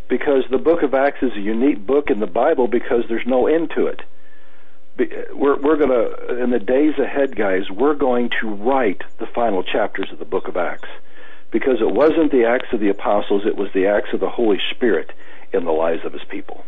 because 0.08 0.44
the 0.52 0.60
Book 0.60 0.84
of 0.84 0.94
Acts 0.94 1.24
is 1.24 1.32
a 1.36 1.40
unique 1.40 1.84
book 1.84 2.12
in 2.12 2.20
the 2.20 2.28
Bible 2.28 2.68
because 2.68 3.06
there's 3.10 3.26
no 3.26 3.48
end 3.48 3.72
to 3.72 3.88
it. 3.88 4.02
We're 5.34 5.60
we're 5.60 5.78
gonna 5.78 6.44
in 6.44 6.52
the 6.52 6.60
days 6.60 7.00
ahead, 7.00 7.36
guys. 7.36 7.68
We're 7.72 7.96
going 7.96 8.30
to 8.42 8.48
write 8.54 9.02
the 9.18 9.26
final 9.26 9.64
chapters 9.64 10.12
of 10.12 10.20
the 10.20 10.26
Book 10.26 10.48
of 10.48 10.58
Acts 10.58 10.90
because 11.50 11.82
it 11.82 11.90
wasn't 11.90 12.32
the 12.32 12.46
acts 12.46 12.72
of 12.72 12.82
the 12.82 12.90
apostles; 12.90 13.48
it 13.48 13.56
was 13.56 13.70
the 13.74 13.88
acts 13.88 14.14
of 14.14 14.20
the 14.20 14.30
Holy 14.30 14.60
Spirit 14.70 15.12
in 15.52 15.66
the 15.66 15.72
lives 15.72 16.06
of 16.06 16.14
His 16.14 16.24
people. 16.30 16.64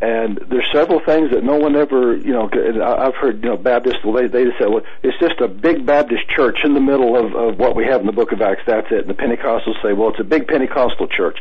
And 0.00 0.38
there's 0.48 0.66
several 0.72 1.00
things 1.00 1.32
that 1.32 1.42
no 1.42 1.56
one 1.56 1.74
ever, 1.74 2.16
you 2.16 2.32
know, 2.32 2.48
I've 2.84 3.16
heard, 3.16 3.42
you 3.42 3.50
know, 3.50 3.56
Baptists, 3.56 4.04
well, 4.04 4.14
they, 4.14 4.28
they 4.28 4.44
say, 4.58 4.66
well, 4.66 4.82
it's 5.02 5.18
just 5.18 5.40
a 5.40 5.48
big 5.48 5.84
Baptist 5.84 6.28
church 6.28 6.58
in 6.62 6.74
the 6.74 6.80
middle 6.80 7.16
of, 7.16 7.34
of 7.34 7.58
what 7.58 7.74
we 7.74 7.84
have 7.84 8.00
in 8.00 8.06
the 8.06 8.12
book 8.12 8.30
of 8.30 8.40
Acts, 8.40 8.62
that's 8.64 8.86
it. 8.92 9.00
And 9.06 9.10
the 9.10 9.14
Pentecostals 9.14 9.82
say, 9.82 9.92
well, 9.92 10.10
it's 10.10 10.20
a 10.20 10.24
big 10.24 10.46
Pentecostal 10.46 11.08
church. 11.08 11.38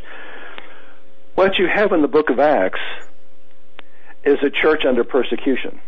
What 1.35 1.59
you 1.59 1.67
have 1.67 1.91
in 1.91 2.01
the 2.01 2.07
book 2.07 2.31
of 2.31 2.39
Acts 2.39 2.79
is 4.25 4.39
a 4.41 4.49
church 4.49 4.85
under 4.85 5.03
persecution. 5.03 5.79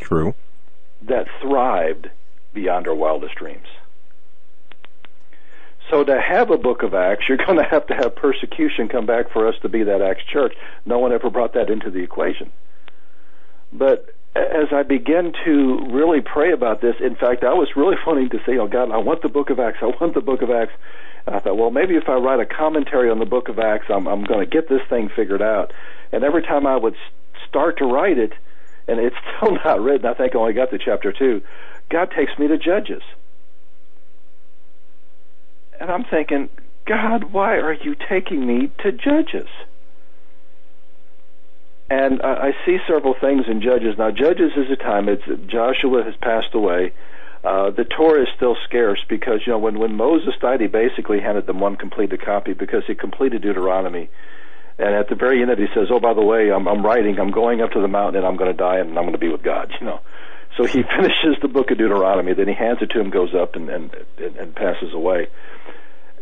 True. 0.00 0.34
that 1.02 1.28
thrived 1.40 2.10
beyond 2.52 2.88
our 2.88 2.94
wildest 2.94 3.36
dreams. 3.36 3.66
So 5.90 6.02
to 6.02 6.20
have 6.20 6.50
a 6.50 6.56
book 6.56 6.82
of 6.82 6.94
Acts, 6.94 7.24
you're 7.28 7.38
going 7.46 7.58
to 7.58 7.64
have 7.64 7.86
to 7.88 7.94
have 7.94 8.16
persecution 8.16 8.88
come 8.88 9.06
back 9.06 9.30
for 9.32 9.46
us 9.46 9.54
to 9.62 9.68
be 9.68 9.82
that 9.84 10.02
Acts 10.02 10.24
church. 10.24 10.54
No 10.84 10.98
one 10.98 11.12
ever 11.12 11.30
brought 11.30 11.54
that 11.54 11.70
into 11.70 11.90
the 11.90 12.00
equation. 12.00 12.50
But 13.72 14.14
as 14.36 14.72
I 14.72 14.82
began 14.82 15.32
to 15.44 15.86
really 15.90 16.20
pray 16.20 16.52
about 16.52 16.80
this, 16.80 16.96
in 17.00 17.14
fact, 17.14 17.44
I 17.44 17.54
was 17.54 17.68
really 17.76 17.96
wanting 18.06 18.30
to 18.30 18.38
say, 18.46 18.58
oh 18.58 18.66
God, 18.66 18.90
I 18.90 18.98
want 18.98 19.22
the 19.22 19.28
book 19.28 19.50
of 19.50 19.60
Acts. 19.60 19.78
I 19.82 19.86
want 19.86 20.14
the 20.14 20.20
book 20.20 20.42
of 20.42 20.50
Acts. 20.50 20.72
And 21.26 21.34
I 21.34 21.40
thought, 21.40 21.56
well, 21.56 21.70
maybe 21.70 21.94
if 21.94 22.08
I 22.08 22.14
write 22.14 22.40
a 22.40 22.46
commentary 22.46 23.10
on 23.10 23.18
the 23.18 23.24
book 23.24 23.48
of 23.48 23.58
Acts, 23.58 23.86
I'm, 23.88 24.06
I'm 24.06 24.24
going 24.24 24.40
to 24.40 24.46
get 24.46 24.68
this 24.68 24.82
thing 24.90 25.08
figured 25.14 25.42
out. 25.42 25.72
And 26.12 26.22
every 26.22 26.42
time 26.42 26.66
I 26.66 26.76
would 26.76 26.96
start 27.48 27.78
to 27.78 27.86
write 27.86 28.18
it, 28.18 28.32
and 28.86 29.00
it's 29.00 29.16
still 29.36 29.54
not 29.64 29.80
written, 29.80 30.06
I 30.06 30.14
think 30.14 30.34
I 30.34 30.38
only 30.38 30.52
got 30.52 30.70
to 30.70 30.78
chapter 30.78 31.12
two, 31.12 31.42
God 31.90 32.10
takes 32.10 32.38
me 32.38 32.48
to 32.48 32.58
Judges. 32.58 33.02
And 35.80 35.90
I'm 35.90 36.04
thinking, 36.04 36.48
God, 36.86 37.32
why 37.32 37.56
are 37.56 37.72
you 37.72 37.94
taking 38.08 38.46
me 38.46 38.70
to 38.82 38.92
Judges? 38.92 39.48
And 41.90 42.22
I, 42.22 42.48
I 42.48 42.52
see 42.64 42.78
several 42.88 43.14
things 43.20 43.44
in 43.48 43.60
Judges. 43.60 43.96
Now, 43.98 44.10
Judges 44.10 44.52
is 44.56 44.70
a 44.70 44.76
time, 44.76 45.08
it's 45.08 45.24
Joshua 45.46 46.04
has 46.04 46.14
passed 46.20 46.54
away. 46.54 46.92
Uh, 47.42 47.70
the 47.70 47.84
Torah 47.84 48.22
is 48.22 48.28
still 48.34 48.56
scarce 48.64 49.00
because, 49.06 49.40
you 49.46 49.52
know, 49.52 49.58
when, 49.58 49.78
when 49.78 49.94
Moses 49.94 50.32
died, 50.40 50.62
he 50.62 50.66
basically 50.66 51.20
handed 51.20 51.46
them 51.46 51.60
one 51.60 51.76
completed 51.76 52.24
copy 52.24 52.54
because 52.54 52.84
he 52.86 52.94
completed 52.94 53.42
Deuteronomy. 53.42 54.08
And 54.78 54.94
at 54.94 55.08
the 55.08 55.14
very 55.14 55.42
end 55.42 55.50
of 55.50 55.58
it, 55.58 55.68
he 55.68 55.74
says, 55.74 55.88
"Oh, 55.90 56.00
by 56.00 56.14
the 56.14 56.22
way, 56.22 56.50
I'm, 56.50 56.66
I'm 56.66 56.84
writing. 56.84 57.20
I'm 57.20 57.30
going 57.30 57.60
up 57.60 57.70
to 57.72 57.80
the 57.80 57.86
mountain, 57.86 58.16
and 58.16 58.26
I'm 58.26 58.36
going 58.36 58.50
to 58.50 58.56
die, 58.56 58.78
and 58.78 58.88
I'm 58.98 59.04
going 59.04 59.12
to 59.12 59.18
be 59.18 59.28
with 59.28 59.42
God." 59.42 59.72
You 59.78 59.86
know. 59.86 60.00
So 60.56 60.64
he 60.64 60.82
finishes 60.96 61.36
the 61.42 61.48
book 61.48 61.70
of 61.70 61.78
Deuteronomy. 61.78 62.34
Then 62.34 62.48
he 62.48 62.54
hands 62.54 62.78
it 62.80 62.90
to 62.90 63.00
him, 63.00 63.10
goes 63.10 63.34
up, 63.34 63.56
and 63.56 63.68
and 63.68 63.94
and, 64.18 64.54
passes 64.54 64.92
away. 64.92 65.28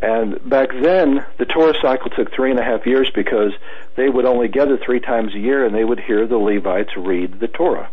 And 0.01 0.49
back 0.49 0.69
then, 0.69 1.25
the 1.37 1.45
Torah 1.45 1.75
cycle 1.81 2.09
took 2.09 2.33
three 2.33 2.51
and 2.51 2.59
a 2.59 2.63
half 2.63 2.85
years 2.85 3.09
because 3.15 3.53
they 3.95 4.09
would 4.09 4.25
only 4.25 4.49
gather 4.49 4.77
three 4.77 4.99
times 4.99 5.33
a 5.33 5.39
year, 5.39 5.65
and 5.65 5.73
they 5.73 5.85
would 5.85 5.99
hear 5.99 6.27
the 6.27 6.37
Levites 6.37 6.97
read 6.97 7.39
the 7.39 7.47
Torah. 7.47 7.89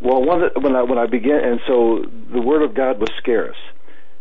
Well, 0.00 0.24
one 0.24 0.50
when 0.60 0.74
I 0.74 0.82
when 0.82 0.98
I 0.98 1.06
began, 1.06 1.44
and 1.44 1.60
so 1.66 2.04
the 2.32 2.40
word 2.40 2.62
of 2.62 2.74
God 2.74 2.98
was 2.98 3.10
scarce, 3.18 3.56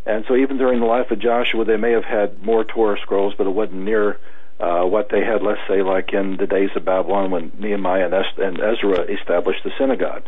and 0.05 0.25
so 0.27 0.35
even 0.35 0.57
during 0.57 0.79
the 0.79 0.85
life 0.85 1.09
of 1.09 1.19
Joshua, 1.19 1.65
they 1.65 1.77
may 1.77 1.91
have 1.91 2.03
had 2.03 2.43
more 2.43 2.63
Torah 2.63 2.99
scrolls, 3.01 3.33
but 3.37 3.47
it 3.47 3.51
wasn't 3.51 3.83
near 3.83 4.19
uh, 4.59 4.83
what 4.83 5.09
they 5.09 5.23
had, 5.23 5.41
let's 5.41 5.61
say, 5.67 5.81
like 5.81 6.13
in 6.13 6.37
the 6.37 6.45
days 6.45 6.69
of 6.75 6.85
Babylon 6.85 7.31
when 7.31 7.51
Nehemiah 7.57 8.05
and, 8.05 8.13
es- 8.13 8.37
and 8.37 8.59
Ezra 8.59 9.01
established 9.11 9.63
the 9.63 9.71
synagogue. 9.79 10.23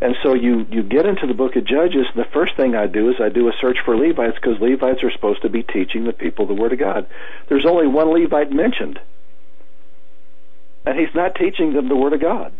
And 0.00 0.14
so 0.22 0.34
you 0.34 0.66
you 0.70 0.82
get 0.82 1.06
into 1.06 1.26
the 1.26 1.34
book 1.34 1.56
of 1.56 1.64
Judges, 1.64 2.06
the 2.14 2.26
first 2.32 2.56
thing 2.56 2.74
I 2.74 2.86
do 2.86 3.08
is 3.10 3.16
I 3.20 3.30
do 3.30 3.48
a 3.48 3.52
search 3.60 3.78
for 3.84 3.96
Levites 3.96 4.36
because 4.40 4.60
Levites 4.60 5.02
are 5.02 5.10
supposed 5.10 5.42
to 5.42 5.48
be 5.48 5.62
teaching 5.62 6.04
the 6.04 6.12
people 6.12 6.46
the 6.46 6.54
Word 6.54 6.72
of 6.72 6.78
God. 6.78 7.06
There's 7.48 7.66
only 7.66 7.86
one 7.86 8.12
Levite 8.12 8.52
mentioned, 8.52 9.00
and 10.84 10.98
he's 10.98 11.14
not 11.14 11.34
teaching 11.34 11.72
them 11.72 11.88
the 11.88 11.96
Word 11.96 12.12
of 12.12 12.20
God. 12.20 12.52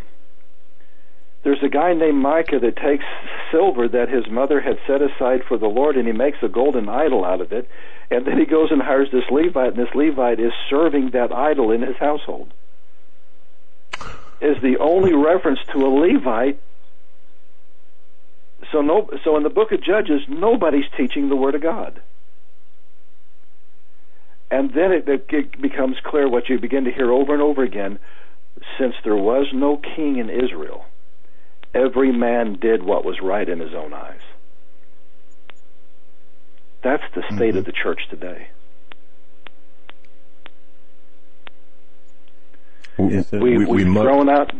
There's 1.43 1.63
a 1.63 1.69
guy 1.69 1.93
named 1.93 2.17
Micah 2.17 2.59
that 2.59 2.75
takes 2.75 3.05
silver 3.51 3.87
that 3.87 4.09
his 4.09 4.27
mother 4.29 4.59
had 4.59 4.79
set 4.87 5.01
aside 5.01 5.43
for 5.47 5.57
the 5.57 5.67
Lord, 5.67 5.95
and 5.95 6.07
he 6.07 6.13
makes 6.13 6.39
a 6.41 6.49
golden 6.49 6.89
idol 6.89 7.23
out 7.23 7.39
of 7.39 7.53
it, 7.53 7.69
and 8.09 8.25
then 8.25 8.37
he 8.37 8.45
goes 8.45 8.71
and 8.71 8.81
hires 8.81 9.09
this 9.11 9.29
Levite, 9.29 9.77
and 9.77 9.77
this 9.77 9.93
Levite 9.93 10.39
is 10.39 10.51
serving 10.69 11.11
that 11.11 11.31
idol 11.31 11.71
in 11.71 11.83
his 11.83 11.95
household. 11.97 12.51
Is 14.41 14.61
the 14.61 14.77
only 14.79 15.13
reference 15.13 15.59
to 15.71 15.85
a 15.85 15.87
Levite 15.87 16.59
so 18.71 18.81
no, 18.81 19.09
so 19.23 19.37
in 19.37 19.43
the 19.43 19.49
book 19.49 19.71
of 19.71 19.81
Judges, 19.81 20.21
nobody's 20.27 20.85
teaching 20.97 21.29
the 21.29 21.35
Word 21.35 21.55
of 21.55 21.61
God. 21.61 22.01
And 24.49 24.73
then 24.73 24.91
it, 24.93 25.07
it 25.07 25.61
becomes 25.61 25.97
clear 26.03 26.29
what 26.29 26.47
you 26.49 26.59
begin 26.59 26.85
to 26.85 26.91
hear 26.91 27.11
over 27.11 27.33
and 27.33 27.41
over 27.41 27.63
again. 27.63 27.99
Since 28.79 28.95
there 29.03 29.15
was 29.15 29.47
no 29.53 29.77
king 29.77 30.17
in 30.17 30.29
Israel, 30.29 30.85
every 31.73 32.11
man 32.11 32.55
did 32.59 32.81
what 32.83 33.03
was 33.05 33.19
right 33.21 33.47
in 33.47 33.59
his 33.59 33.73
own 33.73 33.93
eyes. 33.93 34.21
That's 36.83 37.03
the 37.13 37.23
state 37.23 37.49
Mm-hmm. 37.49 37.57
of 37.57 37.65
the 37.65 37.71
church 37.73 38.01
today. 38.09 38.47
We, 42.97 43.23
We, 43.31 43.39
we, 43.39 43.57
we've 43.57 43.67
we 43.67 43.85
mu- 43.85 44.01
thrown 44.01 44.29
out. 44.29 44.51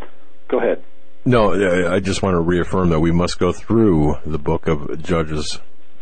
Go 0.48 0.60
ahead. 0.60 0.84
No, 1.28 1.92
I 1.92 2.00
just 2.00 2.24
want 2.24 2.36
to 2.36 2.40
reaffirm 2.40 2.90
that 2.92 3.02
we 3.02 3.12
must 3.12 3.38
go 3.38 3.52
through 3.52 4.16
the 4.26 4.38
book 4.38 4.70
of 4.70 5.04
Judges 5.04 5.60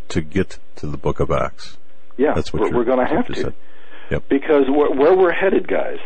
to 0.09 0.21
get 0.21 0.59
to 0.75 0.85
the 0.85 0.97
book 0.97 1.19
of 1.19 1.31
Acts. 1.31 1.77
Yeah, 2.15 2.33
That's 2.35 2.53
what 2.53 2.61
we're, 2.61 2.77
we're 2.77 2.83
going 2.83 3.05
to 3.07 3.11
have 3.11 3.25
to. 3.33 3.53
Yep. 4.11 4.29
Because 4.29 4.65
where, 4.69 4.91
where 4.91 5.17
we're 5.17 5.33
headed, 5.33 5.67
guys, 5.67 5.97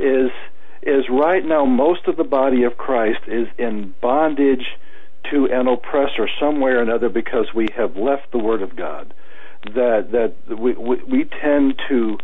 is 0.00 0.32
is 0.82 1.04
right 1.08 1.44
now 1.44 1.64
most 1.64 2.08
of 2.08 2.16
the 2.16 2.24
body 2.24 2.64
of 2.64 2.76
Christ 2.76 3.20
is 3.28 3.46
in 3.56 3.94
bondage 4.00 4.66
to 5.30 5.46
an 5.46 5.68
oppressor 5.68 6.28
somewhere 6.40 6.78
or 6.78 6.82
another 6.82 7.08
because 7.08 7.46
we 7.54 7.68
have 7.76 7.96
left 7.96 8.32
the 8.32 8.38
Word 8.38 8.62
of 8.62 8.74
God. 8.74 9.14
That 9.76 10.08
that 10.10 10.58
we 10.58 10.72
we, 10.74 10.96
we 11.04 11.24
tend 11.24 11.80
to 11.88 12.18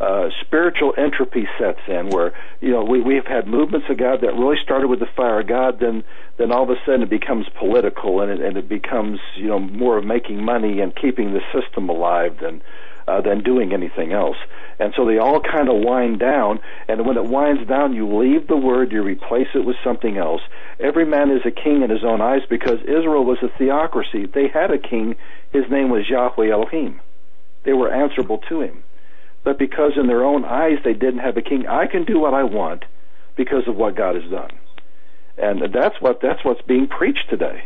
uh, 0.00 0.28
spiritual 0.42 0.94
entropy 0.96 1.48
sets 1.58 1.80
in 1.88 2.08
where 2.10 2.32
you 2.60 2.70
know 2.70 2.84
we 2.84 3.00
we've 3.00 3.26
had 3.26 3.48
movements 3.48 3.86
of 3.90 3.98
God 3.98 4.20
that 4.20 4.32
really 4.34 4.56
started 4.62 4.86
with 4.86 5.00
the 5.00 5.08
fire 5.16 5.40
of 5.40 5.48
God 5.48 5.80
then 5.80 6.04
then 6.36 6.52
all 6.52 6.62
of 6.62 6.70
a 6.70 6.76
sudden 6.86 7.02
it 7.02 7.10
becomes 7.10 7.46
political 7.58 8.20
and 8.20 8.30
it, 8.30 8.40
and 8.40 8.56
it 8.56 8.68
becomes 8.68 9.18
you 9.34 9.48
know 9.48 9.58
more 9.58 9.98
of 9.98 10.04
making 10.04 10.44
money 10.44 10.80
and 10.80 10.94
keeping 10.94 11.32
the 11.32 11.40
system 11.52 11.88
alive 11.88 12.38
than 12.40 12.62
uh, 13.08 13.20
than 13.22 13.42
doing 13.42 13.72
anything 13.72 14.12
else. 14.12 14.36
And 14.78 14.92
so 14.94 15.04
they 15.04 15.18
all 15.18 15.40
kind 15.40 15.68
of 15.68 15.82
wind 15.82 16.20
down 16.20 16.60
and 16.86 17.04
when 17.04 17.16
it 17.16 17.24
winds 17.24 17.66
down 17.66 17.92
you 17.92 18.06
leave 18.18 18.46
the 18.46 18.56
word 18.56 18.92
you 18.92 19.02
replace 19.02 19.48
it 19.52 19.64
with 19.64 19.76
something 19.82 20.16
else. 20.16 20.42
Every 20.78 21.06
man 21.06 21.32
is 21.32 21.42
a 21.44 21.50
king 21.50 21.82
in 21.82 21.90
his 21.90 22.04
own 22.04 22.20
eyes 22.20 22.42
because 22.48 22.78
Israel 22.82 23.24
was 23.24 23.38
a 23.42 23.48
theocracy. 23.58 24.26
They 24.26 24.46
had 24.46 24.70
a 24.70 24.78
king. 24.78 25.16
His 25.52 25.68
name 25.68 25.90
was 25.90 26.08
Yahweh 26.08 26.52
Elohim. 26.52 27.00
They 27.64 27.72
were 27.72 27.92
answerable 27.92 28.38
to 28.48 28.60
him 28.60 28.84
but 29.44 29.58
because 29.58 29.92
in 29.96 30.06
their 30.06 30.24
own 30.24 30.44
eyes 30.44 30.78
they 30.84 30.94
didn't 30.94 31.20
have 31.20 31.36
a 31.36 31.42
king, 31.42 31.66
I 31.66 31.86
can 31.86 32.04
do 32.04 32.18
what 32.18 32.34
I 32.34 32.42
want 32.42 32.84
because 33.36 33.66
of 33.66 33.76
what 33.76 33.96
God 33.96 34.14
has 34.16 34.30
done. 34.30 34.50
And 35.36 35.72
that's 35.72 36.00
what 36.00 36.20
that's 36.20 36.44
what's 36.44 36.62
being 36.62 36.88
preached 36.88 37.30
today. 37.30 37.64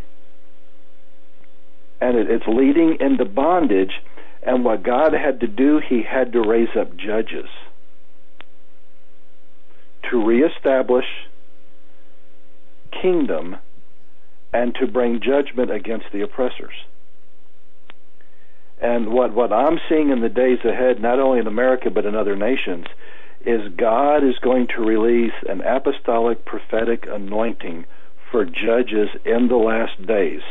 And 2.01 2.17
it, 2.17 2.31
it's 2.31 2.47
leading 2.47 2.99
into 3.01 3.25
bondage. 3.25 3.93
And 4.45 4.65
what 4.65 4.83
God 4.83 5.13
had 5.13 5.41
to 5.41 5.47
do, 5.47 5.79
He 5.79 6.03
had 6.03 6.33
to 6.33 6.41
raise 6.41 6.77
up 6.79 6.97
judges 6.97 7.49
to 10.11 10.25
reestablish 10.25 11.07
kingdom 13.01 13.57
and 14.53 14.75
to 14.75 14.87
bring 14.87 15.21
judgment 15.21 15.71
against 15.71 16.07
the 16.13 16.21
oppressors. 16.21 16.75
And 18.83 19.13
what, 19.13 19.33
what 19.33 19.53
I'm 19.53 19.79
seeing 19.89 20.11
in 20.11 20.21
the 20.21 20.29
days 20.29 20.59
ahead, 20.65 21.01
not 21.01 21.21
only 21.21 21.39
in 21.39 21.47
America 21.47 21.89
but 21.89 22.05
in 22.05 22.17
other 22.17 22.35
nations, 22.35 22.87
is 23.47 23.73
God 23.77 24.25
is 24.25 24.35
going 24.43 24.67
to 24.75 24.83
release 24.83 25.33
an 25.49 25.61
apostolic 25.61 26.45
prophetic 26.45 27.07
anointing 27.09 27.87
for 28.31 28.45
judges 28.45 29.09
in 29.25 29.47
the 29.47 29.57
last 29.57 30.05
days 30.05 30.43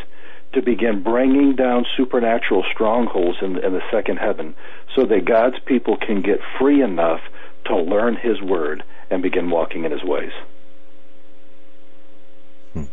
to 0.54 0.62
begin 0.62 1.04
bringing 1.04 1.56
down 1.56 1.86
supernatural 1.98 2.64
strongholds 2.74 3.38
in, 3.42 3.58
in 3.58 3.74
the 3.74 3.82
second 3.92 4.18
heaven 4.18 4.56
so 4.96 5.06
that 5.06 5.26
God's 5.26 5.60
people 5.66 5.98
can 5.98 6.22
get 6.22 6.40
free 6.58 6.82
enough 6.82 7.20
to 7.66 7.76
learn 7.76 8.16
His 8.16 8.42
word 8.42 8.84
and 9.10 9.22
begin 9.22 9.50
walking 9.50 9.84
in 9.84 9.92
His 9.92 10.04
ways. 10.04 10.32
Hmm. 12.74 12.84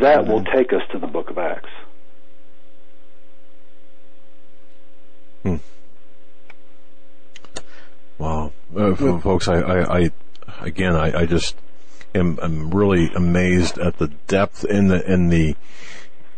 That 0.00 0.26
will 0.26 0.44
take 0.44 0.72
us 0.72 0.82
to 0.92 0.98
the 0.98 1.06
book 1.06 1.30
of 1.30 1.38
Acts. 1.38 1.70
Wow, 8.18 8.52
uh, 8.74 8.94
folks, 8.94 9.46
I, 9.46 9.60
I, 9.60 9.98
I 9.98 10.10
again, 10.60 10.96
I, 10.96 11.20
I 11.20 11.26
just 11.26 11.54
am, 12.14 12.38
am 12.42 12.70
really 12.70 13.12
amazed 13.14 13.78
at 13.78 13.98
the 13.98 14.08
depth 14.26 14.64
in 14.64 14.88
the 14.88 15.04
in 15.10 15.28
the 15.28 15.54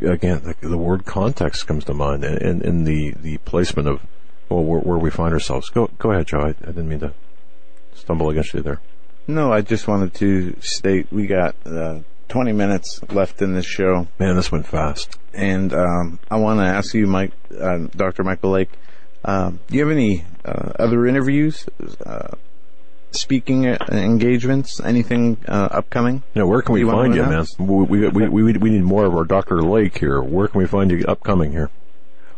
again 0.01 0.43
the, 0.45 0.69
the 0.69 0.77
word 0.77 1.05
context 1.05 1.67
comes 1.67 1.85
to 1.85 1.95
mind, 1.95 2.25
and 2.25 2.43
in, 2.43 2.63
in 2.63 2.85
the 2.85 3.15
the 3.21 3.39
placement 3.39 3.87
of 3.89 4.01
well, 4.49 4.65
where, 4.65 4.81
where 4.81 4.99
we 4.99 5.11
find 5.11 5.33
ourselves. 5.33 5.69
Go 5.71 5.89
go 5.99 6.11
ahead, 6.11 6.27
Joe. 6.27 6.41
I, 6.41 6.49
I 6.49 6.67
didn't 6.67 6.89
mean 6.89 7.01
to 7.01 7.13
stumble 7.95 8.29
against 8.31 8.55
you 8.55 8.61
there. 8.61 8.81
No, 9.27 9.53
I 9.53 9.61
just 9.61 9.87
wanted 9.87 10.15
to 10.15 10.57
state 10.61 11.07
we 11.13 11.27
got 11.27 11.55
uh, 11.67 12.01
20 12.29 12.53
minutes 12.53 13.01
left 13.11 13.41
in 13.43 13.55
this 13.55 13.67
show, 13.67 14.09
Man, 14.19 14.37
this 14.37 14.51
went 14.51 14.67
fast. 14.67 15.19
and 15.33 15.73
um, 15.73 16.19
I 16.31 16.37
want 16.37 16.61
to 16.61 16.65
ask 16.65 16.95
you, 16.95 17.07
Mike, 17.07 17.33
uh, 17.59 17.87
Dr. 17.95 18.25
Michael 18.25 18.51
Lake, 18.51 18.71
um, 19.25 19.61
do 19.69 19.77
you 19.77 19.87
have 19.87 19.93
any 19.95 20.25
uh, 20.45 20.73
other 20.79 21.07
interviews, 21.07 21.67
uh, 22.05 22.37
speaking 23.11 23.67
uh, 23.67 23.79
engagements, 23.91 24.81
anything 24.81 25.39
uh, 25.47 25.69
upcoming? 25.73 26.23
You 26.35 26.43
know, 26.43 26.47
where 26.47 26.63
can 26.63 26.75
we 26.75 26.81
You 26.81 26.91
find 26.91 27.15
you, 27.15 27.23
man? 27.23 27.33
announce? 27.33 27.59
We, 27.59 27.85
we, 27.85 28.09
we, 28.09 28.29
we, 28.29 28.53
we 28.53 28.71
need 28.71 28.85
more 28.85 29.05
of 29.07 29.15
our 29.15 29.25
Dr. 29.25 29.63
Lake 29.63 29.99
here. 29.99 30.21
Where 30.23 30.49
can 30.49 30.59
we 30.61 30.67
find 30.67 30.91
you 30.91 31.05
upcoming 31.07 31.53
here? 31.53 31.71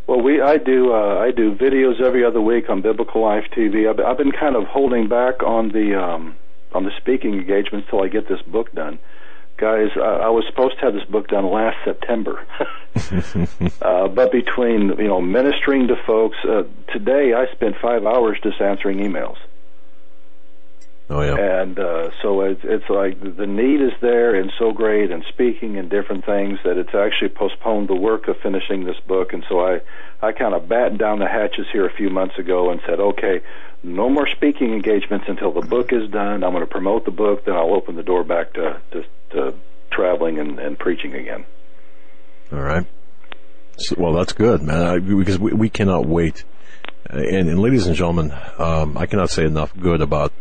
Well, 0.06 0.22
we 0.22 0.40
I 0.40 0.56
do 0.56 0.92
uh, 0.92 1.18
I 1.20 1.30
do 1.30 1.54
videos 1.54 2.00
every 2.00 2.24
other 2.24 2.40
week 2.40 2.68
on 2.68 2.82
Biblical 2.82 3.22
Life 3.22 3.44
TV. 3.56 3.88
I've, 3.88 4.00
I've 4.00 4.18
been 4.18 4.32
kind 4.32 4.56
of 4.56 4.64
holding 4.64 5.08
back 5.08 5.44
on 5.44 5.68
the 5.68 5.94
um, 6.02 6.34
on 6.72 6.84
the 6.84 6.90
speaking 6.98 7.34
engagements 7.34 7.86
till 7.90 8.02
I 8.02 8.08
get 8.08 8.28
this 8.28 8.42
book 8.42 8.72
done. 8.74 8.98
Guys, 9.60 9.90
I, 9.94 10.00
I 10.00 10.28
was 10.30 10.44
supposed 10.48 10.76
to 10.76 10.80
have 10.86 10.94
this 10.94 11.04
book 11.04 11.28
done 11.28 11.44
last 11.44 11.76
September, 11.84 12.46
uh, 13.82 14.08
but 14.08 14.32
between 14.32 14.88
you 14.98 15.08
know 15.08 15.20
ministering 15.20 15.88
to 15.88 15.96
folks, 16.06 16.38
uh, 16.48 16.62
today 16.90 17.34
I 17.34 17.44
spent 17.52 17.76
five 17.76 18.06
hours 18.06 18.38
just 18.42 18.58
answering 18.58 18.98
emails. 19.00 19.36
Oh, 21.12 21.22
yeah. 21.22 21.62
and 21.62 21.76
uh, 21.76 22.10
so 22.22 22.42
it's, 22.42 22.60
it's 22.62 22.88
like 22.88 23.20
the 23.20 23.46
need 23.46 23.80
is 23.80 23.90
there 24.00 24.36
and 24.36 24.52
so 24.56 24.70
great 24.70 25.10
and 25.10 25.24
speaking 25.28 25.76
and 25.76 25.90
different 25.90 26.24
things 26.24 26.60
that 26.62 26.78
it's 26.78 26.94
actually 26.94 27.30
postponed 27.30 27.88
the 27.88 27.96
work 27.96 28.28
of 28.28 28.36
finishing 28.36 28.84
this 28.84 28.98
book 29.08 29.32
and 29.32 29.44
so 29.48 29.58
I 29.58 29.80
I 30.22 30.30
kind 30.30 30.54
of 30.54 30.68
battened 30.68 31.00
down 31.00 31.18
the 31.18 31.26
hatches 31.26 31.66
here 31.72 31.84
a 31.84 31.92
few 31.92 32.10
months 32.10 32.38
ago 32.38 32.70
and 32.70 32.80
said 32.86 33.00
okay 33.00 33.42
no 33.82 34.08
more 34.08 34.28
speaking 34.28 34.72
engagements 34.72 35.24
until 35.26 35.50
the 35.50 35.66
book 35.66 35.92
is 35.92 36.08
done 36.10 36.44
I'm 36.44 36.52
going 36.52 36.64
to 36.64 36.70
promote 36.70 37.04
the 37.04 37.10
book 37.10 37.44
then 37.44 37.56
I'll 37.56 37.74
open 37.74 37.96
the 37.96 38.04
door 38.04 38.22
back 38.22 38.52
to 38.52 38.80
to, 38.92 39.04
to 39.30 39.54
traveling 39.90 40.38
and, 40.38 40.58
and 40.58 40.78
preaching 40.78 41.14
again 41.14 41.44
All 42.52 42.60
right. 42.60 42.86
So, 43.76 43.96
well, 43.98 44.12
that's 44.12 44.32
good, 44.34 44.60
man, 44.62 44.82
I, 44.82 44.98
because 44.98 45.38
we, 45.38 45.52
we 45.52 45.68
cannot 45.70 46.04
wait. 46.06 46.44
Uh, 47.08 47.18
And, 47.18 47.48
and 47.48 47.58
ladies 47.60 47.86
and 47.86 47.96
gentlemen, 47.96 48.30
um, 48.58 48.98
I 48.98 49.06
cannot 49.06 49.30
say 49.30 49.44
enough 49.44 49.72
good 49.76 50.00
about 50.02 50.32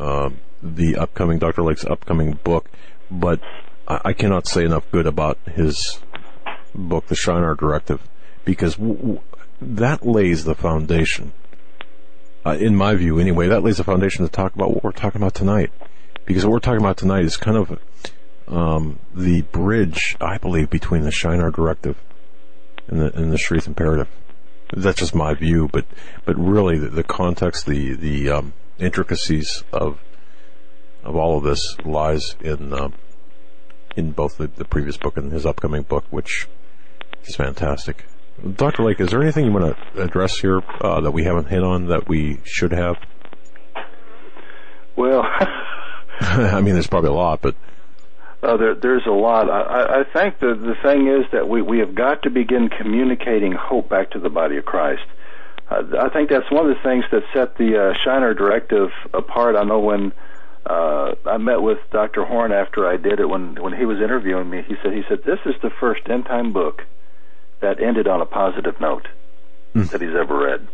um 0.00 0.38
the 0.62 0.96
upcoming 0.96 1.38
Dr. 1.38 1.62
Lake's 1.62 1.84
upcoming 1.84 2.32
book, 2.42 2.68
but 3.10 3.40
I, 3.86 4.00
I 4.06 4.12
cannot 4.14 4.48
say 4.48 4.64
enough 4.64 4.90
good 4.90 5.06
about 5.06 5.38
his 5.46 6.00
book, 6.74 7.06
The 7.06 7.14
Shinar 7.14 7.54
Directive, 7.54 8.00
because 8.44 8.76
w- 8.76 8.96
w- 8.96 9.20
that 9.60 10.04
lays 10.06 10.44
the 10.44 10.54
foundation. 10.54 11.32
Uh, 12.46 12.56
in 12.58 12.74
my 12.76 12.94
view, 12.94 13.18
anyway, 13.18 13.46
that 13.48 13.62
lays 13.62 13.76
the 13.76 13.84
foundation 13.84 14.24
to 14.24 14.30
talk 14.30 14.54
about 14.54 14.70
what 14.74 14.82
we're 14.84 14.92
talking 14.92 15.20
about 15.22 15.34
tonight. 15.34 15.70
Because 16.26 16.44
what 16.44 16.52
we're 16.52 16.60
talking 16.60 16.80
about 16.80 16.96
tonight 16.96 17.24
is 17.24 17.36
kind 17.36 17.56
of 17.56 17.78
um, 18.48 18.98
the 19.14 19.42
bridge, 19.42 20.16
I 20.20 20.38
believe, 20.38 20.70
between 20.70 21.02
the 21.02 21.10
Shinar 21.10 21.50
Directive 21.50 21.96
and 22.88 23.00
the 23.00 23.16
and 23.16 23.32
the 23.32 23.62
Imperative. 23.66 24.08
That's 24.72 24.98
just 24.98 25.14
my 25.14 25.34
view, 25.34 25.68
but 25.70 25.84
but 26.24 26.36
really 26.36 26.78
the, 26.78 26.88
the 26.88 27.04
context, 27.04 27.66
the 27.66 27.94
the 27.94 28.30
um, 28.30 28.52
intricacies 28.78 29.64
of 29.72 30.00
of 31.02 31.16
all 31.16 31.38
of 31.38 31.44
this 31.44 31.76
lies 31.84 32.36
in 32.40 32.72
um, 32.72 32.94
in 33.96 34.12
both 34.12 34.38
the, 34.38 34.48
the 34.48 34.64
previous 34.64 34.96
book 34.96 35.16
and 35.16 35.32
his 35.32 35.46
upcoming 35.46 35.82
book, 35.82 36.04
which 36.10 36.48
is 37.24 37.36
fantastic. 37.36 38.04
Dr. 38.56 38.82
Lake, 38.82 39.00
is 39.00 39.10
there 39.10 39.22
anything 39.22 39.44
you 39.44 39.52
want 39.52 39.76
to 39.76 40.02
address 40.02 40.38
here 40.38 40.60
uh, 40.80 41.00
that 41.00 41.12
we 41.12 41.22
haven't 41.24 41.46
hit 41.46 41.62
on 41.62 41.86
that 41.86 42.08
we 42.08 42.40
should 42.44 42.72
have? 42.72 42.96
well 44.96 45.24
I 46.20 46.60
mean, 46.60 46.74
there's 46.74 46.86
probably 46.86 47.10
a 47.10 47.14
lot, 47.14 47.40
but 47.42 47.54
Uh, 48.42 48.56
there, 48.56 48.74
there's 48.74 49.06
a 49.06 49.10
lot. 49.10 49.50
I, 49.50 50.00
I- 50.00 50.04
think 50.04 50.38
the 50.38 50.54
the 50.54 50.74
thing 50.82 51.08
is 51.08 51.24
that 51.32 51.48
we 51.48 51.60
we 51.62 51.78
have 51.80 51.94
got 51.94 52.22
to 52.22 52.30
begin 52.30 52.68
communicating 52.68 53.52
hope 53.52 53.88
back 53.88 54.10
to 54.12 54.18
the 54.20 54.30
body 54.30 54.56
of 54.58 54.64
Christ. 54.64 55.02
Uh, 55.68 55.82
I 55.98 56.08
think 56.10 56.28
that's 56.30 56.50
one 56.50 56.68
of 56.68 56.76
the 56.76 56.82
things 56.82 57.04
that 57.10 57.22
set 57.32 57.56
the 57.56 57.76
uh, 57.90 57.94
Shinar 58.04 58.34
Directive 58.34 58.90
apart. 59.12 59.56
I 59.56 59.64
know 59.64 59.80
when 59.80 60.12
uh, 60.66 61.14
I 61.26 61.38
met 61.38 61.62
with 61.62 61.78
Dr. 61.90 62.24
Horn 62.24 62.52
after 62.52 62.86
I 62.86 62.96
did 62.96 63.18
it, 63.18 63.28
when 63.28 63.56
when 63.56 63.72
he 63.72 63.86
was 63.86 63.98
interviewing 64.00 64.48
me, 64.48 64.62
he 64.68 64.76
said 64.82 64.92
he 64.92 65.02
said 65.08 65.24
this 65.24 65.40
is 65.46 65.54
the 65.62 65.70
first 65.80 66.02
end 66.08 66.26
time 66.26 66.52
book 66.52 66.84
that 67.60 67.82
ended 67.82 68.06
on 68.06 68.20
a 68.20 68.26
positive 68.26 68.78
note 68.80 69.08
that 69.74 70.00
he's 70.00 70.14
ever 70.14 70.36
read. 70.38 70.68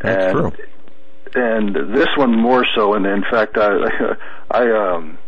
that's 0.00 0.34
and, 0.34 0.52
true. 0.54 0.64
And 1.34 1.74
this 1.74 2.08
one 2.16 2.36
more 2.36 2.66
so. 2.74 2.94
And 2.94 3.06
in 3.06 3.22
fact, 3.22 3.56
I 3.56 4.16
I 4.50 4.70
um 4.70 5.18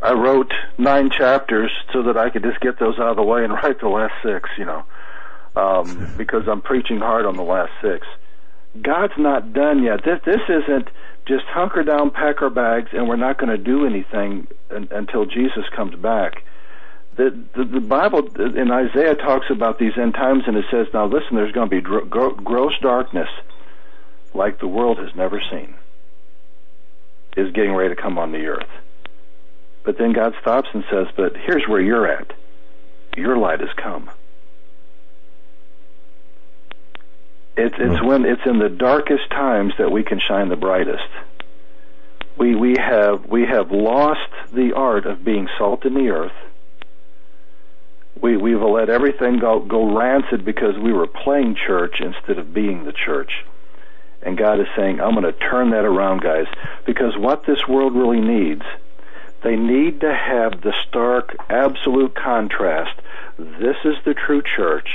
I 0.00 0.12
wrote 0.12 0.52
nine 0.78 1.10
chapters 1.10 1.72
so 1.92 2.02
that 2.04 2.16
I 2.16 2.30
could 2.30 2.42
just 2.42 2.60
get 2.60 2.78
those 2.78 2.98
out 2.98 3.08
of 3.08 3.16
the 3.16 3.22
way 3.22 3.44
and 3.44 3.52
write 3.62 3.80
the 3.80 3.88
last 3.88 4.14
six. 4.22 4.50
You 4.58 4.66
know, 4.66 4.84
um, 5.56 6.14
because 6.16 6.48
I'm 6.48 6.62
preaching 6.62 6.98
hard 6.98 7.26
on 7.26 7.36
the 7.36 7.42
last 7.42 7.72
six. 7.82 8.06
God's 8.80 9.14
not 9.16 9.52
done 9.52 9.82
yet. 9.82 10.04
This 10.04 10.20
this 10.24 10.40
isn't 10.48 10.88
just 11.26 11.44
hunker 11.46 11.82
down, 11.82 12.10
pack 12.10 12.42
our 12.42 12.50
bags, 12.50 12.90
and 12.92 13.08
we're 13.08 13.16
not 13.16 13.38
going 13.38 13.50
to 13.50 13.58
do 13.58 13.86
anything 13.86 14.46
un, 14.70 14.88
until 14.90 15.24
Jesus 15.24 15.64
comes 15.74 15.94
back. 15.96 16.42
The, 17.16 17.30
the 17.54 17.64
the 17.64 17.80
Bible 17.80 18.28
in 18.36 18.72
Isaiah 18.72 19.14
talks 19.14 19.46
about 19.48 19.78
these 19.78 19.92
end 19.96 20.14
times, 20.14 20.42
and 20.48 20.56
it 20.56 20.64
says, 20.70 20.88
"Now 20.92 21.06
listen, 21.06 21.36
there's 21.36 21.52
going 21.52 21.70
to 21.70 21.76
be 21.76 21.80
gro- 21.80 22.34
gross 22.34 22.72
darkness, 22.82 23.28
like 24.34 24.58
the 24.58 24.68
world 24.68 24.98
has 24.98 25.14
never 25.14 25.40
seen, 25.50 25.74
is 27.36 27.52
getting 27.52 27.74
ready 27.74 27.94
to 27.94 28.00
come 28.00 28.18
on 28.18 28.32
the 28.32 28.46
earth." 28.46 28.70
But 29.84 29.98
then 29.98 30.12
God 30.12 30.34
stops 30.40 30.68
and 30.72 30.84
says, 30.90 31.08
"But 31.16 31.36
here's 31.36 31.68
where 31.68 31.80
you're 31.80 32.06
at. 32.06 32.32
Your 33.16 33.36
light 33.36 33.60
has 33.60 33.72
come." 33.76 34.10
It's 37.56 37.76
it's 37.78 38.02
when 38.02 38.24
it's 38.24 38.44
in 38.46 38.58
the 38.58 38.68
darkest 38.68 39.30
times 39.30 39.74
that 39.78 39.92
we 39.92 40.02
can 40.02 40.18
shine 40.18 40.48
the 40.48 40.56
brightest. 40.56 41.08
We 42.36 42.56
we 42.56 42.76
have 42.78 43.26
we 43.26 43.46
have 43.46 43.70
lost 43.70 44.30
the 44.52 44.72
art 44.72 45.06
of 45.06 45.24
being 45.24 45.48
salt 45.56 45.84
in 45.84 45.94
the 45.94 46.10
earth. 46.10 46.32
We 48.20 48.36
we've 48.36 48.60
let 48.60 48.90
everything 48.90 49.38
go 49.38 49.60
go 49.60 49.96
rancid 49.96 50.44
because 50.44 50.76
we 50.76 50.92
were 50.92 51.06
playing 51.06 51.54
church 51.54 52.00
instead 52.00 52.38
of 52.38 52.52
being 52.52 52.84
the 52.84 52.92
church. 52.92 53.44
And 54.24 54.38
God 54.38 54.58
is 54.58 54.66
saying, 54.76 55.00
I'm 55.00 55.14
going 55.14 55.24
to 55.24 55.38
turn 55.38 55.70
that 55.70 55.84
around, 55.84 56.22
guys, 56.22 56.46
because 56.86 57.16
what 57.16 57.44
this 57.46 57.68
world 57.68 57.94
really 57.94 58.20
needs, 58.20 58.62
they 59.42 59.56
need 59.56 60.00
to 60.00 60.14
have 60.14 60.62
the 60.62 60.72
stark, 60.88 61.36
absolute 61.50 62.14
contrast. 62.14 62.98
This 63.38 63.76
is 63.84 63.94
the 64.06 64.14
true 64.14 64.42
church, 64.56 64.88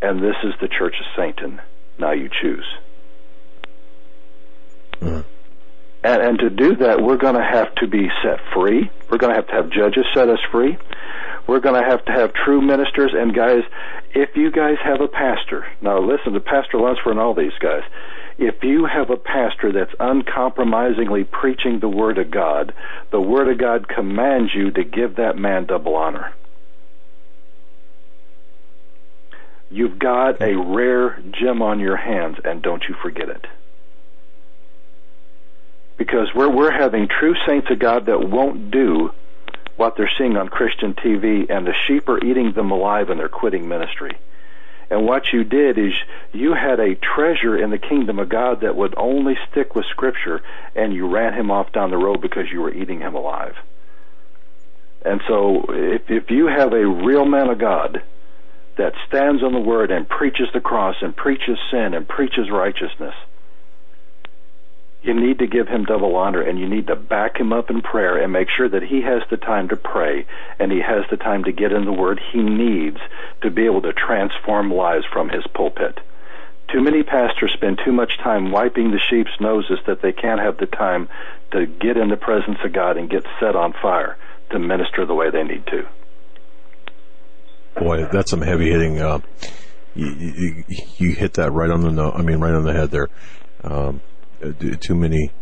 and 0.00 0.22
this 0.22 0.36
is 0.44 0.54
the 0.60 0.68
church 0.68 0.94
of 1.00 1.06
Satan. 1.16 1.60
Now 1.98 2.12
you 2.12 2.28
choose. 2.28 2.66
Mhm. 5.00 5.24
And, 6.04 6.22
and 6.22 6.38
to 6.38 6.50
do 6.50 6.76
that, 6.76 7.02
we're 7.02 7.16
going 7.16 7.34
to 7.34 7.42
have 7.42 7.74
to 7.76 7.88
be 7.88 8.08
set 8.22 8.38
free. 8.54 8.88
We're 9.10 9.18
going 9.18 9.30
to 9.30 9.36
have 9.36 9.48
to 9.48 9.54
have 9.54 9.70
judges 9.70 10.06
set 10.14 10.28
us 10.28 10.38
free. 10.52 10.78
We're 11.48 11.60
going 11.60 11.80
to 11.82 11.88
have 11.88 12.04
to 12.04 12.12
have 12.12 12.32
true 12.34 12.60
ministers. 12.60 13.12
And 13.16 13.34
guys, 13.34 13.62
if 14.14 14.36
you 14.36 14.52
guys 14.52 14.76
have 14.84 15.00
a 15.00 15.08
pastor, 15.08 15.66
now 15.80 15.98
listen 15.98 16.34
to 16.34 16.40
Pastor 16.40 16.78
Lunsford 16.78 17.12
and 17.12 17.20
all 17.20 17.34
these 17.34 17.56
guys. 17.58 17.82
If 18.38 18.62
you 18.62 18.86
have 18.86 19.10
a 19.10 19.16
pastor 19.16 19.72
that's 19.72 19.94
uncompromisingly 19.98 21.24
preaching 21.24 21.80
the 21.80 21.88
Word 21.88 22.18
of 22.18 22.30
God, 22.30 22.72
the 23.10 23.20
Word 23.20 23.48
of 23.48 23.58
God 23.58 23.88
commands 23.88 24.54
you 24.54 24.70
to 24.70 24.84
give 24.84 25.16
that 25.16 25.36
man 25.36 25.66
double 25.66 25.96
honor. 25.96 26.32
You've 29.70 29.98
got 29.98 30.40
a 30.40 30.54
rare 30.54 31.20
gem 31.32 31.60
on 31.62 31.80
your 31.80 31.96
hands, 31.96 32.36
and 32.44 32.62
don't 32.62 32.84
you 32.88 32.94
forget 33.02 33.28
it. 33.28 33.44
Because 35.98 36.28
we're 36.34 36.48
we're 36.48 36.70
having 36.70 37.08
true 37.08 37.34
saints 37.46 37.68
of 37.70 37.80
God 37.80 38.06
that 38.06 38.28
won't 38.28 38.70
do 38.70 39.10
what 39.76 39.96
they're 39.96 40.10
seeing 40.16 40.36
on 40.36 40.48
Christian 40.48 40.94
TV, 40.94 41.50
and 41.50 41.66
the 41.66 41.74
sheep 41.86 42.08
are 42.08 42.24
eating 42.24 42.52
them 42.52 42.70
alive, 42.70 43.10
and 43.10 43.18
they're 43.18 43.28
quitting 43.28 43.68
ministry. 43.68 44.16
And 44.90 45.06
what 45.06 45.32
you 45.32 45.44
did 45.44 45.78
is 45.78 45.92
you 46.32 46.54
had 46.54 46.80
a 46.80 46.94
treasure 46.94 47.62
in 47.62 47.70
the 47.70 47.78
kingdom 47.78 48.18
of 48.18 48.28
God 48.28 48.62
that 48.62 48.76
would 48.76 48.94
only 48.96 49.36
stick 49.50 49.74
with 49.74 49.84
Scripture, 49.86 50.40
and 50.74 50.94
you 50.94 51.08
ran 51.08 51.34
him 51.34 51.50
off 51.50 51.72
down 51.72 51.90
the 51.90 51.98
road 51.98 52.22
because 52.22 52.50
you 52.50 52.62
were 52.62 52.72
eating 52.72 53.00
him 53.00 53.14
alive. 53.14 53.54
And 55.04 55.20
so, 55.28 55.66
if 55.68 56.10
if 56.10 56.30
you 56.30 56.46
have 56.46 56.72
a 56.72 56.86
real 56.86 57.24
man 57.24 57.48
of 57.50 57.58
God 57.58 58.02
that 58.76 58.94
stands 59.06 59.42
on 59.42 59.52
the 59.52 59.60
Word 59.60 59.90
and 59.90 60.08
preaches 60.08 60.48
the 60.52 60.60
cross 60.60 60.96
and 61.02 61.14
preaches 61.14 61.58
sin 61.70 61.94
and 61.94 62.08
preaches 62.08 62.50
righteousness, 62.50 63.14
you 65.08 65.14
need 65.14 65.38
to 65.38 65.46
give 65.46 65.66
him 65.66 65.84
double 65.84 66.14
honor 66.14 66.42
and 66.42 66.58
you 66.58 66.68
need 66.68 66.86
to 66.86 66.94
back 66.94 67.40
him 67.40 67.52
up 67.52 67.70
in 67.70 67.80
prayer 67.80 68.22
and 68.22 68.32
make 68.32 68.48
sure 68.54 68.68
that 68.68 68.82
he 68.82 69.00
has 69.00 69.22
the 69.30 69.38
time 69.38 69.68
to 69.68 69.76
pray 69.76 70.26
and 70.58 70.70
he 70.70 70.80
has 70.80 71.04
the 71.10 71.16
time 71.16 71.44
to 71.44 71.52
get 71.52 71.72
in 71.72 71.86
the 71.86 71.92
word 71.92 72.20
he 72.32 72.42
needs 72.42 72.98
to 73.40 73.50
be 73.50 73.64
able 73.64 73.82
to 73.82 73.92
transform 73.92 74.70
lives 74.70 75.06
from 75.10 75.30
his 75.30 75.44
pulpit. 75.54 75.98
Too 76.70 76.82
many 76.82 77.02
pastors 77.02 77.52
spend 77.54 77.80
too 77.82 77.92
much 77.92 78.12
time 78.22 78.52
wiping 78.52 78.90
the 78.90 79.00
sheep's 79.10 79.40
noses 79.40 79.78
that 79.86 80.02
they 80.02 80.12
can't 80.12 80.40
have 80.40 80.58
the 80.58 80.66
time 80.66 81.08
to 81.52 81.64
get 81.66 81.96
in 81.96 82.10
the 82.10 82.16
presence 82.16 82.58
of 82.62 82.74
God 82.74 82.98
and 82.98 83.08
get 83.08 83.24
set 83.40 83.56
on 83.56 83.72
fire 83.80 84.18
to 84.50 84.58
minister 84.58 85.06
the 85.06 85.14
way 85.14 85.30
they 85.30 85.42
need 85.42 85.64
to. 85.66 85.88
Boy, 87.76 88.04
that's 88.12 88.30
some 88.30 88.42
heavy 88.42 88.70
hitting. 88.70 89.00
Uh, 89.00 89.20
you, 89.94 90.08
you, 90.10 90.64
you, 90.98 91.12
hit 91.12 91.34
that 91.34 91.52
right 91.52 91.70
on 91.70 91.80
the 91.80 91.90
no. 91.90 92.10
I 92.10 92.22
mean, 92.22 92.38
right 92.38 92.54
on 92.54 92.64
the 92.64 92.72
head 92.72 92.90
there. 92.90 93.08
Um, 93.62 94.00
too 94.80 94.94
many 94.94 95.32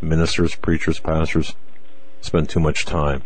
ministers, 0.00 0.54
preachers, 0.54 0.98
pastors 0.98 1.54
spend 2.20 2.48
too 2.48 2.60
much 2.60 2.84
time 2.84 3.22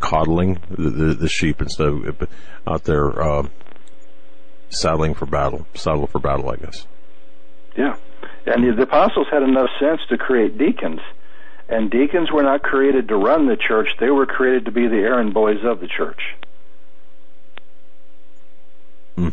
coddling 0.00 0.60
the, 0.70 0.90
the, 0.90 1.14
the 1.14 1.28
sheep 1.28 1.60
instead 1.60 1.88
of 1.88 2.28
out 2.66 2.84
there 2.84 3.22
uh, 3.22 3.46
saddling 4.70 5.14
for 5.14 5.26
battle, 5.26 5.66
saddle 5.74 6.06
for 6.06 6.18
battle, 6.18 6.50
I 6.50 6.56
guess. 6.56 6.86
Yeah, 7.76 7.96
and 8.46 8.64
the 8.64 8.82
apostles 8.82 9.26
had 9.30 9.42
enough 9.42 9.68
sense 9.78 10.00
to 10.08 10.18
create 10.18 10.58
deacons, 10.58 11.00
and 11.68 11.90
deacons 11.90 12.30
were 12.32 12.42
not 12.42 12.62
created 12.62 13.08
to 13.08 13.16
run 13.16 13.46
the 13.46 13.56
church; 13.56 13.88
they 13.98 14.10
were 14.10 14.26
created 14.26 14.64
to 14.64 14.72
be 14.72 14.88
the 14.88 14.96
errand 14.96 15.34
boys 15.34 15.64
of 15.64 15.80
the 15.80 15.88
church. 15.88 16.20
Hmm. 19.16 19.28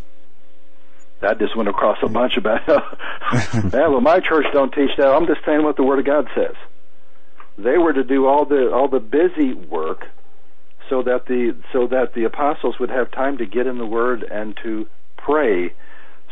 That 1.21 1.39
just 1.39 1.55
went 1.55 1.69
across 1.69 1.97
a 2.03 2.09
bunch 2.09 2.37
about. 2.37 2.61
yeah, 2.67 3.71
well, 3.87 4.01
my 4.01 4.19
church 4.19 4.45
don't 4.53 4.71
teach 4.71 4.91
that. 4.97 5.07
I'm 5.07 5.25
just 5.25 5.43
saying 5.45 5.63
what 5.63 5.75
the 5.75 5.83
Word 5.83 5.99
of 5.99 6.05
God 6.05 6.27
says. 6.35 6.55
They 7.57 7.77
were 7.77 7.93
to 7.93 8.03
do 8.03 8.27
all 8.27 8.45
the 8.45 8.71
all 8.71 8.87
the 8.87 8.99
busy 8.99 9.53
work, 9.53 10.05
so 10.89 11.01
that 11.03 11.25
the 11.25 11.55
so 11.73 11.87
that 11.87 12.13
the 12.13 12.25
apostles 12.25 12.77
would 12.79 12.91
have 12.91 13.09
time 13.11 13.39
to 13.39 13.45
get 13.45 13.65
in 13.65 13.79
the 13.79 13.85
Word 13.85 14.23
and 14.23 14.55
to 14.63 14.87
pray 15.17 15.73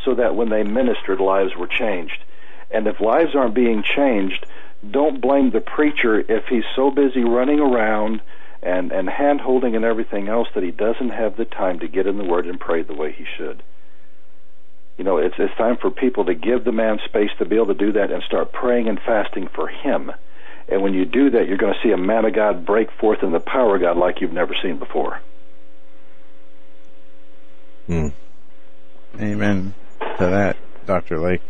so 0.06 0.16
that 0.16 0.36
when 0.36 0.50
they 0.50 0.64
ministered, 0.64 1.20
lives 1.20 1.56
were 1.58 1.68
changed. 1.68 2.24
And 2.72 2.88
if 2.88 3.02
lives 3.02 3.36
aren't 3.36 3.56
being 3.56 3.84
changed, 3.84 4.46
don't 4.90 5.22
blame 5.22 5.52
the 5.52 5.62
preacher 5.62 6.20
if 6.20 6.46
he's 6.48 6.64
so 6.76 6.92
busy 6.92 7.24
running 7.24 7.60
around 7.60 8.22
and, 8.62 8.92
and 8.92 9.10
hand 9.10 9.42
holding 9.42 9.76
and 9.76 9.86
everything 9.86 10.28
else 10.28 10.48
that 10.54 10.64
he 10.64 10.72
doesn't 10.72 11.10
have 11.10 11.38
the 11.38 11.46
time 11.46 11.80
to 11.80 11.88
get 11.88 12.08
in 12.08 12.18
the 12.18 12.24
Word 12.24 12.46
and 12.46 12.60
pray 12.60 12.84
the 12.84 12.94
way 12.94 13.12
he 13.12 13.26
should. 13.38 13.64
You 14.98 15.04
know, 15.04 15.18
it's, 15.18 15.36
it's 15.38 15.54
time 15.58 15.78
for 15.78 15.92
people 15.92 16.26
to 16.26 16.34
give 16.34 16.64
the 16.64 16.72
man 16.72 17.00
space 17.06 17.30
to 17.40 17.46
be 17.46 17.56
able 17.56 17.68
to 17.68 17.74
do 17.74 17.92
that 17.94 18.12
and 18.12 18.24
start 18.24 18.52
praying 18.54 18.88
and 18.88 19.00
fasting 19.00 19.50
for 19.54 19.68
him. 19.68 20.12
And 20.68 20.82
when 20.82 20.94
you 20.94 21.06
do 21.06 21.30
that, 21.32 21.48
you're 21.48 21.58
going 21.58 21.74
to 21.74 21.80
see 21.84 21.92
a 21.92 21.98
man 21.98 22.26
of 22.26 22.34
God 22.34 22.66
break 22.66 22.92
forth 22.92 23.22
in 23.22 23.32
the 23.32 23.40
power 23.40 23.76
of 23.76 23.82
God 23.82 23.98
like 23.98 24.22
you've 24.22 24.34
never 24.34 24.56
seen 24.64 24.80
before. 24.80 25.20
Hmm. 27.88 28.08
Amen 29.20 29.74
to 30.00 30.26
that, 30.26 30.58
Dr. 30.86 31.20
Lake. 31.20 31.42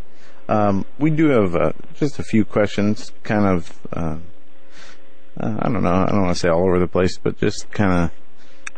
Um, 0.47 0.85
we 0.99 1.09
do 1.09 1.29
have 1.29 1.55
uh, 1.55 1.71
just 1.95 2.19
a 2.19 2.23
few 2.23 2.45
questions, 2.45 3.11
kind 3.23 3.45
of, 3.45 3.79
uh, 3.93 4.17
uh, 5.39 5.57
I 5.59 5.69
don't 5.69 5.81
know, 5.81 5.89
I 5.89 6.07
don't 6.07 6.23
want 6.23 6.35
to 6.35 6.39
say 6.39 6.49
all 6.49 6.67
over 6.67 6.79
the 6.79 6.87
place, 6.87 7.17
but 7.17 7.37
just 7.37 7.71
kind 7.71 8.03
of 8.03 8.11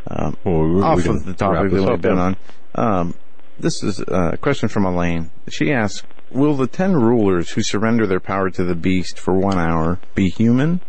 um, 0.10 0.38
well, 0.44 0.68
we, 0.68 0.82
off 0.82 1.04
we 1.04 1.10
of 1.10 1.26
the 1.26 1.34
topic 1.34 1.72
that 1.72 1.84
we've 1.84 2.02
been 2.02 2.18
on. 2.18 2.38
Um, 2.76 3.16
this 3.60 3.84
is 3.84 4.00
a 4.08 4.38
question 4.38 4.70
from 4.70 4.86
Elaine. 4.86 5.32
She 5.50 5.72
asks, 5.72 6.04
Will 6.32 6.56
the 6.56 6.68
ten 6.68 6.94
rulers 6.94 7.52
who 7.52 7.64
surrender 7.64 8.06
their 8.06 8.20
power 8.20 8.50
to 8.50 8.64
the 8.64 8.76
beast 8.76 9.18
for 9.20 9.34
one 9.34 9.58
hour 9.58 10.00
be 10.14 10.30
human, 10.30 10.82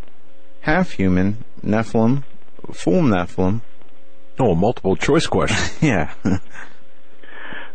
half 0.62 0.92
human, 0.92 1.44
Nephilim, 1.64 2.24
full 2.72 3.02
Nephilim? 3.02 3.60
Oh, 4.38 4.55
multiple 4.55 4.97
choice 4.97 5.26
question. 5.26 5.76
yeah. 5.88 6.14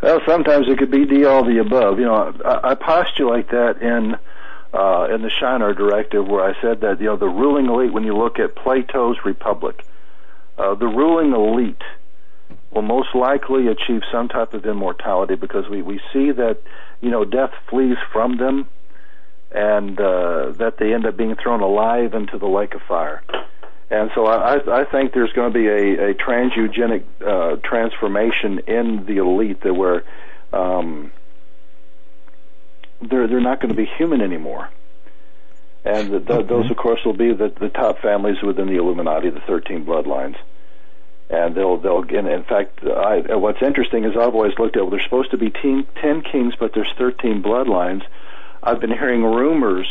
Well, 0.01 0.19
sometimes 0.27 0.67
it 0.67 0.77
could 0.77 0.91
be 0.91 1.05
D 1.05 1.25
all 1.25 1.45
the 1.45 1.59
above. 1.59 1.99
You 1.99 2.05
know, 2.05 2.33
I, 2.43 2.72
I 2.72 2.75
postulate 2.75 3.49
that 3.49 3.81
in 3.81 4.15
uh, 4.73 5.07
in 5.13 5.22
the 5.22 5.31
Shinar 5.39 5.73
Directive, 5.73 6.27
where 6.27 6.43
I 6.43 6.53
said 6.61 6.81
that 6.81 6.99
you 6.99 7.05
know 7.05 7.15
the 7.15 7.27
ruling 7.27 7.67
elite, 7.67 7.93
when 7.93 8.03
you 8.03 8.15
look 8.17 8.39
at 8.39 8.55
Plato's 8.55 9.17
Republic, 9.23 9.85
uh, 10.57 10.75
the 10.75 10.88
ruling 10.88 11.33
elite 11.33 11.81
will 12.74 12.82
most 12.82 13.14
likely 13.14 13.68
achieve 13.68 14.02
some 14.11 14.27
type 14.27 14.53
of 14.53 14.66
immortality 14.66 15.35
because 15.35 15.68
we 15.69 15.82
we 15.82 16.00
see 16.11 16.32
that 16.32 16.58
you 17.02 17.10
know 17.10 17.26
death 17.26 17.52
flees 17.69 17.98
from 18.11 18.38
them, 18.38 18.68
and 19.52 20.00
uh, 20.00 20.52
that 20.58 20.77
they 20.77 20.93
end 20.93 21.06
up 21.06 21.18
being 21.18 21.35
thrown 21.35 21.61
alive 21.61 22.14
into 22.14 22.38
the 22.38 22.48
lake 22.48 22.74
of 22.74 22.82
fire. 22.82 23.22
And 23.90 24.10
so 24.16 24.26
I, 24.26 24.82
I 24.82 24.85
think 24.85 25.14
there's 25.14 25.32
going 25.34 25.53
to 25.53 25.60
be 25.60 25.68
a, 25.68 26.10
a 26.10 26.14
transeugenic 26.16 27.03
uh, 27.24 27.58
transformation 27.64 28.60
in 28.66 29.06
the 29.06 29.18
elite 29.18 29.61
that 29.61 29.74
where 29.74 30.03
um, 30.52 31.11
they're 33.02 33.27
they're 33.27 33.42
not 33.42 33.60
going 33.61 33.69
to 33.69 33.77
be 33.77 33.85
human 33.98 34.22
anymore. 34.22 34.69
And 35.85 36.14
the, 36.14 36.19
the, 36.19 36.43
those, 36.43 36.72
of 36.72 36.77
course, 36.77 37.02
will 37.06 37.14
be 37.14 37.34
the, 37.34 37.52
the 37.60 37.69
top 37.69 38.00
families 38.00 38.42
within 38.42 38.68
the 38.68 38.77
Illuminati, 38.77 39.30
the 39.30 39.42
13 39.42 39.85
bloodlines. 39.85 40.38
And 41.30 41.56
they'll 41.56 41.77
they'll 41.77 42.02
and 42.02 42.27
in 42.27 42.43
fact, 42.43 42.80
I, 42.84 43.35
what's 43.35 43.61
interesting 43.61 44.03
is 44.03 44.11
I've 44.11 44.35
always 44.35 44.53
looked 44.60 44.76
at 44.76 44.82
well, 44.82 44.92
there's 44.92 45.03
supposed 45.03 45.32
to 45.32 45.38
be 45.38 45.50
10, 45.50 45.88
10 46.02 46.22
kings, 46.32 46.53
but 46.60 46.72
there's 46.76 46.92
13 46.98 47.42
bloodlines. 47.42 48.02
I've 48.61 48.80
been 48.80 48.92
hearing 48.92 49.24
rumors 49.24 49.88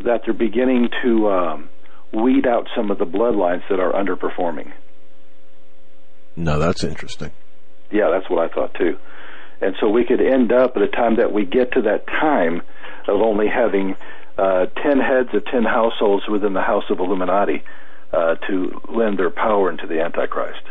that 0.00 0.22
they're 0.24 0.34
beginning 0.34 0.88
to 1.02 1.30
um, 1.30 1.68
weed 2.12 2.46
out 2.46 2.68
some 2.76 2.90
of 2.90 2.98
the 2.98 3.06
bloodlines 3.06 3.62
that 3.68 3.80
are 3.80 3.92
underperforming. 3.92 4.72
No, 6.36 6.58
that's 6.58 6.84
interesting. 6.84 7.30
Yeah, 7.90 8.10
that's 8.10 8.28
what 8.28 8.50
I 8.50 8.52
thought 8.52 8.74
too. 8.74 8.98
And 9.60 9.74
so 9.80 9.88
we 9.88 10.04
could 10.04 10.20
end 10.20 10.52
up 10.52 10.76
at 10.76 10.82
a 10.82 10.88
time 10.88 11.16
that 11.16 11.32
we 11.32 11.44
get 11.46 11.72
to 11.72 11.82
that 11.82 12.06
time 12.06 12.62
of 13.08 13.20
only 13.20 13.46
having 13.48 13.96
uh, 14.36 14.66
10 14.66 14.98
heads 14.98 15.28
of 15.32 15.44
10 15.46 15.62
households 15.62 16.24
within 16.28 16.54
the 16.54 16.60
House 16.60 16.84
of 16.90 16.98
Illuminati 16.98 17.62
uh, 18.14 18.34
to 18.46 18.80
lend 18.88 19.18
their 19.18 19.30
power 19.30 19.70
into 19.70 19.86
the 19.86 20.00
Antichrist. 20.00 20.62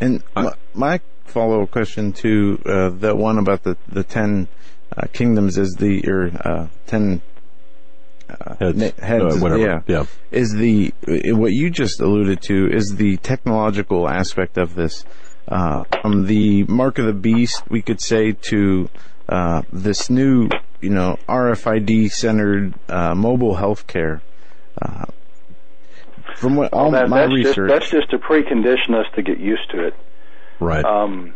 And 0.00 0.22
my, 0.34 0.52
my 0.74 1.00
follow 1.24 1.62
up 1.62 1.70
question 1.70 2.12
to 2.12 2.60
uh, 2.66 2.90
that 2.98 3.16
one 3.16 3.38
about 3.38 3.62
the, 3.62 3.76
the 3.88 4.02
10 4.02 4.48
uh, 4.96 5.06
kingdoms 5.12 5.58
is 5.58 5.74
the, 5.74 6.02
or 6.08 6.30
uh, 6.44 6.66
10 6.86 7.22
uh, 8.28 8.54
heads, 8.58 8.82
heads 8.98 9.36
uh, 9.36 9.38
whatever. 9.38 9.60
Yeah, 9.60 9.80
yeah. 9.86 10.04
Is 10.32 10.52
the 10.52 10.92
what 11.32 11.52
you 11.52 11.70
just 11.70 12.00
alluded 12.00 12.42
to 12.42 12.68
is 12.72 12.96
the 12.96 13.18
technological 13.18 14.08
aspect 14.08 14.58
of 14.58 14.74
this 14.74 15.04
uh, 15.48 15.84
from 16.02 16.26
the 16.26 16.64
mark 16.64 16.98
of 16.98 17.06
the 17.06 17.12
beast, 17.12 17.62
we 17.70 17.82
could 17.82 18.00
say, 18.00 18.32
to 18.32 18.88
uh, 19.28 19.62
this 19.72 20.10
new, 20.10 20.48
you 20.80 20.90
know, 20.90 21.16
RFID 21.28 22.10
centered 22.10 22.74
uh, 22.88 23.14
mobile 23.14 23.56
healthcare. 23.56 24.20
Uh, 24.80 25.06
from 26.36 26.56
what 26.56 26.72
all 26.72 26.90
that, 26.90 27.08
my 27.08 27.22
that's 27.22 27.32
research, 27.32 27.56
just, 27.56 27.68
that's 27.68 27.90
just 27.90 28.10
to 28.10 28.18
precondition 28.18 28.94
us 28.94 29.06
to 29.14 29.22
get 29.22 29.38
used 29.38 29.70
to 29.70 29.86
it. 29.86 29.94
Right. 30.60 30.84
Um, 30.84 31.34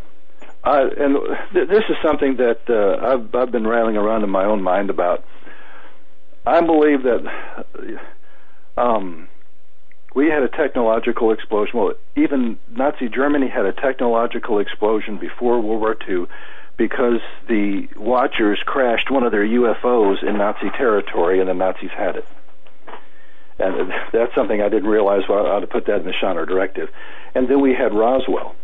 I, 0.63 0.83
and 0.83 1.17
th- 1.53 1.69
this 1.69 1.85
is 1.89 1.97
something 2.03 2.37
that 2.37 2.61
uh, 2.69 3.07
I've 3.07 3.35
I've 3.35 3.51
been 3.51 3.67
railing 3.67 3.97
around 3.97 4.25
in 4.25 4.31
my 4.31 4.45
own 4.45 4.63
mind 4.63 4.91
about. 4.91 5.25
I 6.47 6.61
believe 6.61 7.03
that 7.03 8.01
um, 8.77 9.29
we 10.15 10.29
had 10.29 10.43
a 10.43 10.49
technological 10.49 11.33
explosion. 11.33 11.79
Well, 11.79 11.95
even 12.17 12.59
Nazi 12.71 13.09
Germany 13.09 13.49
had 13.49 13.67
a 13.67 13.73
technological 13.73 14.59
explosion 14.59 15.19
before 15.19 15.61
World 15.61 15.81
War 15.81 15.97
II 16.09 16.27
because 16.77 17.21
the 17.47 17.89
Watchers 17.97 18.59
crashed 18.65 19.11
one 19.11 19.23
of 19.23 19.33
their 19.33 19.45
UFOs 19.45 20.23
in 20.23 20.39
Nazi 20.39 20.71
territory, 20.71 21.41
and 21.41 21.49
the 21.49 21.55
Nazis 21.55 21.91
had 21.91 22.17
it. 22.17 22.27
And 23.61 23.93
that's 24.13 24.35
something 24.35 24.61
I 24.63 24.69
didn't 24.69 24.89
realize. 24.89 25.23
Well, 25.29 25.47
I 25.47 25.51
ought 25.51 25.61
to 25.61 25.67
put 25.67 25.87
that 25.87 26.01
in 26.01 26.07
the 26.07 26.15
Shinar 26.19 26.47
Directive. 26.47 26.89
And 27.35 27.49
then 27.49 27.61
we 27.61 27.75
had 27.75 27.95
Roswell. 27.95 28.55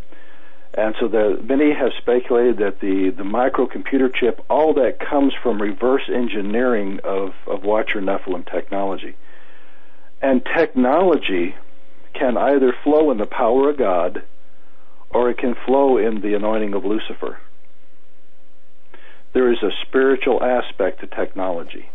And 0.74 0.94
so 1.00 1.08
the, 1.08 1.40
many 1.42 1.72
have 1.72 1.92
speculated 1.98 2.58
that 2.58 2.80
the, 2.80 3.10
the 3.16 3.22
microcomputer 3.22 4.14
chip, 4.14 4.44
all 4.50 4.74
that 4.74 4.98
comes 4.98 5.32
from 5.42 5.60
reverse 5.60 6.08
engineering 6.12 7.00
of, 7.04 7.30
of 7.46 7.62
Watcher 7.62 8.00
Nephilim 8.00 8.50
technology. 8.50 9.16
And 10.20 10.42
technology 10.44 11.54
can 12.14 12.36
either 12.36 12.74
flow 12.84 13.10
in 13.10 13.18
the 13.18 13.26
power 13.26 13.70
of 13.70 13.78
God 13.78 14.22
or 15.10 15.30
it 15.30 15.38
can 15.38 15.54
flow 15.66 15.98
in 15.98 16.20
the 16.20 16.34
anointing 16.34 16.74
of 16.74 16.84
Lucifer. 16.84 17.38
There 19.32 19.52
is 19.52 19.62
a 19.62 19.70
spiritual 19.86 20.42
aspect 20.42 21.00
to 21.00 21.06
technology. 21.06 21.90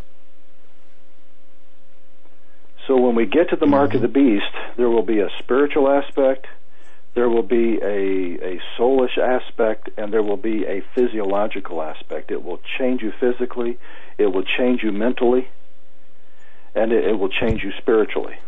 So 2.86 2.96
when 2.96 3.14
we 3.14 3.26
get 3.26 3.50
to 3.50 3.56
the 3.56 3.66
mark 3.66 3.94
of 3.94 4.00
the 4.00 4.08
mm-hmm. 4.08 4.36
beast, 4.36 4.76
there 4.76 4.88
will 4.88 5.04
be 5.04 5.20
a 5.20 5.28
spiritual 5.38 5.88
aspect, 5.88 6.46
there 7.14 7.28
will 7.28 7.42
be 7.42 7.78
a, 7.82 8.54
a 8.54 8.60
soulish 8.76 9.18
aspect 9.18 9.90
and 9.98 10.12
there 10.12 10.22
will 10.22 10.38
be 10.38 10.64
a 10.64 10.82
physiological 10.94 11.82
aspect. 11.82 12.30
It 12.30 12.42
will 12.42 12.60
change 12.78 13.02
you 13.02 13.12
physically, 13.20 13.78
it 14.18 14.26
will 14.26 14.44
change 14.44 14.82
you 14.82 14.92
mentally, 14.92 15.48
and 16.74 16.90
it, 16.90 17.04
it 17.04 17.18
will 17.18 17.28
change 17.28 17.62
you 17.62 17.72
spiritually. 17.78 18.38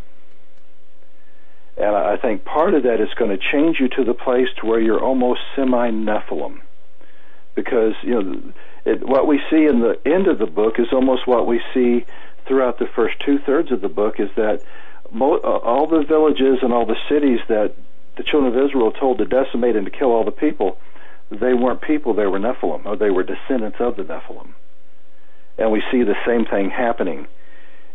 And 1.76 1.94
I 1.94 2.16
think 2.16 2.44
part 2.44 2.74
of 2.74 2.84
that 2.84 3.00
is 3.00 3.12
going 3.14 3.36
to 3.36 3.42
change 3.52 3.80
you 3.80 3.88
to 3.88 4.04
the 4.04 4.14
place 4.14 4.48
to 4.60 4.66
where 4.66 4.80
you're 4.80 5.02
almost 5.02 5.40
semi 5.56 5.90
Nephilim. 5.90 6.60
Because, 7.54 7.94
you 8.02 8.22
know, 8.22 8.52
it, 8.84 9.06
what 9.06 9.26
we 9.26 9.40
see 9.50 9.66
in 9.66 9.80
the 9.80 9.98
end 10.06 10.26
of 10.26 10.38
the 10.38 10.46
book 10.46 10.78
is 10.78 10.86
almost 10.92 11.26
what 11.26 11.46
we 11.46 11.60
see 11.72 12.04
throughout 12.46 12.78
the 12.78 12.86
first 12.94 13.16
two 13.24 13.38
thirds 13.38 13.72
of 13.72 13.80
the 13.80 13.88
book 13.88 14.18
is 14.18 14.30
that 14.36 14.62
mo- 15.10 15.40
uh, 15.42 15.58
all 15.58 15.86
the 15.86 16.04
villages 16.06 16.58
and 16.62 16.72
all 16.72 16.86
the 16.86 16.98
cities 17.08 17.40
that 17.48 17.74
the 18.16 18.22
children 18.22 18.56
of 18.56 18.64
Israel 18.64 18.92
told 18.92 19.18
to 19.18 19.24
decimate 19.24 19.76
and 19.76 19.86
to 19.86 19.90
kill 19.90 20.12
all 20.12 20.24
the 20.24 20.30
people, 20.30 20.78
they 21.30 21.54
weren't 21.54 21.80
people, 21.80 22.14
they 22.14 22.26
were 22.26 22.38
Nephilim, 22.38 22.86
or 22.86 22.96
they 22.96 23.10
were 23.10 23.22
descendants 23.22 23.78
of 23.80 23.96
the 23.96 24.04
Nephilim. 24.04 24.52
And 25.58 25.70
we 25.70 25.82
see 25.90 26.02
the 26.02 26.16
same 26.26 26.44
thing 26.44 26.70
happening 26.70 27.26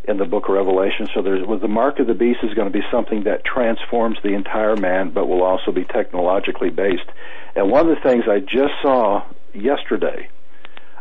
in 0.05 0.17
the 0.17 0.25
book 0.25 0.47
of 0.47 0.55
Revelation. 0.55 1.07
So 1.13 1.21
there's 1.21 1.45
well, 1.45 1.59
the 1.59 1.67
mark 1.67 1.99
of 1.99 2.07
the 2.07 2.13
beast 2.13 2.39
is 2.43 2.53
going 2.53 2.71
to 2.71 2.77
be 2.77 2.85
something 2.91 3.23
that 3.23 3.43
transforms 3.43 4.17
the 4.23 4.33
entire 4.33 4.75
man, 4.75 5.11
but 5.11 5.27
will 5.27 5.43
also 5.43 5.71
be 5.71 5.83
technologically 5.83 6.69
based. 6.69 7.09
And 7.55 7.69
one 7.69 7.87
of 7.89 7.95
the 7.95 8.01
things 8.01 8.23
I 8.27 8.39
just 8.39 8.73
saw 8.81 9.25
yesterday, 9.53 10.29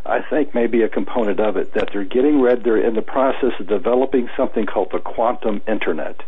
I 0.09 0.21
think 0.29 0.55
may 0.55 0.67
be 0.67 0.81
a 0.81 0.89
component 0.89 1.39
of 1.39 1.57
it, 1.57 1.73
that 1.73 1.89
they're 1.93 2.03
getting 2.03 2.41
ready, 2.41 2.61
they're 2.61 2.85
in 2.85 2.95
the 2.95 3.01
process 3.01 3.53
of 3.59 3.67
developing 3.67 4.29
something 4.35 4.65
called 4.65 4.89
the 4.91 4.99
quantum 4.99 5.61
internet 5.67 6.21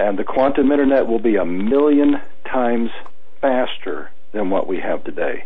and 0.00 0.18
the 0.18 0.24
quantum 0.24 0.72
internet 0.72 1.06
will 1.06 1.18
be 1.18 1.36
a 1.36 1.44
million 1.44 2.22
times 2.50 2.90
faster 3.42 4.10
than 4.32 4.48
what 4.48 4.66
we 4.66 4.80
have 4.80 5.04
today. 5.04 5.44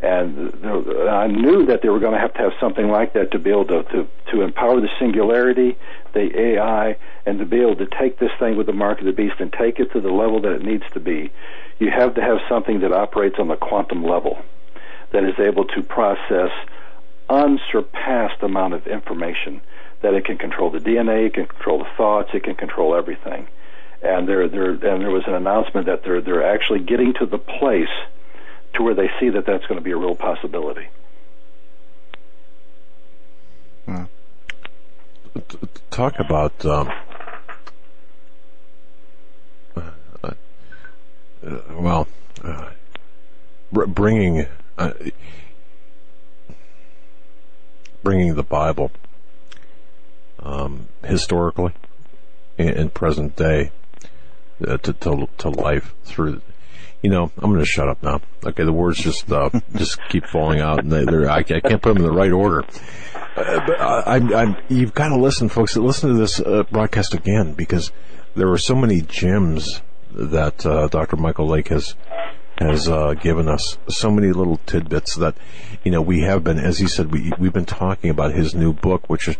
And 0.00 0.66
I 1.08 1.26
knew 1.26 1.66
that 1.66 1.80
they 1.82 1.90
were 1.90 2.00
going 2.00 2.14
to 2.14 2.18
have 2.18 2.32
to 2.34 2.40
have 2.40 2.52
something 2.58 2.88
like 2.88 3.12
that 3.12 3.32
to 3.32 3.38
be 3.38 3.50
able 3.50 3.66
to, 3.66 3.82
to, 3.82 4.08
to 4.32 4.40
empower 4.40 4.80
the 4.80 4.88
singularity, 4.98 5.76
the 6.14 6.56
AI, 6.56 6.96
and 7.26 7.38
to 7.38 7.44
be 7.44 7.60
able 7.60 7.76
to 7.76 7.86
take 7.86 8.18
this 8.18 8.30
thing 8.38 8.56
with 8.56 8.66
the 8.66 8.72
mark 8.72 9.00
of 9.00 9.04
the 9.04 9.12
beast 9.12 9.36
and 9.38 9.52
take 9.52 9.78
it 9.78 9.92
to 9.92 10.00
the 10.00 10.10
level 10.10 10.40
that 10.40 10.52
it 10.52 10.62
needs 10.62 10.84
to 10.94 11.00
be. 11.00 11.30
You 11.78 11.90
have 11.90 12.14
to 12.14 12.22
have 12.22 12.38
something 12.48 12.80
that 12.80 12.92
operates 12.92 13.36
on 13.38 13.48
the 13.48 13.56
quantum 13.56 14.02
level, 14.02 14.38
that 15.14 15.24
is 15.24 15.38
able 15.38 15.64
to 15.64 15.82
process 15.82 16.50
unsurpassed 17.30 18.42
amount 18.42 18.74
of 18.74 18.86
information, 18.86 19.62
that 20.02 20.12
it 20.12 20.26
can 20.26 20.36
control 20.36 20.70
the 20.70 20.78
DNA, 20.78 21.28
it 21.28 21.34
can 21.34 21.46
control 21.46 21.78
the 21.78 21.88
thoughts, 21.96 22.28
it 22.34 22.42
can 22.42 22.54
control 22.54 22.94
everything 22.94 23.48
and 24.04 24.28
there 24.28 24.46
there 24.48 24.70
and 24.70 24.80
there 25.02 25.10
was 25.10 25.24
an 25.26 25.34
announcement 25.34 25.86
that 25.86 26.04
they're 26.04 26.20
they're 26.20 26.46
actually 26.46 26.80
getting 26.80 27.14
to 27.14 27.26
the 27.26 27.38
place 27.38 27.88
to 28.74 28.82
where 28.82 28.94
they 28.94 29.08
see 29.18 29.30
that 29.30 29.46
that's 29.46 29.64
going 29.66 29.78
to 29.78 29.84
be 29.84 29.92
a 29.92 29.96
real 29.96 30.14
possibility. 30.14 30.88
Hmm. 33.86 34.04
Talk 35.90 36.18
about 36.18 36.64
um, 36.66 36.90
uh, 39.76 39.90
uh, 40.22 40.30
well, 41.70 42.08
uh, 42.42 42.70
bringing 43.70 44.46
uh, 44.78 44.92
bringing 48.02 48.34
the 48.34 48.42
Bible 48.42 48.90
um, 50.40 50.88
historically 51.04 51.72
in 52.58 52.90
present 52.90 53.34
day 53.36 53.70
uh, 54.66 54.76
to, 54.78 54.92
to 54.92 55.28
to 55.38 55.48
life 55.48 55.94
through. 56.04 56.40
You 57.02 57.10
know, 57.10 57.30
I'm 57.36 57.50
going 57.50 57.60
to 57.60 57.66
shut 57.66 57.88
up 57.88 58.02
now. 58.02 58.20
Okay, 58.46 58.64
the 58.64 58.72
words 58.72 58.98
just 58.98 59.30
uh, 59.30 59.50
just 59.74 59.98
keep 60.08 60.26
falling 60.26 60.60
out, 60.60 60.82
and 60.82 60.92
they, 60.92 61.26
I, 61.26 61.38
I, 61.38 61.42
can't 61.42 61.82
put 61.82 61.94
them 61.94 61.98
in 61.98 62.02
the 62.02 62.12
right 62.12 62.32
order. 62.32 62.64
Uh, 63.36 63.66
but 63.66 63.80
I, 63.80 64.16
I, 64.16 64.62
you've 64.68 64.94
got 64.94 65.08
to 65.08 65.16
listen, 65.16 65.48
folks. 65.48 65.76
Listen 65.76 66.10
to 66.10 66.16
this 66.16 66.40
uh, 66.40 66.62
broadcast 66.70 67.14
again 67.14 67.52
because 67.52 67.92
there 68.34 68.48
were 68.48 68.58
so 68.58 68.74
many 68.74 69.00
gems 69.02 69.82
that 70.12 70.64
uh, 70.64 70.86
Dr. 70.88 71.16
Michael 71.16 71.48
Lake 71.48 71.68
has 71.68 71.94
has 72.58 72.88
uh, 72.88 73.14
given 73.14 73.48
us 73.48 73.78
so 73.88 74.10
many 74.10 74.32
little 74.32 74.58
tidbits 74.66 75.16
that 75.16 75.36
you 75.84 75.90
know 75.90 76.00
we 76.00 76.20
have 76.20 76.44
been, 76.44 76.58
as 76.58 76.78
he 76.78 76.86
said, 76.86 77.12
we 77.12 77.32
we've 77.38 77.52
been 77.52 77.66
talking 77.66 78.10
about 78.10 78.32
his 78.32 78.54
new 78.54 78.72
book, 78.72 79.08
which 79.08 79.28
is 79.28 79.36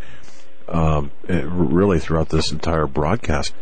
um, 0.68 1.10
really 1.28 1.98
throughout 1.98 2.28
this 2.28 2.52
entire 2.52 2.86
broadcast. 2.86 3.54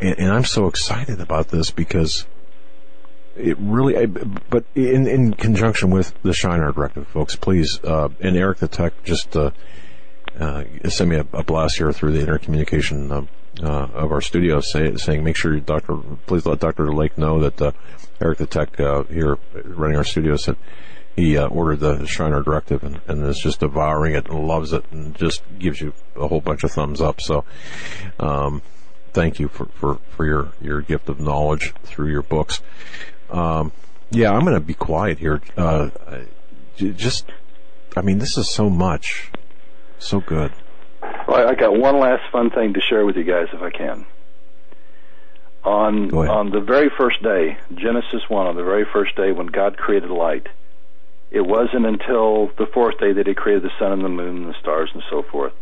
And, 0.00 0.18
and 0.18 0.32
I'm 0.32 0.44
so 0.44 0.66
excited 0.66 1.20
about 1.20 1.48
this 1.48 1.70
because 1.70 2.26
it 3.36 3.56
really, 3.58 4.06
but 4.06 4.64
in, 4.74 5.06
in 5.06 5.34
conjunction 5.34 5.90
with 5.90 6.14
the 6.22 6.32
Shinar 6.32 6.72
Directive, 6.72 7.06
folks, 7.08 7.36
please, 7.36 7.80
uh, 7.84 8.08
and 8.20 8.36
Eric 8.36 8.58
the 8.58 8.68
Tech 8.68 8.92
just, 9.04 9.36
uh, 9.36 9.50
uh, 10.38 10.64
sent 10.88 11.10
me 11.10 11.16
a, 11.16 11.26
a, 11.32 11.42
blast 11.42 11.78
here 11.78 11.92
through 11.92 12.12
the 12.12 12.20
intercommunication, 12.20 13.28
uh, 13.62 13.66
uh, 13.66 13.88
of 13.94 14.12
our 14.12 14.20
studio 14.20 14.60
say, 14.60 14.96
saying, 14.96 15.24
make 15.24 15.36
sure 15.36 15.58
Dr. 15.60 15.96
Please 16.26 16.46
let 16.46 16.60
Dr. 16.60 16.92
Lake 16.92 17.16
know 17.16 17.40
that, 17.40 17.60
uh, 17.60 17.72
Eric 18.20 18.38
the 18.38 18.46
Tech, 18.46 18.76
here 18.76 19.38
running 19.54 19.96
our 19.96 20.04
studio 20.04 20.36
said 20.36 20.56
he, 21.16 21.38
ordered 21.38 21.80
the 21.80 22.06
Shinar 22.06 22.42
Directive 22.42 22.82
and, 22.82 23.00
and 23.06 23.24
is 23.26 23.38
just 23.38 23.60
devouring 23.60 24.14
it 24.14 24.28
and 24.28 24.46
loves 24.46 24.72
it 24.72 24.84
and 24.90 25.14
just 25.14 25.42
gives 25.58 25.80
you 25.80 25.92
a 26.16 26.28
whole 26.28 26.40
bunch 26.40 26.64
of 26.64 26.72
thumbs 26.72 27.00
up. 27.00 27.20
So, 27.20 27.44
um, 28.18 28.62
thank 29.12 29.38
you 29.38 29.48
for, 29.48 29.66
for, 29.66 29.98
for 30.10 30.26
your, 30.26 30.52
your 30.60 30.80
gift 30.80 31.08
of 31.08 31.20
knowledge 31.20 31.72
through 31.84 32.10
your 32.10 32.22
books. 32.22 32.60
Um, 33.30 33.72
yeah, 34.10 34.32
I'm 34.32 34.42
going 34.42 34.54
to 34.54 34.60
be 34.60 34.74
quiet 34.74 35.18
here. 35.18 35.40
Uh, 35.56 35.90
just, 36.76 37.30
I 37.96 38.02
mean, 38.02 38.18
this 38.18 38.36
is 38.36 38.50
so 38.50 38.68
much, 38.68 39.30
so 39.98 40.20
good. 40.20 40.52
Well, 41.26 41.48
I 41.48 41.54
got 41.54 41.76
one 41.76 41.98
last 41.98 42.30
fun 42.30 42.50
thing 42.50 42.74
to 42.74 42.80
share 42.80 43.04
with 43.04 43.16
you 43.16 43.24
guys, 43.24 43.48
if 43.52 43.62
I 43.62 43.70
can. 43.70 44.06
On 45.64 46.10
on 46.14 46.50
the 46.50 46.60
very 46.60 46.90
first 46.96 47.22
day, 47.22 47.56
Genesis 47.74 48.28
one, 48.28 48.46
on 48.46 48.56
the 48.56 48.64
very 48.64 48.84
first 48.92 49.16
day 49.16 49.32
when 49.32 49.46
God 49.46 49.78
created 49.78 50.10
light, 50.10 50.46
it 51.30 51.40
wasn't 51.40 51.86
until 51.86 52.48
the 52.58 52.66
fourth 52.66 52.98
day 52.98 53.12
that 53.14 53.26
He 53.26 53.34
created 53.34 53.62
the 53.62 53.72
sun 53.78 53.92
and 53.92 54.04
the 54.04 54.10
moon 54.10 54.44
and 54.44 54.48
the 54.48 54.58
stars 54.60 54.90
and 54.92 55.02
so 55.10 55.22
forth 55.22 55.54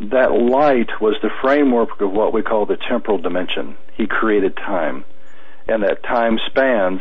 that 0.00 0.30
light 0.30 1.00
was 1.00 1.16
the 1.22 1.30
framework 1.40 2.00
of 2.00 2.12
what 2.12 2.32
we 2.32 2.42
call 2.42 2.66
the 2.66 2.76
temporal 2.76 3.18
dimension. 3.18 3.76
He 3.96 4.06
created 4.06 4.56
time. 4.56 5.04
And 5.66 5.82
that 5.82 6.02
time 6.02 6.38
spans 6.46 7.00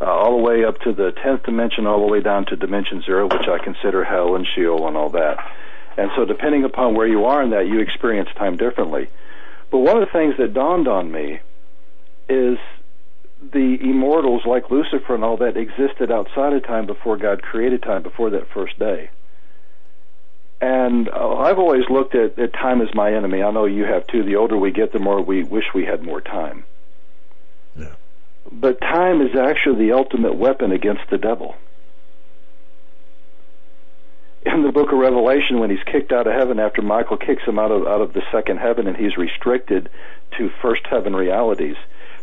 uh, 0.00 0.04
all 0.04 0.36
the 0.36 0.42
way 0.42 0.64
up 0.64 0.78
to 0.80 0.92
the 0.92 1.12
10th 1.24 1.44
dimension, 1.44 1.86
all 1.86 2.00
the 2.00 2.12
way 2.12 2.20
down 2.20 2.44
to 2.46 2.56
dimension 2.56 3.02
zero, 3.02 3.24
which 3.24 3.48
I 3.48 3.62
consider 3.64 4.04
hell 4.04 4.36
and 4.36 4.46
Sheol 4.54 4.86
and 4.86 4.96
all 4.96 5.10
that. 5.10 5.38
And 5.98 6.12
so, 6.14 6.24
depending 6.24 6.62
upon 6.62 6.94
where 6.94 7.08
you 7.08 7.24
are 7.24 7.42
in 7.42 7.50
that, 7.50 7.66
you 7.66 7.80
experience 7.80 8.28
time 8.36 8.56
differently. 8.56 9.08
But 9.72 9.78
one 9.78 10.00
of 10.00 10.06
the 10.06 10.12
things 10.12 10.36
that 10.38 10.54
dawned 10.54 10.86
on 10.86 11.10
me 11.10 11.40
is 12.28 12.56
the 13.52 13.78
immortals 13.80 14.42
like 14.46 14.70
Lucifer 14.70 15.16
and 15.16 15.24
all 15.24 15.38
that 15.38 15.56
existed 15.56 16.12
outside 16.12 16.52
of 16.52 16.64
time 16.64 16.86
before 16.86 17.16
God 17.16 17.42
created 17.42 17.82
time, 17.82 18.04
before 18.04 18.30
that 18.30 18.48
first 18.54 18.78
day. 18.78 19.10
And 20.60 21.08
uh, 21.08 21.34
I've 21.36 21.58
always 21.58 21.88
looked 21.90 22.14
at, 22.14 22.38
at 22.38 22.52
time 22.52 22.80
as 22.80 22.94
my 22.94 23.12
enemy. 23.12 23.42
I 23.42 23.50
know 23.50 23.64
you 23.64 23.84
have 23.84 24.06
too. 24.06 24.22
The 24.22 24.36
older 24.36 24.56
we 24.56 24.70
get, 24.70 24.92
the 24.92 25.00
more 25.00 25.20
we 25.20 25.42
wish 25.42 25.64
we 25.74 25.84
had 25.84 26.04
more 26.04 26.20
time. 26.20 26.64
Yeah. 27.76 27.94
But 28.52 28.80
time 28.80 29.20
is 29.20 29.36
actually 29.36 29.86
the 29.86 29.92
ultimate 29.94 30.36
weapon 30.36 30.70
against 30.70 31.10
the 31.10 31.18
devil. 31.18 31.56
In 34.46 34.62
the 34.62 34.72
book 34.72 34.92
of 34.92 34.98
Revelation, 34.98 35.58
when 35.58 35.70
he's 35.70 35.82
kicked 35.84 36.12
out 36.12 36.26
of 36.26 36.32
heaven 36.32 36.58
after 36.58 36.80
Michael 36.80 37.16
kicks 37.16 37.42
him 37.42 37.58
out 37.58 37.70
of 37.70 37.86
out 37.86 38.00
of 38.00 38.12
the 38.12 38.22
second 38.30 38.58
heaven 38.58 38.86
and 38.86 38.96
he's 38.96 39.16
restricted 39.16 39.90
to 40.36 40.50
first 40.62 40.86
heaven 40.86 41.14
realities, 41.14 41.76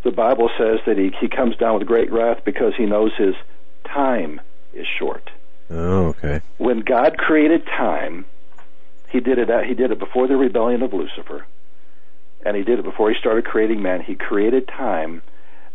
the 0.03 0.11
Bible 0.11 0.49
says 0.57 0.79
that 0.85 0.97
he, 0.97 1.11
he 1.19 1.27
comes 1.27 1.57
down 1.57 1.77
with 1.77 1.87
great 1.87 2.11
wrath 2.11 2.45
because 2.45 2.73
he 2.75 2.85
knows 2.85 3.11
his 3.17 3.35
time 3.83 4.39
is 4.73 4.87
short. 4.99 5.29
Oh, 5.69 6.07
okay. 6.09 6.41
When 6.57 6.81
God 6.81 7.17
created 7.17 7.65
time, 7.65 8.25
He 9.09 9.19
did 9.19 9.39
it. 9.39 9.49
He 9.65 9.73
did 9.73 9.91
it 9.91 9.99
before 9.99 10.27
the 10.27 10.37
rebellion 10.37 10.83
of 10.83 10.93
Lucifer, 10.93 11.45
and 12.45 12.55
He 12.55 12.63
did 12.63 12.79
it 12.79 12.85
before 12.85 13.09
He 13.09 13.17
started 13.19 13.45
creating 13.45 13.81
man. 13.81 14.01
He 14.01 14.15
created 14.15 14.67
time, 14.67 15.21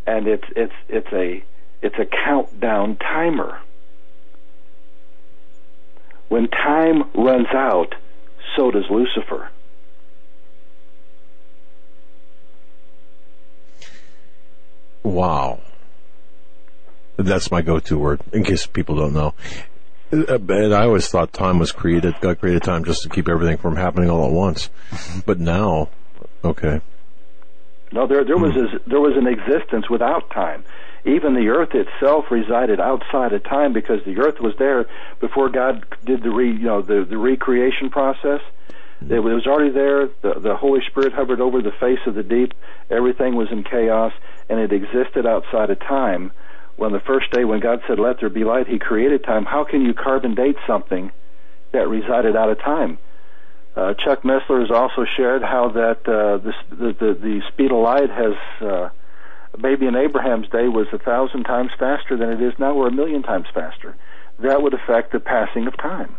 and 0.06 0.28
it's 0.28 0.44
it's 0.54 0.74
it's 0.88 1.12
a 1.12 1.42
it's 1.82 1.98
a 1.98 2.04
countdown 2.04 2.96
timer. 2.96 3.60
When 6.31 6.47
time 6.47 7.10
runs 7.12 7.49
out, 7.52 7.97
so 8.57 8.70
does 8.70 8.84
Lucifer. 8.89 9.50
Wow. 15.02 15.59
That's 17.17 17.50
my 17.50 17.62
go-to 17.62 17.99
word, 17.99 18.20
in 18.33 18.44
case 18.44 18.65
people 18.65 18.94
don't 18.94 19.12
know. 19.12 19.34
Uh, 20.12 20.39
and 20.39 20.73
I 20.73 20.84
always 20.84 21.09
thought 21.09 21.33
time 21.33 21.59
was 21.59 21.73
created, 21.73 22.15
God 22.20 22.39
created 22.39 22.62
time 22.62 22.84
just 22.84 23.02
to 23.02 23.09
keep 23.09 23.28
everything 23.28 23.57
from 23.57 23.75
happening 23.75 24.09
all 24.09 24.25
at 24.25 24.33
once. 24.33 24.70
But 25.26 25.41
now, 25.41 25.89
okay. 26.44 26.81
No, 27.91 28.07
there 28.07 28.25
there 28.25 28.39
was 28.39 28.55
a, 28.55 28.89
there 28.89 29.00
was 29.00 29.17
an 29.17 29.26
existence 29.26 29.91
without 29.91 30.31
time. 30.31 30.62
Even 31.04 31.34
the 31.34 31.48
earth 31.48 31.74
itself 31.74 32.26
resided 32.30 32.80
outside 32.80 33.32
of 33.32 33.42
time 33.44 33.72
because 33.72 34.04
the 34.04 34.18
earth 34.18 34.40
was 34.40 34.54
there 34.58 34.86
before 35.20 35.48
God 35.48 35.84
did 36.04 36.22
the 36.22 36.30
re 36.30 36.52
you 36.52 36.66
know 36.66 36.82
the 36.82 37.06
the 37.08 37.16
recreation 37.16 37.90
process. 37.90 38.40
It 39.08 39.20
was 39.20 39.46
already 39.46 39.70
there. 39.70 40.08
The 40.20 40.40
the 40.40 40.56
Holy 40.56 40.80
Spirit 40.90 41.14
hovered 41.14 41.40
over 41.40 41.62
the 41.62 41.72
face 41.72 42.00
of 42.06 42.14
the 42.14 42.22
deep. 42.22 42.52
Everything 42.90 43.34
was 43.34 43.48
in 43.50 43.64
chaos, 43.64 44.12
and 44.50 44.60
it 44.60 44.72
existed 44.72 45.26
outside 45.26 45.70
of 45.70 45.80
time. 45.80 46.32
When 46.76 46.92
the 46.92 47.00
first 47.00 47.30
day, 47.30 47.44
when 47.44 47.60
God 47.60 47.80
said, 47.86 47.98
"Let 47.98 48.20
there 48.20 48.28
be 48.28 48.44
light," 48.44 48.66
He 48.66 48.78
created 48.78 49.24
time. 49.24 49.46
How 49.46 49.64
can 49.64 49.82
you 49.82 49.94
carbon 49.94 50.34
date 50.34 50.56
something 50.66 51.12
that 51.72 51.88
resided 51.88 52.36
out 52.36 52.50
of 52.50 52.58
time? 52.58 52.98
Uh, 53.74 53.94
Chuck 53.94 54.22
Missler 54.22 54.60
has 54.60 54.70
also 54.70 55.06
shared 55.16 55.42
how 55.42 55.68
that 55.70 56.00
uh, 56.06 56.38
the, 56.38 56.52
the, 56.70 56.92
the 56.92 57.14
the 57.14 57.42
speed 57.48 57.70
of 57.72 57.78
light 57.78 58.10
has 58.10 58.34
uh, 58.60 58.88
maybe 59.58 59.86
in 59.86 59.96
Abraham's 59.96 60.48
day 60.48 60.68
was 60.68 60.86
a 60.92 60.98
thousand 60.98 61.44
times 61.44 61.70
faster 61.78 62.16
than 62.16 62.30
it 62.30 62.42
is 62.42 62.58
now, 62.58 62.72
or 62.72 62.88
a 62.88 62.92
million 62.92 63.22
times 63.22 63.46
faster. 63.52 63.96
That 64.38 64.62
would 64.62 64.74
affect 64.74 65.12
the 65.12 65.20
passing 65.20 65.66
of 65.66 65.76
time. 65.76 66.16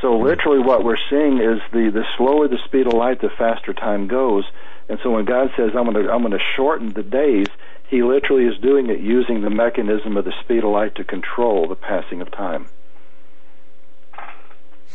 So 0.00 0.18
literally, 0.18 0.60
what 0.60 0.84
we're 0.84 0.96
seeing 1.10 1.38
is 1.38 1.60
the 1.72 1.90
the 1.90 2.04
slower 2.16 2.48
the 2.48 2.58
speed 2.66 2.86
of 2.86 2.94
light, 2.94 3.20
the 3.20 3.30
faster 3.36 3.72
time 3.72 4.06
goes. 4.06 4.44
And 4.88 4.98
so 5.02 5.10
when 5.10 5.24
God 5.24 5.50
says, 5.56 5.70
"I'm 5.76 5.90
going 5.90 6.06
to 6.06 6.12
I'm 6.12 6.20
going 6.20 6.32
to 6.32 6.44
shorten 6.56 6.92
the 6.92 7.02
days," 7.02 7.48
He 7.88 8.02
literally 8.02 8.44
is 8.44 8.60
doing 8.60 8.90
it 8.90 9.00
using 9.00 9.40
the 9.40 9.50
mechanism 9.50 10.16
of 10.18 10.24
the 10.26 10.34
speed 10.42 10.62
of 10.62 10.70
light 10.70 10.94
to 10.96 11.04
control 11.04 11.66
the 11.68 11.74
passing 11.74 12.20
of 12.20 12.30
time. 12.30 12.66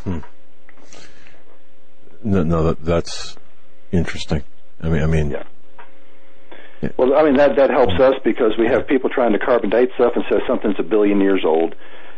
Hmm. 0.04 0.20
No, 2.24 2.44
no, 2.44 2.64
that, 2.64 2.86
that's 2.86 3.36
interesting. 3.92 4.44
I 4.84 4.90
mean, 4.90 5.02
I 5.02 5.06
mean, 5.06 5.32
yeah. 5.32 5.44
Well, 6.98 7.16
I 7.16 7.24
mean 7.24 7.38
that 7.38 7.56
that 7.56 7.70
helps 7.70 7.94
us 8.00 8.16
because 8.24 8.58
we 8.60 8.68
have 8.68 8.86
people 8.88 9.10
trying 9.10 9.32
to 9.32 9.40
carbon 9.40 9.70
date 9.70 9.90
stuff 9.96 10.14
and 10.16 10.26
says 10.30 10.42
something's 10.46 10.76
a 10.80 10.84
billion 10.84 11.22
years 11.22 11.44
old, 11.46 11.76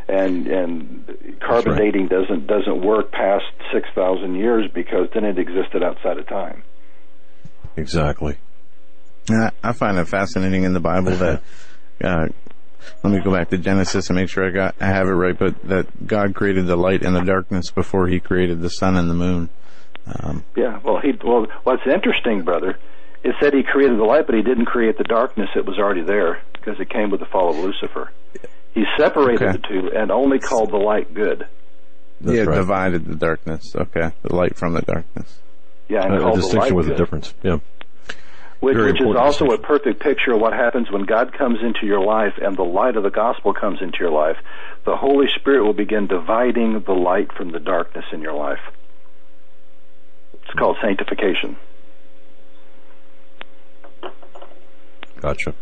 and 0.07 0.47
and 0.47 1.37
carbon 1.39 1.73
right. 1.73 1.81
dating 1.81 2.07
doesn't 2.07 2.47
doesn't 2.47 2.81
work 2.81 3.11
past 3.11 3.45
six 3.71 3.87
thousand 3.93 4.35
years 4.35 4.69
because 4.73 5.07
then 5.13 5.23
it 5.23 5.37
existed 5.37 5.83
outside 5.83 6.17
of 6.17 6.27
time. 6.27 6.63
Exactly. 7.77 8.37
I 9.29 9.73
find 9.73 9.97
it 9.97 10.07
fascinating 10.07 10.63
in 10.63 10.73
the 10.73 10.79
Bible 10.79 11.11
that 11.11 11.41
uh, 12.03 12.27
let 13.03 13.13
me 13.13 13.19
go 13.21 13.33
back 13.33 13.49
to 13.49 13.57
Genesis 13.57 14.09
and 14.09 14.17
make 14.17 14.29
sure 14.29 14.47
I 14.47 14.51
got 14.51 14.75
I 14.79 14.87
have 14.87 15.07
it 15.07 15.11
right, 15.11 15.37
but 15.37 15.61
that 15.63 16.07
God 16.07 16.33
created 16.33 16.65
the 16.65 16.75
light 16.75 17.03
and 17.03 17.15
the 17.15 17.23
darkness 17.23 17.69
before 17.69 18.07
He 18.07 18.19
created 18.19 18.61
the 18.61 18.69
sun 18.69 18.95
and 18.95 19.09
the 19.09 19.15
moon. 19.15 19.49
Um, 20.07 20.43
yeah, 20.55 20.79
well, 20.83 20.99
he 21.01 21.13
well, 21.23 21.47
what's 21.63 21.81
interesting, 21.85 22.43
brother, 22.43 22.77
is 23.23 23.33
that 23.41 23.53
He 23.53 23.63
created 23.63 23.97
the 23.97 24.03
light, 24.03 24.25
but 24.25 24.35
He 24.35 24.41
didn't 24.41 24.65
create 24.65 24.97
the 24.97 25.03
darkness. 25.03 25.49
It 25.55 25.65
was 25.65 25.77
already 25.79 26.03
there 26.03 26.41
because 26.53 26.79
it 26.79 26.89
came 26.89 27.09
with 27.09 27.19
the 27.19 27.25
fall 27.25 27.49
of 27.49 27.57
Lucifer. 27.57 28.11
He 28.73 28.83
separated 28.97 29.41
okay. 29.41 29.51
the 29.53 29.67
two 29.67 29.91
and 29.95 30.11
only 30.11 30.39
called 30.39 30.71
the 30.71 30.77
light 30.77 31.13
good. 31.13 31.47
That's 32.21 32.37
yeah, 32.37 32.43
right. 32.43 32.57
divided 32.57 33.05
the 33.05 33.15
darkness. 33.15 33.73
Okay, 33.75 34.11
the 34.21 34.35
light 34.35 34.57
from 34.57 34.73
the 34.73 34.81
darkness. 34.81 35.39
Yeah, 35.87 36.03
and 36.05 36.15
a, 36.15 36.27
a 36.27 36.35
distinction 36.35 36.75
with 36.75 36.87
good. 36.87 36.95
a 36.95 36.97
difference. 36.97 37.33
Yeah 37.41 37.59
which, 38.65 38.77
which 38.77 39.01
is 39.01 39.15
also 39.15 39.45
a 39.51 39.59
perfect 39.59 40.01
picture 40.01 40.33
of 40.33 40.41
what 40.41 40.53
happens 40.53 40.89
when 40.89 41.03
God 41.03 41.33
comes 41.37 41.59
into 41.61 41.85
your 41.85 42.03
life 42.03 42.33
and 42.41 42.57
the 42.57 42.63
light 42.63 42.95
of 42.95 43.03
the 43.03 43.11
gospel 43.11 43.53
comes 43.53 43.79
into 43.79 43.97
your 43.99 44.09
life. 44.09 44.37
The 44.85 44.95
Holy 44.95 45.27
Spirit 45.39 45.63
will 45.63 45.73
begin 45.73 46.07
dividing 46.07 46.83
the 46.85 46.93
light 46.93 47.31
from 47.33 47.51
the 47.51 47.59
darkness 47.59 48.05
in 48.11 48.21
your 48.21 48.33
life. 48.33 48.61
It's 50.45 50.53
called 50.53 50.77
sanctification. 50.81 51.57
Gotcha. 55.19 55.53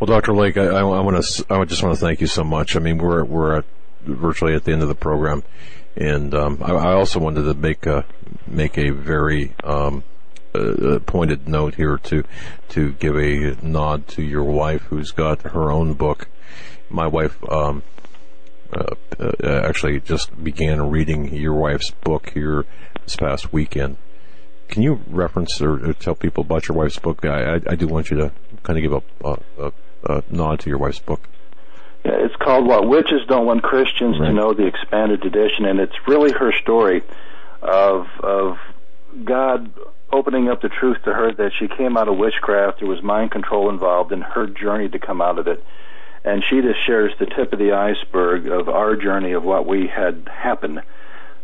Well, 0.00 0.06
Dr. 0.06 0.32
Lake, 0.32 0.56
I, 0.56 0.66
I, 0.66 0.82
want 0.82 1.22
to, 1.22 1.46
I 1.50 1.64
just 1.64 1.82
want 1.82 1.96
to 1.96 2.00
thank 2.00 2.20
you 2.20 2.26
so 2.26 2.44
much. 2.44 2.76
I 2.76 2.78
mean, 2.78 2.98
we're, 2.98 3.24
we're 3.24 3.58
at, 3.58 3.64
virtually 4.02 4.54
at 4.54 4.64
the 4.64 4.72
end 4.72 4.82
of 4.82 4.88
the 4.88 4.94
program. 4.94 5.42
And, 5.96 6.34
um, 6.34 6.58
I, 6.62 6.72
I, 6.72 6.92
also 6.94 7.18
wanted 7.18 7.42
to 7.42 7.54
make 7.54 7.86
a, 7.86 8.04
make 8.46 8.78
a 8.78 8.90
very, 8.90 9.54
um, 9.64 10.04
a 10.54 11.00
pointed 11.00 11.48
note 11.48 11.74
here 11.74 11.98
to 11.98 12.24
to 12.70 12.92
give 12.92 13.16
a 13.16 13.56
nod 13.62 14.08
to 14.08 14.22
your 14.22 14.44
wife, 14.44 14.82
who's 14.82 15.10
got 15.10 15.42
her 15.42 15.70
own 15.70 15.94
book. 15.94 16.28
My 16.90 17.06
wife 17.06 17.36
um, 17.50 17.82
uh, 18.72 18.94
uh, 19.18 19.62
actually 19.64 20.00
just 20.00 20.42
began 20.42 20.90
reading 20.90 21.34
your 21.34 21.54
wife's 21.54 21.90
book 21.90 22.30
here 22.30 22.64
this 23.08 23.16
past 23.16 23.54
weekend. 23.54 23.96
Can 24.68 24.82
you 24.82 25.00
reference 25.08 25.62
or, 25.62 25.90
or 25.90 25.92
tell 25.94 26.14
people 26.14 26.42
about 26.42 26.68
your 26.68 26.76
wife's 26.76 26.98
book? 26.98 27.24
I, 27.24 27.54
I, 27.54 27.60
I, 27.70 27.74
do 27.74 27.88
want 27.88 28.10
you 28.10 28.18
to 28.18 28.32
kind 28.62 28.78
of 28.78 28.82
give 28.82 28.92
a, 29.24 29.38
a, 29.58 29.72
a 30.04 30.22
nod 30.30 30.60
to 30.60 30.68
your 30.68 30.78
wife's 30.78 30.98
book. 30.98 31.26
Yeah, 32.04 32.12
it's 32.16 32.36
called 32.36 32.66
"What 32.66 32.86
Witches 32.86 33.22
Don't 33.26 33.46
Want 33.46 33.62
Christians 33.62 34.20
right. 34.20 34.28
to 34.28 34.32
Know," 34.34 34.52
the 34.52 34.66
expanded 34.66 35.24
edition, 35.24 35.64
and 35.64 35.80
it's 35.80 35.96
really 36.06 36.32
her 36.32 36.52
story 36.60 37.02
of 37.62 38.06
of 38.22 38.58
God 39.24 39.72
opening 40.12 40.50
up 40.50 40.60
the 40.60 40.68
truth 40.68 40.98
to 41.04 41.14
her 41.14 41.32
that 41.32 41.52
she 41.58 41.66
came 41.68 41.96
out 41.96 42.08
of 42.08 42.16
witchcraft, 42.16 42.80
there 42.80 42.88
was 42.88 43.02
mind 43.02 43.30
control 43.30 43.68
involved, 43.70 44.12
in 44.12 44.20
her 44.20 44.46
journey 44.46 44.88
to 44.88 44.98
come 44.98 45.20
out 45.20 45.38
of 45.38 45.46
it. 45.46 45.62
And 46.24 46.42
she 46.48 46.60
just 46.60 46.78
shares 46.86 47.12
the 47.18 47.26
tip 47.26 47.52
of 47.52 47.58
the 47.58 47.72
iceberg 47.72 48.46
of 48.46 48.68
our 48.68 48.96
journey 48.96 49.32
of 49.32 49.44
what 49.44 49.66
we 49.66 49.86
had 49.86 50.28
happen 50.30 50.80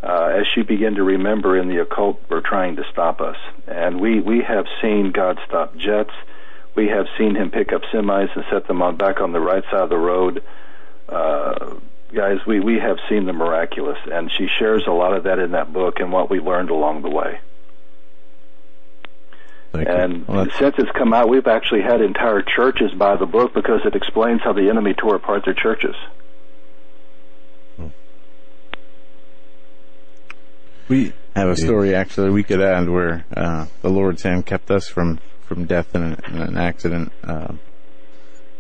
uh, 0.05 0.41
as 0.41 0.47
she 0.55 0.63
began 0.63 0.95
to 0.97 1.03
remember 1.03 1.59
in 1.59 1.69
the 1.69 1.81
occult 1.81 2.21
were 2.29 2.43
trying 2.43 2.77
to 2.77 2.85
stop 2.93 3.21
us. 3.21 3.37
And 3.67 4.01
we, 4.01 4.21
we 4.21 4.43
have 4.43 4.67
seen 4.83 5.13
God 5.13 5.39
stop 5.47 5.77
jets. 5.77 6.13
We 6.75 6.89
have 6.89 7.07
seen 7.17 7.35
him 7.35 7.51
pick 7.51 7.73
up 7.73 7.83
semis 7.93 8.35
and 8.35 8.45
set 8.51 8.67
them 8.67 8.83
on 8.83 8.97
back 8.97 9.21
on 9.21 9.33
the 9.33 9.41
right 9.41 9.65
side 9.65 9.83
of 9.83 9.89
the 9.89 9.97
road. 9.97 10.43
Uh, 11.09 11.77
guys, 12.15 12.39
we, 12.47 12.61
we 12.61 12.79
have 12.79 12.99
seen 13.09 13.25
the 13.25 13.33
miraculous. 13.33 13.99
And 14.11 14.31
she 14.37 14.49
shares 14.59 14.85
a 14.87 14.93
lot 14.93 15.17
of 15.17 15.25
that 15.25 15.39
in 15.39 15.53
that 15.53 15.73
book 15.73 16.01
and 16.01 16.13
what 16.13 16.31
we 16.31 16.41
learned 16.41 16.71
along 16.71 17.03
the 17.03 17.11
way. 17.11 17.41
Thank 19.75 19.89
and 19.89 20.29
well, 20.29 20.47
since 20.57 20.77
it's 20.79 20.91
come 20.93 21.13
out, 21.13 21.29
we've 21.29 21.49
actually 21.49 21.83
had 21.83 22.01
entire 22.01 22.43
churches 22.43 22.93
buy 22.93 23.17
the 23.17 23.27
book 23.27 23.53
because 23.55 23.81
it 23.85 23.97
explains 23.97 24.41
how 24.43 24.53
the 24.53 24.69
enemy 24.69 24.95
tore 24.95 25.17
apart 25.17 25.45
their 25.45 25.55
churches. 25.55 25.97
Hmm. 27.77 27.89
We 30.89 31.13
have 31.35 31.49
a 31.49 31.57
story 31.57 31.95
actually 31.95 32.31
we 32.31 32.43
could 32.43 32.61
add 32.61 32.89
where 32.89 33.25
uh, 33.37 33.67
the 33.83 33.89
Lord's 33.89 34.23
hand 34.23 34.47
kept 34.47 34.71
us 34.71 34.89
from 34.89 35.19
from 35.47 35.67
death 35.67 35.95
in 35.95 36.03
an, 36.03 36.21
in 36.27 36.39
an 36.41 36.57
accident. 36.57 37.13
Uh, 37.23 37.55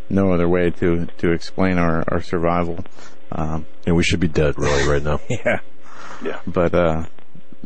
no 0.08 0.32
other 0.32 0.48
way 0.48 0.70
to 0.70 1.06
to 1.06 1.32
explain 1.32 1.78
our 1.78 2.04
our 2.08 2.20
survival. 2.20 2.84
Um, 3.32 3.66
and 3.86 3.96
we 3.96 4.04
should 4.04 4.20
be 4.20 4.28
dead 4.28 4.58
really 4.58 4.88
right 4.88 5.02
now. 5.02 5.20
yeah, 5.28 5.60
yeah. 6.22 6.40
But 6.46 6.74
uh, 6.74 7.06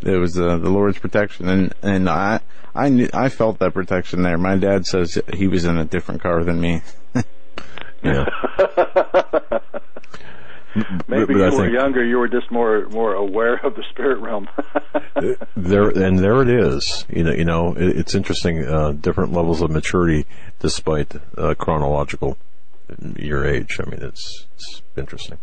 it 0.03 0.17
was 0.17 0.39
uh, 0.39 0.57
the 0.57 0.70
Lord's 0.70 0.99
protection, 0.99 1.49
and 1.49 1.75
and 1.83 2.09
I 2.09 2.41
I 2.75 2.89
knew, 2.89 3.09
I 3.12 3.28
felt 3.28 3.59
that 3.59 3.75
protection 3.75 4.23
there. 4.23 4.39
My 4.39 4.57
dad 4.57 4.87
says 4.87 5.19
he 5.35 5.47
was 5.49 5.65
in 5.65 5.78
a 5.78 5.85
different 5.85 6.23
car 6.23 6.45
than 6.45 6.61
me. 6.61 6.83
yeah. 8.03 8.25
Maybe 11.09 11.35
but, 11.35 11.39
but 11.39 11.53
you 11.53 11.59
were 11.59 11.69
younger. 11.71 12.05
You 12.05 12.19
were 12.19 12.29
just 12.29 12.51
more 12.51 12.89
more 12.89 13.15
aware 13.15 13.55
of 13.65 13.75
the 13.75 13.85
spirit 13.91 14.19
realm. 14.19 14.49
there 15.57 15.89
and 15.89 16.19
there 16.19 16.43
it 16.43 16.49
is. 16.49 17.05
You 17.09 17.25
know, 17.25 17.33
you 17.33 17.45
know, 17.45 17.75
it, 17.75 17.97
it's 17.97 18.15
interesting. 18.15 18.67
Uh, 18.67 18.93
different 18.93 19.33
levels 19.33 19.63
of 19.63 19.71
maturity, 19.71 20.27
despite 20.61 21.15
uh, 21.37 21.55
chronological 21.55 22.37
your 23.17 23.47
age. 23.47 23.79
I 23.85 23.89
mean, 23.89 24.03
it's 24.03 24.47
it's 24.55 24.83
interesting. 24.97 25.39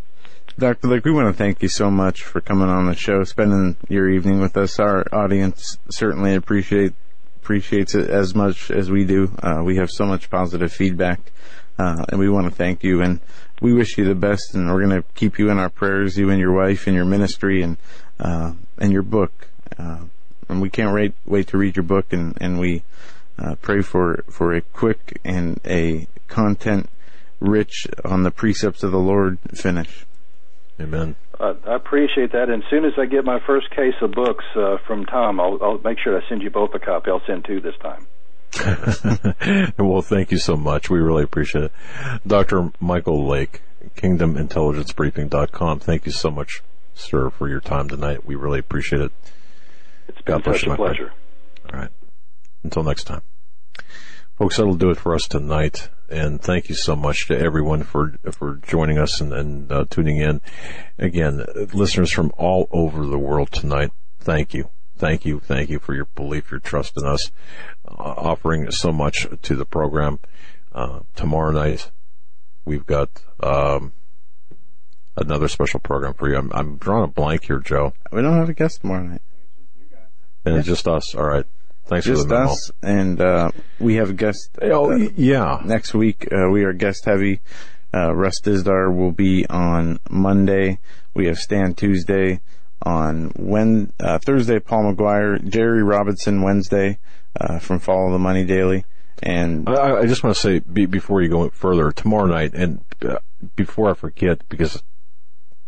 Dr. 0.58 0.88
Lake, 0.88 1.04
we 1.04 1.12
want 1.12 1.28
to 1.28 1.36
thank 1.36 1.62
you 1.62 1.68
so 1.68 1.90
much 1.90 2.22
for 2.22 2.40
coming 2.40 2.70
on 2.70 2.86
the 2.86 2.94
show, 2.94 3.24
spending 3.24 3.76
your 3.88 4.08
evening 4.08 4.40
with 4.40 4.56
us. 4.56 4.78
Our 4.78 5.06
audience 5.12 5.76
certainly 5.90 6.34
appreciate 6.34 6.94
appreciates 7.42 7.94
it 7.94 8.08
as 8.08 8.34
much 8.34 8.70
as 8.70 8.90
we 8.90 9.04
do. 9.04 9.30
Uh, 9.42 9.62
we 9.62 9.76
have 9.76 9.90
so 9.90 10.04
much 10.04 10.30
positive 10.30 10.72
feedback, 10.72 11.20
uh, 11.78 12.04
and 12.08 12.18
we 12.18 12.28
want 12.28 12.48
to 12.48 12.54
thank 12.54 12.82
you. 12.82 13.02
And 13.02 13.20
we 13.60 13.72
wish 13.72 13.98
you 13.98 14.04
the 14.04 14.14
best. 14.14 14.54
And 14.54 14.70
we're 14.70 14.84
going 14.84 15.02
to 15.02 15.08
keep 15.14 15.38
you 15.38 15.50
in 15.50 15.58
our 15.58 15.70
prayers, 15.70 16.16
you 16.16 16.30
and 16.30 16.40
your 16.40 16.52
wife, 16.52 16.86
and 16.86 16.96
your 16.96 17.04
ministry, 17.04 17.62
and 17.62 17.76
uh, 18.18 18.52
and 18.78 18.92
your 18.92 19.02
book. 19.02 19.48
Uh, 19.78 20.00
and 20.48 20.60
we 20.60 20.70
can't 20.70 20.94
wait 20.94 21.14
wait 21.24 21.48
to 21.48 21.58
read 21.58 21.76
your 21.76 21.84
book. 21.84 22.12
And 22.12 22.36
and 22.40 22.58
we 22.58 22.82
uh, 23.38 23.56
pray 23.56 23.82
for 23.82 24.24
for 24.30 24.54
a 24.54 24.60
quick 24.60 25.20
and 25.24 25.60
a 25.64 26.06
content 26.28 26.88
rich 27.40 27.86
on 28.04 28.22
the 28.22 28.30
precepts 28.30 28.82
of 28.82 28.92
the 28.92 28.98
Lord 28.98 29.38
finish. 29.54 30.06
Amen. 30.80 31.16
Uh, 31.38 31.54
I 31.66 31.74
appreciate 31.74 32.32
that. 32.32 32.48
And 32.48 32.62
as 32.62 32.70
soon 32.70 32.84
as 32.84 32.92
I 32.98 33.06
get 33.06 33.24
my 33.24 33.40
first 33.46 33.70
case 33.70 33.94
of 34.00 34.12
books 34.12 34.44
uh, 34.54 34.76
from 34.86 35.04
Tom, 35.04 35.38
I'll, 35.40 35.58
I'll 35.62 35.78
make 35.78 35.98
sure 36.02 36.18
I 36.18 36.26
send 36.28 36.42
you 36.42 36.50
both 36.50 36.74
a 36.74 36.78
copy. 36.78 37.10
I'll 37.10 37.22
send 37.26 37.44
two 37.44 37.60
this 37.60 37.76
time. 37.82 38.06
well, 39.78 40.02
thank 40.02 40.30
you 40.30 40.38
so 40.38 40.56
much. 40.56 40.90
We 40.90 40.98
really 40.98 41.22
appreciate 41.24 41.64
it. 41.64 41.72
Dr. 42.26 42.70
Michael 42.80 43.26
Lake, 43.26 43.62
kingdomintelligencebriefing.com. 43.96 45.80
Thank 45.80 46.06
you 46.06 46.12
so 46.12 46.30
much, 46.30 46.62
sir, 46.94 47.30
for 47.30 47.48
your 47.48 47.60
time 47.60 47.88
tonight. 47.88 48.26
We 48.26 48.34
really 48.34 48.58
appreciate 48.58 49.02
it. 49.02 49.12
It's 50.08 50.20
been 50.22 50.40
God 50.40 50.44
such 50.44 50.66
a 50.66 50.76
pleasure. 50.76 51.12
All 51.72 51.80
right. 51.80 51.90
Until 52.62 52.82
next 52.82 53.04
time. 53.04 53.22
Folks, 54.36 54.58
that'll 54.58 54.74
do 54.74 54.90
it 54.90 54.98
for 54.98 55.14
us 55.14 55.26
tonight. 55.26 55.88
And 56.08 56.40
thank 56.40 56.68
you 56.68 56.74
so 56.74 56.94
much 56.94 57.26
to 57.28 57.38
everyone 57.38 57.82
for 57.82 58.14
for 58.30 58.56
joining 58.56 58.98
us 58.98 59.20
and, 59.20 59.32
and 59.32 59.72
uh, 59.72 59.86
tuning 59.90 60.18
in. 60.18 60.40
Again, 60.98 61.44
listeners 61.72 62.12
from 62.12 62.32
all 62.36 62.68
over 62.70 63.04
the 63.06 63.18
world 63.18 63.50
tonight, 63.50 63.90
thank 64.20 64.54
you. 64.54 64.68
Thank 64.98 65.24
you. 65.26 65.40
Thank 65.40 65.68
you 65.70 65.78
for 65.78 65.94
your 65.94 66.06
belief, 66.06 66.50
your 66.50 66.60
trust 66.60 66.94
in 66.96 67.06
us, 67.06 67.30
uh, 67.86 67.92
offering 67.94 68.70
so 68.70 68.92
much 68.92 69.26
to 69.42 69.54
the 69.54 69.64
program. 69.66 70.18
Uh, 70.74 71.00
tomorrow 71.14 71.52
night, 71.52 71.90
we've 72.64 72.86
got 72.86 73.10
um, 73.42 73.92
another 75.16 75.48
special 75.48 75.80
program 75.80 76.14
for 76.14 76.28
you. 76.30 76.36
I'm, 76.36 76.50
I'm 76.54 76.76
drawing 76.76 77.04
a 77.04 77.08
blank 77.08 77.44
here, 77.44 77.58
Joe. 77.58 77.92
We 78.12 78.22
don't 78.22 78.36
have 78.38 78.48
a 78.48 78.54
guest 78.54 78.80
tomorrow 78.80 79.02
night. 79.02 79.22
And 80.44 80.56
it's 80.56 80.66
just 80.66 80.86
us. 80.86 81.14
All 81.14 81.24
right. 81.24 81.44
Thanks 81.86 82.06
Just 82.06 82.22
for 82.22 82.28
the 82.28 82.34
memo. 82.34 82.50
us, 82.50 82.70
and 82.82 83.20
uh, 83.20 83.50
we 83.78 83.94
have 83.94 84.10
a 84.10 84.12
guest 84.12 84.50
Oh, 84.60 84.90
uh, 84.92 85.08
yeah. 85.16 85.60
next 85.64 85.94
week. 85.94 86.26
Uh, 86.32 86.48
we 86.50 86.64
are 86.64 86.72
guest 86.72 87.04
heavy. 87.04 87.40
Uh, 87.94 88.12
Russ 88.14 88.40
Dizdar 88.40 88.92
will 88.94 89.12
be 89.12 89.46
on 89.46 90.00
Monday. 90.10 90.78
We 91.14 91.26
have 91.26 91.38
Stan 91.38 91.74
Tuesday 91.74 92.40
on 92.86 93.32
when 93.36 93.92
uh, 94.00 94.18
Thursday. 94.18 94.60
Paul 94.60 94.94
McGuire, 94.94 95.46
Jerry 95.46 95.82
Robinson 95.82 96.40
Wednesday 96.42 96.98
uh, 97.38 97.58
from 97.58 97.80
Follow 97.80 98.12
the 98.12 98.18
Money 98.18 98.44
Daily, 98.44 98.84
and 99.22 99.68
I, 99.68 99.98
I 99.98 100.06
just 100.06 100.22
want 100.22 100.36
to 100.36 100.40
say 100.40 100.58
be, 100.60 100.86
before 100.86 101.20
you 101.20 101.28
go 101.28 101.50
further, 101.50 101.90
tomorrow 101.90 102.26
night, 102.26 102.54
and 102.54 102.80
uh, 103.02 103.18
before 103.56 103.90
I 103.90 103.94
forget, 103.94 104.48
because 104.48 104.82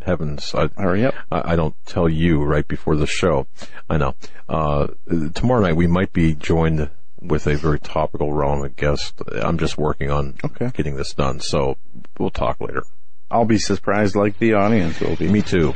heavens, 0.01 0.55
I, 0.55 0.69
hurry 0.77 1.05
up. 1.05 1.15
I, 1.31 1.53
I 1.53 1.57
don't 1.57 1.75
tell 1.87 2.09
you 2.09 2.43
right 2.45 2.67
before 2.67 2.97
the 2.97 3.07
show. 3.07 3.47
I 3.91 3.97
know. 3.99 4.15
Uh, 4.49 4.87
tomorrow 5.35 5.61
night 5.61 5.77
we 5.77 5.87
might 5.89 6.13
be 6.13 6.35
joined 6.35 6.89
with 7.21 7.49
a 7.49 7.57
very 7.57 7.81
topical, 7.81 8.33
relevant 8.33 8.77
guest. 8.77 9.21
I'm 9.33 9.59
just 9.59 9.77
working 9.77 10.09
on 10.11 10.35
Okay. 10.45 10.71
getting 10.73 10.95
this 10.95 11.13
done, 11.15 11.41
so 11.41 11.77
we'll 12.17 12.31
talk 12.31 12.61
later. 12.61 12.85
I'll 13.31 13.45
be 13.45 13.59
surprised 13.59 14.15
like 14.15 14.39
the 14.39 14.55
audience 14.55 15.01
will 15.01 15.17
be. 15.17 15.29
Me 15.29 15.43
too. 15.43 15.75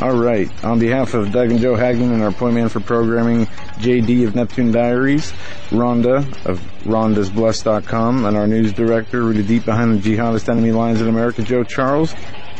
All 0.00 0.16
right. 0.16 0.50
On 0.64 0.78
behalf 0.78 1.14
of 1.14 1.30
Doug 1.30 1.50
and 1.52 1.60
Joe 1.60 1.76
Hagmann 1.76 2.12
and 2.12 2.22
our 2.22 2.32
point 2.32 2.54
man 2.54 2.68
for 2.68 2.80
programming, 2.80 3.46
JD 3.78 4.26
of 4.26 4.34
Neptune 4.34 4.72
Diaries, 4.72 5.32
Rhonda 5.70 6.18
of 6.44 6.60
rhondasblessed.com, 6.82 8.24
and 8.24 8.36
our 8.36 8.46
news 8.46 8.72
director, 8.72 9.22
really 9.22 9.44
deep 9.44 9.64
behind 9.64 10.02
the 10.02 10.16
jihadist 10.16 10.48
enemy 10.48 10.72
lines 10.72 11.00
in 11.00 11.08
America, 11.08 11.42
Joe 11.42 11.62
Charles, 11.62 12.14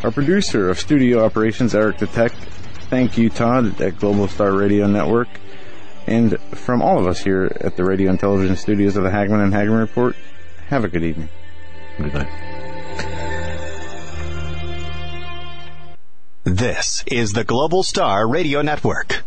our 0.05 0.13
producer 0.13 0.71
of 0.71 0.79
studio 0.79 1.25
operations, 1.25 1.75
Eric 1.75 1.99
the 1.99 2.07
Tech. 2.07 2.33
Thank 2.89 3.19
you, 3.19 3.31
Todd, 3.31 3.81
at 3.81 3.99
Global 3.99 4.29
Star 4.29 4.53
Radio 4.53 4.87
Network. 4.87 5.29
And 6.07 6.39
from 6.53 6.83
all 6.83 6.99
of 6.99 7.07
us 7.07 7.25
here 7.25 7.57
at 7.61 7.77
the 7.77 7.85
radio 7.85 8.11
and 8.11 8.21
television 8.21 8.57
studios 8.57 8.97
of 8.97 9.03
the 9.03 9.11
Hagmann 9.11 9.41
and 9.41 9.53
Hagmann 9.53 9.81
Report, 9.81 10.15
have 10.69 10.85
a 10.85 10.89
good 10.89 11.03
evening. 11.03 11.31
Good 11.97 12.15
night. 12.15 13.34
This 16.45 17.03
is 17.07 17.33
the 17.33 17.43
Global 17.43 17.83
Star 17.83 18.29
Radio 18.29 18.61
Network. 18.61 19.25